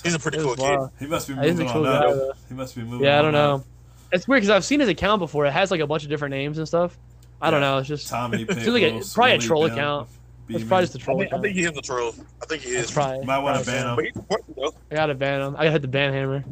He's 0.03 0.15
a 0.15 0.19
pretty 0.19 0.39
cool 0.39 0.55
was 0.57 0.59
kid. 0.59 0.79
He 0.99 1.07
must 1.07 1.29
be 1.29 1.35
He's 1.35 1.43
a 1.43 1.49
moving 1.53 1.69
cool 1.69 1.87
on 1.87 2.19
guy, 2.19 2.25
He 2.49 2.55
must 2.55 2.75
be 2.75 2.83
moving 2.83 3.07
Yeah, 3.07 3.19
I 3.19 3.23
don't 3.23 3.35
up. 3.35 3.61
know. 3.61 3.65
It's 4.13 4.27
weird 4.29 4.43
because 4.43 4.51
I've 4.55 4.65
seen 4.65 4.81
his 4.81 4.89
account 4.89 5.21
before. 5.21 5.47
It 5.47 5.53
has 5.53 5.71
like 5.71 5.81
a 5.81 5.87
bunch 5.87 6.03
of 6.05 6.09
different 6.09 6.33
names 6.33 6.59
and 6.59 6.67
stuff. 6.67 6.99
I 7.41 7.51
don't 7.51 7.61
Yeah. 7.61 7.71
know. 7.73 7.79
It's 7.79 7.89
just 7.89 8.09
Tommy 8.09 8.43
It's 8.49 8.67
like 8.67 8.83
a- 8.83 8.87
Pickles, 8.91 9.13
probably 9.15 9.33
a 9.35 9.39
troll 9.39 9.67
Bill, 9.67 9.73
account. 9.77 10.09
It's 10.49 10.59
Beeman. 10.59 10.69
probably 10.69 10.85
just 10.87 10.97
a 10.97 11.01
I 11.01 11.05
troll 11.05 11.19
think, 11.21 11.33
I 11.33 11.41
think 11.41 11.55
he 11.57 11.63
is 11.65 11.77
a 11.77 11.83
troll. 11.83 12.15
I 12.43 12.47
think 12.47 12.63
he 12.63 12.71
is. 12.71 12.83
It's 12.85 12.93
probably, 12.93 13.25
Might 13.27 13.39
want 13.39 13.59
to 13.65 13.67
ban 13.71 13.83
so. 13.83 13.89
him. 13.89 13.97
But 13.97 14.05
he's 14.05 14.15
supporting 14.15 14.55
though. 14.57 14.75
I 14.91 14.95
gotta 14.95 15.15
ban 15.15 15.41
him. 15.41 15.55
I 15.57 15.59
gotta 15.59 15.71
hit 15.73 15.83
the 15.83 15.89
ban 15.89 16.13
hammer. 16.13 16.45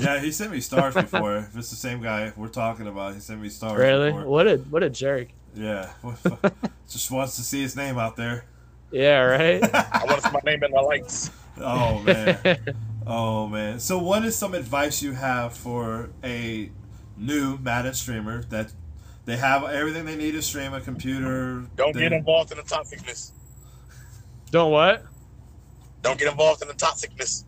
Yeah, 0.00 0.18
he 0.20 0.32
sent 0.32 0.50
me 0.50 0.60
stars 0.60 0.94
before. 0.94 1.36
if 1.38 1.56
it's 1.56 1.70
the 1.70 1.76
same 1.76 2.02
guy 2.02 2.32
we're 2.36 2.48
talking 2.48 2.86
about, 2.88 3.14
he 3.14 3.20
sent 3.20 3.40
me 3.40 3.48
stars. 3.48 3.78
Really? 3.78 4.10
Before. 4.10 4.26
What 4.26 4.46
a 4.48 4.56
what 4.56 4.82
a 4.82 4.90
jerk. 4.90 5.28
Yeah. 5.54 5.90
Just 6.88 7.10
wants 7.10 7.36
to 7.36 7.42
see 7.42 7.62
his 7.62 7.76
name 7.76 7.98
out 7.98 8.16
there. 8.16 8.44
Yeah, 8.90 9.20
right. 9.20 9.62
I 9.74 10.02
want 10.06 10.22
to 10.22 10.28
see 10.28 10.32
my 10.34 10.40
name 10.44 10.62
in 10.64 10.70
the 10.72 10.80
lights. 10.80 11.30
Oh 11.58 12.00
man. 12.00 12.58
Oh 13.08 13.46
man. 13.46 13.78
So 13.78 13.98
what 14.00 14.24
is 14.24 14.34
some 14.34 14.52
advice 14.52 15.00
you 15.00 15.12
have 15.12 15.52
for 15.56 16.10
a 16.24 16.72
new 17.16 17.56
Madden 17.58 17.94
streamer 17.94 18.42
that 18.50 18.72
they 19.26 19.36
have 19.36 19.62
everything 19.62 20.04
they 20.06 20.16
need 20.16 20.32
to 20.32 20.42
stream 20.42 20.74
a 20.74 20.80
computer? 20.80 21.64
Don't 21.76 21.94
they- 21.94 22.00
get 22.00 22.12
involved 22.12 22.50
in 22.50 22.56
the 22.58 22.64
toxicness. 22.64 23.30
Don't 24.50 24.70
what? 24.72 25.04
Don't 26.02 26.18
get 26.18 26.30
involved 26.30 26.62
in 26.62 26.68
the 26.68 26.74
toxicness. 26.74 27.44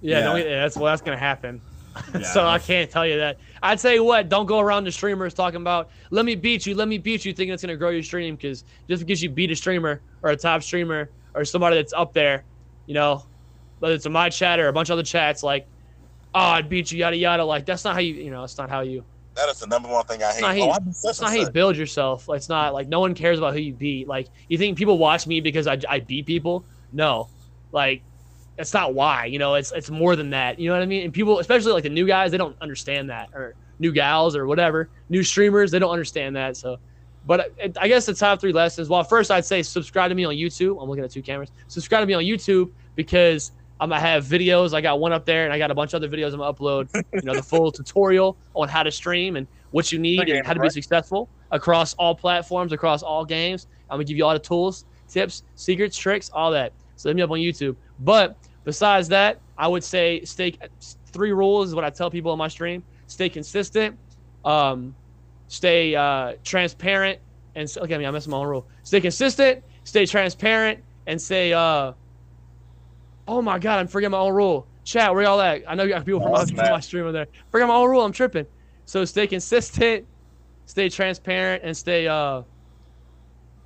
Yeah, 0.00 0.18
Yeah. 0.18 0.24
don't 0.24 0.36
get, 0.38 0.46
yeah, 0.48 0.62
that's 0.62 0.76
well, 0.76 0.86
that's 0.86 1.02
gonna 1.02 1.16
happen. 1.18 1.62
Yeah. 2.14 2.20
so 2.24 2.46
I 2.46 2.58
can't 2.58 2.90
tell 2.90 3.06
you 3.06 3.16
that. 3.20 3.38
I'd 3.62 3.80
say 3.80 4.00
what? 4.00 4.28
Don't 4.28 4.44
go 4.44 4.60
around 4.60 4.84
the 4.84 4.92
streamers 4.92 5.32
talking 5.32 5.62
about 5.62 5.88
let 6.10 6.26
me 6.26 6.34
beat 6.34 6.66
you, 6.66 6.74
let 6.74 6.88
me 6.88 6.98
beat 6.98 7.24
you, 7.24 7.32
thinking 7.32 7.54
it's 7.54 7.62
gonna 7.62 7.76
grow 7.76 7.88
your 7.88 8.02
stream 8.02 8.36
because 8.36 8.64
just 8.88 9.00
because 9.00 9.22
you 9.22 9.30
beat 9.30 9.50
a 9.50 9.56
streamer 9.56 10.02
or 10.22 10.30
a 10.30 10.36
top 10.36 10.62
streamer 10.62 11.10
or 11.34 11.46
somebody 11.46 11.76
that's 11.76 11.94
up 11.94 12.12
there, 12.12 12.44
you 12.84 12.92
know, 12.92 13.24
whether 13.78 13.94
it's 13.94 14.04
a 14.04 14.10
my 14.10 14.28
chat 14.28 14.60
or 14.60 14.68
a 14.68 14.72
bunch 14.74 14.90
of 14.90 14.94
other 14.94 15.04
chats, 15.04 15.42
like, 15.42 15.68
oh, 16.34 16.38
I'd 16.40 16.68
beat 16.68 16.92
you, 16.92 16.98
yada 16.98 17.16
yada. 17.16 17.44
Like 17.46 17.64
that's 17.64 17.84
not 17.84 17.94
how 17.94 18.00
you, 18.00 18.12
you 18.14 18.30
know, 18.30 18.42
that's 18.42 18.58
not 18.58 18.68
how 18.68 18.80
you. 18.82 19.06
That 19.36 19.50
is 19.50 19.60
the 19.60 19.66
number 19.66 19.88
one 19.88 20.04
thing 20.06 20.22
I 20.22 20.32
hate. 20.32 20.40
not 20.40 20.56
how 20.56 20.70
oh, 20.70 20.88
It's 20.88 21.20
not 21.20 21.30
how 21.30 21.36
you 21.36 21.50
build 21.50 21.76
yourself. 21.76 22.26
Like, 22.26 22.38
it's 22.38 22.48
not 22.48 22.72
like 22.72 22.88
no 22.88 23.00
one 23.00 23.14
cares 23.14 23.38
about 23.38 23.52
who 23.52 23.60
you 23.60 23.74
beat. 23.74 24.08
Like 24.08 24.28
you 24.48 24.56
think 24.56 24.78
people 24.78 24.96
watch 24.96 25.26
me 25.26 25.40
because 25.40 25.66
I, 25.66 25.78
I 25.88 26.00
beat 26.00 26.24
people? 26.24 26.64
No, 26.92 27.28
like 27.70 28.02
that's 28.56 28.72
not 28.72 28.94
why. 28.94 29.26
You 29.26 29.38
know, 29.38 29.54
it's 29.54 29.72
it's 29.72 29.90
more 29.90 30.16
than 30.16 30.30
that. 30.30 30.58
You 30.58 30.70
know 30.70 30.74
what 30.74 30.82
I 30.82 30.86
mean? 30.86 31.04
And 31.04 31.12
people, 31.12 31.38
especially 31.38 31.72
like 31.72 31.82
the 31.82 31.90
new 31.90 32.06
guys, 32.06 32.30
they 32.30 32.38
don't 32.38 32.56
understand 32.62 33.10
that, 33.10 33.28
or 33.34 33.54
new 33.78 33.92
gals, 33.92 34.34
or 34.34 34.46
whatever, 34.46 34.88
new 35.10 35.22
streamers, 35.22 35.70
they 35.70 35.78
don't 35.78 35.90
understand 35.90 36.34
that. 36.36 36.56
So, 36.56 36.78
but 37.26 37.52
it, 37.58 37.76
I 37.78 37.88
guess 37.88 38.06
the 38.06 38.14
top 38.14 38.40
three 38.40 38.52
lessons. 38.52 38.88
Well, 38.88 39.04
first 39.04 39.30
I'd 39.30 39.44
say 39.44 39.62
subscribe 39.62 40.08
to 40.08 40.14
me 40.14 40.24
on 40.24 40.34
YouTube. 40.34 40.82
I'm 40.82 40.88
looking 40.88 41.04
at 41.04 41.10
two 41.10 41.22
cameras. 41.22 41.50
Subscribe 41.68 42.00
to 42.00 42.06
me 42.06 42.14
on 42.14 42.22
YouTube 42.22 42.70
because 42.94 43.52
I'm 43.80 43.90
gonna 43.90 44.00
have 44.00 44.24
videos. 44.24 44.74
I 44.74 44.80
got 44.80 45.00
one 45.00 45.12
up 45.12 45.24
there, 45.24 45.44
and 45.44 45.52
I 45.52 45.58
got 45.58 45.70
a 45.70 45.74
bunch 45.74 45.92
of 45.92 46.02
other 46.02 46.08
videos 46.08 46.32
I'm 46.32 46.38
gonna 46.38 46.52
upload. 46.52 47.04
You 47.12 47.22
know, 47.22 47.34
the 47.34 47.42
full 47.54 47.70
tutorial 47.70 48.36
on 48.54 48.68
how 48.68 48.82
to 48.82 48.90
stream 48.90 49.36
and 49.36 49.46
what 49.70 49.92
you 49.92 49.98
need 49.98 50.28
and 50.28 50.46
how 50.46 50.54
to 50.54 50.60
be 50.60 50.70
successful 50.70 51.28
across 51.50 51.94
all 51.94 52.14
platforms, 52.14 52.72
across 52.72 53.02
all 53.02 53.24
games. 53.24 53.66
I'm 53.90 53.96
gonna 53.96 54.04
give 54.04 54.16
you 54.16 54.24
all 54.24 54.32
the 54.32 54.38
tools, 54.38 54.86
tips, 55.08 55.42
secrets, 55.54 55.96
tricks, 55.96 56.30
all 56.32 56.50
that. 56.52 56.72
So 56.96 57.08
hit 57.08 57.16
me 57.16 57.22
up 57.22 57.30
on 57.30 57.38
YouTube. 57.38 57.76
But 58.00 58.36
besides 58.64 59.08
that, 59.08 59.40
I 59.58 59.68
would 59.68 59.84
say 59.84 60.22
stay. 60.24 60.54
Three 61.12 61.32
rules 61.32 61.68
is 61.68 61.74
what 61.74 61.84
I 61.84 61.90
tell 61.90 62.10
people 62.10 62.32
on 62.32 62.38
my 62.38 62.48
stream: 62.48 62.82
stay 63.06 63.28
consistent, 63.28 63.98
um, 64.44 64.94
stay 65.48 65.94
uh, 65.94 66.34
transparent, 66.44 67.20
and 67.54 67.74
look 67.76 67.90
at 67.90 67.98
me, 67.98 68.04
I'm 68.04 68.14
missing 68.14 68.30
my 68.30 68.36
own 68.36 68.46
rule. 68.46 68.66
Stay 68.82 69.00
consistent, 69.00 69.64
stay 69.84 70.06
transparent, 70.06 70.84
and 71.06 71.20
say, 71.20 71.52
uh, 71.52 71.92
"Oh 73.26 73.42
my 73.42 73.58
God, 73.58 73.78
I'm 73.80 73.88
forgetting 73.88 74.12
my 74.12 74.18
own 74.18 74.34
rule." 74.34 74.68
Chat, 74.84 75.12
where 75.12 75.24
y'all 75.24 75.40
at? 75.40 75.62
I 75.68 75.74
know 75.74 75.82
you 75.82 75.88
got 75.90 76.04
people 76.04 76.20
from 76.20 76.32
my, 76.32 76.44
from 76.44 76.56
my 76.56 76.80
stream 76.80 77.02
over 77.02 77.12
there. 77.12 77.26
Forget 77.50 77.66
my 77.66 77.74
own 77.74 77.90
rule. 77.90 78.04
I'm 78.04 78.12
tripping. 78.12 78.46
So 78.84 79.04
stay 79.04 79.26
consistent, 79.26 80.06
stay 80.66 80.88
transparent, 80.88 81.64
and 81.64 81.76
stay. 81.76 82.06
uh 82.06 82.42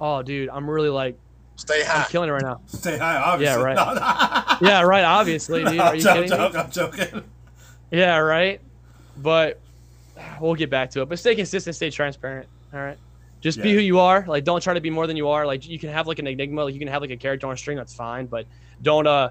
Oh, 0.01 0.23
dude, 0.23 0.49
I'm 0.49 0.69
really 0.69 0.89
like 0.89 1.19
Stay 1.61 1.85
high. 1.85 2.05
I'm 2.05 2.09
killing 2.11 2.31
it 2.31 2.33
right 2.33 2.43
now. 2.43 2.63
Stay 2.67 2.97
high, 2.97 3.17
obviously. 3.17 3.61
Yeah, 3.61 3.63
right. 3.63 4.59
Yeah, 4.63 4.81
right. 4.81 5.05
Obviously, 5.05 5.63
dude. 5.63 5.79
Are 5.79 5.89
I'm 5.91 5.95
you 5.97 6.01
joking, 6.01 6.23
kidding 6.23 6.39
me? 6.39 6.45
joking, 6.53 6.61
I'm 6.61 6.71
joking. 6.71 7.25
Yeah, 7.91 8.17
right. 8.17 8.63
But 9.19 9.61
we'll 10.41 10.55
get 10.55 10.71
back 10.71 10.91
to 10.93 11.03
it. 11.03 11.09
But 11.11 11.19
stay 11.19 11.35
consistent, 11.35 11.77
stay 11.77 11.91
transparent. 11.91 12.49
All 12.73 12.81
right. 12.81 12.97
Just 13.43 13.61
be 13.61 13.75
who 13.75 13.81
you 13.81 13.99
are. 13.99 14.25
Like, 14.27 14.45
don't 14.45 14.63
try 14.63 14.73
to 14.75 14.81
be 14.81 14.89
more 14.91 15.07
than 15.07 15.17
you 15.19 15.29
are. 15.29 15.45
Like, 15.47 15.67
you 15.67 15.79
can 15.79 15.91
have 15.91 16.07
like 16.07 16.19
an 16.19 16.27
enigma. 16.27 16.65
Like, 16.65 16.73
you 16.75 16.79
can 16.79 16.89
have 16.89 17.03
like 17.03 17.11
a 17.11 17.17
character 17.17 17.47
on 17.47 17.57
stream. 17.59 17.77
That's 17.77 17.95
fine. 17.95 18.27
But 18.27 18.47
don't 18.81 19.07
uh, 19.07 19.31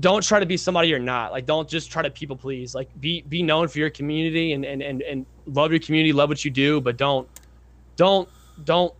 don't 0.00 0.22
try 0.22 0.38
to 0.40 0.46
be 0.46 0.56
somebody 0.56 0.88
you're 0.88 0.98
not. 0.98 1.32
Like, 1.32 1.46
don't 1.46 1.68
just 1.68 1.90
try 1.90 2.02
to 2.02 2.10
people 2.10 2.36
please. 2.36 2.74
Like, 2.74 2.88
be 3.00 3.22
be 3.22 3.42
known 3.42 3.68
for 3.68 3.78
your 3.78 3.90
community 3.90 4.52
and 4.52 4.64
and 4.64 4.82
and 4.82 5.02
and 5.02 5.26
love 5.46 5.70
your 5.70 5.80
community, 5.80 6.12
love 6.12 6.28
what 6.28 6.44
you 6.44 6.50
do. 6.50 6.80
But 6.80 6.96
don't 6.96 7.28
don't 7.96 8.28
don't 8.64 8.94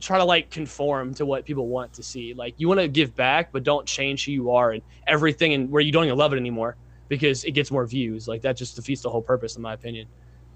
try 0.00 0.18
to 0.18 0.24
like 0.24 0.50
conform 0.50 1.14
to 1.14 1.26
what 1.26 1.44
people 1.44 1.68
want 1.68 1.92
to 1.94 2.02
see. 2.02 2.34
Like, 2.34 2.54
you 2.58 2.68
want 2.68 2.80
to 2.80 2.88
give 2.88 3.14
back, 3.14 3.52
but 3.52 3.62
don't 3.62 3.86
change 3.86 4.24
who 4.24 4.32
you 4.32 4.50
are 4.50 4.72
and 4.72 4.82
everything, 5.06 5.54
and 5.54 5.70
where 5.70 5.82
you 5.82 5.92
don't 5.92 6.04
even 6.04 6.18
love 6.18 6.32
it 6.32 6.36
anymore 6.36 6.76
because 7.10 7.44
it 7.44 7.50
gets 7.50 7.70
more 7.70 7.84
views. 7.84 8.26
Like 8.26 8.40
that 8.42 8.56
just 8.56 8.76
defeats 8.76 9.02
the 9.02 9.10
whole 9.10 9.20
purpose, 9.20 9.56
in 9.56 9.62
my 9.62 9.74
opinion. 9.74 10.06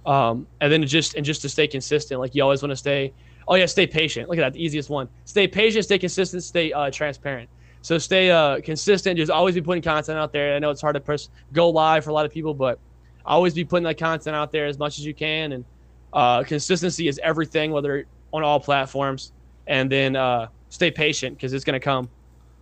Um, 0.07 0.47
and 0.61 0.73
then 0.73 0.87
just 0.87 1.15
and 1.15 1.25
just 1.25 1.43
to 1.43 1.49
stay 1.51 1.67
consistent, 1.67 2.21
like 2.21 2.35
you 2.35 2.43
always 2.43 2.63
want 2.63 2.71
to 2.71 2.77
stay. 2.77 3.13
Oh 3.47 3.57
yeah, 3.57 3.67
stay 3.67 3.87
patient. 3.87 4.31
Look 4.31 4.39
at 4.39 4.43
that, 4.43 4.53
the 4.55 4.65
easiest 4.65 4.89
one. 4.89 5.09
Stay 5.27 5.47
patient, 5.47 5.85
stay 5.85 5.99
consistent, 5.99 6.43
stay 6.43 6.73
uh, 6.73 6.91
transparent. 6.91 7.51
So 7.85 7.99
stay 7.99 8.31
uh, 8.31 8.63
consistent. 8.63 9.19
Just 9.19 9.31
always 9.31 9.55
be 9.55 9.61
putting 9.61 9.83
content 9.83 10.19
out 10.19 10.33
there. 10.33 10.57
I 10.57 10.59
know 10.59 10.71
it's 10.71 10.81
hard 10.81 10.95
to 10.95 11.01
press 11.01 11.29
go 11.53 11.69
live 11.69 12.03
for 12.03 12.09
a 12.09 12.13
lot 12.15 12.25
of 12.25 12.33
people, 12.33 12.55
but 12.55 12.79
always 13.27 13.53
be 13.53 13.63
putting 13.63 13.85
that 13.85 13.99
content 13.99 14.35
out 14.35 14.51
there 14.51 14.65
as 14.65 14.79
much 14.79 14.99
as 14.99 15.05
you 15.05 15.13
can. 15.13 15.53
And 15.53 15.65
uh, 16.15 16.45
consistency 16.45 17.09
is 17.09 17.21
everything, 17.23 17.73
whether 17.73 18.07
on 18.33 18.43
all 18.43 18.59
platforms. 18.59 19.33
And 19.67 19.93
then 19.93 20.17
uh, 20.17 20.49
stay 20.71 20.91
patient 20.91 21.37
because 21.37 21.53
it's 21.53 21.63
gonna 21.63 21.79
come. 21.79 22.09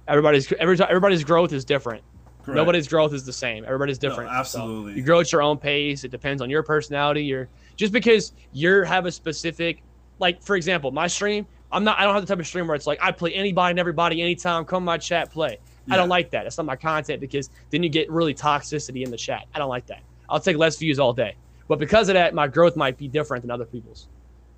Everybody's 0.08 0.52
every, 0.54 0.76
everybody's 0.82 1.22
growth 1.22 1.52
is 1.52 1.64
different. 1.64 2.02
Correct. 2.42 2.56
Nobody's 2.56 2.88
growth 2.88 3.14
is 3.14 3.24
the 3.24 3.32
same. 3.32 3.64
Everybody's 3.64 3.98
different. 3.98 4.28
So 4.28 4.34
absolutely. 4.36 4.94
you 4.94 5.04
grow 5.04 5.20
at 5.20 5.30
your 5.30 5.42
own 5.42 5.56
pace. 5.56 6.02
It 6.02 6.10
depends 6.10 6.42
on 6.42 6.50
your 6.50 6.64
personality. 6.64 7.22
Your 7.22 7.48
just 7.76 7.92
because 7.92 8.32
you're 8.52 8.84
have 8.84 9.06
a 9.06 9.12
specific, 9.12 9.84
like 10.18 10.42
for 10.42 10.56
example, 10.56 10.90
my 10.90 11.06
stream. 11.06 11.46
I'm 11.72 11.84
not. 11.84 11.98
I 11.98 12.04
don't 12.04 12.14
have 12.14 12.22
the 12.22 12.32
type 12.32 12.38
of 12.38 12.46
stream 12.46 12.66
where 12.66 12.76
it's 12.76 12.86
like 12.86 12.98
I 13.02 13.12
play 13.12 13.32
anybody 13.32 13.70
and 13.70 13.78
everybody 13.78 14.20
anytime. 14.20 14.64
Come 14.64 14.84
my 14.84 14.98
chat, 14.98 15.30
play. 15.30 15.58
I 15.90 15.96
don't 15.96 16.08
like 16.08 16.30
that. 16.30 16.44
That's 16.44 16.58
not 16.58 16.66
my 16.66 16.76
content 16.76 17.20
because 17.20 17.50
then 17.70 17.82
you 17.82 17.88
get 17.88 18.10
really 18.10 18.34
toxicity 18.34 19.04
in 19.04 19.10
the 19.10 19.16
chat. 19.16 19.46
I 19.54 19.58
don't 19.58 19.68
like 19.68 19.86
that. 19.86 20.02
I'll 20.28 20.38
take 20.38 20.56
less 20.56 20.78
views 20.78 20.98
all 20.98 21.12
day. 21.12 21.34
But 21.66 21.78
because 21.78 22.08
of 22.08 22.14
that, 22.14 22.34
my 22.34 22.46
growth 22.46 22.76
might 22.76 22.96
be 22.98 23.08
different 23.08 23.42
than 23.42 23.50
other 23.50 23.64
people's. 23.64 24.06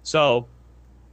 So 0.02 0.46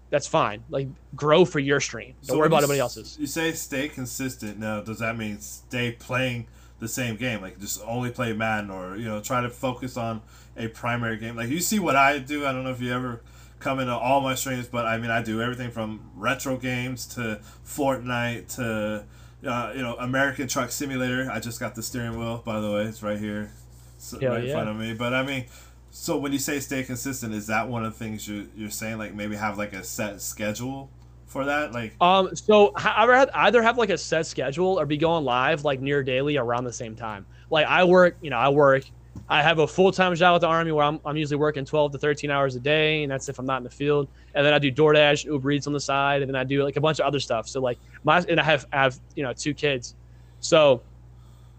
that's 0.10 0.28
fine. 0.28 0.64
Like 0.70 0.88
grow 1.16 1.46
for 1.46 1.60
your 1.60 1.80
stream. 1.80 2.16
Don't 2.24 2.36
So 2.36 2.38
worry 2.38 2.48
about 2.48 2.58
anybody 2.58 2.80
else's. 2.80 3.18
You 3.20 3.28
say 3.28 3.54
stay 3.54 3.88
consistent. 3.88 4.60
Now, 4.60 4.82
does 4.82 5.00
that 5.00 5.18
mean 5.18 5.40
stay 5.40 5.94
playing 5.94 6.48
the 6.80 6.88
same 6.88 7.16
game? 7.16 7.42
Like 7.42 7.60
just 7.60 7.82
only 7.86 8.12
play 8.12 8.34
Madden, 8.34 8.70
or 8.70 8.98
you 8.98 9.06
know, 9.06 9.22
try 9.22 9.42
to 9.42 9.50
focus 9.50 9.96
on 9.96 10.22
a 10.58 10.68
primary 10.68 11.18
game? 11.18 11.36
Like 11.36 11.50
you 11.50 11.60
see 11.60 11.80
what 11.80 11.96
I 11.96 12.20
do. 12.20 12.46
I 12.46 12.52
don't 12.52 12.64
know 12.64 12.72
if 12.72 12.82
you 12.82 12.94
ever 12.94 13.22
come 13.62 13.80
into 13.80 13.96
all 13.96 14.22
my 14.22 14.36
streams, 14.36 14.68
but 14.68 14.86
I 14.86 14.98
mean, 14.98 15.12
I 15.12 15.22
do 15.22 15.42
everything 15.42 15.72
from 15.72 16.12
retro 16.16 16.58
games 16.58 17.06
to 17.16 17.42
Fortnite 17.66 18.56
to 18.56 19.06
uh, 19.48 19.74
you 19.76 19.82
know 19.82 19.96
American 20.00 20.48
Truck 20.48 20.72
Simulator. 20.72 21.30
I 21.32 21.40
just 21.40 21.60
got 21.60 21.76
the 21.76 21.84
steering 21.84 22.18
wheel, 22.18 22.42
by 22.46 22.60
the 22.60 22.72
way. 22.72 22.84
It's 22.84 23.02
right 23.02 23.20
here, 23.20 23.52
so, 23.98 24.20
Hell 24.20 24.32
right 24.32 24.42
in 24.42 24.48
yeah. 24.48 24.54
front 24.54 24.70
of 24.70 24.76
me. 24.76 24.94
But 24.94 25.14
I 25.14 25.24
mean. 25.24 25.46
So 25.94 26.18
when 26.18 26.32
you 26.32 26.40
say 26.40 26.62
stay 26.62 26.84
consistent, 26.84 27.34
is 27.34 27.48
that 27.48 27.68
one 27.68 27.84
of 27.84 27.92
the 27.92 28.00
things 28.00 28.26
you 28.26 28.48
you're 28.56 28.70
saying? 28.70 28.98
Like 28.98 29.14
maybe 29.14 29.36
have 29.36 29.58
like 29.58 29.74
a 29.74 29.84
set 29.84 30.22
schedule 30.22 30.90
for 31.32 31.46
that? 31.46 31.72
Like 31.72 31.96
Um, 32.02 32.36
so 32.36 32.74
I 32.76 33.26
either 33.34 33.62
have 33.64 33.78
like 33.78 33.90
a 33.90 33.98
set 33.98 34.26
schedule 34.26 34.80
or 34.80 34.86
be 34.86 34.98
going 34.98 35.24
live 35.24 35.64
like 35.64 35.80
near 35.80 36.04
daily 36.04 36.38
around 36.38 36.66
the 36.66 36.74
same 36.74 36.96
time. 36.96 37.26
Like 37.50 37.66
I 37.66 37.84
work, 37.86 38.18
you 38.22 38.30
know, 38.30 38.38
I 38.38 38.50
work. 38.50 38.84
I 39.28 39.42
have 39.42 39.60
a 39.60 39.68
full 39.68 39.92
time 39.92 40.14
job 40.16 40.34
with 40.34 40.42
the 40.42 40.48
army 40.48 40.72
where 40.72 40.86
I'm, 40.86 41.00
I'm 41.06 41.16
usually 41.18 41.38
working 41.38 41.64
12 41.66 41.94
to 41.94 41.98
13 41.98 42.32
hours 42.32 42.56
a 42.56 42.60
day, 42.60 43.04
and 43.04 43.12
that's 43.12 43.30
if 43.30 43.40
I'm 43.40 43.46
not 43.46 43.58
in 43.58 43.64
the 43.64 43.70
field. 43.70 44.08
And 44.36 44.46
then 44.46 44.54
I 44.54 44.60
do 44.60 44.72
DoorDash, 44.72 45.26
Uber 45.26 45.52
Eats 45.52 45.68
on 45.68 45.74
the 45.74 45.80
side, 45.80 46.22
and 46.22 46.30
then 46.30 46.36
I 46.36 46.44
do 46.44 46.64
like 46.64 46.76
a 46.78 46.82
bunch 46.82 47.00
of 47.00 47.06
other 47.06 47.20
stuff. 47.20 47.48
So 47.48 47.62
like 47.62 47.78
my 48.04 48.20
and 48.28 48.40
I 48.40 48.44
have 48.44 48.66
I 48.72 48.84
have 48.84 49.00
you 49.16 49.24
know 49.24 49.34
two 49.34 49.54
kids, 49.54 49.96
So 50.40 50.82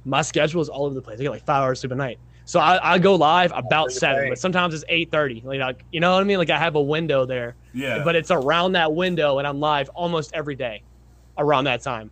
my 0.05 0.23
schedule 0.23 0.61
is 0.61 0.69
all 0.69 0.85
over 0.85 0.95
the 0.95 1.03
place. 1.03 1.19
I 1.20 1.23
get 1.23 1.31
like 1.31 1.45
five 1.45 1.62
hours 1.62 1.81
sleep 1.81 1.93
a 1.93 1.95
night. 1.95 2.19
So 2.45 2.59
I, 2.59 2.95
I 2.95 2.99
go 2.99 3.15
live 3.15 3.53
about 3.55 3.93
seven, 3.93 4.29
but 4.29 4.39
sometimes 4.39 4.74
it's 4.74 4.85
eight 4.89 5.11
thirty. 5.11 5.43
Like 5.45 5.85
you 5.93 6.01
know 6.01 6.15
what 6.15 6.20
I 6.20 6.24
mean? 6.24 6.39
Like 6.39 6.51
I 6.51 6.59
have 6.59 6.74
a 6.74 6.83
window 6.83 7.24
there, 7.24 7.55
Yeah. 7.73 8.03
but 8.03 8.16
it's 8.16 8.31
around 8.31 8.73
that 8.73 8.93
window, 8.95 9.39
and 9.39 9.47
I'm 9.47 9.61
live 9.61 9.89
almost 9.91 10.33
every 10.35 10.57
day 10.57 10.83
around 11.39 11.65
that 11.65 11.83
time. 11.83 12.11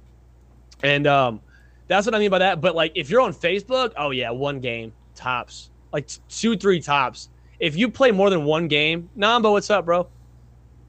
And 0.83 1.07
um, 1.07 1.41
that's 1.89 2.07
what 2.07 2.15
I 2.15 2.19
mean 2.19 2.31
by 2.31 2.39
that. 2.39 2.61
But 2.61 2.75
like, 2.75 2.93
if 2.95 3.11
you're 3.11 3.21
on 3.21 3.35
Facebook, 3.35 3.93
oh 3.97 4.11
yeah, 4.13 4.31
one 4.31 4.61
game 4.61 4.93
tops, 5.21 5.71
like 5.93 6.09
two, 6.29 6.57
three 6.57 6.81
tops. 6.81 7.29
If 7.59 7.77
you 7.77 7.91
play 7.91 8.11
more 8.11 8.31
than 8.31 8.45
one 8.45 8.69
game, 8.69 9.11
Namba, 9.17 9.53
what's 9.53 9.71
up, 9.71 9.85
bro? 9.85 10.09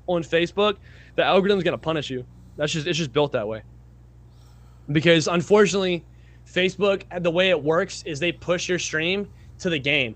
On 0.07 0.23
Facebook, 0.23 0.77
the 1.15 1.23
algorithm's 1.23 1.63
gonna 1.63 1.77
punish 1.77 2.09
you. 2.09 2.25
That's 2.57 2.71
just 2.71 2.87
it's 2.87 2.97
just 2.97 3.11
built 3.11 3.33
that 3.33 3.47
way. 3.47 3.63
Because 4.91 5.27
unfortunately, 5.27 6.05
Facebook, 6.45 7.03
the 7.23 7.31
way 7.31 7.49
it 7.49 7.61
works 7.61 8.03
is 8.03 8.19
they 8.19 8.31
push 8.31 8.67
your 8.67 8.79
stream 8.79 9.29
to 9.59 9.69
the 9.69 9.79
game 9.79 10.15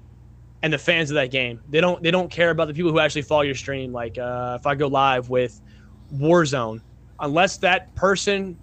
and 0.64 0.74
the 0.74 0.78
fans 0.78 1.12
of 1.12 1.16
that 1.16 1.32
game. 1.32 1.62
They 1.70 1.82
don't 1.82 2.02
they 2.02 2.12
don't 2.12 2.32
care 2.32 2.50
about 2.50 2.68
the 2.68 2.74
people 2.74 2.92
who 2.92 3.00
actually 3.00 3.22
follow 3.24 3.44
your 3.44 3.56
stream. 3.56 3.92
Like 3.92 4.18
uh, 4.18 4.58
if 4.60 4.66
I 4.66 4.76
go 4.76 4.88
live 4.88 5.30
with 5.30 5.62
Warzone, 6.14 6.82
unless 7.20 7.58
that 7.58 7.94
person, 7.96 8.58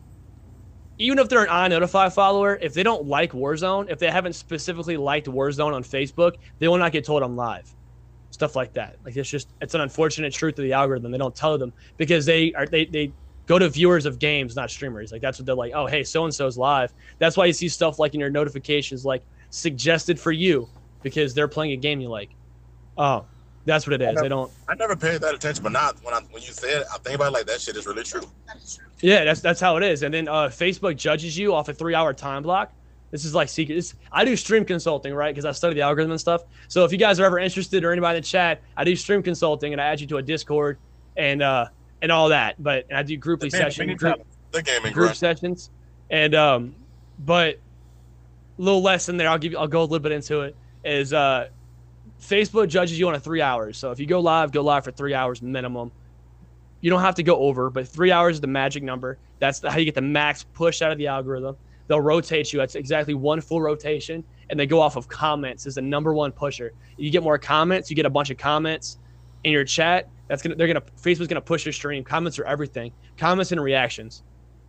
even 1.03 1.19
if 1.19 1.29
they're 1.29 1.43
an 1.45 1.49
iNotify 1.49 2.13
follower, 2.13 2.59
if 2.61 2.75
they 2.75 2.83
don't 2.83 3.07
like 3.07 3.33
Warzone, 3.33 3.91
if 3.91 3.99
they 3.99 4.11
haven't 4.11 4.35
specifically 4.35 4.97
liked 4.97 5.27
Warzone 5.27 5.75
on 5.75 5.83
Facebook, 5.83 6.37
they 6.59 6.69
will 6.69 6.79
not 6.79 6.93
get 6.93 7.05
told 7.05 7.23
I'm 7.23 7.37
live. 7.37 7.75
Stuff 8.31 8.57
like 8.57 8.73
that. 8.75 8.97
Like 9.05 9.17
it's 9.17 9.29
just 9.29 9.49
it's 9.61 9.75
an 9.75 9.81
unfortunate 9.81 10.33
truth 10.33 10.59
of 10.59 10.63
the 10.63 10.73
algorithm. 10.73 11.11
They 11.11 11.19
don't 11.19 11.35
tell 11.35 11.59
them 11.59 11.73
because 11.97 12.25
they 12.25 12.53
are 12.55 12.67
they 12.67 12.87
they 12.87 13.13
go 13.47 13.59
to 13.59 13.69
viewers 13.69 14.07
of 14.07 14.19
games, 14.19 14.57
not 14.57 14.71
streamers. 14.71 15.13
Like 15.13 15.21
that's 15.21 15.39
what 15.39 15.47
they're 15.47 15.55
like. 15.55 15.73
Oh, 15.75 15.87
hey, 15.87 16.05
so 16.05 16.25
and 16.25 16.33
so's 16.33 16.57
live. 16.57 16.95
That's 17.19 17.37
why 17.37 17.47
you 17.47 17.53
see 17.53 17.69
stuff 17.69 17.99
like 17.99 18.15
in 18.15 18.21
your 18.21 18.31
notifications, 18.31 19.05
like 19.05 19.23
suggested 19.51 20.19
for 20.19 20.33
you 20.33 20.69
because 21.03 21.35
they're 21.35 21.49
playing 21.49 21.73
a 21.73 21.77
game 21.77 22.01
you 22.01 22.09
like. 22.09 22.31
Oh, 22.97 23.27
that's 23.65 23.87
what 23.87 24.01
it 24.01 24.03
is. 24.03 24.21
They 24.21 24.29
don't. 24.29 24.51
I 24.69 24.75
never 24.75 24.97
paid 24.97 25.21
that 25.21 25.35
attention, 25.35 25.63
but 25.63 25.73
not 25.73 25.97
when 26.03 26.15
I 26.15 26.21
when 26.31 26.43
you 26.43 26.53
said, 26.53 26.83
it, 26.83 26.87
I 26.93 26.99
think 26.99 27.17
about 27.17 27.29
it 27.29 27.33
like 27.33 27.47
that 27.47 27.61
shit 27.61 27.77
is 27.77 27.87
really 27.87 28.03
true. 28.03 28.23
Yeah, 29.01 29.25
that's 29.25 29.41
that's 29.41 29.61
how 29.61 29.77
it 29.77 29.83
is. 29.83 30.03
And 30.03 30.13
then 30.13 30.29
uh, 30.29 30.45
Facebook 30.49 30.97
judges 30.97 31.37
you 31.37 31.55
off 31.55 31.69
a 31.69 31.75
three-hour 31.75 32.15
time 32.15 32.43
block. 32.43 32.73
This 33.11 33.25
is 33.25 33.35
like 33.35 33.49
secret. 33.49 33.75
This, 33.75 33.95
I 34.11 34.25
do 34.25 34.37
stream 34.37 34.65
consulting, 34.65 35.13
right? 35.15 35.35
Because 35.35 35.45
I 35.45 35.53
study 35.53 35.75
the 35.75 35.83
algorithm 35.83 36.13
and 36.13 36.21
stuff. 36.21 36.43
So 36.69 36.85
if 36.85 36.93
you 36.93 36.99
guys 36.99 37.21
are 37.21 37.25
ever 37.25 37.39
interested 37.39 37.85
or 37.85 37.93
anybody 37.93 38.17
in 38.17 38.23
the 38.23 38.27
chat, 38.27 38.63
I 38.77 38.85
do 38.85 38.97
stream 38.97 39.23
consulting 39.23 39.73
and 39.73 39.81
I 39.83 39.87
add 39.87 40.01
you 40.01 40.07
to 40.09 40.17
a 40.17 40.23
Discord 40.23 40.79
and 41.17 41.43
uh 41.43 41.67
and 42.01 42.11
all 42.11 42.31
that. 42.31 42.61
But 42.63 42.87
and 42.89 42.99
I 42.99 43.03
do 43.03 43.17
grouply 43.17 43.51
sessions, 43.51 43.95
group, 44.01 44.23
The 44.51 44.63
gaming 44.63 44.93
group 44.93 45.07
grind. 45.07 45.17
sessions, 45.17 45.71
and 46.11 46.35
um, 46.35 46.75
but 47.19 47.57
a 48.59 48.63
little 48.63 48.83
lesson 48.83 49.17
there. 49.17 49.29
I'll 49.29 49.39
give 49.39 49.53
you. 49.53 49.59
I'll 49.59 49.69
go 49.69 49.81
a 49.81 49.83
little 49.83 49.99
bit 50.01 50.13
into 50.13 50.41
it. 50.41 50.57
Is 50.85 51.13
uh, 51.13 51.49
Facebook 52.23 52.69
judges 52.69 52.99
you 52.99 53.09
on 53.09 53.15
a 53.15 53.21
three 53.21 53.43
hours. 53.43 53.77
So 53.77 53.91
if 53.91 53.99
you 53.99 54.07
go 54.07 54.21
live, 54.21 54.53
go 54.53 54.63
live 54.63 54.85
for 54.85 54.93
three 54.93 55.15
hours 55.15 55.43
minimum. 55.43 55.91
You 56.81 56.91
don't 56.91 57.01
have 57.01 57.17
to 57.17 57.23
go 57.23 57.37
over, 57.37 57.71
but 57.71 57.87
three 57.87 58.11
hours 58.11 58.37
is 58.37 58.41
the 58.41 58.47
magic 58.47 58.83
number. 58.83 59.19
That's 59.39 59.61
how 59.61 59.79
you 59.79 59.85
get 59.85 59.95
the 59.95 60.03
max 60.03 60.45
push 60.55 60.83
out 60.83 60.93
of 60.93 60.99
the 60.99 61.09
algorithm. 61.09 61.57
They'll 61.89 62.01
rotate 62.01 62.53
you. 62.53 62.59
That's 62.59 62.75
exactly 62.75 63.15
one 63.15 63.41
full 63.41 63.61
rotation, 63.61 64.25
and 64.51 64.59
they 64.59 64.67
go 64.67 64.81
off 64.81 64.97
of 64.97 65.09
comments 65.09 65.67
as 65.67 65.75
the 65.75 65.83
number 65.83 66.15
one 66.15 66.33
pusher. 66.33 66.73
You 66.97 67.11
get 67.11 67.23
more 67.23 67.39
comments, 67.39 67.91
you 67.91 67.97
get 67.97 68.07
a 68.07 68.11
bunch 68.11 68.31
of 68.31 68.39
comments 68.39 68.99
in 69.45 69.53
your 69.53 69.65
chat. 69.65 70.09
That's 70.29 70.43
gonna 70.43 70.55
they're 70.55 70.69
gonna 70.69 70.81
Facebook's 70.81 71.29
gonna 71.29 71.41
push 71.41 71.67
your 71.67 71.73
stream. 71.73 72.05
Comments 72.05 72.39
are 72.39 72.45
everything. 72.45 72.93
Comments 73.17 73.51
and 73.51 73.61
reactions. 73.61 74.23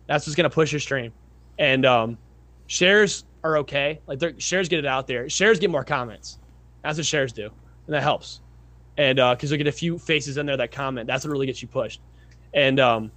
That's 0.06 0.26
what's 0.26 0.36
gonna 0.36 0.50
push 0.50 0.72
your 0.72 0.80
stream. 0.80 1.12
And 1.58 1.86
um, 1.86 2.18
shares 2.66 3.24
are 3.42 3.58
okay. 3.58 4.00
Like 4.06 4.20
shares 4.38 4.68
get 4.68 4.80
it 4.80 4.86
out 4.86 5.06
there. 5.06 5.28
Shares 5.28 5.58
get 5.58 5.70
more 5.70 5.84
comments. 5.84 6.38
That's 6.84 6.98
what 6.98 7.06
shares 7.06 7.32
do, 7.32 7.50
and 7.86 7.94
that 7.94 8.02
helps. 8.02 8.42
And 8.98 9.16
because 9.16 9.50
they 9.50 9.56
get 9.56 9.66
a 9.66 9.72
few 9.72 9.98
faces 9.98 10.36
in 10.36 10.46
there 10.46 10.56
that 10.58 10.70
comment, 10.70 11.06
that's 11.06 11.24
what 11.24 11.32
really 11.32 11.46
gets 11.46 11.62
you 11.62 11.66
pushed. 11.66 12.00
And 12.52 12.78
um, 12.78 13.10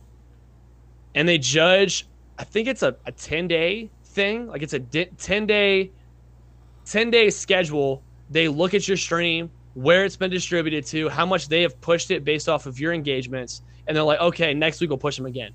and 1.13 1.27
they 1.27 1.37
judge. 1.37 2.07
I 2.39 2.43
think 2.45 2.67
it's 2.67 2.81
a, 2.81 2.95
a 3.05 3.11
ten 3.11 3.47
day 3.47 3.91
thing. 4.05 4.47
Like 4.47 4.63
it's 4.63 4.73
a 4.73 4.79
di- 4.79 5.09
ten 5.17 5.45
day, 5.45 5.91
ten 6.85 7.11
day 7.11 7.29
schedule. 7.29 8.03
They 8.29 8.47
look 8.47 8.73
at 8.73 8.87
your 8.87 8.97
stream, 8.97 9.51
where 9.73 10.05
it's 10.05 10.17
been 10.17 10.31
distributed 10.31 10.85
to, 10.87 11.09
how 11.09 11.25
much 11.25 11.49
they 11.49 11.61
have 11.61 11.79
pushed 11.81 12.09
it 12.09 12.23
based 12.23 12.49
off 12.49 12.65
of 12.65 12.79
your 12.79 12.93
engagements, 12.93 13.61
and 13.85 13.95
they're 13.95 14.03
like, 14.03 14.19
okay, 14.19 14.53
next 14.53 14.79
week 14.79 14.89
we'll 14.89 14.97
push 14.97 15.17
them 15.17 15.25
again. 15.25 15.51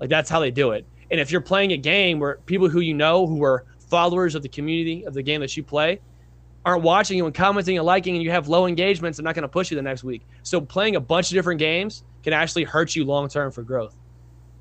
Like 0.00 0.10
that's 0.10 0.28
how 0.28 0.38
they 0.38 0.50
do 0.50 0.72
it. 0.72 0.86
And 1.10 1.18
if 1.18 1.32
you're 1.32 1.40
playing 1.40 1.72
a 1.72 1.76
game 1.78 2.20
where 2.20 2.36
people 2.44 2.68
who 2.68 2.80
you 2.80 2.94
know 2.94 3.26
who 3.26 3.42
are 3.42 3.64
followers 3.88 4.34
of 4.34 4.42
the 4.42 4.48
community 4.48 5.06
of 5.06 5.14
the 5.14 5.22
game 5.22 5.40
that 5.40 5.56
you 5.56 5.62
play 5.62 5.98
aren't 6.68 6.82
watching 6.82 7.16
you 7.16 7.24
and 7.26 7.34
commenting 7.34 7.78
and 7.78 7.86
liking 7.86 8.14
and 8.14 8.22
you 8.22 8.30
have 8.30 8.48
low 8.48 8.66
engagements, 8.66 9.16
they're 9.16 9.24
not 9.24 9.34
going 9.34 9.42
to 9.42 9.48
push 9.48 9.70
you 9.70 9.76
the 9.76 9.82
next 9.82 10.04
week. 10.04 10.26
So 10.42 10.60
playing 10.60 10.96
a 10.96 11.00
bunch 11.00 11.30
of 11.30 11.34
different 11.34 11.58
games 11.60 12.04
can 12.22 12.34
actually 12.34 12.64
hurt 12.64 12.94
you 12.94 13.06
long 13.06 13.28
term 13.28 13.52
for 13.52 13.62
growth. 13.62 13.96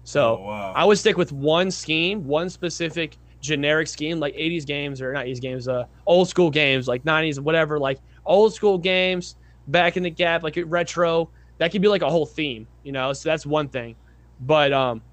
So 0.03 0.37
Oh, 0.37 0.41
wow. 0.43 0.73
I 0.73 0.85
would 0.85 0.97
stick 0.97 1.17
with 1.17 1.31
one 1.33 1.71
scheme, 1.71 2.23
one 2.25 2.49
specific 2.49 3.17
generic 3.41 3.87
scheme, 3.89 4.19
like 4.19 4.33
80s 4.35 4.65
games 4.65 5.01
or 5.01 5.11
not 5.13 5.27
80s 5.27 5.41
games, 5.41 5.67
uh, 5.67 5.85
old 6.05 6.29
school 6.29 6.49
games, 6.49 6.87
like 6.87 7.03
90s, 7.03 7.39
whatever, 7.39 7.79
like 7.79 7.99
old 8.25 8.53
school 8.53 8.77
games, 8.77 9.35
back 9.67 9.97
in 9.97 10.03
the 10.03 10.09
gap, 10.11 10.43
like 10.43 10.57
retro. 10.65 11.31
That 11.59 11.71
could 11.71 11.81
be 11.81 11.89
like 11.89 12.03
a 12.03 12.09
whole 12.09 12.25
theme, 12.25 12.69
you 12.83 12.93
know. 12.93 13.13
So 13.13 13.29
that's 13.29 13.45
one 13.45 13.69
thing. 13.69 13.97
But 14.39 14.71
um, 14.73 15.03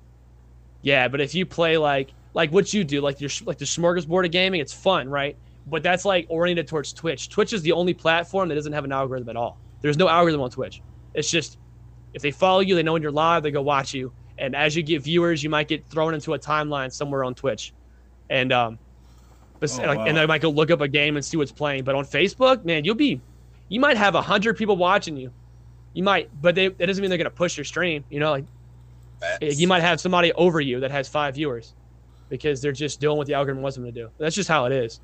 yeah. 0.82 1.08
But 1.08 1.20
if 1.20 1.34
you 1.34 1.46
play 1.46 1.78
like 1.78 2.14
like 2.34 2.52
what 2.52 2.72
you 2.72 2.84
do, 2.84 3.00
like 3.00 3.20
your 3.20 3.30
like 3.46 3.58
the 3.58 3.64
smorgasbord 3.64 4.26
of 4.26 4.32
gaming, 4.32 4.60
it's 4.60 4.74
fun, 4.74 5.08
right? 5.08 5.38
But 5.66 5.82
that's 5.82 6.04
like 6.04 6.26
oriented 6.28 6.68
towards 6.68 6.92
Twitch. 6.92 7.30
Twitch 7.30 7.52
is 7.52 7.62
the 7.62 7.72
only 7.72 7.94
platform 7.94 8.48
that 8.48 8.54
doesn't 8.54 8.72
have 8.72 8.84
an 8.84 8.92
algorithm 8.92 9.28
at 9.30 9.36
all. 9.36 9.58
There's 9.80 9.96
no 9.96 10.08
algorithm 10.08 10.40
on 10.42 10.50
Twitch. 10.50 10.82
It's 11.14 11.30
just 11.30 11.58
if 12.12 12.22
they 12.22 12.30
follow 12.30 12.60
you, 12.60 12.74
they 12.74 12.82
know 12.82 12.92
when 12.92 13.02
you're 13.02 13.10
live, 13.10 13.42
they 13.42 13.50
go 13.50 13.62
watch 13.62 13.94
you. 13.94 14.12
And 14.36 14.54
as 14.54 14.76
you 14.76 14.82
get 14.82 15.02
viewers, 15.02 15.42
you 15.42 15.48
might 15.50 15.68
get 15.68 15.86
thrown 15.88 16.12
into 16.14 16.34
a 16.34 16.38
timeline 16.38 16.92
somewhere 16.92 17.24
on 17.24 17.34
Twitch. 17.34 17.72
And 18.28 18.52
um 18.52 18.78
but, 19.60 19.72
Oh, 19.80 19.86
like, 19.86 19.98
wow. 19.98 20.04
and 20.06 20.16
they 20.16 20.26
might 20.26 20.42
go 20.42 20.50
look 20.50 20.70
up 20.70 20.80
a 20.80 20.88
game 20.88 21.16
and 21.16 21.24
see 21.24 21.36
what's 21.36 21.52
playing. 21.52 21.84
But 21.84 21.94
on 21.94 22.04
Facebook, 22.04 22.64
man, 22.64 22.84
you'll 22.84 22.94
be 22.96 23.20
you 23.68 23.80
might 23.80 23.96
have 23.96 24.14
a 24.14 24.22
hundred 24.22 24.56
people 24.58 24.76
watching 24.76 25.16
you. 25.16 25.32
You 25.94 26.02
might, 26.02 26.28
but 26.42 26.54
they, 26.54 26.68
that 26.68 26.86
doesn't 26.86 27.00
mean 27.00 27.08
they're 27.08 27.18
gonna 27.18 27.30
push 27.30 27.56
your 27.56 27.64
stream. 27.64 28.04
You 28.10 28.20
know, 28.20 28.32
like 28.32 28.44
Facts. 29.20 29.58
you 29.60 29.68
might 29.68 29.82
have 29.82 30.00
somebody 30.00 30.32
over 30.32 30.60
you 30.60 30.80
that 30.80 30.90
has 30.90 31.08
five 31.08 31.34
viewers 31.36 31.74
because 32.28 32.60
they're 32.60 32.72
just 32.72 33.00
doing 33.00 33.16
what 33.16 33.26
the 33.26 33.34
algorithm 33.34 33.62
wants 33.62 33.76
them 33.76 33.84
to 33.84 33.92
do. 33.92 34.10
That's 34.18 34.34
just 34.34 34.48
how 34.48 34.64
it 34.66 34.72
is. 34.72 35.00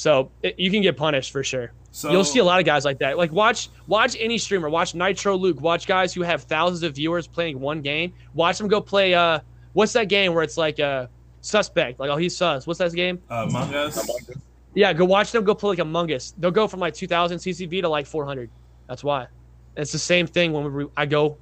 So 0.00 0.30
it, 0.42 0.58
you 0.58 0.70
can 0.70 0.80
get 0.80 0.96
punished 0.96 1.30
for 1.30 1.44
sure. 1.44 1.72
So 1.90 2.10
You'll 2.10 2.24
see 2.24 2.38
a 2.38 2.44
lot 2.44 2.58
of 2.58 2.64
guys 2.64 2.86
like 2.86 2.98
that. 3.00 3.18
Like 3.18 3.32
watch 3.32 3.68
watch 3.86 4.16
any 4.18 4.38
streamer, 4.38 4.70
watch 4.70 4.94
Nitro 4.94 5.36
Luke, 5.36 5.60
watch 5.60 5.86
guys 5.86 6.14
who 6.14 6.22
have 6.22 6.44
thousands 6.44 6.82
of 6.84 6.94
viewers 6.94 7.26
playing 7.26 7.60
one 7.60 7.82
game. 7.82 8.14
Watch 8.32 8.56
them 8.56 8.66
go 8.66 8.80
play 8.80 9.12
uh 9.12 9.40
what's 9.74 9.92
that 9.92 10.08
game 10.08 10.32
where 10.32 10.42
it's 10.42 10.56
like 10.56 10.80
uh 10.80 11.06
suspect, 11.42 12.00
like 12.00 12.08
oh 12.08 12.16
he's 12.16 12.34
sus. 12.34 12.66
What's 12.66 12.78
that 12.78 12.94
game? 12.94 13.20
uh, 13.30 13.46
Among 13.46 13.74
Us. 13.74 14.08
Yeah, 14.72 14.94
go 14.94 15.04
watch 15.04 15.32
them 15.32 15.44
go 15.44 15.54
play 15.54 15.70
like 15.70 15.80
Among 15.80 16.10
Us. 16.12 16.32
They'll 16.38 16.50
go 16.50 16.66
from 16.66 16.80
like 16.80 16.94
2000 16.94 17.36
CCV 17.36 17.82
to 17.82 17.88
like 17.90 18.06
400. 18.06 18.48
That's 18.88 19.04
why. 19.04 19.26
It's 19.76 19.92
the 19.92 19.98
same 19.98 20.26
thing 20.26 20.54
when 20.54 20.72
we, 20.72 20.86
I 20.96 21.04
go 21.04 21.36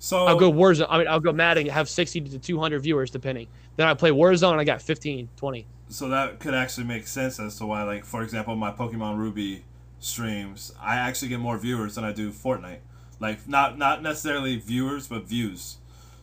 So 0.00 0.24
I'll 0.26 0.36
go 0.36 0.50
Warzone. 0.50 0.86
I 0.90 0.98
mean, 0.98 1.06
I'll 1.06 1.20
go 1.20 1.32
Madden, 1.32 1.64
have 1.66 1.88
60 1.88 2.22
to 2.22 2.38
200 2.40 2.80
viewers 2.80 3.12
depending. 3.12 3.46
Then 3.76 3.86
I 3.86 3.94
play 3.94 4.10
Warzone, 4.10 4.50
and 4.50 4.60
I 4.60 4.64
got 4.64 4.82
15, 4.82 5.28
20. 5.36 5.66
So 5.90 6.08
that 6.08 6.38
could 6.40 6.54
actually 6.54 6.84
make 6.86 7.06
sense 7.06 7.38
as 7.38 7.58
to 7.58 7.66
why, 7.66 7.82
like, 7.82 8.04
for 8.04 8.22
example, 8.22 8.56
my 8.56 8.70
Pokemon 8.72 9.18
Ruby 9.18 9.64
streams, 9.98 10.72
I 10.80 10.96
actually 10.96 11.28
get 11.28 11.40
more 11.40 11.58
viewers 11.58 11.94
than 11.96 12.04
I 12.04 12.12
do 12.12 12.30
Fortnite. 12.30 12.78
Like, 13.20 13.46
not 13.46 13.76
not 13.76 14.02
necessarily 14.02 14.56
viewers, 14.56 15.06
but 15.08 15.24
views. 15.24 15.76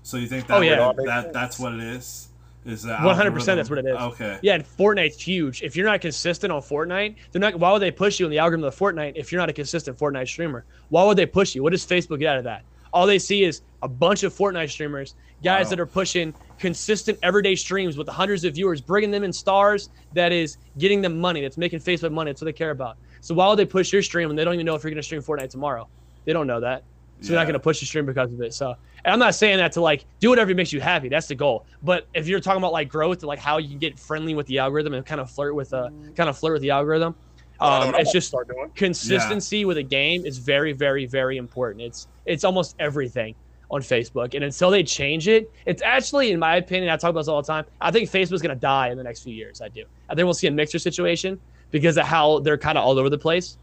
So 0.04 0.18
you 0.18 0.28
think 0.28 0.48
that 0.48 0.58
Oh, 0.58 0.62
yeah. 0.62 0.88
would- 0.88 1.06
that 1.08 1.32
that's 1.34 1.60
what 1.60 1.74
it 1.74 1.82
is? 1.84 2.30
Is 2.66 2.84
that 2.84 3.00
100% 3.00 3.56
that's 3.56 3.70
what 3.70 3.80
it 3.80 3.86
is. 3.86 3.96
Okay. 3.96 4.40
Yeah, 4.42 4.56
and 4.56 4.66
Fortnite's 4.66 5.22
huge. 5.22 5.64
If 5.64 5.76
you're 5.78 5.86
not 5.86 6.02
consistent 6.02 6.52
on 6.52 6.62
Fortnite, 6.62 7.16
they're 7.32 7.40
not. 7.40 7.56
Why 7.56 7.72
would 7.72 7.82
they 7.82 7.92
push 7.92 8.20
you 8.20 8.26
in 8.26 8.30
the 8.32 8.40
algorithm 8.40 8.66
of 8.68 8.76
Fortnite 8.76 9.14
if 9.16 9.32
you're 9.32 9.40
not 9.40 9.48
a 9.50 9.54
consistent 9.54 9.98
Fortnite 9.98 10.28
streamer? 10.28 10.66
Why 10.90 11.06
would 11.06 11.18
they 11.18 11.26
push 11.26 11.56
you? 11.56 11.64
What 11.64 11.72
does 11.72 11.86
Facebook 11.86 12.20
get 12.20 12.28
out 12.30 12.38
of 12.40 12.44
that? 12.44 12.64
All 12.92 13.06
they 13.06 13.20
see 13.20 13.44
is 13.44 13.62
a 13.84 13.88
bunch 13.88 14.24
of 14.24 14.34
Fortnite 14.34 14.70
streamers, 14.70 15.16
guys 15.44 15.66
Wow. 15.68 15.70
that 15.70 15.80
are 15.80 15.86
pushing 15.86 16.34
consistent 16.60 17.18
everyday 17.24 17.56
streams 17.56 17.98
with 17.98 18.08
hundreds 18.08 18.44
of 18.44 18.56
viewers, 18.56 18.82
bringing 18.82 19.12
them 19.12 19.24
in 19.24 19.34
stars. 19.34 19.90
That 20.14 20.32
is 20.32 20.58
getting 20.78 21.02
them 21.02 21.20
money. 21.20 21.42
That's 21.42 21.58
making 21.58 21.80
Facebook 21.80 22.12
money. 22.12 22.32
That's 22.32 22.42
what 22.42 22.46
they 22.46 22.54
care 22.54 22.72
about. 22.72 22.98
So 23.22 23.36
why 23.36 23.48
would 23.50 23.60
they 23.60 23.66
push 23.66 23.92
your 23.92 24.02
stream 24.02 24.30
when 24.30 24.36
they 24.36 24.44
don't 24.44 24.54
even 24.54 24.66
know 24.66 24.76
if 24.76 24.84
you're 24.84 24.92
going 24.92 25.02
to 25.02 25.04
stream 25.04 25.22
Fortnite 25.22 25.50
tomorrow? 25.50 25.88
They 26.26 26.34
don't 26.34 26.48
know 26.48 26.60
that. 26.60 26.84
So 27.22 27.30
they're 27.30 27.38
not 27.38 27.46
going 27.46 27.54
to 27.54 27.60
push 27.60 27.80
the 27.80 27.88
stream 27.88 28.06
because 28.06 28.32
of 28.32 28.42
it. 28.42 28.54
So, 28.54 28.76
and 29.04 29.12
I'm 29.12 29.18
not 29.18 29.34
saying 29.34 29.58
that 29.58 29.72
to 29.72 29.82
like 29.82 30.06
do 30.20 30.30
whatever 30.30 30.54
makes 30.54 30.72
you 30.72 30.80
happy. 30.80 31.10
That's 31.10 31.28
the 31.28 31.36
goal. 31.36 31.66
But 31.82 32.08
if 32.14 32.28
you're 32.28 32.40
talking 32.40 32.60
about 32.60 32.74
like 32.74 32.90
growth, 32.90 33.20
and 33.20 33.28
like 33.28 33.40
how 33.40 33.58
you 33.58 33.70
can 33.70 33.80
get 33.80 33.98
friendly 33.98 34.36
with 34.36 34.46
the 34.46 34.60
algorithm 34.60 34.94
and 34.94 35.04
kind 35.04 35.20
of 35.20 35.32
flirt 35.32 35.56
with 35.56 35.74
uh 35.74 35.90
kind 36.16 36.30
of 36.30 36.38
flirt 36.38 36.54
with 36.54 36.62
the 36.62 36.70
algorithm, 36.70 37.16
um, 37.60 37.96
it's 37.96 38.12
just 38.12 38.28
start 38.28 38.48
doing. 38.48 38.70
consistency 38.76 39.66
with 39.66 39.78
a 39.78 39.84
game 39.84 40.26
is 40.26 40.38
very, 40.38 40.74
very, 40.74 41.06
very 41.08 41.38
important. 41.38 41.82
It's 41.82 42.08
it's 42.26 42.44
almost 42.44 42.76
everything. 42.80 43.36
On 43.70 43.82
Facebook. 43.82 44.34
And 44.34 44.44
until 44.44 44.70
they 44.72 44.84
change 44.84 45.28
it, 45.28 45.52
it's 45.66 45.82
actually, 45.82 46.32
in 46.32 46.40
my 46.40 46.56
opinion, 46.56 46.92
I 46.92 46.98
talk 46.98 47.10
about 47.10 47.22
this 47.22 47.28
all 47.28 47.42
the 47.42 47.48
time. 47.48 47.66
I 47.82 47.92
think 47.92 48.10
Facebook's 48.10 48.42
going 48.42 48.56
to 48.56 48.60
die 48.60 48.90
in 48.90 48.98
the 48.98 49.04
next 49.04 49.24
few 49.24 49.34
years. 49.34 49.62
I 49.62 49.68
do. 49.68 49.84
I 50.10 50.16
think 50.16 50.26
we'll 50.26 50.34
see 50.34 50.48
a 50.48 50.52
mixer 50.52 50.80
situation 50.80 51.40
because 51.72 51.98
of 51.98 52.06
how 52.06 52.40
they're 52.40 52.58
kind 52.58 52.78
of 52.78 52.86
all 52.86 52.98
over 52.98 53.10
the 53.10 53.18
place. 53.18 53.58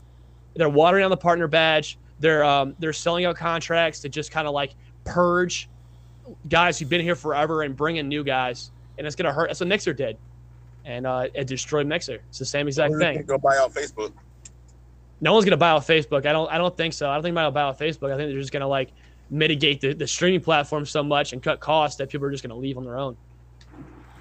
They're 0.55 0.69
watering 0.69 1.05
on 1.05 1.11
the 1.11 1.17
partner 1.17 1.49
badge. 1.49 1.99
They're 2.21 2.45
um, 2.45 2.77
they're 2.79 2.93
selling 2.93 3.25
out 3.25 3.37
contracts 3.37 4.01
to 4.01 4.09
just 4.09 4.31
kind 4.31 4.47
of 4.47 4.55
like 4.55 4.75
purge 5.05 5.69
guys 6.49 6.79
who've 6.79 6.89
been 6.89 7.01
here 7.01 7.17
forever 7.17 7.63
and 7.63 7.77
bring 7.77 7.97
in 7.97 8.09
new 8.09 8.23
guys, 8.23 8.71
and 8.99 9.07
it's 9.07 9.17
gonna 9.17 9.33
hurt. 9.33 9.49
That's 9.49 9.61
what 9.61 9.69
Mixer 9.69 9.93
did, 9.93 10.17
and 10.85 11.07
uh, 11.07 11.27
it 11.35 11.49
destroyed 11.49 11.87
Mixer. 11.87 12.21
It's 12.29 12.39
the 12.39 12.45
same 12.45 12.69
exact 12.69 12.95
thing. 12.97 13.23
Go 13.25 13.37
buy 13.37 13.57
out 13.57 13.73
Facebook. 13.75 14.13
No 15.21 15.33
one's 15.33 15.45
gonna 15.45 15.57
buy 15.57 15.71
out 15.71 15.87
Facebook. 15.87 16.25
I 16.25 16.33
don't. 16.33 16.51
I 16.51 16.59
don't 16.59 16.77
think 16.77 16.95
so. 16.95 17.11
I 17.11 17.15
don't 17.15 17.25
think 17.25 17.35
will 17.35 17.51
buy 17.51 17.63
out 17.63 17.79
Facebook. 17.79 18.13
I 18.13 18.17
think 18.17 18.31
they're 18.31 18.41
just 18.41 18.53
gonna 18.53 18.69
like 18.69 18.91
mitigate 19.35 19.81
the, 19.81 19.93
the 19.93 20.07
streaming 20.07 20.41
platform 20.41 20.87
so 20.87 21.03
much 21.03 21.33
and 21.33 21.43
cut 21.43 21.61
costs 21.61 21.97
that 21.99 22.09
people 22.11 22.27
are 22.27 22.31
just 22.31 22.43
gonna 22.45 22.57
leave 22.57 22.77
on 22.79 22.85
their 22.85 22.97
own. 22.99 23.17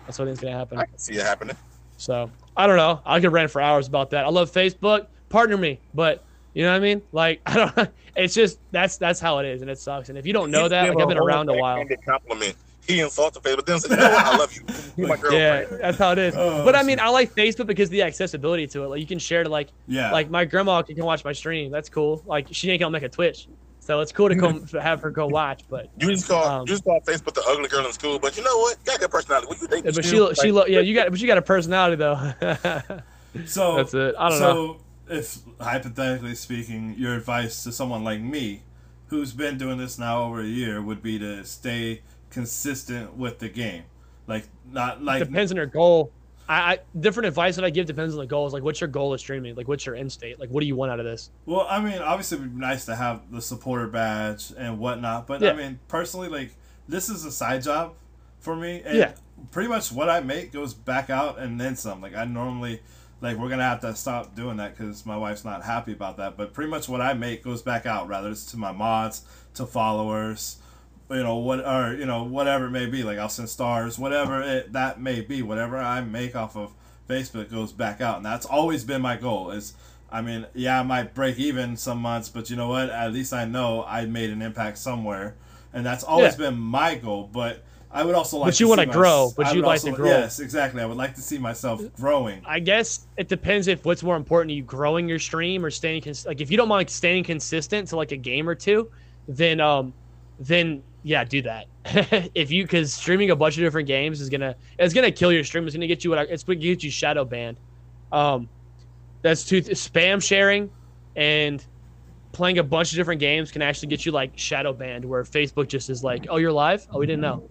That's 0.05 0.19
what 0.19 0.25
I 0.25 0.31
think's 0.31 0.41
gonna 0.41 0.57
happen. 0.57 0.77
I 0.79 0.85
can 0.85 0.97
see 0.97 1.15
it 1.15 1.23
happening. 1.23 1.55
So 1.97 2.29
I 2.57 2.67
don't 2.67 2.77
know. 2.77 3.01
I 3.05 3.19
could 3.19 3.31
rant 3.31 3.51
for 3.51 3.61
hours 3.61 3.87
about 3.87 4.09
that. 4.11 4.25
I 4.25 4.29
love 4.29 4.51
Facebook. 4.51 5.07
Partner 5.29 5.57
me, 5.57 5.79
but 5.93 6.23
you 6.53 6.63
know 6.63 6.69
what 6.71 6.77
I 6.77 6.79
mean? 6.79 7.01
Like 7.11 7.41
I 7.45 7.55
don't. 7.55 7.89
It's 8.15 8.33
just 8.33 8.59
that's 8.71 8.97
that's 8.97 9.19
how 9.19 9.39
it 9.39 9.45
is, 9.45 9.61
and 9.61 9.71
it 9.71 9.79
sucks. 9.79 10.09
And 10.09 10.17
if 10.17 10.25
you 10.25 10.33
don't 10.33 10.51
know 10.51 10.63
He 10.63 10.69
that, 10.69 10.89
like 10.89 11.01
I've 11.01 11.07
been 11.07 11.17
around 11.17 11.49
a 11.49 11.53
while. 11.53 11.77
backhanded 11.77 12.05
Compliment. 12.05 12.55
He 12.85 12.99
insulted 12.99 13.41
Facebook, 13.41 13.55
but 13.55 13.65
then 13.65 13.79
said, 13.79 13.91
"You 13.91 13.97
know 13.97 14.11
what? 14.11 14.25
I 14.25 14.37
love 14.37 14.53
you. 14.53 14.61
You're 14.97 15.07
my 15.07 15.17
Yeah, 15.31 15.63
that's 15.81 15.97
how 15.97 16.11
it 16.11 16.17
is. 16.17 16.35
Oh, 16.37 16.65
but 16.65 16.75
I 16.75 16.83
mean, 16.83 16.99
I 16.99 17.07
like 17.07 17.33
Facebook 17.33 17.65
because 17.65 17.87
of 17.87 17.91
the 17.93 18.01
accessibility 18.01 18.67
to 18.67 18.83
it. 18.83 18.87
Like 18.89 18.99
you 18.99 19.07
can 19.07 19.19
share 19.19 19.43
to 19.43 19.49
like 19.49 19.69
Yeah. 19.87 20.11
like 20.11 20.29
my 20.29 20.43
grandma 20.43 20.81
can 20.81 21.03
watch 21.03 21.23
my 21.23 21.31
stream. 21.31 21.71
That's 21.71 21.87
cool. 21.89 22.21
Like 22.25 22.47
she 22.51 22.69
ain't 22.69 22.81
gonna 22.81 22.91
make 22.91 23.03
a 23.03 23.09
Twitch, 23.09 23.47
so 23.83 23.99
it's 23.99 24.11
cool 24.13 24.29
to 24.29 24.35
come 24.35 24.65
have 24.81 25.01
her 25.01 25.11
go 25.11 25.27
watch. 25.27 25.63
But 25.69 25.89
You 25.99 26.07
just 26.07 26.27
call 26.27 26.45
Um, 26.47 26.61
you 26.61 26.67
just 26.67 26.85
call 26.85 27.01
Facebook 27.01 27.33
the 27.33 27.43
ugly 27.47 27.67
girl 27.67 27.85
in 27.85 27.91
school, 27.91 28.17
but 28.17 28.37
you 28.37 28.43
know 28.43 28.57
what? 28.57 28.77
You 28.79 28.85
got 28.85 28.95
a 28.95 28.99
good 28.99 29.11
personality. 29.11 29.47
What 29.47 29.61
you 29.61 29.67
think? 29.67 29.85
yeah, 29.85 29.91
but 29.93 30.05
she 30.05 30.33
she 30.41 30.51
lo- 30.51 30.65
yeah 30.65 30.79
you 30.79 30.95
got 30.95 31.09
but 31.09 31.19
you 31.19 31.27
got 31.27 31.37
a 31.37 31.41
personality 31.41 31.97
though. 31.97 32.15
so 33.45 33.75
That's 33.75 33.93
it. 33.93 34.15
I 34.17 34.29
don't 34.29 34.37
so 34.39 34.53
know. 34.53 34.73
So 34.73 34.79
if 35.09 35.37
hypothetically 35.59 36.35
speaking, 36.35 36.95
your 36.97 37.15
advice 37.15 37.63
to 37.63 37.71
someone 37.71 38.03
like 38.03 38.21
me, 38.21 38.63
who's 39.07 39.33
been 39.33 39.57
doing 39.57 39.77
this 39.77 39.99
now 39.99 40.23
over 40.23 40.39
a 40.41 40.45
year, 40.45 40.81
would 40.81 41.03
be 41.03 41.19
to 41.19 41.43
stay 41.43 42.01
consistent 42.29 43.15
with 43.17 43.39
the 43.39 43.49
game, 43.49 43.83
like 44.27 44.45
not 44.71 45.03
like 45.03 45.19
depends 45.25 45.51
on 45.51 45.57
your 45.57 45.65
goal. 45.65 46.11
I, 46.53 46.71
I 46.73 46.79
different 46.99 47.27
advice 47.27 47.55
that 47.55 47.65
I 47.65 47.69
give 47.69 47.85
depends 47.85 48.13
on 48.13 48.19
the 48.19 48.25
goals. 48.27 48.53
Like 48.53 48.63
what's 48.63 48.79
your 48.81 48.87
goal 48.87 49.13
of 49.13 49.19
streaming? 49.19 49.55
Like 49.55 49.67
what's 49.67 49.85
your 49.85 49.95
end 49.95 50.11
state? 50.11 50.39
Like 50.39 50.49
what 50.49 50.61
do 50.61 50.67
you 50.67 50.75
want 50.75 50.91
out 50.91 50.99
of 50.99 51.05
this? 51.05 51.31
Well, 51.45 51.65
I 51.69 51.79
mean, 51.81 51.99
obviously, 51.99 52.37
it'd 52.37 52.53
be 52.53 52.59
nice 52.59 52.85
to 52.85 52.95
have 52.95 53.21
the 53.31 53.41
supporter 53.41 53.87
badge 53.87 54.51
and 54.57 54.79
whatnot, 54.79 55.27
but 55.27 55.41
Yeah. 55.41 55.51
I 55.51 55.55
mean, 55.55 55.79
personally, 55.87 56.29
like 56.29 56.51
this 56.87 57.09
is 57.09 57.25
a 57.25 57.31
side 57.31 57.63
job 57.63 57.93
for 58.39 58.55
me, 58.55 58.81
and 58.85 58.97
Yeah. 58.97 59.13
pretty 59.51 59.69
much 59.69 59.91
what 59.91 60.09
I 60.09 60.19
make 60.19 60.51
goes 60.51 60.73
back 60.73 61.09
out 61.09 61.39
and 61.39 61.59
then 61.59 61.75
some. 61.75 62.01
Like 62.01 62.15
I 62.15 62.25
normally, 62.25 62.81
like 63.21 63.37
we're 63.37 63.49
gonna 63.49 63.63
have 63.63 63.81
to 63.81 63.95
stop 63.95 64.35
doing 64.35 64.57
that 64.57 64.77
because 64.77 65.05
my 65.05 65.17
wife's 65.17 65.45
not 65.45 65.63
happy 65.63 65.93
about 65.93 66.17
that. 66.17 66.37
But 66.37 66.53
pretty 66.53 66.69
much 66.69 66.87
what 66.89 67.01
I 67.01 67.13
make 67.13 67.43
goes 67.43 67.61
back 67.61 67.85
out, 67.85 68.07
rather 68.07 68.29
it's 68.29 68.45
to 68.51 68.57
my 68.57 68.71
mods, 68.71 69.23
to 69.55 69.65
followers, 69.65 70.57
you 71.13 71.23
know 71.23 71.37
what, 71.37 71.59
or 71.65 71.93
you 71.95 72.05
know 72.05 72.23
whatever 72.23 72.65
it 72.65 72.71
may 72.71 72.85
be. 72.85 73.03
Like 73.03 73.17
I'll 73.17 73.29
send 73.29 73.49
stars, 73.49 73.97
whatever 73.99 74.41
it 74.41 74.73
that 74.73 74.99
may 74.99 75.21
be. 75.21 75.41
Whatever 75.41 75.77
I 75.77 76.01
make 76.01 76.35
off 76.35 76.55
of 76.55 76.73
Facebook 77.09 77.51
goes 77.51 77.71
back 77.71 78.01
out, 78.01 78.17
and 78.17 78.25
that's 78.25 78.45
always 78.45 78.83
been 78.83 79.01
my 79.01 79.15
goal. 79.17 79.51
Is 79.51 79.73
I 80.11 80.21
mean, 80.21 80.45
yeah, 80.53 80.79
I 80.79 80.83
might 80.83 81.13
break 81.15 81.37
even 81.39 81.75
some 81.77 81.97
months, 81.99 82.29
but 82.29 82.49
you 82.49 82.55
know 82.55 82.69
what? 82.69 82.89
At 82.89 83.13
least 83.13 83.33
I 83.33 83.45
know 83.45 83.83
I 83.87 84.05
made 84.05 84.29
an 84.29 84.41
impact 84.41 84.77
somewhere, 84.77 85.35
and 85.73 85.85
that's 85.85 86.03
always 86.03 86.33
Yeah. 86.33 86.49
been 86.49 86.57
my 86.59 86.95
goal. 86.95 87.29
But 87.33 87.63
I 87.91 88.03
would 88.03 88.15
also 88.15 88.37
like. 88.37 88.47
But 88.47 88.59
you 88.59 88.65
to 88.65 88.69
wanna 88.69 88.81
see 88.83 88.87
my- 88.87 88.93
grow, 88.93 89.31
but 89.37 89.47
you'd 89.47 89.57
would 89.61 89.67
like 89.67 89.81
to 89.81 89.91
grow. 89.91 90.07
Yes, 90.07 90.39
exactly. 90.39 90.81
I 90.81 90.85
would 90.85 90.97
like 90.97 91.13
to 91.15 91.21
see 91.21 91.37
myself 91.37 91.81
growing. 91.99 92.41
I 92.45 92.59
guess 92.59 93.05
it 93.17 93.27
depends 93.27 93.67
if 93.67 93.85
what's 93.85 94.01
more 94.03 94.15
important 94.15 94.49
to 94.49 94.55
you, 94.55 94.63
growing 94.63 95.07
your 95.07 95.19
stream 95.19 95.63
or 95.65 95.69
staying 95.69 96.01
cons- 96.01 96.25
like 96.25 96.41
if 96.41 96.49
you 96.49 96.57
don't 96.57 96.67
mind 96.69 96.89
staying 96.89 97.23
consistent 97.23 97.87
to 97.89 97.95
like 97.95 98.11
a 98.11 98.17
game 98.17 98.47
or 98.49 98.55
two, 98.55 98.89
then 99.27 99.59
um, 99.59 99.93
then 100.39 100.81
yeah, 101.03 101.23
do 101.23 101.41
that. 101.43 101.67
if 102.33 102.49
you 102.51 102.63
because 102.63 102.93
streaming 102.93 103.29
a 103.29 103.35
bunch 103.35 103.57
of 103.57 103.61
different 103.61 103.87
games 103.87 104.21
is 104.21 104.29
gonna 104.29 104.55
it's 104.79 104.93
gonna 104.93 105.11
kill 105.11 105.31
your 105.31 105.43
stream. 105.43 105.65
It's 105.65 105.75
gonna 105.75 105.87
get 105.87 106.03
you 106.03 106.09
what 106.09 106.19
I- 106.19 106.23
it's 106.23 106.43
gonna 106.43 106.59
get 106.59 106.83
you 106.83 106.89
shadow 106.89 107.25
banned. 107.25 107.57
Um, 108.11 108.49
that's 109.21 109.43
two 109.43 109.61
th- 109.61 109.77
spam 109.77 110.21
sharing 110.21 110.69
and 111.15 111.65
playing 112.31 112.57
a 112.57 112.63
bunch 112.63 112.91
of 112.91 112.95
different 112.97 113.19
games 113.19 113.51
can 113.51 113.61
actually 113.61 113.87
get 113.89 114.05
you 114.05 114.11
like 114.11 114.31
shadow 114.37 114.73
banned 114.73 115.05
where 115.05 115.23
Facebook 115.23 115.67
just 115.67 115.89
is 115.89 116.03
like, 116.03 116.25
oh, 116.29 116.37
you're 116.37 116.51
live. 116.51 116.85
Oh, 116.91 116.99
we 116.99 117.05
didn't 117.05 117.21
know. 117.21 117.47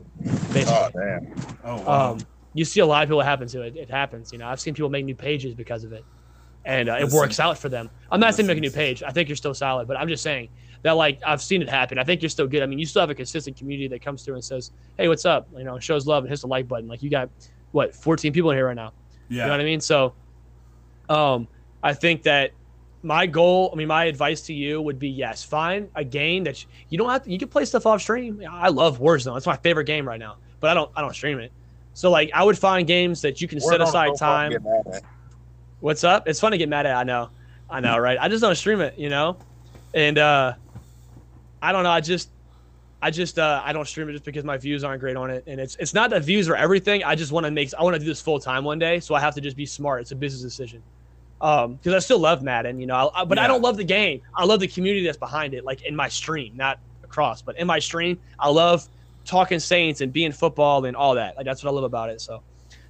Basically. 0.52 0.64
Oh 0.66 0.90
damn. 0.92 1.34
Oh 1.64 1.82
wow. 1.82 2.10
Um, 2.12 2.18
you 2.54 2.64
see 2.64 2.80
a 2.80 2.86
lot 2.86 3.02
of 3.02 3.08
people 3.08 3.22
happen 3.22 3.48
to 3.48 3.62
it. 3.62 3.76
It 3.76 3.90
happens. 3.90 4.32
You 4.32 4.38
know, 4.38 4.46
I've 4.48 4.60
seen 4.60 4.74
people 4.74 4.90
make 4.90 5.04
new 5.04 5.14
pages 5.14 5.54
because 5.54 5.84
of 5.84 5.92
it, 5.92 6.04
and 6.64 6.88
uh, 6.88 6.96
it 7.00 7.08
works 7.10 7.40
out 7.40 7.56
for 7.58 7.68
them. 7.68 7.88
I'm 8.10 8.20
not 8.20 8.34
saying 8.34 8.46
make 8.46 8.58
a 8.58 8.60
new 8.60 8.70
page. 8.70 9.02
I 9.02 9.10
think 9.10 9.28
you're 9.28 9.36
still 9.36 9.54
solid, 9.54 9.88
but 9.88 9.96
I'm 9.96 10.08
just 10.08 10.22
saying 10.22 10.48
that 10.82 10.92
like 10.92 11.20
I've 11.24 11.42
seen 11.42 11.62
it 11.62 11.68
happen. 11.68 11.98
I 11.98 12.04
think 12.04 12.22
you're 12.22 12.28
still 12.28 12.46
good. 12.46 12.62
I 12.62 12.66
mean, 12.66 12.78
you 12.78 12.86
still 12.86 13.00
have 13.00 13.10
a 13.10 13.14
consistent 13.14 13.56
community 13.56 13.88
that 13.88 14.02
comes 14.02 14.24
through 14.24 14.34
and 14.34 14.44
says, 14.44 14.72
"Hey, 14.96 15.08
what's 15.08 15.24
up?" 15.24 15.48
You 15.56 15.64
know, 15.64 15.78
shows 15.78 16.06
love 16.06 16.24
and 16.24 16.30
hits 16.30 16.42
the 16.42 16.48
like 16.48 16.68
button. 16.68 16.88
Like 16.88 17.02
you 17.02 17.10
got 17.10 17.30
what 17.72 17.94
14 17.94 18.32
people 18.32 18.50
in 18.50 18.56
here 18.56 18.66
right 18.66 18.76
now. 18.76 18.92
yeah. 19.28 19.42
You 19.42 19.46
know 19.46 19.52
what 19.52 19.60
I 19.60 19.64
mean? 19.64 19.80
So, 19.80 20.12
um, 21.08 21.48
I 21.82 21.94
think 21.94 22.22
that 22.24 22.52
my 23.02 23.26
goal, 23.26 23.70
I 23.72 23.76
mean, 23.76 23.88
my 23.88 24.04
advice 24.04 24.42
to 24.42 24.54
you 24.54 24.80
would 24.80 24.98
be 24.98 25.08
yes, 25.08 25.42
find 25.42 25.88
a 25.94 26.04
game 26.04 26.44
that 26.44 26.62
you, 26.62 26.68
you 26.90 26.98
don't 26.98 27.10
have 27.10 27.24
to, 27.24 27.30
you 27.30 27.38
can 27.38 27.48
play 27.48 27.64
stuff 27.64 27.86
off 27.86 28.00
stream. 28.00 28.42
I 28.48 28.68
love 28.68 29.00
Warzone. 29.00 29.36
It's 29.36 29.46
my 29.46 29.56
favorite 29.56 29.84
game 29.84 30.06
right 30.06 30.20
now, 30.20 30.36
but 30.60 30.70
I 30.70 30.74
don't, 30.74 30.90
I 30.94 31.00
don't 31.00 31.14
stream 31.14 31.38
it. 31.40 31.50
So 31.94 32.10
like, 32.10 32.30
I 32.32 32.44
would 32.44 32.58
find 32.58 32.86
games 32.86 33.20
that 33.22 33.40
you 33.40 33.48
can 33.48 33.60
set 33.60 33.80
aside 33.80 34.16
time. 34.16 34.52
to 34.52 34.58
get 34.58 34.64
mad 34.64 34.94
at. 34.94 35.02
What's 35.80 36.04
up? 36.04 36.28
It's 36.28 36.38
fun 36.38 36.52
to 36.52 36.58
get 36.58 36.68
mad 36.68 36.86
at. 36.86 36.94
I 36.94 37.02
know, 37.02 37.30
I 37.68 37.80
know, 37.80 37.98
right? 37.98 38.18
I 38.20 38.28
just 38.28 38.40
don't 38.40 38.54
stream 38.54 38.80
it, 38.80 38.96
you 38.96 39.08
know, 39.08 39.36
and 39.94 40.16
uh, 40.16 40.54
I 41.62 41.72
don't 41.72 41.84
know. 41.84 41.90
I 41.90 42.00
just, 42.00 42.30
I 43.00 43.10
just, 43.10 43.38
uh, 43.38 43.62
I 43.64 43.72
don't 43.72 43.86
stream 43.86 44.08
it 44.08 44.12
just 44.12 44.24
because 44.24 44.44
my 44.44 44.58
views 44.58 44.84
aren't 44.84 45.00
great 45.00 45.16
on 45.16 45.30
it, 45.30 45.44
and 45.46 45.60
it's, 45.60 45.76
it's 45.76 45.94
not 45.94 46.10
that 46.10 46.24
views 46.24 46.48
are 46.48 46.56
everything. 46.56 47.02
I 47.04 47.14
just 47.14 47.32
want 47.32 47.46
to 47.46 47.50
make, 47.50 47.70
I 47.78 47.82
want 47.82 47.94
to 47.94 48.00
do 48.00 48.06
this 48.06 48.20
full 48.20 48.38
time 48.40 48.64
one 48.64 48.78
day, 48.78 49.00
so 49.00 49.14
I 49.14 49.20
have 49.20 49.34
to 49.36 49.40
just 49.40 49.56
be 49.56 49.66
smart. 49.66 50.02
It's 50.02 50.10
a 50.10 50.16
business 50.16 50.42
decision. 50.42 50.84
Um, 51.40 51.74
because 51.76 51.94
I 51.94 51.98
still 51.98 52.20
love 52.20 52.42
Madden, 52.42 52.78
you 52.78 52.86
know, 52.86 52.94
I, 53.14 53.22
I- 53.22 53.24
but 53.24 53.38
I 53.38 53.48
don't 53.48 53.62
love 53.62 53.76
the 53.76 53.82
game. 53.84 54.20
I 54.36 54.44
love 54.44 54.60
the 54.60 54.68
community 54.68 55.04
that's 55.04 55.18
behind 55.18 55.54
it, 55.54 55.64
like 55.64 55.82
in 55.82 55.96
my 55.96 56.08
stream, 56.08 56.56
not 56.56 56.78
across, 57.02 57.42
but 57.42 57.58
in 57.58 57.66
my 57.66 57.80
stream, 57.80 58.18
I 58.38 58.48
love 58.50 58.86
talking 59.24 59.58
Saints 59.58 60.00
and 60.00 60.12
being 60.12 60.30
football 60.32 60.84
and 60.84 60.96
all 60.96 61.16
that. 61.16 61.36
Like 61.36 61.44
that's 61.44 61.64
what 61.64 61.70
I 61.70 61.74
love 61.74 61.84
about 61.84 62.10
it. 62.10 62.20
So 62.20 62.44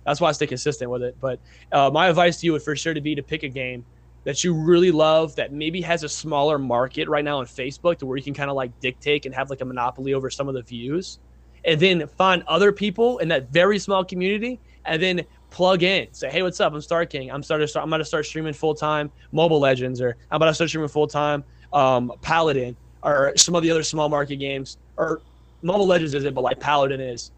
that's 0.04 0.20
why 0.20 0.28
I 0.28 0.32
stay 0.32 0.46
consistent 0.46 0.90
with 0.90 1.02
it. 1.02 1.16
But 1.18 1.40
uh, 1.70 1.90
my 1.90 2.08
advice 2.08 2.40
to 2.40 2.46
you 2.46 2.52
would 2.52 2.62
for 2.62 2.76
sure 2.76 2.92
to 2.92 3.00
be 3.00 3.14
to 3.14 3.22
pick 3.22 3.42
a 3.42 3.48
game 3.48 3.86
that 4.24 4.44
you 4.44 4.54
really 4.54 4.90
love 4.90 5.34
that 5.36 5.52
maybe 5.52 5.80
has 5.80 6.04
a 6.04 6.08
smaller 6.08 6.58
market 6.58 7.08
right 7.08 7.24
now 7.24 7.38
on 7.38 7.46
Facebook 7.46 7.98
to 7.98 8.06
where 8.06 8.16
you 8.16 8.22
can 8.22 8.34
kind 8.34 8.50
of 8.50 8.56
like 8.56 8.78
dictate 8.80 9.26
and 9.26 9.34
have 9.34 9.50
like 9.50 9.60
a 9.60 9.64
monopoly 9.64 10.14
over 10.14 10.30
some 10.30 10.48
of 10.48 10.54
the 10.54 10.62
views, 10.62 11.18
and 11.64 11.80
then 11.80 12.06
find 12.06 12.42
other 12.46 12.72
people 12.72 13.18
in 13.18 13.28
that 13.28 13.50
very 13.50 13.78
small 13.78 14.04
community 14.04 14.60
and 14.84 15.02
then 15.02 15.22
plug 15.50 15.82
in. 15.82 16.12
Say, 16.12 16.30
hey, 16.30 16.42
what's 16.42 16.60
up? 16.60 16.72
I'm 16.72 16.80
Star 16.80 17.06
King. 17.06 17.30
I'm 17.30 17.42
starting. 17.42 17.68
I'm 17.76 17.88
going 17.88 18.00
to 18.00 18.04
start 18.04 18.26
streaming 18.26 18.52
full 18.52 18.74
time 18.74 19.10
Mobile 19.32 19.60
Legends, 19.60 20.00
or 20.00 20.16
I'm 20.30 20.36
about 20.36 20.46
to 20.46 20.54
start 20.54 20.70
streaming 20.70 20.88
full 20.88 21.06
time 21.06 21.44
um, 21.72 22.12
Paladin, 22.22 22.76
or 23.02 23.32
some 23.36 23.54
of 23.54 23.62
the 23.62 23.70
other 23.70 23.82
small 23.82 24.08
market 24.08 24.36
games, 24.36 24.78
or 24.96 25.22
Mobile 25.62 25.86
Legends 25.86 26.14
isn't, 26.14 26.34
but 26.34 26.42
like 26.42 26.58
Paladin 26.60 27.00
is, 27.00 27.30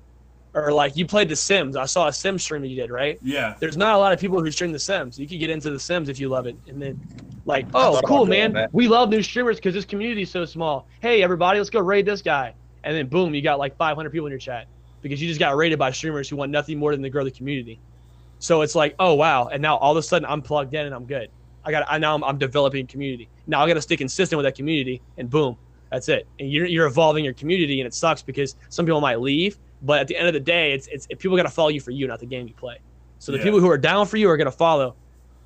or 0.54 0.72
like 0.72 0.96
you 0.96 1.06
played 1.06 1.28
The 1.28 1.36
Sims. 1.36 1.76
I 1.76 1.86
saw 1.86 2.08
a 2.08 2.12
Sim 2.12 2.38
stream 2.38 2.62
that 2.62 2.68
you 2.68 2.76
did, 2.76 2.90
right? 2.90 3.18
Yeah. 3.22 3.54
There's 3.60 3.76
not 3.76 3.94
a 3.94 3.98
lot 3.98 4.12
of 4.12 4.20
people 4.20 4.40
who 4.40 4.50
stream 4.50 4.72
The 4.72 4.78
Sims. 4.78 5.18
You 5.18 5.28
could 5.28 5.40
get 5.40 5.50
into 5.50 5.70
The 5.70 5.80
Sims 5.80 6.08
if 6.08 6.18
you 6.20 6.28
love 6.28 6.46
it, 6.46 6.56
and 6.66 6.80
then 6.80 7.00
like, 7.44 7.66
oh, 7.74 8.00
cool, 8.06 8.26
man. 8.26 8.52
that. 8.52 8.70
We 8.72 8.88
love 8.88 9.10
new 9.10 9.22
streamers 9.22 9.56
because 9.56 9.74
this 9.74 9.84
community 9.84 10.22
is 10.22 10.30
so 10.30 10.44
small. 10.44 10.88
Hey, 11.00 11.22
everybody, 11.22 11.58
let's 11.58 11.70
go 11.70 11.80
raid 11.80 12.06
this 12.06 12.22
guy, 12.22 12.54
and 12.84 12.96
then 12.96 13.08
boom, 13.08 13.34
you 13.34 13.42
got 13.42 13.58
like 13.58 13.76
500 13.76 14.10
people 14.10 14.26
in 14.26 14.30
your 14.30 14.38
chat 14.38 14.66
because 15.02 15.20
you 15.20 15.28
just 15.28 15.40
got 15.40 15.56
raided 15.56 15.78
by 15.78 15.90
streamers 15.90 16.28
who 16.28 16.36
want 16.36 16.50
nothing 16.50 16.78
more 16.78 16.92
than 16.92 17.02
to 17.02 17.10
grow 17.10 17.24
the 17.24 17.30
community. 17.30 17.80
So 18.38 18.62
it's 18.62 18.74
like, 18.74 18.94
oh 18.98 19.14
wow, 19.14 19.48
and 19.48 19.60
now 19.60 19.76
all 19.76 19.92
of 19.92 19.96
a 19.96 20.02
sudden 20.02 20.26
I'm 20.26 20.42
plugged 20.42 20.74
in 20.74 20.86
and 20.86 20.94
I'm 20.94 21.06
good. 21.06 21.28
I 21.64 21.70
got 21.70 21.84
I 21.88 21.98
now 21.98 22.14
I'm, 22.14 22.24
I'm 22.24 22.38
developing 22.38 22.86
community. 22.86 23.30
Now 23.46 23.62
I 23.62 23.68
got 23.68 23.74
to 23.74 23.82
stay 23.82 23.96
consistent 23.96 24.36
with 24.36 24.44
that 24.44 24.54
community, 24.54 25.02
and 25.16 25.28
boom, 25.30 25.56
that's 25.90 26.08
it. 26.08 26.28
And 26.38 26.50
you're 26.50 26.66
you're 26.66 26.86
evolving 26.86 27.24
your 27.24 27.34
community, 27.34 27.80
and 27.80 27.86
it 27.86 27.94
sucks 27.94 28.22
because 28.22 28.56
some 28.68 28.86
people 28.86 29.00
might 29.00 29.20
leave, 29.20 29.58
but 29.84 30.00
at 30.00 30.08
the 30.08 30.16
end 30.16 30.26
of 30.26 30.32
the 30.34 30.40
day, 30.40 30.72
it's 30.72 30.88
it's 30.88 31.06
people 31.18 31.36
got 31.36 31.44
to 31.44 31.50
follow 31.50 31.68
you 31.68 31.80
for 31.80 31.90
you, 31.90 32.06
not 32.06 32.18
the 32.20 32.26
game 32.26 32.48
you 32.48 32.54
play. 32.54 32.76
So 33.18 33.32
the 33.32 33.38
Yeah. 33.38 33.44
people 33.44 33.60
who 33.60 33.70
are 33.70 33.78
down 33.78 34.06
for 34.06 34.16
you 34.16 34.28
are 34.30 34.36
gonna 34.36 34.50
follow, 34.50 34.96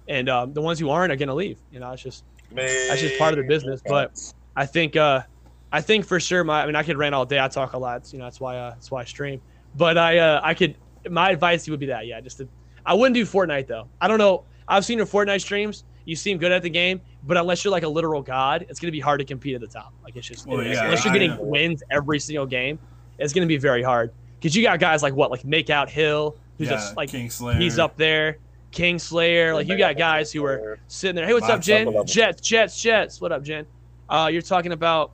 and 0.07 0.29
um, 0.29 0.53
the 0.53 0.63
ones 0.63 0.79
who 0.79 0.91
aren't 0.91 1.13
are 1.13 1.17
gonna 1.17 1.35
leave. 1.35 1.61
You 1.71 1.81
know, 1.81 1.91
it's 1.93 2.03
just 2.03 2.25
Man, 2.51 2.75
that's 2.89 3.01
just 3.01 3.19
part 3.19 3.35
of 3.35 3.39
the 3.39 3.45
business. 3.45 3.83
But 3.87 4.13
I 4.57 4.67
think 4.67 4.97
uh, 4.97 5.23
I 5.71 5.81
think 5.81 6.07
for 6.07 6.19
sure 6.21 6.45
my 6.45 6.63
I 6.63 6.67
mean 6.67 6.77
I 6.77 6.83
could 6.83 6.97
rant 6.97 7.15
all 7.15 7.27
day. 7.27 7.39
I 7.39 7.49
talk 7.49 7.73
a 7.75 7.79
lot. 7.79 8.11
You 8.13 8.19
know 8.19 8.25
that's 8.25 8.41
why 8.41 8.57
uh, 8.57 8.71
that's 8.71 8.91
why 8.91 9.03
I 9.03 9.05
stream. 9.05 9.43
But 9.75 9.99
I 9.99 10.19
uh, 10.19 10.41
I 10.43 10.55
could 10.55 10.79
my 11.11 11.31
advice 11.31 11.69
would 11.69 11.81
be 11.81 11.87
that 11.87 12.07
yeah 12.07 12.21
just 12.21 12.39
to, 12.39 12.49
I 12.87 12.95
wouldn't 12.95 13.15
do 13.15 13.25
Fortnite 13.25 13.67
though. 13.67 13.91
I 14.01 14.09
don't 14.09 14.19
know. 14.19 14.47
I've 14.67 14.85
seen 14.85 14.99
your 14.99 15.07
Fortnite 15.07 15.41
streams. 15.41 15.85
you 16.05 16.17
seem 16.17 16.39
good 16.39 16.53
at 16.53 16.63
the 16.63 16.71
game, 16.71 17.01
but 17.23 17.37
unless 17.37 17.65
you're 17.65 17.71
like 17.71 17.83
a 17.83 17.89
literal 17.89 18.23
god, 18.23 18.65
it's 18.69 18.81
going 18.81 18.89
to 18.89 18.93
be 18.93 19.01
hard 19.01 19.21
to 19.21 19.27
compete 19.27 19.55
at 19.55 19.61
the 19.61 19.67
top. 19.69 19.93
Like 20.03 20.17
it's 20.17 20.27
just 20.27 20.47
Well, 20.47 20.63
yeah, 20.65 20.85
unless 20.85 21.05
you're 21.05 21.13
getting 21.13 21.37
wins 21.39 21.83
every 21.91 22.19
single 22.19 22.47
game, 22.47 22.79
it's 23.19 23.33
going 23.33 23.47
to 23.47 23.49
be 23.49 23.59
very 23.59 23.83
hard 23.83 24.11
because 24.39 24.57
you 24.57 24.63
got 24.63 24.79
guys 24.81 25.03
like 25.03 25.15
what 25.15 25.31
like 25.31 25.45
Make 25.45 25.71
Out 25.71 25.91
Hill, 25.91 26.37
who's 26.59 26.69
yeah, 26.69 26.75
just 26.75 26.97
like 26.97 27.11
Kingslayer. 27.11 27.61
he's 27.61 27.79
up 27.79 27.97
there, 27.97 28.39
King 28.71 28.99
Slayer. 28.99 29.55
Like 29.55 29.69
you 29.69 29.77
got 29.79 29.97
guys 29.97 30.33
who 30.33 30.45
are 30.45 30.79
sitting 30.89 31.17
there. 31.17 31.27
Hey, 31.27 31.35
what's 31.35 31.49
up, 31.49 31.61
Jen? 31.61 32.07
Jets, 32.07 32.41
Jets, 32.41 32.81
Jets. 32.81 33.21
What 33.21 33.33
up, 33.33 33.43
Jen? 33.43 33.67
Uh, 34.09 34.29
you're 34.33 34.43
talking 34.43 34.73
about 34.73 35.13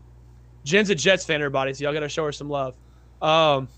Jen's 0.64 0.90
a 0.90 0.94
Jets 0.94 1.24
fan, 1.24 1.36
everybody. 1.36 1.72
So 1.74 1.84
y'all 1.84 1.92
got 1.92 2.00
to 2.00 2.08
show 2.08 2.24
her 2.24 2.32
some 2.32 2.48
love. 2.48 2.76
Um, 3.20 3.68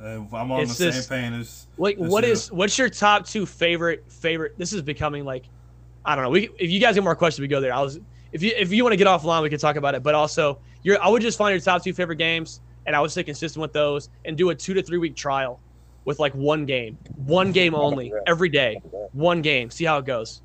Uh, 0.00 0.20
I'm 0.32 0.50
on 0.50 0.66
the 0.66 0.66
same 0.68 0.92
page 0.92 1.32
as. 1.40 1.66
like 1.76 1.98
as 1.98 2.08
what 2.08 2.24
you. 2.24 2.32
is 2.32 2.50
what's 2.52 2.78
your 2.78 2.88
top 2.88 3.26
two 3.26 3.44
favorite 3.46 4.04
favorite? 4.10 4.56
This 4.58 4.72
is 4.72 4.82
becoming 4.82 5.24
like, 5.24 5.44
I 6.04 6.14
don't 6.14 6.24
know. 6.24 6.30
We 6.30 6.48
if 6.58 6.70
you 6.70 6.80
guys 6.80 6.94
get 6.94 7.04
more 7.04 7.16
questions, 7.16 7.40
we 7.42 7.48
go 7.48 7.60
there. 7.60 7.74
I 7.74 7.80
was 7.82 7.98
if 8.32 8.42
you 8.42 8.52
if 8.56 8.72
you 8.72 8.82
want 8.84 8.92
to 8.92 8.96
get 8.96 9.06
offline, 9.06 9.42
we 9.42 9.50
can 9.50 9.58
talk 9.58 9.76
about 9.76 9.94
it. 9.94 10.02
But 10.02 10.14
also, 10.14 10.58
you're 10.82 11.02
I 11.02 11.08
would 11.08 11.20
just 11.22 11.36
find 11.36 11.52
your 11.52 11.60
top 11.60 11.82
two 11.82 11.92
favorite 11.92 12.16
games, 12.16 12.60
and 12.86 12.96
I 12.96 13.00
would 13.00 13.10
stay 13.10 13.22
consistent 13.22 13.60
with 13.60 13.72
those, 13.72 14.08
and 14.24 14.36
do 14.36 14.50
a 14.50 14.54
two 14.54 14.74
to 14.74 14.82
three 14.82 14.98
week 14.98 15.16
trial 15.16 15.60
with 16.04 16.18
like 16.18 16.34
one 16.34 16.66
game, 16.66 16.98
one 17.16 17.52
game 17.52 17.74
only 17.74 18.12
every 18.26 18.48
day, 18.48 18.80
one 19.12 19.42
game. 19.42 19.70
See 19.70 19.84
how 19.84 19.98
it 19.98 20.04
goes, 20.04 20.42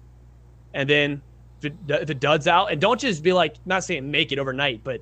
and 0.74 0.90
then 0.90 1.22
if 1.60 1.66
it, 1.66 1.74
if 1.88 2.10
it 2.10 2.20
duds 2.20 2.48
out, 2.48 2.72
and 2.72 2.80
don't 2.80 3.00
just 3.00 3.24
be 3.24 3.34
like 3.34 3.56
not 3.66 3.84
saying 3.84 4.10
make 4.10 4.32
it 4.32 4.40
overnight, 4.40 4.84
but 4.84 5.02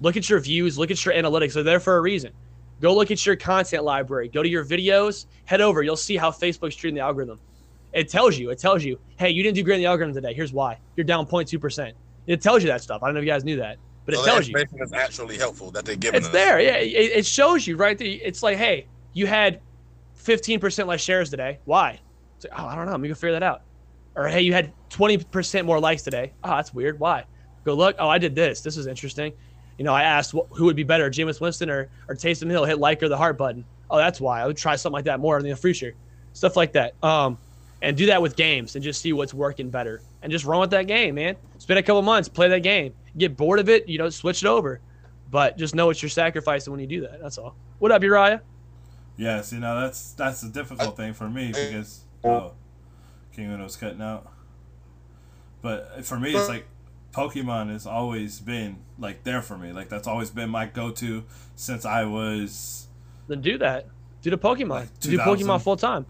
look 0.00 0.16
at 0.16 0.28
your 0.28 0.40
views, 0.40 0.78
look 0.78 0.90
at 0.90 1.04
your 1.04 1.14
analytics. 1.14 1.54
They're 1.54 1.62
there 1.62 1.80
for 1.80 1.96
a 1.96 2.00
reason. 2.00 2.32
Go 2.80 2.94
look 2.94 3.10
at 3.10 3.24
your 3.26 3.36
content 3.36 3.84
library. 3.84 4.28
Go 4.28 4.42
to 4.42 4.48
your 4.48 4.64
videos. 4.64 5.26
Head 5.46 5.60
over. 5.60 5.82
You'll 5.82 5.96
see 5.96 6.16
how 6.16 6.30
Facebook's 6.30 6.76
treating 6.76 6.94
the 6.94 7.00
algorithm. 7.00 7.40
It 7.92 8.08
tells 8.08 8.38
you. 8.38 8.50
It 8.50 8.58
tells 8.58 8.84
you, 8.84 9.00
hey, 9.18 9.30
you 9.30 9.42
didn't 9.42 9.56
do 9.56 9.64
great 9.64 9.76
in 9.76 9.80
the 9.80 9.86
algorithm 9.86 10.14
today. 10.14 10.34
Here's 10.34 10.52
why. 10.52 10.78
You're 10.94 11.04
down 11.04 11.26
0.2 11.26 11.60
percent. 11.60 11.96
It 12.26 12.40
tells 12.40 12.62
you 12.62 12.68
that 12.68 12.82
stuff. 12.82 13.02
I 13.02 13.06
don't 13.06 13.14
know 13.14 13.20
if 13.20 13.26
you 13.26 13.32
guys 13.32 13.44
knew 13.44 13.56
that, 13.56 13.78
but 14.08 14.14
it 14.14 14.18
So 14.18 14.22
the 14.24 14.30
tells 14.30 14.48
you. 14.48 14.56
is 14.82 14.92
actually 14.94 15.36
helpful 15.36 15.70
that 15.72 15.84
they're 15.84 15.94
giving 15.94 16.16
It's 16.16 16.28
us. 16.28 16.32
there. 16.32 16.58
Yeah, 16.60 16.76
it, 16.76 17.18
it 17.18 17.26
shows 17.26 17.66
you 17.66 17.76
right 17.76 17.98
there. 17.98 18.08
It's 18.08 18.42
like, 18.42 18.56
hey, 18.56 18.86
you 19.12 19.26
had 19.26 19.60
15% 20.24 20.86
less 20.86 21.02
shares 21.02 21.28
today. 21.28 21.58
Why? 21.66 22.00
It's 22.36 22.46
like, 22.46 22.58
oh, 22.58 22.66
I 22.66 22.74
don't 22.74 22.86
know. 22.86 22.92
Let 22.92 23.00
me 23.00 23.08
go 23.08 23.14
figure 23.14 23.32
that 23.32 23.42
out. 23.42 23.62
Or 24.16 24.26
hey, 24.28 24.40
you 24.40 24.54
had 24.54 24.72
20% 24.88 25.66
more 25.66 25.78
likes 25.78 26.00
today. 26.02 26.32
Oh, 26.42 26.50
that's 26.56 26.72
weird. 26.72 26.98
Why? 26.98 27.24
Go 27.64 27.74
look. 27.74 27.96
Oh, 27.98 28.08
I 28.08 28.16
did 28.16 28.34
this. 28.34 28.62
This 28.62 28.78
is 28.78 28.86
interesting. 28.86 29.34
You 29.76 29.84
know, 29.84 29.92
I 29.92 30.04
asked 30.04 30.32
wh- 30.32 30.56
who 30.56 30.64
would 30.64 30.74
be 30.76 30.84
better, 30.84 31.10
Jameis 31.10 31.38
Winston 31.38 31.68
or, 31.68 31.88
or 32.08 32.14
Taysom 32.14 32.50
Hill. 32.50 32.64
Hit 32.64 32.78
like 32.78 33.02
or 33.02 33.08
the 33.10 33.16
heart 33.18 33.36
button. 33.36 33.64
Oh, 33.90 33.98
that's 33.98 34.20
why. 34.22 34.40
I 34.40 34.46
would 34.46 34.56
try 34.56 34.74
something 34.76 34.94
like 34.94 35.04
that 35.04 35.20
more 35.20 35.38
in 35.38 35.46
the 35.46 35.54
future. 35.54 35.94
Stuff 36.32 36.56
like 36.56 36.72
that. 36.72 36.94
Um, 37.04 37.36
and 37.82 37.96
do 37.96 38.06
that 38.06 38.20
with 38.20 38.34
games 38.36 38.74
and 38.74 38.82
just 38.82 39.00
see 39.02 39.12
what's 39.12 39.32
working 39.32 39.70
better 39.70 40.00
and 40.22 40.32
just 40.32 40.44
run 40.44 40.60
with 40.60 40.70
that 40.70 40.88
game, 40.88 41.14
man. 41.14 41.36
Spend 41.58 41.78
a 41.78 41.82
couple 41.82 42.02
months, 42.02 42.28
play 42.28 42.48
that 42.48 42.64
game. 42.64 42.92
Get 43.18 43.36
bored 43.36 43.58
of 43.58 43.68
it, 43.68 43.88
you 43.88 43.98
know, 43.98 44.08
switch 44.10 44.42
it 44.42 44.48
over. 44.48 44.80
But 45.30 45.58
just 45.58 45.74
know 45.74 45.86
what 45.86 46.02
you're 46.02 46.08
sacrificing 46.08 46.70
when 46.72 46.80
you 46.80 46.86
do 46.86 47.02
that. 47.02 47.20
That's 47.20 47.36
all. 47.36 47.54
What 47.78 47.92
up, 47.92 48.02
Uriah? 48.02 48.42
Yes, 49.16 49.52
you 49.52 49.58
know 49.58 49.80
that's 49.80 50.12
that's 50.12 50.42
a 50.44 50.48
difficult 50.48 50.96
thing 50.96 51.12
for 51.12 51.28
me 51.28 51.48
because 51.48 52.04
oh, 52.24 52.52
King 53.34 53.52
Uno's 53.52 53.76
cutting 53.76 54.00
out. 54.00 54.30
But 55.60 56.04
for 56.04 56.18
me, 56.18 56.34
it's 56.34 56.48
like 56.48 56.66
Pokemon 57.12 57.70
has 57.72 57.84
always 57.84 58.38
been 58.38 58.78
like 58.98 59.24
there 59.24 59.42
for 59.42 59.58
me. 59.58 59.72
Like 59.72 59.88
that's 59.88 60.06
always 60.06 60.30
been 60.30 60.48
my 60.50 60.66
go-to 60.66 61.24
since 61.56 61.84
I 61.84 62.04
was, 62.04 62.86
Then 63.26 63.40
do 63.40 63.58
that. 63.58 63.86
Do 64.22 64.30
the 64.30 64.38
Pokemon. 64.38 64.68
Like 64.70 65.00
do 65.00 65.10
2000. 65.12 65.46
Pokemon 65.46 65.62
full 65.62 65.76
time. 65.76 66.06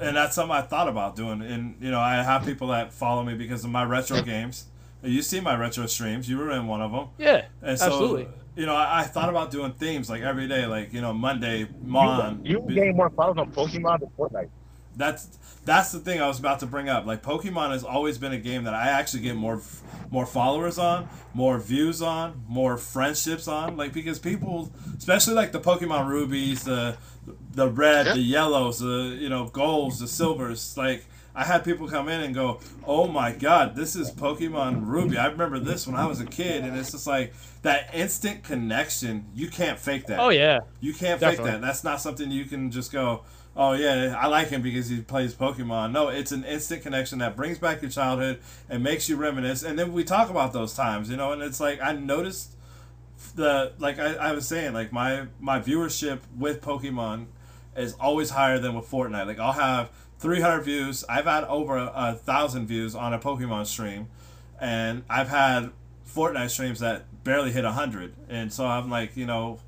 and 0.00 0.14
that's 0.14 0.34
something 0.34 0.54
I 0.54 0.62
thought 0.62 0.88
about 0.88 1.16
doing. 1.16 1.40
And 1.42 1.76
you 1.80 1.90
know, 1.90 2.00
I 2.00 2.22
have 2.22 2.44
people 2.44 2.68
that 2.68 2.92
follow 2.92 3.22
me 3.22 3.34
because 3.34 3.64
of 3.64 3.70
my 3.70 3.84
retro 3.84 4.20
games. 4.22 4.66
You 5.02 5.22
see 5.22 5.40
my 5.40 5.56
retro 5.56 5.86
streams. 5.86 6.28
You 6.28 6.38
were 6.38 6.50
in 6.50 6.66
one 6.66 6.82
of 6.82 6.92
them. 6.92 7.08
Yeah, 7.18 7.46
And 7.62 7.78
so, 7.78 7.86
absolutely. 7.86 8.28
you 8.56 8.66
know, 8.66 8.74
I, 8.74 9.00
I 9.00 9.02
thought 9.04 9.28
about 9.28 9.50
doing 9.50 9.72
themes 9.72 10.10
like 10.10 10.22
every 10.22 10.46
day, 10.48 10.66
like 10.66 10.92
you 10.92 11.00
know, 11.00 11.12
Monday, 11.14 11.68
Mon. 11.82 12.44
You, 12.44 12.64
you 12.68 12.74
gain 12.74 12.96
more 12.96 13.10
followers 13.10 13.38
on 13.38 13.50
Pokemon 13.52 14.00
than 14.00 14.10
Fortnite. 14.18 14.50
That's 14.96 15.38
that's 15.64 15.92
the 15.92 16.00
thing 16.00 16.20
I 16.20 16.26
was 16.26 16.38
about 16.38 16.60
to 16.60 16.66
bring 16.66 16.88
up. 16.88 17.06
Like 17.06 17.22
Pokemon 17.22 17.70
has 17.70 17.84
always 17.84 18.18
been 18.18 18.32
a 18.32 18.38
game 18.38 18.64
that 18.64 18.74
I 18.74 18.88
actually 18.88 19.22
get 19.22 19.36
more 19.36 19.62
more 20.10 20.26
followers 20.26 20.78
on, 20.78 21.08
more 21.32 21.58
views 21.58 22.02
on, 22.02 22.42
more 22.48 22.76
friendships 22.76 23.46
on. 23.48 23.76
Like 23.76 23.92
because 23.92 24.18
people, 24.18 24.70
especially 24.98 25.34
like 25.34 25.52
the 25.52 25.60
Pokemon 25.60 26.08
Rubies, 26.08 26.64
the 26.64 26.96
the 27.54 27.68
red, 27.68 28.06
the 28.14 28.20
yellows, 28.20 28.80
the 28.80 29.16
you 29.18 29.28
know 29.28 29.46
golds, 29.46 30.00
the 30.00 30.08
silvers. 30.08 30.76
Like 30.76 31.04
I 31.34 31.44
had 31.44 31.64
people 31.64 31.88
come 31.88 32.08
in 32.08 32.20
and 32.20 32.34
go, 32.34 32.60
"Oh 32.84 33.06
my 33.06 33.32
God, 33.32 33.76
this 33.76 33.94
is 33.96 34.10
Pokemon 34.10 34.86
Ruby." 34.86 35.16
I 35.16 35.26
remember 35.26 35.58
this 35.58 35.86
when 35.86 35.96
I 35.96 36.06
was 36.06 36.20
a 36.20 36.26
kid, 36.26 36.64
and 36.64 36.76
it's 36.76 36.92
just 36.92 37.06
like 37.06 37.32
that 37.62 37.90
instant 37.94 38.42
connection. 38.42 39.26
You 39.34 39.48
can't 39.48 39.78
fake 39.78 40.06
that. 40.06 40.18
Oh 40.18 40.30
yeah. 40.30 40.60
You 40.80 40.92
can't 40.92 41.20
Definitely. 41.20 41.52
fake 41.52 41.60
that. 41.60 41.66
That's 41.66 41.84
not 41.84 42.00
something 42.00 42.30
you 42.30 42.44
can 42.44 42.70
just 42.70 42.92
go, 42.92 43.22
oh 43.56 43.72
yeah, 43.72 44.14
I 44.18 44.26
like 44.26 44.48
him 44.48 44.62
because 44.62 44.88
he 44.88 45.00
plays 45.00 45.34
Pokemon. 45.34 45.92
No, 45.92 46.08
it's 46.08 46.32
an 46.32 46.44
instant 46.44 46.82
connection 46.82 47.18
that 47.18 47.36
brings 47.36 47.58
back 47.58 47.82
your 47.82 47.90
childhood 47.90 48.40
and 48.68 48.82
makes 48.82 49.08
you 49.08 49.16
reminisce. 49.16 49.62
And 49.62 49.78
then 49.78 49.92
we 49.92 50.04
talk 50.04 50.30
about 50.30 50.52
those 50.52 50.74
times, 50.74 51.10
you 51.10 51.16
know. 51.16 51.32
And 51.32 51.42
it's 51.42 51.60
like 51.60 51.80
I 51.82 51.92
noticed 51.92 52.56
the 53.34 53.72
like 53.78 53.98
I, 53.98 54.14
I 54.14 54.32
was 54.32 54.46
saying, 54.46 54.72
like 54.72 54.92
my 54.92 55.26
my 55.38 55.60
viewership 55.60 56.20
with 56.36 56.60
Pokemon 56.60 57.26
is 57.76 57.94
always 57.94 58.30
higher 58.30 58.58
than 58.58 58.74
with 58.74 58.90
Fortnite. 58.90 59.26
Like 59.26 59.38
I'll 59.38 59.52
have 59.52 59.90
300 60.20 60.60
views. 60.60 61.04
I've 61.08 61.24
had 61.24 61.44
over 61.44 61.76
a, 61.78 61.92
a 61.94 62.14
thousand 62.14 62.66
views 62.66 62.94
on 62.94 63.14
a 63.14 63.18
Pokemon 63.18 63.66
stream, 63.66 64.08
and 64.60 65.02
I've 65.08 65.28
had 65.28 65.70
Fortnite 66.06 66.50
streams 66.50 66.80
that 66.80 67.04
barely 67.24 67.50
hit 67.52 67.64
100. 67.64 68.14
And 68.28 68.52
so 68.52 68.66
I'm 68.66 68.90
like, 68.90 69.16
you 69.16 69.26
know, 69.26 69.60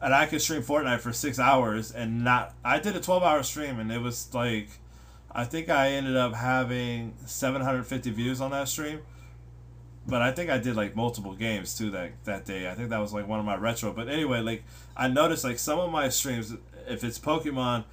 and 0.00 0.14
I 0.14 0.26
could 0.26 0.42
stream 0.42 0.62
Fortnite 0.62 1.00
for 1.00 1.12
six 1.12 1.38
hours 1.38 1.90
and 1.90 2.22
not. 2.22 2.54
I 2.64 2.78
did 2.78 2.94
a 2.94 3.00
12 3.00 3.22
hour 3.22 3.42
stream 3.42 3.78
and 3.80 3.90
it 3.90 4.00
was 4.00 4.32
like, 4.34 4.68
I 5.32 5.44
think 5.44 5.68
I 5.68 5.90
ended 5.92 6.16
up 6.16 6.34
having 6.34 7.14
750 7.24 8.10
views 8.10 8.40
on 8.40 8.50
that 8.50 8.68
stream. 8.68 9.00
But 10.06 10.22
I 10.22 10.30
think 10.30 10.50
I 10.50 10.58
did 10.58 10.76
like 10.76 10.94
multiple 10.94 11.34
games 11.34 11.76
too 11.76 11.90
that 11.90 12.12
that 12.24 12.44
day. 12.44 12.70
I 12.70 12.74
think 12.74 12.90
that 12.90 12.98
was 12.98 13.12
like 13.12 13.26
one 13.26 13.40
of 13.40 13.44
my 13.44 13.56
retro. 13.56 13.92
But 13.92 14.08
anyway, 14.08 14.40
like 14.40 14.62
I 14.96 15.08
noticed 15.08 15.42
like 15.42 15.58
some 15.58 15.80
of 15.80 15.90
my 15.90 16.08
streams, 16.10 16.54
if 16.86 17.02
it's 17.02 17.18
Pokemon, 17.18 17.84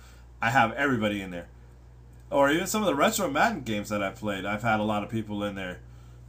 I 0.41 0.51
have 0.51 0.73
everybody 0.73 1.22
in 1.22 1.32
there. 1.32 1.48
Or 2.34 2.50
even 2.50 2.66
some 2.68 2.82
of 2.82 2.88
the 2.88 2.95
retro 2.95 3.30
Madden 3.30 3.62
games 3.62 3.90
that 3.90 4.02
I 4.02 4.10
played, 4.10 4.45
I've 4.45 4.64
had 4.64 4.80
a 4.80 4.84
lot 4.84 5.03
of 5.03 5.10
people 5.10 5.44
in 5.44 5.56
there. 5.56 5.80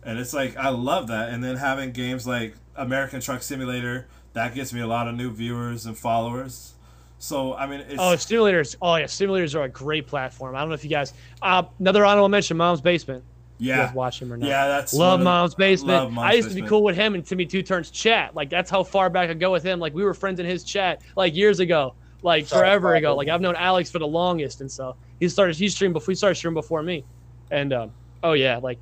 And 0.03 0.19
it's 0.19 0.35
like 0.35 0.57
I 0.57 0.69
love 0.69 1.09
that. 1.09 1.31
And 1.31 1.43
then 1.43 1.57
having 1.57 1.93
games 1.93 2.27
like 2.27 2.55
American 2.77 3.21
Truck 3.21 3.43
Simulator, 3.43 4.07
that 4.35 4.55
gets 4.55 4.73
me 4.73 4.81
a 4.81 4.87
lot 4.87 5.09
of 5.09 5.15
new 5.15 5.31
viewers 5.31 5.87
and 5.87 5.97
followers. 5.97 6.75
So 7.19 7.55
I 7.55 7.67
mean, 7.67 7.81
it's 7.81 7.95
Oh, 7.95 8.15
simulators. 8.15 8.77
Oh 8.83 8.97
yeah, 8.97 9.07
simulators 9.07 9.55
are 9.55 9.63
a 9.63 9.69
great 9.69 10.07
platform. 10.07 10.55
I 10.55 10.61
don't 10.61 10.69
know 10.69 10.75
if 10.75 10.85
you 10.85 10.91
guys. 10.91 11.15
Uh, 11.41 11.63
another 11.79 12.05
honorable 12.05 12.29
mention: 12.29 12.57
Mom's 12.59 12.83
Basement. 12.83 13.25
Yeah, 13.57 13.93
watch 13.95 14.21
him 14.21 14.31
or 14.33 14.37
not? 14.37 14.49
yeah. 14.49 14.67
That's 14.67 14.93
Love 14.93 15.21
Mom's 15.21 15.55
Basement. 15.55 15.97
love 15.97 16.13
Mom's 16.13 16.31
I 16.31 16.33
used 16.35 16.51
to 16.51 16.55
be 16.55 16.63
cool 16.63 16.83
with 16.83 16.97
him 16.97 17.15
and 17.15 17.25
Timmy 17.25 17.47
Two 17.47 17.63
Turns 17.63 17.91
chat. 17.91 18.35
Like 18.35 18.51
that's 18.51 18.69
how 18.69 18.83
far 18.83 19.09
back 19.09 19.31
I 19.31 19.35
go 19.35 19.53
with 19.53 19.63
him. 19.63 19.81
Like 19.81 19.95
we 19.95 20.05
were 20.05 20.13
friends 20.13 20.39
in 20.39 20.45
his 20.45 20.65
chat 20.65 21.01
like 21.17 21.35
years 21.35 21.61
ago, 21.61 21.95
like 22.23 22.47
forever 22.47 22.95
ago. 22.97 23.15
Like 23.15 23.29
I've 23.29 23.41
known 23.41 23.57
Alex 23.57 23.91
for 23.91 24.01
the 24.01 24.07
longest, 24.07 24.61
and 24.61 24.71
so 24.71 24.97
he 25.25 25.29
started. 25.29 25.57
He 25.57 25.69
streamed 25.69 25.95
before. 25.95 26.13
He 26.13 26.17
started 26.17 26.37
streaming 26.37 26.55
before 26.55 26.83
me, 26.83 27.05
and 27.51 27.73
um, 27.73 27.93
oh 28.23 28.33
yeah, 28.33 28.59
like 28.59 28.79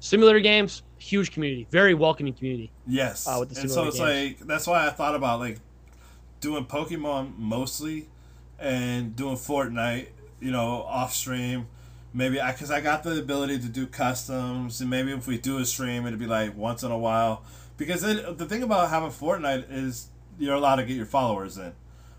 simulator 0.00 0.40
games, 0.40 0.82
huge 0.98 1.32
community, 1.32 1.66
very 1.70 1.94
welcoming 1.94 2.34
community. 2.34 2.70
Yes. 2.86 3.26
uh, 3.26 3.36
with 3.40 3.54
the 3.54 3.60
and 3.60 3.70
so 3.70 3.86
it's 3.86 3.98
like 3.98 4.38
that's 4.40 4.66
why 4.66 4.86
I 4.86 4.90
thought 4.90 5.14
about 5.14 5.40
like 5.40 5.58
doing 6.40 6.64
Pokemon 6.64 7.38
mostly 7.38 8.08
and 8.58 9.14
doing 9.16 9.36
Fortnite, 9.36 10.08
you 10.40 10.50
know, 10.50 10.82
off 10.82 11.12
stream. 11.12 11.68
Maybe 12.14 12.40
I 12.40 12.52
because 12.52 12.70
I 12.70 12.80
got 12.80 13.02
the 13.04 13.18
ability 13.18 13.58
to 13.60 13.68
do 13.68 13.86
customs, 13.86 14.80
and 14.80 14.90
maybe 14.90 15.12
if 15.12 15.26
we 15.26 15.38
do 15.38 15.58
a 15.58 15.64
stream, 15.64 16.06
it'd 16.06 16.18
be 16.18 16.26
like 16.26 16.56
once 16.56 16.82
in 16.82 16.90
a 16.90 16.98
while. 16.98 17.44
Because 17.76 18.04
it, 18.04 18.38
the 18.38 18.44
thing 18.46 18.62
about 18.62 18.90
having 18.90 19.08
Fortnite 19.10 19.64
is 19.70 20.08
you're 20.38 20.54
allowed 20.54 20.76
to 20.76 20.84
get 20.84 20.96
your 20.96 21.06
followers 21.06 21.56
in. 21.56 21.72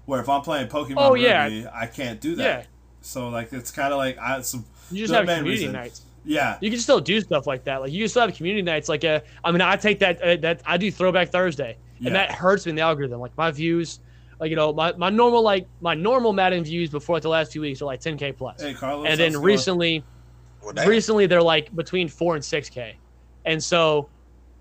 Where 0.05 0.19
if 0.19 0.27
I'm 0.27 0.41
playing 0.41 0.67
Pokemon 0.67 0.95
Oh, 0.97 1.13
yeah. 1.13 1.45
Ruby, 1.45 1.67
I 1.71 1.85
can't 1.85 2.19
do 2.19 2.35
that. 2.35 2.43
Yeah, 2.43 2.65
So 3.05 3.29
like 3.29 3.53
it's 3.53 3.69
kind 3.71 3.93
of 3.93 3.97
like 3.97 4.17
I 4.17 4.41
some 4.41 4.65
you 4.91 4.99
just 4.99 5.13
have 5.13 5.25
main 5.25 5.37
community 5.39 5.63
reason. 5.65 5.73
nights. 5.73 6.01
yeah 6.25 6.57
You 6.61 6.69
can 6.69 6.79
still 6.79 6.99
do 6.99 7.19
stuff 7.21 7.45
like 7.47 7.63
that. 7.65 7.81
Like 7.81 7.91
you 7.91 7.99
can 7.99 8.07
still 8.09 8.21
have 8.25 8.35
community 8.35 8.61
nights. 8.63 8.89
Like 8.89 9.03
uh, 9.03 9.19
I 9.43 9.51
mean, 9.51 9.61
I 9.61 9.75
take 9.75 9.99
that 9.99 10.21
uh, 10.21 10.35
that 10.37 10.61
I 10.65 10.77
do 10.77 10.89
Throwback 10.91 11.29
Thursday, 11.29 11.77
Yeah. 11.99 12.07
and 12.07 12.15
that 12.15 12.31
hurts 12.31 12.65
me 12.65 12.71
in 12.71 12.75
the 12.77 12.81
algorithm. 12.81 13.19
Like 13.19 13.35
my 13.37 13.51
views, 13.51 13.99
like 14.39 14.49
you 14.49 14.55
know, 14.55 14.71
my, 14.73 14.93
my 14.93 15.09
normal 15.09 15.41
like 15.41 15.67
my 15.81 15.93
normal 15.93 16.31
Madden 16.33 16.63
views 16.63 16.89
before 16.89 17.17
like 17.17 17.23
the 17.23 17.29
last 17.29 17.51
few 17.51 17.61
weeks 17.61 17.81
are 17.81 17.85
like 17.85 17.99
10k 18.01 18.37
plus, 18.37 18.61
Hey 18.61 18.73
Carlos. 18.73 19.07
and 19.09 19.19
then 19.19 19.37
recently, 19.41 20.03
Well, 20.63 20.73
recently 20.87 21.25
they're 21.25 21.41
like 21.43 21.75
between 21.75 22.07
four 22.07 22.35
and 22.35 22.43
6k, 22.43 22.93
and 23.45 23.61
so 23.61 24.07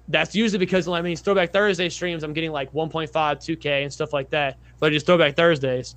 that's 0.09 0.35
usually 0.35 0.59
because 0.59 0.89
I 0.89 1.01
mean 1.01 1.17
Throwback 1.17 1.53
Thursday 1.53 1.89
streams 1.89 2.25
I'm 2.25 2.33
getting 2.33 2.51
like 2.51 2.73
1.5, 2.73 3.09
2k 3.13 3.83
and 3.85 3.93
stuff 3.93 4.13
like 4.13 4.31
that. 4.31 4.59
But 4.81 4.91
just 4.91 5.07
Throwback 5.07 5.37
Thursdays, 5.37 5.95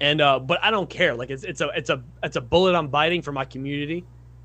and 0.00 0.20
uh, 0.20 0.38
but 0.38 0.58
I 0.62 0.70
don't 0.70 0.88
care. 0.88 1.14
Like 1.14 1.30
it's 1.30 1.44
it's 1.44 1.60
a 1.60 1.68
it's 1.74 1.90
a 1.90 2.02
it's 2.22 2.36
a 2.36 2.40
bullet 2.40 2.74
I'm 2.74 2.88
biting 2.88 3.22
for 3.22 3.32
my 3.32 3.44
community 3.44 4.04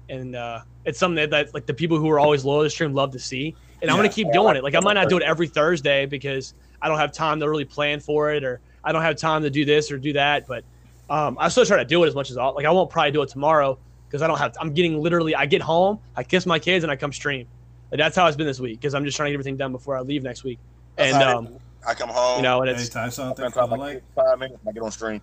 and 0.09 0.35
uh, 0.35 0.59
it's 0.83 0.99
something 0.99 1.15
that, 1.15 1.29
that 1.31 1.53
like 1.53 1.65
the 1.65 1.73
people 1.73 1.97
who 1.97 2.09
are 2.09 2.19
always 2.19 2.45
loyal 2.45 2.59
to 2.59 2.63
the 2.65 2.69
stream 2.69 2.93
love 2.93 3.11
to 3.11 3.19
see. 3.19 3.55
And 3.81 3.89
I'm 3.91 3.97
gonna 3.97 4.09
keep 4.09 4.31
doing 4.31 4.55
it. 4.55 4.63
Like 4.63 4.75
I 4.75 4.79
might 4.79 4.93
not 4.93 5.09
do 5.09 5.17
it 5.17 5.23
every 5.23 5.47
Thursday 5.47 6.05
because 6.05 6.53
I 6.81 6.87
don't 6.87 6.97
have 6.97 7.11
time 7.11 7.39
to 7.39 7.49
really 7.49 7.65
plan 7.65 7.99
for 7.99 8.31
it, 8.33 8.43
or 8.43 8.61
I 8.83 8.91
don't 8.91 9.01
have 9.01 9.17
time 9.17 9.43
to 9.43 9.49
do 9.49 9.65
this 9.65 9.91
or 9.91 9.97
do 9.97 10.13
that. 10.13 10.45
But 10.47 10.63
um, 11.09 11.37
I 11.39 11.49
still 11.49 11.65
try 11.65 11.77
to 11.77 11.85
do 11.85 12.03
it 12.03 12.07
as 12.07 12.15
much 12.15 12.31
as 12.31 12.37
I 12.37 12.45
like. 12.47 12.65
I 12.65 12.71
won't 12.71 12.89
probably 12.89 13.11
do 13.11 13.21
it 13.21 13.29
tomorrow 13.29 13.79
because 14.07 14.21
I 14.21 14.27
don't 14.27 14.37
have. 14.37 14.53
I'm 14.59 14.73
getting 14.73 14.99
literally. 14.99 15.35
I 15.35 15.45
get 15.45 15.61
home, 15.61 15.99
I 16.15 16.23
kiss 16.23 16.45
my 16.45 16.59
kids, 16.59 16.83
and 16.83 16.91
I 16.91 16.95
come 16.95 17.11
stream. 17.11 17.47
Like, 17.91 17.99
that's 17.99 18.15
how 18.15 18.25
it's 18.27 18.37
been 18.37 18.47
this 18.47 18.59
week 18.59 18.79
because 18.79 18.95
I'm 18.95 19.05
just 19.05 19.15
trying 19.17 19.27
to 19.27 19.31
get 19.31 19.35
everything 19.35 19.57
done 19.57 19.71
before 19.71 19.95
I 19.97 20.01
leave 20.01 20.23
next 20.23 20.43
week. 20.43 20.59
That's 20.97 21.13
And 21.13 21.23
um, 21.23 21.57
I 21.87 21.93
come 21.93 22.09
home. 22.09 22.37
you 22.37 22.43
know, 22.43 22.61
and 22.61 22.69
Hey, 22.69 22.81
it's 22.81 22.89
type 22.89 23.11
something 23.11 23.45
I 23.45 23.49
for 23.49 23.67
the 23.67 23.75
like. 23.75 24.03
five 24.15 24.39
minutes. 24.39 24.59
I 24.67 24.71
get 24.71 24.81
on 24.83 24.91
stream. 24.91 25.21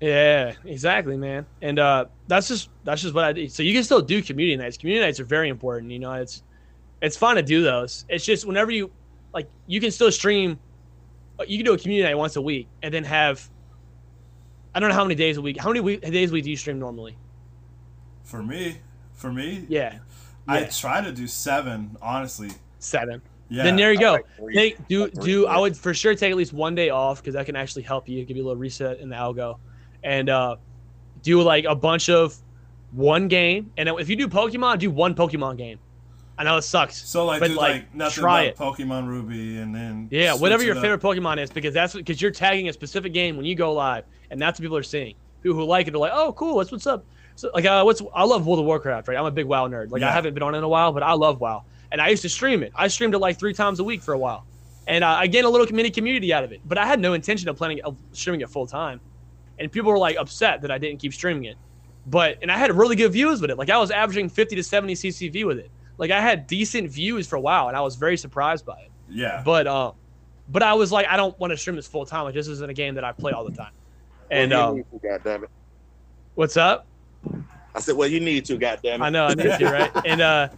Yeah, 0.00 0.54
exactly, 0.64 1.16
man. 1.16 1.44
And 1.60 1.78
uh, 1.78 2.06
that's 2.26 2.48
just 2.48 2.70
that's 2.84 3.02
just 3.02 3.14
what 3.14 3.24
I 3.24 3.32
do. 3.32 3.48
So 3.48 3.62
you 3.62 3.74
can 3.74 3.84
still 3.84 4.00
do 4.00 4.22
community 4.22 4.56
nights. 4.56 4.76
Community 4.78 5.04
nights 5.06 5.20
are 5.20 5.24
very 5.24 5.48
important. 5.50 5.92
You 5.92 5.98
know, 5.98 6.12
it's 6.14 6.42
it's 7.02 7.16
fun 7.16 7.36
to 7.36 7.42
do 7.42 7.62
those. 7.62 8.04
It's 8.08 8.24
just 8.24 8.46
whenever 8.46 8.70
you 8.70 8.90
like, 9.34 9.48
you 9.66 9.80
can 9.80 9.90
still 9.90 10.10
stream. 10.10 10.58
uh, 11.38 11.44
You 11.46 11.58
can 11.58 11.66
do 11.66 11.74
a 11.74 11.78
community 11.78 12.08
night 12.08 12.16
once 12.16 12.36
a 12.36 12.40
week, 12.42 12.68
and 12.82 12.92
then 12.94 13.04
have. 13.04 13.48
I 14.74 14.80
don't 14.80 14.88
know 14.88 14.94
how 14.94 15.04
many 15.04 15.16
days 15.16 15.36
a 15.36 15.42
week. 15.42 15.58
How 15.60 15.68
many 15.68 15.80
week, 15.80 16.00
days 16.00 16.30
a 16.30 16.32
week 16.32 16.44
do 16.44 16.50
you 16.50 16.56
stream 16.56 16.78
normally? 16.78 17.16
For 18.22 18.42
me, 18.42 18.78
for 19.14 19.32
me, 19.32 19.66
Yeah, 19.68 19.98
I 20.46 20.60
yeah. 20.60 20.66
try 20.68 21.00
to 21.00 21.10
do 21.12 21.26
seven. 21.26 21.96
Honestly, 22.00 22.50
seven. 22.78 23.20
yeah. 23.48 23.64
Then 23.64 23.76
there 23.76 23.92
you 23.92 23.98
go. 23.98 24.12
like 24.12 24.26
three. 24.36 24.54
Take 24.54 24.88
do 24.88 25.02
Like 25.02 25.14
three, 25.14 25.24
do. 25.24 25.46
I 25.46 25.54
yeah. 25.54 25.60
would 25.60 25.76
for 25.76 25.92
sure 25.92 26.14
take 26.14 26.30
at 26.30 26.36
least 26.36 26.52
one 26.52 26.74
day 26.76 26.90
off 26.90 27.20
because 27.20 27.34
that 27.34 27.46
can 27.46 27.56
actually 27.56 27.82
help 27.82 28.08
you 28.08 28.24
give 28.24 28.36
you 28.36 28.44
a 28.44 28.46
little 28.46 28.60
reset 28.60 29.00
in 29.00 29.08
the 29.08 29.16
algo, 29.16 29.58
and 30.02 30.28
uh, 30.28 30.56
do 31.22 31.42
like 31.42 31.64
a 31.64 31.74
bunch 31.74 32.08
of 32.08 32.36
one 32.92 33.28
game. 33.28 33.72
And 33.76 33.88
if 33.88 34.08
you 34.08 34.16
do 34.16 34.28
Pokemon, 34.28 34.78
do 34.78 34.90
one 34.90 35.14
Pokemon 35.14 35.56
game. 35.58 35.78
I 36.40 36.42
know 36.42 36.56
it 36.56 36.62
sucks. 36.62 36.96
so 36.96 37.26
like, 37.26 37.40
but, 37.40 37.48
do 37.48 37.54
like, 37.54 37.72
like, 37.72 37.94
nothing 37.94 38.22
try 38.22 38.54
but 38.56 38.56
Pokemon 38.56 39.06
Ruby, 39.08 39.58
and 39.58 39.74
then 39.74 40.08
Yeah, 40.10 40.32
whatever 40.32 40.62
your 40.62 40.74
favorite 40.74 41.02
Pokemon 41.02 41.38
is, 41.38 41.50
because 41.50 41.74
that's 41.74 41.92
because 41.92 42.22
you're 42.22 42.30
tagging 42.30 42.70
a 42.70 42.72
specific 42.72 43.12
game 43.12 43.36
when 43.36 43.44
you 43.44 43.54
go 43.54 43.74
live, 43.74 44.04
and 44.30 44.40
that's 44.40 44.58
what 44.58 44.62
people 44.62 44.78
are 44.78 44.82
seeing. 44.82 45.16
People 45.42 45.58
who 45.58 45.64
like 45.64 45.86
it 45.86 45.94
are 45.94 45.98
like, 45.98 46.12
oh, 46.14 46.32
cool, 46.32 46.56
that's 46.56 46.72
what's 46.72 46.86
up. 46.86 47.04
So 47.36 47.50
like, 47.52 47.66
uh, 47.66 47.82
what's 47.82 48.00
I 48.14 48.24
love 48.24 48.46
World 48.46 48.60
of 48.60 48.64
Warcraft, 48.64 49.08
right? 49.08 49.18
I'm 49.18 49.26
a 49.26 49.30
big 49.30 49.44
WoW 49.44 49.68
nerd. 49.68 49.90
Like 49.90 50.02
I 50.02 50.10
haven't 50.10 50.32
been 50.32 50.42
on 50.42 50.54
it 50.54 50.58
in 50.58 50.64
a 50.64 50.68
while, 50.68 50.92
but 50.92 51.02
I 51.02 51.12
love 51.12 51.42
WoW, 51.42 51.64
and 51.92 52.00
I 52.00 52.08
used 52.08 52.22
to 52.22 52.30
stream 52.30 52.62
it. 52.62 52.72
I 52.74 52.88
streamed 52.88 53.14
it 53.14 53.18
like 53.18 53.38
three 53.38 53.52
times 53.52 53.78
a 53.78 53.84
week 53.84 54.00
for 54.00 54.14
a 54.14 54.18
while, 54.18 54.46
and 54.86 55.04
uh, 55.04 55.08
I 55.08 55.26
gained 55.26 55.44
a 55.44 55.50
little 55.50 55.66
mini 55.74 55.90
community 55.90 56.32
out 56.32 56.42
of 56.42 56.52
it. 56.52 56.62
But 56.64 56.78
I 56.78 56.86
had 56.86 57.00
no 57.00 57.12
intention 57.12 57.50
of 57.50 57.56
planning 57.56 57.82
of 57.82 57.98
streaming 58.12 58.40
it 58.40 58.48
full 58.48 58.66
time, 58.66 58.98
and 59.60 59.70
people 59.70 59.90
were 59.90 59.98
like 59.98 60.16
upset 60.16 60.62
that 60.62 60.70
I 60.70 60.78
didn't 60.78 60.98
keep 60.98 61.12
streaming 61.12 61.44
it. 61.44 61.56
But 62.06 62.38
and 62.42 62.50
I 62.50 62.56
had 62.56 62.74
really 62.74 62.96
good 62.96 63.12
views 63.12 63.40
with 63.40 63.50
it. 63.50 63.58
Like 63.58 63.70
I 63.70 63.78
was 63.78 63.90
averaging 63.90 64.30
50 64.30 64.56
to 64.56 64.62
70 64.62 64.94
CCV 64.94 65.46
with 65.46 65.58
it. 65.58 65.70
Like 65.98 66.10
I 66.10 66.20
had 66.20 66.46
decent 66.46 66.90
views 66.90 67.28
for 67.28 67.36
a 67.36 67.40
while, 67.40 67.68
and 67.68 67.76
I 67.76 67.82
was 67.82 67.96
very 67.96 68.16
surprised 68.16 68.64
by 68.64 68.80
it. 68.80 68.90
Yeah, 69.08 69.42
But 69.44 69.66
uh, 69.66 69.92
but 70.48 70.62
I 70.62 70.74
was 70.74 70.90
like, 70.90 71.06
I 71.08 71.16
don't 71.16 71.38
want 71.38 71.52
to 71.52 71.56
stream 71.56 71.76
this 71.76 71.86
full 71.86 72.06
time. 72.06 72.24
Like 72.24 72.34
this 72.34 72.48
isn't 72.48 72.70
a 72.70 72.74
game 72.74 72.94
that 72.94 73.04
I 73.04 73.12
play 73.12 73.32
all 73.32 73.44
the 73.44 73.54
time. 73.54 73.72
And 74.30 74.50
well, 74.50 74.60
you 74.60 74.68
um, 74.68 74.76
need 74.76 75.00
to, 75.02 75.08
goddamn 75.08 75.44
it. 75.44 75.50
what's 76.34 76.56
up? 76.56 76.86
I 77.74 77.80
said, 77.80 77.96
well, 77.96 78.08
you 78.08 78.20
need 78.20 78.44
to, 78.46 78.56
goddamn 78.56 79.02
it. 79.02 79.04
I 79.04 79.10
know, 79.10 79.26
I 79.26 79.34
need 79.34 79.58
to, 79.58 79.64
right? 79.64 79.90
And 80.06 80.20
uh, 80.20 80.48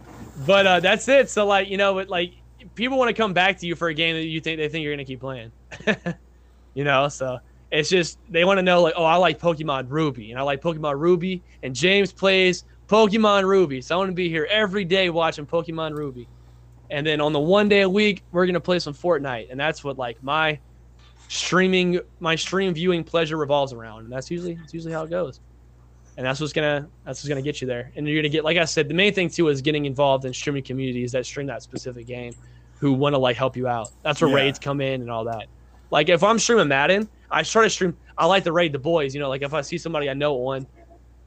but 0.45 0.65
uh, 0.65 0.79
that's 0.79 1.07
it. 1.07 1.29
So 1.29 1.45
like, 1.45 1.69
you 1.69 1.77
know, 1.77 1.95
but 1.95 2.09
like, 2.09 2.33
people 2.75 2.97
want 2.97 3.09
to 3.09 3.13
come 3.13 3.33
back 3.33 3.57
to 3.59 3.67
you 3.67 3.75
for 3.75 3.89
a 3.89 3.93
game 3.93 4.15
that 4.15 4.25
you 4.25 4.39
think 4.39 4.57
they 4.57 4.69
think 4.69 4.83
you're 4.83 4.93
gonna 4.93 5.05
keep 5.05 5.19
playing. 5.19 5.51
you 6.73 6.83
know, 6.83 7.07
so 7.09 7.39
it's 7.73 7.89
just 7.89 8.19
they 8.29 8.45
want 8.45 8.59
to 8.59 8.61
know 8.61 8.81
like, 8.83 8.93
oh, 8.95 9.03
I 9.03 9.15
like 9.15 9.39
Pokemon 9.39 9.89
Ruby, 9.89 10.31
and 10.31 10.39
I 10.39 10.43
like 10.43 10.61
Pokemon 10.61 10.99
Ruby, 10.99 11.43
and 11.63 11.73
James 11.75 12.13
plays 12.13 12.63
Pokemon 12.87 13.45
Ruby, 13.45 13.81
so 13.81 13.95
I 13.95 13.97
want 13.97 14.09
to 14.09 14.15
be 14.15 14.29
here 14.29 14.47
every 14.49 14.85
day 14.85 15.09
watching 15.09 15.45
Pokemon 15.47 15.95
Ruby. 15.95 16.29
And 16.89 17.05
then 17.05 17.19
on 17.19 17.33
the 17.33 17.39
one 17.39 17.69
day 17.69 17.81
a 17.81 17.89
week, 17.89 18.23
we're 18.31 18.45
gonna 18.45 18.59
play 18.59 18.79
some 18.79 18.93
Fortnite, 18.93 19.47
and 19.49 19.59
that's 19.59 19.83
what 19.83 19.97
like 19.97 20.21
my 20.21 20.59
streaming, 21.27 21.99
my 22.19 22.35
stream 22.35 22.73
viewing 22.73 23.03
pleasure 23.03 23.37
revolves 23.37 23.73
around, 23.73 24.03
and 24.03 24.11
that's 24.11 24.29
usually 24.29 24.55
that's 24.55 24.73
usually 24.73 24.93
how 24.93 25.03
it 25.03 25.09
goes. 25.09 25.39
And 26.15 26.23
that's 26.23 26.39
what's 26.39 26.53
gonna 26.53 26.89
that's 27.03 27.23
what's 27.23 27.29
gonna 27.29 27.41
get 27.41 27.59
you 27.59 27.67
there. 27.67 27.91
And 27.95 28.07
you're 28.07 28.21
gonna 28.21 28.29
get, 28.29 28.43
like 28.43 28.57
I 28.57 28.65
said, 28.65 28.87
the 28.87 28.93
main 28.93 29.13
thing 29.13 29.29
too 29.29 29.47
is 29.47 29.61
getting 29.63 29.85
involved 29.85 30.25
in 30.25 30.33
streaming 30.33 30.63
communities 30.63 31.13
that 31.13 31.25
stream 31.25 31.47
that 31.47 31.63
specific 31.63 32.05
game, 32.05 32.35
who 32.79 32.93
want 32.93 33.13
to 33.13 33.17
like 33.17 33.35
help 33.37 33.57
you 33.57 33.67
out. 33.67 33.93
That's 34.03 34.21
where 34.21 34.29
Yeah. 34.29 34.35
raids 34.35 34.59
come 34.59 34.79
in 34.79 35.01
and 35.01 35.09
all 35.09 35.25
that. 35.25 35.47
Like 35.89 36.09
if 36.09 36.23
I'm 36.23 36.37
streaming 36.37 36.67
Madden, 36.67 37.09
I 37.33 37.43
try 37.43 37.63
to 37.63 37.69
stream. 37.69 37.97
I 38.17 38.25
like 38.25 38.43
to 38.43 38.51
raid 38.51 38.71
the 38.71 38.79
boys. 38.79 39.13
You 39.13 39.19
know, 39.19 39.29
like 39.29 39.41
if 39.41 39.53
I 39.53 39.61
see 39.61 39.77
somebody 39.77 40.09
I 40.09 40.13
know 40.13 40.35
on, 40.47 40.67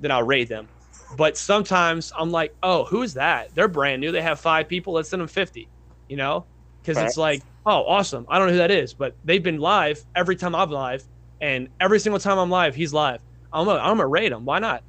then 0.01 0.11
I'll 0.11 0.23
raid 0.23 0.49
them. 0.49 0.69
But 1.17 1.37
sometimes 1.37 2.13
I'm 2.17 2.31
like, 2.31 2.55
oh, 2.63 2.85
who's 2.85 3.15
that? 3.15 3.55
They're 3.55 3.69
brand 3.69 4.01
new. 4.01 4.13
They 4.13 4.23
have 4.23 4.41
five 4.41 4.69
people. 4.69 4.95
Let's 4.95 5.09
send 5.09 5.21
them 5.21 5.29
50, 5.29 5.69
you 6.09 6.17
know? 6.17 6.45
Because 6.83 6.99
it's 6.99 7.17
like, 7.17 7.43
oh, 7.65 7.85
awesome. 7.87 8.27
I 8.29 8.39
don't 8.39 8.49
know 8.49 8.53
who 8.53 8.59
that 8.59 8.71
is, 8.71 8.95
but 8.95 9.15
they've 9.25 9.43
been 9.43 9.59
live 9.59 10.05
every 10.15 10.37
time 10.37 10.55
I'm 10.55 10.71
live. 10.71 11.05
And 11.41 11.69
every 11.81 12.01
single 12.01 12.19
time 12.19 12.39
I'm 12.39 12.51
live, 12.51 12.75
he's 12.75 12.93
live. 12.93 13.21
I'm 13.53 13.67
going 13.67 13.81
I'm 13.81 13.99
to 13.99 14.07
raid 14.07 14.33
him. 14.33 14.45
Why 14.45 14.59
not? 14.59 14.83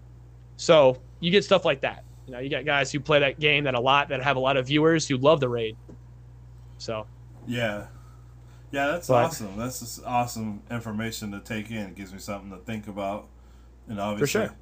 So 0.58 1.02
you 1.20 1.32
get 1.32 1.44
stuff 1.44 1.66
like 1.66 1.82
that. 1.82 2.04
You 2.26 2.34
know, 2.34 2.40
you 2.40 2.50
got 2.50 2.66
guys 2.66 2.92
who 2.92 3.00
play 3.00 3.20
that 3.20 3.40
game 3.40 3.64
that 3.64 3.74
a 3.74 3.80
lot, 3.80 4.10
that 4.10 4.22
have 4.22 4.38
a 4.38 4.40
lot 4.40 4.58
of 4.58 4.68
viewers 4.68 5.08
who 5.08 5.18
love 5.18 5.40
the 5.40 5.50
raid. 5.50 5.78
So, 6.78 7.08
yeah, 7.48 7.88
yeah. 8.72 8.88
That's 8.88 9.08
But- 9.08 9.26
awesome. 9.26 9.58
That's 9.58 9.80
just 9.80 10.04
awesome 10.06 10.62
information 10.72 11.32
to 11.32 11.40
take 11.40 11.70
in. 11.72 11.78
It 11.78 11.96
gives 11.96 12.14
me 12.14 12.20
something 12.20 12.52
to 12.52 12.58
think 12.58 12.88
about, 12.88 13.28
and 13.88 14.00
obviously, 14.00 14.42
sure. 14.48 14.54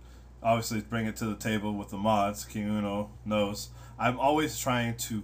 obviously, 0.44 0.82
bring 0.82 1.06
it 1.06 1.16
to 1.18 1.26
the 1.26 1.36
table 1.36 1.74
with 1.74 1.90
the 1.90 1.98
mods. 1.98 2.46
King 2.46 2.70
Uno 2.70 3.10
knows. 3.26 3.70
I'm 3.98 4.20
always 4.20 4.58
trying 4.60 4.98
to. 4.98 5.24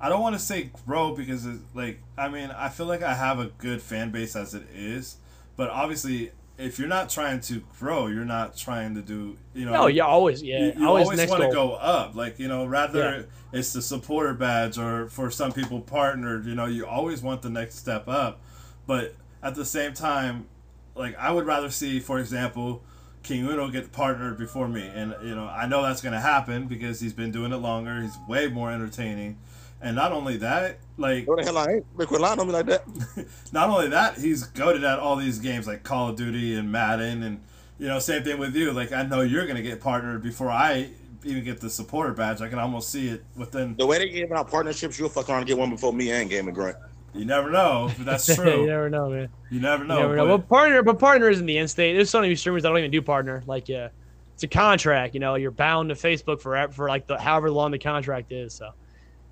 I 0.00 0.08
don't 0.10 0.20
want 0.20 0.34
to 0.34 0.38
say 0.40 0.70
grow 0.86 1.14
because 1.14 1.46
it's 1.46 1.62
like 1.72 2.02
I 2.18 2.28
mean 2.28 2.50
I 2.50 2.68
feel 2.68 2.84
like 2.86 3.02
I 3.02 3.14
have 3.14 3.38
a 3.38 3.46
good 3.46 3.80
fan 3.80 4.10
base 4.10 4.36
as 4.36 4.52
it 4.54 4.66
is, 4.74 5.16
but 5.56 5.70
obviously 5.70 6.32
if 6.60 6.78
you're 6.78 6.88
not 6.88 7.08
trying 7.08 7.40
to 7.40 7.62
grow, 7.78 8.06
you're 8.06 8.24
not 8.24 8.56
trying 8.56 8.94
to 8.94 9.02
do 9.02 9.36
you 9.54 9.64
know. 9.64 9.74
oh, 9.74 9.86
yeah, 9.86 10.04
always, 10.04 10.42
yeah, 10.42 10.66
you, 10.66 10.80
you 10.80 10.86
always, 10.86 11.06
always, 11.06 11.28
want 11.28 11.42
to 11.42 11.50
go 11.50 11.72
up. 11.72 12.14
Like 12.14 12.38
you 12.38 12.48
know 12.48 12.66
rather 12.66 13.26
it's 13.52 13.72
the 13.72 13.82
supporter 13.82 14.34
badge 14.34 14.78
or 14.78 15.08
for 15.08 15.30
some 15.30 15.52
people 15.52 15.80
partnered 15.80 16.46
you 16.46 16.54
know 16.54 16.66
you 16.66 16.86
always 16.86 17.22
want 17.22 17.42
the 17.42 17.50
next 17.50 17.76
step 17.76 18.08
up. 18.08 18.40
But 18.86 19.14
at 19.42 19.54
the 19.54 19.64
same 19.64 19.94
time 19.94 20.46
like 20.94 21.16
i 21.16 21.30
would 21.30 21.46
rather 21.46 21.70
see 21.70 21.98
for 21.98 22.18
example 22.18 22.82
king 23.22 23.46
uno 23.46 23.70
get 23.70 23.92
partnered 23.92 24.36
before 24.38 24.68
me. 24.68 24.86
And 24.86 25.14
you 25.22 25.34
know 25.34 25.46
i 25.46 25.66
know 25.66 25.82
that's 25.82 26.02
going 26.02 26.12
to 26.12 26.20
happen 26.20 26.66
because 26.66 27.00
he's 27.00 27.12
been 27.12 27.30
doing 27.30 27.52
it 27.52 27.56
longer. 27.56 28.02
He's 28.02 28.16
way 28.28 28.48
more 28.48 28.70
entertaining 28.70 29.38
and 29.82 29.96
not 29.96 30.12
only 30.12 30.36
that 30.38 30.78
like 30.96 31.26
What 31.26 31.38
the 31.38 31.44
hell 31.44 31.58
I 31.58 31.66
ain't? 31.74 31.98
They 31.98 32.06
quit 32.06 32.20
lying 32.20 32.38
on 32.40 32.46
me 32.46 32.52
like 32.52 32.66
that. 32.66 32.84
not 33.52 33.68
only 33.70 33.88
that, 33.88 34.18
he's 34.18 34.46
goated 34.48 34.82
at 34.90 34.98
all 34.98 35.16
these 35.16 35.38
games 35.38 35.66
like 35.66 35.82
Call 35.82 36.10
of 36.10 36.16
Duty 36.16 36.54
and 36.54 36.70
Madden, 36.70 37.22
and 37.22 37.40
you 37.78 37.88
know, 37.88 37.98
same 37.98 38.22
thing 38.22 38.38
with 38.38 38.54
you. 38.54 38.72
Like 38.72 38.92
I 38.92 39.02
know 39.04 39.22
you're 39.22 39.46
gonna 39.46 39.62
get 39.62 39.80
partnered 39.80 40.22
before 40.22 40.50
I 40.50 40.90
even 41.24 41.44
get 41.44 41.60
the 41.60 41.68
supporter 41.70 42.12
badge. 42.12 42.40
I 42.40 42.48
can 42.48 42.58
almost 42.58 42.90
see 42.90 43.08
it 43.08 43.24
within. 43.36 43.74
The 43.76 43.86
way 43.86 43.98
they 43.98 44.08
giving 44.08 44.36
out 44.36 44.50
partnerships, 44.50 44.98
you'll 44.98 45.08
fuck 45.10 45.28
around 45.28 45.38
and 45.38 45.46
get 45.46 45.58
one 45.58 45.70
before 45.70 45.92
me 45.92 46.10
and 46.12 46.28
Gaming 46.30 46.54
Grunt. 46.54 46.76
You 47.12 47.24
never 47.24 47.50
know. 47.50 47.90
But 47.98 48.06
that's 48.06 48.34
true. 48.36 48.60
you 48.62 48.66
never 48.68 48.88
know, 48.88 49.10
man. 49.10 49.28
You 49.50 49.60
never 49.60 49.82
You 49.82 49.88
know. 49.88 50.00
never 50.00 50.16
know. 50.16 50.26
but- 50.28 50.36
But 50.38 50.48
partner, 50.48 50.82
but 50.82 50.98
partner 50.98 51.28
isn't 51.28 51.44
the 51.44 51.58
end 51.58 51.68
state. 51.68 51.94
There's 51.94 52.08
so 52.08 52.20
many 52.20 52.34
streamers 52.36 52.62
that 52.62 52.68
don't 52.68 52.78
even 52.78 52.90
do 52.90 53.02
partner. 53.02 53.42
Like, 53.46 53.68
yeah, 53.68 53.88
it's 54.34 54.44
a 54.44 54.48
contract. 54.48 55.12
You 55.14 55.20
know, 55.20 55.34
you're 55.34 55.50
bound 55.50 55.88
to 55.88 55.94
Facebook 55.94 56.40
for 56.40 56.68
for 56.72 56.88
like 56.88 57.06
the 57.06 57.18
however 57.18 57.50
long 57.50 57.70
the 57.72 57.78
contract 57.78 58.30
is. 58.32 58.54
So, 58.54 58.70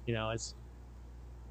you 0.09 0.15
know, 0.15 0.31
it's 0.31 0.55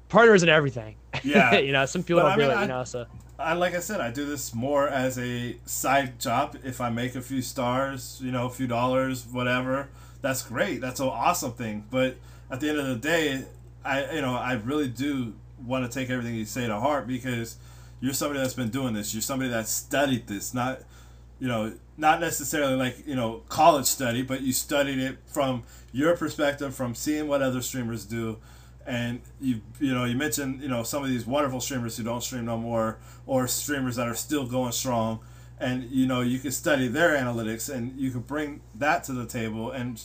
partner 0.08 0.34
isn't 0.34 0.48
everything. 0.48 0.96
Yeah. 1.22 1.58
you 1.58 1.72
know, 1.72 1.86
some 1.86 2.02
people 2.02 2.22
But 2.22 2.36
don't 2.36 2.40
I 2.40 2.44
do 2.44 2.50
it. 2.50 2.54
I- 2.56 2.62
You 2.62 2.68
know, 2.68 2.84
so 2.84 3.06
I 3.38 3.52
like 3.54 3.74
I 3.74 3.78
said, 3.80 4.00
I 4.00 4.10
do 4.10 4.26
this 4.26 4.52
more 4.52 4.88
as 4.88 5.16
a 5.16 5.56
side 5.64 6.18
job. 6.18 6.58
If 6.64 6.80
I 6.80 6.90
make 6.90 7.14
a 7.14 7.22
few 7.22 7.40
stars, 7.40 8.18
you 8.20 8.32
know, 8.32 8.46
a 8.46 8.50
few 8.50 8.66
dollars, 8.66 9.24
whatever, 9.26 9.88
that's 10.20 10.42
great. 10.42 10.80
That's 10.80 10.98
an 10.98 11.06
awesome 11.06 11.52
thing. 11.52 11.84
But 11.88 12.16
at 12.50 12.58
the 12.58 12.68
end 12.68 12.78
of 12.78 12.86
the 12.88 12.96
day, 12.96 13.44
I 13.84 14.10
you 14.12 14.20
know 14.22 14.34
I 14.34 14.54
really 14.54 14.88
do 14.88 15.34
want 15.64 15.84
to 15.90 15.98
take 15.98 16.10
everything 16.10 16.34
you 16.34 16.44
say 16.46 16.66
to 16.66 16.80
heart 16.80 17.06
because 17.06 17.58
you're 18.00 18.12
somebody 18.12 18.40
that's 18.40 18.54
been 18.54 18.70
doing 18.70 18.92
this. 18.94 19.14
You're 19.14 19.22
somebody 19.22 19.50
that 19.50 19.68
studied 19.68 20.26
this, 20.26 20.52
not 20.52 20.80
you 21.38 21.46
know 21.46 21.74
not 21.98 22.20
necessarily 22.20 22.76
like 22.76 23.06
you 23.06 23.16
know 23.16 23.42
college 23.48 23.86
study, 23.86 24.22
but 24.22 24.40
you 24.40 24.52
studied 24.52 24.98
it 24.98 25.18
from 25.26 25.64
your 25.92 26.16
perspective, 26.16 26.74
from 26.74 26.94
seeing 26.94 27.28
what 27.28 27.42
other 27.42 27.60
streamers 27.60 28.06
do. 28.06 28.38
And 28.86 29.20
you 29.40 29.60
you 29.80 29.92
know 29.92 30.04
you 30.04 30.16
mentioned 30.16 30.62
you 30.62 30.68
know 30.68 30.84
some 30.84 31.02
of 31.02 31.10
these 31.10 31.26
wonderful 31.26 31.60
streamers 31.60 31.96
who 31.96 32.04
don't 32.04 32.22
stream 32.22 32.46
no 32.46 32.56
more 32.56 32.98
or 33.26 33.46
streamers 33.48 33.96
that 33.96 34.08
are 34.08 34.14
still 34.14 34.46
going 34.46 34.72
strong. 34.72 35.20
And 35.58 35.90
you 35.90 36.06
know 36.06 36.20
you 36.20 36.38
can 36.38 36.52
study 36.52 36.86
their 36.86 37.16
analytics 37.16 37.68
and 37.68 37.98
you 37.98 38.12
can 38.12 38.20
bring 38.20 38.62
that 38.76 39.04
to 39.04 39.12
the 39.12 39.26
table 39.26 39.72
and 39.72 40.00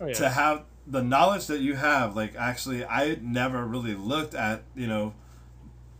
oh, 0.00 0.06
yeah. 0.06 0.14
to 0.14 0.30
have 0.30 0.64
the 0.86 1.02
knowledge 1.02 1.46
that 1.48 1.60
you 1.60 1.74
have. 1.76 2.16
Like 2.16 2.34
actually 2.36 2.84
i 2.86 3.18
never 3.20 3.66
really 3.66 3.94
looked 3.94 4.34
at 4.34 4.62
you 4.74 4.86
know 4.86 5.12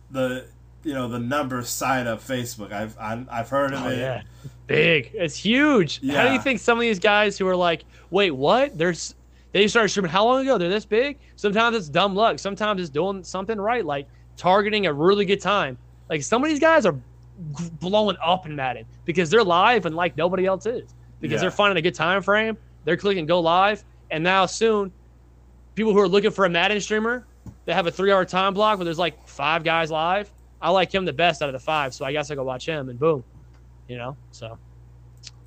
the 0.09 0.47
you 0.85 0.93
know 0.93 1.07
the 1.09 1.19
number 1.19 1.61
side 1.63 2.07
of 2.07 2.23
Facebook. 2.23 2.71
I've 2.71 2.97
I, 2.97 3.25
I've 3.29 3.49
heard 3.49 3.73
of 3.73 3.83
Oh, 3.83 3.89
it. 3.89 3.97
yeah. 3.99 4.21
Big. 4.67 5.11
It's 5.13 5.35
huge. 5.35 5.99
How 6.09 6.27
do 6.27 6.33
you 6.33 6.39
think 6.41 6.59
some 6.59 6.77
of 6.77 6.81
these 6.81 6.99
guys 6.99 7.37
who 7.37 7.47
are 7.47 7.55
like, 7.55 7.83
wait, 8.11 8.31
what? 8.31 8.77
There's 8.77 9.15
they 9.51 9.67
started 9.67 9.89
streaming 9.89 10.11
how 10.11 10.25
long 10.25 10.41
ago? 10.41 10.57
They're 10.57 10.69
this 10.69 10.85
big? 10.85 11.17
Sometimes 11.35 11.75
it's 11.75 11.89
dumb 11.89 12.15
luck. 12.15 12.39
Sometimes 12.39 12.79
it's 12.81 12.89
doing 12.89 13.23
something 13.23 13.59
right, 13.59 13.85
like 13.85 14.07
targeting 14.37 14.85
a 14.85 14.93
really 14.93 15.25
good 15.25 15.41
time. 15.41 15.77
Like 16.09 16.23
some 16.23 16.43
of 16.43 16.49
these 16.49 16.59
guys 16.59 16.85
are 16.85 16.95
blowing 17.79 18.17
up 18.23 18.45
in 18.45 18.55
Madden 18.55 18.85
because 19.05 19.29
they're 19.29 19.43
live 19.43 19.85
and 19.85 19.95
like 19.95 20.15
nobody 20.17 20.45
else 20.45 20.65
is. 20.65 20.93
Because 21.21 21.35
Yeah. 21.35 21.41
they're 21.41 21.51
finding 21.51 21.77
a 21.77 21.81
good 21.81 21.95
time 21.95 22.21
frame. 22.21 22.57
They're 22.83 22.97
clicking 22.97 23.25
go 23.25 23.39
live. 23.39 23.83
And 24.11 24.23
now 24.23 24.45
soon, 24.45 24.91
people 25.73 25.93
who 25.93 25.99
are 25.99 26.07
looking 26.07 26.31
for 26.31 26.45
a 26.45 26.49
Madden 26.49 26.79
streamer, 26.81 27.25
they 27.65 27.73
have 27.73 27.87
a 27.87 27.91
three 27.91 28.11
hour 28.11 28.25
time 28.25 28.53
block 28.53 28.77
where 28.77 28.85
there's 28.85 28.99
like 28.99 29.27
five 29.27 29.63
guys 29.63 29.89
live. 29.91 30.31
I 30.65 30.69
like 30.71 30.91
him 30.91 31.05
the 31.05 31.13
best 31.13 31.43
out 31.43 31.49
of 31.49 31.53
the 31.53 31.59
five, 31.59 31.93
so 31.93 32.05
I 32.05 32.11
guess 32.11 32.31
I 32.31 32.35
go 32.35 32.43
watch 32.43 32.65
him 32.65 32.89
and 32.89 32.97
boom. 32.97 33.23
You 33.87 33.97
know? 33.97 34.17
So 34.31 34.57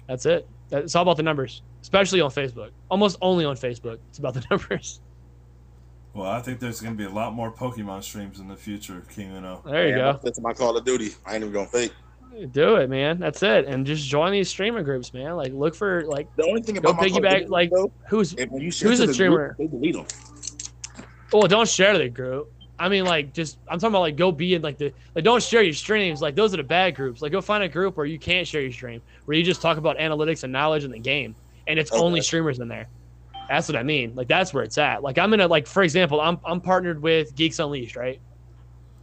that's 0.07 0.27
it. 0.27 0.47
It's 0.71 0.95
all 0.95 1.03
about 1.03 1.17
the 1.17 1.25
numbers, 1.25 1.63
especially 1.83 2.21
on 2.21 2.31
Facebook. 2.31 2.71
Almost 2.89 3.19
only 3.21 3.45
on 3.45 3.57
Facebook. 3.57 3.99
It's 4.11 4.19
about 4.19 4.35
the 4.35 4.45
numbers. 4.51 5.01
Well, 6.15 6.31
I 6.31 6.41
think 6.41 6.61
there's 6.61 6.81
going 6.81 6.95
to 6.95 6.99
be 6.99 7.05
a 7.05 7.13
lot 7.13 7.35
more 7.35 7.51
Pokemon 7.51 8.05
streams 8.05 8.39
in 8.39 8.47
the 8.47 8.55
future, 8.55 9.03
King 9.09 9.35
Uno. 9.35 9.61
There 9.67 9.89
you 9.89 9.97
Man, 9.97 10.15
go. 10.15 10.21
That's 10.23 10.41
my 10.41 10.53
Call 10.53 10.77
of 10.77 10.85
Duty. 10.85 11.11
I 11.27 11.35
ain't 11.35 11.43
even 11.43 11.53
gonna 11.53 11.67
fake. 11.67 11.93
Do 12.53 12.77
it, 12.77 12.89
man. 12.89 13.19
That's 13.19 13.43
it. 13.43 13.65
And 13.67 13.85
just 13.85 14.07
join 14.09 14.31
these 14.31 14.49
streaming 14.49 14.85
groups, 14.85 15.13
man. 15.13 15.35
Like 15.35 15.53
look 15.53 15.75
for 15.75 16.05
like 16.07 16.29
The 16.37 16.45
only 16.47 16.63
thing 16.63 16.77
about 16.79 16.95
my 16.97 17.09
Call 17.09 17.19
of 17.19 17.25
piggyback, 17.25 17.49
like- 17.49 17.71
though, 17.71 17.91
who's 18.09 18.35
if 18.35 18.49
when 18.51 18.63
you 18.63 18.71
share 18.71 18.89
who's 18.89 19.01
a 19.01 19.07
the 19.07 19.15
streamer? 19.15 19.55
group, 19.57 19.59
they 19.59 19.67
delete 19.67 19.95
them. 19.97 20.07
Oh, 21.33 21.47
don't 21.49 21.69
share 21.69 21.99
the 21.99 22.09
group. 22.09 22.53
I 22.79 22.89
mean, 22.89 23.05
like, 23.05 23.35
just 23.35 23.59
I'm 23.69 23.79
talking 23.79 23.93
about 23.93 24.01
like 24.03 24.17
go 24.17 24.31
be 24.33 24.55
in 24.55 24.63
like 24.63 24.79
the 24.79 24.93
like 25.15 25.25
don't 25.25 25.43
share 25.43 25.63
your 25.63 25.73
streams. 25.75 26.23
Like 26.23 26.37
those 26.37 26.55
are 26.55 26.59
the 26.59 26.63
bad 26.63 26.95
groups. 26.95 27.21
Like 27.21 27.33
go 27.33 27.41
find 27.41 27.65
a 27.65 27.69
group 27.69 27.97
where 27.97 28.07
you 28.07 28.19
can't 28.19 28.47
share 28.47 28.61
your 28.63 28.73
stream, 28.73 29.03
where 29.25 29.37
you 29.37 29.43
just 29.45 29.63
talk 29.63 29.79
about 29.79 29.99
analytics 29.99 30.45
and 30.45 30.53
knowledge 30.53 30.85
in 30.85 30.93
the 30.93 31.01
game, 31.01 31.37
and 31.67 31.79
it's 31.79 31.91
Okay. 31.91 31.99
only 32.03 32.21
streamers 32.21 32.61
in 32.61 32.69
there. 32.69 32.89
That's 33.49 33.69
what 33.69 33.77
I 33.77 33.83
mean. 33.83 34.15
Like 34.15 34.29
that's 34.29 34.53
where 34.55 34.63
it's 34.65 34.79
at. 34.79 35.03
Like 35.03 35.19
I'm 35.19 35.33
in 35.35 35.41
a 35.41 35.49
like 35.49 35.67
for 35.67 35.83
example, 35.83 36.21
I'm 36.21 36.39
I'm 36.45 36.61
partnered 36.61 37.03
with 37.03 37.35
Geeks 37.35 37.59
Unleashed, 37.59 37.97
right? 37.97 38.21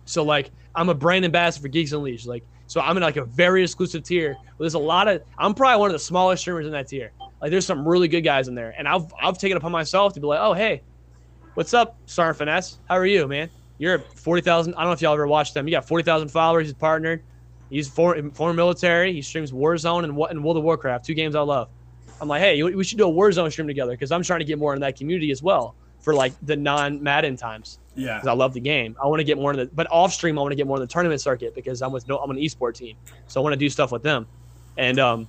So 0.06 0.24
like 0.24 0.52
I'm 0.76 0.90
a 0.90 0.94
brand 0.96 1.26
ambassador 1.26 1.64
for 1.64 1.68
Geeks 1.70 1.92
Unleashed. 1.92 2.28
Like 2.28 2.44
so 2.68 2.80
I'm 2.82 2.96
in 2.98 3.04
like 3.04 3.18
a 3.18 3.26
very 3.26 3.64
exclusive 3.64 4.04
tier. 4.04 4.30
Where 4.58 4.66
there's 4.66 4.76
a 4.76 4.80
lot 4.80 5.08
of 5.08 5.22
I'm 5.38 5.54
probably 5.54 5.80
one 5.80 5.90
of 5.90 5.94
the 5.94 6.00
smallest 6.00 6.42
streamers 6.42 6.66
in 6.66 6.72
that 6.74 6.88
tier. 6.88 7.14
Like 7.42 7.52
there's 7.52 7.66
some 7.66 7.88
really 7.88 8.08
good 8.08 8.22
guys 8.22 8.48
in 8.48 8.56
there, 8.56 8.74
and 8.78 8.88
I've 8.88 9.06
I've 9.22 9.38
taken 9.38 9.58
it 9.58 9.60
upon 9.60 9.72
myself 9.72 10.14
to 10.14 10.20
be 10.22 10.28
like, 10.28 10.40
oh 10.42 10.54
hey, 10.54 10.84
what's 11.56 11.74
up, 11.74 11.98
Star 12.06 12.34
Finesse? 12.34 12.80
How 12.88 12.96
are 12.96 13.06
you, 13.06 13.28
man? 13.28 13.50
You're 13.78 13.96
at 13.96 14.18
forty 14.18 14.42
thousand. 14.42 14.76
I 14.76 14.80
don't 14.82 14.88
know 14.88 14.94
if 14.94 15.02
y'all 15.02 15.14
ever 15.14 15.28
watched 15.28 15.54
them. 15.54 15.68
You 15.68 15.72
got 15.72 15.88
forty 15.88 16.04
thousand 16.04 16.30
followers. 16.30 16.68
He's 16.68 16.74
partnered. 16.74 17.24
He's 17.70 17.90
for 17.90 18.16
foreign 18.34 18.56
military. 18.56 19.12
He 19.14 19.22
streams 19.22 19.52
Warzone 19.52 20.04
and 20.04 20.16
what 20.16 20.32
and 20.32 20.44
World 20.44 20.58
of 20.58 20.64
Warcraft, 20.64 21.06
two 21.06 21.14
games 21.14 21.36
I 21.36 21.42
love. 21.42 21.70
I'm 22.22 22.28
like, 22.28 22.42
hey, 22.42 22.62
we 22.64 22.84
should 22.84 22.98
do 22.98 23.10
a 23.10 23.12
Warzone 23.12 23.52
stream 23.52 23.68
together 23.68 23.92
because 23.92 24.12
I'm 24.12 24.24
trying 24.24 24.40
to 24.40 24.46
get 24.46 24.58
more 24.58 24.74
in 24.74 24.80
that 24.82 24.96
community 24.96 25.32
as 25.32 25.44
well 25.44 25.76
for 26.00 26.14
like 26.14 26.34
the 26.44 26.56
non 26.56 27.02
Madden 27.04 27.36
times 27.36 27.80
Yeah. 27.96 28.14
because 28.16 28.28
I 28.28 28.34
love 28.34 28.54
the 28.54 28.60
game. 28.62 28.96
I 29.04 29.08
want 29.08 29.20
to 29.20 29.24
get 29.26 29.38
more 29.38 29.52
in 29.52 29.58
the, 29.58 29.66
but 29.74 29.88
off 29.92 30.14
stream, 30.14 30.38
I 30.38 30.42
want 30.42 30.52
to 30.52 30.56
get 30.56 30.68
more 30.68 30.78
in 30.78 30.82
the 30.82 30.88
tournament 30.88 31.20
circuit 31.20 31.54
because 31.56 31.82
I'm 31.82 31.92
with 31.92 32.08
no, 32.08 32.18
I'm 32.20 32.30
an 32.30 32.38
esport 32.38 32.76
team, 32.76 32.96
so 33.28 33.42
I 33.42 33.44
want 33.44 33.54
to 33.54 33.58
do 33.58 33.70
stuff 33.70 33.92
with 33.92 34.04
them, 34.04 34.28
and 34.78 35.00
um, 35.00 35.28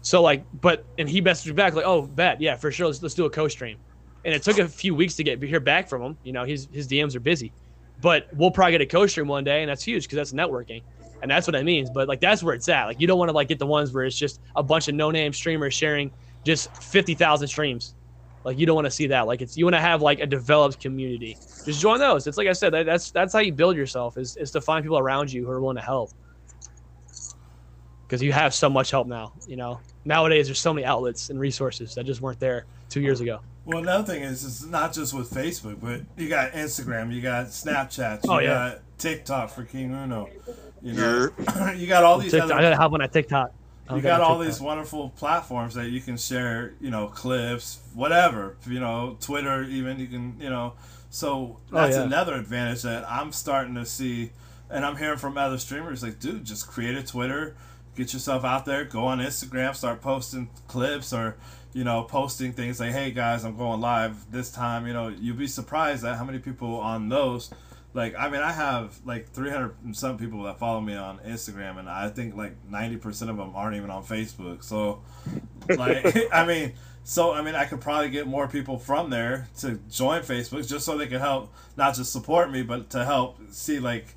so 0.00 0.22
like, 0.22 0.44
but 0.60 0.86
and 0.96 1.08
he 1.08 1.20
messaged 1.20 1.48
me 1.48 1.52
back 1.52 1.74
like, 1.74 1.84
oh, 1.84 2.02
bet, 2.02 2.40
yeah, 2.40 2.54
for 2.56 2.70
sure, 2.70 2.86
let's 2.86 3.02
let's 3.02 3.14
do 3.14 3.24
a 3.26 3.30
co-stream, 3.30 3.76
and 4.24 4.34
it 4.34 4.42
took 4.42 4.58
a 4.58 4.68
few 4.68 4.94
weeks 4.94 5.16
to 5.16 5.24
get 5.24 5.42
hear 5.42 5.60
back 5.60 5.88
from 5.88 6.02
him. 6.02 6.18
You 6.22 6.32
know, 6.32 6.44
his 6.44 6.68
his 6.72 6.86
DMs 6.86 7.14
are 7.14 7.20
busy, 7.20 7.52
but 8.00 8.28
we'll 8.34 8.50
probably 8.50 8.72
get 8.72 8.80
a 8.80 8.86
co-stream 8.86 9.28
one 9.28 9.44
day, 9.44 9.62
and 9.62 9.70
that's 9.70 9.82
huge 9.82 10.04
because 10.04 10.16
that's 10.16 10.32
networking. 10.32 10.82
And 11.22 11.30
that's 11.30 11.46
what 11.46 11.52
that 11.52 11.64
means. 11.64 11.90
But 11.90 12.08
like 12.08 12.20
that's 12.20 12.42
where 12.42 12.54
it's 12.54 12.68
at. 12.68 12.86
Like 12.86 13.00
you 13.00 13.06
don't 13.06 13.18
want 13.18 13.28
to 13.28 13.34
like 13.34 13.48
get 13.48 13.58
the 13.58 13.66
ones 13.66 13.92
where 13.92 14.04
it's 14.04 14.16
just 14.16 14.40
a 14.56 14.62
bunch 14.62 14.88
of 14.88 14.94
no-name 14.94 15.32
streamers 15.32 15.74
sharing 15.74 16.10
just 16.44 16.74
fifty 16.82 17.14
thousand 17.14 17.48
streams. 17.48 17.94
Like 18.42 18.58
you 18.58 18.64
don't 18.64 18.74
want 18.74 18.86
to 18.86 18.90
see 18.90 19.06
that. 19.08 19.26
Like 19.26 19.42
it's 19.42 19.56
you 19.56 19.66
want 19.66 19.74
to 19.76 19.80
have 19.80 20.00
like 20.00 20.20
a 20.20 20.26
developed 20.26 20.80
community. 20.80 21.36
Just 21.66 21.80
join 21.80 21.98
those. 21.98 22.26
It's 22.26 22.38
like 22.38 22.48
I 22.48 22.52
said. 22.52 22.72
That, 22.72 22.86
that's 22.86 23.10
that's 23.10 23.34
how 23.34 23.40
you 23.40 23.52
build 23.52 23.76
yourself. 23.76 24.16
Is 24.16 24.36
is 24.38 24.50
to 24.52 24.62
find 24.62 24.82
people 24.82 24.98
around 24.98 25.30
you 25.30 25.44
who 25.44 25.50
are 25.50 25.60
willing 25.60 25.76
to 25.76 25.82
help. 25.82 26.10
Because 28.06 28.22
you 28.22 28.32
have 28.32 28.54
so 28.54 28.70
much 28.70 28.90
help 28.90 29.06
now. 29.06 29.34
You 29.46 29.56
know 29.56 29.78
nowadays 30.04 30.46
there's 30.46 30.58
so 30.58 30.72
many 30.72 30.84
outlets 30.84 31.30
and 31.30 31.38
resources 31.38 31.94
that 31.94 32.04
just 32.04 32.20
weren't 32.20 32.40
there 32.40 32.66
two 32.88 33.00
years 33.00 33.20
ago. 33.20 33.40
Well, 33.70 33.82
another 33.82 34.04
thing 34.12 34.22
is, 34.22 34.44
it's 34.44 34.64
not 34.64 34.92
just 34.92 35.14
with 35.14 35.30
Facebook, 35.30 35.80
but 35.80 36.00
you 36.20 36.28
got 36.28 36.52
Instagram, 36.52 37.12
you 37.14 37.20
got 37.22 37.46
Snapchat, 37.46 38.24
you 38.24 38.30
Oh, 38.30 38.38
yeah. 38.38 38.48
got 38.48 38.78
TikTok 38.98 39.50
for 39.50 39.64
King 39.64 39.92
Uno. 39.92 40.28
You 40.82 40.92
know, 40.94 41.30
you 41.76 41.86
got 41.86 42.04
all 42.04 42.18
these 42.18 42.32
TikTok, 42.32 42.50
I 42.52 42.62
gotta 42.62 42.76
hop 42.76 42.92
on 42.92 43.00
that 43.00 43.12
TikTok. 43.12 43.52
I 43.88 43.96
you 43.96 44.02
got 44.02 44.20
all 44.20 44.38
TikTok. 44.38 44.46
these 44.46 44.60
wonderful 44.60 45.10
platforms 45.10 45.74
that 45.74 45.88
you 45.90 46.00
can 46.00 46.16
share, 46.16 46.74
you 46.80 46.90
know, 46.90 47.06
clips, 47.08 47.80
whatever, 47.94 48.56
you 48.66 48.80
know, 48.80 49.16
Twitter, 49.20 49.62
even 49.64 49.98
you 50.00 50.06
can, 50.06 50.36
you 50.40 50.48
know. 50.50 50.74
So 51.10 51.58
Oh, 51.72 51.76
that's 51.76 51.96
yeah. 51.96 52.02
another 52.02 52.34
advantage 52.34 52.82
that 52.82 53.04
I'm 53.10 53.32
starting 53.32 53.74
to 53.76 53.84
see, 53.86 54.30
and 54.70 54.84
I'm 54.84 54.96
hearing 54.96 55.18
from 55.18 55.36
other 55.36 55.58
streamers 55.58 56.02
like, 56.02 56.18
dude, 56.20 56.44
just 56.44 56.66
create 56.68 56.96
a 56.96 57.02
Twitter, 57.02 57.56
get 57.96 58.12
yourself 58.12 58.44
out 58.44 58.64
there, 58.64 58.84
go 58.84 59.04
on 59.06 59.18
Instagram, 59.18 59.74
start 59.76 60.00
posting 60.00 60.48
clips 60.68 61.12
or, 61.12 61.36
you 61.72 61.84
know, 61.84 62.02
posting 62.02 62.52
things 62.52 62.80
like, 62.80 62.92
hey 62.92 63.10
guys, 63.10 63.44
I'm 63.44 63.56
going 63.56 63.80
live 63.80 64.30
this 64.30 64.50
time. 64.50 64.86
You 64.86 64.92
know, 64.92 65.08
you'll 65.08 65.36
be 65.36 65.46
surprised 65.46 66.04
at 66.04 66.16
how 66.16 66.24
many 66.24 66.38
people 66.38 66.76
on 66.76 67.08
those. 67.08 67.50
Like, 67.92 68.14
I 68.16 68.28
mean, 68.28 68.40
I 68.40 68.52
have 68.52 69.00
like 69.04 69.30
300 69.30 69.74
and 69.84 69.96
some 69.96 70.16
people 70.16 70.44
that 70.44 70.58
follow 70.58 70.80
me 70.80 70.94
on 70.94 71.18
Instagram, 71.20 71.78
and 71.78 71.88
I 71.88 72.08
think 72.08 72.36
like 72.36 72.54
90% 72.70 73.06
of 73.28 73.36
them 73.36 73.52
aren't 73.54 73.76
even 73.76 73.90
on 73.90 74.04
Facebook. 74.04 74.62
So, 74.62 75.02
like, 75.68 76.28
I 76.32 76.44
mean, 76.46 76.74
so, 77.02 77.32
I 77.32 77.42
mean, 77.42 77.54
I 77.54 77.64
could 77.64 77.80
probably 77.80 78.10
get 78.10 78.26
more 78.26 78.46
people 78.46 78.78
from 78.78 79.10
there 79.10 79.48
to 79.58 79.80
join 79.90 80.22
Facebook 80.22 80.68
just 80.68 80.84
so 80.84 80.96
they 80.96 81.06
can 81.06 81.18
help, 81.18 81.52
not 81.76 81.94
just 81.94 82.12
support 82.12 82.50
me, 82.50 82.62
but 82.62 82.90
to 82.90 83.04
help 83.04 83.38
see, 83.50 83.80
like, 83.80 84.14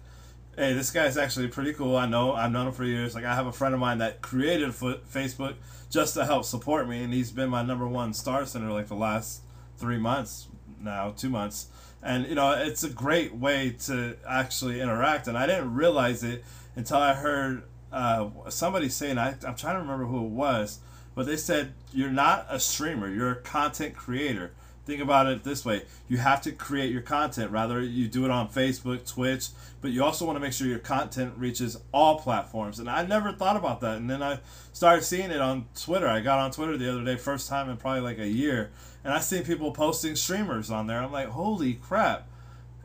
hey, 0.55 0.73
this 0.73 0.91
guy's 0.91 1.17
actually 1.17 1.47
pretty 1.47 1.73
cool. 1.73 1.95
I 1.95 2.05
know, 2.05 2.33
I've 2.33 2.51
known 2.51 2.67
him 2.67 2.73
for 2.73 2.83
years. 2.83 3.15
Like, 3.15 3.25
I 3.25 3.33
have 3.33 3.47
a 3.47 3.51
friend 3.51 3.73
of 3.73 3.79
mine 3.79 3.99
that 3.99 4.21
created 4.21 4.69
Facebook 4.69 5.55
just 5.93 6.15
to 6.15 6.25
help 6.25 6.43
support 6.43 6.89
me, 6.89 7.03
and 7.03 7.13
he's 7.13 7.29
been 7.29 7.49
my 7.49 7.61
number 7.61 7.87
one 7.87 8.13
star 8.13 8.47
center 8.47 8.71
like 8.71 8.87
the 8.87 8.95
last 8.95 9.43
three 9.77 9.99
months 9.99 10.47
now, 10.81 11.13
two 11.15 11.29
months. 11.29 11.67
And, 12.01 12.25
you 12.25 12.33
know, 12.33 12.51
it's 12.51 12.83
a 12.83 12.89
great 12.89 13.35
way 13.35 13.75
to 13.85 14.17
actually 14.27 14.81
interact. 14.81 15.27
And 15.27 15.37
I 15.37 15.45
didn't 15.45 15.75
realize 15.75 16.23
it 16.23 16.43
until 16.75 16.97
I 16.97 17.13
heard 17.13 17.63
uh, 17.91 18.29
somebody 18.49 18.89
saying, 18.89 19.19
I, 19.19 19.35
I'm 19.45 19.55
trying 19.55 19.75
to 19.75 19.81
remember 19.81 20.05
who 20.05 20.25
it 20.25 20.31
was, 20.31 20.79
but 21.13 21.27
they 21.27 21.37
said, 21.37 21.73
You're 21.93 22.09
not 22.09 22.47
a 22.49 22.59
streamer, 22.59 23.07
you're 23.07 23.31
a 23.31 23.41
content 23.41 23.95
creator. 23.95 24.51
Think 24.85 25.01
about 25.01 25.27
it 25.27 25.45
this 25.45 25.63
way 25.63 25.83
you 26.09 26.17
have 26.17 26.41
to 26.41 26.51
create 26.51 26.91
your 26.91 27.01
content, 27.01 27.51
rather, 27.51 27.81
you 27.81 28.07
do 28.07 28.25
it 28.25 28.31
on 28.31 28.49
Facebook, 28.49 29.09
Twitch, 29.09 29.47
but 29.81 29.91
you 29.91 30.03
also 30.03 30.25
want 30.25 30.35
to 30.35 30.41
make 30.41 30.51
sure 30.53 30.67
your 30.67 30.79
content 30.79 31.33
reaches 31.37 31.77
all 31.93 32.19
platforms. 32.19 32.79
And 32.79 32.89
I 32.89 33.05
never 33.05 33.31
thought 33.31 33.55
about 33.55 33.79
that. 33.81 33.97
And 33.97 34.09
then 34.09 34.21
I 34.21 34.39
started 34.73 35.03
seeing 35.03 35.31
it 35.31 35.39
on 35.39 35.65
Twitter. 35.79 36.07
I 36.07 36.19
got 36.19 36.39
on 36.39 36.51
Twitter 36.51 36.77
the 36.77 36.91
other 36.91 37.03
day, 37.03 37.15
first 37.15 37.47
time 37.47 37.69
in 37.69 37.77
probably 37.77 38.01
like 38.01 38.19
a 38.19 38.27
year, 38.27 38.71
and 39.03 39.13
I 39.13 39.19
seen 39.19 39.43
people 39.43 39.71
posting 39.71 40.15
streamers 40.15 40.69
on 40.69 40.87
there. 40.87 41.01
I'm 41.01 41.11
like, 41.11 41.29
holy 41.29 41.75
crap. 41.75 42.27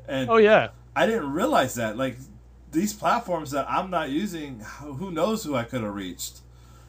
And 0.07 0.31
Oh 0.31 0.37
yeah. 0.37 0.69
I 0.95 1.07
didn't 1.07 1.33
realize 1.33 1.75
that. 1.75 1.97
Like 1.97 2.17
these 2.71 2.93
platforms 2.93 3.51
that 3.51 3.67
I'm 3.69 3.91
not 3.91 4.11
using, 4.11 4.61
who 4.61 5.11
knows 5.11 5.45
who 5.45 5.55
I 5.55 5.65
could 5.65 5.83
have 5.83 5.95
reached. 5.95 6.41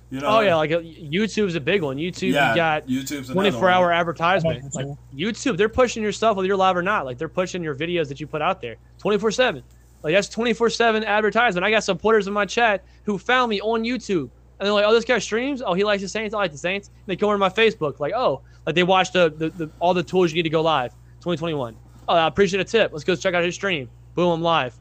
You 0.09 0.21
know? 0.21 0.27
Oh 0.27 0.39
yeah. 0.39 0.55
Like 0.55 0.71
uh, 0.71 0.79
YouTube's 0.79 1.55
a 1.55 1.59
big 1.59 1.83
one. 1.83 1.97
YouTube, 1.97 2.33
yeah, 2.33 2.49
you 2.49 2.55
got 2.55 2.87
YouTube's 2.87 3.29
another 3.29 3.51
24 3.51 3.69
hour 3.69 3.85
one. 3.87 3.95
advertisement. 3.95 4.75
Like 4.75 4.87
YouTube, 5.15 5.57
they're 5.57 5.69
pushing 5.69 6.01
your 6.01 6.11
stuff 6.11 6.35
whether 6.35 6.47
you're 6.47 6.57
live 6.57 6.75
or 6.75 6.81
not. 6.81 7.05
Like 7.05 7.17
they're 7.17 7.29
pushing 7.29 7.63
your 7.63 7.75
videos 7.75 8.07
that 8.07 8.19
you 8.19 8.27
put 8.27 8.41
out 8.41 8.61
there 8.61 8.77
24 8.97 9.31
7. 9.31 9.63
Like 10.01 10.13
that's 10.13 10.29
24 10.29 10.69
7 10.69 11.03
advertisement. 11.03 11.63
I 11.63 11.71
got 11.71 11.83
supporters 11.83 12.27
in 12.27 12.33
my 12.33 12.45
chat 12.45 12.83
who 13.03 13.17
found 13.17 13.49
me 13.49 13.61
on 13.61 13.83
YouTube. 13.83 14.29
And 14.59 14.65
they're 14.65 14.73
like, 14.73 14.85
oh, 14.85 14.93
this 14.93 15.05
guy 15.05 15.19
streams. 15.19 15.61
Oh, 15.61 15.73
he 15.73 15.85
likes 15.85 16.01
the 16.01 16.09
Saints. 16.09 16.33
I 16.33 16.37
like 16.37 16.51
the 16.51 16.57
Saints. 16.57 16.89
And 16.89 17.05
they 17.05 17.15
go 17.15 17.27
over 17.27 17.35
to 17.35 17.39
my 17.39 17.49
Facebook, 17.49 18.01
like, 18.01 18.13
oh, 18.13 18.41
like 18.65 18.75
they 18.75 18.83
watched 18.83 19.13
the, 19.13 19.29
the, 19.29 19.49
the 19.51 19.71
all 19.79 19.93
the 19.93 20.03
tools 20.03 20.31
you 20.31 20.35
need 20.35 20.43
to 20.43 20.49
go 20.49 20.61
live 20.61 20.91
2021. 21.21 21.77
Oh, 22.07 22.13
I 22.13 22.27
appreciate 22.27 22.59
a 22.59 22.65
tip. 22.65 22.91
Let's 22.91 23.05
go 23.05 23.15
check 23.15 23.33
out 23.35 23.43
his 23.43 23.55
stream. 23.55 23.89
Boom, 24.15 24.31
I'm 24.31 24.41
live. 24.41 24.75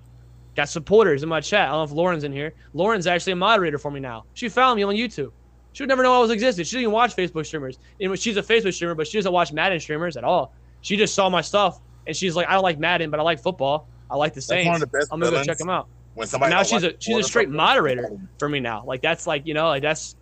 Got 0.57 0.69
supporters 0.69 1.23
in 1.23 1.29
my 1.29 1.41
chat. 1.41 1.69
I 1.69 1.73
don't 1.73 1.79
know 1.79 1.85
if 1.85 1.93
Lauren's 1.93 2.25
in 2.25 2.33
here. 2.33 2.53
Lauren's 2.75 3.07
actually 3.07 3.35
a 3.35 3.37
moderator 3.37 3.79
for 3.79 3.91
me 3.91 4.01
now. 4.01 4.25
She 4.35 4.49
found 4.49 4.77
me 4.77 4.83
on 4.83 4.95
YouTube. 4.95 5.31
She 5.73 5.83
would 5.83 5.89
never 5.89 6.03
know 6.03 6.17
I 6.17 6.19
was 6.19 6.31
existed. 6.31 6.67
She 6.67 6.73
didn't 6.73 6.83
even 6.83 6.93
watch 6.93 7.15
Facebook 7.15 7.47
streamers. 7.47 7.79
And 8.01 8.19
she's 8.19 8.37
a 8.37 8.43
Facebook 8.43 8.75
streamer, 8.75 8.95
but 8.95 9.07
she 9.07 9.19
doesn't 9.19 9.33
watch 9.33 9.53
Madden 9.53 9.79
streamers 9.79 10.17
at 10.17 10.25
all. 10.25 10.53
She 10.81 10.97
just 10.97 11.15
saw 11.15 11.29
my 11.29 11.41
stuff 11.41 11.81
and 12.07 12.17
she's 12.17 12.35
like, 12.35 12.49
I 12.49 12.55
don't 12.55 12.63
like 12.63 12.79
Madden, 12.79 13.11
but 13.11 13.21
I 13.21 13.23
like 13.23 13.41
football. 13.41 13.87
I 14.11 14.17
like 14.17 14.33
the 14.33 14.37
That's 14.37 14.47
Saints. 14.47 14.67
one 14.67 14.75
of 14.77 14.81
the 14.81 14.87
best 14.87 15.09
I'm 15.13 15.21
gonna 15.21 15.37
go 15.37 15.45
check 15.45 15.59
them 15.59 15.71
out. 15.71 15.89
When 16.15 16.27
somebody 16.27 16.53
now 16.53 16.63
she's 16.63 16.83
like 16.83 16.95
a 16.95 16.97
she's 16.99 17.17
a 17.19 17.23
straight 17.23 17.49
football, 17.49 17.67
moderator 17.67 18.11
for 18.39 18.49
me 18.49 18.59
now. 18.59 18.85
Like 18.85 19.03
that's 19.03 19.27
like 19.27 19.47
you 19.47 19.55
know 19.55 19.69
like 19.69 19.83
that's 19.83 20.17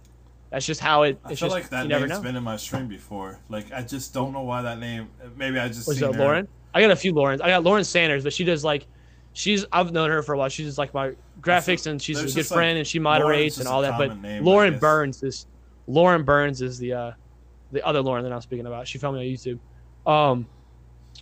that's 0.50 0.66
just 0.66 0.80
how 0.80 1.04
it. 1.04 1.18
I 1.24 1.28
feel 1.28 1.36
just 1.36 1.52
like 1.52 1.68
that 1.70 1.84
you 1.84 1.88
never 1.88 2.06
name's 2.06 2.18
know. 2.18 2.22
been 2.24 2.36
in 2.36 2.42
my 2.42 2.56
stream 2.56 2.88
before. 2.88 3.38
Like 3.48 3.72
I 3.72 3.82
just 3.82 4.12
don't 4.12 4.32
know 4.32 4.42
why 4.42 4.62
that 4.62 4.78
name. 4.78 5.08
Maybe 5.36 5.58
I 5.58 5.68
just 5.68 5.86
Was 5.86 5.98
seen 5.98 6.10
it 6.10 6.14
her. 6.16 6.20
Lauren? 6.20 6.48
I 6.74 6.80
got 6.80 6.90
a 6.90 6.96
few 6.96 7.12
Laurens. 7.12 7.40
I 7.40 7.48
got 7.48 7.64
Lauren 7.64 7.84
Sanders, 7.84 8.24
but 8.24 8.32
she 8.32 8.44
does 8.44 8.62
like 8.62 8.86
she's 9.36 9.64
I've 9.70 9.92
known 9.92 10.10
her 10.10 10.22
for 10.22 10.34
a 10.34 10.38
while. 10.38 10.48
She's 10.48 10.66
just 10.66 10.78
like 10.78 10.92
my 10.94 11.12
graphics, 11.40 11.86
and 11.86 12.00
she's 12.00 12.18
a 12.18 12.22
good 12.22 12.32
just, 12.34 12.50
like, 12.50 12.56
friend, 12.56 12.78
and 12.78 12.86
she 12.86 12.98
moderates 12.98 13.58
and 13.58 13.68
all 13.68 13.82
that. 13.82 13.98
But 13.98 14.18
name, 14.20 14.42
Lauren. 14.44 14.78
Burns 14.78 15.22
is 15.22 15.46
Lauren 15.86 16.24
Burns 16.24 16.62
is 16.62 16.78
the 16.78 16.92
uh, 16.94 17.12
the 17.70 17.84
other 17.86 18.00
Lauren 18.00 18.24
that 18.24 18.32
I'm 18.32 18.40
speaking 18.40 18.66
about. 18.66 18.88
She 18.88 18.98
found 18.98 19.16
me 19.16 19.20
on 19.30 19.36
YouTube. 19.36 19.58
Um, 20.10 20.46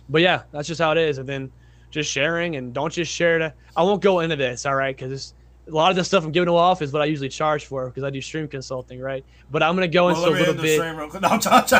but 0.09 0.21
yeah, 0.21 0.43
that's 0.51 0.67
just 0.67 0.79
how 0.81 0.91
it 0.91 0.97
is. 0.97 1.17
And 1.17 1.27
then 1.27 1.51
just 1.91 2.09
sharing 2.11 2.55
and 2.55 2.73
don't 2.73 2.91
just 2.91 3.11
share 3.11 3.37
to. 3.39 3.53
I 3.75 3.83
won't 3.83 4.01
go 4.01 4.21
into 4.21 4.35
this, 4.35 4.65
all 4.65 4.75
right? 4.75 4.95
Because 4.95 5.33
a 5.67 5.71
lot 5.71 5.89
of 5.89 5.95
the 5.95 6.03
stuff 6.03 6.23
I'm 6.23 6.31
giving 6.31 6.47
off 6.49 6.81
is 6.81 6.91
what 6.93 7.01
I 7.01 7.05
usually 7.05 7.29
charge 7.29 7.65
for 7.65 7.87
because 7.87 8.03
I 8.03 8.09
do 8.11 8.21
stream 8.21 8.47
consulting, 8.47 8.99
right? 9.01 9.25
But 9.51 9.61
I'm 9.63 9.75
gonna 9.75 9.87
go 9.87 10.05
Well, 10.05 10.15
into 10.15 10.29
a 10.29 10.31
little 10.31 10.49
end 10.51 10.59
the 10.59 10.63
bit. 10.63 10.77
stream 10.79 10.95
real 10.97 11.09
quick. 11.09 11.23
I'm 11.29 11.39
joking. 11.39 11.79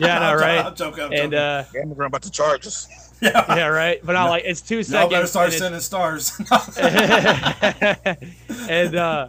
No, 0.00 0.06
I 0.08 0.18
know, 0.18 0.26
I'm 0.26 0.38
right? 0.38 0.76
joking, 0.76 0.76
I'm 0.76 0.76
joking. 0.76 1.04
I'm 1.04 1.12
And 1.12 1.32
joking. 1.32 1.38
uh, 1.38 1.82
Amazon 1.82 2.06
about 2.06 2.22
to 2.22 2.30
charge 2.30 2.66
us. 2.66 3.12
Yeah, 3.24 3.56
yeah, 3.56 3.66
right. 3.66 3.98
But 4.04 4.12
No. 4.12 4.28
like 4.28 4.44
it's 4.44 4.60
two 4.60 4.76
Y'all 4.76 4.84
seconds. 4.84 5.10
better 5.12 5.26
start 5.26 5.52
sending 5.52 5.80
stars. 5.80 6.32
and 8.68 8.94
uh 8.96 9.28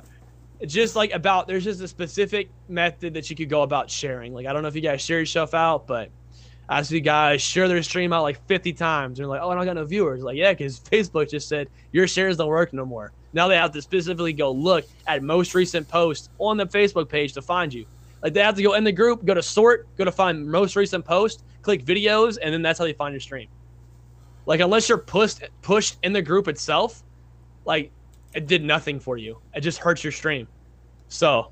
just 0.65 0.95
like 0.95 1.11
about 1.13 1.47
there's 1.47 1.63
just 1.63 1.81
a 1.81 1.87
specific 1.87 2.49
method 2.69 3.13
that 3.13 3.29
you 3.29 3.35
could 3.35 3.49
go 3.49 3.61
about 3.61 3.89
sharing 3.89 4.33
like 4.33 4.45
i 4.45 4.53
don't 4.53 4.61
know 4.61 4.67
if 4.67 4.75
you 4.75 4.81
guys 4.81 5.01
share 5.01 5.19
yourself 5.19 5.53
out 5.53 5.85
but 5.85 6.09
i 6.69 6.81
see 6.81 6.99
guys 7.01 7.41
share 7.41 7.67
their 7.67 7.83
stream 7.83 8.13
out 8.13 8.23
like 8.23 8.43
50 8.47 8.73
times 8.73 9.19
and 9.19 9.25
they're 9.25 9.29
like 9.29 9.41
oh 9.41 9.49
i 9.49 9.55
don't 9.55 9.65
got 9.65 9.75
no 9.75 9.83
viewers 9.85 10.23
like 10.23 10.37
yeah 10.37 10.53
because 10.53 10.79
facebook 10.91 11.29
just 11.29 11.47
said 11.49 11.67
your 11.91 12.07
shares 12.07 12.37
don't 12.37 12.47
work 12.47 12.71
no 12.73 12.85
more 12.85 13.11
now 13.33 13.47
they 13.49 13.57
have 13.57 13.71
to 13.73 13.81
specifically 13.81 14.33
go 14.33 14.51
look 14.51 14.85
at 15.07 15.21
most 15.21 15.53
recent 15.53 15.87
posts 15.87 16.29
on 16.39 16.55
the 16.57 16.65
facebook 16.65 17.09
page 17.09 17.33
to 17.33 17.41
find 17.41 17.73
you 17.73 17.85
like 18.23 18.33
they 18.33 18.41
have 18.41 18.55
to 18.55 18.63
go 18.63 18.73
in 18.73 18.83
the 18.83 18.91
group 18.91 19.25
go 19.25 19.33
to 19.33 19.43
sort 19.43 19.87
go 19.97 20.05
to 20.05 20.11
find 20.11 20.49
most 20.49 20.75
recent 20.77 21.03
post 21.05 21.43
click 21.63 21.83
videos 21.83 22.37
and 22.41 22.53
then 22.53 22.61
that's 22.61 22.79
how 22.79 22.85
they 22.85 22.93
find 22.93 23.13
your 23.13 23.19
stream 23.19 23.47
like 24.45 24.59
unless 24.59 24.89
you're 24.89 24.97
pushed 24.97 25.43
pushed 25.61 25.97
in 26.03 26.13
the 26.13 26.21
group 26.21 26.47
itself 26.47 27.03
like 27.65 27.91
it 28.33 28.47
did 28.47 28.63
nothing 28.63 28.99
for 28.99 29.17
you. 29.17 29.39
It 29.53 29.61
just 29.61 29.77
hurts 29.77 30.03
your 30.03 30.11
stream. 30.11 30.47
So 31.07 31.51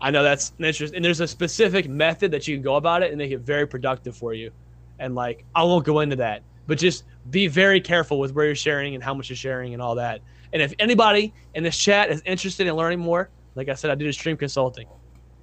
I 0.00 0.10
know 0.10 0.22
that's 0.22 0.52
an 0.58 0.64
interest 0.64 0.94
and 0.94 1.04
there's 1.04 1.20
a 1.20 1.28
specific 1.28 1.88
method 1.88 2.30
that 2.32 2.48
you 2.48 2.56
can 2.56 2.62
go 2.62 2.76
about 2.76 3.02
it 3.02 3.10
and 3.10 3.18
make 3.18 3.30
it 3.30 3.40
very 3.40 3.66
productive 3.66 4.16
for 4.16 4.34
you. 4.34 4.50
And 4.98 5.14
like 5.14 5.44
I 5.54 5.62
won't 5.62 5.84
go 5.84 6.00
into 6.00 6.16
that, 6.16 6.42
but 6.66 6.78
just 6.78 7.04
be 7.30 7.46
very 7.46 7.80
careful 7.80 8.18
with 8.18 8.32
where 8.32 8.46
you're 8.46 8.54
sharing 8.54 8.94
and 8.94 9.02
how 9.04 9.14
much 9.14 9.28
you're 9.28 9.36
sharing 9.36 9.74
and 9.74 9.82
all 9.82 9.94
that. 9.96 10.20
And 10.52 10.62
if 10.62 10.72
anybody 10.78 11.32
in 11.54 11.64
this 11.64 11.76
chat 11.76 12.10
is 12.10 12.22
interested 12.24 12.66
in 12.66 12.74
learning 12.74 13.00
more, 13.00 13.28
like 13.54 13.68
I 13.68 13.74
said, 13.74 13.90
I 13.90 13.94
do 13.94 14.10
stream 14.12 14.36
consulting. 14.36 14.88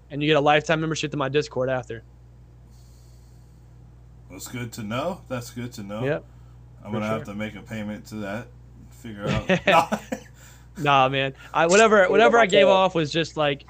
And 0.10 0.22
you 0.22 0.28
get 0.28 0.38
a 0.38 0.42
lifetime 0.42 0.82
membership 0.82 1.11
to 1.11 1.18
my 1.18 1.30
Discord 1.30 1.70
after. 1.70 2.03
That's 4.30 4.48
good 4.48 4.72
to 4.74 4.84
know. 4.84 5.22
That's 5.28 5.52
good 5.52 5.74
to 5.74 5.84
know. 5.84 6.03
Yep. 6.03 6.26
I'm 6.84 6.92
gonna 6.92 7.08
have 7.08 7.26
to 7.26 7.34
make 7.34 7.56
a 7.56 7.61
payment 7.61 8.06
to 8.08 8.16
that. 8.16 8.48
Figure 8.92 9.27
out. 9.27 10.00
Nah, 10.77 11.10
man. 11.10 11.34
I 11.53 11.68
whatever 11.68 12.06
whatever 12.10 12.40
I 12.40 12.45
gave 12.45 12.68
off 12.68 12.95
was 12.95 13.11
just 13.11 13.38
like 13.38 13.66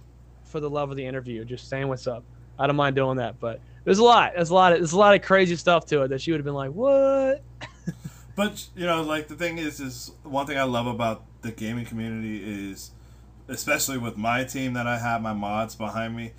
for 0.45 0.59
the 0.59 0.69
love 0.69 0.91
of 0.91 0.97
the 0.97 1.05
interview, 1.05 1.43
just 1.45 1.67
saying 1.69 1.87
what's 1.87 2.07
up. 2.07 2.23
I 2.59 2.67
don't 2.67 2.75
mind 2.75 2.95
doing 2.95 3.17
that, 3.17 3.39
but 3.39 3.59
there's 3.83 3.97
a 3.97 4.03
lot. 4.03 4.33
There's 4.35 4.49
a 4.49 4.53
lot 4.53 4.73
of 4.73 4.79
there's 4.79 4.93
a 4.93 4.99
lot 4.99 5.15
of 5.15 5.21
crazy 5.21 5.55
stuff 5.55 5.85
to 5.87 6.03
it 6.03 6.09
that 6.09 6.21
she 6.21 6.31
would 6.31 6.39
have 6.39 6.45
been 6.45 6.53
like, 6.53 6.71
"What?" 6.71 7.43
But 8.35 8.67
you 8.75 8.85
know, 8.85 9.01
like 9.01 9.27
the 9.27 9.35
thing 9.35 9.57
is, 9.57 9.79
is 9.79 10.11
one 10.23 10.45
thing 10.45 10.57
I 10.57 10.63
love 10.63 10.87
about 10.87 11.25
the 11.41 11.51
gaming 11.51 11.85
community 11.85 12.71
is, 12.71 12.91
especially 13.47 13.97
with 13.97 14.17
my 14.17 14.43
team 14.43 14.73
that 14.73 14.87
I 14.87 14.99
have, 14.99 15.21
my 15.21 15.33
mods 15.33 15.75
behind 15.75 16.15
me. 16.15 16.33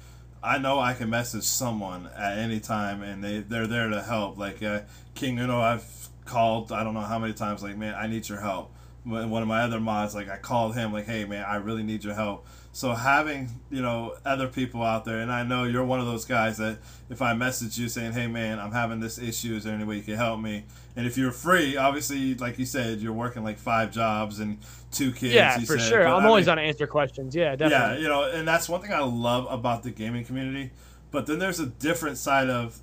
I 0.44 0.59
know 0.59 0.81
I 0.81 0.94
can 0.94 1.10
message 1.10 1.44
someone 1.44 2.09
at 2.17 2.39
any 2.39 2.60
time, 2.60 3.02
and 3.02 3.23
they 3.23 3.41
they're 3.41 3.67
there 3.67 3.89
to 3.89 4.02
help. 4.02 4.39
Like 4.39 4.62
uh, 4.62 4.81
King 5.15 5.39
Uno, 5.39 5.60
I've 5.60 6.01
called 6.25 6.73
I 6.73 6.84
don't 6.84 6.94
know 6.94 7.01
how 7.01 7.18
many 7.18 7.33
times. 7.33 7.62
Like, 7.62 7.76
man, 7.76 7.94
I 7.94 8.07
need 8.07 8.28
your 8.28 8.41
help. 8.41 8.73
One 9.05 9.42
of 9.42 9.49
my 9.49 9.62
other 9.62 9.81
mods, 9.81 10.15
like 10.15 10.28
I 10.28 10.36
called 10.36 10.76
him, 10.76 10.92
like, 10.92 11.07
hey 11.07 11.25
man, 11.25 11.44
I 11.44 11.57
really 11.57 11.83
need 11.83 12.05
your 12.05 12.15
help. 12.15 12.47
So 12.75 12.92
having 12.94 13.51
you 13.68 13.83
know 13.83 14.15
other 14.25 14.47
people 14.47 14.83
out 14.83 15.05
there, 15.05 15.18
and 15.18 15.31
I 15.31 15.42
know 15.42 15.65
you're 15.65 15.84
one 15.84 15.99
of 15.99 16.07
those 16.07 16.25
guys 16.25 16.57
that 16.59 16.78
if 17.10 17.20
I 17.20 17.34
message 17.34 17.78
you 17.78 17.89
saying, 17.89 18.12
hey 18.12 18.28
man, 18.28 18.60
I'm 18.60 18.73
having 18.73 19.01
this 19.01 19.18
issue, 19.18 19.57
is 19.57 19.65
there 19.65 19.75
any 19.75 19.84
way 19.84 19.97
you 19.97 20.02
can 20.02 20.15
help 20.15 20.41
me? 20.41 20.65
And 20.94 21.07
if 21.07 21.18
you're 21.18 21.33
free, 21.33 21.76
obviously, 21.76 22.34
like 22.34 22.59
you 22.59 22.65
said, 22.65 23.01
you're 23.01 23.12
working 23.12 23.42
like 23.42 23.59
five 23.59 23.91
jobs 23.91 24.39
and 24.39 24.59
two 24.92 25.10
kids. 25.10 25.34
yeah, 25.34 25.59
you 25.59 25.67
for 25.67 25.78
said. 25.78 25.89
sure. 25.89 26.05
But, 26.05 26.15
I'm 26.15 26.25
I 26.25 26.28
always 26.28 26.47
mean, 26.47 26.52
on 26.52 26.57
to 26.59 26.62
answer 26.62 26.86
questions. 26.86 27.34
Yeah, 27.34 27.57
definitely. 27.57 27.97
yeah, 27.97 28.02
you 28.02 28.09
know, 28.09 28.31
and 28.31 28.47
that's 28.47 28.68
one 28.68 28.81
thing 28.81 28.92
I 28.92 29.01
love 29.01 29.47
about 29.51 29.83
the 29.83 29.91
gaming 29.91 30.25
community. 30.25 30.70
But 31.10 31.26
then 31.26 31.39
there's 31.39 31.60
a 31.60 31.67
different 31.67 32.18
side 32.18 32.49
of 32.49 32.81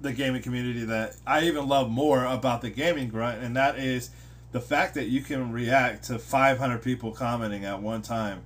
the 0.00 0.12
gaming 0.12 0.42
community 0.42 0.84
that 0.84 1.16
I 1.26 1.44
even 1.44 1.68
love 1.68 1.90
more 1.90 2.24
about 2.24 2.60
the 2.60 2.70
gaming 2.70 3.08
grunt, 3.08 3.42
and 3.42 3.56
that 3.56 3.78
is 3.78 4.10
the 4.52 4.60
fact 4.60 4.94
that 4.94 5.06
you 5.06 5.20
can 5.20 5.50
react 5.50 6.04
to 6.04 6.18
500 6.18 6.82
people 6.82 7.10
commenting 7.12 7.64
at 7.64 7.80
one 7.80 8.02
time. 8.02 8.42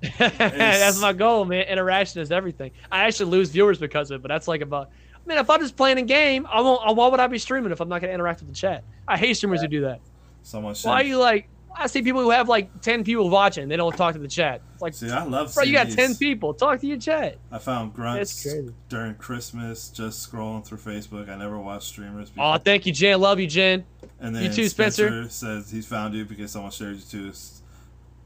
that's 0.18 1.00
my 1.00 1.12
goal, 1.12 1.44
man. 1.44 1.62
Interaction 1.62 2.20
is 2.20 2.30
everything. 2.30 2.70
I 2.92 3.04
actually 3.04 3.30
lose 3.30 3.50
viewers 3.50 3.78
because 3.78 4.10
of 4.10 4.16
it, 4.16 4.22
but 4.22 4.28
that's 4.28 4.46
like 4.46 4.60
about. 4.60 4.90
Man, 5.26 5.38
if 5.38 5.50
I'm 5.50 5.60
just 5.60 5.76
playing 5.76 5.98
a 5.98 6.02
game, 6.02 6.46
I 6.50 6.60
won't. 6.60 6.96
Why 6.96 7.08
would 7.08 7.20
I 7.20 7.26
be 7.26 7.38
streaming 7.38 7.72
if 7.72 7.80
I'm 7.80 7.88
not 7.88 8.00
gonna 8.00 8.12
interact 8.12 8.40
with 8.40 8.48
the 8.48 8.54
chat? 8.54 8.84
I 9.06 9.16
hate 9.18 9.34
streamers 9.34 9.60
who 9.60 9.68
do 9.68 9.80
that. 9.82 10.00
Someone 10.42 10.74
should. 10.74 10.88
Why 10.88 11.00
are 11.00 11.04
you 11.04 11.18
like? 11.18 11.48
I 11.76 11.86
see 11.86 12.02
people 12.02 12.22
who 12.22 12.30
have 12.30 12.48
like 12.48 12.80
ten 12.80 13.04
people 13.04 13.30
watching. 13.30 13.68
They 13.68 13.76
don't 13.76 13.96
talk 13.96 14.14
to 14.14 14.18
the 14.18 14.26
chat. 14.28 14.60
It's 14.74 14.82
like, 14.82 14.94
See, 14.94 15.10
I 15.10 15.24
love. 15.24 15.54
bro, 15.54 15.62
you 15.64 15.72
got 15.72 15.86
seeing 15.86 15.96
ten 15.96 16.14
people. 16.16 16.52
Talk 16.54 16.80
to 16.80 16.86
your 16.86 16.98
chat. 16.98 17.38
I 17.52 17.58
found 17.58 17.94
grunts 17.94 18.46
during 18.88 19.14
Christmas, 19.14 19.88
just 19.88 20.30
scrolling 20.30 20.66
through 20.66 20.78
Facebook. 20.78 21.28
I 21.28 21.36
never 21.36 21.58
watched 21.58 21.84
streamers. 21.88 22.30
Before. 22.30 22.54
Oh, 22.54 22.58
thank 22.58 22.86
you, 22.86 22.92
Jen. 22.92 23.20
Love 23.20 23.38
you, 23.38 23.46
Jen. 23.46 23.84
And 24.20 24.34
then 24.34 24.42
You 24.44 24.52
too, 24.52 24.68
Spencer. 24.68 25.28
says 25.28 25.70
he's 25.70 25.86
found 25.86 26.14
you 26.14 26.24
because 26.24 26.50
someone 26.50 26.72
shared 26.72 26.96
you 26.96 27.02
to 27.02 27.26
his 27.26 27.62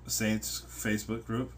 Saints 0.06 0.62
Facebook 0.68 1.24
group. 1.26 1.52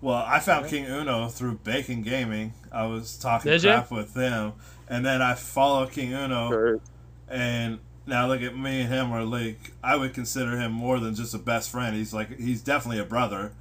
Well, 0.00 0.24
I 0.26 0.40
found 0.40 0.66
King 0.68 0.86
Uno 0.86 1.28
through 1.28 1.58
Bacon 1.58 2.02
Gaming. 2.02 2.54
I 2.72 2.86
was 2.86 3.16
talking 3.16 3.50
Did 3.52 3.62
ya? 3.62 3.74
crap 3.74 3.90
with 3.92 4.14
them, 4.14 4.54
and 4.88 5.04
then 5.06 5.22
I 5.22 5.34
follow 5.34 5.86
King 5.86 6.12
Uno, 6.12 6.80
and 7.28 7.78
now 8.06 8.26
look 8.26 8.42
at 8.42 8.56
me 8.56 8.82
and 8.82 8.92
him 8.92 9.12
are 9.12 9.24
like 9.24 9.72
I 9.82 9.96
would 9.96 10.14
consider 10.14 10.58
him 10.58 10.72
more 10.72 10.98
than 10.98 11.14
just 11.14 11.34
a 11.34 11.38
best 11.38 11.70
friend. 11.70 11.96
He's 11.96 12.12
like 12.12 12.38
he's 12.38 12.62
definitely 12.62 13.00
a 13.00 13.04
brother. 13.04 13.52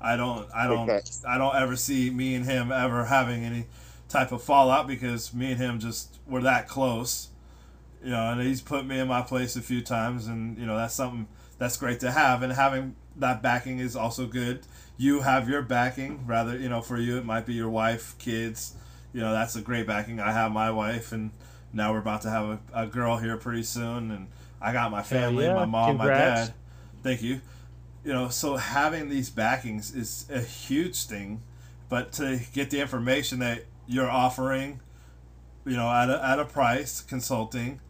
I 0.00 0.16
don't 0.16 0.48
I 0.54 0.66
don't 0.66 0.88
Okay. 0.88 1.00
I 1.26 1.38
don't 1.38 1.54
ever 1.54 1.76
see 1.76 2.10
me 2.10 2.34
and 2.34 2.44
him 2.44 2.72
ever 2.72 3.04
having 3.06 3.44
any 3.44 3.66
type 4.08 4.32
of 4.32 4.42
fallout 4.42 4.86
because 4.86 5.34
me 5.34 5.52
and 5.52 5.60
him 5.60 5.78
just 5.78 6.18
were 6.26 6.42
that 6.42 6.68
close. 6.68 7.28
You 8.02 8.10
know, 8.10 8.32
and 8.32 8.40
he's 8.40 8.62
put 8.62 8.86
me 8.86 8.98
in 8.98 9.08
my 9.08 9.20
place 9.20 9.56
a 9.56 9.60
few 9.60 9.82
times 9.82 10.26
and 10.26 10.56
you 10.58 10.66
know 10.66 10.76
that's 10.76 10.94
something 10.94 11.28
that's 11.58 11.76
great 11.76 12.00
to 12.00 12.10
have 12.10 12.42
and 12.42 12.52
having 12.52 12.96
that 13.16 13.42
backing 13.42 13.78
is 13.78 13.96
also 13.96 14.26
good. 14.26 14.60
You 14.96 15.20
have 15.20 15.48
your 15.48 15.62
backing, 15.62 16.26
rather, 16.26 16.56
you 16.58 16.68
know, 16.68 16.82
for 16.82 16.98
you 16.98 17.18
it 17.18 17.24
might 17.24 17.46
be 17.46 17.54
your 17.54 17.70
wife, 17.70 18.16
kids. 18.18 18.74
You 19.12 19.20
know, 19.20 19.32
that's 19.32 19.56
a 19.56 19.60
great 19.60 19.86
backing. 19.86 20.20
I 20.20 20.32
have 20.32 20.52
my 20.52 20.70
wife 20.70 21.12
and 21.12 21.30
now 21.72 21.92
we're 21.92 21.98
about 21.98 22.22
to 22.22 22.30
have 22.30 22.44
a, 22.44 22.60
a 22.74 22.86
girl 22.86 23.16
here 23.18 23.36
pretty 23.36 23.62
soon 23.62 24.10
and 24.10 24.28
I 24.60 24.72
got 24.72 24.90
my 24.90 25.02
family, 25.02 25.44
yeah. 25.44 25.54
my 25.54 25.64
mom, 25.64 25.96
my 25.96 26.06
dad. 26.06 26.52
Thank 27.02 27.22
you. 27.22 27.40
You 28.04 28.12
know, 28.12 28.28
so 28.28 28.56
having 28.56 29.08
these 29.08 29.30
backings 29.30 29.94
is 29.94 30.26
a 30.30 30.40
huge 30.40 31.04
thing, 31.04 31.42
but 31.88 32.12
to 32.12 32.40
get 32.52 32.70
the 32.70 32.80
information 32.80 33.38
that 33.38 33.64
you're 33.86 34.10
offering, 34.10 34.80
you 35.64 35.76
know, 35.76 35.88
at 35.88 36.10
a, 36.10 36.24
at 36.24 36.38
a 36.38 36.44
price, 36.44 37.00
consulting, 37.00 37.80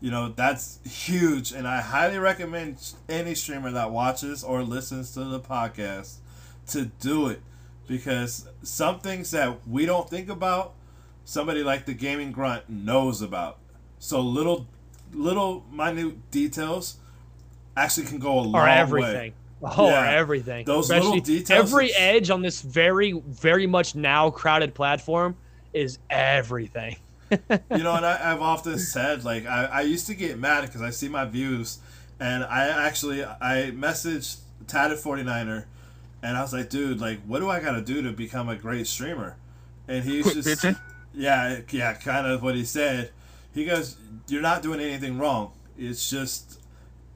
you 0.00 0.10
know, 0.10 0.28
that's 0.28 0.80
huge. 0.84 1.52
And 1.52 1.66
I 1.66 1.80
highly 1.80 2.18
recommend 2.18 2.76
any 3.08 3.34
streamer 3.34 3.70
that 3.70 3.90
watches 3.90 4.44
or 4.44 4.62
listens 4.62 5.12
to 5.12 5.24
the 5.24 5.40
podcast 5.40 6.16
to 6.68 6.86
do 6.86 7.28
it 7.28 7.40
because 7.86 8.48
some 8.62 9.00
things 9.00 9.30
that 9.30 9.66
we 9.66 9.86
don't 9.86 10.08
think 10.08 10.28
about, 10.28 10.74
somebody 11.24 11.62
like 11.62 11.86
the 11.86 11.94
gaming 11.94 12.32
grunt 12.32 12.68
knows 12.68 13.22
about. 13.22 13.58
So 13.98 14.20
little, 14.20 14.66
little 15.12 15.64
minute 15.72 16.30
details 16.30 16.96
actually 17.76 18.06
can 18.06 18.18
go 18.18 18.38
a 18.38 18.40
long 18.40 18.54
Or 18.54 18.64
way. 18.64 18.72
everything. 18.72 19.32
Oh, 19.62 19.86
or 19.86 19.92
everything. 20.04 20.66
Those 20.66 20.90
little 20.90 21.18
details 21.20 21.72
Every 21.72 21.86
is- 21.86 21.94
edge 21.96 22.30
on 22.30 22.42
this 22.42 22.60
very, 22.60 23.12
very 23.12 23.66
much 23.66 23.94
now 23.94 24.28
crowded 24.30 24.74
platform 24.74 25.36
is 25.72 25.98
everything. 26.10 26.96
you 27.30 27.38
know, 27.70 27.94
and 27.94 28.04
I, 28.04 28.18
I've 28.32 28.42
often 28.42 28.78
said 28.78 29.24
like 29.24 29.46
I, 29.46 29.64
I 29.64 29.80
used 29.82 30.06
to 30.08 30.14
get 30.14 30.38
mad 30.38 30.66
because 30.66 30.82
I 30.82 30.90
see 30.90 31.08
my 31.08 31.24
views, 31.24 31.78
and 32.20 32.44
I 32.44 32.68
actually 32.86 33.24
I 33.24 33.72
messaged 33.74 34.36
Tatted 34.66 34.98
49er, 34.98 35.64
and 36.22 36.36
I 36.36 36.42
was 36.42 36.52
like, 36.52 36.68
dude, 36.68 37.00
like, 37.00 37.20
what 37.26 37.40
do 37.40 37.48
I 37.48 37.60
got 37.60 37.72
to 37.72 37.80
do 37.80 38.02
to 38.02 38.12
become 38.12 38.48
a 38.50 38.56
great 38.56 38.86
streamer? 38.86 39.36
And 39.88 40.04
he's 40.04 40.24
Quit 40.24 40.34
just 40.34 40.48
bitching? 40.62 40.78
Yeah, 41.14 41.60
yeah, 41.70 41.94
kind 41.94 42.26
of 42.26 42.42
what 42.42 42.54
he 42.54 42.64
said. 42.64 43.10
He 43.54 43.64
goes, 43.64 43.96
you're 44.28 44.42
not 44.42 44.62
doing 44.62 44.80
anything 44.80 45.18
wrong. 45.18 45.52
It's 45.78 46.08
just 46.10 46.60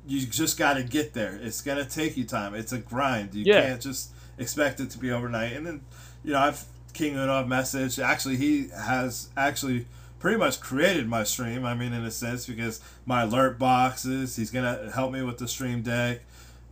you 0.06 0.20
just 0.26 0.58
got 0.58 0.74
to 0.74 0.82
get 0.82 1.12
there. 1.12 1.38
It's 1.42 1.60
gonna 1.60 1.84
take 1.84 2.16
you 2.16 2.24
time. 2.24 2.54
It's 2.54 2.72
a 2.72 2.78
grind. 2.78 3.34
You 3.34 3.44
Yeah. 3.46 3.62
can't 3.68 3.80
just 3.82 4.10
expect 4.38 4.80
it 4.80 4.88
to 4.90 4.98
be 4.98 5.10
overnight. 5.10 5.52
And 5.52 5.66
then, 5.66 5.80
you 6.24 6.32
know, 6.32 6.38
I've 6.38 6.64
King 6.94 7.14
Uno 7.16 7.44
I've. 7.44 7.98
Actually, 7.98 8.36
he 8.36 8.68
has 8.68 9.28
actually 9.36 9.86
pretty 10.18 10.38
much 10.38 10.60
created 10.60 11.06
my 11.08 11.24
stream. 11.24 11.64
I 11.66 11.74
mean, 11.74 11.92
in 11.92 12.04
a 12.04 12.10
sense, 12.10 12.46
because 12.46 12.80
my 13.04 13.22
alert 13.22 13.58
boxes. 13.58 14.36
He's 14.36 14.50
gonna 14.50 14.90
help 14.94 15.12
me 15.12 15.22
with 15.22 15.38
the 15.38 15.48
stream 15.48 15.82
deck. 15.82 16.20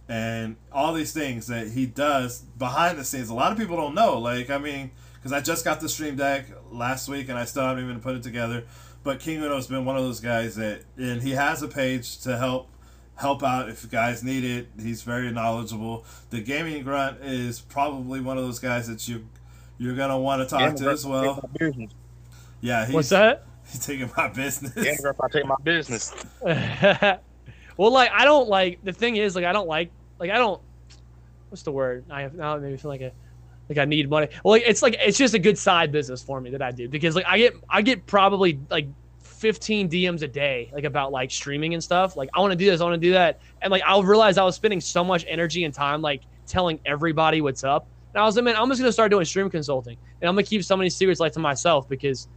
and 0.08 0.54
all 0.70 0.92
these 0.94 1.12
things 1.12 1.48
that 1.48 1.66
he 1.66 1.84
does 1.84 2.38
behind 2.56 2.96
the 2.96 3.02
scenes. 3.04 3.28
A 3.28 3.34
lot 3.34 3.50
of 3.50 3.58
people 3.58 3.76
don't 3.76 3.92
know. 3.94 4.16
Like, 4.20 4.50
I 4.50 4.58
mean, 4.58 4.92
because 5.14 5.32
I 5.32 5.40
just 5.40 5.64
got 5.64 5.80
the 5.80 5.88
Stream 5.88 6.14
Deck 6.14 6.46
last 6.70 7.08
week 7.08 7.28
and 7.28 7.38
I 7.38 7.44
still 7.44 7.62
haven't 7.62 7.84
even 7.84 8.00
put 8.00 8.16
it 8.16 8.22
together. 8.22 8.64
But 9.02 9.20
King 9.20 9.40
Uno's 9.40 9.68
been 9.68 9.84
one 9.84 9.96
of 9.96 10.02
those 10.02 10.18
guys 10.18 10.56
that, 10.56 10.82
and 10.96 11.22
he 11.22 11.30
has 11.32 11.62
a 11.62 11.68
page 11.68 12.18
to 12.22 12.36
help 12.36 12.68
help 13.16 13.42
out 13.42 13.68
if 13.68 13.88
guys 13.90 14.22
need 14.22 14.44
it. 14.44 14.68
He's 14.80 15.02
very 15.02 15.30
knowledgeable. 15.30 16.04
The 16.30 16.40
Gaming 16.40 16.82
Grunt 16.82 17.22
is 17.22 17.60
probably 17.60 18.20
one 18.20 18.36
of 18.36 18.44
those 18.44 18.58
guys 18.58 18.88
that 18.88 19.06
you 19.08 19.28
you're 19.78 19.94
gonna 19.94 20.18
want 20.18 20.42
to 20.42 20.48
talk 20.48 20.60
Gaming 20.60 20.76
to 20.76 20.90
as 20.90 21.06
well. 21.06 21.48
Yeah, 22.60 22.84
he's, 22.86 22.94
What's 22.94 23.08
that? 23.10 23.44
He's 23.66 23.84
taking 23.84 24.10
my 24.16 24.28
business. 24.28 24.72
Gaming 24.74 24.96
Grunt, 25.00 25.18
I 25.22 25.28
take 25.28 25.46
my 25.46 25.56
business. 25.62 26.14
well, 26.42 27.20
like 27.78 28.10
I 28.12 28.24
don't 28.24 28.48
like 28.48 28.78
the 28.82 28.92
thing 28.92 29.16
is 29.16 29.36
like 29.36 29.44
I 29.44 29.52
don't 29.52 29.68
like 29.68 29.90
like 30.18 30.30
I 30.30 30.38
don't. 30.38 30.60
What's 31.48 31.62
the 31.62 31.72
word? 31.72 32.04
I 32.10 32.22
have 32.22 32.34
now 32.34 32.56
it 32.56 32.60
made 32.60 32.72
me 32.72 32.76
feel 32.76 32.90
like 32.90 33.02
a 33.02 33.12
like 33.68 33.78
I 33.78 33.84
need 33.84 34.08
money. 34.08 34.28
Well, 34.44 34.52
like, 34.52 34.64
it's 34.66 34.82
like 34.82 34.96
it's 34.98 35.18
just 35.18 35.34
a 35.34 35.38
good 35.38 35.58
side 35.58 35.92
business 35.92 36.22
for 36.22 36.40
me 36.40 36.50
that 36.50 36.62
I 36.62 36.70
do 36.70 36.88
because 36.88 37.14
like 37.14 37.26
I 37.26 37.38
get 37.38 37.54
I 37.68 37.82
get 37.82 38.06
probably 38.06 38.58
like 38.70 38.86
15 39.20 39.90
DMs 39.90 40.22
a 40.22 40.28
day 40.28 40.70
like 40.72 40.84
about 40.84 41.12
like 41.12 41.30
streaming 41.30 41.74
and 41.74 41.82
stuff. 41.82 42.16
Like 42.16 42.30
I 42.34 42.40
want 42.40 42.52
to 42.52 42.56
do 42.56 42.66
this, 42.66 42.80
I 42.80 42.84
want 42.84 43.00
to 43.00 43.06
do 43.06 43.12
that, 43.12 43.40
and 43.62 43.70
like 43.70 43.82
I'll 43.86 44.02
realize 44.02 44.38
I 44.38 44.44
was 44.44 44.54
spending 44.54 44.80
so 44.80 45.04
much 45.04 45.24
energy 45.28 45.64
and 45.64 45.74
time 45.74 46.00
like 46.02 46.22
telling 46.46 46.80
everybody 46.84 47.40
what's 47.40 47.64
up. 47.64 47.86
And 48.14 48.22
I 48.22 48.24
was 48.24 48.36
like, 48.36 48.44
man, 48.44 48.56
I'm 48.56 48.68
just 48.68 48.80
gonna 48.80 48.92
start 48.92 49.10
doing 49.10 49.24
stream 49.24 49.50
consulting, 49.50 49.98
and 50.20 50.28
I'm 50.28 50.34
gonna 50.34 50.44
keep 50.44 50.62
of 50.80 50.84
these 50.84 50.96
secrets 50.96 51.20
like 51.20 51.32
to 51.32 51.40
myself 51.40 51.88
because 51.88 52.28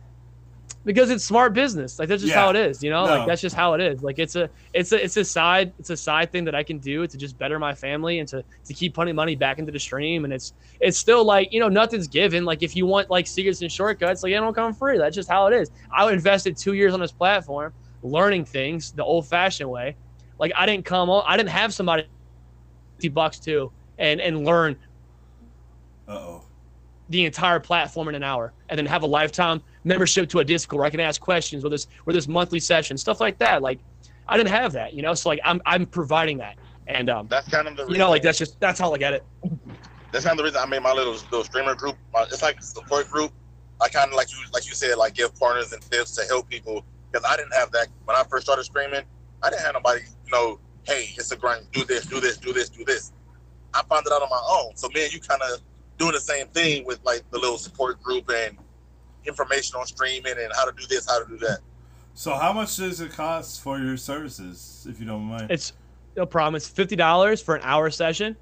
because 0.86 1.10
it's 1.10 1.24
smart 1.24 1.54
business. 1.54 2.00
Like 2.00 2.08
that's 2.10 2.22
just 2.22 2.34
Yeah. 2.34 2.42
how 2.42 2.50
it 2.50 2.56
is, 2.56 2.82
you 2.84 2.90
know. 2.90 3.06
No. 3.06 3.18
Like 3.18 3.28
that's 3.28 3.42
just 3.42 3.56
how 3.56 3.74
it 3.74 3.82
is. 3.82 4.02
Like 4.02 4.18
it's 4.20 4.36
a 4.36 4.50
it's 4.74 4.92
a 4.92 5.04
it's 5.04 5.18
a 5.18 5.26
side 5.26 5.74
it's 5.80 5.90
a 5.90 5.98
side 5.98 6.32
thing 6.32 6.46
that 6.46 6.56
I 6.56 6.64
can 6.64 6.80
do 6.80 7.06
to 7.06 7.18
just 7.18 7.38
better 7.38 7.60
my 7.60 7.74
family 7.76 8.20
and 8.20 8.28
to 8.30 8.44
to 8.66 8.74
keep 8.74 8.94
putting 8.94 9.16
money 9.16 9.36
back 9.36 9.60
into 9.60 9.72
the 9.72 9.80
stream. 9.80 10.24
And 10.24 10.34
it's 10.34 10.54
it's 10.80 10.98
still 10.98 11.24
like 11.26 11.52
you 11.54 11.60
know 11.60 11.70
nothing's 11.70 12.08
given. 12.08 12.46
Like 12.46 12.64
if 12.64 12.76
you 12.76 12.86
want 12.86 13.10
like 13.10 13.28
secrets 13.28 13.62
and 13.62 13.72
shortcuts, 13.72 14.24
like 14.24 14.32
it 14.32 14.36
don't 14.36 14.54
come 14.54 14.74
free. 14.74 14.98
That's 14.98 15.16
just 15.16 15.30
how 15.30 15.48
it 15.48 15.54
is. 15.54 15.70
I 15.92 16.12
invested 16.12 16.56
two 16.58 16.74
years 16.74 16.94
on 16.94 17.00
this 17.00 17.12
platform, 17.12 17.74
learning 18.02 18.46
things 18.46 18.92
the 18.92 19.04
old 19.04 19.28
fashioned 19.28 19.70
way. 19.70 19.96
Like 20.40 20.54
I 20.56 20.66
didn't 20.66 20.86
come 20.86 21.10
on. 21.10 21.24
I 21.28 21.36
didn't 21.38 21.50
have 21.50 21.74
somebody 21.74 22.08
fifty 22.96 23.10
bucks 23.10 23.40
to 23.42 23.72
and 23.98 24.22
and 24.22 24.46
learn 24.46 24.78
Uh 26.08 26.12
oh. 26.14 26.44
the 27.10 27.26
entire 27.26 27.60
platform 27.60 28.08
in 28.08 28.16
an 28.16 28.24
hour 28.24 28.54
and 28.70 28.78
then 28.78 28.86
have 28.86 29.04
a 29.04 29.08
lifetime 29.08 29.62
membership 29.84 30.30
to 30.30 30.40
a 30.40 30.46
discord 30.46 30.80
where 30.80 30.88
i 30.88 30.90
can 30.90 31.00
ask 31.00 31.22
questions 31.22 31.64
with 31.64 31.72
this 31.72 31.88
with 32.06 32.16
this 32.16 32.28
monthly 32.28 32.60
session 32.60 32.98
stuff 32.98 33.20
like 33.20 33.38
that 33.38 33.62
like 33.62 33.80
i 34.28 34.38
didn't 34.38 34.50
have 34.50 34.74
that 34.74 34.94
you 34.94 35.02
know 35.02 35.14
so 35.14 35.30
like 35.30 35.40
i'm 35.46 35.62
i'm 35.66 35.86
providing 35.86 36.38
that 36.38 36.58
and 36.88 37.10
um 37.10 37.28
That's 37.30 37.48
kind 37.50 37.68
of 37.68 37.78
the 37.78 37.88
you 37.88 37.98
know 37.98 38.10
like 38.10 38.22
that's 38.22 38.38
just 38.38 38.60
that's 38.60 38.80
how 38.80 38.94
i 38.94 38.98
get 38.98 39.14
it 39.14 39.26
that's 40.12 40.26
kind 40.26 40.34
of 40.34 40.38
the 40.38 40.44
reason 40.44 40.60
I 40.62 40.66
made 40.66 40.82
my 40.82 40.92
little 40.92 41.14
little 41.14 41.44
streamer 41.44 41.76
group. 41.76 41.98
My, 42.14 42.24
it's 42.24 42.42
like 42.42 42.60
a 42.60 42.64
support 42.64 43.10
group. 43.10 43.32
I 43.82 43.90
kind 43.90 44.10
of 44.10 44.16
like 44.16 44.32
you 44.32 44.38
like 44.54 44.68
you 44.68 44.74
said 44.74 44.98
like 44.98 45.14
give 45.14 45.36
partners 45.36 45.72
and 45.72 45.82
tips 45.82 46.12
to 46.16 46.26
help 46.26 46.50
people 46.50 46.86
because 47.12 47.26
I 47.30 47.36
didn't 47.38 47.54
have 47.54 47.72
that 47.72 47.88
when 48.06 48.18
I 48.18 48.24
first 48.30 48.46
started 48.46 48.64
streaming. 48.64 49.04
I 49.44 49.50
didn't 49.50 49.62
have 49.62 49.74
nobody 49.76 50.02
you 50.26 50.32
know 50.32 50.60
hey 50.84 51.10
it's 51.16 51.32
a 51.32 51.38
grind 51.38 51.68
do 51.72 51.84
this 51.86 52.06
do 52.06 52.20
this 52.20 52.38
do 52.38 52.54
this 52.54 52.70
do 52.70 52.84
this. 52.84 53.14
I 53.74 53.84
found 53.84 54.06
it 54.08 54.12
out 54.12 54.22
on 54.22 54.30
my 54.30 54.42
own. 54.50 54.76
So 54.76 54.90
me 54.94 55.04
and 55.04 55.14
you 55.14 55.20
kind 55.20 55.42
of 55.42 55.62
doing 55.98 56.14
the 56.14 56.20
same 56.20 56.48
thing 56.48 56.86
with 56.86 57.00
like 57.04 57.24
the 57.32 57.38
little 57.38 57.58
support 57.58 58.02
group 58.02 58.30
and 58.30 58.58
information 59.26 59.80
on 59.80 59.86
streaming 59.86 60.34
and 60.38 60.52
how 60.56 60.66
to 60.66 60.72
do 60.78 60.86
this 60.88 61.08
how 61.08 61.24
to 61.24 61.30
do 61.30 61.38
that. 61.38 61.60
So 62.14 62.36
how 62.36 62.52
much 62.52 62.76
does 62.78 63.00
it 63.00 63.12
cost 63.12 63.62
for 63.62 63.80
your 63.80 63.96
services, 63.96 64.86
if 64.90 65.00
you 65.00 65.06
don't 65.06 65.22
mind? 65.22 65.50
it's 65.50 65.74
no 66.18 66.26
problem 66.26 66.56
it's 66.56 66.70
$50 66.70 67.44
for 67.44 67.56
an 67.56 67.62
hour 67.64 67.90
session 67.90 68.36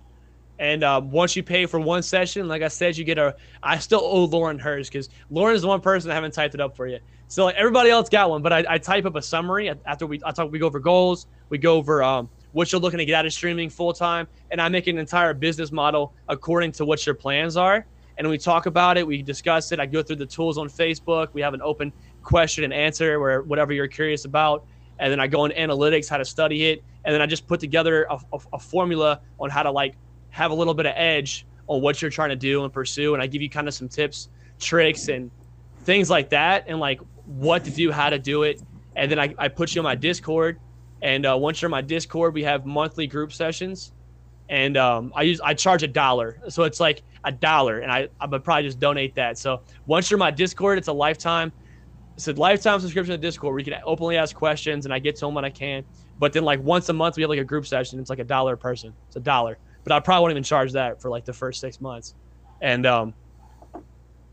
and 0.60 0.84
um, 0.84 1.12
once 1.12 1.36
you 1.36 1.44
pay 1.44 1.66
for 1.66 1.80
one 1.80 2.02
session 2.02 2.48
like 2.48 2.62
i 2.62 2.68
said 2.68 2.98
you 2.98 3.04
get 3.04 3.18
a 3.18 3.36
i 3.62 3.78
still 3.78 4.02
owe 4.04 4.26
lauren 4.26 4.58
hers 4.58 4.90
because 4.90 5.10
lauren 5.30 5.56
is 5.56 5.62
the 5.62 5.68
one 5.68 5.82
person 5.82 6.10
I 6.10 6.16
haven't 6.16 6.34
typed 6.34 6.56
it 6.56 6.62
up 6.62 6.76
for 6.76 6.88
you 6.88 7.00
so 7.28 7.46
like 7.46 7.56
everybody 7.56 7.90
else 7.90 8.10
got 8.10 8.30
one 8.30 8.42
but 8.42 8.52
i, 8.52 8.66
I 8.68 8.78
type 8.78 9.06
up 9.06 9.16
a 9.16 9.22
summary 9.22 9.72
after 9.86 10.08
we 10.08 10.20
i 10.26 10.32
talk 10.32 10.52
we 10.52 10.60
go 10.60 10.66
over 10.66 10.80
goals 10.80 11.28
we 11.50 11.58
go 11.58 11.76
over 11.76 12.02
um, 12.02 12.30
what 12.54 12.72
you're 12.72 12.82
looking 12.82 12.98
to 12.98 13.06
get 13.06 13.14
out 13.14 13.26
of 13.26 13.34
streaming 13.34 13.70
full 13.70 13.94
time 13.94 14.28
and 14.50 14.60
i 14.60 14.68
make 14.70 14.88
an 14.88 14.98
entire 14.98 15.34
business 15.34 15.72
model 15.72 16.14
according 16.28 16.72
to 16.72 16.86
what 16.86 17.06
your 17.06 17.16
plans 17.16 17.58
are 17.58 17.86
and 18.18 18.28
we 18.28 18.38
talk 18.38 18.66
about 18.66 18.98
it 18.98 19.06
we 19.06 19.22
discuss 19.22 19.72
it 19.72 19.80
i 19.80 19.86
go 19.86 20.02
through 20.02 20.16
the 20.16 20.26
tools 20.26 20.58
on 20.58 20.68
facebook 20.68 21.30
we 21.34 21.42
have 21.42 21.54
an 21.54 21.62
open 21.62 21.92
question 22.24 22.64
and 22.64 22.74
answer 22.74 23.20
where 23.20 23.42
whatever 23.44 23.74
you're 23.74 23.88
curious 23.88 24.26
about 24.26 24.66
and 25.00 25.12
then 25.12 25.20
i 25.20 25.28
go 25.28 25.46
in 25.46 25.52
analytics 25.52 26.10
how 26.10 26.18
to 26.18 26.26
study 26.26 26.68
it 26.68 26.84
and 27.06 27.14
then 27.14 27.22
i 27.22 27.26
just 27.26 27.48
put 27.48 27.60
together 27.60 28.06
a, 28.10 28.20
a, 28.34 28.40
a 28.54 28.60
formula 28.60 29.22
on 29.40 29.50
how 29.50 29.64
to 29.64 29.72
like 29.72 29.96
have 30.30 30.52
a 30.52 30.54
little 30.54 30.74
bit 30.74 30.86
of 30.86 30.94
edge 30.96 31.46
on 31.68 31.82
what 31.82 32.02
you're 32.02 32.12
trying 32.12 32.30
to 32.30 32.36
do 32.36 32.64
and 32.64 32.74
pursue 32.74 33.14
and 33.14 33.22
i 33.22 33.28
give 33.28 33.42
you 33.42 33.50
kind 33.50 33.68
of 33.68 33.74
some 33.74 33.88
tips 33.88 34.30
tricks 34.60 35.08
and 35.08 35.32
things 35.84 36.10
like 36.10 36.30
that 36.30 36.66
and 36.68 36.80
like 36.80 37.00
what 37.26 37.64
to 37.64 37.72
do 37.72 37.92
how 37.92 38.10
to 38.10 38.20
do 38.20 38.44
it 38.44 38.62
and 38.96 39.12
then 39.12 39.20
i, 39.20 39.34
I 39.38 39.48
put 39.48 39.76
you 39.76 39.82
on 39.82 39.84
my 39.84 39.96
discord 39.96 40.60
and 41.02 41.26
uh, 41.26 41.38
once 41.40 41.62
you're 41.62 41.68
in 41.68 41.72
my 41.72 41.82
discord 41.82 42.34
we 42.34 42.44
have 42.44 42.66
monthly 42.66 43.06
group 43.06 43.32
sessions 43.32 43.94
and 44.50 44.78
um, 44.78 45.12
i 45.16 45.22
use 45.24 45.40
i 45.42 45.54
charge 45.54 45.84
a 45.84 45.88
dollar 45.88 46.40
so 46.50 46.64
it's 46.64 46.80
like 46.80 47.04
a 47.28 47.32
dollar 47.32 47.80
and 47.80 47.92
i 47.92 48.08
i 48.20 48.26
would 48.26 48.44
probably 48.44 48.64
just 48.64 48.80
donate 48.80 49.16
that. 49.16 49.38
So 49.38 49.62
once 49.86 50.10
you're 50.10 50.18
my 50.18 50.32
discord 50.32 50.78
it's 50.78 50.88
a 50.88 50.94
lifetime 50.94 51.52
it's 52.16 52.28
a 52.28 52.34
lifetime 52.34 52.80
subscription 52.80 53.12
to 53.14 53.18
discord 53.20 53.52
where 53.54 53.60
you 53.60 53.66
can 53.66 53.76
openly 53.86 54.18
ask 54.18 54.36
questions 54.36 54.86
and 54.86 54.94
i 54.94 55.00
get 55.00 55.16
to 55.18 55.26
them 55.26 55.36
when 55.36 55.46
i 55.46 55.50
can. 55.52 55.84
But 56.18 56.34
then 56.34 56.44
like 56.44 56.62
once 56.62 56.90
a 56.90 56.94
month 56.94 57.18
we 57.18 57.22
have 57.24 57.30
like 57.30 57.40
a 57.40 57.44
group 57.44 57.68
session. 57.68 58.00
It's 58.00 58.10
like 58.10 58.20
a 58.20 58.24
dollar 58.24 58.54
a 58.54 58.58
person. 58.58 58.96
It's 59.08 59.18
a 59.18 59.20
dollar. 59.20 59.60
But 59.84 59.92
i 59.92 60.00
probably 60.00 60.22
won't 60.22 60.32
even 60.32 60.44
charge 60.44 60.72
that 60.74 61.02
for 61.02 61.12
like 61.12 61.26
the 61.26 61.34
first 61.34 61.60
six 61.60 61.80
months. 61.82 62.16
And 62.62 62.86
um 62.86 63.14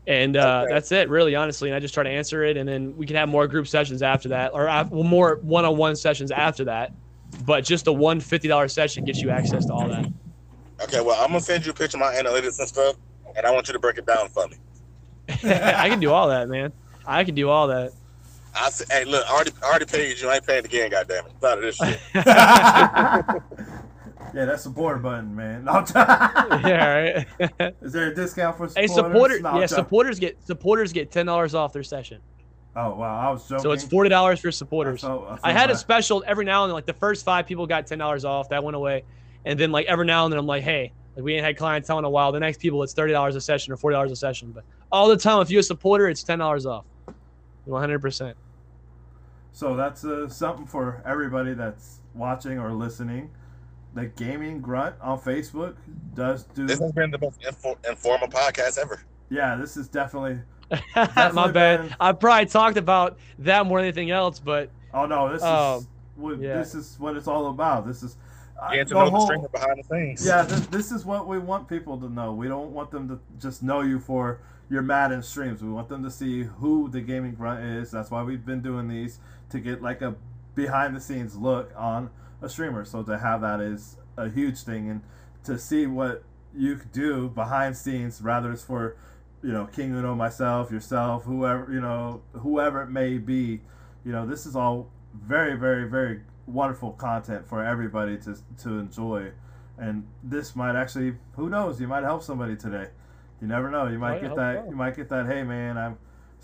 and 0.07 0.37
uh, 0.37 0.63
Okay. 0.63 0.73
that's 0.73 0.91
it 0.91 1.09
really 1.09 1.35
honestly. 1.35 1.69
And 1.69 1.75
i 1.75 1.79
just 1.79 1.93
try 1.93 2.03
to 2.03 2.09
answer 2.09 2.43
it 2.43 2.57
and 2.57 2.67
then 2.67 2.95
we 2.95 3.05
can 3.05 3.15
have 3.15 3.27
more 3.29 3.47
group 3.47 3.67
sessions 3.67 4.01
after 4.01 4.29
that 4.29 4.51
or 4.53 4.65
well, 4.65 5.03
more 5.03 5.39
one-on-one 5.41 5.95
sessions 5.95 6.31
after 6.31 6.65
that. 6.65 6.91
But 7.45 7.65
just 7.65 7.87
a 7.87 7.93
one 7.93 8.19
$50 8.19 8.71
session 8.71 9.03
gets 9.03 9.21
you 9.21 9.29
access 9.31 9.65
to 9.65 9.73
all 9.73 9.89
that 9.89 10.05
Okay, 10.83 11.01
well 11.01 11.15
I'm 11.21 11.27
gonna 11.27 11.41
send 11.41 11.65
you 11.65 11.71
a 11.71 11.75
picture 11.75 11.97
of 11.97 12.01
my 12.01 12.13
analytics 12.13 12.59
and 12.59 12.67
stuff, 12.67 12.95
and 13.35 13.45
I 13.45 13.51
want 13.51 13.67
you 13.67 13.73
to 13.73 13.79
break 13.79 13.97
it 13.97 14.05
down 14.05 14.29
for 14.29 14.47
me. 14.47 14.57
i 15.43 15.89
can 15.89 15.99
do 15.99 16.11
all 16.11 16.27
that 16.27 16.47
man 16.47 16.71
i 17.07 17.23
can 17.23 17.33
do 17.33 17.49
all 17.49 17.67
that 17.67 17.91
I 18.57 18.69
said, 18.69 18.87
hey, 18.89 19.03
look, 19.03 19.25
I 19.27 19.33
already, 19.33 19.51
I 19.61 19.65
already 19.65 19.85
paid 19.85 20.17
you. 20.17 20.29
I 20.29 20.35
ain't 20.35 20.47
paying 20.47 20.63
again, 20.63 20.89
goddamn 20.89 21.25
it. 21.25 21.43
Out 21.43 21.57
of 21.57 21.61
this 21.63 21.75
shit. 21.75 21.99
yeah, 24.33 24.45
that's 24.45 24.63
support 24.63 25.01
button, 25.03 25.35
man. 25.35 25.65
No, 25.65 25.83
yeah 25.93 27.25
right 27.57 27.73
Is 27.81 27.91
there 27.91 28.11
a 28.11 28.15
discount 28.15 28.55
for 28.55 28.69
hey 28.75 28.87
supporters? 28.87 29.11
supporter 29.11 29.39
No, 29.41 29.59
yeah 29.59 29.65
supporters 29.65 30.19
get 30.19 30.41
supporters 30.45 30.93
get 30.93 31.11
$10 31.11 31.53
off 31.53 31.73
their 31.73 31.83
session 31.83 32.21
Oh 32.77 32.95
wow, 32.95 33.27
I 33.27 33.31
was 33.31 33.47
joking. 33.47 33.63
so 33.63 33.71
it's 33.71 33.83
$40 33.85 34.39
for 34.39 34.51
supporters 34.51 35.03
I, 35.03 35.07
felt- 35.07 35.23
I 35.25 35.35
felt 35.37 35.53
had 35.57 35.69
a 35.71 35.75
special 35.75 36.23
every 36.25 36.45
now 36.45 36.63
and 36.63 36.69
then, 36.69 36.75
like 36.75 36.85
the 36.85 36.93
first 36.93 37.25
five 37.25 37.47
people 37.47 37.67
got 37.67 37.87
ten 37.87 37.97
dollars 37.97 38.23
off. 38.25 38.49
That 38.49 38.63
went 38.63 38.75
away, 38.75 39.03
and 39.45 39.59
then 39.59 39.71
like 39.71 39.85
every 39.87 40.05
now 40.05 40.25
and 40.25 40.31
then 40.33 40.39
I'm 40.39 40.45
like, 40.47 40.63
hey, 40.63 40.91
like 41.15 41.23
we 41.23 41.33
ain't 41.35 41.45
had 41.45 41.55
clientele 41.57 41.99
in 41.99 42.05
a 42.05 42.09
while. 42.09 42.31
The 42.31 42.39
next 42.39 42.59
people 42.59 42.83
it's 42.83 42.93
thirty 42.93 43.13
dollars 43.13 43.35
a 43.35 43.41
session 43.41 43.71
or 43.73 43.77
forty 43.77 43.93
dollars 43.95 44.11
a 44.11 44.15
session, 44.15 44.51
but 44.51 44.63
all 44.91 45.07
the 45.07 45.17
time 45.17 45.41
if 45.41 45.49
you're 45.49 45.61
a 45.61 45.63
supporter, 45.63 46.07
it's 46.09 46.23
ten 46.23 46.39
dollars 46.39 46.65
off, 46.65 46.85
one 47.65 47.79
hundred 47.81 48.01
percent. 48.01 48.35
So 49.53 49.75
that's 49.75 50.03
uh, 50.03 50.27
something 50.27 50.65
for 50.65 51.01
everybody 51.05 51.53
that's 51.53 51.99
watching 52.13 52.59
or 52.59 52.73
listening. 52.73 53.29
The 53.93 54.07
Gaming 54.07 54.59
Grunt 54.59 54.95
on 54.99 55.17
Facebook 55.19 55.75
does 56.13 56.43
do. 56.43 56.67
This 56.67 56.79
has 56.79 56.91
been 56.91 57.11
the 57.11 57.17
most 57.19 57.41
info- 57.45 57.77
informal 57.87 58.27
podcast 58.27 58.77
ever. 58.77 59.01
Yeah, 59.29 59.55
this 59.55 59.77
is 59.77 59.87
definitely. 59.87 60.39
My 60.95 61.49
bad. 61.51 61.81
been- 61.83 61.95
I 61.99 62.11
probably 62.11 62.47
talked 62.47 62.75
about 62.77 63.17
that 63.39 63.65
more 63.65 63.77
than 63.79 63.85
anything 63.85 64.11
else, 64.11 64.39
but 64.39 64.69
Oh 64.93 65.05
no, 65.05 65.31
this 65.31 65.41
Um, 65.43 65.79
is 65.79 65.87
what 66.15 66.39
yeah. 66.41 66.57
this 66.57 66.75
is 66.75 66.97
what 66.99 67.15
it's 67.15 67.27
all 67.27 67.47
about. 67.47 67.87
This 67.87 68.03
is. 68.03 68.17
To 68.55 68.85
the 68.85 68.93
know 68.95 69.05
the 69.05 69.11
whole- 69.11 69.25
streamer 69.25 69.47
behind 69.49 69.79
the 69.79 69.83
scenes. 69.83 70.25
Yeah, 70.25 70.43
this, 70.43 70.65
this 70.67 70.91
is 70.91 71.05
what 71.05 71.27
we 71.27 71.37
want 71.39 71.67
people 71.67 71.97
to 71.99 72.09
know. 72.09 72.33
We 72.33 72.47
don't 72.47 72.71
want 72.71 72.91
them 72.91 73.07
to 73.09 73.19
just 73.39 73.63
know 73.63 73.81
you 73.81 73.99
for 73.99 74.39
your 74.69 74.81
Madden 74.81 75.21
streams. 75.21 75.61
We 75.61 75.69
want 75.69 75.89
them 75.89 76.03
to 76.03 76.09
see 76.11 76.43
who 76.43 76.89
the 76.89 77.01
gaming 77.01 77.33
grunt 77.35 77.63
is. 77.63 77.91
That's 77.91 78.09
why 78.11 78.23
we've 78.23 78.45
been 78.45 78.61
doing 78.61 78.87
these 78.87 79.19
to 79.49 79.59
get 79.59 79.81
like 79.81 80.01
a 80.01 80.15
behind 80.55 80.95
the 80.95 81.01
scenes 81.01 81.35
look 81.35 81.71
on 81.75 82.09
a 82.41 82.49
streamer. 82.49 82.85
So 82.85 83.03
to 83.03 83.17
have 83.17 83.41
that 83.41 83.59
is 83.59 83.97
a 84.17 84.29
huge 84.29 84.59
thing, 84.59 84.89
and 84.89 85.01
to 85.43 85.59
see 85.59 85.85
what 85.85 86.23
you 86.55 86.77
could 86.77 86.91
do 86.91 87.29
behind 87.29 87.75
scenes, 87.77 88.21
rather 88.21 88.51
it's 88.53 88.63
for 88.63 88.95
you 89.43 89.51
know 89.51 89.65
King 89.67 89.93
Uno, 89.93 90.15
myself, 90.15 90.71
yourself, 90.71 91.25
whoever 91.25 91.71
you 91.71 91.81
know, 91.81 92.21
whoever 92.33 92.81
it 92.83 92.89
may 92.89 93.17
be. 93.17 93.61
You 94.05 94.11
know, 94.11 94.25
this 94.25 94.45
is 94.45 94.55
all 94.55 94.89
very, 95.13 95.55
very, 95.55 95.89
very 95.89 96.21
wonderful 96.47 96.91
content 96.91 97.47
for 97.47 97.63
everybody 97.63 98.17
to 98.17 98.37
to 98.61 98.77
enjoy 98.77 99.31
and 99.77 100.05
this 100.23 100.55
might 100.55 100.75
actually 100.75 101.15
who 101.35 101.49
knows 101.49 101.81
you 101.81 101.87
might 101.87 102.03
help 102.03 102.21
somebody 102.21 102.55
today 102.55 102.87
you 103.41 103.47
never 103.47 103.69
know 103.69 103.87
you 103.87 103.99
might 103.99 104.21
get 104.21 104.35
that 104.35 104.63
so. 104.63 104.69
you 104.69 104.75
might 104.75 104.95
get 104.95 105.09
that 105.09 105.25
hey 105.25 105.43
man 105.43 105.77
i'm 105.77 105.97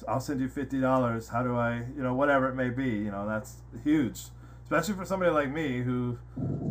i'll 0.07 0.19
send 0.19 0.41
you 0.41 0.47
$50 0.47 1.29
how 1.31 1.43
do 1.43 1.55
i 1.55 1.77
you 1.95 2.01
know 2.01 2.15
whatever 2.15 2.49
it 2.49 2.55
may 2.55 2.69
be 2.69 2.89
you 2.89 3.11
know 3.11 3.27
that's 3.27 3.57
huge 3.83 4.19
especially 4.63 4.95
for 4.95 5.05
somebody 5.05 5.31
like 5.31 5.51
me 5.51 5.81
who 5.81 6.17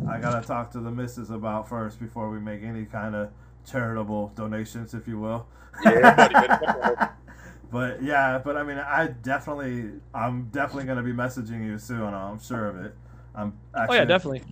I 0.09 0.19
gotta 0.19 0.45
talk 0.45 0.71
to 0.71 0.79
the 0.79 0.89
missus 0.89 1.29
about 1.29 1.69
first 1.69 1.99
before 1.99 2.29
we 2.31 2.39
make 2.39 2.63
any 2.63 2.85
kind 2.85 3.15
of 3.15 3.29
charitable 3.65 4.33
donations, 4.35 4.93
if 4.93 5.07
you 5.07 5.19
will. 5.19 5.47
Yeah. 5.83 7.09
But 7.71 8.03
yeah, 8.03 8.41
but 8.43 8.57
I 8.57 8.63
mean, 8.63 8.79
I 8.79 9.07
definitely, 9.07 9.91
I'm 10.13 10.49
definitely 10.51 10.83
gonna 10.83 11.03
be 11.03 11.13
messaging 11.13 11.65
you 11.65 11.77
soon. 11.79 12.13
I'm 12.13 12.37
sure 12.37 12.67
of 12.67 12.83
it. 12.83 12.93
I'm 13.35 13.53
Oh 13.73 13.93
yeah, 13.93 14.05
definitely. 14.05 14.43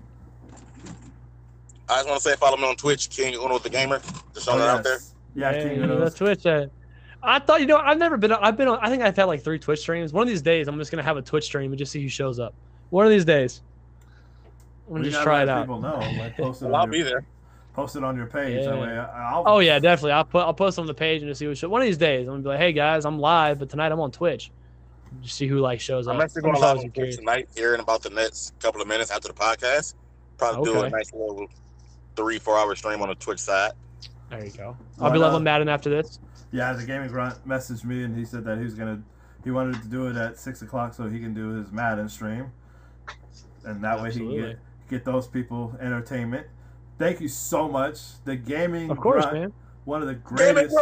I 1.87 1.95
just 1.97 2.07
want 2.07 2.21
to 2.21 2.29
say 2.29 2.35
follow 2.35 2.57
me 2.57 2.67
on 2.67 2.75
Twitch, 2.75 3.09
King 3.09 3.33
Uno 3.35 3.57
the 3.59 3.69
Gamer. 3.69 3.99
Just 4.33 4.47
Oh, 4.47 4.53
throwing 4.53 4.59
it 4.61 4.67
out 4.67 4.83
there. 4.83 4.99
Yeah, 5.35 5.51
Hey, 5.51 5.75
King 5.75 5.87
the 5.87 6.09
Twitch. 6.11 6.45
Uh, 6.45 6.67
I 7.21 7.39
thought 7.39 7.59
you 7.61 7.65
know 7.67 7.77
I've 7.77 7.97
never 7.97 8.15
been. 8.17 8.31
I've 8.31 8.55
been 8.55 8.67
on. 8.67 8.79
I 8.81 8.89
think 8.89 9.01
I've 9.03 9.15
had 9.15 9.25
like 9.25 9.43
three 9.43 9.59
Twitch 9.59 9.79
streams. 9.79 10.13
One 10.13 10.21
of 10.23 10.27
these 10.29 10.41
days, 10.41 10.67
I'm 10.67 10.77
just 10.77 10.91
gonna 10.91 11.03
have 11.03 11.17
a 11.17 11.21
Twitch 11.21 11.45
stream 11.45 11.71
and 11.71 11.77
just 11.77 11.91
see 11.91 12.01
who 12.01 12.07
shows 12.09 12.39
up. 12.39 12.53
One 12.91 13.05
of 13.05 13.11
these 13.11 13.25
days, 13.25 13.61
I'm 14.87 14.93
gonna 14.93 15.03
We 15.05 15.09
just 15.11 15.23
try 15.23 15.43
it 15.43 15.49
out. 15.49 15.63
People 15.63 15.81
know, 15.81 15.99
like 16.17 16.37
post 16.37 16.61
it, 16.61 16.65
Well, 16.65 16.75
I'll 16.75 16.83
on 16.83 16.91
be 16.91 17.01
there. 17.01 17.25
post 17.73 17.95
it 17.97 18.03
on 18.03 18.15
your 18.15 18.27
page. 18.27 18.63
That 18.63 18.79
way, 18.79 18.87
I- 18.97 19.31
I'll. 19.33 19.43
Oh 19.45 19.59
yeah, 19.59 19.79
definitely. 19.79 20.11
I'll 20.13 20.23
put 20.23 20.43
I'll 20.43 20.53
post 20.53 20.79
on 20.79 20.85
the 20.85 20.93
page 20.93 21.21
and 21.21 21.29
just 21.29 21.39
see 21.39 21.45
who 21.45 21.55
show. 21.55 21.67
One 21.67 21.81
of 21.81 21.87
these 21.87 21.97
days, 21.97 22.27
I'm 22.27 22.33
gonna 22.35 22.43
be 22.43 22.49
like, 22.49 22.59
hey 22.59 22.71
guys, 22.71 23.03
I'm 23.05 23.19
live, 23.19 23.59
but 23.59 23.69
tonight 23.69 23.91
I'm 23.91 23.99
on 23.99 24.11
Twitch. 24.11 24.51
Just 25.21 25.35
see 25.35 25.47
who 25.47 25.59
like 25.59 25.79
shows 25.79 26.07
up. 26.07 26.15
I'm 26.15 26.21
actually 26.21 26.43
going 26.43 26.55
just 26.55 26.61
live 26.63 26.77
always 26.77 27.15
on 27.15 27.19
tonight 27.19 27.49
here 27.55 27.73
in 27.73 27.79
about 27.79 28.03
the 28.03 28.09
next 28.09 28.57
couple 28.59 28.81
of 28.81 28.87
minutes 28.87 29.11
after 29.11 29.27
the 29.27 29.33
podcast. 29.33 29.95
Probably 30.37 30.71
do 30.71 30.81
a 30.81 30.89
nice 30.89 31.11
little 31.11 31.47
three, 32.15 32.39
four 32.39 32.57
hour 32.57 32.75
stream 32.75 33.01
on 33.01 33.09
the 33.09 33.15
Twitch 33.15 33.39
side. 33.39 33.71
There 34.29 34.45
you 34.45 34.51
go. 34.51 34.77
I'll 34.99 35.11
be 35.11 35.17
not? 35.19 35.25
leveling 35.25 35.43
Madden 35.43 35.69
after 35.69 35.89
this. 35.89 36.19
Yeah, 36.51 36.73
the 36.73 36.85
gaming 36.85 37.09
grunt 37.09 37.35
messaged 37.47 37.83
me 37.83 38.03
and 38.03 38.17
he 38.17 38.25
said 38.25 38.43
that 38.45 38.57
he 38.57 38.63
was 38.63 38.73
gonna, 38.75 39.01
he 39.43 39.51
wanted 39.51 39.81
to 39.81 39.87
do 39.87 40.07
it 40.07 40.15
at 40.15 40.37
six 40.37 40.61
o'clock 40.61 40.93
so 40.93 41.07
he 41.07 41.19
can 41.19 41.33
do 41.33 41.49
his 41.55 41.71
Madden 41.71 42.09
stream, 42.09 42.51
and 43.65 43.83
that 43.83 44.01
way 44.01 44.11
he 44.11 44.19
can 44.19 44.31
get 44.35 44.59
get 44.89 45.05
those 45.05 45.27
people 45.27 45.75
entertainment. 45.79 46.47
Thank 46.97 47.21
you 47.21 47.27
so 47.27 47.67
much. 47.67 47.99
The 48.25 48.35
gaming 48.35 48.89
Of 48.89 48.97
course, 48.99 49.25
grunt, 49.25 49.39
man. 49.39 49.53
one 49.85 50.01
of 50.01 50.07
the 50.07 50.15
greatest 50.15 50.75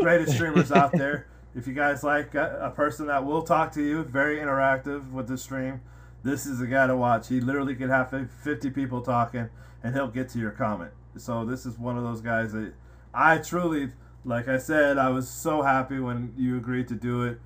greatest 0.00 0.34
streamers 0.34 0.72
out 0.72 0.92
there. 0.92 1.28
If 1.56 1.66
you 1.66 1.72
guys 1.72 2.04
like 2.04 2.34
a, 2.34 2.58
a 2.60 2.70
person 2.70 3.06
that 3.06 3.24
will 3.24 3.42
talk 3.42 3.72
to 3.72 3.82
you, 3.82 4.04
very 4.04 4.36
interactive 4.38 5.10
with 5.10 5.26
the 5.26 5.38
stream, 5.38 5.80
this 6.22 6.44
is 6.44 6.60
a 6.60 6.66
guy 6.66 6.86
to 6.86 6.96
watch. 6.96 7.28
He 7.28 7.40
literally 7.40 7.74
could 7.74 7.88
have 7.88 8.10
50 8.44 8.70
people 8.70 9.00
talking 9.00 9.48
and 9.82 9.94
he'll 9.94 10.08
get 10.08 10.28
to 10.30 10.38
your 10.38 10.50
comment. 10.50 10.90
So 11.16 11.44
this 11.44 11.64
is 11.64 11.78
one 11.78 11.96
of 11.96 12.04
those 12.04 12.20
guys 12.20 12.52
that 12.52 12.72
I 13.14 13.38
truly, 13.38 13.88
like 14.24 14.48
I 14.48 14.58
said, 14.58 14.98
I 14.98 15.08
was 15.08 15.28
so 15.28 15.62
happy 15.62 15.98
when 15.98 16.34
you 16.36 16.56
agreed 16.58 16.88
to 16.88 16.94
do 16.94 17.22
it, 17.22 17.40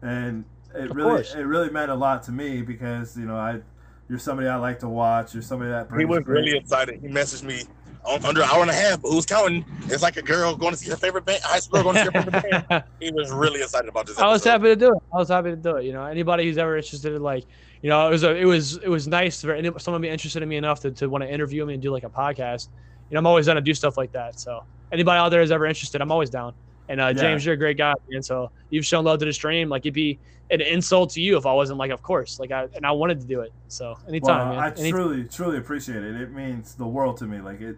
and 0.00 0.44
it 0.74 0.90
Of 0.90 0.96
really 0.96 1.10
course. 1.10 1.34
it 1.34 1.42
really 1.42 1.70
meant 1.70 1.90
a 1.90 1.94
lot 1.94 2.24
to 2.24 2.32
me 2.32 2.62
because 2.62 3.16
you 3.16 3.26
know 3.26 3.36
I 3.36 3.60
you're 4.08 4.18
somebody 4.18 4.48
I 4.48 4.56
like 4.56 4.80
to 4.80 4.88
watch. 4.88 5.34
You're 5.34 5.42
somebody 5.42 5.70
that 5.70 5.88
He 5.96 6.04
was 6.04 6.26
really 6.26 6.56
excited. 6.56 7.00
He 7.00 7.08
messaged 7.08 7.44
me 7.44 7.60
on, 7.60 7.66
under 8.04 8.42
an 8.42 8.48
hour 8.50 8.62
and 8.62 8.70
a 8.70 8.74
half, 8.74 9.00
but 9.00 9.10
who's 9.10 9.26
counting? 9.26 9.64
It's 9.84 10.02
like 10.02 10.16
a 10.16 10.22
girl 10.22 10.56
going 10.56 10.72
to 10.72 10.76
see 10.76 10.90
her 10.90 10.96
favorite 10.96 11.24
band, 11.24 11.42
high 11.42 11.60
school 11.60 11.82
girl 11.82 11.92
going 11.92 12.04
to 12.04 12.10
see 12.10 12.18
her 12.18 12.22
favorite 12.22 12.68
band. 12.68 12.84
He 13.00 13.10
was 13.12 13.30
really 13.30 13.60
excited 13.62 13.88
about 13.88 14.06
this. 14.06 14.18
I 14.18 14.28
was 14.28 14.44
happy 14.44 14.64
to 14.64 14.76
do 14.76 14.92
it. 14.92 15.02
I 15.12 15.16
was 15.16 15.28
happy 15.28 15.50
to 15.50 15.56
do 15.56 15.76
it. 15.76 15.84
You 15.84 15.92
know, 15.92 16.04
anybody 16.04 16.44
who's 16.44 16.58
ever 16.58 16.76
interested 16.76 17.14
in 17.14 17.22
like, 17.22 17.44
you 17.82 17.88
know, 17.88 18.06
it 18.08 18.10
was 18.10 18.22
a, 18.24 18.34
it 18.36 18.44
was 18.44 18.76
it 18.76 18.88
was 18.88 19.08
nice 19.08 19.42
for 19.42 19.52
any, 19.54 19.70
someone 19.78 20.00
to 20.00 20.06
be 20.06 20.12
interested 20.12 20.42
in 20.42 20.48
me 20.48 20.56
enough 20.56 20.80
to, 20.80 20.90
to 20.92 21.08
want 21.08 21.22
to 21.22 21.32
interview 21.32 21.64
me 21.66 21.74
and 21.74 21.82
do 21.82 21.90
like 21.90 22.04
a 22.04 22.10
podcast. 22.10 22.68
You 23.10 23.14
know, 23.14 23.20
I'm 23.20 23.26
always 23.26 23.46
down 23.46 23.56
to 23.56 23.62
do 23.62 23.74
stuff 23.74 23.96
like 23.96 24.12
that. 24.12 24.38
So 24.38 24.64
anybody 24.90 25.18
out 25.18 25.28
there 25.30 25.42
is 25.42 25.50
ever 25.50 25.66
interested, 25.66 26.00
I'm 26.00 26.12
always 26.12 26.30
down. 26.30 26.54
And 26.88 27.00
uh, 27.00 27.12
James, 27.12 27.44
you're 27.44 27.54
a 27.54 27.58
great 27.58 27.78
guy, 27.78 27.94
and 28.10 28.24
so 28.24 28.50
you've 28.70 28.84
shown 28.84 29.04
love 29.04 29.20
to 29.20 29.24
the 29.24 29.32
stream. 29.32 29.68
Like 29.68 29.82
it'd 29.82 29.94
be 29.94 30.18
an 30.50 30.60
insult 30.60 31.10
to 31.10 31.20
you 31.20 31.36
if 31.36 31.46
I 31.46 31.52
wasn't 31.52 31.78
like, 31.78 31.90
of 31.90 32.02
course, 32.02 32.38
like 32.38 32.50
I 32.52 32.68
and 32.74 32.84
I 32.84 32.90
wanted 32.92 33.20
to 33.20 33.26
do 33.26 33.40
it. 33.40 33.52
So 33.68 33.96
anytime, 34.08 34.48
well, 34.48 34.60
man. 34.60 34.64
I 34.64 34.78
Any- 34.78 34.90
truly, 34.90 35.24
truly 35.24 35.58
appreciate 35.58 36.04
it. 36.04 36.20
It 36.20 36.32
means 36.32 36.74
the 36.74 36.86
world 36.86 37.16
to 37.18 37.24
me. 37.24 37.40
Like 37.40 37.60
it, 37.60 37.76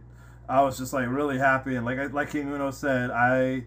I 0.49 0.63
was 0.63 0.79
just 0.79 0.93
like 0.93 1.09
really 1.09 1.39
happy, 1.39 1.77
and 1.77 1.85
like 1.85 1.99
I- 1.99 2.07
like 2.07 2.31
King 2.31 2.53
Uno 2.53 2.71
said, 2.71 3.11
I, 3.11 3.65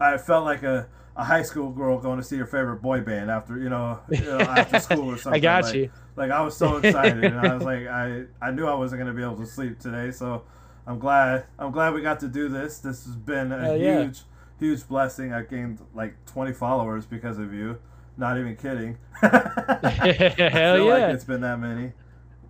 I 0.00 0.18
felt 0.18 0.44
like 0.44 0.62
a, 0.62 0.88
a 1.16 1.24
high 1.24 1.42
school 1.42 1.70
girl 1.70 1.98
going 1.98 2.18
to 2.18 2.24
see 2.24 2.36
her 2.36 2.46
favorite 2.46 2.82
boy 2.82 3.00
band 3.00 3.30
after 3.30 3.56
you 3.58 3.68
know, 3.68 4.00
you 4.10 4.24
know 4.24 4.40
after 4.40 4.80
school 4.80 5.10
or 5.10 5.18
something. 5.18 5.38
I 5.38 5.40
got 5.40 5.64
like, 5.64 5.74
you. 5.74 5.90
Like 6.16 6.30
I 6.30 6.40
was 6.40 6.56
so 6.56 6.76
excited, 6.78 7.22
and 7.24 7.38
I 7.38 7.54
was 7.54 7.62
like, 7.62 7.86
I, 7.86 8.24
I 8.40 8.50
knew 8.50 8.66
I 8.66 8.74
wasn't 8.74 9.00
gonna 9.00 9.14
be 9.14 9.22
able 9.22 9.36
to 9.36 9.46
sleep 9.46 9.78
today, 9.78 10.10
so 10.10 10.44
I'm 10.86 10.98
glad. 10.98 11.46
I'm 11.58 11.72
glad 11.72 11.94
we 11.94 12.02
got 12.02 12.20
to 12.20 12.28
do 12.28 12.48
this. 12.48 12.78
This 12.78 13.04
has 13.06 13.16
been 13.16 13.52
a 13.52 13.60
Hell 13.60 13.76
yeah. 13.76 14.02
huge, 14.02 14.22
huge 14.58 14.88
blessing. 14.88 15.32
I 15.32 15.42
gained 15.42 15.80
like 15.94 16.14
20 16.26 16.52
followers 16.52 17.06
because 17.06 17.38
of 17.38 17.52
you. 17.52 17.78
Not 18.16 18.38
even 18.38 18.56
kidding. 18.56 18.96
Hell 19.20 19.30
I 19.32 20.12
feel 20.14 20.50
yeah. 20.50 20.80
like 20.80 21.14
it's 21.14 21.24
been 21.24 21.42
that 21.42 21.58
many. 21.58 21.92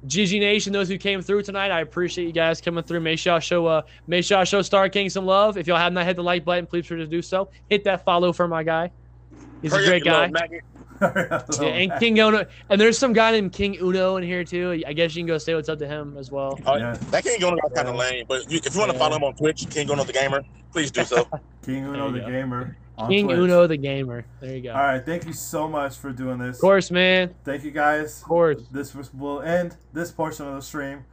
GG 0.07 0.39
Nation, 0.41 0.73
those 0.73 0.89
who 0.89 0.99
came 0.99 1.21
through 1.23 1.43
tonight, 1.43 1.71
I 1.71 1.81
appreciate 1.81 2.27
you 2.27 2.33
guys 2.33 2.61
coming 2.61 2.85
through. 2.85 3.01
Make 3.01 3.19
sure 3.19 3.33
y'all 3.33 3.41
show 3.41 3.67
uh 3.67 3.83
make 4.07 4.25
sure 4.25 4.37
y'all 4.39 4.45
show 4.45 4.63
Star 4.63 4.89
King 4.89 5.09
some 5.11 5.27
love. 5.27 5.57
If 5.57 5.67
y'all 5.67 5.79
have 5.79 5.93
not 5.93 6.05
hit 6.07 6.17
the 6.17 6.23
like 6.23 6.45
button, 6.45 6.67
please 6.67 6.87
sure 6.87 6.97
to 6.97 7.07
do 7.07 7.23
so. 7.23 7.51
Hit 7.69 7.85
that 7.85 8.05
follow 8.05 8.33
for 8.33 8.47
my 8.47 8.63
guy. 8.63 8.93
He's 9.63 9.73
a 9.73 9.77
Hurry 9.77 9.85
up, 9.87 9.91
great 9.91 10.05
you 10.05 10.11
guy. 10.11 10.49
Yeah, 11.61 11.69
and 11.69 11.93
King 12.01 12.19
Uno, 12.19 12.47
and 12.71 12.81
there's 12.81 12.99
some 12.99 13.13
guy 13.13 13.31
named 13.33 13.53
King 13.53 13.77
Uno 13.83 14.17
in 14.17 14.23
here 14.23 14.45
too. 14.45 14.83
I 14.87 14.93
guess 14.95 15.15
you 15.15 15.21
can 15.21 15.27
go 15.27 15.37
say 15.37 15.55
what's 15.55 15.69
up 15.69 15.79
to 15.81 15.87
him 15.87 16.17
as 16.17 16.31
well. 16.31 16.59
Oh, 16.65 16.77
Yeah. 16.77 16.97
That 17.11 17.23
King 17.23 17.43
Uno 17.43 17.57
got 17.57 17.75
kind 17.75 17.89
of 17.89 17.97
lame, 17.97 18.25
but 18.27 18.51
you, 18.51 18.61
if 18.65 18.73
you 18.75 18.81
want 18.81 18.93
to 18.93 18.97
Yeah. 18.97 19.03
follow 19.05 19.17
him 19.17 19.25
on 19.25 19.35
Twitch, 19.35 19.69
King 19.69 19.91
Uno 19.91 20.05
the 20.05 20.13
Gamer, 20.15 20.43
please 20.73 20.91
do 20.91 21.05
so. 21.05 21.29
King 21.67 21.85
Uno 21.85 22.11
the 22.11 22.21
go. 22.21 22.27
gamer. 22.29 22.79
On 22.99 23.11
King 23.11 23.27
Twitch. 23.27 23.39
Uno 23.39 23.67
the 23.67 23.77
gamer. 23.77 24.25
There 24.41 24.57
you 24.57 24.63
go. 24.63 24.73
All 24.73 24.81
right, 24.83 25.05
thank 25.05 25.27
you 25.27 25.33
so 25.33 25.69
much 25.69 25.97
for 25.97 26.13
doing 26.13 26.39
this. 26.39 26.57
Of 26.57 26.61
course, 26.61 26.91
man. 26.91 27.35
Thank 27.45 27.63
you 27.65 27.71
guys. 27.71 28.19
Of 28.23 28.29
course. 28.29 28.63
This 28.71 28.95
was, 28.95 29.13
will 29.13 29.43
end 29.43 29.77
this 29.93 30.11
portion 30.11 30.47
of 30.47 30.55
the 30.55 30.63
stream. 30.63 31.05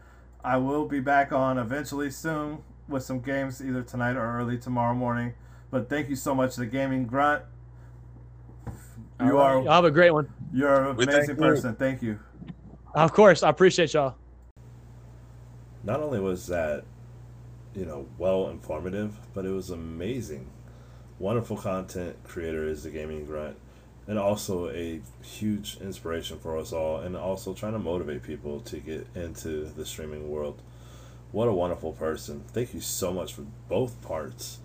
I 0.44 0.58
will 0.58 0.86
be 0.88 1.00
back 1.00 1.32
on 1.32 1.58
eventually 1.58 2.10
soon 2.12 2.60
with 2.88 3.04
some 3.04 3.20
games 3.20 3.62
either 3.62 3.82
tonight 3.82 4.16
or 4.16 4.38
early 4.40 4.58
tomorrow 4.58 4.94
morning. 4.94 5.34
But 5.72 5.90
thank 5.90 6.10
you 6.10 6.16
so 6.16 6.34
much, 6.36 6.56
the 6.56 6.66
gaming 6.66 7.06
grunt. 7.06 7.44
You 9.20 9.38
All 9.38 9.44
are 9.44 9.56
right. 9.58 9.64
Y'all 9.66 9.74
have 9.74 9.86
a 9.86 9.92
great 9.92 10.12
one. 10.12 10.30
you're 10.54 10.90
an 10.90 10.96
We 10.96 11.06
thank 11.06 11.18
amazing 11.18 11.36
you. 11.36 11.42
person. 11.42 11.76
Thank 11.76 12.02
you. 12.02 12.20
Of 12.94 13.12
course, 13.14 13.42
I 13.44 13.50
appreciate 13.50 13.94
y'all. 13.94 14.16
Not 15.84 16.00
only 16.02 16.20
was 16.20 16.48
that, 16.48 16.84
you 17.74 17.86
know, 17.86 18.06
well 18.18 18.50
informative, 18.50 19.18
but 19.34 19.46
it 19.46 19.50
was 19.52 19.72
amazing. 19.72 20.50
Wonderful 21.24 21.56
content 21.56 22.18
creator 22.26 22.68
is 22.68 22.84
the 22.84 22.90
Gaming 22.90 23.24
Grunt, 23.24 23.56
and 24.08 24.20
also 24.20 24.70
a 24.72 25.00
huge 25.22 25.78
inspiration 25.80 26.38
for 26.38 26.58
us 26.58 26.74
all, 26.74 26.98
and 26.98 27.16
also 27.16 27.54
trying 27.54 27.72
to 27.72 27.80
motivate 27.80 28.24
people 28.24 28.60
to 28.60 28.78
get 28.82 29.08
into 29.16 29.64
the 29.64 29.86
streaming 29.86 30.30
world. 30.30 30.62
What 31.32 31.48
a 31.48 31.54
wonderful 31.54 31.94
person. 31.94 32.44
Thank 32.52 32.74
you 32.74 32.82
so 32.82 33.14
much 33.14 33.34
for 33.34 33.46
both 33.70 34.02
parts. 34.02 34.58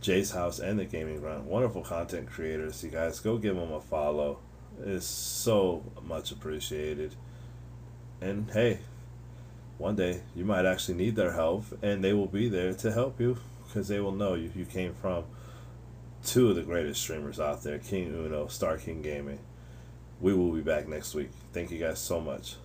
Jay's 0.00 0.30
House 0.30 0.58
and 0.58 0.78
the 0.78 0.86
Gaming 0.86 1.20
Grunt. 1.20 1.44
Wonderful 1.44 1.82
content 1.82 2.30
creators. 2.30 2.82
You 2.82 2.88
guys 2.88 3.20
go 3.20 3.36
give 3.36 3.56
them 3.56 3.70
a 3.70 3.80
follow. 3.82 4.38
It's 4.82 5.04
so 5.04 5.82
much 6.02 6.32
appreciated. 6.32 7.16
And 8.22 8.50
hey, 8.50 8.78
one 9.76 9.96
day 9.96 10.22
you 10.34 10.46
might 10.46 10.64
actually 10.64 10.96
need 10.96 11.16
their 11.16 11.32
help 11.32 11.66
and 11.82 12.02
they 12.02 12.14
will 12.14 12.26
be 12.26 12.48
there 12.48 12.72
to 12.72 12.92
help 12.92 13.20
you 13.20 13.36
because 13.66 13.88
they 13.88 14.00
will 14.00 14.12
know 14.12 14.32
you, 14.32 14.50
you 14.56 14.64
came 14.64 14.94
from 14.94 15.24
two 16.28 16.50
of 16.50 16.56
the 16.56 16.62
greatest 16.62 17.00
streamers 17.00 17.40
out 17.40 17.62
there 17.62 17.78
king 17.78 18.14
uno 18.14 18.46
star 18.48 18.76
king 18.76 19.00
gaming. 19.00 19.40
We 20.20 20.34
will 20.34 20.52
be 20.52 20.60
back 20.60 20.86
next 20.86 21.14
week. 21.14 21.30
Thank 21.52 21.70
you 21.70 21.78
guys 21.78 21.98
so 21.98 22.20
much 22.20 22.56